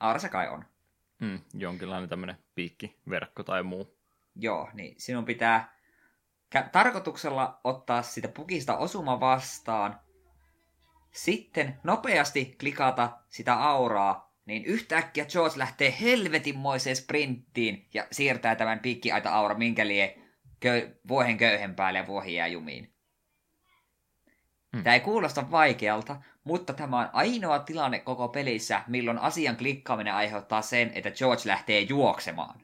Aura 0.00 0.18
se 0.18 0.28
kai 0.28 0.48
on. 0.48 0.64
Mm, 1.20 1.40
jonkinlainen 1.54 2.08
tämmöinen 2.08 2.36
piikkiverkko 2.54 3.42
tai 3.42 3.62
muu. 3.62 3.98
Joo, 4.34 4.68
niin 4.72 4.94
sinun 4.98 5.24
pitää 5.24 5.76
tarkoituksella 6.72 7.60
ottaa 7.64 8.02
sitä 8.02 8.28
pukista 8.28 8.76
osuma 8.76 9.20
vastaan, 9.20 10.00
sitten 11.12 11.80
nopeasti 11.84 12.56
klikata 12.60 13.18
sitä 13.28 13.54
auraa, 13.54 14.34
niin 14.46 14.64
yhtäkkiä 14.64 15.24
George 15.24 15.58
lähtee 15.58 15.94
helvetinmoiseen 16.00 16.96
sprinttiin 16.96 17.88
ja 17.94 18.06
siirtää 18.12 18.56
tämän 18.56 18.80
piikkiaita 18.80 19.30
aura 19.30 19.54
minkä 19.54 19.86
lie 19.86 20.18
köy- 20.60 21.00
vuohen 21.08 21.36
köyhen 21.36 21.74
päälle 21.74 21.98
ja 21.98 22.06
vuohi 22.06 22.34
jää 22.34 22.46
jumiin. 22.46 22.95
Hmm. 24.72 24.82
Tämä 24.82 24.94
ei 24.94 25.00
kuulosta 25.00 25.50
vaikealta, 25.50 26.16
mutta 26.44 26.72
tämä 26.72 26.98
on 27.00 27.08
ainoa 27.12 27.58
tilanne 27.58 27.98
koko 27.98 28.28
pelissä, 28.28 28.82
milloin 28.86 29.18
asian 29.18 29.56
klikkaaminen 29.56 30.14
aiheuttaa 30.14 30.62
sen, 30.62 30.92
että 30.94 31.10
George 31.10 31.42
lähtee 31.44 31.80
juoksemaan. 31.80 32.60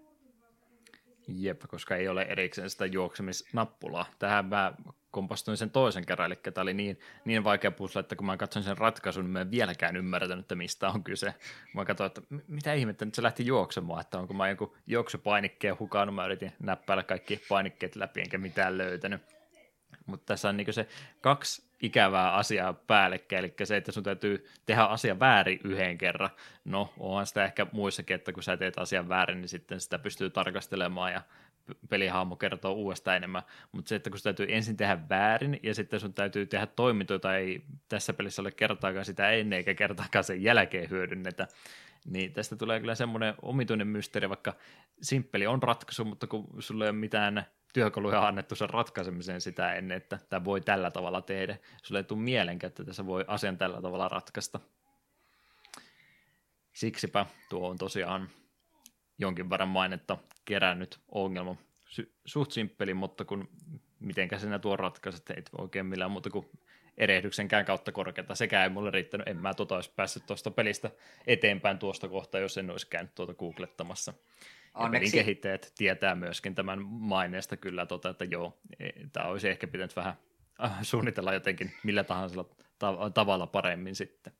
Jep, 1.28 1.60
koska 1.68 1.96
ei 1.96 2.08
ole 2.08 2.22
erikseen 2.22 2.70
sitä 2.70 2.86
juoksemisnappulaa. 2.86 4.06
Tähän 4.18 4.46
mä 4.46 4.72
kompastuin 5.10 5.56
sen 5.56 5.70
toisen 5.70 6.06
kerran, 6.06 6.26
eli 6.26 6.36
tämä 6.36 6.62
oli 6.62 6.74
niin, 6.74 7.00
niin 7.24 7.44
vaikea 7.44 7.70
puzzle, 7.70 8.00
että 8.00 8.16
kun 8.16 8.26
mä 8.26 8.36
katsoin 8.36 8.64
sen 8.64 8.78
ratkaisun, 8.78 9.24
niin 9.24 9.30
mä 9.30 9.40
en 9.40 9.50
vieläkään 9.50 9.96
ymmärtänyt, 9.96 10.44
että 10.44 10.54
mistä 10.54 10.88
on 10.88 11.04
kyse. 11.04 11.34
Mä 11.74 11.84
katsoin, 11.84 12.06
että 12.06 12.20
mitä 12.48 12.72
ihmettä, 12.72 13.04
nyt 13.04 13.14
se 13.14 13.22
lähti 13.22 13.46
juoksemaan, 13.46 14.00
että 14.00 14.18
onko 14.18 14.34
mä 14.34 14.48
joku 14.48 14.76
juoksupainikkeen 14.86 15.78
hukannut, 15.78 16.14
mä 16.14 16.26
yritin 16.26 16.52
näppäillä 16.60 17.02
kaikki 17.02 17.40
painikkeet 17.48 17.96
läpi, 17.96 18.20
enkä 18.20 18.38
mitään 18.38 18.78
löytänyt. 18.78 19.22
Mutta 20.06 20.26
tässä 20.26 20.48
on 20.48 20.56
niin 20.56 20.74
se 20.74 20.88
kaksi 21.20 21.71
ikävää 21.82 22.32
asiaa 22.32 22.72
päällekkäin, 22.72 23.44
eli 23.44 23.54
se, 23.64 23.76
että 23.76 23.92
sun 23.92 24.02
täytyy 24.02 24.46
tehdä 24.66 24.82
asia 24.82 25.20
väärin 25.20 25.60
yhden 25.64 25.98
kerran. 25.98 26.30
No, 26.64 26.92
onhan 26.98 27.26
sitä 27.26 27.44
ehkä 27.44 27.66
muissakin, 27.72 28.14
että 28.14 28.32
kun 28.32 28.42
sä 28.42 28.56
teet 28.56 28.78
asian 28.78 29.08
väärin, 29.08 29.40
niin 29.40 29.48
sitten 29.48 29.80
sitä 29.80 29.98
pystyy 29.98 30.30
tarkastelemaan 30.30 31.12
ja 31.12 31.22
pelihahmo 31.88 32.36
kertoo 32.36 32.72
uudestaan 32.72 33.16
enemmän, 33.16 33.42
mutta 33.72 33.88
se, 33.88 33.94
että 33.94 34.10
kun 34.10 34.18
täytyy 34.22 34.46
ensin 34.48 34.76
tehdä 34.76 34.98
väärin 35.08 35.60
ja 35.62 35.74
sitten 35.74 36.00
sun 36.00 36.14
täytyy 36.14 36.46
tehdä 36.46 36.66
toimintoja, 36.66 37.36
ei 37.36 37.62
tässä 37.88 38.12
pelissä 38.12 38.42
ole 38.42 38.50
kertaakaan 38.50 39.04
sitä 39.04 39.30
ennen 39.30 39.56
eikä 39.56 39.74
kertaakaan 39.74 40.24
sen 40.24 40.42
jälkeen 40.42 40.90
hyödynnetä, 40.90 41.48
niin 42.04 42.32
tästä 42.32 42.56
tulee 42.56 42.80
kyllä 42.80 42.94
semmoinen 42.94 43.34
omituinen 43.42 43.86
mysteeri, 43.86 44.28
vaikka 44.28 44.54
simppeli 45.02 45.46
on 45.46 45.62
ratkaisu, 45.62 46.04
mutta 46.04 46.26
kun 46.26 46.48
sulla 46.58 46.84
ei 46.84 46.90
ole 46.90 46.98
mitään 46.98 47.46
työkaluja 47.72 48.26
annettu 48.26 48.54
sen 48.54 48.70
ratkaisemiseen 48.70 49.40
sitä 49.40 49.74
ennen, 49.74 49.96
että 49.96 50.18
tämä 50.28 50.44
voi 50.44 50.60
tällä 50.60 50.90
tavalla 50.90 51.22
tehdä. 51.22 51.58
Sulle 51.82 51.98
ei 51.98 52.04
tule 52.04 52.20
mielenkään, 52.20 52.68
että 52.68 52.84
tässä 52.84 53.06
voi 53.06 53.24
asian 53.28 53.58
tällä 53.58 53.82
tavalla 53.82 54.08
ratkaista. 54.08 54.60
Siksipä 56.72 57.26
tuo 57.48 57.68
on 57.68 57.78
tosiaan 57.78 58.28
jonkin 59.18 59.50
verran 59.50 59.68
mainetta 59.68 60.18
kerännyt 60.44 61.00
ongelma. 61.08 61.56
Suht 62.24 62.50
simppeli, 62.50 62.94
mutta 62.94 63.24
kun 63.24 63.48
mitenkä 64.00 64.38
sinä 64.38 64.58
tuo 64.58 64.76
ratkaiset, 64.76 65.30
ei 65.30 65.42
oikein 65.58 65.86
millään 65.86 66.10
muuta 66.10 66.30
kuin 66.30 66.50
erehdyksenkään 66.96 67.64
kautta 67.64 67.92
korkeata. 67.92 68.34
Sekä 68.34 68.62
ei 68.64 68.70
mulle 68.70 68.90
riittänyt, 68.90 69.28
en 69.28 69.36
mä 69.36 69.54
tota 69.54 69.74
olisi 69.74 69.92
päässyt 69.96 70.26
tuosta 70.26 70.50
pelistä 70.50 70.90
eteenpäin 71.26 71.78
tuosta 71.78 72.08
kohtaa, 72.08 72.40
jos 72.40 72.58
en 72.58 72.70
olisi 72.70 72.86
käynyt 72.86 73.14
tuota 73.14 73.34
googlettamassa. 73.34 74.14
Onneksi... 74.74 75.10
pelin 75.10 75.24
kehittäjät 75.24 75.72
tietää 75.78 76.14
myöskin 76.14 76.54
tämän 76.54 76.82
maineesta 76.84 77.56
kyllä, 77.56 77.86
tota, 77.86 78.08
että 78.08 78.24
joo, 78.24 78.60
e, 78.80 78.90
tämä 79.12 79.26
olisi 79.26 79.48
ehkä 79.48 79.66
pitänyt 79.66 79.96
vähän 79.96 80.14
äh, 80.64 80.78
suunnitella 80.82 81.34
jotenkin 81.34 81.72
millä 81.82 82.04
tahansa 82.04 82.44
tavalla 83.14 83.46
paremmin 83.46 83.94
sitten. 83.94 84.32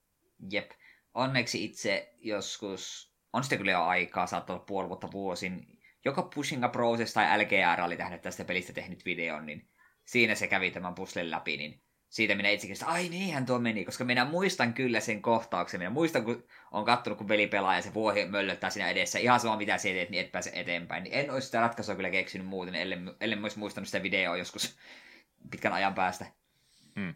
Jep. 0.52 0.70
Onneksi 1.14 1.64
itse 1.64 2.14
joskus, 2.18 3.12
on 3.32 3.42
sitten 3.42 3.58
kyllä 3.58 3.72
jo 3.72 3.82
aikaa, 3.82 4.26
saattaa 4.26 4.56
olla 4.56 4.64
puoli 4.64 4.88
vuotta 4.88 5.12
vuosin, 5.12 5.66
joko 6.04 6.22
Pushing 6.22 6.64
a 6.64 6.68
Process 6.68 7.14
tai 7.14 7.44
LGR 7.44 7.80
oli 7.80 7.96
tähän 7.96 8.20
tästä 8.20 8.44
pelistä 8.44 8.72
tehnyt 8.72 9.04
videon, 9.04 9.46
niin 9.46 9.68
siinä 10.04 10.34
se 10.34 10.46
kävi 10.46 10.70
tämän 10.70 10.94
puslen 10.94 11.30
läpi, 11.30 11.56
niin 11.56 11.82
siitä 12.12 12.34
minä 12.34 12.48
itsekin, 12.48 12.74
että 12.74 12.86
ai 12.86 13.08
niinhän 13.08 13.46
tuo 13.46 13.58
meni, 13.58 13.84
koska 13.84 14.04
minä 14.04 14.24
muistan 14.24 14.74
kyllä 14.74 15.00
sen 15.00 15.22
kohtauksen. 15.22 15.80
Minä 15.80 15.90
muistan, 15.90 16.24
kun 16.24 16.44
on 16.70 16.84
kattonut, 16.84 17.18
kun 17.18 17.26
peli 17.26 17.46
pelaa 17.46 17.76
ja 17.76 17.82
se 17.82 17.94
vuohi 17.94 18.24
möllöttää 18.24 18.70
siinä 18.70 18.90
edessä. 18.90 19.18
Ihan 19.18 19.40
sama 19.40 19.56
mitä 19.56 19.78
sä 19.78 19.82
teet, 19.82 20.10
niin 20.10 20.24
et 20.24 20.32
pääse 20.32 20.50
eteenpäin. 20.54 21.04
Niin 21.04 21.14
en 21.14 21.30
olisi 21.30 21.44
sitä 21.44 21.60
ratkaisua 21.60 21.94
kyllä 21.94 22.10
keksinyt 22.10 22.46
muuten, 22.46 22.74
ellei, 22.74 22.98
ellei 23.20 23.38
olisi 23.38 23.58
muistanut 23.58 23.88
sitä 23.88 24.02
videoa 24.02 24.36
joskus 24.36 24.76
pitkän 25.50 25.72
ajan 25.72 25.94
päästä. 25.94 26.26
Hmm. 26.96 27.14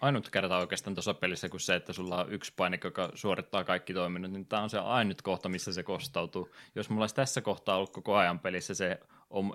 Ainut 0.00 0.30
kerta 0.30 0.56
oikeastaan 0.56 0.94
tuossa 0.94 1.14
pelissä 1.14 1.48
kuin 1.48 1.60
se, 1.60 1.74
että 1.74 1.92
sulla 1.92 2.24
on 2.24 2.32
yksi 2.32 2.52
paine, 2.56 2.78
joka 2.84 3.12
suorittaa 3.14 3.64
kaikki 3.64 3.94
toiminnot, 3.94 4.32
niin 4.32 4.46
tämä 4.46 4.62
on 4.62 4.70
se 4.70 4.78
ainut 4.78 5.22
kohta, 5.22 5.48
missä 5.48 5.72
se 5.72 5.82
kostautuu. 5.82 6.54
Jos 6.74 6.90
mulla 6.90 7.02
olisi 7.02 7.14
tässä 7.14 7.40
kohtaa 7.40 7.76
ollut 7.76 7.92
koko 7.92 8.16
ajan 8.16 8.38
pelissä 8.38 8.74
se 8.74 9.00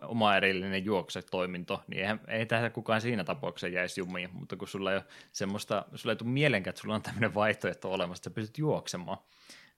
oma 0.02 0.36
erillinen 0.36 0.86
juoksetoiminto, 0.86 1.84
niin 1.88 2.00
eihän, 2.02 2.20
ei 2.28 2.46
tähän 2.46 2.72
kukaan 2.72 3.02
siinä 3.02 3.24
tapauksessa 3.24 3.68
jäisi 3.68 4.02
jumiin, 4.02 4.30
mutta 4.34 4.56
kun 4.56 4.68
sulla 4.68 4.92
ei 4.92 4.98
ole 4.98 5.06
semmoista, 5.32 5.86
sulla 5.96 6.12
ei 6.12 6.16
tule 6.16 6.30
mielenkään, 6.30 6.72
että 6.72 6.82
sulla 6.82 6.96
on 6.96 7.02
tämmöinen 7.02 7.34
vaihtoehto 7.34 7.92
olemassa, 7.92 8.20
että 8.20 8.30
sä 8.30 8.34
pystyt 8.34 8.58
juoksemaan, 8.58 9.18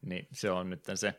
niin 0.01 0.27
se 0.31 0.51
on 0.51 0.69
nyt 0.69 0.83
se 0.95 1.13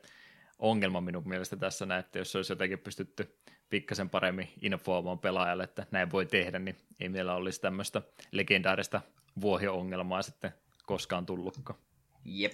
ongelma 0.59 1.01
minun 1.01 1.29
mielestä 1.29 1.57
tässä 1.57 1.87
näin, 1.87 2.01
että 2.01 2.19
jos 2.19 2.37
olisi 2.37 2.53
jotenkin 2.53 2.79
pystytty 2.79 3.39
pikkasen 3.71 4.11
paremmin 4.11 4.49
informoimaan 4.63 5.19
pelaajalle, 5.19 5.65
että 5.65 5.87
näin 5.91 6.11
voi 6.11 6.27
tehdä, 6.27 6.59
niin 6.59 6.77
ei 7.01 7.09
meillä 7.09 7.35
olisi 7.35 7.61
tämmöistä 7.61 8.03
legendaarista 8.33 9.01
vuohio-ongelmaa 9.41 10.23
sitten 10.23 10.53
koskaan 10.87 11.27
tullutkaan. 11.27 11.79
Jep. 12.25 12.53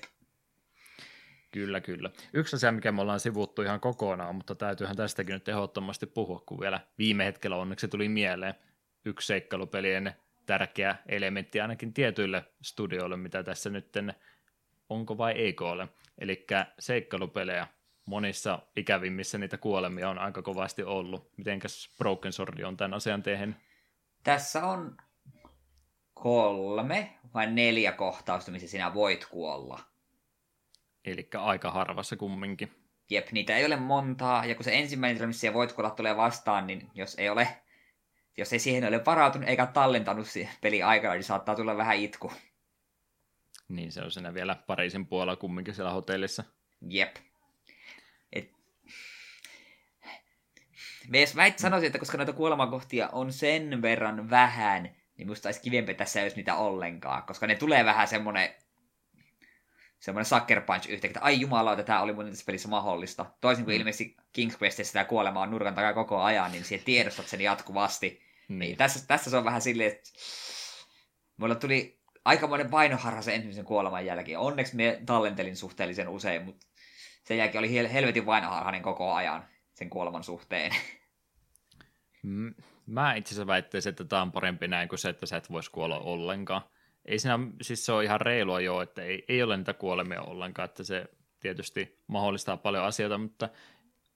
Kyllä, 1.55 1.81
kyllä. 1.81 2.10
Yksi 2.32 2.56
asia, 2.56 2.72
mikä 2.72 2.93
me 2.93 3.02
ollaan 3.02 3.20
sivuttu 3.20 3.62
ihan 3.62 3.81
kokonaan, 3.81 4.35
mutta 4.35 4.55
täytyyhän 4.55 4.97
tästäkin 4.97 5.32
nyt 5.32 5.48
ehdottomasti 5.48 6.06
puhua, 6.06 6.43
kun 6.47 6.60
vielä 6.60 6.81
viime 6.98 7.24
hetkellä 7.24 7.56
onneksi 7.56 7.89
tuli 7.89 8.09
mieleen 8.09 8.55
yksi 9.05 9.26
seikkailupelien 9.26 10.14
tärkeä 10.47 10.97
elementti 11.06 11.60
ainakin 11.60 11.93
tietyille 11.93 12.44
studioille, 12.62 13.16
mitä 13.16 13.43
tässä 13.43 13.70
nyt 13.70 13.93
onko 14.89 15.18
vai 15.18 15.32
eikö 15.32 15.68
ole. 15.68 15.89
Eli 16.18 16.47
seikkailupelejä 16.78 17.66
monissa 18.06 18.59
ikävimmissä 18.76 19.39
niitä 19.39 19.59
kuolemia 19.59 20.10
on 20.10 20.18
aika 20.18 20.43
kovasti 20.43 20.82
ollut. 20.82 21.31
Mitenkäs 21.36 21.94
Broken 21.98 22.32
Sword 22.32 22.60
on 22.60 22.76
tämän 22.76 22.94
asian 22.94 23.22
tehnyt? 23.22 23.56
Tässä 24.24 24.66
on 24.66 24.97
kolme 26.14 27.18
vai 27.35 27.52
neljä 27.52 27.93
kohtausta, 27.93 28.51
missä 28.51 28.68
sinä 28.68 28.94
voit 28.94 29.26
kuolla. 29.31 29.94
Eli 31.05 31.28
aika 31.39 31.70
harvassa 31.70 32.16
kumminkin. 32.16 32.72
Jep, 33.11 33.32
niitä 33.32 33.56
ei 33.56 33.66
ole 33.66 33.77
montaa, 33.77 34.45
ja 34.45 34.54
kun 34.54 34.64
se 34.64 34.74
ensimmäinen, 34.74 35.29
missä 35.29 35.53
voit 35.53 35.72
kuolla 35.72 35.90
tulee 35.90 36.16
vastaan, 36.16 36.66
niin 36.66 36.90
jos 36.95 37.14
ei 37.14 37.29
ole 37.29 37.48
jos 38.37 38.53
ei 38.53 38.59
siihen 38.59 38.88
ole 38.88 39.04
varautunut 39.06 39.48
eikä 39.48 39.66
tallentanut 39.66 40.27
peli 40.61 40.82
aikana, 40.82 41.14
niin 41.14 41.24
saattaa 41.24 41.54
tulla 41.54 41.77
vähän 41.77 41.96
itku. 41.96 42.32
Niin, 43.69 43.93
se 43.93 44.03
on 44.03 44.11
siinä 44.11 44.35
vielä 44.35 44.54
Pariisin 44.66 45.06
puolella 45.06 45.37
kumminkin 45.37 45.74
siellä 45.74 45.93
hotellissa. 45.93 46.45
Jep. 46.88 47.16
Et... 48.32 48.53
Mä 51.09 51.45
sanoisin, 51.56 51.87
että 51.87 51.98
koska 51.98 52.16
noita 52.16 52.32
kuolemakohtia 52.32 53.09
on 53.09 53.32
sen 53.32 53.82
verran 53.82 54.30
vähän, 54.30 54.96
niin 55.16 55.29
musta 55.29 55.48
olisi 55.48 55.61
kivempi 55.61 55.95
tässä 55.95 56.20
jos 56.20 56.37
niitä 56.37 56.56
ollenkaan, 56.56 57.22
koska 57.22 57.46
ne 57.46 57.54
tulee 57.54 57.85
vähän 57.85 58.09
semmonen 58.09 58.54
semmoinen 60.05 60.24
sucker 60.24 60.61
punch 60.61 60.89
yhtäkkiä, 60.89 61.09
että 61.09 61.21
ai 61.21 61.41
jumala, 61.41 61.83
tämä 61.83 62.01
oli 62.01 62.13
muuten 62.13 62.33
tässä 62.33 62.47
pelissä 62.47 62.69
mahdollista. 62.69 63.27
Toisin 63.41 63.65
kuin 63.65 63.74
mm. 63.74 63.81
ilmeisesti 63.81 64.16
King's 64.39 64.63
Questissä 64.63 64.93
tämä 64.93 65.05
kuolema 65.05 65.41
on 65.41 65.51
nurkan 65.51 65.74
takaa 65.74 65.95
koko 65.95 66.23
ajan, 66.23 66.53
niin 66.53 66.65
siihen 66.65 66.85
tiedostat 66.85 67.29
sen 67.29 67.41
jatkuvasti. 67.41 68.23
Mm. 68.49 68.59
Niin 68.59 68.77
tässä, 68.77 69.07
tässä 69.07 69.31
se 69.31 69.37
on 69.37 69.45
vähän 69.45 69.61
silleen, 69.61 69.93
että 69.93 70.11
mulla 71.37 71.55
tuli 71.55 72.01
aikamoinen 72.24 72.71
painoharha 72.71 73.23
sen 73.23 73.35
ensimmäisen 73.35 73.65
kuoleman 73.65 74.07
jälkeen. 74.07 74.39
Onneksi 74.39 74.77
me 74.77 75.03
tallentelin 75.07 75.57
suhteellisen 75.57 76.09
usein, 76.09 76.43
mutta 76.43 76.66
sen 77.23 77.39
jälkeen 77.39 77.59
oli 77.59 77.93
helvetin 77.93 78.24
painoharhainen 78.24 78.83
koko 78.83 79.13
ajan 79.13 79.49
sen 79.74 79.91
kuoleman 79.91 80.24
suhteen. 80.24 80.74
Mä 82.87 83.15
itse 83.15 83.29
asiassa 83.29 83.47
väittäisin, 83.47 83.91
että 83.91 84.05
tämä 84.05 84.23
on 84.23 84.33
parempi 84.33 84.69
näin 84.69 84.89
kuin 84.89 84.99
se, 84.99 85.09
että 85.09 85.27
sä 85.27 85.37
et 85.37 85.51
voisi 85.51 85.71
kuolla 85.71 85.99
ollenkaan 85.99 86.63
ei 87.05 87.19
siinä, 87.19 87.39
siis 87.63 87.87
se 87.87 87.93
on 87.93 88.05
ihan 88.05 88.21
reilua 88.21 88.61
jo, 88.61 88.81
että 88.81 89.03
ei, 89.03 89.24
ei 89.29 89.43
ole 89.43 89.57
niitä 89.57 89.74
kuolemia 89.74 90.23
ollenkaan, 90.23 90.65
että 90.65 90.85
se 90.85 91.05
tietysti 91.41 91.99
mahdollistaa 92.07 92.57
paljon 92.57 92.85
asioita, 92.85 93.19
mutta 93.19 93.49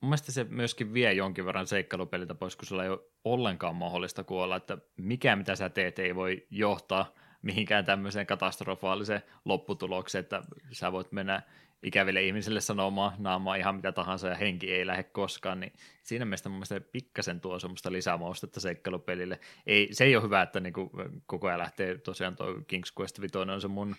mun 0.00 0.08
mielestä 0.08 0.32
se 0.32 0.44
myöskin 0.44 0.94
vie 0.94 1.12
jonkin 1.12 1.44
verran 1.46 1.66
seikkailupeliltä 1.66 2.34
pois, 2.34 2.56
kun 2.56 2.66
sulla 2.66 2.84
ei 2.84 2.90
ole 2.90 3.00
ollenkaan 3.24 3.76
mahdollista 3.76 4.24
kuolla, 4.24 4.56
että 4.56 4.78
mikä 4.96 5.36
mitä 5.36 5.56
sä 5.56 5.68
teet 5.68 5.98
ei 5.98 6.14
voi 6.14 6.46
johtaa 6.50 7.14
mihinkään 7.42 7.84
tämmöiseen 7.84 8.26
katastrofaaliseen 8.26 9.22
lopputulokseen, 9.44 10.20
että 10.20 10.42
sä 10.72 10.92
voit 10.92 11.12
mennä 11.12 11.42
ikäville 11.82 12.22
ihmisille 12.22 12.60
sanomaan 12.60 13.12
naamaa 13.18 13.56
ihan 13.56 13.74
mitä 13.74 13.92
tahansa 13.92 14.28
ja 14.28 14.34
henki 14.34 14.72
ei 14.72 14.86
lähde 14.86 15.02
koskaan, 15.02 15.60
niin 15.60 15.72
siinä 16.02 16.24
mielessä 16.24 16.48
mun 16.48 16.56
mielestä 16.56 16.80
pikkasen 16.80 17.40
tuo 17.40 17.58
semmoista 17.58 17.92
lisämaustetta 17.92 18.60
seikkailupelille. 18.60 19.40
Ei, 19.66 19.88
se 19.92 20.04
ei 20.04 20.16
ole 20.16 20.24
hyvä, 20.24 20.42
että 20.42 20.60
niinku 20.60 20.90
koko 21.26 21.46
ajan 21.46 21.58
lähtee 21.58 21.98
tosiaan 21.98 22.36
tuo 22.36 22.46
King's 22.46 22.92
Quest 23.00 23.20
5 23.20 23.38
on 23.38 23.60
se 23.60 23.68
mun 23.68 23.96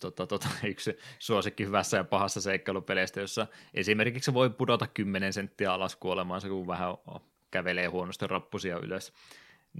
tota, 0.00 0.26
tota, 0.26 0.48
yksi 0.64 0.98
suosikki 1.18 1.66
hyvässä 1.66 1.96
ja 1.96 2.04
pahassa 2.04 2.40
seikkailupeleistä, 2.40 3.20
jossa 3.20 3.46
esimerkiksi 3.74 4.34
voi 4.34 4.50
pudota 4.50 4.86
10 4.86 5.32
senttiä 5.32 5.72
alas 5.72 5.96
kuolemaansa, 5.96 6.48
kun 6.48 6.66
vähän 6.66 6.94
kävelee 7.50 7.86
huonosti 7.86 8.26
rappusia 8.26 8.78
ylös. 8.78 9.12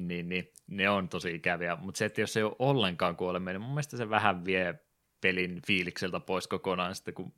Niin, 0.06 0.28
niin, 0.28 0.52
ne 0.66 0.90
on 0.90 1.08
tosi 1.08 1.34
ikäviä, 1.34 1.76
mutta 1.76 1.98
se, 1.98 2.04
että 2.04 2.20
jos 2.20 2.36
ei 2.36 2.42
ole 2.42 2.56
ollenkaan 2.58 3.16
kuolemia, 3.16 3.52
niin 3.52 3.60
mun 3.60 3.70
mielestä 3.70 3.96
se 3.96 4.10
vähän 4.10 4.44
vie 4.44 4.74
pelin 5.20 5.62
fiilikseltä 5.66 6.20
pois 6.20 6.46
kokonaan, 6.46 6.94
sitten 6.94 7.14
kun 7.14 7.32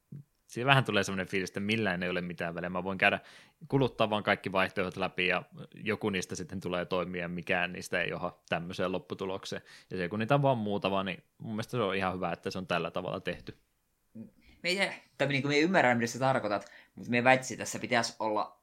siinä 0.47 0.69
vähän 0.69 0.85
tulee 0.85 1.05
semmoinen 1.05 1.27
fiilis, 1.27 1.51
että 1.51 1.61
millään 1.61 2.03
ei 2.03 2.11
ole 2.11 2.21
mitään 2.21 2.55
väliä. 2.55 2.71
Mä 2.71 2.85
voin 2.85 2.99
käydä 2.99 3.21
kuluttaa 3.69 4.11
vaan 4.11 4.23
kaikki 4.23 4.53
vaihtoehdot 4.53 4.97
läpi 4.97 5.27
ja 5.27 5.43
joku 5.75 6.11
niistä 6.11 6.35
sitten 6.35 6.61
tulee 6.61 6.85
toimia 6.85 7.29
mikään 7.29 7.73
niistä 7.73 8.01
ei 8.03 8.11
johda 8.11 8.33
tämmöiseen 8.49 8.93
lopputulokseen. 8.93 9.63
Ja 9.91 9.97
se 9.97 10.09
kun 10.09 10.19
niitä 10.19 10.35
on 10.35 10.43
vaan 10.43 10.59
muutama, 10.59 11.05
niin 11.05 11.23
mun 11.39 11.53
mielestä 11.53 11.71
se 11.71 11.83
on 11.83 11.97
ihan 11.97 12.15
hyvä, 12.15 12.33
että 12.33 12.51
se 12.51 12.59
on 12.59 12.67
tällä 12.67 12.91
tavalla 12.91 13.21
tehty. 13.21 13.57
Me, 14.63 14.95
tai 15.19 15.29
niin 15.29 15.43
kuin 15.43 15.53
me 15.53 15.59
ymmärrän, 15.59 15.97
mitä 15.97 16.13
sä 16.13 16.19
tarkoitat, 16.19 16.71
mutta 16.95 17.11
me 17.11 17.25
väitsisin, 17.25 17.55
että 17.55 17.63
tässä 17.63 17.79
pitäisi 17.79 18.17
olla 18.19 18.61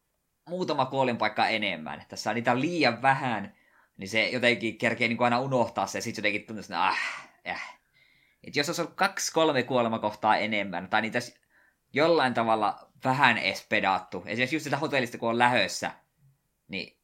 muutama 0.49 0.85
kuolinpaikka 0.85 1.47
enemmän. 1.47 2.03
Tässä 2.09 2.29
on 2.29 2.35
niitä 2.35 2.59
liian 2.59 3.01
vähän, 3.01 3.53
niin 3.97 4.09
se 4.09 4.29
jotenkin 4.29 4.77
kerkee 4.77 5.07
niin 5.07 5.17
kuin 5.17 5.25
aina 5.25 5.39
unohtaa 5.39 5.87
se, 5.87 5.97
ja 5.97 6.01
sitten 6.01 6.21
jotenkin 6.21 6.47
tuntuu, 6.47 6.61
että 6.61 6.87
ah, 6.87 6.97
äh, 7.47 7.79
et 8.43 8.55
jos 8.55 8.69
olisi 8.69 8.81
ollut 8.81 8.95
kaksi, 8.95 9.33
kolme 9.33 9.63
kuolemakohtaa 9.63 10.37
enemmän, 10.37 10.89
tai 10.89 11.01
niitä 11.01 11.19
jollain 11.93 12.33
tavalla 12.33 12.91
vähän 13.03 13.37
edes 13.37 13.65
pedattu, 13.69 14.23
esimerkiksi 14.25 14.55
just 14.55 14.63
sitä 14.63 14.77
hotellista 14.77 15.17
kun 15.17 15.29
on 15.29 15.37
lähössä, 15.37 15.91
niin 16.67 16.97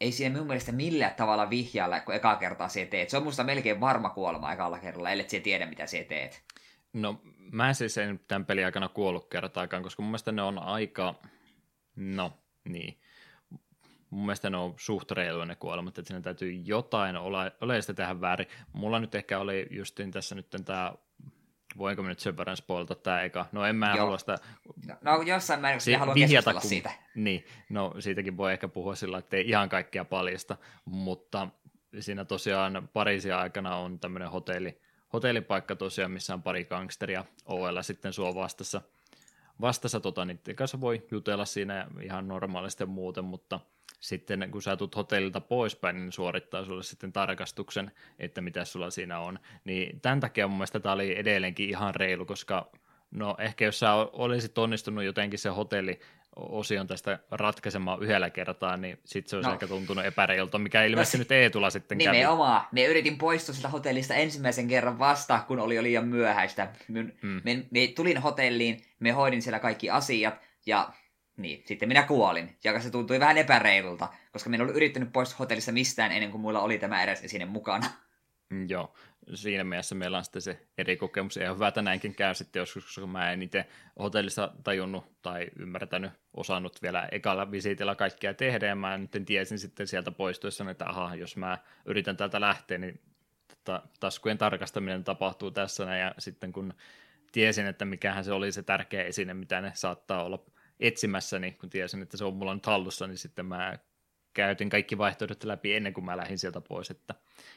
ei 0.00 0.12
siihen 0.12 0.32
minun 0.32 0.46
mielestä 0.46 0.72
millään 0.72 1.14
tavalla 1.14 1.50
vihjailla, 1.50 2.00
kun 2.00 2.14
eka 2.14 2.36
kertaa 2.36 2.68
se 2.68 2.86
teet. 2.86 3.10
Se 3.10 3.16
on 3.16 3.22
musta 3.22 3.44
melkein 3.44 3.80
varma 3.80 4.10
kuolema 4.10 4.52
ekalla 4.52 4.78
kerralla, 4.78 5.10
ellei 5.10 5.28
se 5.28 5.40
tiedä, 5.40 5.66
mitä 5.66 5.86
se 5.86 6.04
teet. 6.04 6.44
No, 6.92 7.20
mä 7.52 7.74
siis 7.74 7.98
en 7.98 8.20
tämän 8.28 8.46
pelin 8.46 8.64
aikana 8.64 8.88
kuollut 8.88 9.28
kertaakaan, 9.28 9.82
koska 9.82 10.02
mun 10.02 10.10
mielestä 10.10 10.32
ne 10.32 10.42
on 10.42 10.58
aika, 10.58 11.14
no, 11.96 12.32
niin, 12.64 12.98
mun 14.14 14.26
mielestä 14.26 14.50
ne 14.50 14.56
on 14.56 14.74
suht 14.76 15.10
reiluja 15.10 15.46
ne 15.46 15.54
kuolemat, 15.54 15.98
että 15.98 16.08
siinä 16.08 16.20
täytyy 16.20 16.52
jotain 16.52 17.16
ole, 17.16 17.52
oleellista 17.60 17.94
tehdä 17.94 18.20
väärin. 18.20 18.46
Mulla 18.72 18.98
nyt 19.00 19.14
ehkä 19.14 19.38
oli 19.38 19.66
justiin 19.70 20.10
tässä 20.10 20.34
nyt 20.34 20.46
tämä 20.64 20.92
voinko 21.78 22.02
nyt 22.02 22.18
sen 22.18 22.36
verran 22.36 22.56
spoilata 22.56 22.94
tämä 22.94 23.22
eka? 23.22 23.46
No 23.52 23.64
en 23.64 23.76
mä 23.76 23.88
Joo. 23.90 23.98
halua 23.98 24.18
sitä 24.18 24.38
No, 24.88 24.94
no 25.02 25.22
jossain 25.22 25.60
määrin, 25.60 25.80
Si- 25.80 25.90
me 25.90 25.96
haluan 25.96 26.14
vihjata, 26.14 26.32
keskustella 26.34 26.60
kun- 26.60 26.68
siitä. 26.68 26.90
Niin, 27.14 27.44
no 27.68 27.94
siitäkin 27.98 28.36
voi 28.36 28.52
ehkä 28.52 28.68
puhua 28.68 28.94
sillä, 28.94 29.18
että 29.18 29.36
ei 29.36 29.48
ihan 29.48 29.68
kaikkea 29.68 30.04
paljasta, 30.04 30.56
mutta 30.84 31.48
siinä 32.00 32.24
tosiaan 32.24 32.88
Pariisin 32.92 33.34
aikana 33.34 33.76
on 33.76 34.00
tämmöinen 34.00 34.30
hotelli, 34.30 34.78
hotellipaikka 35.12 35.76
tosiaan, 35.76 36.10
missä 36.10 36.34
on 36.34 36.42
pari 36.42 36.64
gangsteria 36.64 37.24
OL 37.46 37.82
sitten 37.82 38.12
sua 38.12 38.34
vastassa, 38.34 38.82
vastassa 39.60 40.00
tota, 40.00 40.24
niiden 40.24 40.56
kanssa 40.56 40.80
voi 40.80 41.06
jutella 41.10 41.44
siinä 41.44 41.86
ihan 42.02 42.28
normaalisti 42.28 42.86
muuten, 42.86 43.24
mutta 43.24 43.60
sitten 44.04 44.48
kun 44.50 44.62
sä 44.62 44.76
tulet 44.76 44.96
hotellilta 44.96 45.40
poispäin, 45.40 45.96
niin 45.96 46.12
suorittaa 46.12 46.64
sulle 46.64 46.82
sitten 46.82 47.12
tarkastuksen, 47.12 47.90
että 48.18 48.40
mitä 48.40 48.64
sulla 48.64 48.90
siinä 48.90 49.18
on. 49.18 49.38
Niin 49.64 50.00
tämän 50.00 50.20
takia 50.20 50.48
mun 50.48 50.56
mielestä 50.58 50.80
tämä 50.80 50.92
oli 50.92 51.18
edelleenkin 51.18 51.68
ihan 51.68 51.94
reilu, 51.94 52.24
koska 52.26 52.70
no 53.10 53.36
ehkä 53.38 53.64
jos 53.64 53.78
sä 53.78 53.94
olisit 53.94 54.58
onnistunut 54.58 55.04
jotenkin 55.04 55.38
se 55.38 55.48
hotelli 55.48 56.00
osion 56.36 56.86
tästä 56.86 57.18
ratkaisemaan 57.30 58.02
yhdellä 58.02 58.30
kertaa, 58.30 58.76
niin 58.76 58.98
sitten 59.04 59.30
se 59.30 59.36
olisi 59.36 59.46
No. 59.46 59.50
no. 59.50 59.54
ehkä 59.54 59.66
tuntunut 59.66 60.04
epäreilta, 60.04 60.58
mikä 60.58 60.84
ilmeisesti 60.84 61.18
nyt 61.18 61.32
Eetulla 61.32 61.70
sitten 61.70 61.98
kävi. 61.98 62.16
Nimenomaan. 62.16 62.66
Me 62.72 62.84
yritin 62.84 63.18
poistua 63.18 63.54
siltä 63.54 63.68
hotellista 63.68 64.14
ensimmäisen 64.14 64.68
kerran 64.68 64.98
vasta, 64.98 65.44
kun 65.48 65.58
oli 65.60 65.74
jo 65.74 65.82
liian 65.82 66.08
myöhäistä. 66.08 66.68
Me, 66.88 67.02
Mm. 67.02 67.40
me, 67.44 67.64
me 67.70 67.86
tulin 67.96 68.18
hotelliin, 68.18 68.84
me 69.00 69.10
hoidin 69.10 69.42
siellä 69.42 69.58
kaikki 69.58 69.90
asiat, 69.90 70.34
ja 70.66 70.88
niin, 71.36 71.62
sitten 71.66 71.88
minä 71.88 72.02
kuolin. 72.02 72.56
Ja 72.64 72.80
se 72.80 72.90
tuntui 72.90 73.20
vähän 73.20 73.38
epäreilulta, 73.38 74.08
koska 74.32 74.50
minä 74.50 74.62
ollut 74.62 74.76
yrittänyt 74.76 75.12
poistua 75.12 75.38
hotellista 75.38 75.72
mistään 75.72 76.12
ennen 76.12 76.30
kuin 76.30 76.40
mulla 76.40 76.60
oli 76.60 76.78
tämä 76.78 77.02
eräs 77.02 77.24
esine 77.24 77.44
mukana. 77.44 77.86
Mm, 78.50 78.68
Joo, 78.68 78.94
siinä 79.34 79.64
mielessä 79.64 79.94
meillä 79.94 80.18
on 80.18 80.24
sitten 80.24 80.42
se 80.42 80.66
eri 80.78 80.96
kokemus. 80.96 81.36
Ja 81.36 81.54
hyvä, 81.54 81.68
että 81.68 81.82
näinkin 81.82 82.14
käy 82.14 82.34
sitten 82.34 82.60
joskus, 82.60 82.84
koska 82.84 83.06
mä 83.06 83.32
en 83.32 83.42
itse 83.42 83.66
hotellissa 83.98 84.52
tajunnut 84.64 85.22
tai 85.22 85.48
ymmärtänyt, 85.58 86.12
osannut 86.34 86.82
vielä 86.82 87.08
ekalla 87.12 87.50
visiitillä 87.50 87.94
kaikkea 87.94 88.34
tehdä, 88.34 88.66
ja 88.66 88.74
mä 88.74 88.98
nyt 88.98 89.10
tiesin 89.26 89.58
sitten 89.58 89.86
sieltä 89.86 90.10
poistuessa, 90.10 90.70
että 90.70 90.88
aha, 90.88 91.14
jos 91.14 91.36
mä 91.36 91.58
yritän 91.84 92.16
täältä 92.16 92.40
lähteä, 92.40 92.78
niin 92.78 93.00
taskujen 94.00 94.38
tarkastaminen 94.38 95.04
tapahtuu 95.04 95.50
tässä, 95.50 95.96
ja 95.96 96.14
sitten 96.18 96.52
kun 96.52 96.74
tiesin, 97.32 97.66
että 97.66 97.84
mikähän 97.84 98.24
se 98.24 98.32
oli 98.32 98.52
se 98.52 98.62
tärkeä 98.62 99.04
esine, 99.04 99.34
mitä 99.34 99.60
ne 99.60 99.72
saattaa 99.74 100.24
olla 100.24 100.44
etsimässä, 100.80 101.38
niin 101.38 101.54
kun 101.54 101.70
tiesin, 101.70 102.02
että 102.02 102.16
se 102.16 102.24
on 102.24 102.34
mulla 102.34 102.54
nyt 102.54 102.66
hallussa, 102.66 103.06
niin 103.06 103.18
sitten 103.18 103.46
mä 103.46 103.78
käytin 104.34 104.70
kaikki 104.70 104.98
vaihtoehdot 104.98 105.44
läpi 105.44 105.74
ennen 105.74 105.94
kuin 105.94 106.04
mä 106.04 106.16
lähdin 106.16 106.38
sieltä 106.38 106.60
pois, 106.60 106.90
että 106.90 107.14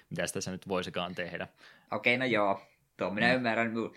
mitä 0.10 0.24
tässä 0.34 0.52
nyt 0.52 0.68
voisikaan 0.68 1.16
tehdä. 1.16 1.48
Okei, 1.92 2.18
no 2.18 2.26
joo. 2.26 2.62
Tuo 2.98 3.10
minä 3.10 3.34
ymmärrän. 3.34 3.74
Mu- 3.74 3.96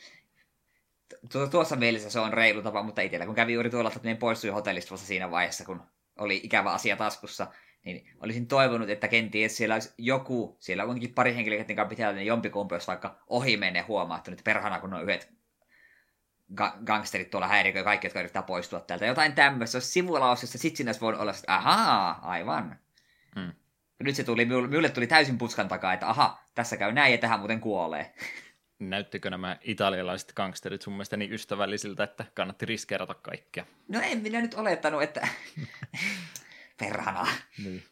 Tu- 1.33 1.49
tuossa 1.49 1.77
mielessä 1.77 2.11
se 2.11 2.21
on 2.21 2.33
reilu 2.33 2.63
tapa, 2.63 2.83
mutta 2.83 3.03
itsellä 3.03 3.27
kun 3.27 3.35
kävi 3.35 3.53
juuri 3.53 3.71
tuolla, 3.71 3.89
että 3.89 4.09
minä 4.09 4.17
poistuin 4.17 4.53
hotellista 4.53 4.91
vasta 4.91 5.07
siinä 5.07 5.31
vaiheessa, 5.31 5.65
kun 5.65 5.83
oli 6.19 6.41
ikävä 6.43 6.73
asia 6.73 6.97
taskussa, 6.97 7.47
niin 7.85 8.09
olisin 8.21 8.47
toivonut, 8.47 8.91
että 8.91 9.09
kenties 9.09 9.57
siellä 9.57 9.75
olisi 9.75 9.95
joku, 9.99 10.57
siellä 10.61 10.83
on 10.83 10.89
kuitenkin 10.89 11.15
pari 11.15 11.35
henkilöä, 11.35 11.65
kanssa 11.65 11.85
pitää 11.85 12.13
niin 12.13 12.27
jompikumpi 12.27 12.75
olisi 12.75 12.87
vaikka 12.87 13.19
ohi 13.27 13.57
menne 13.57 13.81
huomaa, 13.81 14.19
että 14.19 14.31
nyt 14.31 14.45
perhana, 14.45 14.81
kun 14.81 14.95
on 14.95 15.03
yhdet 15.03 15.33
ga- 16.55 16.85
gangsterit 16.85 17.31
tuolla 17.31 17.49
häiriköi 17.49 17.85
kaikki, 17.85 18.07
jotka 18.07 18.21
yrittää 18.21 18.43
poistua 18.43 18.81
täältä. 18.81 19.07
Jotain 19.07 19.33
tämmöistä, 19.33 19.73
se 19.73 19.77
olisi 19.77 19.91
sivulaus, 19.91 20.43
jossa 20.43 20.59
sitten 20.59 20.77
siinä 20.77 20.89
olisi 20.89 21.01
voinut 21.01 21.21
olla, 21.21 21.31
että 21.31 21.57
ahaa, 21.57 22.19
aivan. 22.23 22.79
Mm. 23.37 23.53
Nyt 24.01 24.17
se 24.17 24.25
tuli, 24.25 24.45
minulle 24.45 24.89
tuli 24.89 25.07
täysin 25.07 25.39
puskan 25.39 25.69
takaa, 25.69 25.93
että 25.93 26.09
aha, 26.09 26.41
tässä 26.55 26.77
käy 26.77 26.93
näin 26.93 27.13
ja 27.13 27.19
tähän 27.19 27.39
muuten 27.39 27.61
kuolee. 27.61 28.15
Näyttikö 28.79 29.31
nämä 29.31 29.57
italialaiset 29.61 30.33
gangsterit 30.33 30.83
sun 30.83 30.93
mielestä 30.93 31.17
niin 31.17 31.33
ystävällisiltä, 31.33 32.05
että 32.05 32.25
kannatti 32.35 32.67
riskeerata 32.67 33.15
kaikkea? 33.15 33.67
No 33.89 34.01
en 34.03 34.19
minä 34.19 34.41
nyt 34.41 34.55
olettanut, 34.55 35.03
että... 35.03 35.29
Perhana. 36.81 37.27
Niin. 37.65 37.83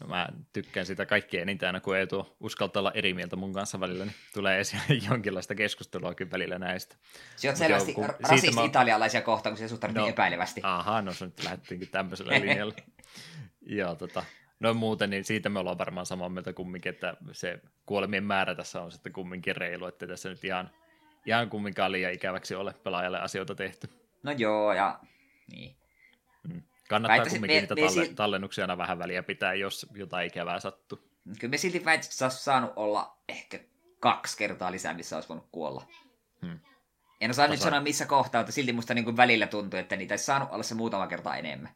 No 0.00 0.06
mä 0.06 0.28
tykkään 0.52 0.86
sitä 0.86 1.06
kaikkien 1.06 1.42
enintään, 1.42 1.80
kun 1.82 1.96
Eetu 1.96 2.36
uskaltaa 2.40 2.80
olla 2.80 2.92
eri 2.94 3.14
mieltä 3.14 3.36
mun 3.36 3.52
kanssa 3.52 3.80
välillä, 3.80 4.04
niin 4.04 4.14
tulee 4.34 4.60
esiin 4.60 4.82
jonkinlaista 5.10 5.54
keskusteluakin 5.54 6.30
välillä 6.30 6.58
näistä. 6.58 6.96
Se 7.36 7.50
on 7.50 7.56
selvästi 7.56 7.90
joo, 7.90 7.94
kun- 7.94 8.04
ra- 8.04 8.12
siitä 8.16 8.28
rasisti 8.28 8.54
mä- 8.54 8.64
italialaisia 8.64 9.22
kohtaan, 9.22 9.52
kun 9.52 9.58
se 9.58 9.68
suhtaudut 9.68 9.96
No. 9.96 10.02
niin 10.02 10.10
epäilevästi. 10.12 10.60
Aha, 10.64 11.02
no 11.02 11.12
se 11.12 11.24
nyt 11.24 11.44
lähdettiinkin 11.44 11.88
tämmöisellä 11.88 12.32
linjalla. 12.40 12.74
Joo, 13.62 13.94
tota, 13.94 14.24
no 14.60 14.74
muuten, 14.74 15.10
niin 15.10 15.24
siitä 15.24 15.48
me 15.48 15.58
ollaan 15.58 15.78
varmaan 15.78 16.06
samaa 16.06 16.28
mieltä 16.28 16.52
kumminkin, 16.52 16.90
että 16.90 17.14
se 17.32 17.60
kuolemien 17.86 18.24
määrä 18.24 18.54
tässä 18.54 18.80
on 18.82 18.92
sitten 18.92 19.12
kumminkin 19.12 19.56
reilu, 19.56 19.86
että 19.86 20.06
tässä 20.06 20.28
nyt 20.28 20.44
ihan, 20.44 20.70
ihan 21.26 21.50
kumminkaan 21.50 21.92
liian 21.92 22.12
ikäväksi 22.12 22.54
ole 22.54 22.74
pelaajalle 22.74 23.20
asioita 23.20 23.54
tehty. 23.54 23.88
No 24.22 24.32
joo, 24.32 24.72
ja... 24.72 25.00
Niin. 25.50 25.76
Kannattaa 26.90 27.16
Väittäisin, 27.16 27.40
kumminkin 27.40 27.56
me- 27.56 27.60
niitä 27.60 27.74
me 27.74 27.80
talle, 27.80 28.06
sil- 28.06 28.14
tallennuksia 28.14 28.64
aina 28.64 28.78
vähän 28.78 28.98
väliä 28.98 29.22
pitää, 29.22 29.54
jos 29.54 29.86
jotain 29.94 30.26
ikävää 30.26 30.60
sattuu. 30.60 30.98
Kyllä 31.38 31.50
me 31.50 31.56
silti 31.56 31.84
väitin, 31.84 32.10
että 32.12 32.24
olisi 32.24 32.44
saanut 32.44 32.72
olla 32.76 33.16
ehkä 33.28 33.60
kaksi 34.00 34.38
kertaa 34.38 34.72
lisää, 34.72 34.94
missä 34.94 35.16
olisi 35.16 35.28
voinut 35.28 35.48
kuolla. 35.52 35.86
Hmm. 36.46 36.58
En 37.20 37.30
osaa 37.30 37.46
nyt 37.48 37.58
Tasa- 37.60 37.64
sanoa 37.64 37.80
missä 37.80 38.06
kohtaa, 38.06 38.40
mutta 38.40 38.52
silti 38.52 38.72
musta 38.72 38.94
niin 38.94 39.04
kuin 39.04 39.16
välillä 39.16 39.46
tuntuu, 39.46 39.78
että 39.80 39.96
niitä 39.96 40.12
olisi 40.12 40.24
saanut 40.24 40.48
olla 40.52 40.62
se 40.62 40.74
muutama 40.74 41.06
kerta 41.06 41.36
enemmän. 41.36 41.70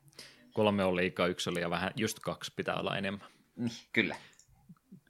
Kolme 0.53 0.85
on 0.85 0.97
liikaa, 0.97 1.27
yksi 1.27 1.51
oli 1.51 1.61
ja 1.61 1.71
vähän, 1.71 1.91
just 1.97 2.19
kaksi 2.21 2.53
pitää 2.57 2.75
olla 2.75 2.97
enemmän. 2.97 3.29
Mm, 3.57 3.71
Kyllä. 3.93 4.17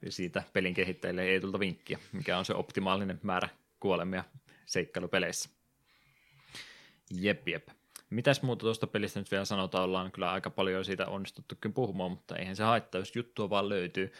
Siitä 0.09 0.43
pelin 0.53 0.73
kehittäjille 0.73 1.23
ei 1.23 1.41
tulta 1.41 1.59
vinkkiä, 1.59 1.99
mikä 2.11 2.37
on 2.37 2.45
se 2.45 2.53
optimaalinen 2.53 3.19
määrä 3.23 3.49
kuolemia 3.79 4.23
seikkailupeleissä. 4.65 5.49
Jep, 7.11 7.47
jep. 7.47 7.67
Mitäs 8.09 8.41
muuta 8.41 8.61
tuosta 8.61 8.87
pelistä 8.87 9.19
nyt 9.19 9.31
vielä 9.31 9.45
sanotaan, 9.45 9.83
ollaan 9.83 10.11
kyllä 10.11 10.31
aika 10.31 10.49
paljon 10.49 10.85
siitä 10.85 11.07
onnistuttukin 11.07 11.73
puhumaan, 11.73 12.11
mutta 12.11 12.35
eihän 12.35 12.55
se 12.55 12.63
haittaa, 12.63 13.01
jos 13.01 13.15
juttua 13.15 13.49
vaan 13.49 13.69
löytyy. 13.69 14.11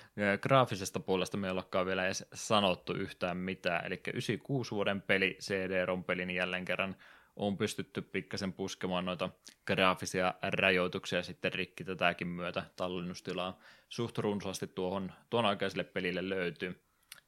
Graafisesta 0.42 1.00
puolesta 1.00 1.38
me 1.38 1.48
ei 1.48 1.52
olekaan 1.52 1.86
vielä 1.86 2.06
edes 2.06 2.26
sanottu 2.34 2.94
yhtään 2.94 3.38
mitään, 3.38 3.86
eli 3.86 4.02
96 4.14 4.72
vuoden 4.72 5.02
peli, 5.02 5.38
CD-ROM-pelin 5.42 6.30
jälleen 6.30 6.66
kerran 6.66 6.96
on 7.36 7.58
pystytty 7.58 8.02
pikkasen 8.02 8.54
puskemaan 8.54 9.06
noita 9.06 9.30
graafisia 9.68 10.34
rajoituksia 10.42 11.24
sitten 11.24 11.54
rikki 11.54 11.84
tätäkin 11.84 12.28
myötä 12.28 12.64
tallennustilaa 12.76 13.60
suht 13.90 14.18
runsaasti 14.18 14.68
tuohon 14.68 15.12
tuon 15.30 15.46
aikaiselle 15.46 15.84
pelille 15.84 16.30
löytyy. 16.30 16.85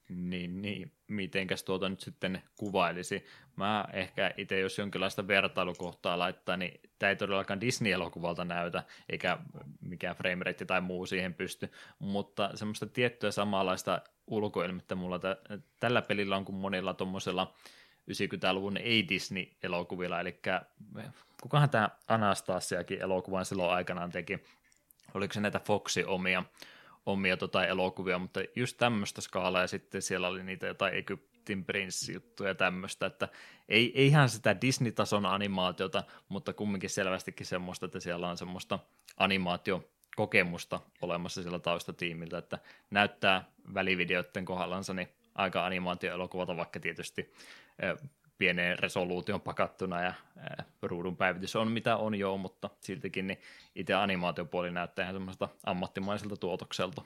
Niin, 0.08 0.62
niin, 0.62 0.92
mitenkäs 1.08 1.64
tuota 1.64 1.88
nyt 1.88 2.00
sitten 2.00 2.42
kuvailisi? 2.56 3.24
Mä 3.56 3.84
ehkä 3.92 4.34
itse, 4.36 4.60
jos 4.60 4.78
jonkinlaista 4.78 5.28
vertailukohtaa 5.28 6.18
laittaa, 6.18 6.56
niin 6.56 6.80
tämä 6.98 7.10
ei 7.10 7.16
todellakaan 7.16 7.60
Disney-elokuvalta 7.60 8.44
näytä, 8.44 8.82
eikä 9.08 9.38
mikään 9.80 10.16
framerate 10.16 10.64
tai 10.64 10.80
muu 10.80 11.06
siihen 11.06 11.34
pysty, 11.34 11.72
mutta 11.98 12.50
semmoista 12.54 12.86
tiettyä 12.86 13.30
samanlaista 13.30 14.00
ulkoilmettä 14.26 14.94
mulla 14.94 15.18
tä- 15.18 15.36
tällä 15.80 16.02
pelillä 16.02 16.36
on 16.36 16.44
kuin 16.44 16.56
monilla 16.56 16.94
tuommoisella 16.94 17.54
90-luvun 18.10 18.76
ei-Disney-elokuvilla, 18.76 20.20
eli 20.20 20.40
kukahan 21.42 21.70
tämä 21.70 21.88
Anastasiakin 22.08 23.02
elokuvan 23.02 23.44
silloin 23.44 23.72
aikanaan 23.72 24.10
teki, 24.10 24.38
oliko 25.14 25.34
se 25.34 25.40
näitä 25.40 25.60
Foxi 25.60 26.04
omia, 26.04 26.44
omia 27.06 27.36
tota 27.36 27.66
elokuvia, 27.66 28.18
mutta 28.18 28.40
just 28.56 28.76
tämmöistä 28.76 29.20
skaalaa, 29.20 29.60
ja 29.60 29.66
sitten 29.66 30.02
siellä 30.02 30.28
oli 30.28 30.42
niitä 30.42 30.66
jotain 30.66 30.94
Egyptin 30.94 31.64
prinssijuttuja 31.64 32.48
ja 32.50 32.54
tämmöistä, 32.54 33.06
että 33.06 33.28
ei, 33.68 33.92
ei 33.94 34.06
ihan 34.06 34.28
sitä 34.28 34.56
Disney-tason 34.60 35.26
animaatiota, 35.26 36.04
mutta 36.28 36.52
kumminkin 36.52 36.90
selvästikin 36.90 37.46
semmoista, 37.46 37.86
että 37.86 38.00
siellä 38.00 38.28
on 38.28 38.38
semmoista 38.38 38.78
animaatiokokemusta 39.16 40.80
olemassa 41.02 41.42
sillä 41.42 41.58
taustatiimiltä, 41.58 42.38
että 42.38 42.58
näyttää 42.90 43.44
välivideoiden 43.74 44.44
kohdallansa 44.44 44.94
niin 44.94 45.08
aika 45.34 45.66
animaatioelokuvalta, 45.66 46.56
vaikka 46.56 46.80
tietysti 46.80 47.32
eh, 47.78 48.10
pieneen 48.38 48.78
resoluution 48.78 49.40
pakattuna 49.40 50.02
ja 50.02 50.14
ruudun 50.82 51.16
päivitys 51.16 51.56
on 51.56 51.72
mitä 51.72 51.96
on 51.96 52.14
jo, 52.14 52.36
mutta 52.36 52.70
siltikin 52.80 53.26
niin 53.26 53.40
itse 53.74 53.94
animaatiopuoli 53.94 54.70
näyttää 54.70 55.02
ihan 55.02 55.14
semmoista 55.14 55.48
ammattimaiselta 55.64 56.36
tuotokselta. 56.36 57.02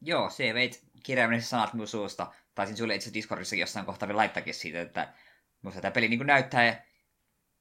Joo, 0.00 0.30
se 0.30 0.54
veit 0.54 0.84
kirjaimellisesti 1.02 1.50
sanat 1.50 1.72
minun 1.72 1.88
suusta. 1.88 2.32
Taisin 2.54 2.76
sulle 2.76 2.94
itse 2.94 3.14
Discordissakin 3.14 3.60
jossain 3.60 3.86
kohtaa 3.86 4.08
vielä 4.08 4.18
laittakin 4.18 4.54
siitä, 4.54 4.80
että 4.80 5.12
minusta 5.62 5.80
tämä 5.80 5.92
peli 5.92 6.08
niin 6.08 6.26
näyttää 6.26 6.84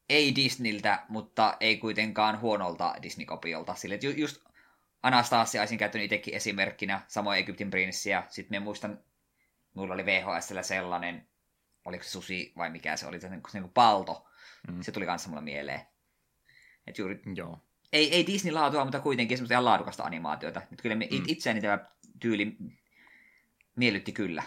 ei 0.09 0.35
Disneyltä, 0.35 1.06
mutta 1.09 1.58
ei 1.59 1.77
kuitenkaan 1.77 2.41
huonolta 2.41 2.95
Disney-kopiolta. 3.01 3.75
Sille, 3.75 3.95
että 3.95 4.08
ju- 4.08 4.14
just 4.17 4.41
Anastasia 5.03 5.61
olisin 5.61 5.77
käyttänyt 5.77 6.06
itsekin 6.06 6.33
esimerkkinä, 6.33 7.01
samoin 7.08 7.40
Egyptin 7.40 7.69
prinssiä. 7.69 8.24
Sitten 8.30 8.50
minä 8.50 8.64
muistan, 8.64 9.00
mulla 9.74 9.93
oli 9.93 10.06
VHSllä 10.06 10.64
sellainen, 10.64 11.27
oliko 11.85 12.03
se 12.03 12.10
susi 12.10 12.53
vai 12.58 12.69
mikä 12.69 12.98
se 12.98 13.08
oli, 13.08 13.19
se 13.19 13.30
niin 13.30 13.42
kuin, 13.42 13.50
niin 13.53 13.64
kuin 13.64 13.74
palto. 13.74 14.27
Mm. 14.72 14.82
Se 14.82 14.92
tuli 14.92 15.06
kanssa 15.06 15.30
mulle 15.30 15.42
mieleen. 15.42 15.82
Et 16.88 16.98
juuri, 16.98 17.22
Joo. 17.35 17.60
ei, 17.93 18.14
ei 18.16 18.27
Disney-laatua, 18.27 18.84
mutta 18.84 19.00
kuitenkin 19.00 19.38
semmoista 19.38 19.53
ihan 19.53 19.66
laadukasta 19.66 20.03
animaatiota. 20.03 20.61
Et 20.74 20.82
kyllä 20.82 20.95
me, 20.95 21.08
Mm. 21.11 21.24
itseäni 21.27 21.61
tämä 21.61 21.85
tyyli 22.19 22.58
miellytti 23.76 24.11
kyllä. 24.11 24.43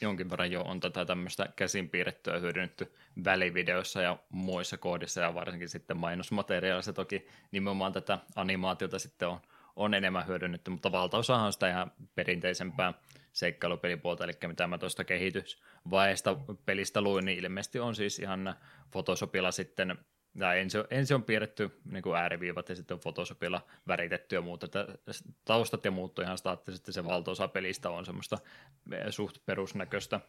jonkin 0.00 0.30
verran 0.30 0.52
jo 0.52 0.62
on 0.62 0.80
tätä 0.80 1.04
tämmöistä 1.04 1.48
käsin 1.56 1.88
piirrettyä 1.88 2.38
hyödynnetty 2.38 2.94
välivideoissa 3.24 4.02
ja 4.02 4.16
muissa 4.28 4.76
koodissa 4.76 5.20
ja 5.20 5.34
varsinkin 5.34 5.68
sitten 5.68 5.96
mainosmateriaalissa 5.96 6.92
toki 6.92 7.26
nimenomaan 7.52 7.92
tätä 7.92 8.18
animaatiota 8.36 8.98
sitten 8.98 9.28
on, 9.28 9.40
on 9.76 9.94
enemmän 9.94 10.26
hyödynnetty, 10.26 10.70
mutta 10.70 10.92
valtaosahan 10.92 11.46
on 11.46 11.52
sitä 11.52 11.68
ihan 11.70 11.92
perinteisempää 12.14 12.94
seikkailupelipuolta, 13.32 14.24
eli 14.24 14.32
mitä 14.46 14.66
mä 14.66 14.78
tuosta 14.78 15.04
kehitysvaiheesta 15.82 16.36
pelistä 16.64 17.00
luin, 17.00 17.24
niin 17.24 17.38
ilmeisesti 17.38 17.80
on 17.80 17.94
siis 17.94 18.18
ihan 18.18 18.54
Photoshopilla 18.90 19.50
sitten 19.52 19.98
ja 20.34 20.54
ensin, 20.54 20.84
ensin 20.90 21.14
on 21.14 21.22
piirretty 21.22 21.80
niin 21.84 22.02
kuin 22.02 22.16
ääriviivat 22.16 22.68
ja 22.68 22.74
sitten 22.74 22.94
on 22.94 23.00
Photoshopilla 23.00 23.66
väritetty 23.88 24.34
ja 24.34 24.40
muuta. 24.40 24.66
Taustat 25.44 25.84
ja 25.84 25.90
muut 25.90 26.18
on 26.18 26.24
ihan 26.24 26.38
staattisesti, 26.38 26.92
se 26.92 27.04
valtaosa 27.04 27.48
pelistä 27.48 27.90
on 27.90 28.06
semmoista 28.06 28.38
eh, 28.92 29.04
suht 29.10 29.38
perusnäköistä 29.46 30.20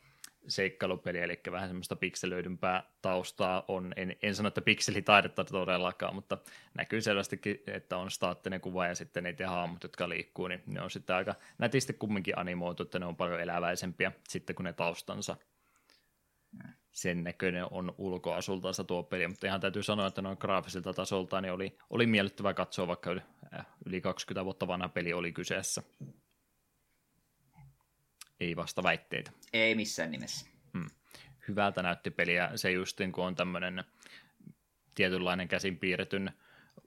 seikkailupeliä, 0.48 1.24
eli 1.24 1.40
vähän 1.52 1.70
semmoista 1.70 1.96
pikselöidympää 1.96 2.84
taustaa 3.02 3.66
on. 3.68 3.94
En, 3.96 4.16
en 4.22 4.36
sano, 4.36 4.48
että 4.48 4.62
pikselitaidetta 4.62 5.44
todellakaan, 5.44 6.16
mutta 6.16 6.38
näkyy 6.74 7.02
selvästikin, 7.02 7.64
että 7.68 7.98
on 7.98 8.12
staattinen 8.12 8.62
kuva 8.62 8.88
ja 8.88 8.96
sitten 8.96 9.24
niitä 9.24 9.50
hahmot, 9.50 9.84
jotka 9.84 10.10
liikkuu, 10.10 10.48
niin 10.48 10.64
ne 10.66 10.82
on 10.82 10.92
sitten 10.92 11.16
aika 11.16 11.36
nätisti 11.58 11.94
kumminkin 11.94 12.38
animoitu, 12.38 12.84
että 12.84 13.00
ne 13.00 13.06
on 13.06 13.16
paljon 13.16 13.42
eläväisempiä 13.42 14.12
sitten 14.30 14.56
kuin 14.56 14.64
ne 14.64 14.74
taustansa 14.74 15.38
sen 16.94 17.24
näköinen 17.24 17.68
on 17.72 17.96
ulkoasultansa 17.98 18.84
tuo 18.84 19.04
peli, 19.04 19.28
mutta 19.28 19.48
ihan 19.48 19.62
täytyy 19.62 19.84
sanoa, 19.84 20.08
että 20.08 20.22
noin 20.22 20.38
graafisilta 20.40 20.94
tasolta 20.94 21.42
niin 21.42 21.54
oli, 21.54 21.78
oli 21.90 22.06
miellyttävä 22.06 22.54
katsoa, 22.54 22.88
vaikka 22.88 23.12
yli, 23.12 23.22
äh, 23.54 23.66
yli 23.86 24.02
20 24.02 24.46
vuotta 24.46 24.68
vanha 24.68 24.90
peli 24.90 25.14
oli 25.14 25.32
kyseessä. 25.32 25.84
Ei 28.44 28.56
vasta 28.56 28.84
väitteitä. 28.84 29.32
Ei 29.54 29.76
missään 29.76 30.12
nimessä. 30.12 30.46
Hmm. 30.74 30.90
Hyvältä 31.48 31.84
näytti 31.84 32.12
peliä. 32.12 32.52
Se 32.56 32.72
just 32.72 33.00
kun 33.12 33.26
on 33.26 33.36
tämmöinen 33.36 33.84
tietynlainen 34.96 35.48
käsin 35.48 35.78
piirretyn 35.78 36.32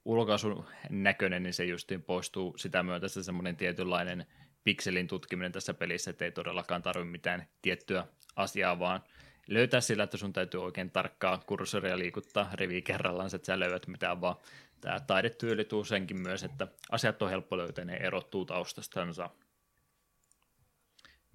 ulkoasun 0.05 0.67
näköinen, 0.91 1.43
niin 1.43 1.55
se 1.55 1.65
justiin 1.65 2.02
poistuu 2.02 2.59
sitä 2.59 2.83
myötä 2.83 3.09
se 3.09 3.23
semmoinen 3.23 3.57
tietynlainen 3.57 4.26
pikselin 4.65 5.09
tutkiminen 5.09 5.52
tässä 5.52 5.75
pelissä, 5.75 6.10
että 6.10 6.25
ei 6.25 6.33
todellakaan 6.33 6.83
tarvitse 6.83 7.10
mitään 7.10 7.47
tiettyä 7.62 8.07
asiaa, 8.36 8.78
vaan 8.78 9.01
löytää 9.49 9.81
sillä, 9.81 10.02
että 10.02 10.17
sun 10.17 10.33
täytyy 10.33 10.62
oikein 10.62 10.91
tarkkaa 10.91 11.43
kursoria 11.47 11.99
liikuttaa 11.99 12.51
rivi 12.55 12.83
kerrallaan, 12.83 13.31
että 13.35 13.47
sä 13.47 13.60
löydät 13.60 13.86
mitään, 13.86 14.20
vaan 14.20 14.36
tämä 14.81 15.01
taidetyyli 15.01 15.65
tuu 15.65 15.85
senkin 15.85 16.20
myös, 16.20 16.44
että 16.44 16.68
asiat 16.91 17.23
on 17.23 17.31
helppo 17.31 17.57
löytää, 17.57 17.85
ne 17.85 17.97
erottuu 17.97 18.44
taustastansa, 18.44 19.31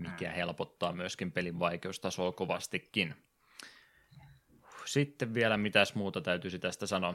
mikä 0.01 0.31
helpottaa 0.31 0.93
myöskin 0.93 1.31
pelin 1.31 1.59
vaikeustasoa 1.59 2.31
kovastikin. 2.31 3.15
Sitten 4.85 5.33
vielä 5.33 5.57
mitäs 5.57 5.95
muuta 5.95 6.21
täytyisi 6.21 6.59
tästä 6.59 6.88
sanoa. 6.88 7.13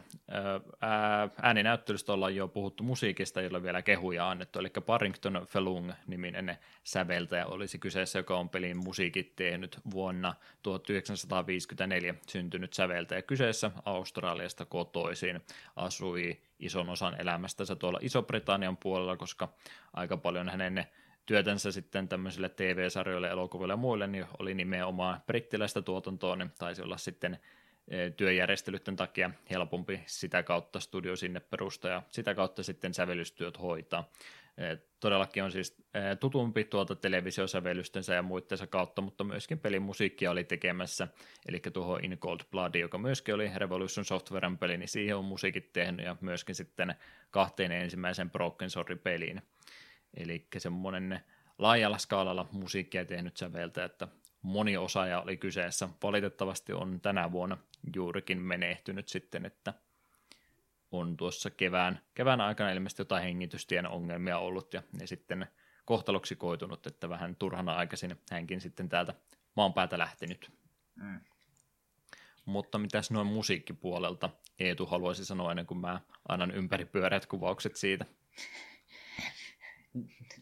Ääninäyttelystä 1.42 2.12
ollaan 2.12 2.36
jo 2.36 2.48
puhuttu 2.48 2.84
musiikista, 2.84 3.40
jolla 3.40 3.62
vielä 3.62 3.82
kehuja 3.82 4.31
annettu, 4.31 4.58
eli 4.58 4.70
Parrington 4.86 5.47
Felung 5.48 5.92
niminen 6.06 6.58
säveltäjä 6.84 7.47
olisi 7.47 7.78
kyseessä, 7.78 8.18
joka 8.18 8.36
on 8.36 8.48
pelin 8.48 8.76
musiikit 8.76 9.36
tehnyt 9.36 9.78
vuonna 9.90 10.34
1954 10.62 12.15
syntynyt 12.28 12.73
säveltäjä. 12.73 13.23
Kyseessä 13.23 13.70
Australiasta 13.84 14.65
kotoisin 14.65 15.40
asui 15.76 16.40
ison 16.58 16.89
osan 16.89 17.20
elämästänsä 17.20 17.76
tuolla 17.76 17.98
Iso-Britannian 18.02 18.76
puolella, 18.76 19.16
koska 19.16 19.48
aika 19.92 20.16
paljon 20.16 20.48
hänen 20.48 20.86
työtänsä 21.27 21.73
sitten 21.73 22.09
tämmöisille 22.09 22.49
TV-sarjoille, 22.49 23.29
elokuville 23.29 23.73
ja 23.73 23.77
muille, 23.77 24.07
niin 24.07 24.27
oli 24.39 24.55
nimenomaan 24.55 25.21
brittiläistä 25.27 25.83
tuotantoa, 25.83 26.37
niin 26.37 26.51
taisi 26.59 26.83
olla 26.83 26.97
sitten 26.97 27.39
Eh, 27.91 28.13
työjärjestelyiden 28.17 28.97
takia 28.97 29.31
helpompi 29.51 30.03
sitä 30.07 30.43
kautta 30.43 30.81
studio 30.81 31.17
sinne 31.17 31.41
perustaa 31.41 31.91
ja 31.91 32.03
sitä 32.11 32.35
kautta 32.35 32.63
sitten 32.63 32.95
sävellystyöt 32.95 33.61
hoitaa. 33.61 34.11
Eh, 34.59 34.79
todellakin 35.01 35.43
on 35.45 35.53
siis 35.53 35.77
eh, 35.95 36.19
tutumpi 36.21 36.65
tuolta 36.65 36.95
televisiosävellystensä 36.95 38.15
ja 38.15 38.23
muittensa 38.23 38.67
kautta, 38.67 39.03
mutta 39.03 39.25
myöskin 39.25 39.59
pelimusiikkia 39.59 40.31
oli 40.31 40.45
tekemässä, 40.45 41.09
eli 41.49 41.61
tuohon 41.73 42.05
In 42.05 42.19
Cold 42.19 42.41
Blood, 42.51 42.75
joka 42.75 42.99
myöskin 42.99 43.35
oli 43.35 43.51
Revolution 43.57 44.05
Softwaren 44.05 44.59
peli, 44.59 44.77
niin 44.77 44.89
siihen 44.89 45.17
on 45.17 45.25
musiikit 45.25 45.73
tehnyt 45.73 46.07
ja 46.07 46.17
myöskin 46.21 46.55
sitten 46.55 46.95
kahteen 47.31 47.73
ensimmäisen 47.73 48.31
Broken 48.31 48.71
Sword-peliin. 48.71 49.43
Eli 50.17 50.47
semmoinen 50.59 51.20
laajalla 51.59 51.99
skaalalla 51.99 52.49
musiikkia 52.53 53.05
tehnyt 53.05 53.36
säveltä, 53.36 53.85
että 53.85 54.09
moni 54.43 54.77
osaaja 54.77 55.20
oli 55.20 55.36
kyseessä. 55.36 55.89
Valitettavasti 56.03 56.73
on 56.73 57.01
tänä 57.01 57.33
vuonna 57.33 57.59
juurikin 57.95 58.39
menehtynyt 58.39 59.09
sitten, 59.09 59.47
että 59.47 59.75
on 60.91 61.17
tuossa 61.17 61.51
kevään, 61.51 62.01
kevään 62.15 62.41
aikana 62.41 62.70
ilmeisesti 62.70 63.01
jotain 63.01 63.25
hengitystien 63.25 63.89
ongelmia 63.89 64.39
ollut 64.39 64.75
ja 64.75 64.83
ne 64.93 65.07
sitten 65.07 65.47
kohtaloksi 65.85 66.36
koitunut, 66.36 66.86
että 66.86 67.09
vähän 67.09 67.36
turhana 67.36 67.73
aikaisin 67.75 68.20
hänkin 68.31 68.61
sitten 68.61 68.89
täältä 68.89 69.15
maan 69.57 69.73
päätä 69.73 69.99
lähtenyt. 69.99 70.51
Mm. 70.95 71.20
Mutta 72.45 72.78
mitäs 72.78 73.11
noin 73.11 73.27
musiikkipuolelta 73.27 74.31
Eetu 74.59 74.86
haluaisi 74.86 75.25
sanoa 75.25 75.51
ennen 75.51 75.67
kuin 75.67 75.78
mä 75.78 76.01
annan 76.28 76.51
ympäripyöreät 76.51 77.27
kuvaukset 77.27 77.77
siitä? 77.77 78.05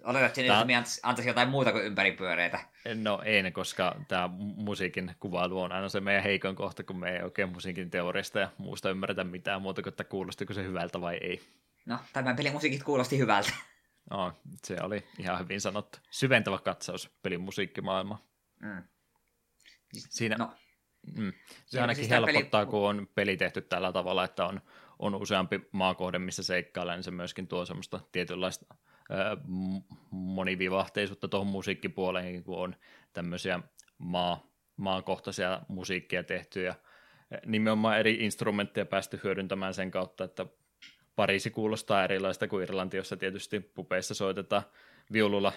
Oletatko 0.04 0.40
että 0.40 0.66
Tää... 0.66 0.82
antaisi 1.02 1.30
jotain 1.30 1.48
muuta 1.48 1.72
kuin 1.72 1.84
ympäripyöreitä? 1.84 2.60
No 2.94 3.22
ei, 3.24 3.50
koska 3.50 3.96
tämä 4.08 4.30
musiikin 4.56 5.14
kuvailu 5.20 5.60
on 5.60 5.72
aina 5.72 5.88
se 5.88 6.00
meidän 6.00 6.22
heikon 6.22 6.54
kohta, 6.54 6.82
kun 6.82 6.98
me 6.98 7.10
ei 7.10 7.22
oikein 7.22 7.48
musiikin 7.48 7.90
teoriasta 7.90 8.38
ja 8.38 8.50
muusta 8.58 8.90
ymmärretä 8.90 9.24
mitään 9.24 9.62
muuta 9.62 9.82
kuin, 9.82 9.90
että 9.90 10.04
kuulostiko 10.04 10.54
se 10.54 10.64
hyvältä 10.64 11.00
vai 11.00 11.18
ei. 11.20 11.40
No, 11.86 11.98
tämän 12.12 12.36
pelin 12.36 12.52
musiikit 12.52 12.82
kuulosti 12.82 13.18
hyvältä. 13.18 13.52
No, 14.10 14.32
se 14.64 14.76
oli 14.82 15.04
ihan 15.18 15.38
hyvin 15.38 15.60
sanottu. 15.60 15.98
Syventävä 16.10 16.58
katsaus 16.58 17.10
pelin 17.22 17.40
musiikkimaailma. 17.40 18.22
Mm. 18.60 18.82
Siinä, 19.92 20.36
no. 20.36 20.52
mm, 21.16 21.32
se 21.66 21.80
ainakin 21.80 22.04
siis 22.04 22.10
helpottaa, 22.10 22.60
peli... 22.60 22.70
kun 22.70 22.88
on 22.88 23.08
peli 23.14 23.36
tehty 23.36 23.60
tällä 23.60 23.92
tavalla, 23.92 24.24
että 24.24 24.46
on, 24.46 24.60
on 24.98 25.14
useampi 25.14 25.60
maakohde, 25.72 26.18
missä 26.18 26.42
seikkailla, 26.42 26.94
niin 26.94 27.02
se 27.02 27.10
myöskin 27.10 27.48
tuo 27.48 27.66
semmoista 27.66 28.00
tietynlaista 28.12 28.74
monivivahteisuutta 30.10 31.28
tuohon 31.28 31.46
musiikkipuoleen, 31.46 32.44
kun 32.44 32.58
on 32.58 32.76
tämmöisiä 33.12 33.60
maa, 33.98 34.46
maakohtaisia 34.76 35.60
musiikkia 35.68 36.24
tehty 36.24 36.62
ja 36.62 36.74
nimenomaan 37.46 37.98
eri 37.98 38.14
instrumentteja 38.14 38.86
päästy 38.86 39.20
hyödyntämään 39.24 39.74
sen 39.74 39.90
kautta, 39.90 40.24
että 40.24 40.46
Pariisi 41.16 41.50
kuulostaa 41.50 42.04
erilaista 42.04 42.48
kuin 42.48 42.62
Irlanti, 42.62 42.96
jossa 42.96 43.16
tietysti 43.16 43.60
pupeissa 43.60 44.14
soitetaan 44.14 44.62
viululla 45.12 45.52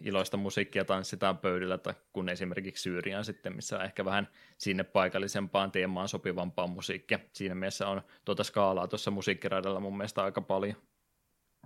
iloista 0.00 0.36
musiikkia 0.36 0.84
tanssitaan 0.84 1.38
pöydällä, 1.38 1.78
tai 1.78 1.94
kun 2.12 2.28
esimerkiksi 2.28 2.82
Syyriaan 2.82 3.24
sitten, 3.24 3.56
missä 3.56 3.78
on 3.78 3.84
ehkä 3.84 4.04
vähän 4.04 4.28
sinne 4.58 4.84
paikallisempaan 4.84 5.72
teemaan 5.72 6.08
sopivampaa 6.08 6.66
musiikkia. 6.66 7.18
Siinä 7.32 7.54
mielessä 7.54 7.88
on 7.88 8.02
tuota 8.24 8.44
skaalaa 8.44 8.88
tuossa 8.88 9.10
musiikkiradalla 9.10 9.80
mun 9.80 9.96
mielestä 9.96 10.24
aika 10.24 10.40
paljon. 10.40 10.76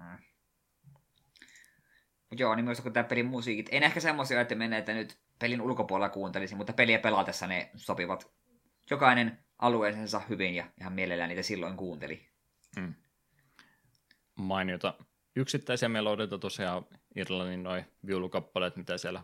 Mm. 0.00 0.33
Joo, 2.38 2.54
niin 2.54 2.64
myös 2.64 2.80
kun 2.80 2.92
tämä 2.92 3.04
pelin 3.04 3.26
musiikit, 3.26 3.68
en 3.72 3.82
ehkä 3.82 4.00
semmoisia, 4.00 4.40
että 4.40 4.54
menee, 4.54 4.78
että 4.78 4.94
nyt 4.94 5.18
pelin 5.38 5.60
ulkopuolella 5.60 6.08
kuuntelisin, 6.08 6.56
mutta 6.56 6.72
peliä 6.72 6.98
pelatessa 6.98 7.46
ne 7.46 7.70
sopivat 7.76 8.30
jokainen 8.90 9.38
alueensa 9.58 10.20
hyvin 10.28 10.54
ja 10.54 10.64
ihan 10.80 10.92
mielellään 10.92 11.28
niitä 11.28 11.42
silloin 11.42 11.76
kuunteli. 11.76 12.28
Mm. 12.76 12.94
Mainiota 14.34 14.94
yksittäisiä 15.36 15.88
melodioita 15.88 16.38
tosiaan 16.38 16.86
Irlannin 17.16 17.62
noin 17.62 17.84
viulukappaleet, 18.06 18.76
mitä 18.76 18.98
siellä 18.98 19.22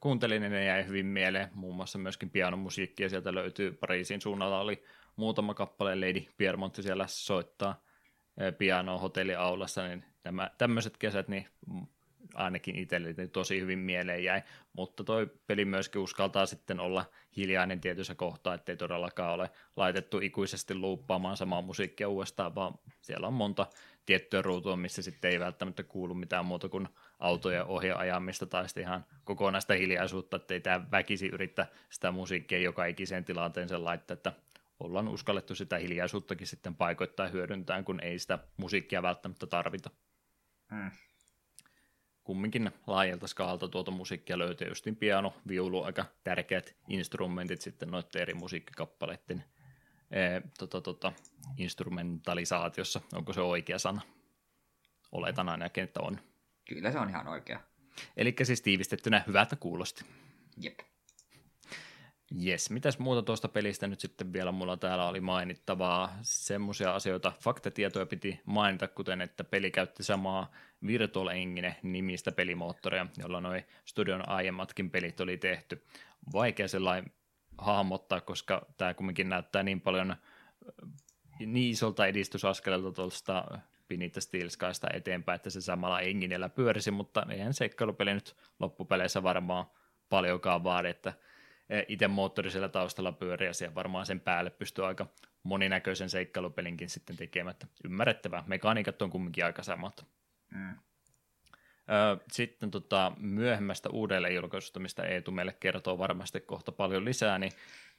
kuuntelin, 0.00 0.42
niin 0.42 0.52
ne 0.52 0.64
jäi 0.64 0.86
hyvin 0.86 1.06
mieleen. 1.06 1.48
Muun 1.54 1.76
muassa 1.76 1.98
myöskin 1.98 2.30
pianomusiikkia 2.30 3.08
sieltä 3.08 3.34
löytyy 3.34 3.72
Pariisin 3.72 4.20
suunnalla 4.20 4.60
oli 4.60 4.84
muutama 5.16 5.54
kappale, 5.54 5.94
Lady 5.94 6.26
Piermontti 6.36 6.82
siellä 6.82 7.06
soittaa 7.08 7.82
eh, 8.40 8.58
pianoa 8.58 8.98
hotelliaulassa, 8.98 9.88
niin 9.88 10.04
tämä, 10.22 10.50
tämmöiset 10.58 10.96
kesät, 10.96 11.28
niin 11.28 11.46
ainakin 12.34 12.76
itselle 12.76 13.28
tosi 13.32 13.60
hyvin 13.60 13.78
mieleen 13.78 14.24
jäi, 14.24 14.42
mutta 14.72 15.04
toi 15.04 15.30
peli 15.46 15.64
myöskin 15.64 16.00
uskaltaa 16.00 16.46
sitten 16.46 16.80
olla 16.80 17.04
hiljainen 17.36 17.80
tietyssä 17.80 18.14
kohtaa, 18.14 18.54
ettei 18.54 18.76
todellakaan 18.76 19.34
ole 19.34 19.50
laitettu 19.76 20.18
ikuisesti 20.18 20.74
luuppaamaan 20.74 21.36
samaa 21.36 21.62
musiikkia 21.62 22.08
uudestaan, 22.08 22.54
vaan 22.54 22.74
siellä 23.00 23.26
on 23.26 23.32
monta 23.32 23.66
tiettyä 24.06 24.42
ruutua, 24.42 24.76
missä 24.76 25.02
sitten 25.02 25.30
ei 25.30 25.40
välttämättä 25.40 25.82
kuulu 25.82 26.14
mitään 26.14 26.44
muuta 26.44 26.68
kuin 26.68 26.88
autojen 27.18 27.64
ohjaajamista 27.64 28.46
tai 28.46 28.68
sitten 28.68 28.82
ihan 28.82 29.04
kokonaista 29.24 29.74
hiljaisuutta, 29.74 30.36
ettei 30.36 30.60
tämä 30.60 30.90
väkisi 30.90 31.26
yrittää 31.26 31.66
sitä 31.90 32.10
musiikkia 32.10 32.58
joka 32.58 32.84
ikiseen 32.86 33.24
tilanteeseen 33.24 33.84
laittaa, 33.84 34.14
että 34.14 34.32
ollaan 34.80 35.08
uskallettu 35.08 35.54
sitä 35.54 35.78
hiljaisuuttakin 35.78 36.46
sitten 36.46 36.74
paikoittaa 36.74 37.28
hyödyntää, 37.28 37.82
kun 37.82 38.00
ei 38.00 38.18
sitä 38.18 38.38
musiikkia 38.56 39.02
välttämättä 39.02 39.46
tarvita. 39.46 39.90
Hmm. 40.70 40.90
Kumminkin 42.24 42.70
laajalta 42.86 43.26
skaalta 43.26 43.68
tuota 43.68 43.90
musiikkia 43.90 44.38
löytyy, 44.38 44.68
justin 44.68 44.96
piano, 44.96 45.34
viulu, 45.48 45.82
aika 45.82 46.04
tärkeät 46.24 46.76
instrumentit 46.88 47.60
sitten 47.60 47.90
noiden 47.90 48.22
eri 48.22 48.34
musiikkikappaleiden 48.34 49.44
ee, 50.10 50.42
tota, 50.58 50.80
tota, 50.80 51.12
instrumentalisaatiossa, 51.56 53.00
onko 53.12 53.32
se 53.32 53.40
oikea 53.40 53.78
sana? 53.78 54.00
Oletan 55.12 55.48
ainakin, 55.48 55.84
että 55.84 56.00
on. 56.00 56.20
Kyllä 56.68 56.92
se 56.92 56.98
on 56.98 57.08
ihan 57.08 57.28
oikea. 57.28 57.60
Eli 58.16 58.34
siis 58.42 58.62
tiivistettynä 58.62 59.24
hyvältä 59.26 59.56
kuulosti. 59.56 60.04
Jep. 60.56 60.78
Jes, 62.38 62.70
mitäs 62.70 62.98
muuta 62.98 63.22
tuosta 63.22 63.48
pelistä 63.48 63.86
nyt 63.86 64.00
sitten 64.00 64.32
vielä 64.32 64.52
mulla 64.52 64.76
täällä 64.76 65.08
oli 65.08 65.20
mainittavaa? 65.20 66.18
Semmoisia 66.22 66.94
asioita, 66.94 67.32
faktatietoja 67.40 68.06
piti 68.06 68.40
mainita, 68.44 68.88
kuten 68.88 69.20
että 69.20 69.44
peli 69.44 69.70
käytti 69.70 70.02
samaa 70.02 70.52
Virtual 70.86 71.28
Engine 71.28 71.76
nimistä 71.82 72.32
pelimoottoria, 72.32 73.06
jolla 73.18 73.40
noin 73.40 73.64
studion 73.84 74.28
aiemmatkin 74.28 74.90
pelit 74.90 75.20
oli 75.20 75.36
tehty. 75.36 75.84
Vaikea 76.32 76.68
sellainen 76.68 77.12
hahmottaa, 77.58 78.20
koska 78.20 78.66
tämä 78.76 78.94
kumminkin 78.94 79.28
näyttää 79.28 79.62
niin 79.62 79.80
paljon 79.80 80.16
niin 81.38 81.70
isolta 81.70 82.06
edistysaskeleelta 82.06 82.92
tuosta 82.92 83.58
Pinita 83.88 84.20
Steel 84.20 84.48
Skysta 84.48 84.88
eteenpäin, 84.92 85.36
että 85.36 85.50
se 85.50 85.60
samalla 85.60 86.00
enginellä 86.00 86.48
pyörisi, 86.48 86.90
mutta 86.90 87.26
eihän 87.30 87.54
seikkailupeli 87.54 88.14
nyt 88.14 88.36
loppupeleissä 88.60 89.22
varmaan 89.22 89.66
paljonkaan 90.08 90.64
vaadi, 90.64 90.88
että 90.88 91.12
itse 91.88 92.08
moottori 92.08 92.50
siellä 92.50 92.68
taustalla 92.68 93.12
pyörii 93.12 93.48
ja 93.48 93.54
siellä 93.54 93.74
varmaan 93.74 94.06
sen 94.06 94.20
päälle 94.20 94.50
pystyy 94.50 94.86
aika 94.86 95.06
moninäköisen 95.42 96.10
seikkailupelinkin 96.10 96.90
sitten 96.90 97.16
tekemään. 97.16 97.56
Ymmärrettävää. 97.84 98.44
Mekaniikat 98.46 99.02
on 99.02 99.10
kumminkin 99.10 99.44
aika 99.44 99.62
samat. 99.62 100.06
Mm. 100.50 100.76
Sitten 102.32 102.70
tota, 102.70 103.12
myöhemmästä 103.18 103.88
uudelleenjulkaisusta, 103.88 104.80
mistä 104.80 105.02
Eetu 105.02 105.30
meille 105.30 105.56
kertoo 105.60 105.98
varmasti 105.98 106.40
kohta 106.40 106.72
paljon 106.72 107.04
lisää, 107.04 107.38
niin 107.38 107.52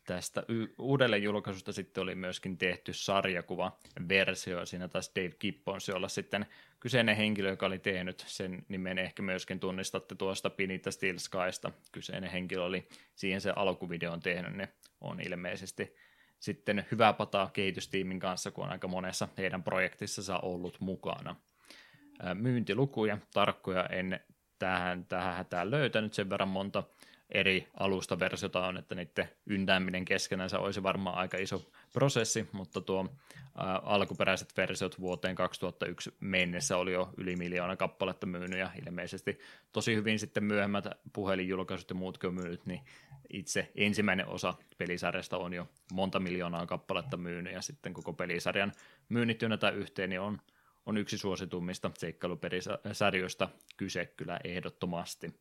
tästä 0.06 0.44
uudelleenjulkaisusta 0.78 1.74
sitten 1.74 2.02
oli 2.02 2.16
myöskin 2.16 2.58
tehty 2.58 2.94
sarjakuva-versio. 2.94 4.66
Siinä 4.66 4.88
taas 4.88 5.12
Dave 5.16 5.36
Gibbons, 5.40 5.88
jolla 5.88 6.08
sitten 6.08 6.46
kyseinen 6.80 7.16
henkilö, 7.16 7.50
joka 7.50 7.66
oli 7.66 7.80
tehnyt 7.80 8.24
sen 8.28 8.66
nimen, 8.68 8.98
ehkä 8.98 9.22
myöskin 9.22 9.60
tunnistatte 9.60 10.16
tuosta 10.16 10.50
Pinita 10.50 10.92
Steel 10.92 11.18
Skysta. 11.18 11.72
Kyseinen 11.92 12.32
henkilö 12.32 12.64
oli 12.64 12.88
siihen 13.16 13.42
se 13.42 13.54
alkuvideon 13.56 14.20
tehnyt, 14.20 14.54
ne 14.54 14.70
on 15.02 15.20
ilmeisesti 15.20 15.96
sitten 16.40 16.86
hyvää 16.92 17.14
pataa 17.14 17.50
kehitystiimin 17.54 18.20
kanssa, 18.20 18.52
kun 18.52 18.64
on 18.64 18.72
aika 18.72 18.88
monessa 18.88 19.28
heidän 19.38 19.64
projektissa 19.64 20.40
ollut 20.40 20.80
mukana. 20.80 21.36
Myyntilukuja, 22.34 23.18
tarkkoja 23.34 23.86
en 23.86 24.20
tähän, 24.60 25.06
tähän 25.06 25.36
hätään 25.36 25.72
löytänyt 25.72 26.14
sen 26.14 26.30
verran 26.30 26.48
monta 26.48 26.84
eri 27.30 27.68
alustaversiota 27.80 28.66
on, 28.68 28.78
että 28.78 28.96
niiden 28.96 29.30
yndääminen 29.46 30.06
keskenänsä 30.06 30.60
olisi 30.60 30.84
varmaan 30.84 31.18
aika 31.18 31.38
iso 31.38 31.72
prosessi, 31.94 32.48
mutta 32.52 32.82
tuo 32.82 33.10
ää, 33.58 33.78
alkuperäiset 33.78 34.58
versiot 34.58 35.00
vuoteen 35.00 35.36
2001 35.36 36.14
mennessä 36.20 36.78
oli 36.78 36.94
jo 36.94 37.14
yli 37.18 37.36
miljoona 37.36 37.76
kappaletta 37.76 38.26
myynyt 38.26 38.60
ja 38.60 38.70
ilmeisesti 38.86 39.40
tosi 39.72 39.96
hyvin 39.96 40.20
sitten 40.20 40.44
myöhemmät 40.44 40.86
puhelinjulkaisut 41.14 41.90
ja 41.90 41.96
muutkin 41.96 42.28
on 42.28 42.34
myynyt, 42.34 42.66
niin 42.66 42.82
itse 43.30 43.72
ensimmäinen 43.76 44.28
osa 44.28 44.54
pelisarjasta 44.78 45.38
on 45.38 45.54
jo 45.54 45.68
monta 45.94 46.20
miljoonaa 46.20 46.66
kappaletta 46.66 47.18
myynyt 47.18 47.54
ja 47.54 47.62
sitten 47.62 47.94
koko 47.94 48.14
pelisarjan 48.14 48.72
myynnit 49.10 49.40
tai 49.60 49.74
yhteen 49.74 50.10
niin 50.10 50.22
on, 50.22 50.42
on 50.86 50.98
yksi 50.98 51.18
suositummista 51.18 51.92
seikkailupelisarjoista 51.98 53.50
kyse 53.78 54.06
kyllä 54.06 54.40
ehdottomasti. 54.44 55.34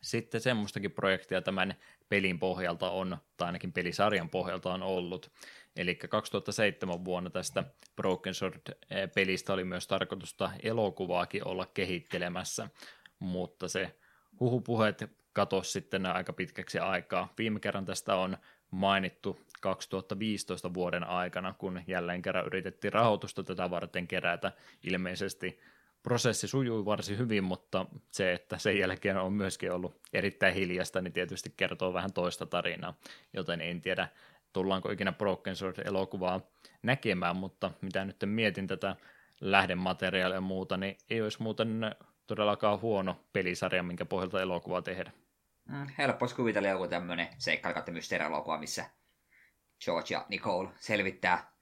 Sitten 0.00 0.40
semmoistakin 0.40 0.92
projektia 0.92 1.42
tämän 1.42 1.74
pelin 2.08 2.38
pohjalta 2.38 2.90
on, 2.90 3.18
tai 3.36 3.46
ainakin 3.46 3.72
pelisarjan 3.72 4.30
pohjalta 4.30 4.72
on 4.74 4.82
ollut. 4.82 5.30
Eli 5.76 5.94
2007 5.94 7.04
vuonna 7.04 7.30
tästä 7.30 7.64
Broken 7.96 8.34
Sword-pelistä 8.34 9.52
oli 9.52 9.64
myös 9.64 9.86
tarkoitusta 9.86 10.50
elokuvaakin 10.62 11.48
olla 11.48 11.66
kehittelemässä, 11.66 12.68
mutta 13.18 13.68
se 13.68 13.96
huhupuheet 14.40 15.10
katosi 15.32 15.70
sitten 15.70 16.06
aika 16.06 16.32
pitkäksi 16.32 16.78
aikaa. 16.78 17.32
Viime 17.38 17.60
kerran 17.60 17.84
tästä 17.84 18.16
on 18.16 18.36
mainittu 18.70 19.40
2015 19.60 20.74
vuoden 20.74 21.04
aikana, 21.04 21.54
kun 21.58 21.82
jälleen 21.86 22.22
kerran 22.22 22.46
yritettiin 22.46 22.92
rahoitusta 22.92 23.42
tätä 23.42 23.70
varten 23.70 24.08
kerätä. 24.08 24.52
Ilmeisesti 24.82 25.60
prosessi 26.08 26.48
sujui 26.48 26.84
varsin 26.84 27.18
hyvin, 27.18 27.44
mutta 27.44 27.86
se, 28.10 28.32
että 28.32 28.58
sen 28.58 28.78
jälkeen 28.78 29.16
on 29.16 29.32
myöskin 29.32 29.72
ollut 29.72 30.00
erittäin 30.12 30.54
hiljasta, 30.54 31.00
niin 31.00 31.12
tietysti 31.12 31.54
kertoo 31.56 31.92
vähän 31.92 32.12
toista 32.12 32.46
tarinaa, 32.46 32.94
joten 33.32 33.60
en 33.60 33.80
tiedä, 33.80 34.08
tullaanko 34.52 34.90
ikinä 34.90 35.12
Broken 35.12 35.56
Sword-elokuvaa 35.56 36.40
näkemään, 36.82 37.36
mutta 37.36 37.70
mitä 37.80 38.04
nyt 38.04 38.16
mietin 38.24 38.66
tätä 38.66 38.96
lähdemateriaalia 39.40 40.36
ja 40.36 40.40
muuta, 40.40 40.76
niin 40.76 40.96
ei 41.10 41.22
olisi 41.22 41.42
muuten 41.42 41.96
todellakaan 42.26 42.80
huono 42.80 43.16
pelisarja, 43.32 43.82
minkä 43.82 44.04
pohjalta 44.04 44.42
elokuvaa 44.42 44.82
tehdä. 44.82 45.12
Mm, 45.64 45.86
helppo 45.98 46.22
olisi 46.22 46.36
kuvitella 46.36 46.68
joku 46.68 46.88
tämmöinen 46.88 47.28
seikkailu 47.38 47.74
kautta 47.74 47.92
mysteerielokuva, 47.92 48.58
missä 48.58 48.84
George 49.84 50.14
ja 50.14 50.26
Nicole 50.28 50.68
selvittää 50.76 51.52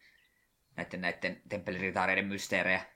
näiden, 0.76 1.00
näiden 1.00 1.42
temppeliritaareiden 1.48 2.26
mysteerejä 2.26 2.95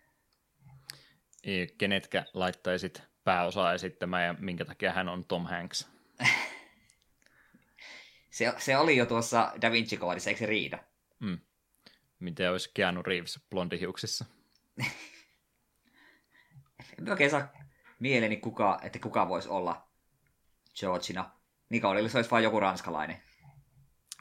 kenetkä 1.78 2.24
laittaisit 2.34 3.02
pääosaa 3.24 3.74
esittämään 3.74 4.26
ja 4.26 4.34
minkä 4.38 4.64
takia 4.64 4.92
hän 4.92 5.08
on 5.08 5.24
Tom 5.24 5.46
Hanks? 5.46 5.88
se, 8.30 8.54
se 8.58 8.76
oli 8.76 8.96
jo 8.96 9.06
tuossa 9.06 9.52
Da 9.62 9.72
Vinci 9.72 9.96
Codeissa, 9.96 10.30
eikö 10.30 10.38
se 10.38 10.46
riitä? 10.46 10.84
Mm. 11.20 11.38
Miten 12.18 12.50
olisi 12.50 12.70
Keanu 12.74 13.02
Reeves 13.02 13.40
blondihiuksissa? 13.50 14.24
en 16.98 17.10
oikein 17.10 17.30
saa 17.30 17.52
mieleeni, 18.00 18.36
kuka, 18.36 18.80
että 18.82 18.98
kuka 18.98 19.28
voisi 19.28 19.48
olla 19.48 19.88
Georgina. 20.80 21.30
Nicoleille 21.68 22.08
se 22.08 22.18
olisi 22.18 22.30
vain 22.30 22.44
joku 22.44 22.60
ranskalainen. 22.60 23.22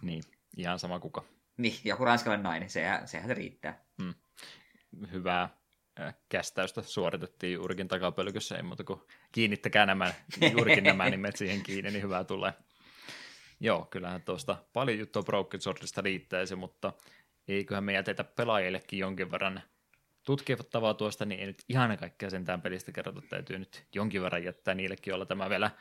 Niin, 0.01 0.23
ihan 0.57 0.79
sama 0.79 0.99
kuka. 0.99 1.23
Niin, 1.57 1.79
joku 1.83 2.05
ranskalainen 2.05 2.43
nainen, 2.43 2.69
sehän, 2.69 3.07
sehän 3.07 3.27
se 3.27 3.33
riittää. 3.33 3.83
Mm. 3.97 4.13
Hyvää 5.11 5.58
kästäystä 6.29 6.81
suoritettiin 6.81 7.53
juurikin 7.53 7.87
takapölkyssä, 7.87 8.57
ei 8.57 8.63
muuta 8.63 8.83
kuin 8.83 9.01
kiinnittäkää 9.31 9.85
nämä, 9.85 10.13
juurikin 10.51 10.83
nämä 10.83 11.09
nimet 11.09 11.35
siihen 11.35 11.63
kiinni, 11.63 11.91
niin 11.91 12.03
hyvää 12.03 12.23
tulee. 12.23 12.53
Joo, 13.59 13.85
kyllähän 13.85 14.21
tuosta 14.21 14.57
paljon 14.73 14.99
juttua 14.99 15.23
Broken 15.23 15.61
Swordista 15.61 16.01
riittäisi, 16.01 16.55
mutta 16.55 16.93
eiköhän 17.47 17.83
me 17.83 17.93
jätetä 17.93 18.23
pelaajillekin 18.23 18.99
jonkin 18.99 19.31
verran 19.31 19.61
tutkittavaa 20.23 20.93
tuosta, 20.93 21.25
niin 21.25 21.39
ei 21.39 21.47
nyt 21.47 21.63
ihan 21.69 21.97
kaikkea 21.97 22.29
sentään 22.29 22.61
pelistä 22.61 22.91
kerrota, 22.91 23.21
täytyy 23.29 23.59
nyt 23.59 23.85
jonkin 23.95 24.21
verran 24.21 24.43
jättää 24.43 24.73
niillekin, 24.73 25.13
olla 25.13 25.25
tämä 25.25 25.49
vielä 25.49 25.71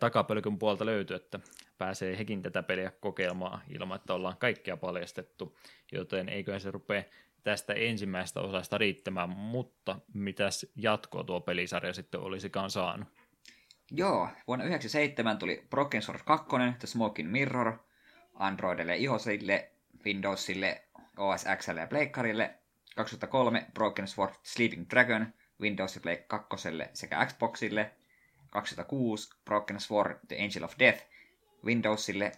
takapölkyn 0.00 0.58
puolta 0.58 0.86
löytyy, 0.86 1.16
että 1.16 1.40
pääsee 1.78 2.18
hekin 2.18 2.42
tätä 2.42 2.62
peliä 2.62 2.92
kokeilemaan 3.00 3.60
ilman, 3.68 3.96
että 3.96 4.14
ollaan 4.14 4.36
kaikkea 4.36 4.76
paljastettu, 4.76 5.58
joten 5.92 6.28
eiköhän 6.28 6.60
se 6.60 6.70
rupea 6.70 7.02
tästä 7.46 7.72
ensimmäisestä 7.72 8.40
osasta 8.40 8.78
riittämään, 8.78 9.30
mutta 9.30 9.98
mitäs 10.14 10.66
jatkoa 10.76 11.24
tuo 11.24 11.40
pelisarja 11.40 11.92
sitten 11.92 12.20
olisikaan 12.20 12.70
saanut? 12.70 13.08
Joo, 13.90 14.28
vuonna 14.46 14.64
1997 14.64 15.38
tuli 15.38 15.66
Broken 15.70 16.02
Sword 16.02 16.20
2, 16.24 16.46
The 16.78 16.86
Smoking 16.86 17.30
Mirror, 17.30 17.78
Androidille, 18.34 18.96
iOSille, 18.96 19.70
Windowsille, 20.04 20.82
OS 21.16 21.44
Xlle 21.56 21.80
ja 21.80 21.86
Pleikkarille. 21.86 22.54
2003 22.96 23.66
Broken 23.74 24.08
Sword 24.08 24.34
Sleeping 24.42 24.86
Dragon, 24.90 25.26
Windows 25.60 25.94
ja 25.94 26.00
Play 26.00 26.16
2 26.16 26.56
sekä 26.92 27.26
Xboxille. 27.26 27.90
2006 28.50 29.30
Broken 29.44 29.80
Sword 29.80 30.18
The 30.28 30.36
Angel 30.36 30.64
of 30.64 30.74
Death, 30.78 31.06
Windowsille, 31.64 32.32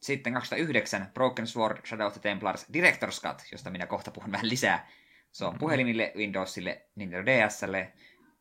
sitten 0.00 0.32
2009 0.34 1.10
Broken 1.14 1.46
Sword 1.46 1.86
Shadow 1.86 2.06
of 2.06 2.12
the 2.12 2.20
Templars 2.20 2.66
Director's 2.72 3.20
Cut, 3.22 3.42
josta 3.52 3.70
minä 3.70 3.86
kohta 3.86 4.10
puhun 4.10 4.32
vähän 4.32 4.48
lisää. 4.48 4.88
Se 5.32 5.44
on 5.44 5.50
mm-hmm. 5.50 5.58
puhelimille, 5.58 6.12
Windowsille, 6.16 6.86
Nintendo 6.94 7.32
DSlle, 7.32 7.92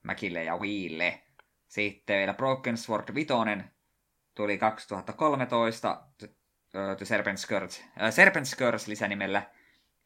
Macille 0.04 0.44
ja 0.44 0.58
Wiille. 0.58 1.22
Sitten 1.68 2.18
vielä 2.18 2.34
Broken 2.34 2.78
Sword 2.78 3.16
5 3.16 3.34
tuli 4.36 4.58
2013 4.58 6.04
The 6.98 7.06
Serpent's 7.06 7.48
Curse, 7.48 7.84
äh, 7.84 8.10
Serpent's 8.10 8.58
Curse 8.58 8.90
lisänimellä. 8.90 9.52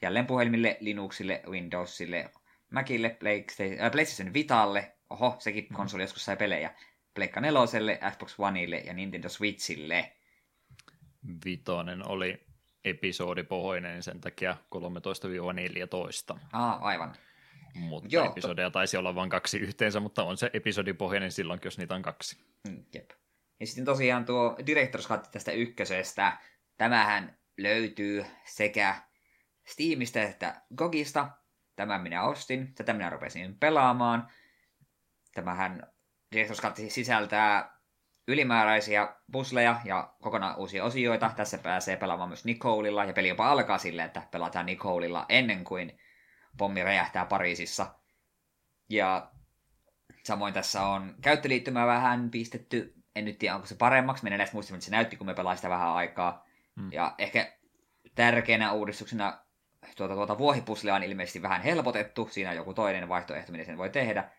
Jälleen 0.01 0.27
puhelimille, 0.27 0.77
Linuxille, 0.79 1.41
Windowsille, 1.47 2.29
Macille, 2.71 3.09
PlayStation, 3.09 3.81
äh, 3.81 3.91
PlayStation 3.91 4.33
Vitalle. 4.33 4.91
Oho, 5.09 5.35
sekin 5.39 5.63
mm-hmm. 5.63 5.75
konsoli 5.75 6.03
joskus 6.03 6.25
sai 6.25 6.37
pelejä. 6.37 6.75
Pleikka 7.13 7.41
4, 7.41 8.11
Xbox 8.11 8.35
Oneille 8.37 8.77
ja 8.77 8.93
Nintendo 8.93 9.29
Switchille 9.29 10.11
vitonen 11.45 12.07
oli 12.07 12.45
episodipohjainen, 12.85 14.03
sen 14.03 14.21
takia 14.21 14.57
13-14. 16.35 16.39
Ah, 16.53 16.77
aivan. 16.81 17.15
Mutta 17.75 18.09
Joo, 18.11 18.25
episodeja 18.25 18.71
taisi 18.71 18.97
olla 18.97 19.15
vain 19.15 19.29
kaksi 19.29 19.57
yhteensä, 19.57 19.99
mutta 19.99 20.23
on 20.23 20.37
se 20.37 20.49
episodipohjainen 20.53 21.31
silloinkin, 21.31 21.67
jos 21.67 21.77
niitä 21.77 21.95
on 21.95 22.01
kaksi. 22.01 22.37
Mm, 22.67 22.85
jep. 22.93 23.11
Ja 23.59 23.67
sitten 23.67 23.85
tosiaan 23.85 24.25
tuo 24.25 24.57
Director's 24.59 25.07
Cut 25.07 25.31
tästä 25.31 25.51
ykkösestä, 25.51 26.37
tämähän 26.77 27.37
löytyy 27.57 28.25
sekä 28.45 28.95
Steamista 29.65 30.21
että 30.21 30.61
Gogista. 30.75 31.29
Tämän 31.75 32.01
minä 32.01 32.23
ostin, 32.23 32.75
tätä 32.75 32.93
minä 32.93 33.09
rupesin 33.09 33.57
pelaamaan. 33.59 34.27
Tämähän 35.33 35.87
Director's 36.35 36.61
Cut 36.61 36.75
sisältää 36.89 37.72
ylimääräisiä 38.27 39.15
pusleja 39.31 39.81
ja 39.85 40.13
kokonaan 40.21 40.57
uusia 40.57 40.83
osioita. 40.83 41.31
Tässä 41.35 41.57
pääsee 41.57 41.97
pelaamaan 41.97 42.29
myös 42.29 42.45
Nicoleilla, 42.45 43.05
ja 43.05 43.13
peli 43.13 43.27
jopa 43.27 43.51
alkaa 43.51 43.77
silleen, 43.77 44.05
että 44.05 44.27
pelataan 44.31 44.65
Nicoleilla 44.65 45.25
ennen 45.29 45.63
kuin 45.63 45.99
pommi 46.57 46.83
räjähtää 46.83 47.25
Pariisissa. 47.25 47.95
Ja 48.89 49.31
samoin 50.23 50.53
tässä 50.53 50.81
on 50.81 51.15
käyttöliittymää 51.21 51.87
vähän 51.87 52.29
pistetty, 52.31 52.93
en 53.15 53.25
nyt 53.25 53.39
tiedä 53.39 53.55
onko 53.55 53.67
se 53.67 53.75
paremmaksi, 53.75 54.23
minä 54.23 54.37
näistä 54.37 54.55
muistamme, 54.55 54.77
että 54.77 54.85
se 54.85 54.91
näytti, 54.91 55.17
kun 55.17 55.27
me 55.27 55.33
pelasin 55.33 55.57
sitä 55.57 55.69
vähän 55.69 55.89
aikaa. 55.89 56.45
Hmm. 56.81 56.91
Ja 56.91 57.15
ehkä 57.17 57.53
tärkeänä 58.15 58.71
uudistuksena 58.71 59.39
tuota, 59.97 60.13
tuota 60.13 60.37
vuohipuslea 60.37 60.95
on 60.95 61.03
ilmeisesti 61.03 61.41
vähän 61.41 61.61
helpotettu, 61.61 62.29
siinä 62.31 62.49
on 62.49 62.55
joku 62.55 62.73
toinen 62.73 63.09
vaihtoehto, 63.09 63.51
miten 63.51 63.65
sen 63.65 63.77
voi 63.77 63.89
tehdä. 63.89 64.29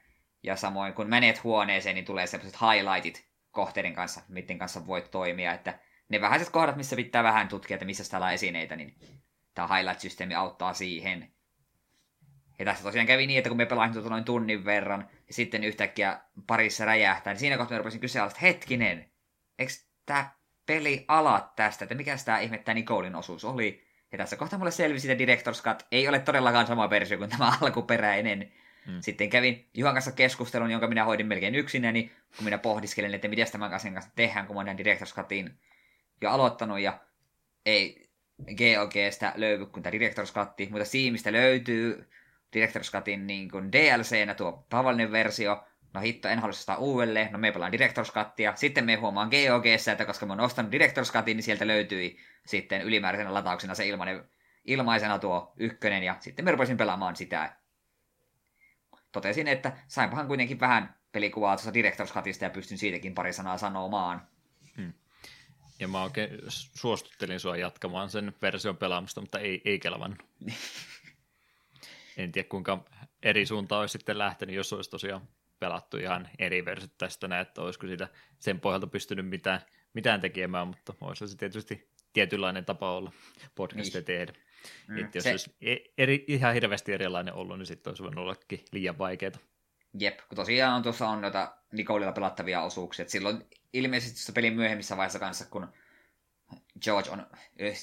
Ja 0.42 0.56
samoin 0.56 0.94
kun 0.94 1.08
menet 1.08 1.44
huoneeseen, 1.44 1.94
niin 1.94 2.04
tulee 2.04 2.26
sellaiset 2.26 2.60
highlightit 2.60 3.33
kohteiden 3.54 3.94
kanssa, 3.94 4.20
miten 4.28 4.58
kanssa 4.58 4.86
voit 4.86 5.10
toimia, 5.10 5.52
että 5.52 5.78
ne 6.08 6.20
vähäiset 6.20 6.50
kohdat, 6.50 6.76
missä 6.76 6.96
pitää 6.96 7.22
vähän 7.22 7.48
tutkia, 7.48 7.74
että 7.74 7.84
missä 7.84 8.10
täällä 8.10 8.26
on 8.26 8.32
esineitä, 8.32 8.76
niin 8.76 8.94
tämä 9.54 9.68
highlight-systeemi 9.68 10.34
auttaa 10.34 10.74
siihen. 10.74 11.30
Ja 12.58 12.64
tässä 12.64 12.84
tosiaan 12.84 13.06
kävi 13.06 13.26
niin, 13.26 13.38
että 13.38 13.50
kun 13.50 13.56
me 13.56 13.66
pelasin 13.66 13.92
tuota 13.92 14.08
noin 14.08 14.24
tunnin 14.24 14.64
verran, 14.64 15.08
ja 15.28 15.34
sitten 15.34 15.64
yhtäkkiä 15.64 16.20
parissa 16.46 16.84
räjähtää, 16.84 17.32
niin 17.32 17.40
siinä 17.40 17.56
kohtaa 17.56 17.78
rupesin 17.78 18.00
kysyä, 18.00 18.24
että 18.24 18.38
hetkinen, 18.42 19.10
eikö 19.58 19.72
tämä 20.06 20.30
peli 20.66 21.04
ala 21.08 21.52
tästä, 21.56 21.84
että 21.84 21.94
mikä 21.94 22.16
tämä 22.24 22.38
ihmettää 22.38 22.74
Nicolin 22.74 23.14
osuus 23.14 23.44
oli? 23.44 23.84
Ja 24.12 24.18
tässä 24.18 24.36
kohtaa 24.36 24.58
mulle 24.58 24.70
selvisi, 24.70 25.12
että 25.12 25.24
Director's 25.24 25.62
Cut 25.62 25.86
ei 25.92 26.08
ole 26.08 26.18
todellakaan 26.18 26.66
sama 26.66 26.90
versio 26.90 27.18
kuin 27.18 27.30
tämä 27.30 27.52
alkuperäinen. 27.60 28.52
Hmm. 28.86 29.00
Sitten 29.00 29.30
kävin 29.30 29.68
Juhan 29.74 29.94
kanssa 29.94 30.12
keskustelun, 30.12 30.70
jonka 30.70 30.86
minä 30.86 31.04
hoidin 31.04 31.26
melkein 31.26 31.54
yksinäni, 31.54 32.12
kun 32.36 32.44
minä 32.44 32.58
pohdiskelen, 32.58 33.14
että 33.14 33.28
miten 33.28 33.52
tämän 33.52 33.70
kanssa 33.70 34.10
tehdään, 34.16 34.46
kun 34.46 34.56
mä 34.56 34.62
olen 34.62 34.78
Director's 34.78 35.24
jo 36.20 36.30
aloittanut, 36.30 36.80
ja 36.80 37.00
ei 37.66 38.10
GOGstä 38.38 39.32
löydy 39.36 39.66
kuin 39.66 39.82
tämä 39.82 39.96
mutta 40.70 40.84
Steamista 40.84 41.32
löytyy 41.32 42.08
Director's 42.56 42.92
Cutin 42.92 43.26
niin 43.26 43.50
kuin 43.50 43.72
DLCnä 43.72 44.34
tuo 44.34 44.66
tavallinen 44.68 45.12
versio, 45.12 45.64
no 45.94 46.00
hitto, 46.00 46.28
en 46.28 46.38
halua 46.38 46.52
sitä 46.52 46.76
uudelleen, 46.76 47.32
no 47.32 47.38
me 47.38 47.52
pelaan 47.52 47.72
Director's 47.72 48.12
Cutia, 48.12 48.52
sitten 48.56 48.84
me 48.84 48.94
huomaan 48.94 49.30
GOGssä, 49.30 49.92
että 49.92 50.04
koska 50.04 50.26
mä 50.26 50.32
oon 50.32 50.40
ostanut 50.40 50.72
Director's 50.72 51.12
Cutin, 51.12 51.36
niin 51.36 51.42
sieltä 51.42 51.66
löytyi 51.66 52.18
sitten 52.46 52.82
ylimääräisenä 52.82 53.34
latauksena 53.34 53.74
se 53.74 53.86
ilmainen, 53.86 54.24
ilmaisena 54.64 55.18
tuo 55.18 55.52
ykkönen, 55.56 56.02
ja 56.02 56.16
sitten 56.20 56.44
me 56.44 56.50
rupesin 56.50 56.76
pelaamaan 56.76 57.16
sitä. 57.16 57.56
Totesin, 59.14 59.48
että 59.48 59.72
sainpahan 59.88 60.26
kuitenkin 60.26 60.60
vähän 60.60 60.96
pelikuvaa 61.12 61.56
tuossa 61.56 61.70
Director's 61.70 62.14
Cutista 62.14 62.44
ja 62.44 62.50
pystyn 62.50 62.78
siitäkin 62.78 63.14
pari 63.14 63.32
sanaa 63.32 63.58
sanomaan. 63.58 64.28
Hmm. 64.76 64.92
Ja 65.78 65.88
mä 65.88 66.02
oikein 66.02 66.30
suostuttelin 66.48 67.40
sua 67.40 67.56
jatkamaan 67.56 68.10
sen 68.10 68.34
version 68.42 68.76
pelaamista, 68.76 69.20
mutta 69.20 69.38
ei, 69.38 69.62
ei 69.64 69.78
kelvannut. 69.78 70.18
en 72.16 72.32
tiedä 72.32 72.48
kuinka 72.48 72.84
eri 73.22 73.46
suuntaan 73.46 73.80
olisi 73.80 73.92
sitten 73.92 74.18
lähtenyt, 74.18 74.56
jos 74.56 74.72
olisi 74.72 74.90
tosiaan 74.90 75.28
pelattu 75.58 75.96
ihan 75.96 76.28
eri 76.38 76.64
versiot 76.64 76.98
tästä 76.98 77.28
näin, 77.28 77.42
että 77.42 77.62
olisiko 77.62 77.86
siitä 77.86 78.08
sen 78.38 78.60
pohjalta 78.60 78.86
pystynyt 78.86 79.28
mitään, 79.28 79.60
mitään 79.92 80.20
tekemään, 80.20 80.68
mutta 80.68 80.94
olisi 81.00 81.28
se 81.28 81.36
tietysti 81.36 81.90
tietynlainen 82.12 82.64
tapa 82.64 82.96
olla 82.96 83.12
podcastia 83.54 83.98
niin. 83.98 84.04
tehdä. 84.06 84.32
Mm, 84.88 84.98
että 84.98 85.18
jos 85.18 85.24
se... 85.24 85.30
olisi 85.30 85.54
e- 85.60 85.92
eri, 85.98 86.24
ihan 86.28 86.54
hirveästi 86.54 86.92
erilainen 86.92 87.34
ollut, 87.34 87.58
niin 87.58 87.66
sitten 87.66 87.90
olisi 87.90 88.02
voinut 88.02 88.22
ollakin 88.22 88.64
liian 88.72 88.98
vaikeaa. 88.98 89.32
Jep, 89.98 90.18
kun 90.28 90.36
tosiaan 90.36 90.82
tuossa 90.82 91.08
on 91.08 91.20
noita 91.20 91.56
Nicolilla 91.72 92.12
pelattavia 92.12 92.62
osuuksia. 92.62 93.02
Et 93.02 93.08
silloin 93.08 93.46
ilmeisesti 93.72 94.32
pelin 94.32 94.54
myöhemmissä 94.54 94.96
vaiheessa 94.96 95.18
kanssa, 95.18 95.46
kun 95.50 95.68
George 96.82 97.10
on 97.10 97.26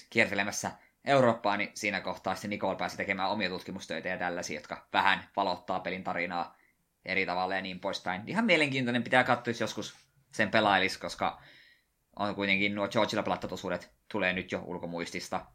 kiertelemässä 0.10 0.72
Eurooppaa, 1.06 1.58
niin 1.58 1.72
siinä 1.74 2.02
kohtaa 2.02 2.36
sitten 2.36 2.50
Nicole 2.50 2.78
pääsi 2.78 2.98
tekemään 2.98 3.30
omia 3.30 3.50
tutkimustöitä 3.50 4.10
ja 4.10 4.18
tällaisia, 4.18 4.58
jotka 4.58 4.88
vähän 4.94 5.30
valottaa 5.36 5.80
pelin 5.80 6.04
tarinaa 6.04 6.58
eri 7.06 7.26
tavalla 7.26 7.56
ja 7.56 7.62
niin 7.62 7.80
poispäin. 7.80 8.22
Ihan 8.28 8.46
mielenkiintoinen 8.46 9.04
pitää 9.04 9.24
katsoa, 9.24 9.52
jos 9.52 9.62
joskus 9.62 9.96
sen 10.32 10.52
pelailis, 10.52 10.98
koska 10.98 11.42
on 12.16 12.36
kuitenkin 12.36 12.76
nuo 12.76 12.88
Georgeilla 12.88 13.24
pelattat 13.24 13.52
osuudet 13.52 13.92
tulee 14.12 14.34
nyt 14.34 14.52
jo 14.52 14.62
ulkomuistista. 14.66 15.46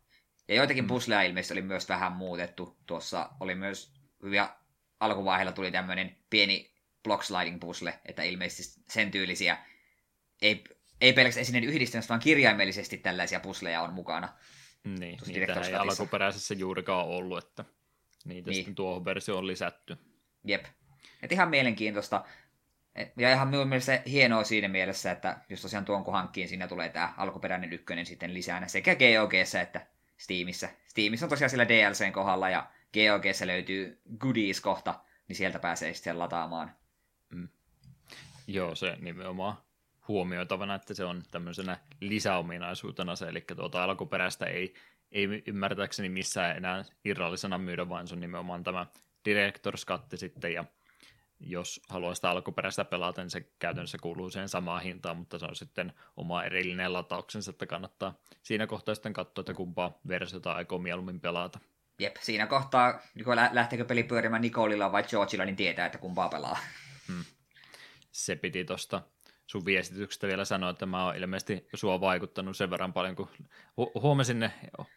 Ja 0.48 0.54
joitakin 0.54 0.84
mm. 0.84 0.88
pusleja 0.88 1.22
ilmeisesti 1.22 1.54
oli 1.54 1.62
myös 1.62 1.88
vähän 1.88 2.12
muutettu. 2.12 2.76
Tuossa 2.86 3.30
oli 3.40 3.54
myös 3.54 3.92
hyviä 4.22 4.48
alkuvaiheella 5.00 5.52
tuli 5.52 5.72
tämmöinen 5.72 6.16
pieni 6.30 6.74
block 7.02 7.22
sliding 7.22 7.60
puzzle, 7.60 8.00
että 8.04 8.22
ilmeisesti 8.22 8.82
sen 8.88 9.10
tyylisiä 9.10 9.58
ei, 10.42 10.64
ei 11.00 11.12
pelkästään 11.12 11.42
esineen 11.42 11.64
yhdistelmästä, 11.64 12.08
vaan 12.08 12.20
kirjaimellisesti 12.20 12.98
tällaisia 12.98 13.40
pusleja 13.40 13.82
on 13.82 13.92
mukana. 13.92 14.28
Niin, 14.84 15.18
niitä 15.26 15.60
ei 15.60 15.74
alkuperäisessä 15.74 16.54
juurikaan 16.54 17.06
ollut, 17.06 17.44
että 17.44 17.64
niitä 18.24 18.50
niin. 18.50 18.56
sitten 18.56 18.74
tuohon 18.74 19.04
versioon 19.04 19.46
lisätty. 19.46 19.96
Jep. 20.44 20.64
Et 21.22 21.32
ihan 21.32 21.48
mielenkiintoista. 21.48 22.24
Ja 23.16 23.32
ihan 23.32 23.48
minun 23.48 23.68
mielestä 23.68 24.02
hienoa 24.06 24.44
siinä 24.44 24.68
mielessä, 24.68 25.10
että 25.10 25.40
jos 25.48 25.62
tosiaan 25.62 25.84
tuon 25.84 26.04
kun 26.04 26.14
hankkiin, 26.14 26.48
siinä 26.48 26.68
tulee 26.68 26.88
tämä 26.88 27.14
alkuperäinen 27.16 27.72
ykkönen 27.72 28.06
sitten 28.06 28.34
lisää 28.34 28.68
sekä 28.68 28.94
GOGssä 28.94 29.60
että 29.60 29.86
Steamissa. 30.16 30.68
Steamissa 30.86 31.26
on 31.26 31.30
tosiaan 31.30 31.50
sillä 31.50 31.68
DLCn 31.68 32.12
kohdalla 32.12 32.50
ja 32.50 32.70
GOGssä 32.92 33.46
löytyy 33.46 34.00
Goodies-kohta, 34.18 35.00
niin 35.28 35.36
sieltä 35.36 35.58
pääsee 35.58 35.94
sitten 35.94 36.18
lataamaan. 36.18 36.70
Mm. 37.30 37.48
Joo, 38.46 38.74
se 38.74 38.96
nimenomaan 39.00 39.56
huomioitavana, 40.08 40.74
että 40.74 40.94
se 40.94 41.04
on 41.04 41.22
tämmöisenä 41.30 41.78
lisäominaisuutena 42.00 43.16
se, 43.16 43.28
eli 43.28 43.44
tuota 43.56 43.84
alkuperäistä 43.84 44.46
ei, 44.46 44.74
ei 45.12 45.42
ymmärtääkseni 45.46 46.08
missään 46.08 46.56
enää 46.56 46.84
irrallisena 47.04 47.58
myydä, 47.58 47.88
vaan 47.88 48.08
se 48.08 48.14
on 48.14 48.20
nimenomaan 48.20 48.64
tämä 48.64 48.86
Director's 49.28 49.84
Cut 49.86 50.02
sitten, 50.14 50.52
ja 50.52 50.64
jos 51.40 51.80
haluaa 51.88 52.14
sitä 52.14 52.30
alkuperäistä 52.30 52.84
pelata, 52.84 53.22
niin 53.22 53.30
se 53.30 53.40
käytännössä 53.58 53.98
kuuluu 54.02 54.30
siihen 54.30 54.48
samaan 54.48 54.82
hintaan, 54.82 55.16
mutta 55.16 55.38
se 55.38 55.44
on 55.44 55.56
sitten 55.56 55.92
oma 56.16 56.44
erillinen 56.44 56.92
latauksensa, 56.92 57.50
että 57.50 57.66
kannattaa 57.66 58.14
siinä 58.42 58.66
kohtaa 58.66 58.94
sitten 58.94 59.12
katsoa, 59.12 59.42
että 59.42 59.54
kumpaa 59.54 59.98
versiota 60.08 60.52
aikoo 60.52 60.78
mieluummin 60.78 61.20
pelata. 61.20 61.58
Jep, 61.98 62.16
siinä 62.20 62.46
kohtaa, 62.46 63.00
kun 63.24 63.36
lähteekö 63.52 63.84
peli 63.84 64.02
pyörimään 64.02 64.42
Nicolilla 64.42 64.92
vai 64.92 65.02
Georgeilla, 65.02 65.44
niin 65.44 65.56
tietää, 65.56 65.86
että 65.86 65.98
kumpaa 65.98 66.28
pelaa. 66.28 66.58
Hmm. 67.08 67.24
Se 68.12 68.36
piti 68.36 68.64
tuosta 68.64 69.02
sun 69.46 69.64
viestityksestä 69.64 70.26
vielä 70.26 70.44
sanoa, 70.44 70.70
että 70.70 70.86
mä 70.86 71.04
oon 71.04 71.16
ilmeisesti 71.16 71.68
sua 71.74 72.00
vaikuttanut 72.00 72.56
sen 72.56 72.70
verran 72.70 72.92
paljon, 72.92 73.16
kun 73.16 73.28
hu- 73.80 74.00
huomasin 74.00 74.50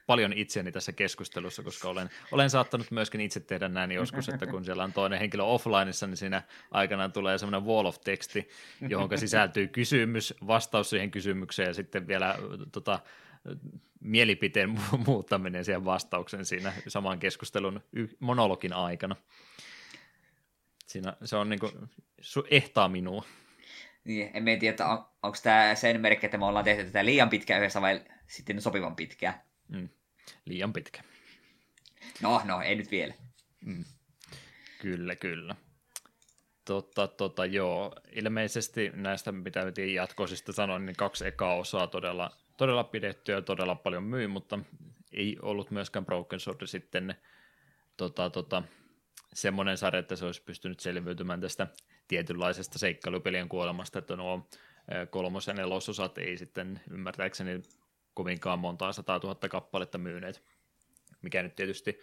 paljon 0.07 0.33
itseäni 0.33 0.71
tässä 0.71 0.91
keskustelussa, 0.91 1.63
koska 1.63 1.89
olen, 1.89 2.09
olen 2.31 2.49
saattanut 2.49 2.91
myöskin 2.91 3.21
itse 3.21 3.39
tehdä 3.39 3.69
näin 3.69 3.91
joskus, 3.91 4.29
että 4.29 4.47
kun 4.47 4.65
siellä 4.65 4.83
on 4.83 4.93
toinen 4.93 5.19
henkilö 5.19 5.43
offlineissa, 5.43 6.07
niin 6.07 6.17
siinä 6.17 6.43
aikana 6.71 7.09
tulee 7.09 7.37
semmoinen 7.37 7.69
wall 7.69 7.85
of 7.85 8.01
teksti, 8.01 8.49
johon 8.89 9.09
sisältyy 9.17 9.67
kysymys, 9.67 10.33
vastaus 10.47 10.89
siihen 10.89 11.11
kysymykseen 11.11 11.67
ja 11.67 11.73
sitten 11.73 12.07
vielä 12.07 12.35
tota, 12.71 12.99
mielipiteen 13.99 14.79
muuttaminen 15.07 15.65
siihen 15.65 15.85
vastauksen 15.85 16.45
siinä 16.45 16.73
saman 16.87 17.19
keskustelun 17.19 17.81
monologin 18.19 18.73
aikana. 18.73 19.15
Siinä 20.85 21.13
se 21.25 21.35
on 21.35 21.49
niin 21.49 21.59
kuin, 21.59 21.71
ehtaa 22.49 22.89
minua. 22.89 23.23
Niin, 24.09 24.31
en 24.33 24.59
tiedä, 24.59 24.69
että 24.69 24.87
on, 24.87 25.05
onko 25.23 25.37
tämä 25.43 25.75
sen 25.75 26.01
merkki, 26.01 26.25
että 26.25 26.37
me 26.37 26.45
ollaan 26.45 26.65
tehty 26.65 26.85
tätä 26.85 27.05
liian 27.05 27.29
pitkää 27.29 27.57
yhdessä 27.57 27.81
vai 27.81 28.01
sitten 28.27 28.61
sopivan 28.61 28.95
pitkää. 28.95 29.45
Mm. 29.67 29.89
Liian 30.45 30.73
pitkä. 30.73 31.01
No, 32.21 32.41
no, 32.45 32.61
ei 32.61 32.75
nyt 32.75 32.91
vielä. 32.91 33.13
Mm. 33.65 33.85
Kyllä, 34.81 35.15
kyllä. 35.15 35.55
Totta, 36.65 37.07
tota, 37.07 37.45
joo. 37.45 37.95
Ilmeisesti 38.11 38.91
näistä, 38.93 39.31
mitä 39.31 39.65
piti 39.65 39.93
jatkoisista 39.93 40.53
sanoa, 40.53 40.79
niin 40.79 40.95
kaksi 40.95 41.27
ekaa 41.27 41.55
osaa 41.55 41.87
todella, 41.87 42.31
todella 42.57 42.83
pidetty 42.83 43.31
ja 43.31 43.41
todella 43.41 43.75
paljon 43.75 44.03
myy, 44.03 44.27
mutta 44.27 44.59
ei 45.11 45.37
ollut 45.41 45.71
myöskään 45.71 46.05
Broken 46.05 46.39
Sword 46.39 46.67
sitten 46.67 47.15
tota, 47.97 48.29
tota, 48.29 48.63
semmoinen 49.33 49.77
sarja, 49.77 49.99
että 49.99 50.15
se 50.15 50.25
olisi 50.25 50.43
pystynyt 50.43 50.79
selviytymään 50.79 51.41
tästä 51.41 51.67
tietynlaisesta 52.09 52.79
seikkailupelien 52.79 53.49
kuolemasta, 53.49 53.99
että 53.99 54.15
nuo 54.15 54.49
kolmos- 55.09 55.47
ja 55.47 55.53
nelososat 55.53 56.17
ei 56.17 56.37
sitten 56.37 56.81
ymmärtääkseni 56.91 57.61
kovinkaan 58.13 58.59
montaa 58.59 58.93
sataa 58.93 59.19
tuhatta 59.19 59.49
kappaletta 59.49 59.97
myyneet, 59.97 60.43
mikä 61.21 61.43
nyt 61.43 61.55
tietysti 61.55 61.99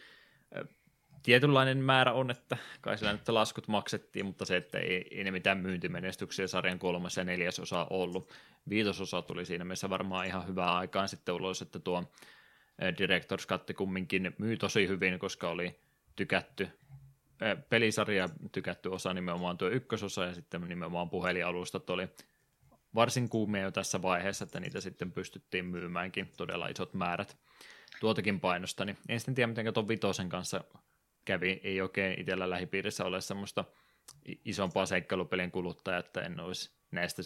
tietynlainen 1.22 1.78
määrä 1.78 2.12
on, 2.12 2.30
että 2.30 2.56
kai 2.80 2.98
sillä 2.98 3.12
nyt 3.12 3.28
laskut 3.28 3.68
maksettiin, 3.68 4.26
mutta 4.26 4.44
se, 4.44 4.56
että 4.56 4.78
ei, 4.78 5.08
ei 5.10 5.24
ne 5.24 5.30
mitään 5.30 5.58
myyntimenestyksiä 5.58 6.46
sarjan 6.46 6.78
kolmas 6.78 7.16
ja 7.16 7.24
neljäs 7.24 7.60
osa 7.60 7.86
ollut. 7.90 8.32
Viitososa 8.68 9.22
tuli 9.22 9.44
siinä 9.46 9.64
mielessä 9.64 9.90
varmaan 9.90 10.26
ihan 10.26 10.48
hyvää 10.48 10.74
aikaan 10.74 11.08
sitten 11.08 11.34
ulos, 11.34 11.62
että 11.62 11.78
tuo 11.78 12.12
Directors 12.98 13.46
Cut 13.46 13.62
kumminkin 13.76 14.34
myy 14.38 14.56
tosi 14.56 14.88
hyvin, 14.88 15.18
koska 15.18 15.48
oli 15.48 15.80
tykätty 16.16 16.68
pelisarja, 17.68 18.28
tykätty 18.52 18.88
osa 18.88 19.14
nimenomaan 19.14 19.58
tuo 19.58 19.68
ykkösosa 19.68 20.24
ja 20.24 20.34
sitten 20.34 20.60
nimenomaan 20.60 21.10
puhelinalustat 21.10 21.90
oli 21.90 22.08
varsin 22.94 23.28
kuumia 23.28 23.62
jo 23.62 23.70
tässä 23.70 24.02
vaiheessa, 24.02 24.44
että 24.44 24.60
niitä 24.60 24.80
sitten 24.80 25.12
pystyttiin 25.12 25.64
myymäänkin 25.64 26.32
todella 26.36 26.68
isot 26.68 26.94
määrät 26.94 27.36
tuotakin 28.00 28.40
painosta, 28.40 28.84
niin 28.84 28.98
en 29.08 29.20
sitten 29.20 29.34
tiedä, 29.34 29.46
miten 29.46 29.74
tuon 29.74 29.88
Vitosen 29.88 30.28
kanssa 30.28 30.64
kävi, 31.24 31.60
ei 31.64 31.80
oikein 31.80 32.20
itsellä 32.20 32.50
lähipiirissä 32.50 33.04
ole 33.04 33.20
semmoista 33.20 33.64
isompaa 34.44 34.86
seikkailupelien 34.86 35.50
kuluttajaa, 35.50 36.00
että 36.00 36.20
en 36.20 36.40
olisi 36.40 36.70
näistä 36.90 37.22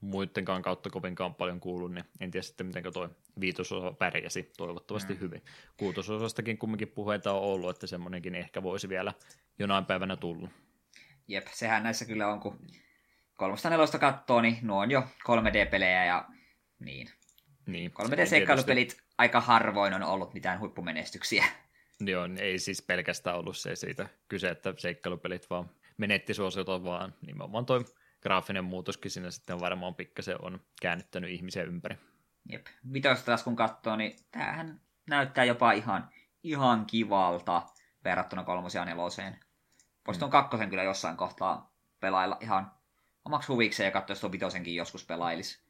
muidenkaan 0.00 0.62
kautta 0.62 0.90
kovinkaan 0.90 1.34
paljon 1.34 1.60
kuullut, 1.60 1.92
niin 1.92 2.04
en 2.20 2.30
tiedä 2.30 2.42
sitten, 2.42 2.66
miten 2.66 2.92
tuo 2.92 3.08
viitososa 3.40 3.92
pärjäsi 3.92 4.52
toivottavasti 4.56 5.14
mm. 5.14 5.20
hyvin. 5.20 5.42
Kuutososastakin 5.76 6.58
kumminkin 6.58 6.88
puheita 6.88 7.32
on 7.32 7.42
ollut, 7.42 7.70
että 7.70 7.86
semmoinenkin 7.86 8.34
ehkä 8.34 8.62
voisi 8.62 8.88
vielä 8.88 9.14
jonain 9.58 9.84
päivänä 9.84 10.16
tulla. 10.16 10.48
Jep, 11.28 11.46
sehän 11.52 11.82
näissä 11.82 12.04
kyllä 12.04 12.28
on, 12.28 12.40
kun 12.40 12.58
kolmosta 13.34 13.70
nelosta 13.70 13.98
katsoo, 13.98 14.40
niin 14.40 14.58
nuo 14.62 14.82
on 14.82 14.90
jo 14.90 15.00
3D-pelejä 15.00 16.04
ja 16.04 16.24
niin. 16.78 17.08
niin 17.66 17.90
3D-seikkailupelit 17.90 19.02
aika 19.18 19.40
harvoin 19.40 19.94
on 19.94 20.02
ollut 20.02 20.34
mitään 20.34 20.60
huippumenestyksiä. 20.60 21.44
Joo, 22.00 22.28
ei 22.38 22.58
siis 22.58 22.82
pelkästään 22.82 23.38
ollut 23.38 23.56
se 23.56 23.76
siitä 23.76 24.08
kyse, 24.28 24.48
että 24.48 24.74
seikkailupelit 24.76 25.50
vaan 25.50 25.70
menetti 25.96 26.34
suosiota, 26.34 26.84
vaan 26.84 27.14
nimenomaan 27.26 27.66
toi 27.66 27.84
graafinen 28.22 28.64
muutoskin 28.64 29.10
siinä 29.10 29.30
sitten 29.30 29.60
varmaan 29.60 29.94
pikkasen 29.94 30.44
on 30.44 30.60
käännyttänyt 30.82 31.30
ihmisiä 31.30 31.62
ympäri. 31.62 31.96
Jep. 32.48 32.66
Vitosta 32.92 33.26
taas 33.26 33.42
kun 33.42 33.56
katsoo, 33.56 33.96
niin 33.96 34.16
tämähän 34.30 34.80
näyttää 35.10 35.44
jopa 35.44 35.72
ihan, 35.72 36.10
ihan 36.42 36.86
kivalta 36.86 37.62
verrattuna 38.04 38.44
kolmosia 38.44 38.84
neloseen. 38.84 39.40
Voisi 40.06 40.18
tuon 40.18 40.28
mm. 40.28 40.32
kakkosen 40.32 40.70
kyllä 40.70 40.82
jossain 40.82 41.16
kohtaa 41.16 41.74
pelailla 42.00 42.38
ihan 42.40 42.72
omaksi 43.24 43.48
huvikseen 43.48 43.84
ja 43.84 43.90
katsoa, 43.90 44.12
jos 44.12 44.20
tuon 44.20 44.32
vitosenkin 44.32 44.74
joskus 44.74 45.06
pelailisi. 45.06 45.60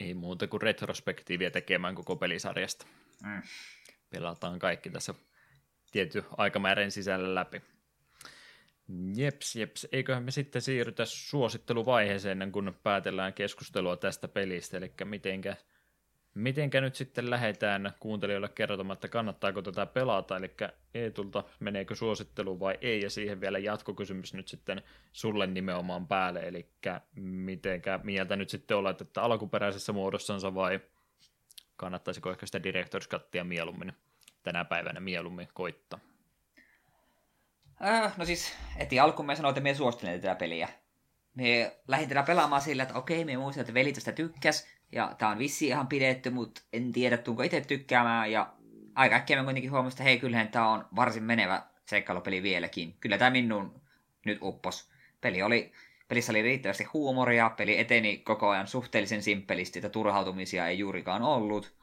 Ei 0.00 0.14
muuta 0.14 0.46
kuin 0.46 0.62
retrospektiiviä 0.62 1.50
tekemään 1.50 1.94
koko 1.94 2.16
pelisarjasta. 2.16 2.86
Mm. 3.24 3.42
Pelataan 4.10 4.58
kaikki 4.58 4.90
tässä 4.90 5.14
tietty 5.92 6.24
aikamäärän 6.36 6.90
sisällä 6.90 7.34
läpi. 7.34 7.62
Jeps, 9.16 9.56
jeps. 9.56 9.86
Eiköhän 9.92 10.22
me 10.22 10.30
sitten 10.30 10.62
siirrytä 10.62 11.04
suositteluvaiheeseen 11.04 12.32
ennen 12.32 12.52
kuin 12.52 12.74
päätellään 12.82 13.34
keskustelua 13.34 13.96
tästä 13.96 14.28
pelistä, 14.28 14.76
eli 14.76 14.92
mitenkä, 15.04 15.56
mitenkä 16.34 16.80
nyt 16.80 16.94
sitten 16.94 17.30
lähdetään 17.30 17.92
kuuntelijoille 18.00 18.48
kertomaan, 18.48 18.94
että 18.94 19.08
kannattaako 19.08 19.62
tätä 19.62 19.86
pelata, 19.86 20.36
eli 20.36 20.50
Eetulta 20.94 21.44
meneekö 21.60 21.94
suosittelu 21.94 22.60
vai 22.60 22.78
ei, 22.80 23.02
ja 23.02 23.10
siihen 23.10 23.40
vielä 23.40 23.58
jatkokysymys 23.58 24.34
nyt 24.34 24.48
sitten 24.48 24.82
sulle 25.12 25.46
nimenomaan 25.46 26.06
päälle, 26.06 26.40
eli 26.40 26.68
mitenkä 27.20 28.00
mieltä 28.02 28.36
nyt 28.36 28.50
sitten 28.50 28.76
olet, 28.76 29.00
että 29.00 29.22
alkuperäisessä 29.22 29.92
muodossansa 29.92 30.54
vai 30.54 30.80
kannattaisiko 31.76 32.30
ehkä 32.30 32.46
sitä 32.46 32.58
Director's 32.58 33.44
mieluummin 33.44 33.92
tänä 34.42 34.64
päivänä 34.64 35.00
mieluummin 35.00 35.48
koittaa? 35.54 36.05
Äh, 37.84 38.12
no 38.16 38.24
siis, 38.24 38.52
eti 38.76 39.00
alkuun 39.00 39.26
me 39.26 39.36
sanoin, 39.36 39.50
että 39.50 39.60
me 39.60 39.74
suosittelen 39.74 40.20
tätä 40.20 40.34
peliä. 40.34 40.68
Me 41.34 41.76
lähdin 41.88 42.08
tätä 42.08 42.22
pelaamaan 42.22 42.62
sillä, 42.62 42.82
että 42.82 42.94
okei, 42.94 43.24
me 43.24 43.36
muistan, 43.36 43.60
että 43.60 43.74
veli 43.74 43.92
tästä 43.92 44.12
tykkäs, 44.12 44.66
ja 44.92 45.14
tää 45.18 45.28
on 45.28 45.38
vissi 45.38 45.66
ihan 45.66 45.86
pidetty, 45.86 46.30
mutta 46.30 46.62
en 46.72 46.92
tiedä, 46.92 47.16
tuunko 47.16 47.42
itse 47.42 47.60
tykkäämään, 47.60 48.32
ja 48.32 48.52
aika 48.94 49.16
äkkiä 49.16 49.36
me 49.36 49.44
kuitenkin 49.44 49.70
huomasin, 49.70 49.94
että 49.94 50.04
hei, 50.04 50.18
kyllähän 50.18 50.48
tää 50.48 50.68
on 50.68 50.86
varsin 50.96 51.22
menevä 51.22 51.62
seikkailupeli 51.86 52.42
vieläkin. 52.42 52.96
Kyllä 53.00 53.18
tämä 53.18 53.30
minun 53.30 53.80
nyt 54.26 54.38
uppos. 54.42 54.90
Peli 55.20 55.42
oli, 55.42 55.72
pelissä 56.08 56.32
oli 56.32 56.42
riittävästi 56.42 56.84
huumoria, 56.84 57.50
peli 57.50 57.78
eteni 57.78 58.18
koko 58.18 58.48
ajan 58.48 58.66
suhteellisen 58.66 59.22
simppelisti, 59.22 59.78
että 59.78 59.88
turhautumisia 59.88 60.68
ei 60.68 60.78
juurikaan 60.78 61.22
ollut. 61.22 61.74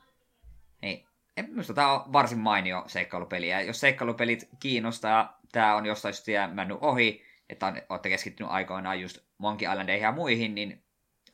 Niin, 0.81 1.05
minusta 1.47 1.73
tämä 1.73 1.93
on 1.93 2.13
varsin 2.13 2.39
mainio 2.39 2.83
seikkailupeli, 2.88 3.49
ja 3.49 3.61
jos 3.61 3.80
seikkailupelit 3.80 4.49
kiinnostaa, 4.59 5.39
tämä 5.53 5.75
on 5.75 5.85
jostain 5.85 6.14
syystä 6.14 6.32
jäänyt 6.32 6.77
ohi, 6.82 7.23
että 7.49 7.67
on, 7.67 7.82
olette 7.90 8.09
keskittynyt 8.09 8.51
aikoinaan 8.51 9.01
just 9.01 9.17
Monkey 9.38 9.72
Islandeihin 9.72 10.03
ja 10.03 10.11
muihin, 10.11 10.56
niin 10.56 10.83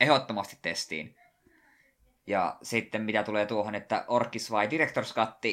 ehdottomasti 0.00 0.58
testiin. 0.62 1.16
Ja 2.26 2.58
sitten 2.62 3.02
mitä 3.02 3.22
tulee 3.22 3.46
tuohon, 3.46 3.74
että 3.74 4.04
Orkis 4.08 4.50
vai 4.50 4.66
Director's 4.66 5.14
Cut, 5.14 5.44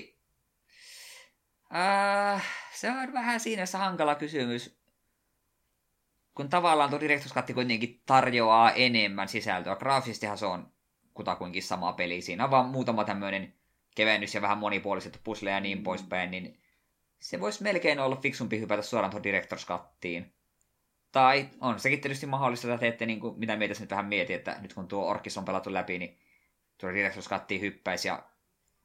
äh, 1.76 2.46
se 2.74 2.92
on 2.92 3.14
vähän 3.14 3.40
siinä 3.40 3.66
se 3.66 3.78
hankala 3.78 4.16
kysymys. 4.16 4.78
Kun 6.34 6.50
tavallaan 6.50 6.90
tuo 6.90 7.00
Director's 7.00 7.34
Cut 7.34 7.54
kuitenkin 7.54 8.02
tarjoaa 8.06 8.72
enemmän 8.72 9.28
sisältöä. 9.28 9.76
Graafisestihan 9.76 10.38
se 10.38 10.46
on 10.46 10.74
kutakuinkin 11.14 11.64
sama 11.64 11.94
peli. 11.94 12.22
Siinä 12.22 12.44
on 12.44 12.52
vaan 12.52 12.66
muutama 12.66 13.04
tämmöinen 13.04 13.54
kevennys 13.96 14.36
ja 14.36 14.42
vähän 14.42 14.58
monipuoliset 14.58 15.22
pusleja 15.24 15.56
ja 15.56 15.60
niin 15.60 15.84
poispäin, 15.84 16.32
niin 16.32 16.60
se 17.20 17.40
voisi 17.40 17.64
melkein 17.64 18.00
olla 18.00 18.16
fiksumpi 18.16 18.60
hypätä 18.60 18.82
suoraan 18.82 19.12
tuohon 19.12 19.26
Director's 19.26 19.68
Cuttiin. 19.68 20.34
Tai 21.12 21.50
on 21.62 21.80
sekin 21.80 22.02
tietysti 22.02 22.26
mahdollista, 22.26 22.68
että 22.68 22.80
teette 22.80 23.06
niin 23.06 23.20
kuin, 23.20 23.40
mitä 23.40 23.56
mieltä 23.56 23.80
nyt 23.80 23.90
vähän 23.90 24.06
mieti, 24.06 24.34
että 24.34 24.58
nyt 24.62 24.74
kun 24.74 24.88
tuo 24.88 25.10
Orkis 25.10 25.38
on 25.38 25.46
pelattu 25.46 25.74
läpi, 25.74 26.00
niin 26.00 26.20
tuo 26.78 26.90
Director's 26.90 27.30
Cuttiin 27.30 27.62
hyppäisi 27.62 28.08
ja 28.08 28.24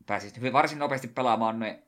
pääsisi 0.07 0.52
varsin 0.52 0.78
nopeasti 0.78 1.09
pelaamaan 1.09 1.59
ne 1.59 1.83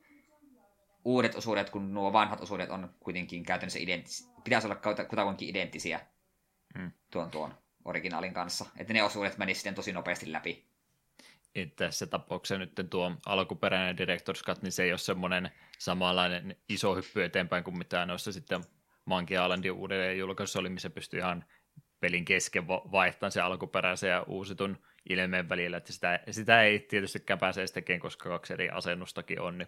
uudet 1.05 1.35
osuudet, 1.35 1.69
kun 1.69 1.93
nuo 1.93 2.13
vanhat 2.13 2.41
osuudet 2.41 2.69
on 2.69 2.95
kuitenkin 2.99 3.43
käytännössä 3.43 3.79
identtisiä. 3.79 4.31
Pitäisi 4.43 4.67
olla 4.67 4.81
kutakuinkin 5.09 5.49
identtisiä 5.49 5.99
hmm. 6.77 6.91
tuon 7.11 7.31
tuon 7.31 7.53
originaalin 7.85 8.33
kanssa. 8.33 8.65
Että 8.77 8.93
ne 8.93 9.03
osuudet 9.03 9.37
menisivät 9.37 9.57
sitten 9.57 9.75
tosi 9.75 9.93
nopeasti 9.93 10.31
läpi 10.31 10.64
tässä 11.75 12.07
tapauksessa 12.07 12.59
nyt 12.59 12.89
tuo 12.89 13.11
alkuperäinen 13.25 13.97
Director's 13.97 14.43
Cut, 14.45 14.61
niin 14.61 14.71
se 14.71 14.83
ei 14.83 14.91
ole 14.91 14.97
semmoinen 14.97 15.51
samanlainen 15.77 16.55
iso 16.69 16.95
hyppy 16.95 17.23
eteenpäin 17.23 17.63
kuin 17.63 17.77
mitä 17.77 18.05
noissa 18.05 18.31
sitten 18.31 18.61
Monkey 19.05 19.43
Islandin 19.43 19.71
uudelleen 19.71 20.17
julkaisussa 20.17 20.59
oli, 20.59 20.69
missä 20.69 20.89
pystyy 20.89 21.19
ihan 21.19 21.45
pelin 21.99 22.25
kesken 22.25 22.67
vaihtamaan 22.67 23.31
se 23.31 23.41
alkuperäisen 23.41 24.09
ja 24.09 24.23
uusitun 24.27 24.77
ilmeen 25.09 25.49
välillä, 25.49 25.77
että 25.77 25.93
sitä, 25.93 26.19
sitä 26.31 26.63
ei 26.63 26.79
tietysti 26.79 27.23
pääse 27.39 27.61
edes 27.61 27.71
tekemään, 27.71 28.01
koska 28.01 28.29
kaksi 28.29 28.53
eri 28.53 28.69
asennustakin 28.69 29.41
on, 29.41 29.57
niin 29.57 29.67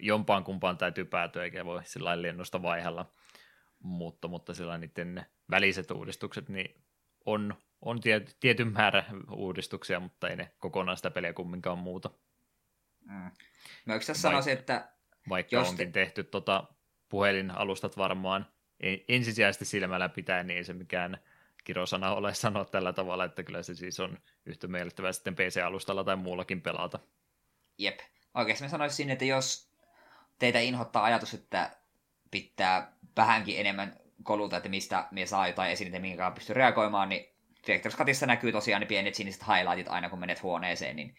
jompaan 0.00 0.44
kumpaan 0.44 0.78
täytyy 0.78 1.04
päätyä, 1.04 1.44
eikä 1.44 1.64
voi 1.64 1.80
sillä 1.84 2.22
lennosta 2.22 2.62
vaihella, 2.62 3.12
mutta, 3.78 4.28
mutta 4.28 4.54
sillä 4.54 4.78
niiden 4.78 5.26
väliset 5.50 5.90
uudistukset, 5.90 6.48
niin 6.48 6.82
on 7.26 7.54
on 7.82 8.00
tiety, 8.00 8.32
tietyn 8.40 8.72
määrä 8.72 9.04
uudistuksia, 9.30 10.00
mutta 10.00 10.28
ei 10.28 10.36
ne 10.36 10.50
kokonaan 10.58 10.96
sitä 10.96 11.10
peliä 11.10 11.32
kumminkaan 11.32 11.78
muuta. 11.78 12.10
Mm. 13.04 13.30
Mä 13.84 13.94
yksi 13.94 14.14
sanoisin, 14.14 14.52
että... 14.52 14.88
Vaikka 15.28 15.56
jos 15.56 15.68
onkin 15.68 15.92
te... 15.92 16.00
tehty 16.00 16.24
tota 16.24 16.64
puhelinalustat 17.08 17.96
varmaan 17.96 18.46
ensisijaisesti 19.08 19.64
silmällä 19.64 20.08
pitää, 20.08 20.42
niin 20.42 20.56
ei 20.56 20.64
se 20.64 20.72
mikään 20.72 21.18
kirosana 21.64 22.14
ole 22.14 22.34
sanoa 22.34 22.64
tällä 22.64 22.92
tavalla, 22.92 23.24
että 23.24 23.42
kyllä 23.42 23.62
se 23.62 23.74
siis 23.74 24.00
on 24.00 24.18
yhtä 24.46 24.66
miellyttävää 24.66 25.12
sitten 25.12 25.34
PC-alustalla 25.34 26.04
tai 26.04 26.16
muullakin 26.16 26.62
pelata. 26.62 26.98
Jep. 27.78 27.98
Oikeasti 28.34 28.64
mä 28.64 28.68
sanoisin, 28.68 29.10
että 29.10 29.24
jos 29.24 29.70
teitä 30.38 30.60
inhottaa 30.60 31.04
ajatus, 31.04 31.34
että 31.34 31.70
pitää 32.30 32.92
vähänkin 33.16 33.60
enemmän 33.60 33.96
koluta, 34.22 34.56
että 34.56 34.68
mistä 34.68 35.08
me 35.10 35.26
saa 35.26 35.48
jotain 35.48 35.72
esineitä, 35.72 35.98
minkä 35.98 36.30
pystyy 36.30 36.54
reagoimaan, 36.54 37.08
niin 37.08 37.35
Director's 37.66 37.96
Cutissa 37.96 38.26
näkyy 38.26 38.52
tosiaan 38.52 38.80
ne 38.80 38.86
pienet 38.86 39.14
siniset 39.14 39.42
highlightit 39.46 39.88
aina, 39.88 40.10
kun 40.10 40.18
menet 40.18 40.42
huoneeseen, 40.42 40.96
niin 40.96 41.16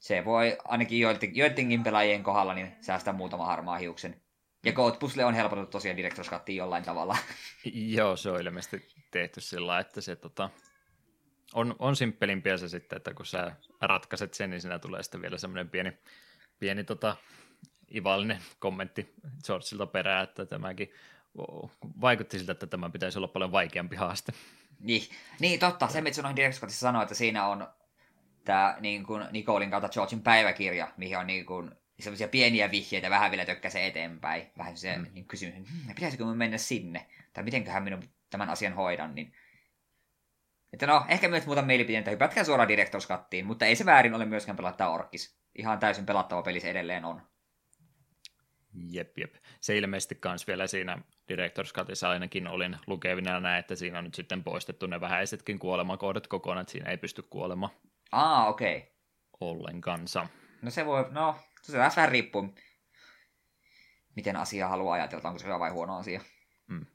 se 0.00 0.24
voi 0.24 0.58
ainakin 0.64 1.00
joidenkin 1.32 1.82
pelaajien 1.82 2.22
kohdalla 2.22 2.54
niin 2.54 2.76
säästää 2.80 3.14
muutama 3.14 3.46
harmaa 3.46 3.78
hiuksen. 3.78 4.20
Ja 4.64 4.72
Code 4.72 4.96
Puzzle 4.96 5.24
on 5.24 5.34
helpotettu 5.34 5.70
tosiaan 5.70 5.98
Director's 5.98 6.30
Cuttiin 6.30 6.56
jollain 6.56 6.84
tavalla. 6.84 7.16
Joo, 7.96 8.16
se 8.16 8.30
on 8.30 8.40
ilmeisesti 8.40 8.88
tehty 9.10 9.40
sillä 9.40 9.78
että 9.78 10.00
se 10.00 10.16
tota, 10.16 10.50
on, 11.54 11.76
on 11.78 11.96
simppelimpiä 11.96 12.56
se 12.56 12.68
sitten, 12.68 12.96
että 12.96 13.14
kun 13.14 13.26
sä 13.26 13.52
ratkaiset 13.80 14.34
sen, 14.34 14.50
niin 14.50 14.60
siinä 14.60 14.78
tulee 14.78 15.02
sitten 15.02 15.22
vielä 15.22 15.38
semmoinen 15.38 15.70
pieni, 15.70 15.92
pieni 16.58 16.84
tota, 16.84 17.16
ivallinen 17.94 18.38
kommentti 18.58 19.14
Georgeilta 19.46 19.86
perään, 19.86 20.24
että 20.24 20.46
tämäkin 20.46 20.92
vaikutti 22.00 22.38
siltä, 22.38 22.52
että 22.52 22.66
tämä 22.66 22.90
pitäisi 22.90 23.18
olla 23.18 23.28
paljon 23.28 23.52
vaikeampi 23.52 23.96
haaste. 23.96 24.32
Niin, 24.80 25.02
niin 25.40 25.60
totta. 25.60 25.88
Se, 25.88 26.00
mitä 26.00 26.16
sanoin 26.16 26.36
Directskotissa 26.36 26.80
sanoi, 26.80 27.02
että 27.02 27.14
siinä 27.14 27.46
on 27.46 27.68
tämä 28.44 28.76
niin 28.80 29.06
kuin 29.06 29.24
Nicolin 29.30 29.70
kautta 29.70 29.88
Georgein 29.88 30.22
päiväkirja, 30.22 30.92
mihin 30.96 31.18
on 31.18 31.26
niin 31.26 31.46
kuin 31.46 31.70
semmoisia 32.00 32.28
pieniä 32.28 32.70
vihjeitä 32.70 33.10
vähän 33.10 33.30
vielä 33.30 33.44
tökkäsee 33.44 33.86
eteenpäin. 33.86 34.50
Vähän 34.58 34.76
se 34.76 34.96
mm. 34.96 35.06
niin 35.14 35.24
kysymys, 35.24 35.54
hmm, 35.54 35.94
pitäisikö 35.94 36.24
mun 36.24 36.36
mennä 36.36 36.58
sinne? 36.58 37.06
Tai 37.32 37.44
mitenköhän 37.44 37.82
minun 37.82 38.02
tämän 38.30 38.50
asian 38.50 38.74
hoidan, 38.74 39.14
niin 39.14 39.32
että 40.72 40.86
no, 40.86 41.04
ehkä 41.08 41.28
myös 41.28 41.46
muuta 41.46 41.62
mielipiteitä, 41.62 42.10
hypätkää 42.10 42.44
suoraan 42.44 42.68
Directors 42.68 43.08
Cuttiin, 43.08 43.46
mutta 43.46 43.66
ei 43.66 43.76
se 43.76 43.86
väärin 43.86 44.14
ole 44.14 44.24
myöskään 44.24 44.56
pelattaa 44.56 44.90
Orkis. 44.90 45.38
Ihan 45.54 45.78
täysin 45.78 46.06
pelattava 46.06 46.42
peli 46.42 46.60
se 46.60 46.70
edelleen 46.70 47.04
on. 47.04 47.22
Jep, 48.90 49.18
jep. 49.18 49.34
Se 49.60 49.78
ilmeisesti 49.78 50.14
kans 50.14 50.46
vielä 50.46 50.66
siinä 50.66 50.98
Directors 51.28 51.72
Cutissa 51.72 52.10
ainakin 52.10 52.48
olin 52.48 52.76
lukevina 52.86 53.40
näin, 53.40 53.60
että 53.60 53.74
siinä 53.74 53.98
on 53.98 54.04
nyt 54.04 54.14
sitten 54.14 54.44
poistettu 54.44 54.86
ne 54.86 55.00
vähäisetkin 55.00 55.58
kuolemakohdat 55.58 56.26
kokonaan, 56.26 56.60
että 56.60 56.72
siinä 56.72 56.90
ei 56.90 56.96
pysty 56.96 57.22
kuolema. 57.22 57.70
Aa, 58.12 58.48
okei. 58.48 58.76
Okay. 58.76 58.88
Ollenkansa. 59.40 60.26
No 60.62 60.70
se 60.70 60.86
voi, 60.86 61.06
no, 61.10 61.36
se 61.62 61.72
taas 61.72 61.96
vähän 61.96 62.12
riippuu, 62.12 62.54
miten 64.16 64.36
asia 64.36 64.68
haluaa 64.68 64.94
ajatella, 64.94 65.28
onko 65.28 65.38
se 65.38 65.46
hyvä 65.46 65.58
vai 65.58 65.70
huono 65.70 65.96
asia. 65.96 66.20
Mm. 66.66 66.86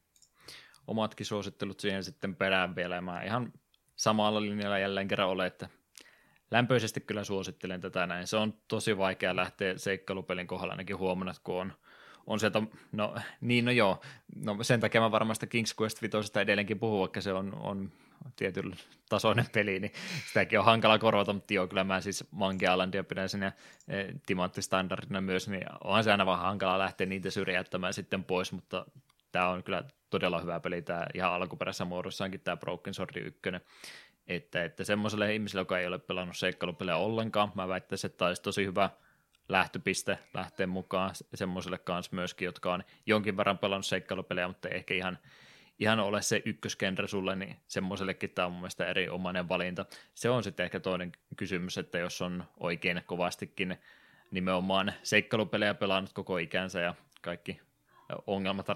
Omatkin 0.87 1.25
suosittelut 1.25 1.79
siihen 1.79 2.03
sitten 2.03 2.35
perään 2.35 2.75
vielä. 2.75 3.01
Mä 3.01 3.23
ihan 3.23 3.53
samalla 3.95 4.41
linjalla 4.41 4.79
jälleen 4.79 5.07
kerran 5.07 5.29
ole, 5.29 5.45
että 5.45 5.69
lämpöisesti 6.53 7.01
kyllä 7.01 7.23
suosittelen 7.23 7.81
tätä 7.81 8.07
näin. 8.07 8.27
Se 8.27 8.37
on 8.37 8.53
tosi 8.67 8.97
vaikea 8.97 9.35
lähteä 9.35 9.77
seikkailupelin 9.77 10.47
kohdalla 10.47 10.73
ainakin 10.73 10.97
huomannut, 10.97 11.39
kun 11.43 11.61
on, 11.61 11.73
on 12.27 12.39
sieltä, 12.39 12.61
no 12.91 13.15
niin 13.41 13.65
no 13.65 13.71
joo, 13.71 14.01
no 14.35 14.57
sen 14.61 14.79
takia 14.79 15.01
mä 15.01 15.11
varmasti 15.11 15.45
King's 15.45 15.81
Quest 15.81 16.01
5 16.01 16.39
edelleenkin 16.39 16.79
puhun, 16.79 16.99
vaikka 16.99 17.21
se 17.21 17.33
on, 17.33 17.55
on 17.55 17.91
tietyn 18.35 18.75
tasoinen 19.09 19.45
peli, 19.53 19.79
niin 19.79 19.91
sitäkin 20.27 20.59
on 20.59 20.65
hankala 20.65 20.99
korvata, 20.99 21.33
mutta 21.33 21.53
joo, 21.53 21.67
kyllä 21.67 21.83
mä 21.83 22.01
siis 22.01 22.23
Monkey 22.31 22.71
Islandia 22.71 23.03
pidän 23.03 23.29
sinne 23.29 23.53
timanttistandardina 24.25 25.21
myös, 25.21 25.47
niin 25.47 25.65
onhan 25.83 26.03
se 26.03 26.11
aina 26.11 26.25
vähän 26.25 26.45
hankala 26.45 26.79
lähteä 26.79 27.07
niitä 27.07 27.29
syrjäyttämään 27.29 27.93
sitten 27.93 28.23
pois, 28.23 28.51
mutta 28.51 28.85
tämä 29.31 29.49
on 29.49 29.63
kyllä 29.63 29.83
todella 30.09 30.41
hyvä 30.41 30.59
peli, 30.59 30.81
tämä 30.81 31.05
ihan 31.13 31.33
alkuperäisessä 31.33 31.85
muodossaankin 31.85 32.39
tämä 32.39 32.57
Broken 32.57 32.93
Sword 32.93 33.15
1, 33.15 33.39
että, 34.27 34.63
että 34.63 34.83
semmoiselle 34.83 35.33
ihmiselle, 35.33 35.61
joka 35.61 35.79
ei 35.79 35.87
ole 35.87 35.99
pelannut 35.99 36.37
seikkailupelejä 36.37 36.97
ollenkaan, 36.97 37.51
mä 37.55 37.67
väittäisin, 37.67 38.11
että 38.11 38.25
olisi 38.25 38.41
tosi 38.41 38.65
hyvä 38.65 38.89
lähtöpiste 39.49 40.19
lähteä 40.33 40.67
mukaan 40.67 41.11
semmoiselle 41.33 41.77
kanssa 41.77 42.15
myöskin, 42.15 42.45
jotka 42.45 42.73
on 42.73 42.83
jonkin 43.05 43.37
verran 43.37 43.57
pelannut 43.57 43.85
seikkailupelejä, 43.85 44.47
mutta 44.47 44.69
ei 44.69 44.75
ehkä 44.75 44.93
ihan, 44.93 45.17
ihan 45.79 45.99
ole 45.99 46.21
se 46.21 46.41
ykkösgenre 46.45 47.07
sulle, 47.07 47.35
niin 47.35 47.55
semmoisellekin 47.67 48.29
tämä 48.29 48.45
on 48.45 48.51
mun 48.51 48.61
mielestä 48.61 48.87
erinomainen 48.87 49.49
valinta. 49.49 49.85
Se 50.13 50.29
on 50.29 50.43
sitten 50.43 50.63
ehkä 50.63 50.79
toinen 50.79 51.11
kysymys, 51.35 51.77
että 51.77 51.97
jos 51.97 52.21
on 52.21 52.43
oikein 52.59 53.01
kovastikin 53.05 53.77
nimenomaan 54.31 54.93
seikkailupelejä 55.03 55.73
pelannut 55.73 56.13
koko 56.13 56.37
ikänsä 56.37 56.79
ja 56.79 56.95
kaikki 57.21 57.61
ongelmat 58.27 58.67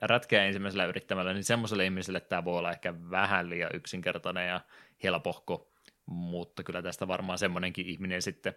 ratkeaa 0.00 0.44
ensimmäisellä 0.44 0.84
yrittämällä, 0.84 1.32
niin 1.32 1.44
semmoiselle 1.44 1.84
ihmiselle 1.84 2.20
tämä 2.20 2.44
voi 2.44 2.58
olla 2.58 2.70
ehkä 2.70 2.94
vähän 3.10 3.50
liian 3.50 3.70
yksinkertainen 3.74 4.48
ja 4.48 4.60
helpohko, 5.02 5.72
mutta 6.06 6.62
kyllä 6.62 6.82
tästä 6.82 7.08
varmaan 7.08 7.38
semmoinenkin 7.38 7.86
ihminen 7.86 8.22
sitten 8.22 8.54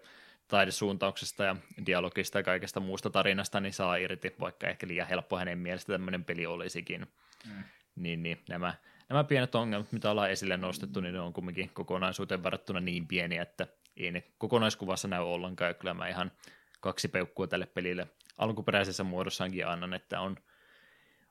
taidesuuntauksesta 0.47 1.43
ja 1.43 1.55
dialogista 1.85 2.39
ja 2.39 2.43
kaikesta 2.43 2.79
muusta 2.79 3.09
tarinasta 3.09 3.59
niin 3.59 3.73
saa 3.73 3.95
irti, 3.95 4.35
vaikka 4.39 4.67
ehkä 4.67 4.87
liian 4.87 5.07
helppo 5.07 5.37
hänen 5.37 5.57
mielestä 5.57 5.93
tämmöinen 5.93 6.25
peli 6.25 6.45
olisikin. 6.45 7.07
Mm. 7.45 7.63
Niin, 7.95 8.23
niin 8.23 8.41
nämä, 8.49 8.73
nämä 9.09 9.23
pienet 9.23 9.55
ongelmat, 9.55 9.91
mitä 9.91 10.11
ollaan 10.11 10.31
esille 10.31 10.57
nostettu, 10.57 11.01
niin 11.01 11.13
ne 11.13 11.19
on 11.19 11.33
kumminkin 11.33 11.69
kokonaisuuteen 11.73 12.43
verrattuna 12.43 12.79
niin 12.79 13.07
pieniä, 13.07 13.41
että 13.41 13.67
ei 13.97 14.11
ne 14.11 14.23
kokonaiskuvassa 14.37 15.07
näy 15.07 15.21
ollenkaan, 15.21 15.69
ja 15.69 15.73
kyllä 15.73 15.93
mä 15.93 16.07
ihan 16.07 16.31
kaksi 16.79 17.07
peukkua 17.07 17.47
tälle 17.47 17.65
pelille 17.65 18.07
alkuperäisessä 18.37 19.03
muodossaankin 19.03 19.67
annan, 19.67 19.93
että 19.93 20.19
on, 20.19 20.37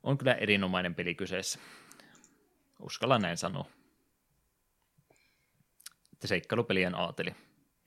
on 0.03 0.19
kyllä 0.19 0.35
erinomainen 0.35 0.95
peli 0.95 1.15
kyseessä. 1.15 1.59
Uskalla 2.81 3.19
näin 3.19 3.37
sanoa. 3.37 3.80
Seikkailupelien 6.27 6.95
aateli. 6.95 7.35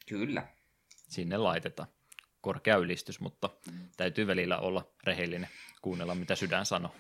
Kyllä. 0.08 0.48
Sinne 0.96 1.38
laitetaan. 1.38 1.90
Korkea 2.42 2.78
ylistys, 2.78 3.20
mutta 3.20 3.50
täytyy 3.98 4.28
välillä 4.28 4.58
olla 4.58 4.88
rehellinen, 5.04 5.50
kuunnella 5.82 6.16
mitä 6.16 6.36
sydän 6.36 6.66
sanoo. 6.66 6.96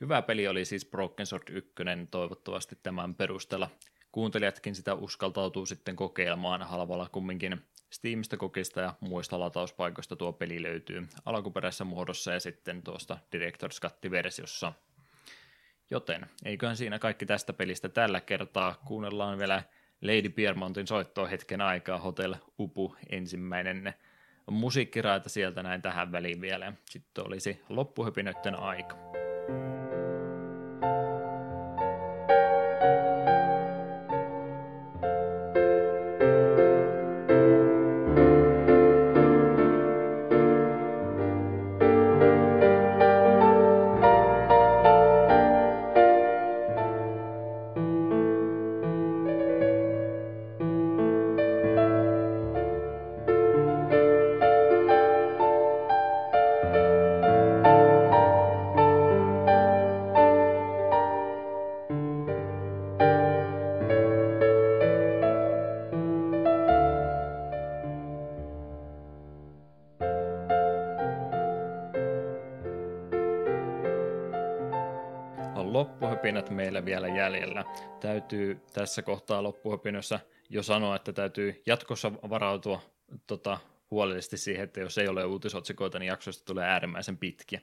Hyvä 0.00 0.22
peli 0.22 0.48
oli 0.48 0.64
siis 0.64 0.84
Broken 0.84 1.26
Sword 1.26 1.48
1, 1.48 1.72
toivottavasti 2.10 2.78
tämän 2.82 3.14
perusteella 3.14 3.70
kuuntelijatkin 4.12 4.74
sitä 4.74 4.94
uskaltautuu 4.94 5.66
sitten 5.66 5.96
kokeilemaan 5.96 6.62
halvalla 6.62 7.08
kumminkin 7.12 7.60
Steamista 7.90 8.36
kokista 8.36 8.80
ja 8.80 8.94
muista 9.00 9.40
latauspaikoista 9.40 10.16
tuo 10.16 10.32
peli 10.32 10.62
löytyy 10.62 11.08
alkuperäisessä 11.24 11.84
muodossa 11.84 12.32
ja 12.32 12.40
sitten 12.40 12.82
tuosta 12.82 13.18
Director's 13.36 13.80
Cut-versiossa. 13.80 14.72
Joten 15.90 16.26
eiköhän 16.44 16.76
siinä 16.76 16.98
kaikki 16.98 17.26
tästä 17.26 17.52
pelistä 17.52 17.88
tällä 17.88 18.20
kertaa. 18.20 18.74
Kuunnellaan 18.86 19.38
vielä 19.38 19.62
Lady 20.02 20.28
Piermontin 20.28 20.86
soittoa 20.86 21.26
hetken 21.26 21.60
aikaa 21.60 21.98
Hotel 21.98 22.34
Upu 22.58 22.96
ensimmäinen 23.10 23.94
musiikkiraita 24.50 25.28
sieltä 25.28 25.62
näin 25.62 25.82
tähän 25.82 26.12
väliin 26.12 26.40
vielä. 26.40 26.72
Sitten 26.84 27.26
olisi 27.26 27.60
loppuhypinöiden 27.68 28.54
aika. 28.58 28.96
Meillä 76.48 76.84
vielä 76.84 77.08
jäljellä. 77.08 77.64
Täytyy 78.00 78.60
tässä 78.72 79.02
kohtaa 79.02 79.42
loppuhopinossa 79.42 80.20
jo 80.48 80.62
sanoa, 80.62 80.96
että 80.96 81.12
täytyy 81.12 81.62
jatkossa 81.66 82.12
varautua 82.12 82.82
tota, 83.26 83.58
huolellisesti 83.90 84.36
siihen, 84.36 84.64
että 84.64 84.80
jos 84.80 84.98
ei 84.98 85.08
ole 85.08 85.24
uutisotsikoita, 85.24 85.98
niin 85.98 86.06
jaksoista 86.06 86.44
tulee 86.44 86.68
äärimmäisen 86.68 87.18
pitkiä. 87.18 87.60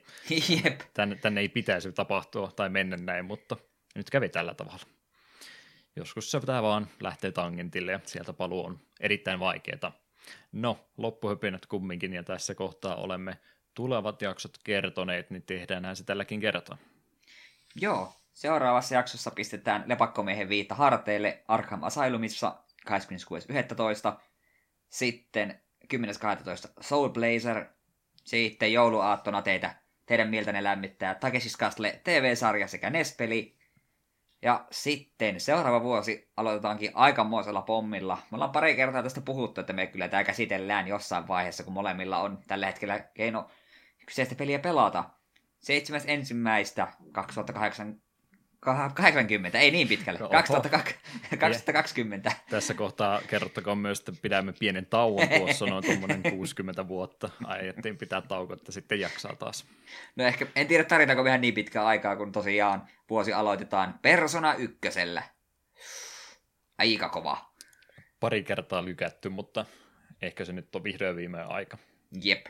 Jep. 0.64 0.80
Tänne, 0.94 1.16
tänne 1.16 1.40
ei 1.40 1.48
pitäisi 1.48 1.92
tapahtua 1.92 2.52
tai 2.56 2.68
mennä 2.68 2.96
näin, 2.96 3.24
mutta 3.24 3.56
nyt 3.94 4.10
kävi 4.10 4.28
tällä 4.28 4.54
tavalla. 4.54 4.84
Joskus 5.96 6.30
se 6.30 6.40
pitää 6.40 6.62
vaan 6.62 6.88
lähteä 7.00 7.32
tangentille 7.32 7.92
ja 7.92 8.00
sieltä 8.04 8.32
paluu 8.32 8.64
on 8.64 8.78
erittäin 9.00 9.40
vaikeaa. 9.40 9.92
No, 10.52 10.88
loppuhöpinät 10.96 11.66
kumminkin 11.66 12.12
ja 12.12 12.22
tässä 12.22 12.54
kohtaa 12.54 12.96
olemme 12.96 13.38
tulevat 13.74 14.22
jaksot 14.22 14.58
kertoneet, 14.64 15.30
niin 15.30 15.42
tehdäänhän 15.42 15.96
se 15.96 16.04
tälläkin 16.04 16.40
kertaa. 16.40 16.78
Joo, 17.80 18.12
Seuraavassa 18.38 18.94
jaksossa 18.94 19.30
pistetään 19.30 19.84
lepakkomiehen 19.86 20.48
viitta 20.48 20.74
harteille 20.74 21.44
Arkham 21.48 21.82
Asylumissa 21.82 22.56
26.11. 22.90 24.20
Sitten 24.88 25.60
10.12. 25.94 26.00
Soul 26.80 27.08
Blazer. 27.08 27.66
Sitten 28.24 28.72
jouluaattona 28.72 29.42
teitä, 29.42 29.74
teidän 30.06 30.28
mieltänne 30.28 30.64
lämmittää 30.64 31.14
Takeshis 31.14 31.58
Castle 31.58 32.00
TV-sarja 32.04 32.68
sekä 32.68 32.90
Nespeli. 32.90 33.58
Ja 34.42 34.66
sitten 34.70 35.40
seuraava 35.40 35.82
vuosi 35.82 36.32
aloitetaankin 36.36 36.90
aikamoisella 36.94 37.62
pommilla. 37.62 38.18
Me 38.30 38.34
ollaan 38.34 38.52
pari 38.52 38.76
kertaa 38.76 39.02
tästä 39.02 39.20
puhuttu, 39.20 39.60
että 39.60 39.72
me 39.72 39.86
kyllä 39.86 40.08
tämä 40.08 40.24
käsitellään 40.24 40.88
jossain 40.88 41.28
vaiheessa, 41.28 41.64
kun 41.64 41.72
molemmilla 41.72 42.18
on 42.18 42.38
tällä 42.46 42.66
hetkellä 42.66 42.98
keino 42.98 43.50
kyseistä 44.06 44.34
peliä 44.34 44.58
pelata. 44.58 45.04
7. 45.60 46.00
ensimmäistä 48.66 48.88
2008 48.94 48.94
80, 48.94 49.58
ei 49.58 49.70
niin 49.70 49.88
pitkälle, 49.88 50.20
no, 50.20 50.28
2020. 50.28 52.32
Tässä 52.50 52.74
kohtaa 52.74 53.20
kerrottakoon 53.26 53.78
myös, 53.78 53.98
että 53.98 54.12
pidämme 54.22 54.52
pienen 54.52 54.86
tauon 54.86 55.28
tuossa 55.28 55.66
noin 55.66 55.84
tuommoinen 55.84 56.22
60 56.30 56.88
vuotta. 56.88 57.30
Aiettiin 57.44 57.98
pitää 57.98 58.20
tauko, 58.20 58.54
että 58.54 58.72
sitten 58.72 59.00
jaksaa 59.00 59.36
taas. 59.36 59.64
No 60.16 60.24
ehkä, 60.24 60.46
en 60.56 60.66
tiedä 60.66 60.84
tarvitaanko 60.84 61.24
vähän 61.24 61.40
niin 61.40 61.54
pitkää 61.54 61.86
aikaa, 61.86 62.16
kun 62.16 62.32
tosiaan 62.32 62.88
vuosi 63.10 63.32
aloitetaan 63.32 63.98
Persona 64.02 64.54
ykkösellä. 64.54 65.22
Aika 66.78 67.08
kova. 67.08 67.52
Pari 68.20 68.42
kertaa 68.42 68.84
lykätty, 68.84 69.28
mutta 69.28 69.66
ehkä 70.22 70.44
se 70.44 70.52
nyt 70.52 70.76
on 70.76 70.84
vihdoin 70.84 71.16
viimein 71.16 71.46
aika. 71.46 71.78
Jep. 72.22 72.46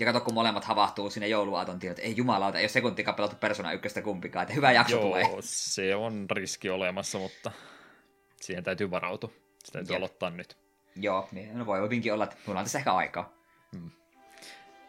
Ja 0.00 0.06
kato, 0.06 0.20
kun 0.20 0.34
molemmat 0.34 0.64
havahtuu 0.64 1.10
sinne 1.10 1.28
jouluaaton 1.28 1.78
tielle, 1.78 1.92
että 1.92 2.02
ei 2.02 2.16
jumalauta, 2.16 2.58
ei 2.58 2.62
ole 2.62 2.68
sekuntikaan 2.68 3.14
pelattu 3.14 3.36
Persona 3.40 3.72
ykköstä 3.72 4.02
kumpikaan, 4.02 4.42
että 4.42 4.54
hyvä 4.54 4.72
jakso 4.72 4.96
Joo, 4.96 5.02
tulee. 5.02 5.24
se 5.40 5.94
on 5.94 6.26
riski 6.30 6.70
olemassa, 6.70 7.18
mutta 7.18 7.52
siihen 8.40 8.64
täytyy 8.64 8.90
varautua. 8.90 9.30
Se 9.64 9.72
täytyy 9.72 9.94
Jep. 9.94 9.98
aloittaa 9.98 10.30
nyt. 10.30 10.56
Joo, 10.96 11.28
niin, 11.32 11.58
no 11.58 11.66
voi 11.66 11.80
hyvinkin 11.80 12.12
olla, 12.12 12.24
että 12.24 12.36
mulla 12.46 12.60
on 12.60 12.64
tässä 12.64 12.78
ehkä 12.78 12.92
aikaa. 12.92 13.32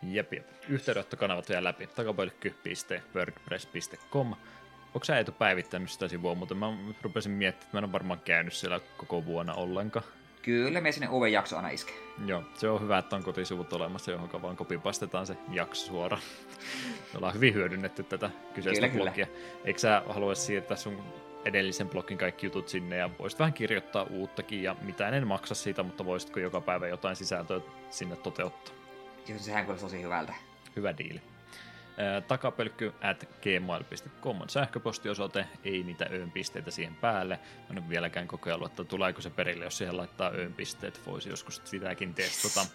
Jep, 0.04 0.34
jep. 0.34 0.48
Yhteydenottokanavat 0.70 1.50
vielä 1.50 1.64
läpi. 1.64 1.88
takapölkky.wordpress.com 1.88 4.34
Onko 4.94 5.06
sä 5.06 5.18
Eetu 5.18 5.32
päivittänyt 5.32 5.92
sitä 5.92 6.08
sivua, 6.08 6.36
mutta 6.36 6.56
mä 6.56 6.78
rupesin 7.02 7.32
miettimään, 7.32 7.64
että 7.64 7.78
mä 7.78 7.80
en 7.80 7.84
ole 7.84 7.92
varmaan 7.92 8.20
käynyt 8.20 8.54
siellä 8.54 8.80
koko 8.98 9.26
vuonna 9.26 9.54
ollenkaan. 9.54 10.06
Kyllä, 10.42 10.82
me 10.82 10.92
sinne 10.92 11.10
uuden 11.10 11.32
jakso 11.32 11.56
aina 11.56 11.70
iske. 11.70 11.94
Joo, 12.26 12.44
se 12.54 12.70
on 12.70 12.82
hyvä, 12.82 12.98
että 12.98 13.16
on 13.16 13.24
kotisivut 13.24 13.74
olemassa, 13.74 14.12
johon 14.12 14.42
vaan 14.42 14.58
kopipastetaan 14.58 15.28
se 15.28 15.38
jakso 15.52 15.86
suoraan. 15.86 16.24
Me 17.14 17.18
ollaan 17.18 17.34
hyvin 17.34 17.54
hyödynnetty 17.54 18.04
tätä 18.04 18.30
kyseistä 18.54 18.88
Kyllä, 18.88 18.92
kyllä. 18.92 19.12
blogia. 19.12 19.28
Eikö 19.66 19.80
sä 19.80 20.04
haluaisi 20.10 20.42
siirtää 20.42 20.78
sun 20.78 21.04
edellisen 21.46 21.90
blogin 21.90 22.18
kaikki 22.18 22.46
jutut 22.46 22.70
sinne 22.70 22.98
ja 22.98 23.10
voisit 23.20 23.40
vähän 23.40 23.54
kirjoittaa 23.54 24.04
uuttakin 24.04 24.64
ja 24.64 24.76
mitään 24.82 25.14
en 25.14 25.28
maksa 25.28 25.56
siitä, 25.56 25.84
mutta 25.84 26.06
voisitko 26.06 26.40
joka 26.40 26.62
päivä 26.62 26.88
jotain 26.88 27.16
sisältöä 27.16 27.60
sinne 27.90 28.16
toteuttaa? 28.16 28.74
Joo, 29.28 29.40
sehän 29.40 29.66
kuulosti 29.66 29.86
tosi 29.86 30.02
hyvältä. 30.02 30.34
Hyvä 30.76 30.98
diili. 30.98 31.22
Ää, 32.00 32.22
Takapölkky 32.22 32.94
at 33.02 33.26
gmail.com 33.42 34.42
on 34.42 34.50
sähköpostiosoite, 34.50 35.46
ei 35.64 35.84
niitä 35.84 36.06
öönpisteitä 36.12 36.72
siihen 36.72 36.96
päälle. 36.96 37.40
Mä 37.58 37.66
en 37.72 37.78
ole 37.80 37.90
vieläkään 37.90 38.28
kokeillut, 38.28 38.72
että 38.72 38.84
tuleeko 38.84 39.22
se 39.22 39.30
perille, 39.30 39.66
jos 39.66 39.78
siihen 39.78 39.98
laittaa 39.98 40.32
öönpisteet. 40.32 41.02
Voisi 41.06 41.30
joskus 41.30 41.62
sitäkin 41.66 42.14
testata. 42.14 42.70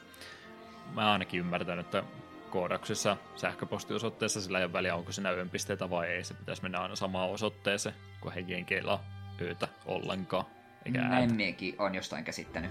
Mä 0.94 1.12
ainakin 1.12 1.40
ymmärtänyt, 1.40 1.86
että 1.86 2.02
koodauksessa 2.50 3.16
sähköpostiosoitteessa 3.36 4.40
sillä 4.40 4.58
ei 4.58 4.64
ole 4.64 4.72
väliä, 4.72 4.94
onko 4.94 5.12
siinä 5.12 5.30
öönpisteitä 5.30 5.90
vai 5.90 6.06
ei. 6.08 6.24
Se 6.24 6.34
pitäisi 6.34 6.62
mennä 6.62 6.80
aina 6.80 6.96
samaan 6.96 7.30
osoitteeseen, 7.30 7.94
kun 8.20 8.32
he 8.32 8.40
jenkeillä 8.40 8.98
öötä 9.40 9.68
ollenkaan. 9.86 10.44
Eikä 10.86 11.00
Näin 11.00 11.34
miekin 11.34 11.74
on 11.78 11.94
jostain 11.94 12.24
käsittänyt. 12.24 12.70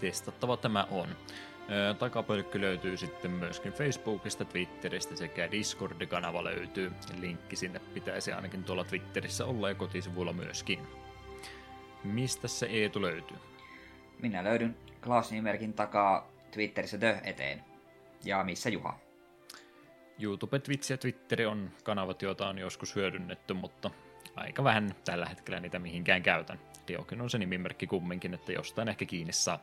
testattava 0.00 0.56
tämä 0.56 0.86
on. 0.90 1.08
Takapölkky 1.98 2.60
löytyy 2.60 2.96
sitten 2.96 3.30
myöskin 3.30 3.72
Facebookista, 3.72 4.44
Twitteristä 4.44 5.16
sekä 5.16 5.50
Discord-kanava 5.50 6.44
löytyy. 6.44 6.92
Linkki 7.20 7.56
sinne 7.56 7.78
pitäisi 7.78 8.32
ainakin 8.32 8.64
tuolla 8.64 8.84
Twitterissä 8.84 9.46
olla 9.46 9.68
ja 9.68 9.74
kotisivuilla 9.74 10.32
myöskin. 10.32 10.86
Mistä 12.04 12.48
se 12.48 12.66
Eetu 12.66 13.02
löytyy? 13.02 13.36
Minä 14.22 14.44
löydyn 14.44 14.76
Klaus-nimimerkin 15.04 15.72
takaa 15.72 16.28
Twitterissä 16.50 16.98
The 16.98 17.20
eteen. 17.24 17.64
Ja 18.24 18.44
missä 18.44 18.70
Juha? 18.70 18.98
YouTube, 20.18 20.58
Twitch 20.58 20.90
ja 20.90 20.98
Twitteri 20.98 21.46
on 21.46 21.70
kanavat, 21.84 22.22
joita 22.22 22.48
on 22.48 22.58
joskus 22.58 22.96
hyödynnetty, 22.96 23.54
mutta 23.54 23.90
aika 24.36 24.64
vähän 24.64 24.94
tällä 25.04 25.26
hetkellä 25.26 25.60
niitä 25.60 25.78
mihinkään 25.78 26.22
käytän. 26.22 26.60
Diokin 26.88 27.20
on 27.20 27.30
se 27.30 27.38
nimimerkki 27.38 27.86
kumminkin, 27.86 28.34
että 28.34 28.52
jostain 28.52 28.88
ehkä 28.88 29.04
kiinni 29.04 29.32
saa. 29.32 29.58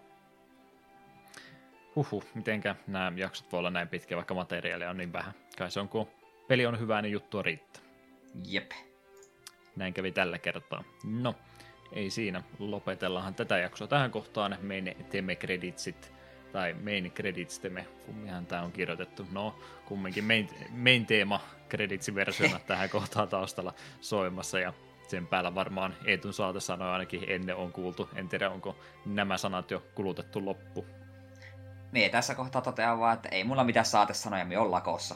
Huhhuh, 1.98 2.24
mitenkä 2.34 2.76
nämä 2.88 3.14
jaksot 3.16 3.52
voi 3.52 3.58
olla 3.60 3.70
näin 3.70 3.88
pitkä, 3.88 4.16
vaikka 4.16 4.34
materiaalia 4.34 4.90
on 4.90 4.98
niin 4.98 5.14
vähän. 5.14 5.34
Kai 5.58 5.72
se 5.72 5.80
on, 5.80 5.90
kun 5.90 6.08
peli 6.48 6.66
on 6.66 6.80
hyvä, 6.80 7.02
niin 7.02 7.12
juttua 7.12 7.42
riittää. 7.42 7.82
Jep. 8.46 8.72
Näin 9.76 9.94
kävi 9.94 10.12
tällä 10.12 10.40
kertaa. 10.40 10.84
No, 11.04 11.36
ei 11.94 12.10
siinä. 12.10 12.44
Lopetellaanhan 12.60 13.36
tätä 13.36 13.58
jaksoa 13.58 13.88
tähän 13.88 14.12
kohtaan. 14.12 14.58
Main 14.62 14.96
teemme 15.10 15.36
creditsit, 15.36 16.14
tai 16.52 16.74
main 16.74 17.12
credits 17.12 17.60
teemme, 17.60 17.88
kumminhan 18.06 18.46
tämä 18.46 18.62
on 18.62 18.72
kirjoitettu. 18.72 19.28
No, 19.32 19.60
kumminkin 19.86 20.24
main, 20.24 20.50
main 20.70 21.06
teema 21.06 21.40
credits-versiona 21.70 22.60
tähän 22.68 22.90
kohtaan 22.90 23.28
taustalla 23.28 23.74
soimassa, 24.02 24.60
ja 24.60 24.74
sen 25.08 25.28
päällä 25.28 25.56
varmaan 25.56 25.96
Eetun 26.06 26.34
saate 26.34 26.60
sanoi 26.60 26.90
ainakin 26.90 27.24
ennen 27.28 27.56
on 27.56 27.72
kuultu. 27.72 28.10
En 28.16 28.30
tiedä, 28.30 28.50
onko 28.50 28.76
nämä 29.06 29.38
sanat 29.38 29.72
jo 29.72 29.84
kulutettu 29.96 30.46
loppu. 30.46 30.86
Mie 31.92 32.10
tässä 32.10 32.36
kohtaa 32.36 32.62
totean 32.62 33.00
vaan, 33.00 33.14
että 33.14 33.30
ei 33.30 33.44
mulla 33.44 33.64
mitään 33.64 33.86
saatesanoja, 33.86 34.46
me 34.46 34.58
on 34.58 34.72
lakossa. 34.72 35.16